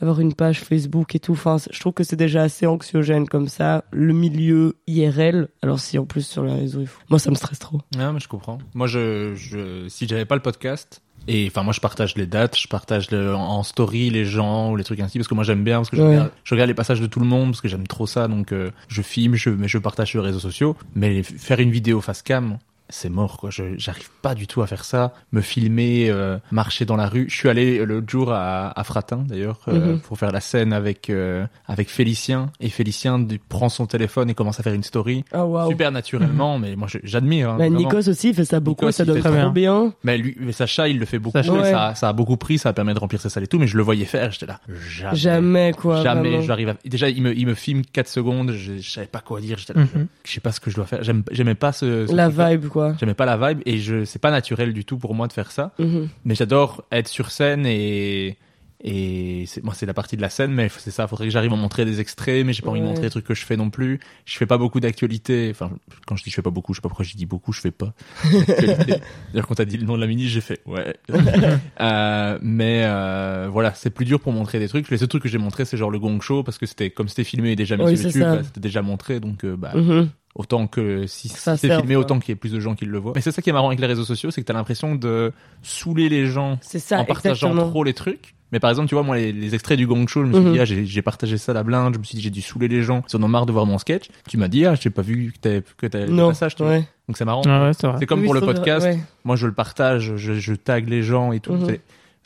avoir 0.00 0.20
une 0.20 0.34
page 0.34 0.60
Facebook 0.60 1.14
et 1.14 1.20
tout. 1.20 1.32
Enfin, 1.32 1.56
je 1.70 1.80
trouve 1.80 1.92
que 1.92 2.04
c'est 2.04 2.16
déjà 2.16 2.42
assez 2.42 2.66
anxiogène 2.66 3.26
comme 3.26 3.48
ça. 3.48 3.84
Le 3.90 4.12
milieu 4.12 4.76
IRL. 4.86 5.48
Alors 5.62 5.80
si 5.80 5.98
en 5.98 6.04
plus 6.04 6.26
sur 6.26 6.44
les 6.44 6.52
réseaux, 6.52 6.80
il 6.80 6.86
faut... 6.86 7.00
moi 7.08 7.18
ça 7.18 7.30
me 7.30 7.34
stresse 7.34 7.58
trop. 7.58 7.80
Ah, 7.98 8.12
mais 8.12 8.20
je 8.20 8.28
comprends. 8.28 8.58
Moi, 8.74 8.86
je, 8.86 9.34
je, 9.34 9.88
si 9.88 10.06
j'avais 10.06 10.26
pas 10.26 10.36
le 10.36 10.42
podcast, 10.42 11.02
et 11.28 11.46
enfin, 11.48 11.62
moi, 11.62 11.72
je 11.72 11.80
partage 11.80 12.16
les 12.16 12.26
dates, 12.26 12.58
je 12.58 12.66
partage 12.68 13.10
le- 13.10 13.34
en 13.34 13.62
story 13.62 14.10
les 14.10 14.24
gens 14.24 14.70
ou 14.70 14.76
les 14.76 14.84
trucs 14.84 15.00
ainsi, 15.00 15.18
parce 15.18 15.28
que 15.28 15.34
moi, 15.34 15.44
j'aime 15.44 15.62
bien, 15.64 15.76
parce 15.78 15.90
que 15.90 15.96
je, 15.96 16.02
Ouais. 16.02 16.08
regarde, 16.10 16.30
je 16.44 16.54
regarde 16.54 16.68
les 16.68 16.74
passages 16.74 17.00
de 17.00 17.06
tout 17.06 17.20
le 17.20 17.26
monde, 17.26 17.50
parce 17.50 17.60
que 17.60 17.68
j'aime 17.68 17.86
trop 17.86 18.06
ça, 18.06 18.26
donc 18.28 18.52
euh, 18.52 18.70
je 18.88 19.02
filme, 19.02 19.34
je, 19.34 19.50
mais 19.50 19.68
je 19.68 19.78
partage 19.78 20.08
sur 20.08 20.20
les 20.22 20.28
réseaux 20.28 20.40
sociaux. 20.40 20.76
Mais 20.94 21.22
faire 21.22 21.60
une 21.60 21.70
vidéo 21.70 22.00
face 22.00 22.22
cam, 22.22 22.58
c'est 22.90 23.08
mort, 23.08 23.38
quoi. 23.38 23.50
Je, 23.50 23.64
j'arrive 23.76 24.08
pas 24.22 24.34
du 24.34 24.46
tout 24.46 24.62
à 24.62 24.66
faire 24.66 24.84
ça. 24.84 25.14
Me 25.32 25.40
filmer, 25.40 26.10
euh, 26.10 26.38
marcher 26.50 26.84
dans 26.84 26.96
la 26.96 27.08
rue. 27.08 27.26
Je 27.28 27.36
suis 27.36 27.48
allé 27.48 27.78
euh, 27.78 27.84
l'autre 27.84 28.08
jour 28.08 28.32
à, 28.32 28.78
à 28.78 28.84
Fratin, 28.84 29.24
d'ailleurs, 29.26 29.60
euh, 29.68 29.94
Mhm. 29.94 30.00
pour 30.00 30.18
faire 30.18 30.30
la 30.32 30.40
scène 30.40 30.72
avec 30.72 31.08
euh, 31.10 31.46
avec 31.66 31.88
Félicien. 31.88 32.50
Et 32.60 32.68
Félicien 32.68 33.26
prend 33.48 33.68
son 33.68 33.86
téléphone 33.86 34.28
et 34.30 34.34
commence 34.34 34.60
à 34.60 34.62
faire 34.62 34.74
une 34.74 34.82
story. 34.82 35.24
Ah 35.32 35.46
waouh. 35.46 35.70
Super 35.70 35.90
naturellement, 35.92 36.58
mais 36.58 36.76
moi, 36.76 36.88
je- 36.90 36.98
j'admire. 37.04 37.50
hein, 37.50 37.56
Bah. 37.58 37.68
Nikos 37.68 38.08
aussi 38.08 38.28
il 38.30 38.34
fait 38.34 38.44
ça 38.44 38.60
beaucoup, 38.60 38.84
Nikos, 38.86 38.92
ça 38.92 39.04
donne 39.04 39.20
trop 39.20 39.28
très 39.30 39.38
bien. 39.38 39.50
bien. 39.50 39.92
Mais 40.04 40.18
lui, 40.18 40.36
mais 40.40 40.52
Sacha, 40.52 40.88
il 40.88 40.98
le 40.98 41.06
fait 41.06 41.18
beaucoup. 41.18 41.38
Sacha. 41.38 41.52
Ouais. 41.52 41.70
Ça, 41.70 41.94
ça 41.94 42.08
a 42.08 42.12
beaucoup 42.12 42.36
pris, 42.36 42.58
ça 42.58 42.70
a 42.70 42.72
permis 42.72 42.94
de 42.94 42.98
remplir 42.98 43.20
ses 43.20 43.28
salles 43.28 43.44
et 43.44 43.48
tout, 43.48 43.58
mais 43.58 43.66
je 43.66 43.76
le 43.76 43.82
voyais 43.82 44.04
faire, 44.04 44.30
j'étais 44.32 44.46
là. 44.46 44.60
Jamais. 44.88 45.16
Jamais 45.16 45.72
quoi. 45.72 46.02
Jamais, 46.02 46.42
j'arrive 46.42 46.70
à... 46.70 46.74
Déjà, 46.84 47.08
il 47.08 47.22
me, 47.22 47.36
il 47.36 47.46
me 47.46 47.54
filme 47.54 47.82
4 47.82 48.08
secondes, 48.08 48.52
je, 48.52 48.78
je 48.78 48.90
savais 48.90 49.06
pas 49.06 49.20
quoi 49.20 49.40
dire, 49.40 49.58
j'étais 49.58 49.74
là, 49.74 49.80
Mhm. 49.80 50.06
je 50.24 50.32
sais 50.32 50.40
pas 50.40 50.52
ce 50.52 50.60
que 50.60 50.70
je 50.70 50.76
dois 50.76 50.86
faire. 50.86 51.00
J'aimais 51.30 51.54
pas 51.54 51.72
ce, 51.72 52.06
ce 52.06 52.14
La 52.14 52.28
vibe 52.28 52.66
quoi. 52.68 52.79
J'aimais 52.98 53.14
pas 53.14 53.26
la 53.26 53.36
vibe 53.36 53.62
et 53.66 53.78
je, 53.78 54.04
c'est 54.04 54.18
pas 54.18 54.30
naturel 54.30 54.72
du 54.72 54.84
tout 54.84 54.98
pour 54.98 55.14
moi 55.14 55.28
de 55.28 55.32
faire 55.32 55.50
ça. 55.52 55.72
Mhm. 55.78 56.08
Mais 56.24 56.34
j'adore 56.34 56.84
être 56.90 57.08
sur 57.08 57.30
scène 57.30 57.66
et, 57.66 58.36
et 58.82 59.44
c'est, 59.46 59.62
moi, 59.62 59.74
c'est 59.74 59.86
la 59.86 59.94
partie 59.94 60.16
de 60.16 60.22
la 60.22 60.30
scène, 60.30 60.52
mais 60.52 60.68
c'est 60.78 60.90
ça, 60.90 61.06
faudrait 61.06 61.26
que 61.26 61.32
j'arrive 61.32 61.52
à 61.52 61.56
montrer 61.56 61.84
des 61.84 62.00
extraits, 62.00 62.46
mais 62.46 62.52
j'ai 62.52 62.62
pas 62.62 62.70
envie 62.70 62.80
de 62.80 62.86
montrer 62.86 63.04
les 63.04 63.10
trucs 63.10 63.26
que 63.26 63.34
je 63.34 63.44
fais 63.44 63.56
non 63.56 63.68
plus. 63.68 64.00
Je 64.24 64.36
fais 64.38 64.46
pas 64.46 64.56
beaucoup 64.56 64.80
d'actualité. 64.80 65.48
Enfin, 65.50 65.70
quand 66.06 66.16
je 66.16 66.24
dis 66.24 66.30
je 66.30 66.34
fais 66.34 66.42
pas 66.42 66.50
beaucoup, 66.50 66.72
je 66.72 66.78
sais 66.78 66.82
pas 66.82 66.88
pourquoi 66.88 67.04
je 67.04 67.14
dis 67.14 67.26
beaucoup, 67.26 67.52
je 67.52 67.60
fais 67.60 67.70
pas. 67.70 67.92
D'ailleurs, 68.24 69.46
quand 69.46 69.54
t'as 69.56 69.66
dit 69.66 69.76
le 69.76 69.84
nom 69.84 69.96
de 69.96 70.00
la 70.00 70.06
mini, 70.06 70.28
j'ai 70.28 70.40
fait, 70.40 70.60
ouais. 70.66 70.96
euh, 71.80 72.38
mais, 72.40 72.82
euh, 72.84 73.48
voilà, 73.52 73.74
c'est 73.74 73.90
plus 73.90 74.06
dur 74.06 74.20
pour 74.20 74.32
montrer 74.32 74.58
des 74.58 74.68
trucs. 74.68 74.88
Les 74.90 74.98
seuls 74.98 75.08
trucs 75.08 75.22
que 75.22 75.28
j'ai 75.28 75.38
montrés, 75.38 75.64
c'est 75.66 75.76
genre 75.76 75.90
le 75.90 75.98
gong 75.98 76.20
show, 76.20 76.42
parce 76.42 76.56
que 76.56 76.66
c'était, 76.66 76.90
comme 76.90 77.08
c'était 77.08 77.24
filmé 77.24 77.52
et 77.52 77.56
déjà 77.56 77.76
mis 77.76 77.84
Oui, 77.84 77.98
sur 77.98 78.06
YouTube, 78.06 78.22
bah, 78.22 78.42
c'était 78.42 78.60
déjà 78.60 78.80
montré, 78.80 79.20
donc, 79.20 79.44
euh, 79.44 79.56
bah, 79.56 79.72
Mhm. 79.74 80.08
Autant 80.36 80.68
que 80.68 81.06
si, 81.08 81.28
si 81.28 81.36
c'est 81.36 81.76
filmé, 81.76 81.96
autant 81.96 82.20
qu'il 82.20 82.28
y 82.28 82.32
ait 82.32 82.36
plus 82.36 82.52
de 82.52 82.60
gens 82.60 82.76
qui 82.76 82.86
le 82.86 82.98
voient. 82.98 83.12
Mais 83.16 83.20
c'est 83.20 83.32
ça 83.32 83.42
qui 83.42 83.50
est 83.50 83.52
marrant 83.52 83.66
avec 83.66 83.80
les 83.80 83.86
réseaux 83.88 84.04
sociaux, 84.04 84.30
c'est 84.30 84.40
que 84.40 84.46
t'as 84.46 84.52
l'impression 84.52 84.94
de 84.94 85.32
saouler 85.60 86.08
les 86.08 86.26
gens 86.26 86.58
ça 86.62 87.00
en 87.00 87.04
partageant 87.04 87.48
exactement. 87.48 87.68
trop 87.68 87.82
les 87.82 87.94
trucs. 87.94 88.36
Mais 88.52 88.58
par 88.60 88.70
exemple, 88.70 88.88
tu 88.88 88.94
vois, 88.94 89.04
moi, 89.04 89.16
les, 89.16 89.32
les 89.32 89.54
extraits 89.54 89.78
du 89.78 89.86
Gong 89.86 90.06
Show, 90.08 90.22
je 90.22 90.26
me 90.28 90.32
suis 90.32 90.42
Mhm. 90.44 90.52
dit, 90.52 90.60
ah, 90.60 90.64
j'ai 90.64 90.84
j'ai 90.86 91.02
partagé 91.02 91.38
ça 91.38 91.52
à 91.52 91.54
la 91.54 91.62
blinde, 91.62 91.94
je 91.94 91.98
me 91.98 92.04
suis 92.04 92.16
dit, 92.16 92.22
j'ai 92.22 92.30
dû 92.30 92.40
saouler 92.42 92.68
les 92.68 92.82
gens, 92.82 93.02
ils 93.12 93.16
en 93.16 93.22
ont 93.22 93.28
marre 93.28 93.46
de 93.46 93.52
voir 93.52 93.66
mon 93.66 93.78
sketch. 93.78 94.08
Tu 94.28 94.36
m'as 94.38 94.48
dit, 94.48 94.66
ah, 94.66 94.74
j'ai 94.74 94.90
pas 94.90 95.02
vu 95.02 95.32
que 95.32 95.38
t'avais 95.38 95.62
que 95.76 95.86
t'avais 95.86 96.06
le 96.06 96.12
Non. 96.12 96.28
passage, 96.28 96.56
tu 96.56 96.62
vois. 96.64 96.76
Donc 96.78 97.16
c'est 97.16 97.24
marrant. 97.24 97.42
Ah 97.46 97.66
ouais, 97.66 97.72
c'est 97.72 97.86
vrai. 97.86 97.96
C'est 98.00 98.06
comme 98.06 98.20
Oui, 98.20 98.26
pour 98.26 98.34
le 98.34 98.40
vrai, 98.40 98.54
podcast. 98.54 98.86
ouais. 98.86 98.98
Moi, 99.24 99.36
je 99.36 99.46
le 99.46 99.52
partage, 99.52 100.14
je, 100.16 100.34
je 100.34 100.54
tag 100.54 100.88
les 100.88 101.02
gens 101.02 101.32
et 101.32 101.40
tout. 101.40 101.52
Mhm. 101.52 101.76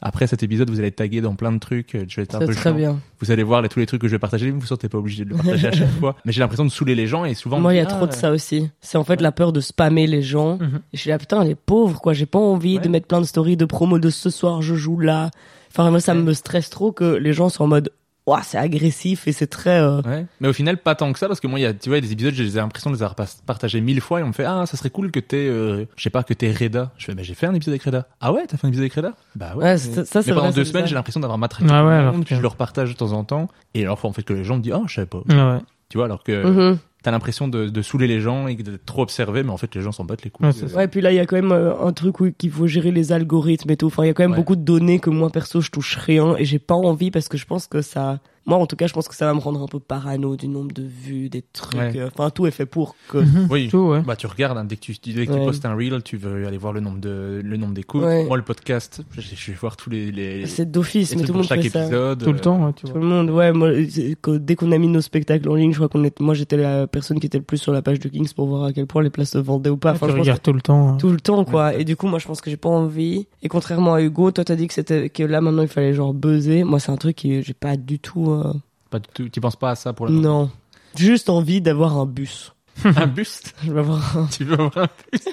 Après 0.06 0.26
cet 0.26 0.42
épisode, 0.42 0.68
vous 0.68 0.80
allez 0.80 0.88
être 0.88 0.96
tagué 0.96 1.22
dans 1.22 1.34
plein 1.34 1.50
de 1.50 1.58
trucs. 1.58 1.96
Je 2.08 2.16
vais 2.16 2.22
être 2.24 2.34
un 2.34 2.40
C'est 2.40 2.46
peu 2.46 2.52
très 2.52 2.62
chiant. 2.70 2.74
bien. 2.74 3.00
Vous 3.20 3.30
allez 3.30 3.42
voir 3.42 3.62
les, 3.62 3.70
tous 3.70 3.78
les 3.78 3.86
trucs 3.86 4.02
que 4.02 4.06
je 4.06 4.12
vais 4.12 4.18
partager. 4.18 4.50
Vous 4.50 4.66
sortez 4.66 4.90
pas 4.90 4.98
obligé 4.98 5.24
de 5.24 5.30
le 5.30 5.36
partager 5.36 5.68
à 5.68 5.72
chaque 5.72 5.88
fois. 6.00 6.16
Mais 6.26 6.32
j'ai 6.32 6.40
l'impression 6.40 6.64
de 6.66 6.70
saouler 6.70 6.94
les 6.94 7.06
gens 7.06 7.24
et 7.24 7.32
souvent. 7.32 7.58
Moi, 7.58 7.72
il 7.72 7.76
y 7.78 7.80
a 7.80 7.84
ah, 7.84 7.86
trop 7.86 8.06
de 8.06 8.12
ça 8.12 8.30
aussi. 8.30 8.68
C'est 8.82 8.98
en 8.98 9.04
fait 9.04 9.22
la 9.22 9.32
peur 9.32 9.52
de 9.54 9.60
spammer 9.60 10.06
les 10.06 10.20
gens. 10.20 10.58
Mhm. 10.58 10.80
Et 10.92 10.96
je 10.96 11.00
suis 11.00 11.08
là, 11.10 11.16
putain, 11.18 11.42
les 11.42 11.54
pauvres, 11.54 12.00
quoi. 12.02 12.12
J'ai 12.12 12.26
pas 12.26 12.38
envie 12.38 12.78
de 12.80 12.88
mettre 12.88 13.06
plein 13.06 13.20
de 13.20 13.26
stories 13.26 13.56
de 13.56 13.64
promo 13.64 13.98
de 13.98 14.10
ce 14.10 14.28
soir, 14.28 14.60
je 14.60 14.74
joue 14.74 14.98
là. 14.98 15.30
Enfin, 15.76 15.90
moi, 15.90 16.00
ça 16.00 16.14
Ouais. 16.14 16.20
me 16.22 16.32
stresse 16.32 16.70
trop 16.70 16.92
que 16.92 17.04
les 17.16 17.32
gens 17.32 17.48
soient 17.48 17.66
en 17.66 17.68
mode, 17.68 17.90
ouah, 18.26 18.42
c'est 18.42 18.56
agressif 18.58 19.26
et 19.28 19.32
c'est 19.32 19.48
très. 19.48 19.80
euh, 19.80 20.00
Ouais. 20.02 20.24
Mais 20.40 20.48
au 20.48 20.52
final, 20.52 20.78
pas 20.78 20.94
tant 20.94 21.12
que 21.12 21.18
ça, 21.18 21.26
parce 21.26 21.40
que 21.40 21.46
moi, 21.48 21.58
il 21.58 21.62
y 21.62 21.66
a, 21.66 21.74
tu 21.74 21.88
vois, 21.88 21.98
il 21.98 22.02
y 22.02 22.04
a 22.04 22.08
des 22.08 22.12
épisodes, 22.12 22.32
j'ai 22.32 22.48
l'impression 22.58 22.90
de 22.90 22.96
les 22.96 23.02
avoir 23.02 23.16
partagés 23.44 23.80
mille 23.80 24.00
fois, 24.00 24.20
et 24.20 24.22
on 24.22 24.28
me 24.28 24.32
fait, 24.32 24.44
ah, 24.44 24.64
ça 24.66 24.76
serait 24.76 24.90
cool 24.90 25.10
que 25.10 25.20
t'aies, 25.20 25.48
euh, 25.48 25.84
je 25.96 26.02
sais 26.02 26.10
pas, 26.10 26.22
que 26.22 26.32
t'aies 26.32 26.52
Reda. 26.52 26.92
Je 26.96 27.06
fais, 27.06 27.14
bah, 27.14 27.22
j'ai 27.24 27.34
fait 27.34 27.46
un 27.46 27.54
épisode 27.54 27.72
avec 27.72 27.82
Reda. 27.82 28.06
Ah 28.20 28.32
ouais, 28.32 28.46
t'as 28.46 28.56
fait 28.56 28.66
un 28.66 28.70
épisode 28.70 28.84
avec 28.84 28.94
Reda? 28.94 29.14
Bah 29.34 29.54
ouais. 29.56 29.64
Ouais, 29.64 29.72
mais- 29.74 30.04
ça- 30.04 30.20
mais 30.26 30.32
pendant 30.32 30.40
vrai, 30.46 30.52
deux 30.52 30.64
semaines, 30.64 30.86
j'ai 30.86 30.94
l'impression 30.94 31.20
d'avoir 31.20 31.38
matraqué 31.38 31.66
Ah 31.68 31.80
tout 31.80 31.86
ouais, 31.88 31.92
le 31.92 31.98
alors 32.00 32.12
monde, 32.12 32.22
que- 32.22 32.26
puis 32.28 32.36
je 32.36 32.40
le 32.40 32.48
repartage 32.48 32.90
de 32.90 32.96
temps 32.96 33.12
en 33.12 33.24
temps. 33.24 33.48
Et 33.74 33.82
alors, 33.82 34.02
en 34.04 34.12
fait, 34.12 34.22
que 34.22 34.32
les 34.32 34.44
gens 34.44 34.56
me 34.56 34.62
disent, 34.62 34.74
oh, 34.76 34.84
je 34.86 34.94
savais 34.94 35.06
pas. 35.06 35.22
Ah 35.30 35.54
ouais. 35.54 35.60
Tu 35.90 35.98
vois, 35.98 36.06
alors 36.06 36.22
que 36.22 36.46
mhm. 36.46 36.78
T'as 37.04 37.10
l'impression 37.12 37.46
de, 37.46 37.68
de 37.68 37.82
saouler 37.82 38.08
les 38.08 38.18
gens 38.20 38.48
et 38.48 38.56
d'être 38.56 38.84
trop 38.84 39.02
observé, 39.02 39.42
mais 39.44 39.50
en 39.50 39.56
fait, 39.56 39.72
les 39.76 39.82
gens 39.82 39.92
s'en 39.92 40.04
battent 40.04 40.24
les 40.24 40.30
couilles. 40.30 40.46
Ouais, 40.46 40.52
ça. 40.52 40.66
Ouais, 40.76 40.88
puis 40.88 41.00
là, 41.02 41.12
il 41.12 41.16
y 41.16 41.20
a 41.20 41.26
quand 41.26 41.36
même 41.36 41.52
euh, 41.52 41.78
un 41.80 41.92
truc 41.92 42.18
où 42.20 42.30
qu'il 42.36 42.50
faut 42.50 42.66
gérer 42.66 42.90
les 42.90 43.12
algorithmes 43.12 43.70
et 43.70 43.76
tout. 43.76 43.86
Enfin, 43.86 44.02
il 44.04 44.08
y 44.08 44.10
a 44.10 44.14
quand 44.14 44.24
même 44.24 44.32
Ouais. 44.32 44.36
beaucoup 44.38 44.56
de 44.56 44.62
données 44.64 44.98
que 44.98 45.10
moi, 45.10 45.30
perso, 45.30 45.60
je 45.60 45.70
touche 45.70 45.96
rien 45.98 46.34
et 46.36 46.44
j'ai 46.44 46.58
pas 46.58 46.74
envie 46.74 47.10
parce 47.12 47.28
que 47.28 47.36
je 47.36 47.44
pense 47.46 47.66
que 47.68 47.82
ça. 47.82 48.18
Moi, 48.46 48.58
en 48.58 48.66
tout 48.66 48.76
cas, 48.76 48.86
je 48.86 48.92
pense 48.92 49.08
que 49.08 49.14
ça 49.14 49.24
va 49.24 49.32
me 49.32 49.38
rendre 49.38 49.62
un 49.62 49.66
peu 49.66 49.80
parano 49.80 50.36
du 50.36 50.48
nombre 50.48 50.70
de 50.74 50.82
vues, 50.82 51.30
des 51.30 51.40
trucs. 51.40 51.80
Ouais. 51.80 51.92
euh, 51.98 52.10
Enfin, 52.14 52.28
tout 52.28 52.46
est 52.46 52.50
fait 52.50 52.66
pour 52.66 52.94
que. 53.08 53.16
Mhm. 53.16 53.46
Oui. 53.50 53.68
Tout, 53.70 53.78
ouais. 53.88 54.02
Bah 54.02 54.16
tu 54.16 54.26
regardes 54.26 54.58
hein, 54.58 54.64
dès 54.64 54.76
que 54.76 54.82
tu 54.82 54.92
dès 55.14 55.24
que 55.26 55.32
tu 55.32 55.38
postes 55.38 55.64
un 55.64 55.74
reel, 55.74 56.02
tu 56.04 56.18
veux 56.18 56.46
aller 56.46 56.58
voir 56.58 56.74
le 56.74 56.80
nombre 56.80 56.98
de 57.00 57.40
le 57.42 57.56
nombre 57.56 57.72
d'écoutes. 57.72 58.02
Ouais. 58.02 58.24
Moi 58.26 58.36
le 58.36 58.42
podcast, 58.42 59.02
je, 59.16 59.22
je 59.22 59.50
vais 59.50 59.56
voir 59.58 59.78
tous 59.78 59.88
les 59.88 60.12
les, 60.12 60.44
C'est 60.46 60.70
d'office, 60.70 61.16
mais 61.16 61.22
tout 61.22 61.28
le 61.32 61.38
monde 61.38 61.46
chaque 61.46 61.62
fait 61.62 61.70
ça. 61.70 61.82
épisode. 61.84 62.22
Tout 62.22 62.32
le 62.32 62.36
euh, 62.38 62.40
temps, 62.40 62.66
ouais, 62.66 62.72
tu 62.74 62.84
Tout 62.84 62.92
vois. 62.92 63.00
le 63.00 63.06
monde, 63.06 63.30
ouais, 63.30 63.52
moi, 63.52 63.70
c'est 63.88 64.14
que 64.20 64.36
dès 64.36 64.56
qu'on 64.56 64.72
a 64.72 64.76
mis 64.78 64.88
nos 64.88 65.00
spectacles 65.00 65.48
en 65.48 65.54
ligne, 65.54 65.72
je 65.72 65.76
crois 65.78 65.88
qu'on 65.88 66.04
est, 66.04 66.20
moi 66.20 66.34
j'étais 66.34 66.58
la 66.58 66.86
personne 66.94 67.20
qui 67.20 67.26
était 67.26 67.36
le 67.38 67.44
plus 67.44 67.58
sur 67.58 67.72
la 67.72 67.82
page 67.82 67.98
de 67.98 68.08
Kings 68.08 68.32
pour 68.32 68.46
voir 68.46 68.64
à 68.64 68.72
quel 68.72 68.86
point 68.86 69.02
les 69.02 69.10
places 69.10 69.30
se 69.32 69.38
vendaient 69.38 69.68
ou 69.70 69.76
pas. 69.76 69.92
Enfin, 69.92 70.06
tu 70.06 70.12
je 70.14 70.18
regardes 70.18 70.42
tout 70.42 70.52
le 70.52 70.60
temps. 70.62 70.88
hein. 70.90 70.96
tout 70.98 71.10
le 71.10 71.20
temps 71.20 71.44
quoi 71.44 71.66
Ouais. 71.66 71.80
et 71.82 71.84
du 71.84 71.96
coup 71.96 72.06
moi 72.06 72.18
je 72.18 72.26
pense 72.26 72.40
que 72.40 72.48
j'ai 72.50 72.56
pas 72.56 72.68
envie 72.70 73.26
et 73.42 73.48
contrairement 73.48 73.94
à 73.94 74.00
Hugo 74.02 74.30
toi 74.30 74.44
t'as 74.44 74.56
dit 74.56 74.66
que 74.68 74.74
c'était 74.74 75.08
que 75.10 75.22
là 75.22 75.40
maintenant 75.40 75.62
il 75.62 75.68
fallait 75.68 75.92
genre 75.92 76.14
buzzer 76.14 76.64
moi 76.64 76.78
c'est 76.80 76.92
un 76.92 76.96
truc 76.96 77.16
qui 77.16 77.42
j'ai 77.42 77.52
pas 77.54 77.76
du 77.76 77.98
tout 77.98 78.30
euh, 78.30 78.52
Pas 78.90 78.98
du 79.00 79.08
tout. 79.12 79.28
Tu 79.28 79.40
penses 79.40 79.56
pas 79.56 79.70
à 79.70 79.74
ça 79.74 79.92
pour 79.92 80.06
le 80.06 80.12
non 80.12 80.50
J'ai 80.96 81.06
juste 81.06 81.28
envie 81.28 81.60
d'avoir 81.60 81.98
un 81.98 82.06
bus 82.06 82.52
un 82.84 83.06
buste. 83.06 83.54
je 83.64 83.72
vais 83.72 83.80
avoir 83.80 84.16
un... 84.18 84.26
Tu 84.26 84.42
veux 84.44 84.54
avoir 84.54 84.78
un 84.78 84.88
buste 85.12 85.30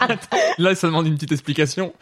Attends, 0.00 0.36
Là, 0.58 0.74
ça 0.74 0.86
demande 0.86 1.06
une 1.06 1.14
petite 1.16 1.32
explication. 1.32 1.92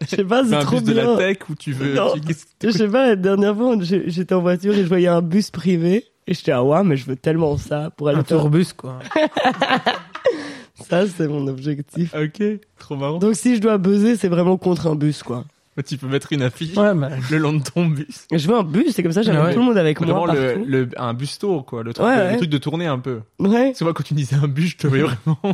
je 0.00 0.06
sais 0.06 0.24
pas 0.24 0.42
veux 0.42 0.48
c'est 0.50 0.56
un 0.56 0.60
trop 0.60 0.80
de 0.80 0.92
bien 0.92 1.04
la 1.12 1.16
tech 1.16 1.38
ou 1.50 1.54
tu 1.54 1.72
veux 1.72 1.94
Non. 1.94 2.12
tu- 2.14 2.34
je 2.64 2.70
sais 2.70 2.88
pas 2.88 3.08
la 3.08 3.16
dernière 3.16 3.54
fois 3.56 3.76
j'étais 3.80 4.34
en 4.34 4.40
voiture 4.40 4.72
et 4.74 4.82
je 4.82 4.88
voyais 4.88 5.08
un 5.08 5.20
bus 5.22 5.50
privé 5.50 6.04
et 6.28 6.34
j'étais 6.34 6.52
ah 6.52 6.62
ouais 6.62 6.84
mais 6.84 6.96
je 6.96 7.06
veux 7.06 7.16
tellement 7.16 7.56
ça 7.56 7.90
pour 7.96 8.08
aller 8.08 8.18
Un 8.18 8.22
faire 8.24 8.38
tourbus, 8.38 8.72
quoi. 8.76 8.98
ça 10.88 11.06
c'est 11.06 11.26
mon 11.28 11.46
objectif 11.48 12.14
Ok, 12.14 12.42
trop 12.78 12.96
marrant. 12.96 13.18
donc 13.18 13.34
si 13.34 13.56
je 13.56 13.60
dois 13.60 13.78
buzzer 13.78 14.16
c'est 14.16 14.28
vraiment 14.28 14.56
contre 14.56 14.86
un 14.86 14.94
bus 14.94 15.22
quoi 15.22 15.44
Tu 15.86 15.96
peux 15.96 16.06
mettre 16.06 16.32
une 16.32 16.42
affiche 16.42 16.76
Ouais, 16.76 16.94
bah. 16.94 17.08
le 17.30 17.38
long 17.38 17.52
de 17.54 17.62
ton 17.62 17.86
bus. 17.86 18.26
je 18.32 18.46
veux 18.48 18.56
un 18.56 18.62
bus 18.62 18.92
c'est 18.94 19.02
comme 19.02 19.12
ça 19.12 19.22
j'amène 19.22 19.42
Ouais. 19.42 19.54
tout 19.54 19.58
le 19.60 19.64
monde 19.64 19.78
avec 19.78 19.98
Vraiment 20.00 20.26
moi 20.26 20.34
le, 20.34 20.40
partout 20.54 20.64
le 20.66 20.88
un 20.96 21.14
bus 21.14 21.38
tour 21.38 21.64
quoi, 21.66 21.82
le 21.82 21.92
truc, 21.92 22.06
Ouais, 22.06 22.16
de, 22.16 22.20
ouais. 22.22 22.30
le 22.32 22.36
truc 22.38 22.50
de 22.50 22.58
tourner 22.58 22.86
un 22.86 22.98
peu. 22.98 23.20
ouais 23.40 23.72
C'est 23.74 23.84
moi 23.84 23.94
quand 23.94 24.04
tu 24.04 24.14
disais 24.14 24.36
un 24.36 24.48
bus, 24.48 24.70
je 24.72 24.76
te 24.76 24.86
voyais 24.86 25.04
vraiment 25.04 25.38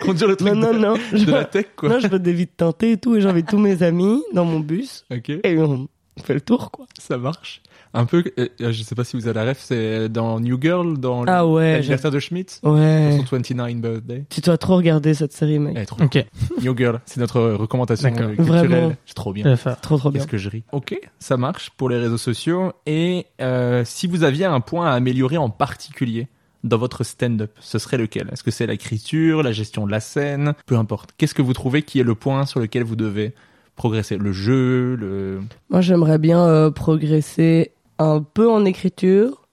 conduire 0.00 0.28
le 0.28 0.36
truc 0.36 0.52
non 0.54 0.60
non 0.60 0.72
de, 0.72 0.78
non 0.78 0.94
je 1.12 1.18
de 1.18 1.24
veux, 1.26 1.32
la 1.32 1.44
tech 1.44 1.66
quoi. 1.76 1.88
non 1.88 2.00
je 2.00 2.08
veux 2.08 2.18
des 2.18 2.32
vides 2.32 2.56
teintées 2.56 2.92
et 2.92 2.96
tout 2.96 3.14
et 3.16 3.20
j'invite 3.20 3.48
tous 3.48 3.58
mes 3.58 3.82
amis 3.82 4.22
dans 4.32 4.44
mon 4.44 4.60
bus 4.60 5.04
Ok. 5.12 5.30
et 5.30 5.58
on 5.58 5.88
fait 6.24 6.34
le 6.34 6.40
tour 6.40 6.70
quoi 6.70 6.86
Ça 6.98 7.16
marche. 7.18 7.62
Un 7.92 8.04
peu, 8.04 8.22
euh, 8.38 8.48
euh, 8.60 8.70
je 8.72 8.82
sais 8.84 8.94
pas 8.94 9.02
si 9.02 9.16
vous 9.16 9.26
avez 9.26 9.34
la 9.44 9.50
ref, 9.50 9.58
c'est 9.60 10.08
dans 10.08 10.38
New 10.38 10.58
Girl, 10.60 10.96
dans 10.98 11.24
Ah 11.26 11.44
ouais, 11.46 11.72
l'anniversaire 11.74 12.12
de 12.12 12.20
Schmidt, 12.20 12.60
Ouais. 12.62 13.18
son 13.28 13.36
29 13.36 13.74
birthday. 13.80 14.24
Tu 14.30 14.40
dois 14.40 14.58
trop 14.58 14.76
regarder 14.76 15.12
cette 15.14 15.32
série, 15.32 15.58
mec. 15.58 15.72
Elle 15.76 15.82
est 15.82 15.86
trop 15.86 16.02
Ok. 16.04 16.24
New 16.62 16.76
Girl, 16.76 17.00
c'est 17.04 17.18
notre 17.18 17.40
recommandation 17.40 18.08
euh, 18.10 18.34
culturelle. 18.36 18.66
Vraiment. 18.68 18.92
C'est 19.06 19.14
trop 19.14 19.32
bien. 19.32 19.56
Trop 19.82 19.98
trop 19.98 20.10
bien. 20.12 20.20
Qu'est-ce 20.20 20.30
que 20.30 20.38
je 20.38 20.48
ris. 20.50 20.62
Ok, 20.70 20.96
ça 21.18 21.36
marche 21.36 21.70
pour 21.76 21.88
les 21.88 21.98
réseaux 21.98 22.16
sociaux. 22.18 22.72
Et 22.86 23.26
euh, 23.40 23.82
si 23.84 24.06
vous 24.06 24.22
aviez 24.22 24.44
un 24.44 24.60
point 24.60 24.86
à 24.88 24.92
améliorer 24.92 25.36
en 25.36 25.50
particulier 25.50 26.28
dans 26.62 26.78
votre 26.78 27.02
stand-up, 27.02 27.50
ce 27.58 27.78
serait 27.80 27.96
lequel? 27.98 28.28
Est-ce 28.32 28.44
que 28.44 28.50
c'est 28.52 28.66
l'écriture, 28.68 29.42
la 29.42 29.50
gestion 29.50 29.84
de 29.86 29.90
la 29.90 29.98
scène? 30.00 30.52
Peu 30.66 30.76
importe. 30.76 31.10
Qu'est-ce 31.18 31.34
que 31.34 31.42
vous 31.42 31.54
trouvez 31.54 31.82
qui 31.82 31.98
est 31.98 32.04
le 32.04 32.14
point 32.14 32.46
sur 32.46 32.60
lequel 32.60 32.84
vous 32.84 32.96
devez 32.96 33.34
progresser? 33.74 34.16
Le 34.16 34.30
jeu, 34.30 34.94
le... 34.94 35.40
Moi, 35.70 35.80
j'aimerais 35.80 36.18
bien 36.18 36.40
euh, 36.44 36.70
progresser 36.70 37.72
un 38.00 38.22
peu 38.22 38.50
en 38.50 38.64
écriture, 38.64 39.46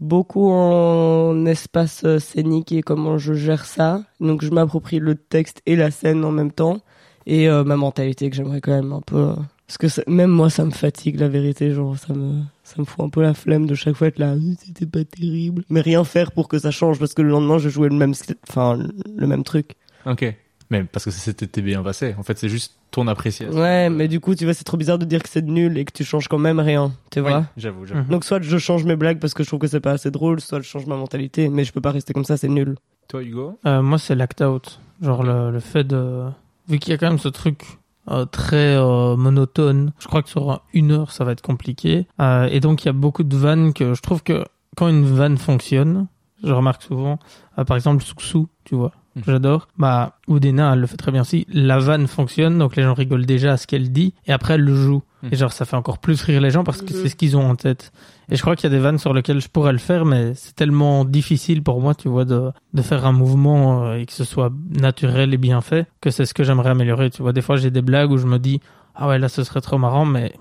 beaucoup 0.00 0.50
en 0.50 1.44
espace 1.46 2.02
euh, 2.04 2.18
scénique 2.18 2.72
et 2.72 2.82
comment 2.82 3.18
je 3.18 3.34
gère 3.34 3.66
ça. 3.66 4.02
Donc, 4.20 4.42
je 4.42 4.50
m'approprie 4.50 4.98
le 4.98 5.14
texte 5.14 5.60
et 5.66 5.76
la 5.76 5.90
scène 5.90 6.24
en 6.24 6.32
même 6.32 6.52
temps. 6.52 6.80
Et 7.26 7.48
euh, 7.48 7.64
ma 7.64 7.76
mentalité 7.76 8.28
que 8.30 8.34
j'aimerais 8.36 8.60
quand 8.60 8.72
même 8.72 8.92
un 8.92 9.00
peu... 9.02 9.16
euh, 9.16 9.34
Parce 9.66 9.78
que 9.78 10.10
même 10.10 10.30
moi, 10.30 10.50
ça 10.50 10.64
me 10.64 10.70
fatigue, 10.70 11.20
la 11.20 11.28
vérité. 11.28 11.70
Genre, 11.72 11.96
ça 11.96 12.14
me, 12.14 12.40
ça 12.64 12.76
me 12.78 12.84
fout 12.84 13.04
un 13.04 13.10
peu 13.10 13.22
la 13.22 13.34
flemme 13.34 13.66
de 13.66 13.74
chaque 13.74 13.94
fois 13.94 14.08
être 14.08 14.18
là. 14.18 14.34
Ah, 14.36 14.54
C'était 14.64 14.86
pas 14.86 15.04
terrible. 15.04 15.62
Mais 15.68 15.82
rien 15.82 16.02
faire 16.02 16.32
pour 16.32 16.48
que 16.48 16.58
ça 16.58 16.70
change 16.70 16.98
parce 16.98 17.14
que 17.14 17.22
le 17.22 17.28
lendemain, 17.28 17.58
je 17.58 17.68
jouais 17.68 17.88
le 17.90 17.94
même, 17.94 18.14
enfin, 18.48 18.78
le 19.16 19.26
même 19.26 19.44
truc. 19.44 19.76
Ok. 20.06 20.34
Mais 20.72 20.84
parce 20.84 21.04
que 21.04 21.10
c'était 21.10 21.60
bien 21.62 21.82
passé. 21.82 22.14
En 22.18 22.22
fait, 22.22 22.38
c'est 22.38 22.48
juste 22.48 22.78
ton 22.90 23.06
appréciation. 23.06 23.54
Ouais, 23.60 23.90
mais 23.90 24.08
du 24.08 24.20
coup, 24.20 24.34
tu 24.34 24.44
vois, 24.44 24.54
c'est 24.54 24.64
trop 24.64 24.76
bizarre 24.78 24.98
de 24.98 25.04
dire 25.04 25.22
que 25.22 25.28
c'est 25.28 25.42
nul 25.44 25.76
et 25.78 25.84
que 25.84 25.92
tu 25.92 26.02
changes 26.02 26.28
quand 26.28 26.38
même 26.38 26.58
rien, 26.60 26.92
tu 27.10 27.20
Oui, 27.20 27.28
vois. 27.28 27.44
j'avoue, 27.58 27.84
j'avoue. 27.86 28.00
Mhm. 28.00 28.08
Donc 28.08 28.24
soit 28.24 28.40
je 28.42 28.56
change 28.58 28.84
mes 28.84 28.96
blagues 28.96 29.18
parce 29.20 29.34
que 29.34 29.42
je 29.42 29.48
trouve 29.48 29.60
que 29.60 29.66
c'est 29.66 29.80
pas 29.80 29.92
assez 29.92 30.10
drôle, 30.10 30.40
soit 30.40 30.60
je 30.60 30.64
change 30.66 30.86
ma 30.86 30.96
mentalité, 30.96 31.48
mais 31.50 31.64
je 31.64 31.72
peux 31.72 31.80
pas 31.82 31.90
rester 31.92 32.12
comme 32.14 32.24
ça, 32.24 32.36
c'est 32.38 32.48
nul. 32.48 32.76
Toi, 33.08 33.22
Hugo? 33.22 33.58
Euh, 33.66 33.82
moi, 33.82 33.98
c'est 33.98 34.14
l'act 34.14 34.40
out. 34.40 34.80
Genre 35.02 35.22
le, 35.22 35.50
le 35.50 35.60
fait 35.60 35.84
de... 35.84 36.24
Vu 36.68 36.78
qu'il 36.78 36.92
y 36.92 36.94
a 36.94 36.98
quand 36.98 37.08
même 37.08 37.18
ce 37.18 37.28
truc 37.28 37.64
euh, 38.10 38.24
très 38.24 38.74
euh, 38.76 39.14
monotone, 39.16 39.92
je 39.98 40.06
crois 40.06 40.22
que 40.22 40.28
sur 40.30 40.62
une 40.72 40.92
heure, 40.92 41.12
ça 41.12 41.24
va 41.24 41.32
être 41.32 41.42
compliqué. 41.42 42.06
Euh, 42.20 42.48
et 42.50 42.60
donc, 42.60 42.84
il 42.84 42.86
y 42.86 42.88
a 42.88 42.94
beaucoup 42.94 43.24
de 43.24 43.36
vannes 43.36 43.74
que 43.74 43.92
je 43.94 44.00
trouve 44.00 44.22
que 44.22 44.44
quand 44.76 44.88
une 44.88 45.04
vanne 45.04 45.36
fonctionne, 45.36 46.06
je 46.42 46.52
remarque 46.52 46.82
souvent, 46.82 47.18
euh, 47.58 47.64
par 47.64 47.76
exemple, 47.76 48.02
Souksou, 48.02 48.48
tu 48.64 48.74
vois, 48.74 48.92
Mhm. 49.16 49.22
j'adore. 49.26 49.68
Bah, 49.78 50.16
Oudena, 50.28 50.72
elle 50.72 50.80
le 50.80 50.86
fait 50.86 50.96
très 50.96 51.12
bien 51.12 51.20
aussi. 51.22 51.46
La 51.52 51.78
vanne 51.78 52.06
fonctionne, 52.06 52.58
donc 52.58 52.76
les 52.76 52.82
gens 52.82 52.94
rigolent 52.94 53.26
déjà 53.26 53.52
à 53.52 53.56
ce 53.56 53.66
qu'elle 53.66 53.92
dit, 53.92 54.14
et 54.26 54.32
après, 54.32 54.54
elle 54.54 54.62
le 54.62 54.74
joue. 54.74 55.02
Mhm. 55.22 55.28
Et 55.32 55.36
genre, 55.36 55.52
ça 55.52 55.64
fait 55.64 55.76
encore 55.76 55.98
plus 55.98 56.22
rire 56.22 56.40
les 56.40 56.50
gens 56.50 56.64
parce 56.64 56.80
que 56.82 56.92
Mhm. 56.92 57.00
c'est 57.02 57.08
ce 57.10 57.16
qu'ils 57.16 57.36
ont 57.36 57.48
en 57.48 57.54
tête. 57.54 57.92
Et 58.30 58.36
je 58.36 58.40
crois 58.40 58.56
qu'il 58.56 58.70
y 58.70 58.72
a 58.72 58.76
des 58.76 58.82
vannes 58.82 58.98
sur 58.98 59.12
lesquelles 59.12 59.40
je 59.40 59.48
pourrais 59.48 59.72
le 59.72 59.78
faire, 59.78 60.04
mais 60.06 60.32
c'est 60.34 60.54
tellement 60.54 61.04
difficile 61.04 61.62
pour 61.62 61.80
moi, 61.80 61.94
tu 61.94 62.08
vois, 62.08 62.24
de, 62.24 62.50
de 62.72 62.82
faire 62.82 63.04
un 63.04 63.12
mouvement 63.12 63.84
euh, 63.84 63.96
et 63.98 64.06
que 64.06 64.12
ce 64.12 64.24
soit 64.24 64.50
naturel 64.70 65.34
et 65.34 65.38
bien 65.38 65.60
fait, 65.60 65.86
que 66.00 66.10
c'est 66.10 66.24
ce 66.24 66.32
que 66.34 66.42
j'aimerais 66.44 66.70
améliorer. 66.70 67.10
Tu 67.10 67.20
vois, 67.22 67.32
des 67.32 67.42
fois, 67.42 67.56
j'ai 67.56 67.70
des 67.70 67.82
blagues 67.82 68.10
où 68.10 68.16
je 68.16 68.26
me 68.26 68.38
dis, 68.38 68.60
ah 68.94 69.08
ouais, 69.08 69.18
là, 69.18 69.28
ce 69.28 69.44
serait 69.44 69.60
trop 69.60 69.76
marrant, 69.78 70.06
mais 70.06 70.32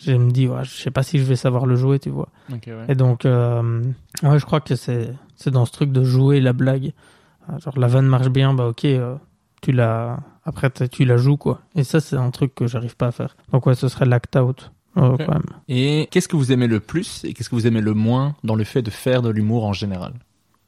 je 0.00 0.12
me 0.12 0.30
dis, 0.30 0.48
ouais, 0.48 0.64
je 0.64 0.70
sais 0.70 0.90
pas 0.90 1.02
si 1.02 1.18
je 1.18 1.24
vais 1.24 1.36
savoir 1.36 1.66
le 1.66 1.76
jouer, 1.76 1.98
tu 1.98 2.08
vois. 2.10 2.28
Ouais. 2.50 2.60
Et 2.88 2.94
donc, 2.94 3.26
euh, 3.26 3.82
ouais, 4.22 4.38
je 4.38 4.46
crois 4.46 4.60
que 4.60 4.74
c'est, 4.76 5.12
c'est 5.36 5.50
dans 5.50 5.66
ce 5.66 5.72
truc 5.72 5.92
de 5.92 6.02
jouer 6.04 6.40
la 6.40 6.52
blague. 6.54 6.92
Euh, 7.50 7.58
Genre, 7.58 7.78
la 7.78 7.86
vanne 7.86 8.06
marche 8.06 8.28
bien, 8.28 8.54
bah 8.54 8.68
ok, 8.68 8.84
euh, 8.84 9.16
tu 9.62 9.72
la, 9.72 10.18
après, 10.44 10.70
tu 10.70 11.04
la 11.04 11.16
joues, 11.16 11.36
quoi. 11.36 11.60
Et 11.74 11.84
ça, 11.84 12.00
c'est 12.00 12.16
un 12.16 12.30
truc 12.30 12.54
que 12.54 12.66
j'arrive 12.66 12.96
pas 12.96 13.08
à 13.08 13.12
faire. 13.12 13.36
Donc, 13.52 13.66
ouais, 13.66 13.74
ce 13.74 13.88
serait 13.88 14.06
l'act 14.06 14.36
out, 14.36 14.70
euh, 14.96 15.16
quand 15.18 15.32
même. 15.32 15.42
Et 15.68 16.08
qu'est-ce 16.10 16.28
que 16.28 16.36
vous 16.36 16.52
aimez 16.52 16.66
le 16.66 16.80
plus 16.80 17.24
et 17.24 17.34
qu'est-ce 17.34 17.50
que 17.50 17.54
vous 17.54 17.66
aimez 17.66 17.80
le 17.80 17.94
moins 17.94 18.34
dans 18.44 18.54
le 18.54 18.64
fait 18.64 18.82
de 18.82 18.90
faire 18.90 19.22
de 19.22 19.30
l'humour 19.30 19.64
en 19.64 19.72
général? 19.72 20.14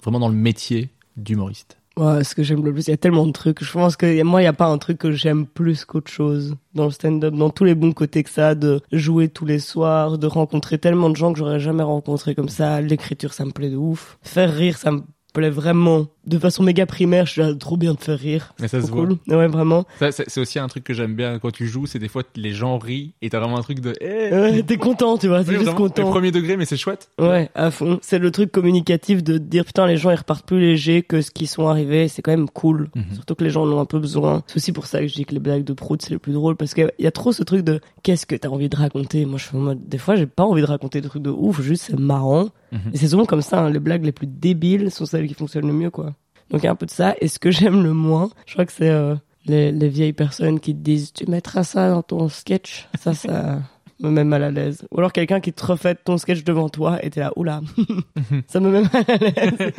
Vraiment 0.03 0.21
dans 0.21 0.29
le 0.29 0.35
métier 0.35 0.91
d'humoriste. 1.17 1.77
Ouais, 1.97 2.25
ce 2.25 2.35
que 2.35 2.43
j'aime 2.43 2.65
le 2.65 2.73
plus, 2.73 2.87
il 2.87 2.91
y 2.91 2.95
a 2.95 2.97
tellement 2.97 3.27
de 3.27 3.33
trucs. 3.33 3.63
Je 3.63 3.73
pense 3.73 3.97
que 3.97 4.23
moi, 4.23 4.41
il 4.41 4.45
y 4.45 4.49
a 4.49 4.55
pas 4.55 4.69
un 4.69 4.79
truc 4.79 4.97
que 4.97 5.13
j'aime 5.13 5.45
plus 5.45 5.85
qu'autre 5.85 6.11
chose 6.11 6.55
dans 6.73 6.85
le 6.85 6.91
stand-up, 6.93 7.35
dans 7.35 7.51
tous 7.51 7.65
les 7.65 7.75
bons 7.75 7.93
côtés 7.93 8.23
que 8.23 8.31
ça, 8.31 8.55
de 8.55 8.81
jouer 8.93 9.29
tous 9.29 9.45
les 9.45 9.59
soirs, 9.59 10.17
de 10.17 10.27
rencontrer 10.27 10.79
tellement 10.79 11.11
de 11.11 11.17
gens 11.17 11.33
que 11.33 11.39
j'aurais 11.39 11.61
jamais 11.61 11.83
rencontrés 11.83 12.35
comme 12.35 12.49
ça. 12.49 12.81
L'écriture, 12.81 13.35
ça 13.35 13.45
me 13.45 13.51
plaît 13.51 13.71
de 13.71 13.77
ouf. 13.77 14.19
Faire 14.23 14.55
rire, 14.55 14.79
ça 14.79 14.93
me 14.93 15.03
plaît 15.35 15.51
vraiment. 15.51 16.07
De 16.27 16.39
façon 16.39 16.63
méga 16.63 16.85
primaire, 16.85 17.25
je 17.27 17.33
suis 17.33 17.41
là, 17.41 17.55
trop 17.55 17.77
bien 17.79 17.95
de 17.95 17.99
faire 18.01 18.19
rire. 18.19 18.53
Mais 18.61 18.69
ça 18.69 18.81
C'est 18.81 18.87
se 18.89 18.93
voit. 18.93 19.07
cool. 19.07 19.17
Ouais, 19.29 19.47
vraiment. 19.49 19.85
Ça, 19.99 20.13
c'est 20.13 20.29
c'est 20.29 20.41
aussi 20.41 20.59
un 20.59 20.69
truc 20.69 20.85
que 20.85 20.93
j'aime 20.93 21.15
bien 21.15 21.39
quand 21.39 21.51
tu 21.51 21.67
joues, 21.67 21.87
c'est 21.87 21.99
des 21.99 22.09
fois 22.09 22.23
les 22.37 22.53
gens 22.53 22.77
rient 22.79 23.15
et 23.23 23.31
t'as 23.31 23.41
vraiment 23.41 23.59
un 23.59 23.63
truc 23.63 23.81
de. 23.81 23.95
Eh, 24.01 24.31
Ouais, 24.31 24.63
t'es 24.63 24.77
content, 24.77 25.17
tu 25.17 25.29
vois, 25.29 25.41
Oui, 25.41 25.45
t'es 25.47 25.59
juste 25.59 25.75
content. 25.75 26.05
le 26.05 26.11
premier 26.11 26.31
degré, 26.31 26.57
mais 26.59 26.67
c'est 26.67 26.77
chouette. 26.77 27.09
Ouais, 27.19 27.49
à 27.55 27.71
fond. 27.71 27.99
C'est 28.03 28.19
le 28.19 28.31
truc 28.31 28.53
communicatif 28.53 29.23
de 29.25 29.39
dire 29.39 29.65
putain 29.65 29.87
les 29.87 29.97
gens 29.97 30.11
ils 30.11 30.17
repartent 30.17 30.47
plus 30.47 30.61
légers 30.61 31.03
que 31.03 31.23
ce 31.23 31.31
qui 31.31 31.47
sont 31.47 31.67
arrivés. 31.69 32.07
C'est 32.09 32.21
quand 32.23 32.33
même 32.33 32.49
cool. 32.51 32.91
Mhm. 32.95 33.05
Surtout 33.15 33.35
que 33.35 33.45
les 33.45 33.51
gens 33.51 33.63
en 33.65 33.73
ont 33.73 33.81
un 33.81 33.87
peu 33.87 33.99
besoin. 33.99 34.43
C'est 34.47 34.57
aussi 34.57 34.73
pour 34.73 34.87
ça 34.87 35.01
que 35.01 35.07
je 35.09 35.15
dis 35.15 35.25
que 35.25 35.33
les 35.33 35.41
blagues 35.41 35.65
de 35.65 35.73
prout 35.73 36.01
c'est 36.03 36.11
les 36.11 36.19
plus 36.19 36.33
drôles 36.35 36.57
parce 36.57 36.75
qu'il 36.75 36.91
y 36.99 37.07
a 37.07 37.11
trop 37.13 37.33
ce 37.33 37.43
truc 37.43 37.63
de 37.65 37.81
qu'est-ce 38.03 38.27
que 38.27 38.37
t'as 38.37 38.49
envie 38.49 38.69
de 38.69 38.77
raconter? 38.77 39.25
Moi 39.25 39.39
je 39.39 39.47
suis 39.47 39.57
en 39.57 39.61
mode 39.61 39.89
des 39.89 39.99
fois 39.99 40.17
j'ai 40.17 40.27
pas 40.27 40.45
envie 40.45 40.61
de 40.63 40.67
raconter 40.67 41.01
des 41.01 41.09
trucs 41.09 41.23
de 41.23 41.31
ouf, 41.31 41.63
juste 41.63 41.85
c'est 41.85 41.99
marrant. 41.99 42.51
Mhm. 42.73 42.81
Et 42.93 42.99
c'est 42.99 43.09
souvent 43.09 43.25
comme 43.25 43.43
ça. 43.43 43.61
hein, 43.65 43.71
les 43.71 43.81
blagues 43.81 44.05
les 44.05 44.13
plus 44.13 44.27
débiles 44.29 44.91
sont 44.91 45.07
celles 45.07 45.27
qui 45.27 45.35
fonctionnent 45.35 45.67
le 45.67 45.73
mieux 45.73 45.91
quoi. 45.91 46.13
Donc 46.51 46.63
il 46.63 46.65
y 46.65 46.69
a 46.69 46.73
un 46.73 46.77
peu 46.77 46.87
de 46.87 46.91
ça. 46.91 47.15
Et 47.21 47.29
ce 47.29 47.39
que 47.39 47.51
j'aime 47.51 47.83
le 47.83 47.93
moins, 47.93 48.31
je 48.47 48.53
crois 48.55 48.67
que 48.67 48.73
c'est 48.73 48.89
euh, 48.91 49.15
les, 49.47 49.71
les 49.73 49.89
vieilles 49.89 50.13
personnes 50.13 50.61
qui 50.61 50.75
te 50.75 50.81
disent 50.81 51.13
tu 51.13 51.27
mettras 51.31 51.65
ça 51.65 51.91
dans 51.91 52.03
ton 52.03 52.29
sketch. 52.29 52.89
Ça 52.99 53.15
ça. 53.15 53.61
me 54.01 54.11
met 54.11 54.25
mal 54.25 54.43
à 54.43 54.51
l'aise. 54.51 54.87
Ou 54.91 54.99
alors 54.99 55.13
quelqu'un 55.13 55.41
qui 55.41 55.53
te 55.53 55.65
refait 55.65 55.95
ton 55.95 56.19
sketch 56.19 56.43
devant 56.45 56.69
toi 56.69 56.99
et 57.05 57.11
t'es 57.11 57.21
là, 57.21 57.33
oula, 57.37 57.61
ça 58.49 58.61
me 58.61 58.71
met 58.71 58.83
mal 58.83 59.05
à 59.09 59.17
l'aise. 59.17 59.73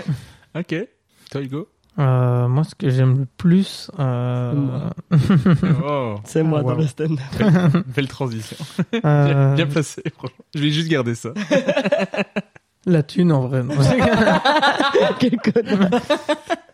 Ok. 0.57 0.76
Toi, 1.31 1.41
Hugo? 1.41 1.68
Euh, 1.99 2.48
moi, 2.48 2.64
ce 2.64 2.73
que 2.73 2.89
j'aime 2.89 3.18
le 3.19 3.27
plus, 3.38 3.91
euh... 3.99 4.53
Moi. 4.53 4.89
Oh, 5.85 6.15
C'est 6.23 6.41
moi 6.41 6.60
Ah, 6.61 6.68
dans 6.69 6.76
le 6.76 6.88
stand. 6.88 7.19
belle 7.95 8.07
transition. 8.07 8.56
euh, 9.06 9.56
Bien 9.56 9.68
placé, 9.68 10.02
franchement. 10.15 10.45
Je 10.56 10.61
vais 10.61 10.69
juste 10.72 10.88
garder 10.89 11.15
ça. 11.15 11.34
la 12.85 13.03
thune 13.03 13.31
en 13.31 13.47
vrai. 13.47 13.63
non. 13.63 13.73
Quel 15.19 15.37
connard. 15.37 16.01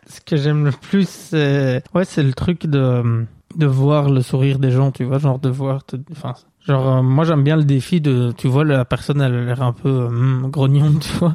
ce 0.07 0.21
que 0.21 0.37
j'aime 0.37 0.65
le 0.65 0.71
plus, 0.71 1.07
c'est 1.07 1.83
ouais, 1.93 2.05
c'est 2.05 2.23
le 2.23 2.33
truc 2.33 2.65
de 2.67 3.25
de 3.55 3.65
voir 3.65 4.09
le 4.09 4.21
sourire 4.21 4.59
des 4.59 4.71
gens, 4.71 4.91
tu 4.91 5.03
vois, 5.03 5.17
genre 5.17 5.39
de 5.39 5.49
voir, 5.49 5.83
te- 5.83 5.95
enfin, 6.11 6.33
genre 6.65 6.97
euh, 6.97 7.01
moi 7.01 7.23
j'aime 7.23 7.43
bien 7.43 7.55
le 7.55 7.63
défi 7.63 8.01
de, 8.01 8.31
tu 8.37 8.47
vois, 8.47 8.63
la 8.63 8.85
personne 8.85 9.21
elle 9.21 9.33
a 9.33 9.43
l'air 9.45 9.61
un 9.63 9.73
peu 9.73 9.89
hum, 9.89 10.49
grognonde, 10.51 10.99
tu 11.01 11.11
vois, 11.13 11.33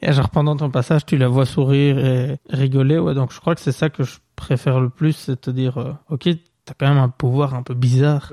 et 0.00 0.12
genre 0.12 0.30
pendant 0.30 0.56
ton 0.56 0.70
passage 0.70 1.04
tu 1.06 1.16
la 1.16 1.26
vois 1.28 1.46
sourire 1.46 1.98
et 1.98 2.38
rigoler, 2.50 2.98
ouais, 2.98 3.14
donc 3.14 3.32
je 3.32 3.40
crois 3.40 3.54
que 3.54 3.60
c'est 3.60 3.72
ça 3.72 3.90
que 3.90 4.04
je 4.04 4.18
préfère 4.36 4.78
le 4.80 4.88
plus, 4.90 5.12
c'est 5.12 5.40
te 5.40 5.50
dire, 5.50 5.78
euh, 5.78 5.92
ok, 6.10 6.28
t'as 6.64 6.74
quand 6.78 6.88
même 6.88 6.98
un 7.02 7.08
pouvoir 7.08 7.54
un 7.54 7.62
peu 7.62 7.74
bizarre, 7.74 8.30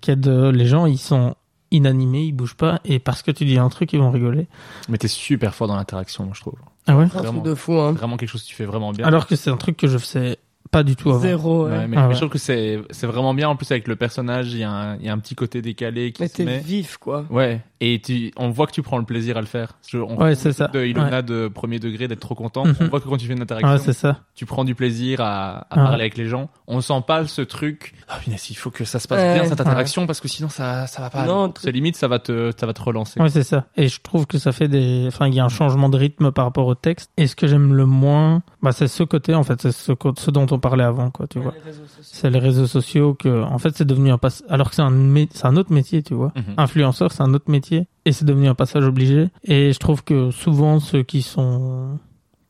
qui 0.00 0.10
est 0.10 0.16
de, 0.16 0.50
les 0.50 0.66
gens 0.66 0.86
ils 0.86 0.98
sont 0.98 1.34
inanimés, 1.70 2.22
ils 2.24 2.32
bougent 2.32 2.56
pas, 2.56 2.80
et 2.84 2.98
parce 2.98 3.22
que 3.22 3.30
tu 3.30 3.44
dis 3.44 3.58
un 3.58 3.68
truc 3.68 3.92
ils 3.92 3.98
vont 3.98 4.10
rigoler. 4.10 4.46
Mais 4.88 4.98
t'es 4.98 5.08
super 5.08 5.54
fort 5.54 5.68
dans 5.68 5.76
l'interaction, 5.76 6.24
moi, 6.24 6.32
je 6.34 6.40
trouve. 6.40 6.54
Ah 6.86 6.96
ouais? 6.96 7.04
Un 7.04 7.06
Vraiment. 7.08 7.32
truc 7.32 7.44
de 7.44 7.54
fou, 7.54 7.74
hein. 7.78 7.92
Vraiment 7.92 8.16
quelque 8.16 8.30
chose 8.30 8.42
que 8.42 8.48
tu 8.48 8.54
fais 8.54 8.64
vraiment 8.64 8.92
bien. 8.92 9.06
Alors 9.06 9.26
que 9.26 9.36
c'est 9.36 9.50
un 9.50 9.56
truc 9.56 9.76
que 9.76 9.86
je 9.86 9.98
faisais 9.98 10.38
pas 10.70 10.82
du 10.82 10.96
tout 10.96 11.10
avant. 11.10 11.18
Zéro, 11.20 11.64
ouais. 11.66 11.70
Ouais, 11.70 11.86
mais, 11.88 11.96
Ah 11.96 12.02
mais 12.02 12.06
ouais. 12.08 12.14
je 12.14 12.18
trouve 12.18 12.30
que 12.30 12.38
c'est 12.38 12.80
c'est 12.90 13.06
vraiment 13.06 13.34
bien 13.34 13.48
en 13.48 13.56
plus 13.56 13.70
avec 13.70 13.88
le 13.88 13.96
personnage 13.96 14.52
il 14.52 14.58
y 14.60 14.64
a 14.64 14.70
un, 14.70 14.96
il 14.96 15.04
y 15.04 15.08
a 15.08 15.12
un 15.12 15.18
petit 15.18 15.34
côté 15.34 15.62
décalé 15.62 16.12
qui 16.12 16.22
Mais 16.22 16.28
se 16.28 16.34
t'es 16.36 16.44
met 16.44 16.58
vif, 16.58 16.96
quoi. 16.98 17.24
ouais 17.30 17.60
et 17.80 18.00
tu 18.04 18.32
on 18.36 18.50
voit 18.50 18.66
que 18.66 18.72
tu 18.72 18.82
prends 18.82 18.98
le 18.98 19.04
plaisir 19.04 19.36
à 19.36 19.40
le 19.40 19.46
faire 19.46 19.74
Je- 19.86 19.98
on 19.98 20.16
Ouais, 20.16 20.34
c'est 20.34 20.52
ça. 20.52 20.66
de 20.68 20.84
Ilona 20.84 21.22
de 21.22 21.46
premier 21.48 21.78
degré 21.78 22.08
d'être 22.08 22.18
trop 22.20 22.34
content 22.34 22.64
Mhm. 22.64 22.74
on 22.80 22.84
voit 22.88 23.00
que 23.00 23.08
quand 23.08 23.16
tu 23.16 23.26
fais 23.26 23.34
une 23.34 23.42
interaction 23.42 23.92
ça. 23.92 24.18
tu 24.34 24.46
prends 24.46 24.64
du 24.64 24.74
plaisir 24.74 25.20
à, 25.20 25.58
à 25.58 25.66
Ah. 25.70 25.74
parler 25.76 26.00
avec 26.02 26.16
les 26.16 26.26
gens 26.26 26.50
on 26.66 26.80
sent 26.80 27.02
pas 27.06 27.24
ce 27.26 27.40
truc 27.42 27.94
ah 28.08 28.16
punaise, 28.22 28.50
il 28.50 28.54
faut 28.56 28.70
que 28.70 28.84
ça 28.84 28.98
se 28.98 29.06
passe 29.06 29.20
Ouais. 29.20 29.34
bien 29.34 29.44
cette 29.44 29.60
interaction 29.60 30.06
parce 30.06 30.20
que 30.20 30.28
sinon 30.28 30.48
ça 30.48 30.86
ça 30.88 31.00
va 31.02 31.10
pas 31.10 31.24
Non, 31.24 31.52
c'est 31.58 31.70
limite 31.72 31.96
ça 31.96 32.08
va 32.08 32.18
te 32.18 32.50
ça 32.58 32.66
va 32.66 32.72
te 32.72 32.82
relancer 32.82 33.20
Ouais, 33.20 33.28
c'est 33.30 33.42
ça. 33.44 33.66
Et 33.76 33.88
je 33.88 34.00
trouve 34.00 34.26
que 34.26 34.38
ça 34.38 34.52
fait 34.52 34.68
des, 34.68 35.04
enfin, 35.06 35.26
il 35.28 35.34
y 35.34 35.40
a 35.40 35.44
un 35.44 35.48
changement 35.48 35.88
de 35.88 35.96
rythme 35.96 36.30
par 36.32 36.44
rapport 36.44 36.66
au 36.66 36.74
texte. 36.74 37.10
Et 37.16 37.26
ce 37.26 37.36
que 37.36 37.46
j'aime 37.46 37.74
le 37.74 37.86
moins, 37.86 38.42
bah, 38.62 38.72
c'est 38.72 38.88
ce 38.88 39.02
côté, 39.02 39.34
en 39.34 39.42
fait, 39.44 39.60
c'est 39.62 39.72
ce, 39.72 39.92
ce 40.16 40.30
dont 40.30 40.46
on 40.50 40.57
parlait 40.58 40.84
avant, 40.84 41.10
quoi, 41.10 41.26
tu 41.26 41.38
vois. 41.38 41.54
C'est 42.02 42.30
les 42.30 42.38
réseaux 42.38 42.66
sociaux 42.66 43.14
que, 43.14 43.42
en 43.42 43.58
fait, 43.58 43.76
c'est 43.76 43.84
devenu 43.86 44.10
un 44.10 44.18
pass, 44.18 44.44
alors 44.48 44.70
que 44.70 44.74
c'est 44.76 44.82
un, 44.82 44.92
c'est 45.32 45.46
un 45.46 45.56
autre 45.56 45.72
métier, 45.72 46.02
tu 46.02 46.14
vois. 46.14 46.32
Mhm. 46.36 46.54
Influenceur, 46.56 47.12
c'est 47.12 47.22
un 47.22 47.34
autre 47.34 47.50
métier. 47.50 47.86
Et 48.04 48.12
c'est 48.12 48.24
devenu 48.24 48.48
un 48.48 48.54
passage 48.54 48.84
obligé. 48.84 49.28
Et 49.44 49.72
je 49.72 49.78
trouve 49.78 50.02
que 50.04 50.30
souvent, 50.30 50.80
ceux 50.80 51.02
qui 51.02 51.22
sont, 51.22 51.98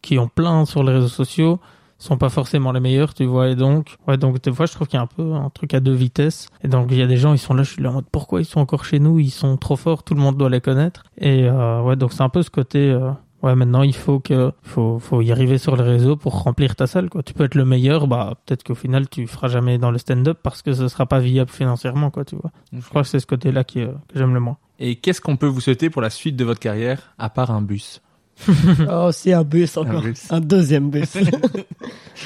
qui 0.03 0.19
ont 0.19 0.29
plein 0.29 0.65
sur 0.65 0.83
les 0.83 0.93
réseaux 0.93 1.09
sociaux, 1.09 1.59
sont 2.01 2.17
pas 2.17 2.29
forcément 2.29 2.71
les 2.71 2.79
meilleurs, 2.79 3.13
tu 3.13 3.25
vois. 3.25 3.49
Et 3.49 3.57
donc, 3.57 3.97
ouais, 4.07 4.17
donc 4.17 4.41
des 4.41 4.53
fois, 4.53 4.67
je 4.67 4.73
trouve 4.73 4.87
qu'il 4.87 4.97
y 4.97 5.01
a 5.01 5.03
un 5.03 5.09
peu 5.09 5.33
un 5.35 5.51
truc 5.51 5.75
à 5.75 5.81
deux 5.81 5.93
vitesses. 5.95 6.49
Et 6.63 6.69
donc, 6.69 6.87
il 6.93 6.97
y 6.97 7.03
a 7.03 7.09
des 7.09 7.17
gens, 7.17 7.33
ils 7.33 7.39
sont 7.39 7.55
là, 7.55 7.65
je 7.65 7.73
suis 7.73 7.83
là 7.83 7.91
en 7.91 7.95
mode, 7.95 8.05
pourquoi 8.13 8.41
ils 8.41 8.45
sont 8.45 8.61
encore 8.61 8.85
chez 8.85 9.01
nous? 9.01 9.19
Ils 9.19 9.31
sont 9.33 9.57
trop 9.57 9.75
forts, 9.75 10.05
tout 10.05 10.15
le 10.15 10.21
monde 10.21 10.37
doit 10.37 10.49
les 10.49 10.61
connaître. 10.61 11.03
Et 11.17 11.49
euh, 11.49 11.83
ouais, 11.83 11.97
donc 11.97 12.13
c'est 12.13 12.23
un 12.23 12.29
peu 12.29 12.43
ce 12.43 12.51
côté. 12.51 12.91
euh, 12.93 13.11
Ouais, 13.43 13.55
maintenant 13.55 13.83
il 13.85 13.95
faut 13.95 14.19
que 14.19 14.53
faut 14.63 14.99
faut 14.99 15.23
y 15.23 15.31
arriver 15.31 15.59
sur 15.59 15.77
les 15.77 15.85
réseaux 15.85 16.17
pour 16.17 16.43
remplir 16.43 16.75
ta 16.75 16.87
salle 16.89 17.09
quoi. 17.09 17.23
Tu 17.23 17.35
peux 17.35 17.45
être 17.45 17.55
le 17.55 17.65
meilleur, 17.65 18.09
bah 18.09 18.35
peut-être 18.45 18.65
qu'au 18.65 18.75
final 18.75 19.09
tu 19.09 19.27
feras 19.29 19.47
jamais 19.49 19.79
dans 19.79 19.93
le 19.93 19.99
stand-up 19.99 20.39
parce 20.43 20.61
que 20.63 20.73
ce 20.73 20.89
sera 20.89 21.07
pas 21.07 21.21
viable 21.21 21.51
financièrement 21.51 22.11
quoi, 22.11 22.25
tu 22.25 22.35
vois. 22.37 22.51
Je 22.73 22.81
crois 22.89 23.03
que 23.03 23.09
c'est 23.09 23.21
ce 23.21 23.27
côté-là 23.27 23.63
qui, 23.63 23.81
euh, 23.83 23.93
que 24.09 24.19
j'aime 24.19 24.35
le 24.35 24.41
moins. 24.41 24.57
et 24.81 24.97
qu'est-ce 24.97 25.21
qu'on 25.21 25.37
peut 25.37 25.47
vous 25.47 25.61
souhaiter 25.61 25.89
pour 25.89 26.03
la 26.03 26.11
suite 26.11 26.35
de 26.37 26.45
votre 26.45 26.59
carrière 26.61 27.15
à 27.19 27.31
part 27.31 27.51
un 27.53 27.63
bus? 27.63 28.03
Oh, 28.91 29.11
c'est 29.13 29.33
un 29.33 29.45
bus 29.45 29.77
encore. 29.77 29.97
Un 30.01 30.03
bus. 30.03 30.33
Un 30.33 30.41
deuxième 30.41 30.91
bus. 30.91 31.17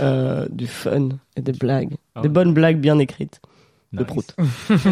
Euh, 0.00 0.46
du 0.50 0.66
fun 0.66 1.10
et 1.36 1.42
des 1.42 1.52
blagues. 1.52 1.96
Ah 2.14 2.22
Des 2.22 2.28
ouais. 2.28 2.32
bonnes 2.32 2.54
blagues 2.54 2.80
bien 2.80 2.98
écrites. 2.98 3.40
De 3.92 4.04
prout. 4.04 4.34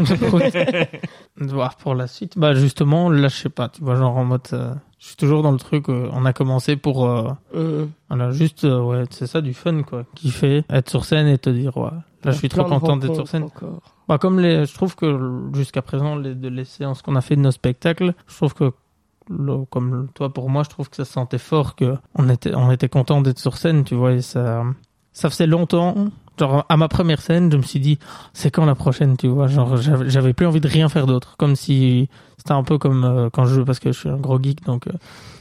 De 1.40 1.46
voir 1.52 1.76
pour 1.76 1.94
la 1.94 2.06
suite. 2.06 2.38
Bah 2.38 2.54
justement, 2.54 3.08
là 3.10 3.28
je 3.28 3.36
sais 3.36 3.48
pas, 3.48 3.68
tu 3.68 3.82
vois 3.82 3.96
genre 3.96 4.16
en 4.16 4.24
mode 4.24 4.42
euh, 4.52 4.74
je 4.98 5.06
suis 5.06 5.16
toujours 5.16 5.42
dans 5.42 5.52
le 5.52 5.58
truc 5.58 5.88
euh, 5.88 6.08
on 6.12 6.24
a 6.26 6.32
commencé 6.32 6.76
pour 6.76 7.06
euh, 7.06 7.30
Euh, 7.54 7.86
voilà, 8.08 8.30
juste 8.30 8.64
euh, 8.64 8.80
ouais, 8.82 9.04
c'est 9.10 9.26
ça 9.26 9.40
du 9.40 9.54
fun 9.54 9.82
quoi, 9.82 10.04
kiffer, 10.14 10.64
être 10.68 10.90
sur 10.90 11.04
scène 11.04 11.28
et 11.28 11.38
te 11.38 11.48
dire 11.50 11.76
ouais, 11.76 11.90
là 12.24 12.32
je 12.32 12.36
suis 12.36 12.48
trop 12.48 12.64
content 12.64 12.96
d'être 12.96 13.14
sur 13.14 13.28
scène. 13.28 13.44
encore. 13.44 13.80
Bah 14.08 14.18
comme 14.18 14.38
les 14.40 14.66
je 14.66 14.74
trouve 14.74 14.94
que 14.96 15.48
jusqu'à 15.54 15.82
présent 15.82 16.16
les 16.16 16.34
de 16.34 16.48
les 16.48 16.64
séances 16.64 17.00
qu'on 17.02 17.16
a 17.16 17.20
fait 17.20 17.36
de 17.36 17.40
nos 17.40 17.52
spectacles, 17.52 18.14
je 18.26 18.36
trouve 18.36 18.54
que 18.54 18.72
le- 19.30 19.64
comme 19.66 20.08
toi 20.14 20.32
pour 20.32 20.50
moi, 20.50 20.62
je 20.64 20.68
trouve 20.70 20.90
que 20.90 20.96
ça 20.96 21.04
se 21.04 21.12
sentait 21.12 21.38
fort 21.38 21.76
que 21.76 21.96
on 22.16 22.28
était 22.28 22.54
on 22.54 22.70
était 22.70 22.88
content 22.88 23.20
d'être 23.22 23.38
sur 23.38 23.56
scène, 23.56 23.84
tu 23.84 23.94
vois, 23.94 24.12
et 24.12 24.20
ça 24.22 24.64
ça 25.12 25.30
faisait 25.30 25.46
longtemps. 25.46 25.94
Genre 26.40 26.64
à 26.68 26.76
ma 26.78 26.88
première 26.88 27.20
scène, 27.20 27.52
je 27.52 27.56
me 27.58 27.62
suis 27.62 27.80
dit 27.80 27.98
c'est 28.32 28.50
quand 28.50 28.64
la 28.64 28.74
prochaine, 28.74 29.16
tu 29.18 29.28
vois, 29.28 29.46
genre 29.46 29.76
j'avais 29.76 30.32
plus 30.32 30.46
envie 30.46 30.60
de 30.60 30.68
rien 30.68 30.88
faire 30.88 31.06
d'autre, 31.06 31.36
comme 31.36 31.54
si 31.54 32.08
c'était 32.38 32.52
un 32.52 32.62
peu 32.64 32.78
comme 32.78 33.04
euh, 33.04 33.28
quand 33.30 33.44
je 33.44 33.56
joue 33.56 33.64
parce 33.66 33.78
que 33.78 33.92
je 33.92 33.98
suis 33.98 34.08
un 34.08 34.16
gros 34.16 34.42
geek 34.42 34.64
donc 34.64 34.86
euh, 34.86 34.92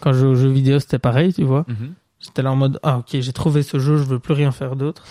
quand 0.01 0.11
je 0.11 0.19
joue 0.19 0.27
aux 0.27 0.35
jeux 0.35 0.49
vidéo, 0.49 0.79
c'était 0.79 0.99
pareil, 0.99 1.33
tu 1.33 1.43
vois. 1.43 1.63
Mhm. 1.69 1.93
J'étais 2.19 2.41
là 2.41 2.51
en 2.51 2.57
mode 2.57 2.79
ah 2.83 2.97
OK, 2.97 3.05
j'ai 3.21 3.31
trouvé 3.31 3.63
ce 3.63 3.79
jeu, 3.79 3.95
je 3.95 4.03
veux 4.03 4.19
plus 4.19 4.33
rien 4.33 4.51
faire 4.51 4.75
d'autre. 4.75 5.03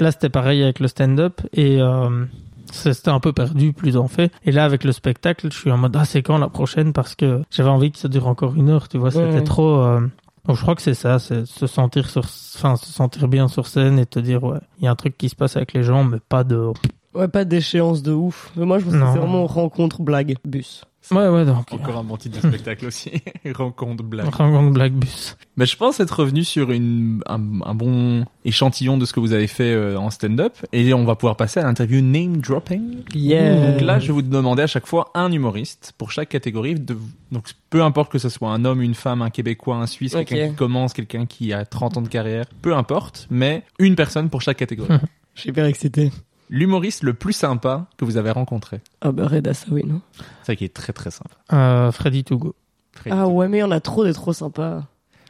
Là, 0.00 0.10
c'était 0.10 0.28
pareil 0.30 0.64
avec 0.64 0.80
le 0.80 0.88
stand-up 0.88 1.40
et 1.52 1.80
euh, 1.80 2.24
c'était 2.72 3.10
un 3.10 3.20
peu 3.20 3.32
perdu, 3.32 3.72
plus 3.72 3.96
en 3.96 4.08
fait. 4.08 4.32
Et 4.44 4.50
là, 4.50 4.64
avec 4.64 4.82
le 4.82 4.90
spectacle, 4.90 5.46
je 5.52 5.56
suis 5.56 5.70
en 5.70 5.76
mode 5.78 5.94
ah 5.96 6.04
c'est 6.04 6.22
quand 6.22 6.38
la 6.38 6.48
prochaine 6.48 6.92
parce 6.92 7.14
que 7.14 7.42
j'avais 7.52 7.68
envie 7.70 7.92
que 7.92 7.98
ça 7.98 8.08
dure 8.08 8.26
encore 8.26 8.56
une 8.56 8.68
heure, 8.68 8.88
tu 8.88 8.98
vois. 8.98 9.12
C'était 9.12 9.26
Ouais. 9.34 9.44
trop. 9.44 9.86
Donc 10.46 10.56
je 10.56 10.62
crois 10.62 10.76
que 10.76 10.82
c'est 10.82 10.94
ça, 10.94 11.18
c'est 11.18 11.44
se 11.44 11.66
sentir 11.66 12.08
sur, 12.08 12.22
enfin 12.22 12.76
se 12.76 12.86
sentir 12.86 13.26
bien 13.26 13.48
sur 13.48 13.66
scène 13.66 13.98
et 13.98 14.06
te 14.06 14.20
dire 14.20 14.44
ouais, 14.44 14.58
il 14.78 14.84
y 14.84 14.86
a 14.86 14.90
un 14.90 14.96
truc 14.96 15.18
qui 15.18 15.28
se 15.28 15.34
passe 15.34 15.56
avec 15.56 15.72
les 15.72 15.82
gens, 15.82 16.04
mais 16.04 16.18
pas 16.20 16.44
de. 16.44 16.70
Ouais, 17.16 17.28
pas 17.28 17.44
d'échéance 17.44 18.02
de 18.02 18.12
ouf. 18.12 18.52
Mais 18.56 18.66
moi, 18.66 18.78
je 18.78 18.84
pense 18.84 18.94
que 18.94 19.00
c'est 19.00 19.18
vraiment 19.18 19.46
rencontre 19.46 20.02
blague 20.02 20.36
bus. 20.44 20.84
Ouais 21.10 21.28
ouais 21.28 21.44
donc. 21.44 21.72
Encore 21.72 21.98
un 21.98 22.04
bon 22.04 22.16
titre 22.16 22.40
de 22.40 22.48
spectacle 22.48 22.86
aussi. 22.86 23.10
Rencontre 23.54 24.02
blague. 24.02 24.26
Rencontre 24.34 24.72
Black 24.72 24.92
Bus. 24.92 25.36
Mais 25.56 25.66
je 25.66 25.76
pense 25.76 26.00
être 26.00 26.10
revenu 26.18 26.42
sur 26.42 26.72
une, 26.72 27.22
un, 27.26 27.40
un 27.64 27.74
bon 27.74 28.24
échantillon 28.44 28.98
de 28.98 29.04
ce 29.04 29.12
que 29.12 29.20
vous 29.20 29.32
avez 29.32 29.46
fait 29.46 29.72
euh, 29.72 29.96
en 29.96 30.10
stand-up. 30.10 30.54
Et 30.72 30.92
on 30.94 31.04
va 31.04 31.14
pouvoir 31.14 31.36
passer 31.36 31.60
à 31.60 31.64
l'interview 31.64 32.00
name 32.00 32.38
dropping. 32.38 33.04
Yeah. 33.14 33.72
Donc 33.72 33.80
là, 33.82 33.98
je 34.00 34.08
vais 34.08 34.14
vous 34.14 34.22
demander 34.22 34.62
à 34.62 34.66
chaque 34.66 34.86
fois 34.86 35.10
un 35.14 35.30
humoriste 35.30 35.94
pour 35.96 36.10
chaque 36.10 36.28
catégorie. 36.28 36.74
De, 36.74 36.96
donc 37.30 37.50
peu 37.70 37.82
importe 37.82 38.10
que 38.10 38.18
ce 38.18 38.28
soit 38.28 38.50
un 38.50 38.64
homme, 38.64 38.82
une 38.82 38.94
femme, 38.94 39.22
un 39.22 39.30
Québécois, 39.30 39.76
un 39.76 39.86
Suisse, 39.86 40.12
quelqu'un 40.12 40.48
qui 40.48 40.54
commence, 40.54 40.92
quelqu'un 40.92 41.26
qui 41.26 41.52
a 41.52 41.64
30 41.64 41.98
ans 41.98 42.02
de 42.02 42.08
carrière. 42.08 42.46
Peu 42.62 42.74
importe, 42.74 43.28
mais 43.30 43.62
une 43.78 43.94
personne 43.94 44.28
pour 44.28 44.42
chaque 44.42 44.56
catégorie. 44.56 44.98
Je 45.34 45.42
suis 45.42 45.50
hyper 45.50 45.66
excité. 45.66 46.10
L'humoriste 46.48 47.02
le 47.02 47.14
plus 47.14 47.32
sympa 47.32 47.86
que 47.96 48.04
vous 48.04 48.16
avez 48.16 48.30
rencontré. 48.30 48.80
Ah 49.00 49.12
bah 49.12 49.26
Red 49.26 49.48
Assaoui, 49.48 49.84
non 49.84 50.00
C'est 50.42 50.46
ça 50.52 50.56
qui 50.56 50.64
est 50.64 50.72
très 50.74 50.92
très 50.92 51.10
sympa. 51.10 51.36
Euh, 51.52 51.90
Freddy 51.92 52.22
Togo. 52.24 52.54
Freddy 52.92 53.16
Ah 53.18 53.24
Togo. 53.24 53.34
ouais, 53.36 53.48
mais 53.48 53.58
il 53.58 53.60
y 53.60 53.64
en 53.64 53.70
a 53.72 53.80
trop 53.80 54.04
des 54.04 54.12
trop 54.12 54.32
sympas. 54.32 54.84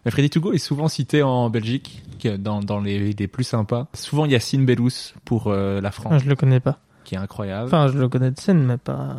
Mais 0.04 0.10
Freddy 0.10 0.30
Togo 0.30 0.52
est 0.52 0.58
souvent 0.58 0.88
cité 0.88 1.22
en 1.22 1.50
Belgique, 1.50 2.02
dans, 2.38 2.60
dans 2.60 2.80
les, 2.80 3.12
les 3.12 3.28
plus 3.28 3.44
sympas. 3.44 3.88
Souvent 3.94 4.26
Yacine 4.26 4.64
Bellous 4.66 5.14
pour 5.24 5.48
euh, 5.48 5.80
la 5.80 5.90
France, 5.90 6.12
Ah, 6.14 6.18
je 6.18 6.28
le 6.28 6.36
connais 6.36 6.60
pas. 6.60 6.78
qui 7.04 7.14
est 7.14 7.18
incroyable. 7.18 7.66
Enfin, 7.66 7.88
je 7.88 7.98
le 7.98 8.08
connais 8.08 8.30
de 8.30 8.38
scène, 8.38 8.62
mais 8.64 8.76
pas 8.76 9.16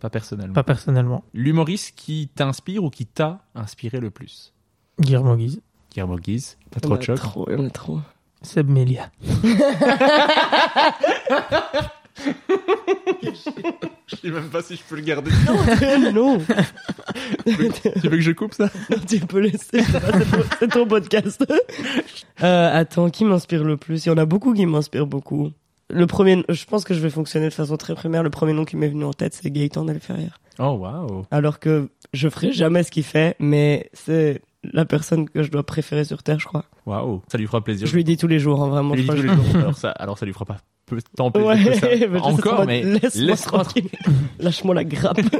pas 0.00 0.10
personnellement. 0.10 0.54
pas 0.54 0.64
personnellement. 0.64 1.24
L'humoriste 1.32 1.94
qui 1.96 2.28
t'inspire 2.34 2.82
ou 2.84 2.90
qui 2.90 3.06
t'a 3.06 3.40
inspiré 3.54 4.00
le 4.00 4.10
plus? 4.10 4.52
Guillermo 5.00 5.36
Guise. 5.36 5.60
Guillermo 5.92 6.16
Guise, 6.16 6.56
pas 6.70 6.78
Il 6.78 6.78
y 6.78 6.80
trop 6.82 6.92
en 6.92 6.96
de 6.96 7.02
a 7.02 7.04
choc. 7.04 7.16
trop, 7.16 7.46
il 7.48 7.56
y 7.58 7.60
en 7.60 7.66
a 7.66 7.70
trop. 7.70 8.00
Seb 8.42 8.68
Melia. 8.68 9.10
Je 14.06 14.16
sais 14.16 14.30
même 14.30 14.50
pas 14.50 14.62
si 14.62 14.76
je 14.76 14.82
peux 14.88 14.96
le 14.96 15.02
garder. 15.02 15.30
non 16.12 16.38
tu 17.44 17.52
veux 18.08 18.10
que 18.10 18.20
je 18.20 18.32
coupe 18.32 18.54
ça? 18.54 18.68
Non, 18.90 18.96
tu 19.08 19.20
peux 19.20 19.40
laisser. 19.40 19.82
c'est 20.58 20.68
ton 20.68 20.86
podcast. 20.86 21.44
Euh, 22.42 22.80
attends, 22.80 23.10
qui 23.10 23.24
m'inspire 23.24 23.64
le 23.64 23.76
plus? 23.76 24.04
Il 24.04 24.08
y 24.08 24.12
en 24.12 24.18
a 24.18 24.26
beaucoup 24.26 24.52
qui 24.52 24.66
m'inspirent 24.66 25.06
beaucoup. 25.06 25.50
Le 25.90 26.06
premier, 26.06 26.44
je 26.48 26.64
pense 26.64 26.84
que 26.84 26.94
je 26.94 27.00
vais 27.00 27.10
fonctionner 27.10 27.48
de 27.48 27.54
façon 27.54 27.76
très 27.76 27.94
primaire. 27.94 28.22
Le 28.22 28.30
premier 28.30 28.52
nom 28.52 28.64
qui 28.64 28.76
m'est 28.76 28.88
venu 28.88 29.04
en 29.04 29.12
tête, 29.12 29.34
c'est 29.34 29.50
Gaëtan 29.50 29.84
Delferrière. 29.84 30.40
Oh 30.58 30.72
waouh. 30.80 31.24
Alors 31.30 31.58
que 31.58 31.88
je 32.12 32.28
ferai 32.28 32.52
jamais 32.52 32.82
ce 32.82 32.90
qu'il 32.90 33.04
fait, 33.04 33.36
mais 33.38 33.90
c'est 33.92 34.42
la 34.64 34.84
personne 34.84 35.28
que 35.28 35.42
je 35.42 35.50
dois 35.50 35.64
préférer 35.64 36.04
sur 36.04 36.22
Terre, 36.22 36.38
je 36.38 36.46
crois. 36.46 36.64
Waouh, 36.86 37.22
ça 37.30 37.38
lui 37.38 37.46
fera 37.46 37.62
plaisir. 37.62 37.86
Je 37.86 37.94
lui 37.94 38.04
dis 38.04 38.16
tous 38.16 38.28
les 38.28 38.38
jours, 38.38 38.62
hein, 38.62 38.68
vraiment. 38.68 38.94
Je 38.94 39.00
lui 39.00 39.08
dis 39.08 39.14
tous 39.16 39.22
les 39.22 39.28
jours. 39.28 39.56
Alors 39.56 39.76
ça, 39.76 39.90
alors 39.90 40.18
ça 40.18 40.26
lui 40.26 40.32
fera 40.32 40.44
pas 40.44 40.58
tant 41.16 41.30
plaisir 41.30 41.48
Ouais, 41.48 41.64
que 41.64 41.74
ça. 41.74 41.86
mais 42.10 42.18
Encore, 42.20 42.58
ça 42.58 42.64
mais 42.66 42.82
laisse-moi 42.82 43.36
tranquille. 43.36 43.88
Lâche-moi 44.38 44.74
la 44.74 44.84
grappe. 44.84 45.20
Ça 45.20 45.30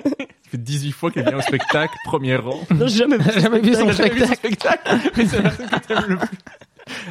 fait 0.51 0.59
18 0.59 0.93
fois 0.93 1.11
qu'elle 1.11 1.25
vient 1.25 1.39
au 1.39 1.43
spectacle, 1.43 1.95
premier 2.05 2.37
rang. 2.37 2.61
non, 2.71 2.87
j'ai 2.87 2.99
jamais 2.99 3.19
jamais 3.39 3.61
vu 3.61 3.75
son 3.75 3.91
spectacle. 3.93 4.35
spectacle, 4.37 5.11
mais 5.17 5.27
c'est 5.27 5.43
la 5.43 5.51
personne 5.51 5.69
que 5.69 5.87
t'aimes 5.87 6.05
le 6.09 6.17
plus. 6.17 6.39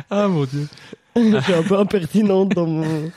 Ah 0.10 0.28
mon 0.28 0.46
dieu. 0.46 0.68
Je 1.16 1.40
suis 1.42 1.54
un 1.54 1.64
peu 1.64 1.78
impertinente 1.78 2.50
dans 2.50 2.68
mon. 2.68 3.12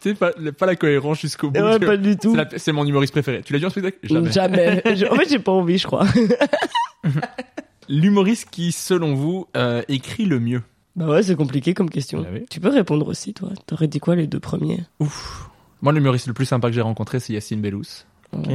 Tu 0.00 0.10
sais, 0.10 0.14
pas, 0.14 0.30
pas 0.56 0.66
la 0.66 0.76
cohérence 0.76 1.20
jusqu'au 1.20 1.50
bout. 1.50 1.60
Ouais, 1.60 1.78
pas 1.78 1.96
du 1.96 2.16
tout. 2.16 2.36
c'est 2.56 2.72
mon 2.72 2.86
humoriste 2.86 3.12
préféré. 3.12 3.42
Tu 3.42 3.52
l'as 3.52 3.58
vu 3.58 3.66
en 3.66 3.70
spectacle? 3.70 3.98
Jamais. 4.02 4.32
Jamais. 4.32 4.82
En 5.10 5.16
fait, 5.16 5.28
j'ai 5.28 5.38
pas 5.38 5.52
envie, 5.52 5.78
je 5.78 5.86
crois. 5.86 6.06
L'humoriste 7.88 8.48
qui, 8.50 8.72
selon 8.72 9.14
vous, 9.14 9.46
euh, 9.56 9.82
écrit 9.88 10.24
le 10.24 10.40
mieux? 10.40 10.62
Bah 10.96 11.06
ouais, 11.08 11.22
c'est 11.22 11.36
compliqué 11.36 11.74
comme 11.74 11.90
question. 11.90 12.22
Bah 12.22 12.28
oui. 12.32 12.46
Tu 12.50 12.58
peux 12.60 12.70
répondre 12.70 13.06
aussi, 13.08 13.34
toi. 13.34 13.50
T'aurais 13.66 13.88
dit 13.88 14.00
quoi 14.00 14.16
les 14.16 14.26
deux 14.26 14.40
premiers? 14.40 14.84
Ouf. 15.00 15.50
Moi, 15.82 15.92
l'humoriste 15.92 16.26
le 16.26 16.32
plus 16.32 16.46
sympa 16.46 16.68
que 16.68 16.74
j'ai 16.74 16.80
rencontré, 16.80 17.20
c'est 17.20 17.32
Yacine 17.32 17.60
Bellous. 17.60 18.04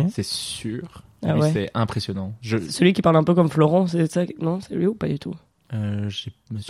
C'est 0.09 0.25
sûr. 0.25 1.03
Ah 1.25 1.37
ouais. 1.37 1.51
C'est 1.53 1.69
impressionnant. 1.73 2.33
Je, 2.41 2.57
Celui 2.57 2.93
qui 2.93 3.01
parle 3.01 3.15
un 3.15 3.23
peu 3.23 3.33
comme 3.35 3.49
Florent, 3.49 3.87
c'est 3.87 4.11
ça 4.11 4.23
Non, 4.39 4.59
c'est 4.59 4.75
lui 4.75 4.87
ou 4.87 4.95
pas 4.95 5.07
du 5.07 5.19
tout? 5.19 5.35
Euh, 5.73 6.09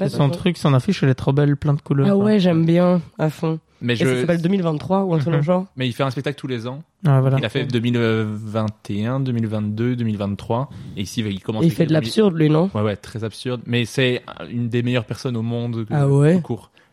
Son 0.09 0.29
truc, 0.29 0.57
son 0.57 0.73
affiche, 0.73 1.01
elle 1.03 1.09
est 1.09 1.15
trop 1.15 1.33
belle, 1.33 1.57
plein 1.57 1.73
de 1.73 1.81
couleurs. 1.81 2.07
Ah 2.09 2.15
ouais, 2.17 2.39
j'aime 2.39 2.65
bien, 2.65 3.01
à 3.17 3.29
fond. 3.29 3.59
Mais 3.81 3.93
Et 3.93 3.95
ça 3.97 4.05
je, 4.05 4.21
s'appelle 4.21 4.41
2023 4.41 5.03
ou 5.03 5.13
un 5.15 5.19
truc 5.19 5.33
Mhm. 5.35 5.41
genre 5.41 5.65
mais 5.75 5.87
il 5.87 5.93
fait 5.93 6.03
un 6.03 6.11
spectacle 6.11 6.37
tous 6.39 6.47
les 6.47 6.67
ans. 6.67 6.83
Ah, 7.05 7.19
voilà. 7.21 7.37
Il 7.39 7.45
a 7.45 7.49
fait 7.49 7.65
2021, 7.65 9.19
2022, 9.19 9.95
2023. 9.95 10.69
Et 10.97 11.01
ici, 11.01 11.21
il 11.21 11.41
commence. 11.41 11.63
Et 11.63 11.67
il 11.67 11.71
fait 11.71 11.85
de 11.85 11.93
l'absurde, 11.93 12.35
lui, 12.37 12.49
non? 12.49 12.69
Ouais, 12.73 12.81
ouais, 12.81 12.95
très 12.95 13.23
absurde. 13.23 13.61
Mais 13.65 13.85
c'est 13.85 14.21
une 14.51 14.69
des 14.69 14.83
meilleures 14.83 15.05
personnes 15.05 15.35
au 15.37 15.41
monde. 15.41 15.85
Ah 15.89 16.07
ouais? 16.07 16.41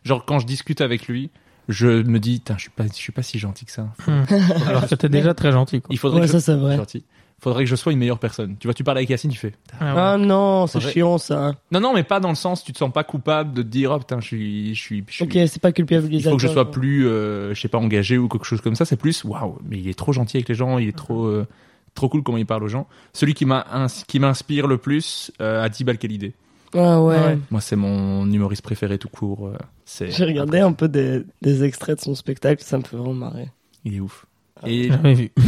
Genre, 0.03 0.25
quand 0.25 0.39
je 0.39 0.45
discute 0.47 0.81
avec 0.81 1.07
lui, 1.07 1.29
je 1.67 2.01
me 2.03 2.19
dis, 2.19 2.41
je 2.55 2.59
suis 2.61 2.69
pas, 2.71 2.85
je 2.87 2.93
suis 2.93 3.11
pas 3.11 3.21
si 3.21 3.37
gentil 3.37 3.65
que 3.65 3.71
ça. 3.71 3.87
Hmm. 4.07 4.23
Alors 4.67 4.87
t'es 4.87 5.09
déjà 5.09 5.33
très 5.33 5.51
gentil, 5.51 5.81
quoi. 5.81 5.89
Il 5.91 5.97
faudrait 5.99 6.21
Ouais, 6.21 6.25
que 6.25 6.31
ça 6.31 6.39
je... 6.39 6.43
c'est 6.43 6.55
vrai. 6.55 6.77
gentil. 6.77 7.03
Faudrait 7.41 7.63
que 7.63 7.69
je 7.69 7.75
sois 7.75 7.93
une 7.93 7.99
meilleure 7.99 8.19
personne. 8.19 8.55
Tu 8.59 8.67
vois, 8.67 8.73
tu 8.73 8.83
parles 8.83 8.97
avec 8.97 9.09
Yacine, 9.09 9.31
tu 9.31 9.37
fais. 9.37 9.53
Ah 9.79 9.85
ouais. 9.95 10.01
Ah 10.01 10.17
non, 10.17 10.67
c'est 10.67 10.79
Faudrait- 10.79 10.91
chiant 10.93 11.17
ça. 11.17 11.53
Non, 11.71 11.79
non, 11.79 11.93
mais 11.93 12.03
pas 12.03 12.19
dans 12.19 12.29
le 12.29 12.35
sens, 12.35 12.63
tu 12.63 12.73
te 12.73 12.77
sens 12.77 12.91
pas 12.91 13.03
coupable 13.05 13.53
de 13.53 13.61
te 13.61 13.67
dire, 13.67 13.91
oh 13.91 13.99
putain, 13.99 14.19
je 14.19 14.25
suis, 14.25 14.75
je 14.75 14.81
suis, 14.81 15.03
je 15.07 15.13
suis- 15.13 15.23
Ok, 15.23 15.31
c'est 15.47 15.61
pas 15.61 15.69
il 15.69 15.73
culpabilisateur. 15.73 16.31
faut 16.33 16.37
que 16.37 16.43
je 16.43 16.47
sois 16.51 16.69
plus, 16.69 17.07
euh, 17.07 17.53
je 17.53 17.61
sais 17.61 17.69
pas, 17.69 17.77
engagé 17.77 18.17
ou 18.17 18.27
quelque 18.27 18.45
chose 18.45 18.59
comme 18.61 18.75
ça. 18.75 18.83
C'est 18.85 18.97
plus, 18.97 19.23
waouh, 19.23 19.57
mais 19.67 19.79
il 19.79 19.87
est 19.87 19.97
trop 19.97 20.11
gentil 20.11 20.37
avec 20.37 20.49
les 20.49 20.55
gens, 20.55 20.77
il 20.79 20.89
est 20.89 20.97
trop, 20.97 21.25
euh, 21.27 21.47
trop 21.95 22.09
cool 22.09 22.23
comment 22.23 22.37
il 22.37 22.45
parle 22.45 22.63
aux 22.63 22.67
gens. 22.67 22.87
Celui 23.13 23.33
qui 23.33 23.45
m'a, 23.45 23.65
ins- 23.71 24.03
qui 24.07 24.19
m'inspire 24.19 24.67
le 24.67 24.77
plus, 24.77 25.31
euh, 25.41 25.63
Adib 25.63 25.87
Al-Khalidé. 25.89 26.33
Ah 26.75 27.01
ouais. 27.01 27.15
Ouais. 27.17 27.37
Moi, 27.51 27.61
c'est 27.61 27.75
mon 27.77 28.29
humoriste 28.29 28.61
préféré 28.61 28.97
tout 28.97 29.07
court. 29.09 29.47
euh, 29.47 29.57
c'est. 29.85 30.11
J'ai 30.11 30.25
regardé 30.25 30.59
un 30.59 30.73
peu 30.73 30.87
des, 30.89 31.23
des 31.41 31.63
extraits 31.63 31.97
de 31.97 32.01
son 32.03 32.15
spectacle, 32.15 32.63
ça 32.63 32.77
me 32.77 32.83
fait 32.83 32.97
vraiment 32.97 33.13
marrer. 33.13 33.49
Il 33.85 33.95
est 33.95 33.99
ouf. 34.01 34.25
Et, 34.67 34.89
Jamais 34.89 35.13
vu. 35.13 35.31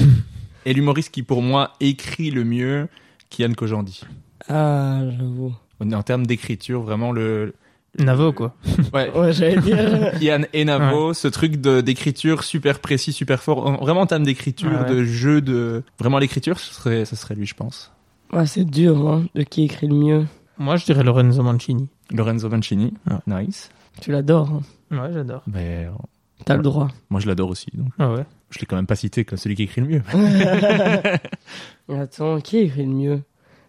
et 0.66 0.74
l'humoriste 0.74 1.12
qui, 1.14 1.24
pour 1.24 1.42
moi, 1.42 1.74
écrit 1.80 2.32
le 2.32 2.44
mieux, 2.44 2.88
Kian 3.30 3.54
Kojandi. 3.54 4.02
Ah, 4.50 5.02
j'avoue. 5.18 5.54
En, 5.80 5.92
en 5.92 6.04
termes 6.04 6.26
d'écriture, 6.26 6.82
vraiment 6.82 7.12
le. 7.12 7.54
Navo, 8.00 8.32
quoi. 8.32 8.56
Ouais. 8.94 9.12
Ouais, 9.14 9.34
j'allais 9.34 9.60
dire. 9.60 10.12
Kian 10.20 10.44
et 10.54 10.64
Navo, 10.66 11.14
ce 11.14 11.28
truc 11.28 11.60
de- 11.60 11.82
d'écriture 11.82 12.44
super 12.44 12.80
précis, 12.80 13.12
super 13.14 13.44
fort. 13.44 13.66
En- 13.68 13.78
Vraiment 13.78 14.02
en 14.02 14.06
termes 14.06 14.24
d'écriture, 14.24 14.72
Ah 14.74 14.84
ouais. 14.84 14.90
de 14.90 15.04
jeu, 15.04 15.42
de. 15.42 15.84
Vraiment 16.00 16.18
l'écriture, 16.20 16.60
ce 16.60 16.74
serait, 16.74 17.06
ce 17.06 17.16
serait 17.16 17.36
lui, 17.36 17.46
je 17.46 17.54
pense. 17.56 17.92
Ouais, 18.32 18.46
c'est 18.46 18.64
dur, 18.64 19.10
hein, 19.10 19.26
de 19.36 19.44
qui 19.44 19.64
écrit 19.64 19.88
le 19.88 19.96
mieux. 19.96 20.26
Moi, 20.58 20.78
je 20.78 20.86
dirais 20.86 21.04
Lorenzo 21.04 21.44
Mancini. 21.44 21.90
Lorenzo 22.12 22.48
Mancini. 22.50 22.94
Nice. 23.28 23.70
Tu 24.00 24.12
l'adores, 24.12 24.50
hein. 24.52 24.62
Ouais, 24.98 25.12
j'adore. 25.12 25.42
Mais, 25.48 25.86
euh, 25.88 25.92
T'as 26.46 26.56
le 26.56 26.62
droit. 26.64 26.88
moi, 27.10 27.20
je 27.20 27.28
l'adore 27.28 27.50
aussi. 27.50 27.68
Donc. 27.74 27.90
Ah 28.00 28.12
ouais. 28.14 28.26
Je 28.52 28.60
l'ai 28.60 28.66
quand 28.66 28.76
même 28.76 28.86
pas 28.86 28.96
cité 28.96 29.26
comme 29.26 29.38
celui 29.38 29.56
qui 29.56 29.64
écrit 29.64 29.82
le 29.82 29.88
mieux. 29.88 30.02
Attends, 31.90 32.40
qui 32.42 32.58
écrit 32.60 32.84
le 32.86 32.92
mieux? 32.94 33.20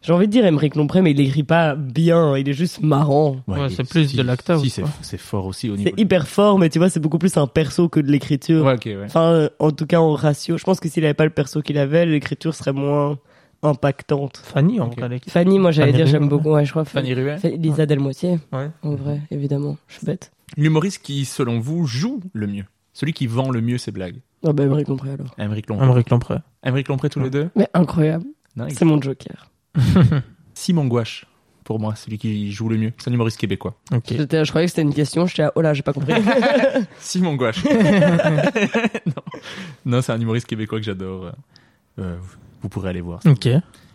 J'ai 0.03 0.13
envie 0.13 0.27
de 0.27 0.33
dire 0.33 0.45
Émeric 0.45 0.75
Lompré, 0.75 1.01
mais 1.01 1.13
il 1.13 1.21
écrit 1.21 1.45
pas 1.45 1.77
bien, 1.77 2.37
il 2.37 2.49
est 2.49 2.53
juste 2.55 2.81
marrant. 2.83 3.37
Ouais, 3.47 3.69
c'est 3.71 3.89
plus 3.89 4.09
si- 4.09 4.17
de 4.17 4.23
l'acteur, 4.23 4.59
Si, 4.61 4.69
c'est 4.71 5.17
fort 5.19 5.47
aussi 5.47 5.71
au 5.71 5.77
niveau. 5.77 5.91
C'est 5.95 6.01
hyper 6.03 6.27
fort, 6.27 6.59
mais 6.59 6.69
tu 6.71 6.79
vois, 6.81 6.91
c'est 6.91 6.99
beaucoup 6.99 7.19
plus 7.19 7.37
un 7.37 7.47
perso 7.47 7.89
que 7.89 8.01
de 8.01 8.11
l'écriture. 8.11 8.65
Ouais, 8.65 8.75
ok, 8.75 8.87
ouais. 8.87 9.05
Enfin, 9.05 9.31
euh, 9.33 9.49
en 9.61 9.71
tout 9.71 9.87
cas, 9.87 10.01
en 10.01 10.15
ratio. 10.15 10.59
Je 10.59 10.65
pense 10.65 10.81
que 10.81 10.89
s'il 10.89 11.05
avait 11.05 11.15
pas 11.15 11.23
le 11.25 11.31
perso 11.31 11.63
qu'il 11.63 11.79
avait, 11.79 12.05
l'écriture 12.05 12.53
serait 12.53 12.73
moins 12.73 13.17
impactante. 13.63 14.43
Fanny, 14.45 14.81
en 14.81 14.89
Ok. 14.89 14.99
vrai. 14.99 15.09
l'équipe. 15.09 15.31
Fanny, 15.33 15.61
moi, 15.61 15.71
j'allais 15.71 15.93
dire, 15.93 16.07
j'aime 16.07 16.29
beaucoup. 16.29 16.51
Ouais, 16.51 16.65
je 16.65 16.73
crois. 16.73 16.85
Fanny 16.85 17.15
Ruet. 17.15 17.39
Fa- 17.39 17.49
Lisa 17.51 17.87
Delmoitier, 17.87 18.41
Ouais. 18.53 18.71
en 18.83 18.97
vrai, 18.97 19.21
évidemment. 19.31 19.77
Je 19.87 19.99
suis 19.99 20.07
bête. 20.07 20.33
L'humoriste 20.57 21.01
qui, 21.03 21.25
selon 21.25 21.61
vous, 21.61 21.87
joue 21.87 22.21
le 22.33 22.49
mieux? 22.49 22.65
Celui 22.93 23.13
qui 23.13 23.27
vend 23.27 23.51
le 23.51 23.61
mieux 23.61 23.79
ses 23.79 23.91
blagues. 23.91 24.21
Ah 24.45 24.53
bah, 24.53 24.65
Émeric 24.65 24.89
Lompré, 24.89 25.13
alors. 25.13 25.35
Émeric 25.39 25.69
Lompré. 25.69 25.85
Aymeric 25.87 26.11
Lompré. 26.11 26.37
Lompré 26.89 27.09
tous 27.11 27.21
les 27.21 27.31
deux. 27.31 27.49
Mais 27.57 27.69
incroyable. 27.75 28.25
C'est 28.71 28.85
mon 28.85 29.01
joker. 29.01 29.51
Simon 30.55 30.87
Gouache, 30.87 31.25
pour 31.65 31.81
moi, 31.81 31.95
celui 31.95 32.19
qui 32.19 32.53
joue 32.53 32.69
le 32.69 32.77
mieux. 32.77 32.93
C'est 32.99 33.11
un 33.11 33.15
humoriste 33.15 33.39
québécois. 33.39 33.77
Ok. 33.93 34.03
J'étais- 34.09 34.45
Je 34.45 34.51
croyais 34.51 34.67
que 34.67 34.71
c'était 34.71 34.83
une 34.83 34.93
question. 34.95 35.27
J'étais 35.27 35.43
là, 35.43 35.53
oh 35.55 35.63
là, 35.63 35.73
j'ai 35.75 35.83
pas 35.83 35.93
compris. 35.93 36.13
Simon 36.99 37.37
Gouache. 37.37 37.65
non, 39.07 39.13
non 39.87 40.03
c'est 40.03 40.13
un 40.13 40.21
humoriste 40.21 40.47
québécois 40.47 40.79
que 40.79 40.85
j'adore. 40.85 41.33
Euh, 41.99 42.17
vous 42.63 42.69
pourrez 42.69 42.91
aller 42.91 43.01
voir. 43.01 43.21
Ok. 43.27 43.49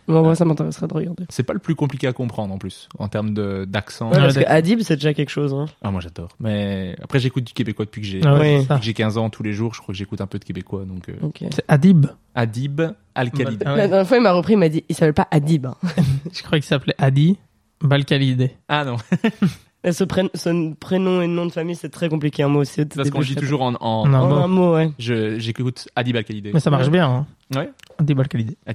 Bon, 0.08 0.22
moi, 0.22 0.34
ça 0.34 0.44
m'intéresserait 0.44 0.88
de 0.88 0.94
regarder. 0.94 1.24
C'est 1.28 1.42
pas 1.42 1.52
le 1.52 1.58
plus 1.58 1.74
compliqué 1.74 2.06
à 2.06 2.12
comprendre 2.12 2.52
en 2.54 2.58
plus, 2.58 2.88
en 2.98 3.08
termes 3.08 3.34
de- 3.34 3.64
d'accent. 3.68 4.10
Ouais, 4.10 4.16
parce 4.18 4.34
que. 4.36 4.44
Adib, 4.46 4.80
c'est 4.80 4.96
déjà 4.96 5.12
quelque 5.14 5.28
chose. 5.30 5.52
Hein. 5.54 5.66
Ah, 5.82 5.90
moi 5.90 6.00
j'adore. 6.00 6.30
Mais 6.40 6.96
après, 7.02 7.18
j'écoute 7.20 7.44
du 7.44 7.52
québécois 7.52 7.84
depuis 7.84 8.00
que 8.00 8.06
j'ai 8.06 8.20
Ah 8.24 8.34
ouais, 8.34 8.38
Ouais. 8.40 8.56
c'est 8.62 8.66
ça. 8.68 8.74
depuis 8.74 8.80
que 8.80 8.84
j'ai 8.86 8.94
15 8.94 9.18
ans 9.18 9.28
tous 9.30 9.42
les 9.42 9.52
jours. 9.52 9.74
Je 9.74 9.80
crois 9.82 9.92
que 9.92 9.98
j'écoute 9.98 10.20
un 10.20 10.26
peu 10.26 10.38
de 10.38 10.44
québécois. 10.44 10.84
Donc, 10.86 11.08
euh, 11.08 11.14
Ok. 11.22 11.44
C'est 11.50 11.64
Adib. 11.68 12.06
Adib 12.34 12.80
Al-Khalid. 13.14 13.62
Ah 13.66 13.72
ouais. 13.72 13.78
La 13.78 13.88
dernière 13.88 14.06
fois, 14.08 14.16
il 14.16 14.22
m'a 14.22 14.32
repris, 14.32 14.54
il 14.54 14.58
m'a 14.58 14.68
dit, 14.68 14.84
il 14.88 14.94
s'appelle 14.94 15.14
pas 15.14 15.28
Adib. 15.30 15.66
hein. 15.66 15.76
Je 16.32 16.42
crois 16.42 16.58
qu'il 16.58 16.66
s'appelait 16.66 16.94
Adi 16.98 17.36
Balkalidé. 17.82 18.52
Ah 18.68 18.84
non, 18.84 18.96
ce, 19.92 20.04
pré- 20.04 20.30
ce 20.34 20.72
prénom 20.74 21.20
et 21.22 21.26
nom 21.26 21.46
de 21.46 21.52
famille, 21.52 21.76
c'est 21.76 21.88
très 21.88 22.08
compliqué. 22.08 22.42
Un 22.42 22.48
mot 22.48 22.60
aussi. 22.60 22.80
au 22.82 22.86
parce 22.86 23.10
qu'on 23.10 23.20
dit 23.20 23.34
toujours 23.36 23.62
en. 23.62 23.74
en- 23.74 23.78
En. 23.80 24.12
En 24.14 24.28
mot. 24.28 24.34
un 24.36 24.48
mot, 24.48 24.74
ouais. 24.74 24.90
je- 24.98 25.38
J'écoute 25.38 25.88
Adib 25.96 26.16
Al-Khalid. 26.16 26.50
Mais 26.54 26.60
ça 26.60 26.70
marche 26.70 26.88
bien, 26.90 27.08
hein. 27.08 27.26
Ouais. 27.56 27.70
Adi 27.98 28.14
Balkalidé. 28.14 28.56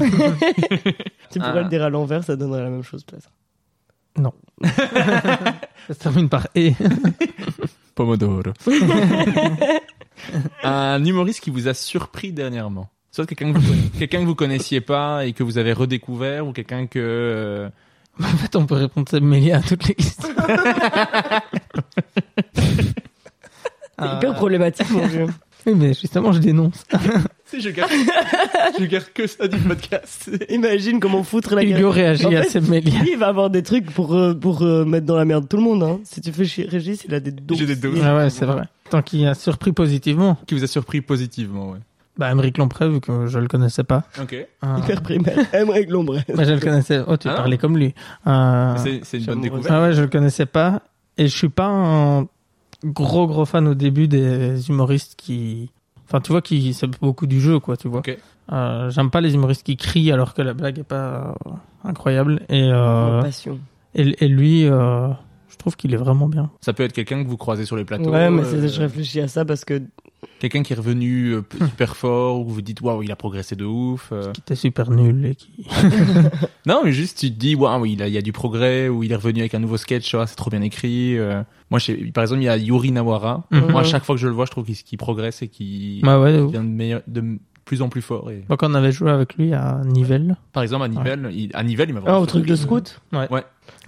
Tu 1.31 1.39
Ah. 1.41 1.49
pourrais 1.49 1.63
le 1.63 1.69
dire 1.69 1.83
à 1.83 1.89
l'envers, 1.89 2.23
ça 2.23 2.35
donnerait 2.35 2.63
la 2.63 2.69
même 2.69 2.83
chose, 2.83 3.03
peut-être. 3.03 3.29
Ça 5.87 5.93
se 5.93 5.99
termine 5.99 6.29
par 6.29 6.47
E. 6.55 6.71
Pomodoro. 7.95 8.41
un 10.63 11.03
humoriste 11.03 11.41
qui 11.41 11.49
vous 11.49 11.67
a 11.67 11.73
surpris 11.73 12.31
dernièrement. 12.31 12.89
Soit 13.11 13.25
quelqu'un 13.27 13.53
que, 13.53 13.57
vous 13.59 13.73
conna- 13.73 13.99
quelqu'un 13.99 14.19
que 14.21 14.25
vous 14.25 14.35
connaissiez 14.35 14.81
pas 14.81 15.25
et 15.25 15.33
que 15.33 15.43
vous 15.43 15.57
avez 15.57 15.73
redécouvert 15.73 16.47
ou 16.47 16.51
quelqu'un 16.53 16.87
que. 16.87 16.99
euh, 16.99 17.69
en 18.19 18.37
fait, 18.37 18.55
on 18.55 18.65
peut 18.65 18.75
répondre 18.75 19.09
Seb 19.09 19.23
Melia 19.23 19.57
à 19.57 19.61
toutes 19.61 19.87
les 19.87 19.95
questions. 19.95 20.29
C'est 23.99 24.17
hyper 24.17 24.33
problématique, 24.35 24.89
mon 24.91 25.05
vieux. 25.07 25.27
Oui, 25.65 25.75
mais 25.77 25.93
justement, 25.93 26.33
je 26.33 26.39
dénonce. 26.39 26.83
Si 27.45 27.61
je 27.61 27.69
garde, 27.69 27.91
je 28.79 28.85
garde 28.85 29.05
que 29.13 29.27
ça 29.27 29.47
du 29.47 29.57
podcast. 29.59 30.29
Imagine 30.49 30.99
comment 30.99 31.23
foutre 31.23 31.53
la 31.53 31.63
Hugo 31.63 31.73
gueule. 31.73 31.85
réagit 31.87 32.25
En 32.25 32.31
à 32.33 32.41
fait, 32.41 32.49
Seb 32.49 32.67
Melia. 32.67 32.99
Lui, 32.99 33.11
il 33.11 33.17
va 33.17 33.27
avoir 33.27 33.51
des 33.51 33.61
trucs 33.61 33.91
pour, 33.91 34.15
euh, 34.15 34.33
pour 34.33 34.63
euh, 34.63 34.83
mettre 34.85 35.05
dans 35.05 35.15
la 35.15 35.23
merde 35.23 35.47
tout 35.47 35.57
le 35.57 35.63
monde. 35.63 35.83
Hein. 35.83 35.99
Si 36.03 36.19
tu 36.19 36.33
fais 36.33 36.45
chier 36.45 36.65
Régis, 36.65 37.05
il 37.07 37.13
a 37.13 37.19
des 37.19 37.29
doses. 37.31 37.59
J'ai 37.59 37.67
des 37.67 37.75
doses. 37.75 37.99
Ah 38.03 38.17
ouais, 38.17 38.31
c'est 38.31 38.45
vrai. 38.45 38.63
Tant 38.89 39.03
qu'il 39.03 39.27
a 39.27 39.35
surpris 39.35 39.71
positivement. 39.71 40.37
Qui 40.47 40.55
vous 40.55 40.63
a 40.63 40.67
surpris 40.67 41.01
positivement, 41.01 41.69
ouais. 41.69 41.79
Bah, 42.17 42.31
Émeric 42.31 42.57
Lompré, 42.59 42.87
vu 42.89 42.99
que 43.01 43.25
je 43.25 43.39
le 43.39 43.47
connaissais 43.47 43.83
pas. 43.83 44.03
Ok. 44.21 44.33
Euh, 44.33 44.77
Hyper 44.77 45.01
primaire. 45.01 45.37
Aimerait 45.53 45.85
Lombré. 45.85 46.23
bah, 46.35 46.43
je 46.43 46.53
le 46.53 46.59
connaissais. 46.59 47.01
Oh, 47.07 47.17
tu 47.17 47.27
Ah. 47.27 47.33
parlais 47.35 47.57
comme 47.57 47.77
lui. 47.77 47.93
Euh, 48.27 48.75
C'est 49.03 49.17
une 49.17 49.25
bonne 49.25 49.41
découverte. 49.41 49.67
Ah 49.71 49.81
ouais, 49.81 49.93
je 49.93 50.01
le 50.01 50.07
connaissais 50.07 50.45
pas. 50.45 50.81
Et 51.17 51.27
je 51.27 51.35
suis 51.35 51.49
pas 51.49 51.67
un 51.67 52.27
gros 52.83 53.27
gros 53.27 53.45
fan 53.45 53.67
au 53.67 53.73
début 53.75 54.07
des 54.07 54.69
humoristes 54.69 55.15
qui. 55.17 55.71
Enfin, 56.07 56.21
tu 56.21 56.31
vois, 56.31 56.41
qui 56.41 56.73
c'est 56.73 56.87
beaucoup 57.01 57.25
du 57.27 57.39
jeu, 57.41 57.59
quoi, 57.59 57.77
tu 57.77 57.87
vois. 57.87 57.99
Ok. 57.99 58.15
Euh, 58.51 58.89
J'aime 58.89 59.09
pas 59.09 59.21
les 59.21 59.33
humoristes 59.33 59.63
qui 59.63 59.77
crient 59.77 60.11
alors 60.11 60.33
que 60.33 60.41
la 60.41 60.53
blague 60.53 60.77
est 60.79 60.83
pas 60.83 61.33
euh, 61.47 61.49
incroyable. 61.83 62.41
Et, 62.49 62.69
euh, 62.71 63.21
Passion. 63.21 63.57
et, 63.95 64.23
et 64.23 64.27
lui, 64.27 64.65
euh, 64.67 65.07
je 65.49 65.57
trouve 65.57 65.75
qu'il 65.75 65.93
est 65.93 65.97
vraiment 65.97 66.27
bien. 66.27 66.51
Ça 66.61 66.73
peut 66.73 66.83
être 66.83 66.93
quelqu'un 66.93 67.23
que 67.23 67.27
vous 67.29 67.37
croisez 67.37 67.65
sur 67.65 67.75
les 67.77 67.85
plateaux. 67.85 68.11
Ouais, 68.11 68.29
mais 68.29 68.43
euh, 68.43 68.67
je 68.67 68.79
réfléchis 68.81 69.21
à 69.21 69.27
ça 69.27 69.45
parce 69.45 69.63
que 69.65 69.81
Quelqu'un 70.39 70.63
qui 70.63 70.73
est 70.73 70.75
revenu 70.75 71.29
euh, 71.35 71.41
super 71.69 71.95
fort 71.95 72.39
ou 72.41 72.49
vous 72.49 72.61
dites 72.61 72.81
waouh, 72.81 73.01
il 73.03 73.11
a 73.11 73.15
progressé 73.15 73.55
de 73.55 73.65
ouf. 73.65 74.09
euh. 74.11 74.31
Qui 74.33 74.41
était 74.41 74.55
super 74.55 74.89
nul 74.91 75.25
et 75.25 75.35
qui. 75.35 75.49
Non, 76.65 76.81
mais 76.83 76.91
juste 76.91 77.19
tu 77.19 77.29
te 77.31 77.37
dis 77.39 77.55
waouh, 77.55 77.85
il, 77.85 78.01
a- 78.01 78.07
il 78.07 78.13
y 78.13 78.17
a 78.17 78.21
du 78.21 78.31
progrès 78.31 78.89
ou 78.89 79.03
il 79.03 79.11
est 79.11 79.15
revenu 79.15 79.39
avec 79.41 79.53
un 79.55 79.59
nouveau 79.59 79.77
sketch, 79.77 80.13
ah, 80.15 80.25
c'est 80.27 80.35
trop 80.35 80.49
bien 80.49 80.61
écrit. 80.61 81.17
euh. 81.17 81.41
Moi, 81.69 81.79
je 81.79 82.11
par 82.11 82.23
exemple, 82.23 82.41
il 82.41 82.45
y 82.45 82.49
a 82.49 82.57
Yuri 82.57 82.91
Nawara. 82.91 83.45
Mhm. 83.51 83.71
Moi, 83.71 83.81
à 83.81 83.83
chaque 83.83 84.03
fois 84.03 84.15
que 84.15 84.21
je 84.21 84.27
le 84.27 84.33
vois, 84.33 84.45
je 84.45 84.51
trouve 84.51 84.65
qu'il 84.65 84.75
qu'il 84.75 84.97
progresse 84.97 85.41
et 85.41 85.47
qu'il 85.47 86.01
Bah 86.01 86.19
ouais, 86.19 86.31
devient 86.33 86.51
de, 86.57 86.59
meilleur- 86.59 87.01
de 87.07 87.39
plus 87.65 87.81
en 87.81 87.89
plus 87.89 88.01
fort. 88.01 88.29
Et... 88.31 88.43
Moi, 88.49 88.57
quand 88.57 88.69
on 88.69 88.73
avait 88.75 88.91
joué 88.91 89.09
avec 89.11 89.35
lui 89.35 89.53
à 89.53 89.81
Nivelles. 89.85 90.35
Par 90.51 90.63
exemple, 90.63 90.83
à 90.85 90.87
Nivelles, 90.87 91.29
il, 91.33 91.49
à 91.53 91.63
Nivelles, 91.63 91.89
il 91.89 91.93
m'a 91.93 91.99
Ah, 92.01 92.03
vraiment 92.03 92.19
au 92.19 92.25
truc 92.25 92.45
de 92.45 92.55
scout 92.55 92.99
Ouais. 93.13 93.27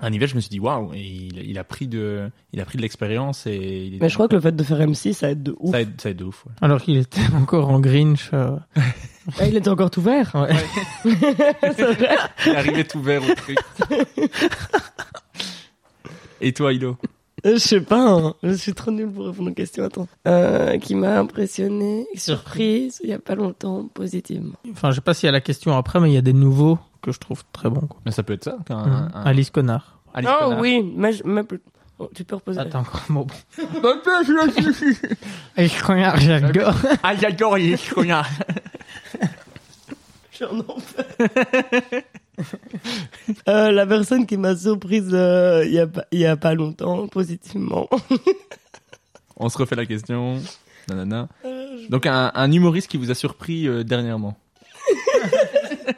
À 0.01 0.09
Nivelles, 0.09 0.29
je 0.29 0.35
me 0.35 0.39
suis 0.39 0.49
dit 0.49 0.59
waouh, 0.59 0.93
il, 0.93 1.37
il 1.49 1.57
a 1.57 1.63
pris 1.65 1.87
de, 1.87 2.29
il 2.53 2.61
a 2.61 2.65
pris 2.65 2.77
de 2.77 2.81
l'expérience 2.81 3.45
et 3.47 3.55
il 3.87 3.95
est- 3.95 4.01
Mais 4.01 4.07
je 4.09 4.13
crois 4.13 4.27
que 4.29 4.35
le 4.35 4.41
fait 4.41 4.55
de 4.55 4.63
faire 4.63 4.79
MC, 4.79 5.13
ça 5.13 5.29
aide 5.31 5.43
de 5.43 5.55
ouf. 5.59 5.71
ça 5.71 5.81
aide, 5.81 5.99
ça 6.01 6.09
aide 6.09 6.17
de 6.17 6.23
ouf. 6.25 6.45
ouais. 6.45 6.51
Alors 6.61 6.81
qu'il 6.81 6.97
était 6.97 7.19
encore 7.35 7.69
en 7.69 7.79
Grinch. 7.79 8.29
euh, 8.33 8.55
Ah, 9.39 9.47
il 9.47 9.57
était 9.57 9.69
encore 9.69 9.89
tout 9.89 10.01
vert. 10.01 10.31
Ouais. 10.35 10.55
C'est 11.75 11.81
vrai. 11.93 12.15
Il 12.45 12.51
est 12.51 12.55
arrivé 12.55 12.83
tout 12.85 13.01
vert 13.01 13.21
au 13.23 13.33
truc. 13.33 13.57
Et 16.41 16.53
toi, 16.53 16.73
Ilo 16.73 16.97
Euh, 17.03 17.07
Je 17.43 17.57
sais 17.57 17.81
pas, 17.81 18.09
hein. 18.11 18.33
je 18.43 18.53
suis 18.53 18.73
trop 18.73 18.91
nul 18.91 19.09
pour 19.11 19.25
répondre 19.27 19.51
aux 19.51 19.53
questions. 19.53 19.83
Attends. 19.83 20.07
Euh, 20.27 20.77
qui 20.79 20.95
m'a 20.95 21.19
impressionné, 21.19 22.07
surprise, 22.15 22.99
il 23.03 23.09
y 23.09 23.13
a 23.13 23.19
pas 23.19 23.35
longtemps, 23.35 23.87
positivement. 23.93 24.53
Enfin, 24.71 24.89
je 24.91 24.95
sais 24.95 25.01
pas 25.01 25.13
s'il 25.13 25.27
y 25.27 25.29
a 25.29 25.33
la 25.33 25.41
question 25.41 25.75
après, 25.77 25.99
mais 25.99 26.09
il 26.09 26.13
y 26.13 26.17
a 26.17 26.21
des 26.21 26.33
nouveaux 26.33 26.79
que 27.01 27.11
je 27.11 27.19
trouve 27.19 27.43
très 27.51 27.69
bons. 27.69 27.81
Quoi. 27.87 27.99
Mais 28.05 28.11
ça 28.11 28.23
peut 28.23 28.33
être 28.33 28.45
ça. 28.45 28.57
Mhm. 28.69 29.11
un- 29.13 29.23
Alice 29.25 29.49
Connard. 29.51 29.99
Alice 30.13 30.29
Connard. 30.39 30.59
oui, 30.59 30.93
mais, 30.95 31.11
je- 31.13 31.23
mais 31.25 31.43
plus- 31.43 31.61
Oh, 31.99 32.09
tu 32.13 32.25
peux 32.25 32.35
reposer. 32.35 32.59
Attends, 32.59 32.79
encore 32.79 33.01
un 33.09 33.13
mot. 33.13 33.27
Je 35.57 35.85
regarde, 35.85 36.19
j'adore. 36.19 36.73
Ah, 37.03 37.15
j'adore 37.15 37.55
les 37.57 37.77
connards. 37.93 38.27
J'en 40.39 40.59
enfer. 40.59 41.05
Euh, 43.47 43.71
la 43.71 43.85
personne 43.87 44.25
qui 44.25 44.37
m'a 44.37 44.55
surprise 44.55 45.09
euh, 45.13 45.63
il 45.65 45.73
y 45.73 45.79
a 45.79 45.87
y 46.11 46.25
a 46.25 46.35
pas 46.37 46.53
longtemps 46.53 47.07
positivement. 47.07 47.87
On 49.37 49.49
se 49.49 49.57
refait 49.57 49.75
la 49.75 49.85
question. 49.85 50.41
Nanana. 50.89 51.27
Donc 51.89 52.05
un, 52.05 52.31
un 52.33 52.51
humoriste 52.51 52.87
qui 52.89 52.97
vous 52.97 53.09
a 53.11 53.15
surpris 53.15 53.67
euh, 53.67 53.83
dernièrement. 53.83 54.37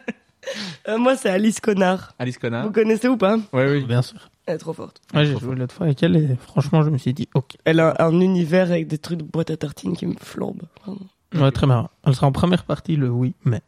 Euh, 0.87 0.97
moi 0.97 1.17
c'est 1.17 1.29
Alice 1.29 1.59
Connard. 1.59 2.13
Alice 2.17 2.37
Connard. 2.37 2.65
Vous 2.65 2.71
connaissez 2.71 3.09
ou 3.09 3.17
pas? 3.17 3.35
Ouais, 3.51 3.69
oui. 3.69 3.83
Bien 3.83 4.01
sûr. 4.01 4.29
Elle 4.45 4.55
est 4.55 4.57
trop 4.59 4.71
forte. 4.71 5.01
Ouais, 5.13 5.25
j'ai 5.25 5.37
joué 5.37 5.53
l'autre 5.53 5.75
fois 5.75 5.87
avec 5.87 6.01
elle 6.01 6.15
et 6.15 6.37
franchement, 6.41 6.81
je 6.83 6.89
me 6.89 6.97
suis 6.97 7.13
dit, 7.13 7.27
ok. 7.33 7.57
Elle 7.65 7.81
a 7.81 7.93
un 7.99 8.17
univers 8.21 8.71
avec 8.71 8.87
des 8.87 8.97
trucs 8.97 9.17
de 9.19 9.23
boîte 9.25 9.49
à 9.51 9.57
tartines 9.57 9.97
qui 9.97 10.05
me 10.05 10.15
flambent. 10.17 10.63
vraiment. 10.85 11.01
Ouais, 11.45 11.51
très 11.51 11.67
marrant. 11.67 11.89
Elle 12.05 12.15
sera 12.15 12.27
en 12.27 12.31
première 12.31 12.63
partie, 12.63 12.95
le 12.95 13.09
oui, 13.09 13.33
mais. 13.43 13.59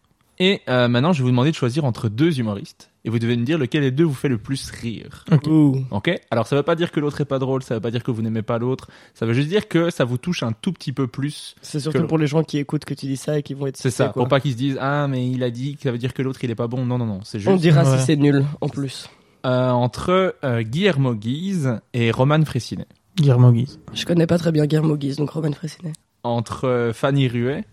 Et 0.42 0.62
euh, 0.70 0.88
maintenant, 0.88 1.12
je 1.12 1.20
vais 1.20 1.24
vous 1.26 1.32
demander 1.32 1.52
de 1.52 1.56
choisir 1.56 1.84
entre 1.84 2.08
deux 2.08 2.40
humoristes. 2.40 2.90
Et 3.04 3.10
vous 3.10 3.20
devez 3.20 3.36
me 3.36 3.44
dire 3.46 3.58
lequel 3.58 3.82
des 3.82 3.92
deux 3.92 4.04
vous 4.06 4.14
fait 4.14 4.30
le 4.30 4.38
plus 4.38 4.72
rire. 4.72 5.26
Ok. 5.32 5.48
Ouh. 5.48 5.84
Ok 5.92 6.12
Alors 6.32 6.48
ça 6.48 6.56
veut 6.56 6.64
pas 6.64 6.76
dire 6.76 6.92
que 6.92 7.00
l'autre 7.00 7.20
est 7.22 7.26
pas 7.26 7.40
drôle, 7.40 7.62
ça 7.64 7.76
veut 7.76 7.82
pas 7.82 7.92
dire 7.92 8.04
que 8.04 8.12
vous 8.12 8.22
n'aimez 8.22 8.42
pas 8.42 8.58
l'autre. 8.58 8.90
Ça 9.14 9.26
veut 9.26 9.34
juste 9.34 9.50
dire 9.50 9.68
que 9.68 9.90
ça 9.90 10.06
vous 10.06 10.18
touche 10.18 10.44
un 10.44 10.52
tout 10.54 10.72
petit 10.72 10.92
peu 10.94 11.08
plus. 11.08 11.56
C'est 11.62 11.80
surtout 11.80 12.08
pour 12.08 12.18
les 12.18 12.28
gens 12.28 12.44
qui 12.44 12.58
écoutent 12.58 12.86
que 12.86 12.94
tu 12.94 13.06
dis 13.06 13.18
ça 13.18 13.38
et 13.40 13.44
qui 13.44 13.54
vont 13.54 13.68
être 13.68 13.78
C'est 13.78 13.90
ça. 13.92 14.06
quoi. 14.10 14.22
Pour 14.24 14.28
pas 14.30 14.40
qu'ils 14.40 14.52
se 14.54 14.58
disent 14.58 14.78
ah 14.82 15.08
mais 15.10 15.30
il 15.30 15.44
a 15.44 15.50
dit 15.50 15.76
que 15.76 15.82
ça 15.84 15.92
veut 15.92 15.98
dire 15.98 16.14
que 16.14 16.22
l'autre 16.22 16.42
il 16.44 16.52
est 16.52 16.56
pas 16.56 16.68
bon. 16.68 16.86
Non 16.86 16.98
non 16.98 17.06
non. 17.06 17.20
C'est 17.24 17.40
juste 17.40 17.52
On 17.52 17.56
dira 17.58 17.84
Ouais. 17.90 17.98
si 17.98 18.06
c'est 18.06 18.16
nul 18.18 18.46
en 18.62 18.68
plus. 18.70 19.10
euh, 19.46 19.70
entre 19.72 20.36
euh, 20.44 20.62
Guillermo 20.62 21.16
Guise 21.16 21.80
et 21.94 22.12
Roman 22.12 22.44
Fressinet. 22.46 22.86
Guillermo 23.18 23.52
Guise. 23.52 23.80
Je 23.94 24.06
connais 24.06 24.28
pas 24.28 24.38
très 24.38 24.52
bien 24.54 24.66
Guillermo 24.66 24.96
Guise, 24.98 25.18
donc 25.18 25.30
Roman 25.32 25.52
Fressinet. 25.54 25.94
Entre 26.24 26.66
euh, 26.68 26.94
Fanny 26.94 27.28
Ruet 27.30 27.64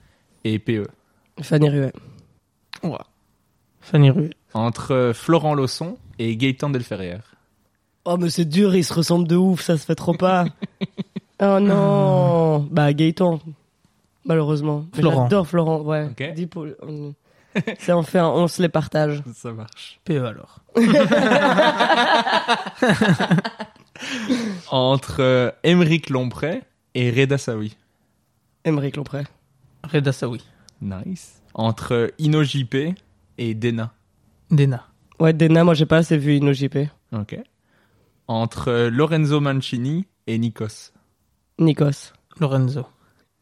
et 0.45 0.59
PE. 0.61 0.87
Fanny 1.43 1.69
Ruet. 1.69 1.93
Fanny 3.81 4.11
Ruet. 4.11 4.31
Entre 4.55 5.13
Florent 5.15 5.55
Lawson 5.55 5.97
et 6.19 6.37
Gaëtan 6.37 6.71
Delferrière. 6.71 7.35
Oh 8.05 8.17
mais 8.17 8.31
c'est 8.31 8.45
dur, 8.45 8.75
ils 8.77 8.85
se 8.85 8.95
ressemblent 8.95 9.29
de 9.29 9.37
ouf, 9.37 9.61
ça 9.63 9.77
se 9.77 9.85
fait 9.85 9.95
trop 9.95 10.15
pas. 10.15 10.45
oh 11.43 11.59
non. 11.61 12.61
Bah 12.71 12.93
Gaëtan. 12.93 13.41
Malheureusement. 14.25 14.87
Mais 14.95 15.01
Florent. 15.01 15.23
J'adore 15.25 15.47
Florent, 15.47 15.81
ouais. 15.83 16.09
Ok. 16.11 16.33
Dis 16.35 16.47
pour- 16.47 16.67
on- 16.83 17.15
C'est 17.79 17.93
enfin, 17.93 18.27
on 18.29 18.49
se 18.49 18.61
les 18.61 18.69
partage. 18.69 19.23
Ça 19.35 19.53
marche. 19.53 20.01
PE 20.05 20.25
alors. 20.25 20.61
Entre 24.71 25.21
euh, 25.23 25.51
Émeric 25.63 26.11
Lompré 26.11 26.63
et 26.95 27.11
Reda 27.11 27.39
Saoui. 27.39 27.77
Émeric 28.65 28.97
Lompré. 28.97 29.23
Reda 29.91 30.13
Saoui. 30.13 30.45
Nice. 30.83 31.41
Entre 31.57 31.93
euh, 31.95 32.09
Ino 32.19 32.43
JP 32.45 32.95
et 33.39 33.55
Dena. 33.55 33.93
Dena. 34.51 34.87
Ouais, 35.19 35.33
Dena, 35.33 35.65
moi 35.65 35.75
j'ai 35.75 35.87
pas 35.87 35.97
assez 35.99 36.19
vu 36.19 36.37
InnoJP. 36.37 36.89
Ok. 37.13 37.39
Entre 38.29 38.69
euh, 38.69 38.91
Lorenzo 38.91 39.41
Mancini 39.41 40.07
et 40.27 40.39
Nikos. 40.39 40.93
Nikos. 41.59 42.13
Lorenzo. 42.39 42.85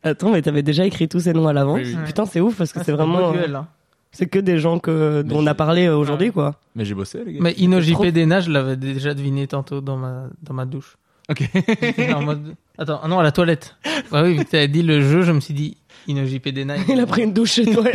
Attends, 0.05 0.31
mais 0.31 0.43
t'avais 0.43 0.63
déjà 0.63 0.87
écrit 0.87 1.09
tous 1.09 1.21
ces 1.21 1.33
noms 1.33 1.49
à 1.49 1.53
l'avance. 1.53 1.81
Oui, 1.83 1.95
oui. 1.97 2.05
Putain, 2.07 2.27
c'est 2.27 2.41
ouf 2.41 2.57
parce 2.57 2.73
que 2.73 2.85
c'est 2.85 2.93
vraiment. 2.93 3.33
Beau 3.33 3.39
duel, 3.39 3.57
hein. 3.57 3.69
C'est 4.13 4.29
que 4.29 4.39
des 4.39 4.59
gens 4.59 4.79
que, 4.79 5.23
dont 5.23 5.41
on 5.41 5.47
a 5.49 5.55
parlé 5.55 5.87
euh, 5.87 5.97
aujourd'hui, 5.97 6.31
quoi. 6.31 6.61
Mais 6.77 6.85
j'ai 6.85 6.95
bossé, 6.95 7.25
les 7.25 7.33
gars. 7.33 7.39
Mais 7.43 7.55
C'est 7.57 7.93
trop- 7.93 8.11
Dena, 8.13 8.39
je 8.39 8.51
l'avais 8.51 8.77
déjà 8.77 9.13
deviné 9.13 9.49
tantôt 9.49 9.81
dans 9.81 9.97
ma, 9.97 10.29
dans 10.41 10.55
ma 10.55 10.67
douche. 10.67 10.97
Ok. 11.29 11.51
J'étais 11.83 12.13
en 12.13 12.23
mode... 12.23 12.55
Attends, 12.79 13.01
ah 13.03 13.09
non, 13.09 13.19
à 13.19 13.25
la 13.25 13.33
toilette. 13.33 13.77
Bah 14.13 14.23
oui, 14.23 14.37
vu 14.37 14.45
que 14.45 14.51
t'avais 14.51 14.69
dit 14.69 14.83
le 14.83 15.01
jeu, 15.01 15.23
je 15.23 15.33
me 15.33 15.41
suis 15.41 15.55
dit 15.55 15.79
Il 16.89 17.01
a 17.01 17.07
pris 17.07 17.23
une 17.23 17.33
douche 17.33 17.53
chez 17.53 17.67
toi. 17.67 17.85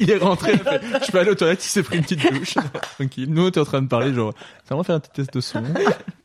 il 0.00 0.10
est 0.10 0.16
rentré, 0.18 0.52
il 0.54 0.60
a 0.68 0.78
fait, 0.78 1.06
je 1.06 1.12
peux 1.12 1.18
aller 1.18 1.30
aux 1.30 1.34
toilettes, 1.34 1.64
il 1.64 1.68
s'est 1.68 1.82
pris 1.82 1.96
une 1.98 2.02
petite 2.02 2.32
douche. 2.32 2.54
Tranquille. 2.98 3.26
Nous, 3.28 3.44
on 3.44 3.48
était 3.48 3.60
en 3.60 3.64
train 3.64 3.82
de 3.82 3.88
parler, 3.88 4.12
genre, 4.14 4.32
ça 4.68 4.74
va 4.76 4.82
faire 4.82 4.96
un 4.96 5.00
petit 5.00 5.10
test 5.12 5.32
de 5.34 5.40
son. 5.40 5.62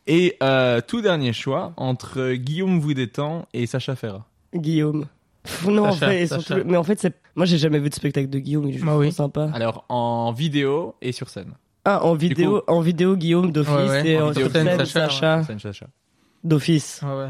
Et 0.08 0.38
euh, 0.44 0.82
tout 0.86 1.02
dernier 1.02 1.34
choix, 1.34 1.74
entre 1.78 2.34
Guillaume 2.34 2.80
Voudétan 2.80 3.46
et 3.54 3.66
Sacha 3.66 3.96
Ferra. 3.96 4.26
Guillaume. 4.56 5.06
Pff, 5.44 5.66
non, 5.68 5.88
en 5.88 5.94
fait, 5.94 6.28
surtout- 6.28 6.62
mais 6.66 6.78
en 6.78 6.84
fait, 6.84 7.00
c'est. 7.00 7.14
Moi, 7.36 7.46
j'ai 7.46 7.58
jamais 7.58 7.80
vu 7.80 7.90
de 7.90 7.96
spectacle 7.96 8.30
de 8.30 8.40
Guillaume. 8.40 8.66
Il 8.66 8.70
est 8.70 8.74
juste 8.74 8.86
Bah 8.86 8.98
oui. 8.98 9.12
sympa. 9.12 9.50
Alors, 9.54 9.86
en 9.90 10.32
vidéo 10.32 10.96
et 11.02 11.12
sur 11.12 11.30
scène. 11.30 11.54
Ah, 11.86 12.06
en 12.06 12.14
vidéo, 12.16 12.62
coup- 12.62 12.72
en 12.72 12.80
vidéo 12.80 13.16
Guillaume 13.18 13.52
d'office 13.52 13.74
Ouais, 13.74 13.88
ouais, 13.90 14.08
et 14.08 14.18
en 14.22 14.28
en 14.28 14.30
vidéo, 14.30 14.44
sur 14.46 14.52
scène, 14.54 14.68
Sacha, 14.78 14.86
Sacha, 15.10 15.44
Scène 15.44 15.60
Sacha. 15.60 15.88
d'office. 16.46 17.02
Ouais, 17.04 17.10
ouais. 17.26 17.30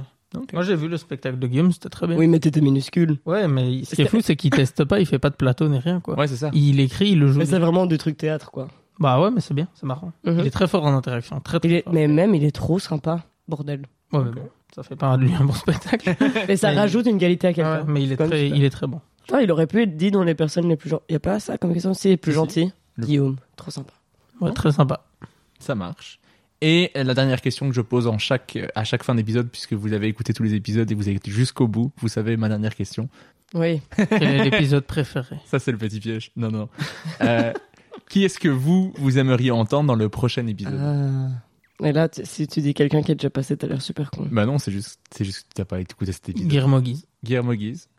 Moi, 0.53 0.63
j'ai 0.63 0.75
vu 0.75 0.87
le 0.87 0.97
spectacle 0.97 1.37
de 1.39 1.47
Guillaume, 1.47 1.71
c'était 1.71 1.89
très 1.89 2.07
bien. 2.07 2.17
Oui, 2.17 2.27
mais 2.27 2.39
t'étais 2.39 2.61
minuscule. 2.61 3.17
Ouais, 3.25 3.47
mais 3.47 3.83
ce 3.83 3.95
qui 3.95 4.01
est 4.01 4.07
fou, 4.07 4.19
c'est 4.21 4.35
qu'il 4.35 4.49
teste 4.51 4.83
pas, 4.85 4.99
il 4.99 5.05
fait 5.05 5.19
pas 5.19 5.29
de 5.29 5.35
plateau 5.35 5.67
ni 5.67 5.79
rien, 5.79 5.99
quoi. 5.99 6.17
Ouais, 6.17 6.27
c'est 6.27 6.35
ça. 6.37 6.49
Il 6.53 6.79
écrit, 6.79 7.11
il 7.11 7.19
le 7.19 7.27
joue. 7.27 7.39
Mais 7.39 7.45
c'est 7.45 7.59
vraiment 7.59 7.85
du 7.85 7.97
truc 7.97 8.17
théâtre, 8.17 8.51
quoi. 8.51 8.67
Bah 8.99 9.19
ouais, 9.21 9.31
mais 9.31 9.41
c'est 9.41 9.53
bien, 9.53 9.67
c'est 9.73 9.85
marrant. 9.85 10.11
Mhm. 10.23 10.39
Il 10.39 10.47
est 10.47 10.51
très 10.51 10.67
fort 10.67 10.85
en 10.85 10.93
interaction, 10.95 11.39
très 11.39 11.59
très 11.59 11.67
Il 11.69 11.73
est- 11.75 11.81
fort. 11.83 11.93
Mais 11.93 12.07
même, 12.07 12.35
il 12.35 12.43
est 12.43 12.51
trop 12.51 12.79
sympa. 12.79 13.23
Bordel. 13.47 13.81
Ouais, 14.11 14.19
mais 14.23 14.31
bon, 14.31 14.47
ça 14.75 14.83
fait 14.83 14.95
pas 14.95 15.17
de 15.17 15.23
lui 15.23 15.33
un 15.33 15.43
bon 15.43 15.53
spectacle. 15.53 16.15
Mais 16.47 16.55
ça 16.57 16.69
Mais- 16.71 16.77
rajoute 16.77 17.05
une 17.07 17.17
qualité 17.17 17.47
à 17.47 17.49
Ouais, 17.49 17.53
quelqu'un. 17.55 17.83
mais 17.87 18.03
il 18.03 18.11
est 18.11 18.17
très, 18.17 18.47
il 18.49 18.63
est 18.63 18.69
très 18.69 18.87
bon. 18.87 19.01
Putain, 19.23 19.41
il 19.41 19.51
aurait 19.51 19.67
pu 19.67 19.81
être 19.81 19.97
dit 19.97 20.11
dans 20.11 20.23
les 20.23 20.35
personnes 20.35 20.67
les 20.69 20.75
plus 20.77 20.89
gentilles. 20.89 21.05
Y 21.09 21.15
a 21.15 21.19
pas 21.19 21.39
ça 21.39 21.57
comme 21.57 21.73
question? 21.73 21.93
Si, 21.93 22.09
les 22.09 22.17
plus 22.17 22.31
gentil. 22.33 22.71
Le- 22.97 23.05
Guillaume. 23.05 23.37
Trop 23.55 23.71
sympa. 23.71 23.93
Ouais, 24.41 24.51
très 24.51 24.71
sympa. 24.71 25.03
Ça 25.59 25.75
marche. 25.75 26.19
Et 26.65 26.91
la 26.95 27.13
dernière 27.13 27.41
question 27.41 27.67
que 27.67 27.75
je 27.75 27.81
pose 27.81 28.07
en 28.07 28.17
chaque, 28.17 28.57
à 28.73 28.85
chaque 28.85 29.03
fin 29.03 29.15
d'épisode, 29.15 29.49
puisque 29.49 29.73
vous 29.73 29.91
avez 29.91 30.07
écouté 30.07 30.33
tous 30.33 30.43
les 30.43 30.53
épisodes 30.53 30.89
et 30.89 30.95
vous 30.95 31.09
avez 31.09 31.17
été 31.17 31.29
jusqu'au 31.29 31.67
bout, 31.67 31.91
vous 31.97 32.07
savez 32.07 32.37
ma 32.37 32.47
dernière 32.47 32.73
question. 32.73 33.09
Oui. 33.53 33.81
Quel 33.97 34.23
est 34.23 34.49
l'épisode 34.49 34.85
préféré? 34.85 35.35
Ça, 35.45 35.59
c'est 35.59 35.73
le 35.73 35.77
petit 35.77 35.99
piège. 35.99 36.31
Non, 36.37 36.49
non. 36.51 36.69
Euh, 37.19 37.51
qui 38.09 38.23
est-ce 38.23 38.39
que 38.39 38.47
vous, 38.47 38.93
vous 38.95 39.17
aimeriez 39.17 39.51
entendre 39.51 39.87
dans 39.87 39.95
le 39.95 40.07
prochain 40.07 40.47
épisode? 40.47 40.79
Ah. 40.79 41.85
Et 41.85 41.91
là, 41.91 42.07
si 42.23 42.47
tu 42.47 42.61
dis 42.61 42.73
quelqu'un 42.73 43.01
qui 43.01 43.11
est 43.11 43.15
déjà 43.15 43.29
passé, 43.29 43.57
t'as 43.57 43.67
l'air 43.67 43.81
super 43.81 44.09
con. 44.09 44.25
Bah 44.31 44.45
non, 44.45 44.57
c'est 44.57 44.71
juste, 44.71 45.01
c'est 45.11 45.25
juste 45.25 45.49
que 45.49 45.55
tu 45.55 45.61
n'as 45.61 45.65
pas 45.65 45.81
écouté 45.81 46.13
cet 46.13 46.29
épisode. 46.29 46.47
Guillermo 46.47 46.79
Guise. 46.79 47.05
Guillermo 47.25 47.55
Guise. 47.55 47.89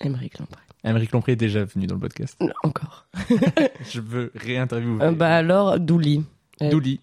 Émeric 0.00 0.40
Lompré. 0.40 0.60
Émeric 0.82 1.12
Lompré 1.12 1.32
est 1.32 1.36
déjà 1.36 1.64
venu 1.64 1.86
dans 1.86 1.94
le 1.94 2.00
podcast. 2.00 2.36
Non, 2.40 2.48
Encore. 2.64 3.06
Je 3.88 4.00
veux 4.00 4.32
réinterviewer. 4.34 5.04
Euh, 5.04 5.12
bah 5.12 5.36
alors, 5.36 5.78
Douli. 5.78 6.24
Euh, 6.62 6.70
Douli. 6.70 6.98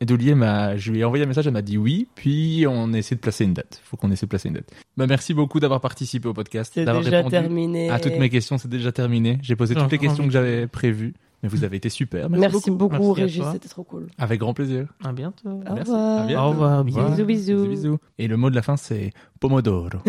Et 0.00 0.06
Douli, 0.06 0.30
elle 0.30 0.36
m'a, 0.36 0.76
je 0.76 0.90
lui 0.92 1.00
ai 1.00 1.04
envoyé 1.04 1.24
un 1.24 1.28
message, 1.28 1.46
elle 1.46 1.52
m'a 1.52 1.62
dit 1.62 1.78
oui, 1.78 2.08
puis 2.14 2.64
on 2.68 2.92
essaie 2.92 3.14
de 3.14 3.20
placer 3.20 3.44
une 3.44 3.54
date. 3.54 3.80
Faut 3.84 3.96
qu'on 3.96 4.10
essaie 4.10 4.26
de 4.26 4.30
placer 4.30 4.48
une 4.48 4.54
date. 4.54 4.70
Bah 4.96 5.06
merci 5.06 5.34
beaucoup 5.34 5.60
d'avoir 5.60 5.80
participé 5.80 6.28
au 6.28 6.34
podcast, 6.34 6.72
C'est 6.74 6.84
d'avoir 6.84 7.04
déjà 7.04 7.18
répondu 7.18 7.30
terminé. 7.32 7.90
à 7.90 7.98
toutes 8.00 8.18
mes 8.18 8.28
questions. 8.30 8.58
C'est 8.58 8.68
déjà 8.68 8.92
terminé. 8.92 9.38
J'ai 9.42 9.56
posé 9.56 9.74
toutes 9.74 9.92
les 9.92 9.98
questions 9.98 10.24
que 10.24 10.30
j'avais 10.32 10.66
prévues, 10.66 11.14
mais 11.42 11.48
vous 11.48 11.62
avez 11.64 11.76
été 11.76 11.88
super. 11.88 12.28
Merci, 12.30 12.40
Merci 12.54 12.70
beaucoup, 12.70 13.14
Merci 13.14 13.22
Régis, 13.22 13.44
c'était 13.52 13.68
trop 13.68 13.84
cool. 13.84 14.08
Avec 14.18 14.40
grand 14.40 14.54
plaisir. 14.54 14.86
À 15.04 15.12
bientôt. 15.12 15.48
Au 15.48 15.74
Merci. 15.74 15.90
revoir. 15.90 16.20
À 16.22 16.26
bientôt. 16.26 16.42
Au 16.42 16.48
revoir, 16.50 16.84
bisous. 17.24 17.66
bisous. 17.66 17.98
Et 18.18 18.26
le 18.28 18.36
mot 18.36 18.50
de 18.50 18.54
la 18.56 18.62
fin, 18.62 18.76
c'est 18.76 19.12
Pomodoro. 19.40 19.88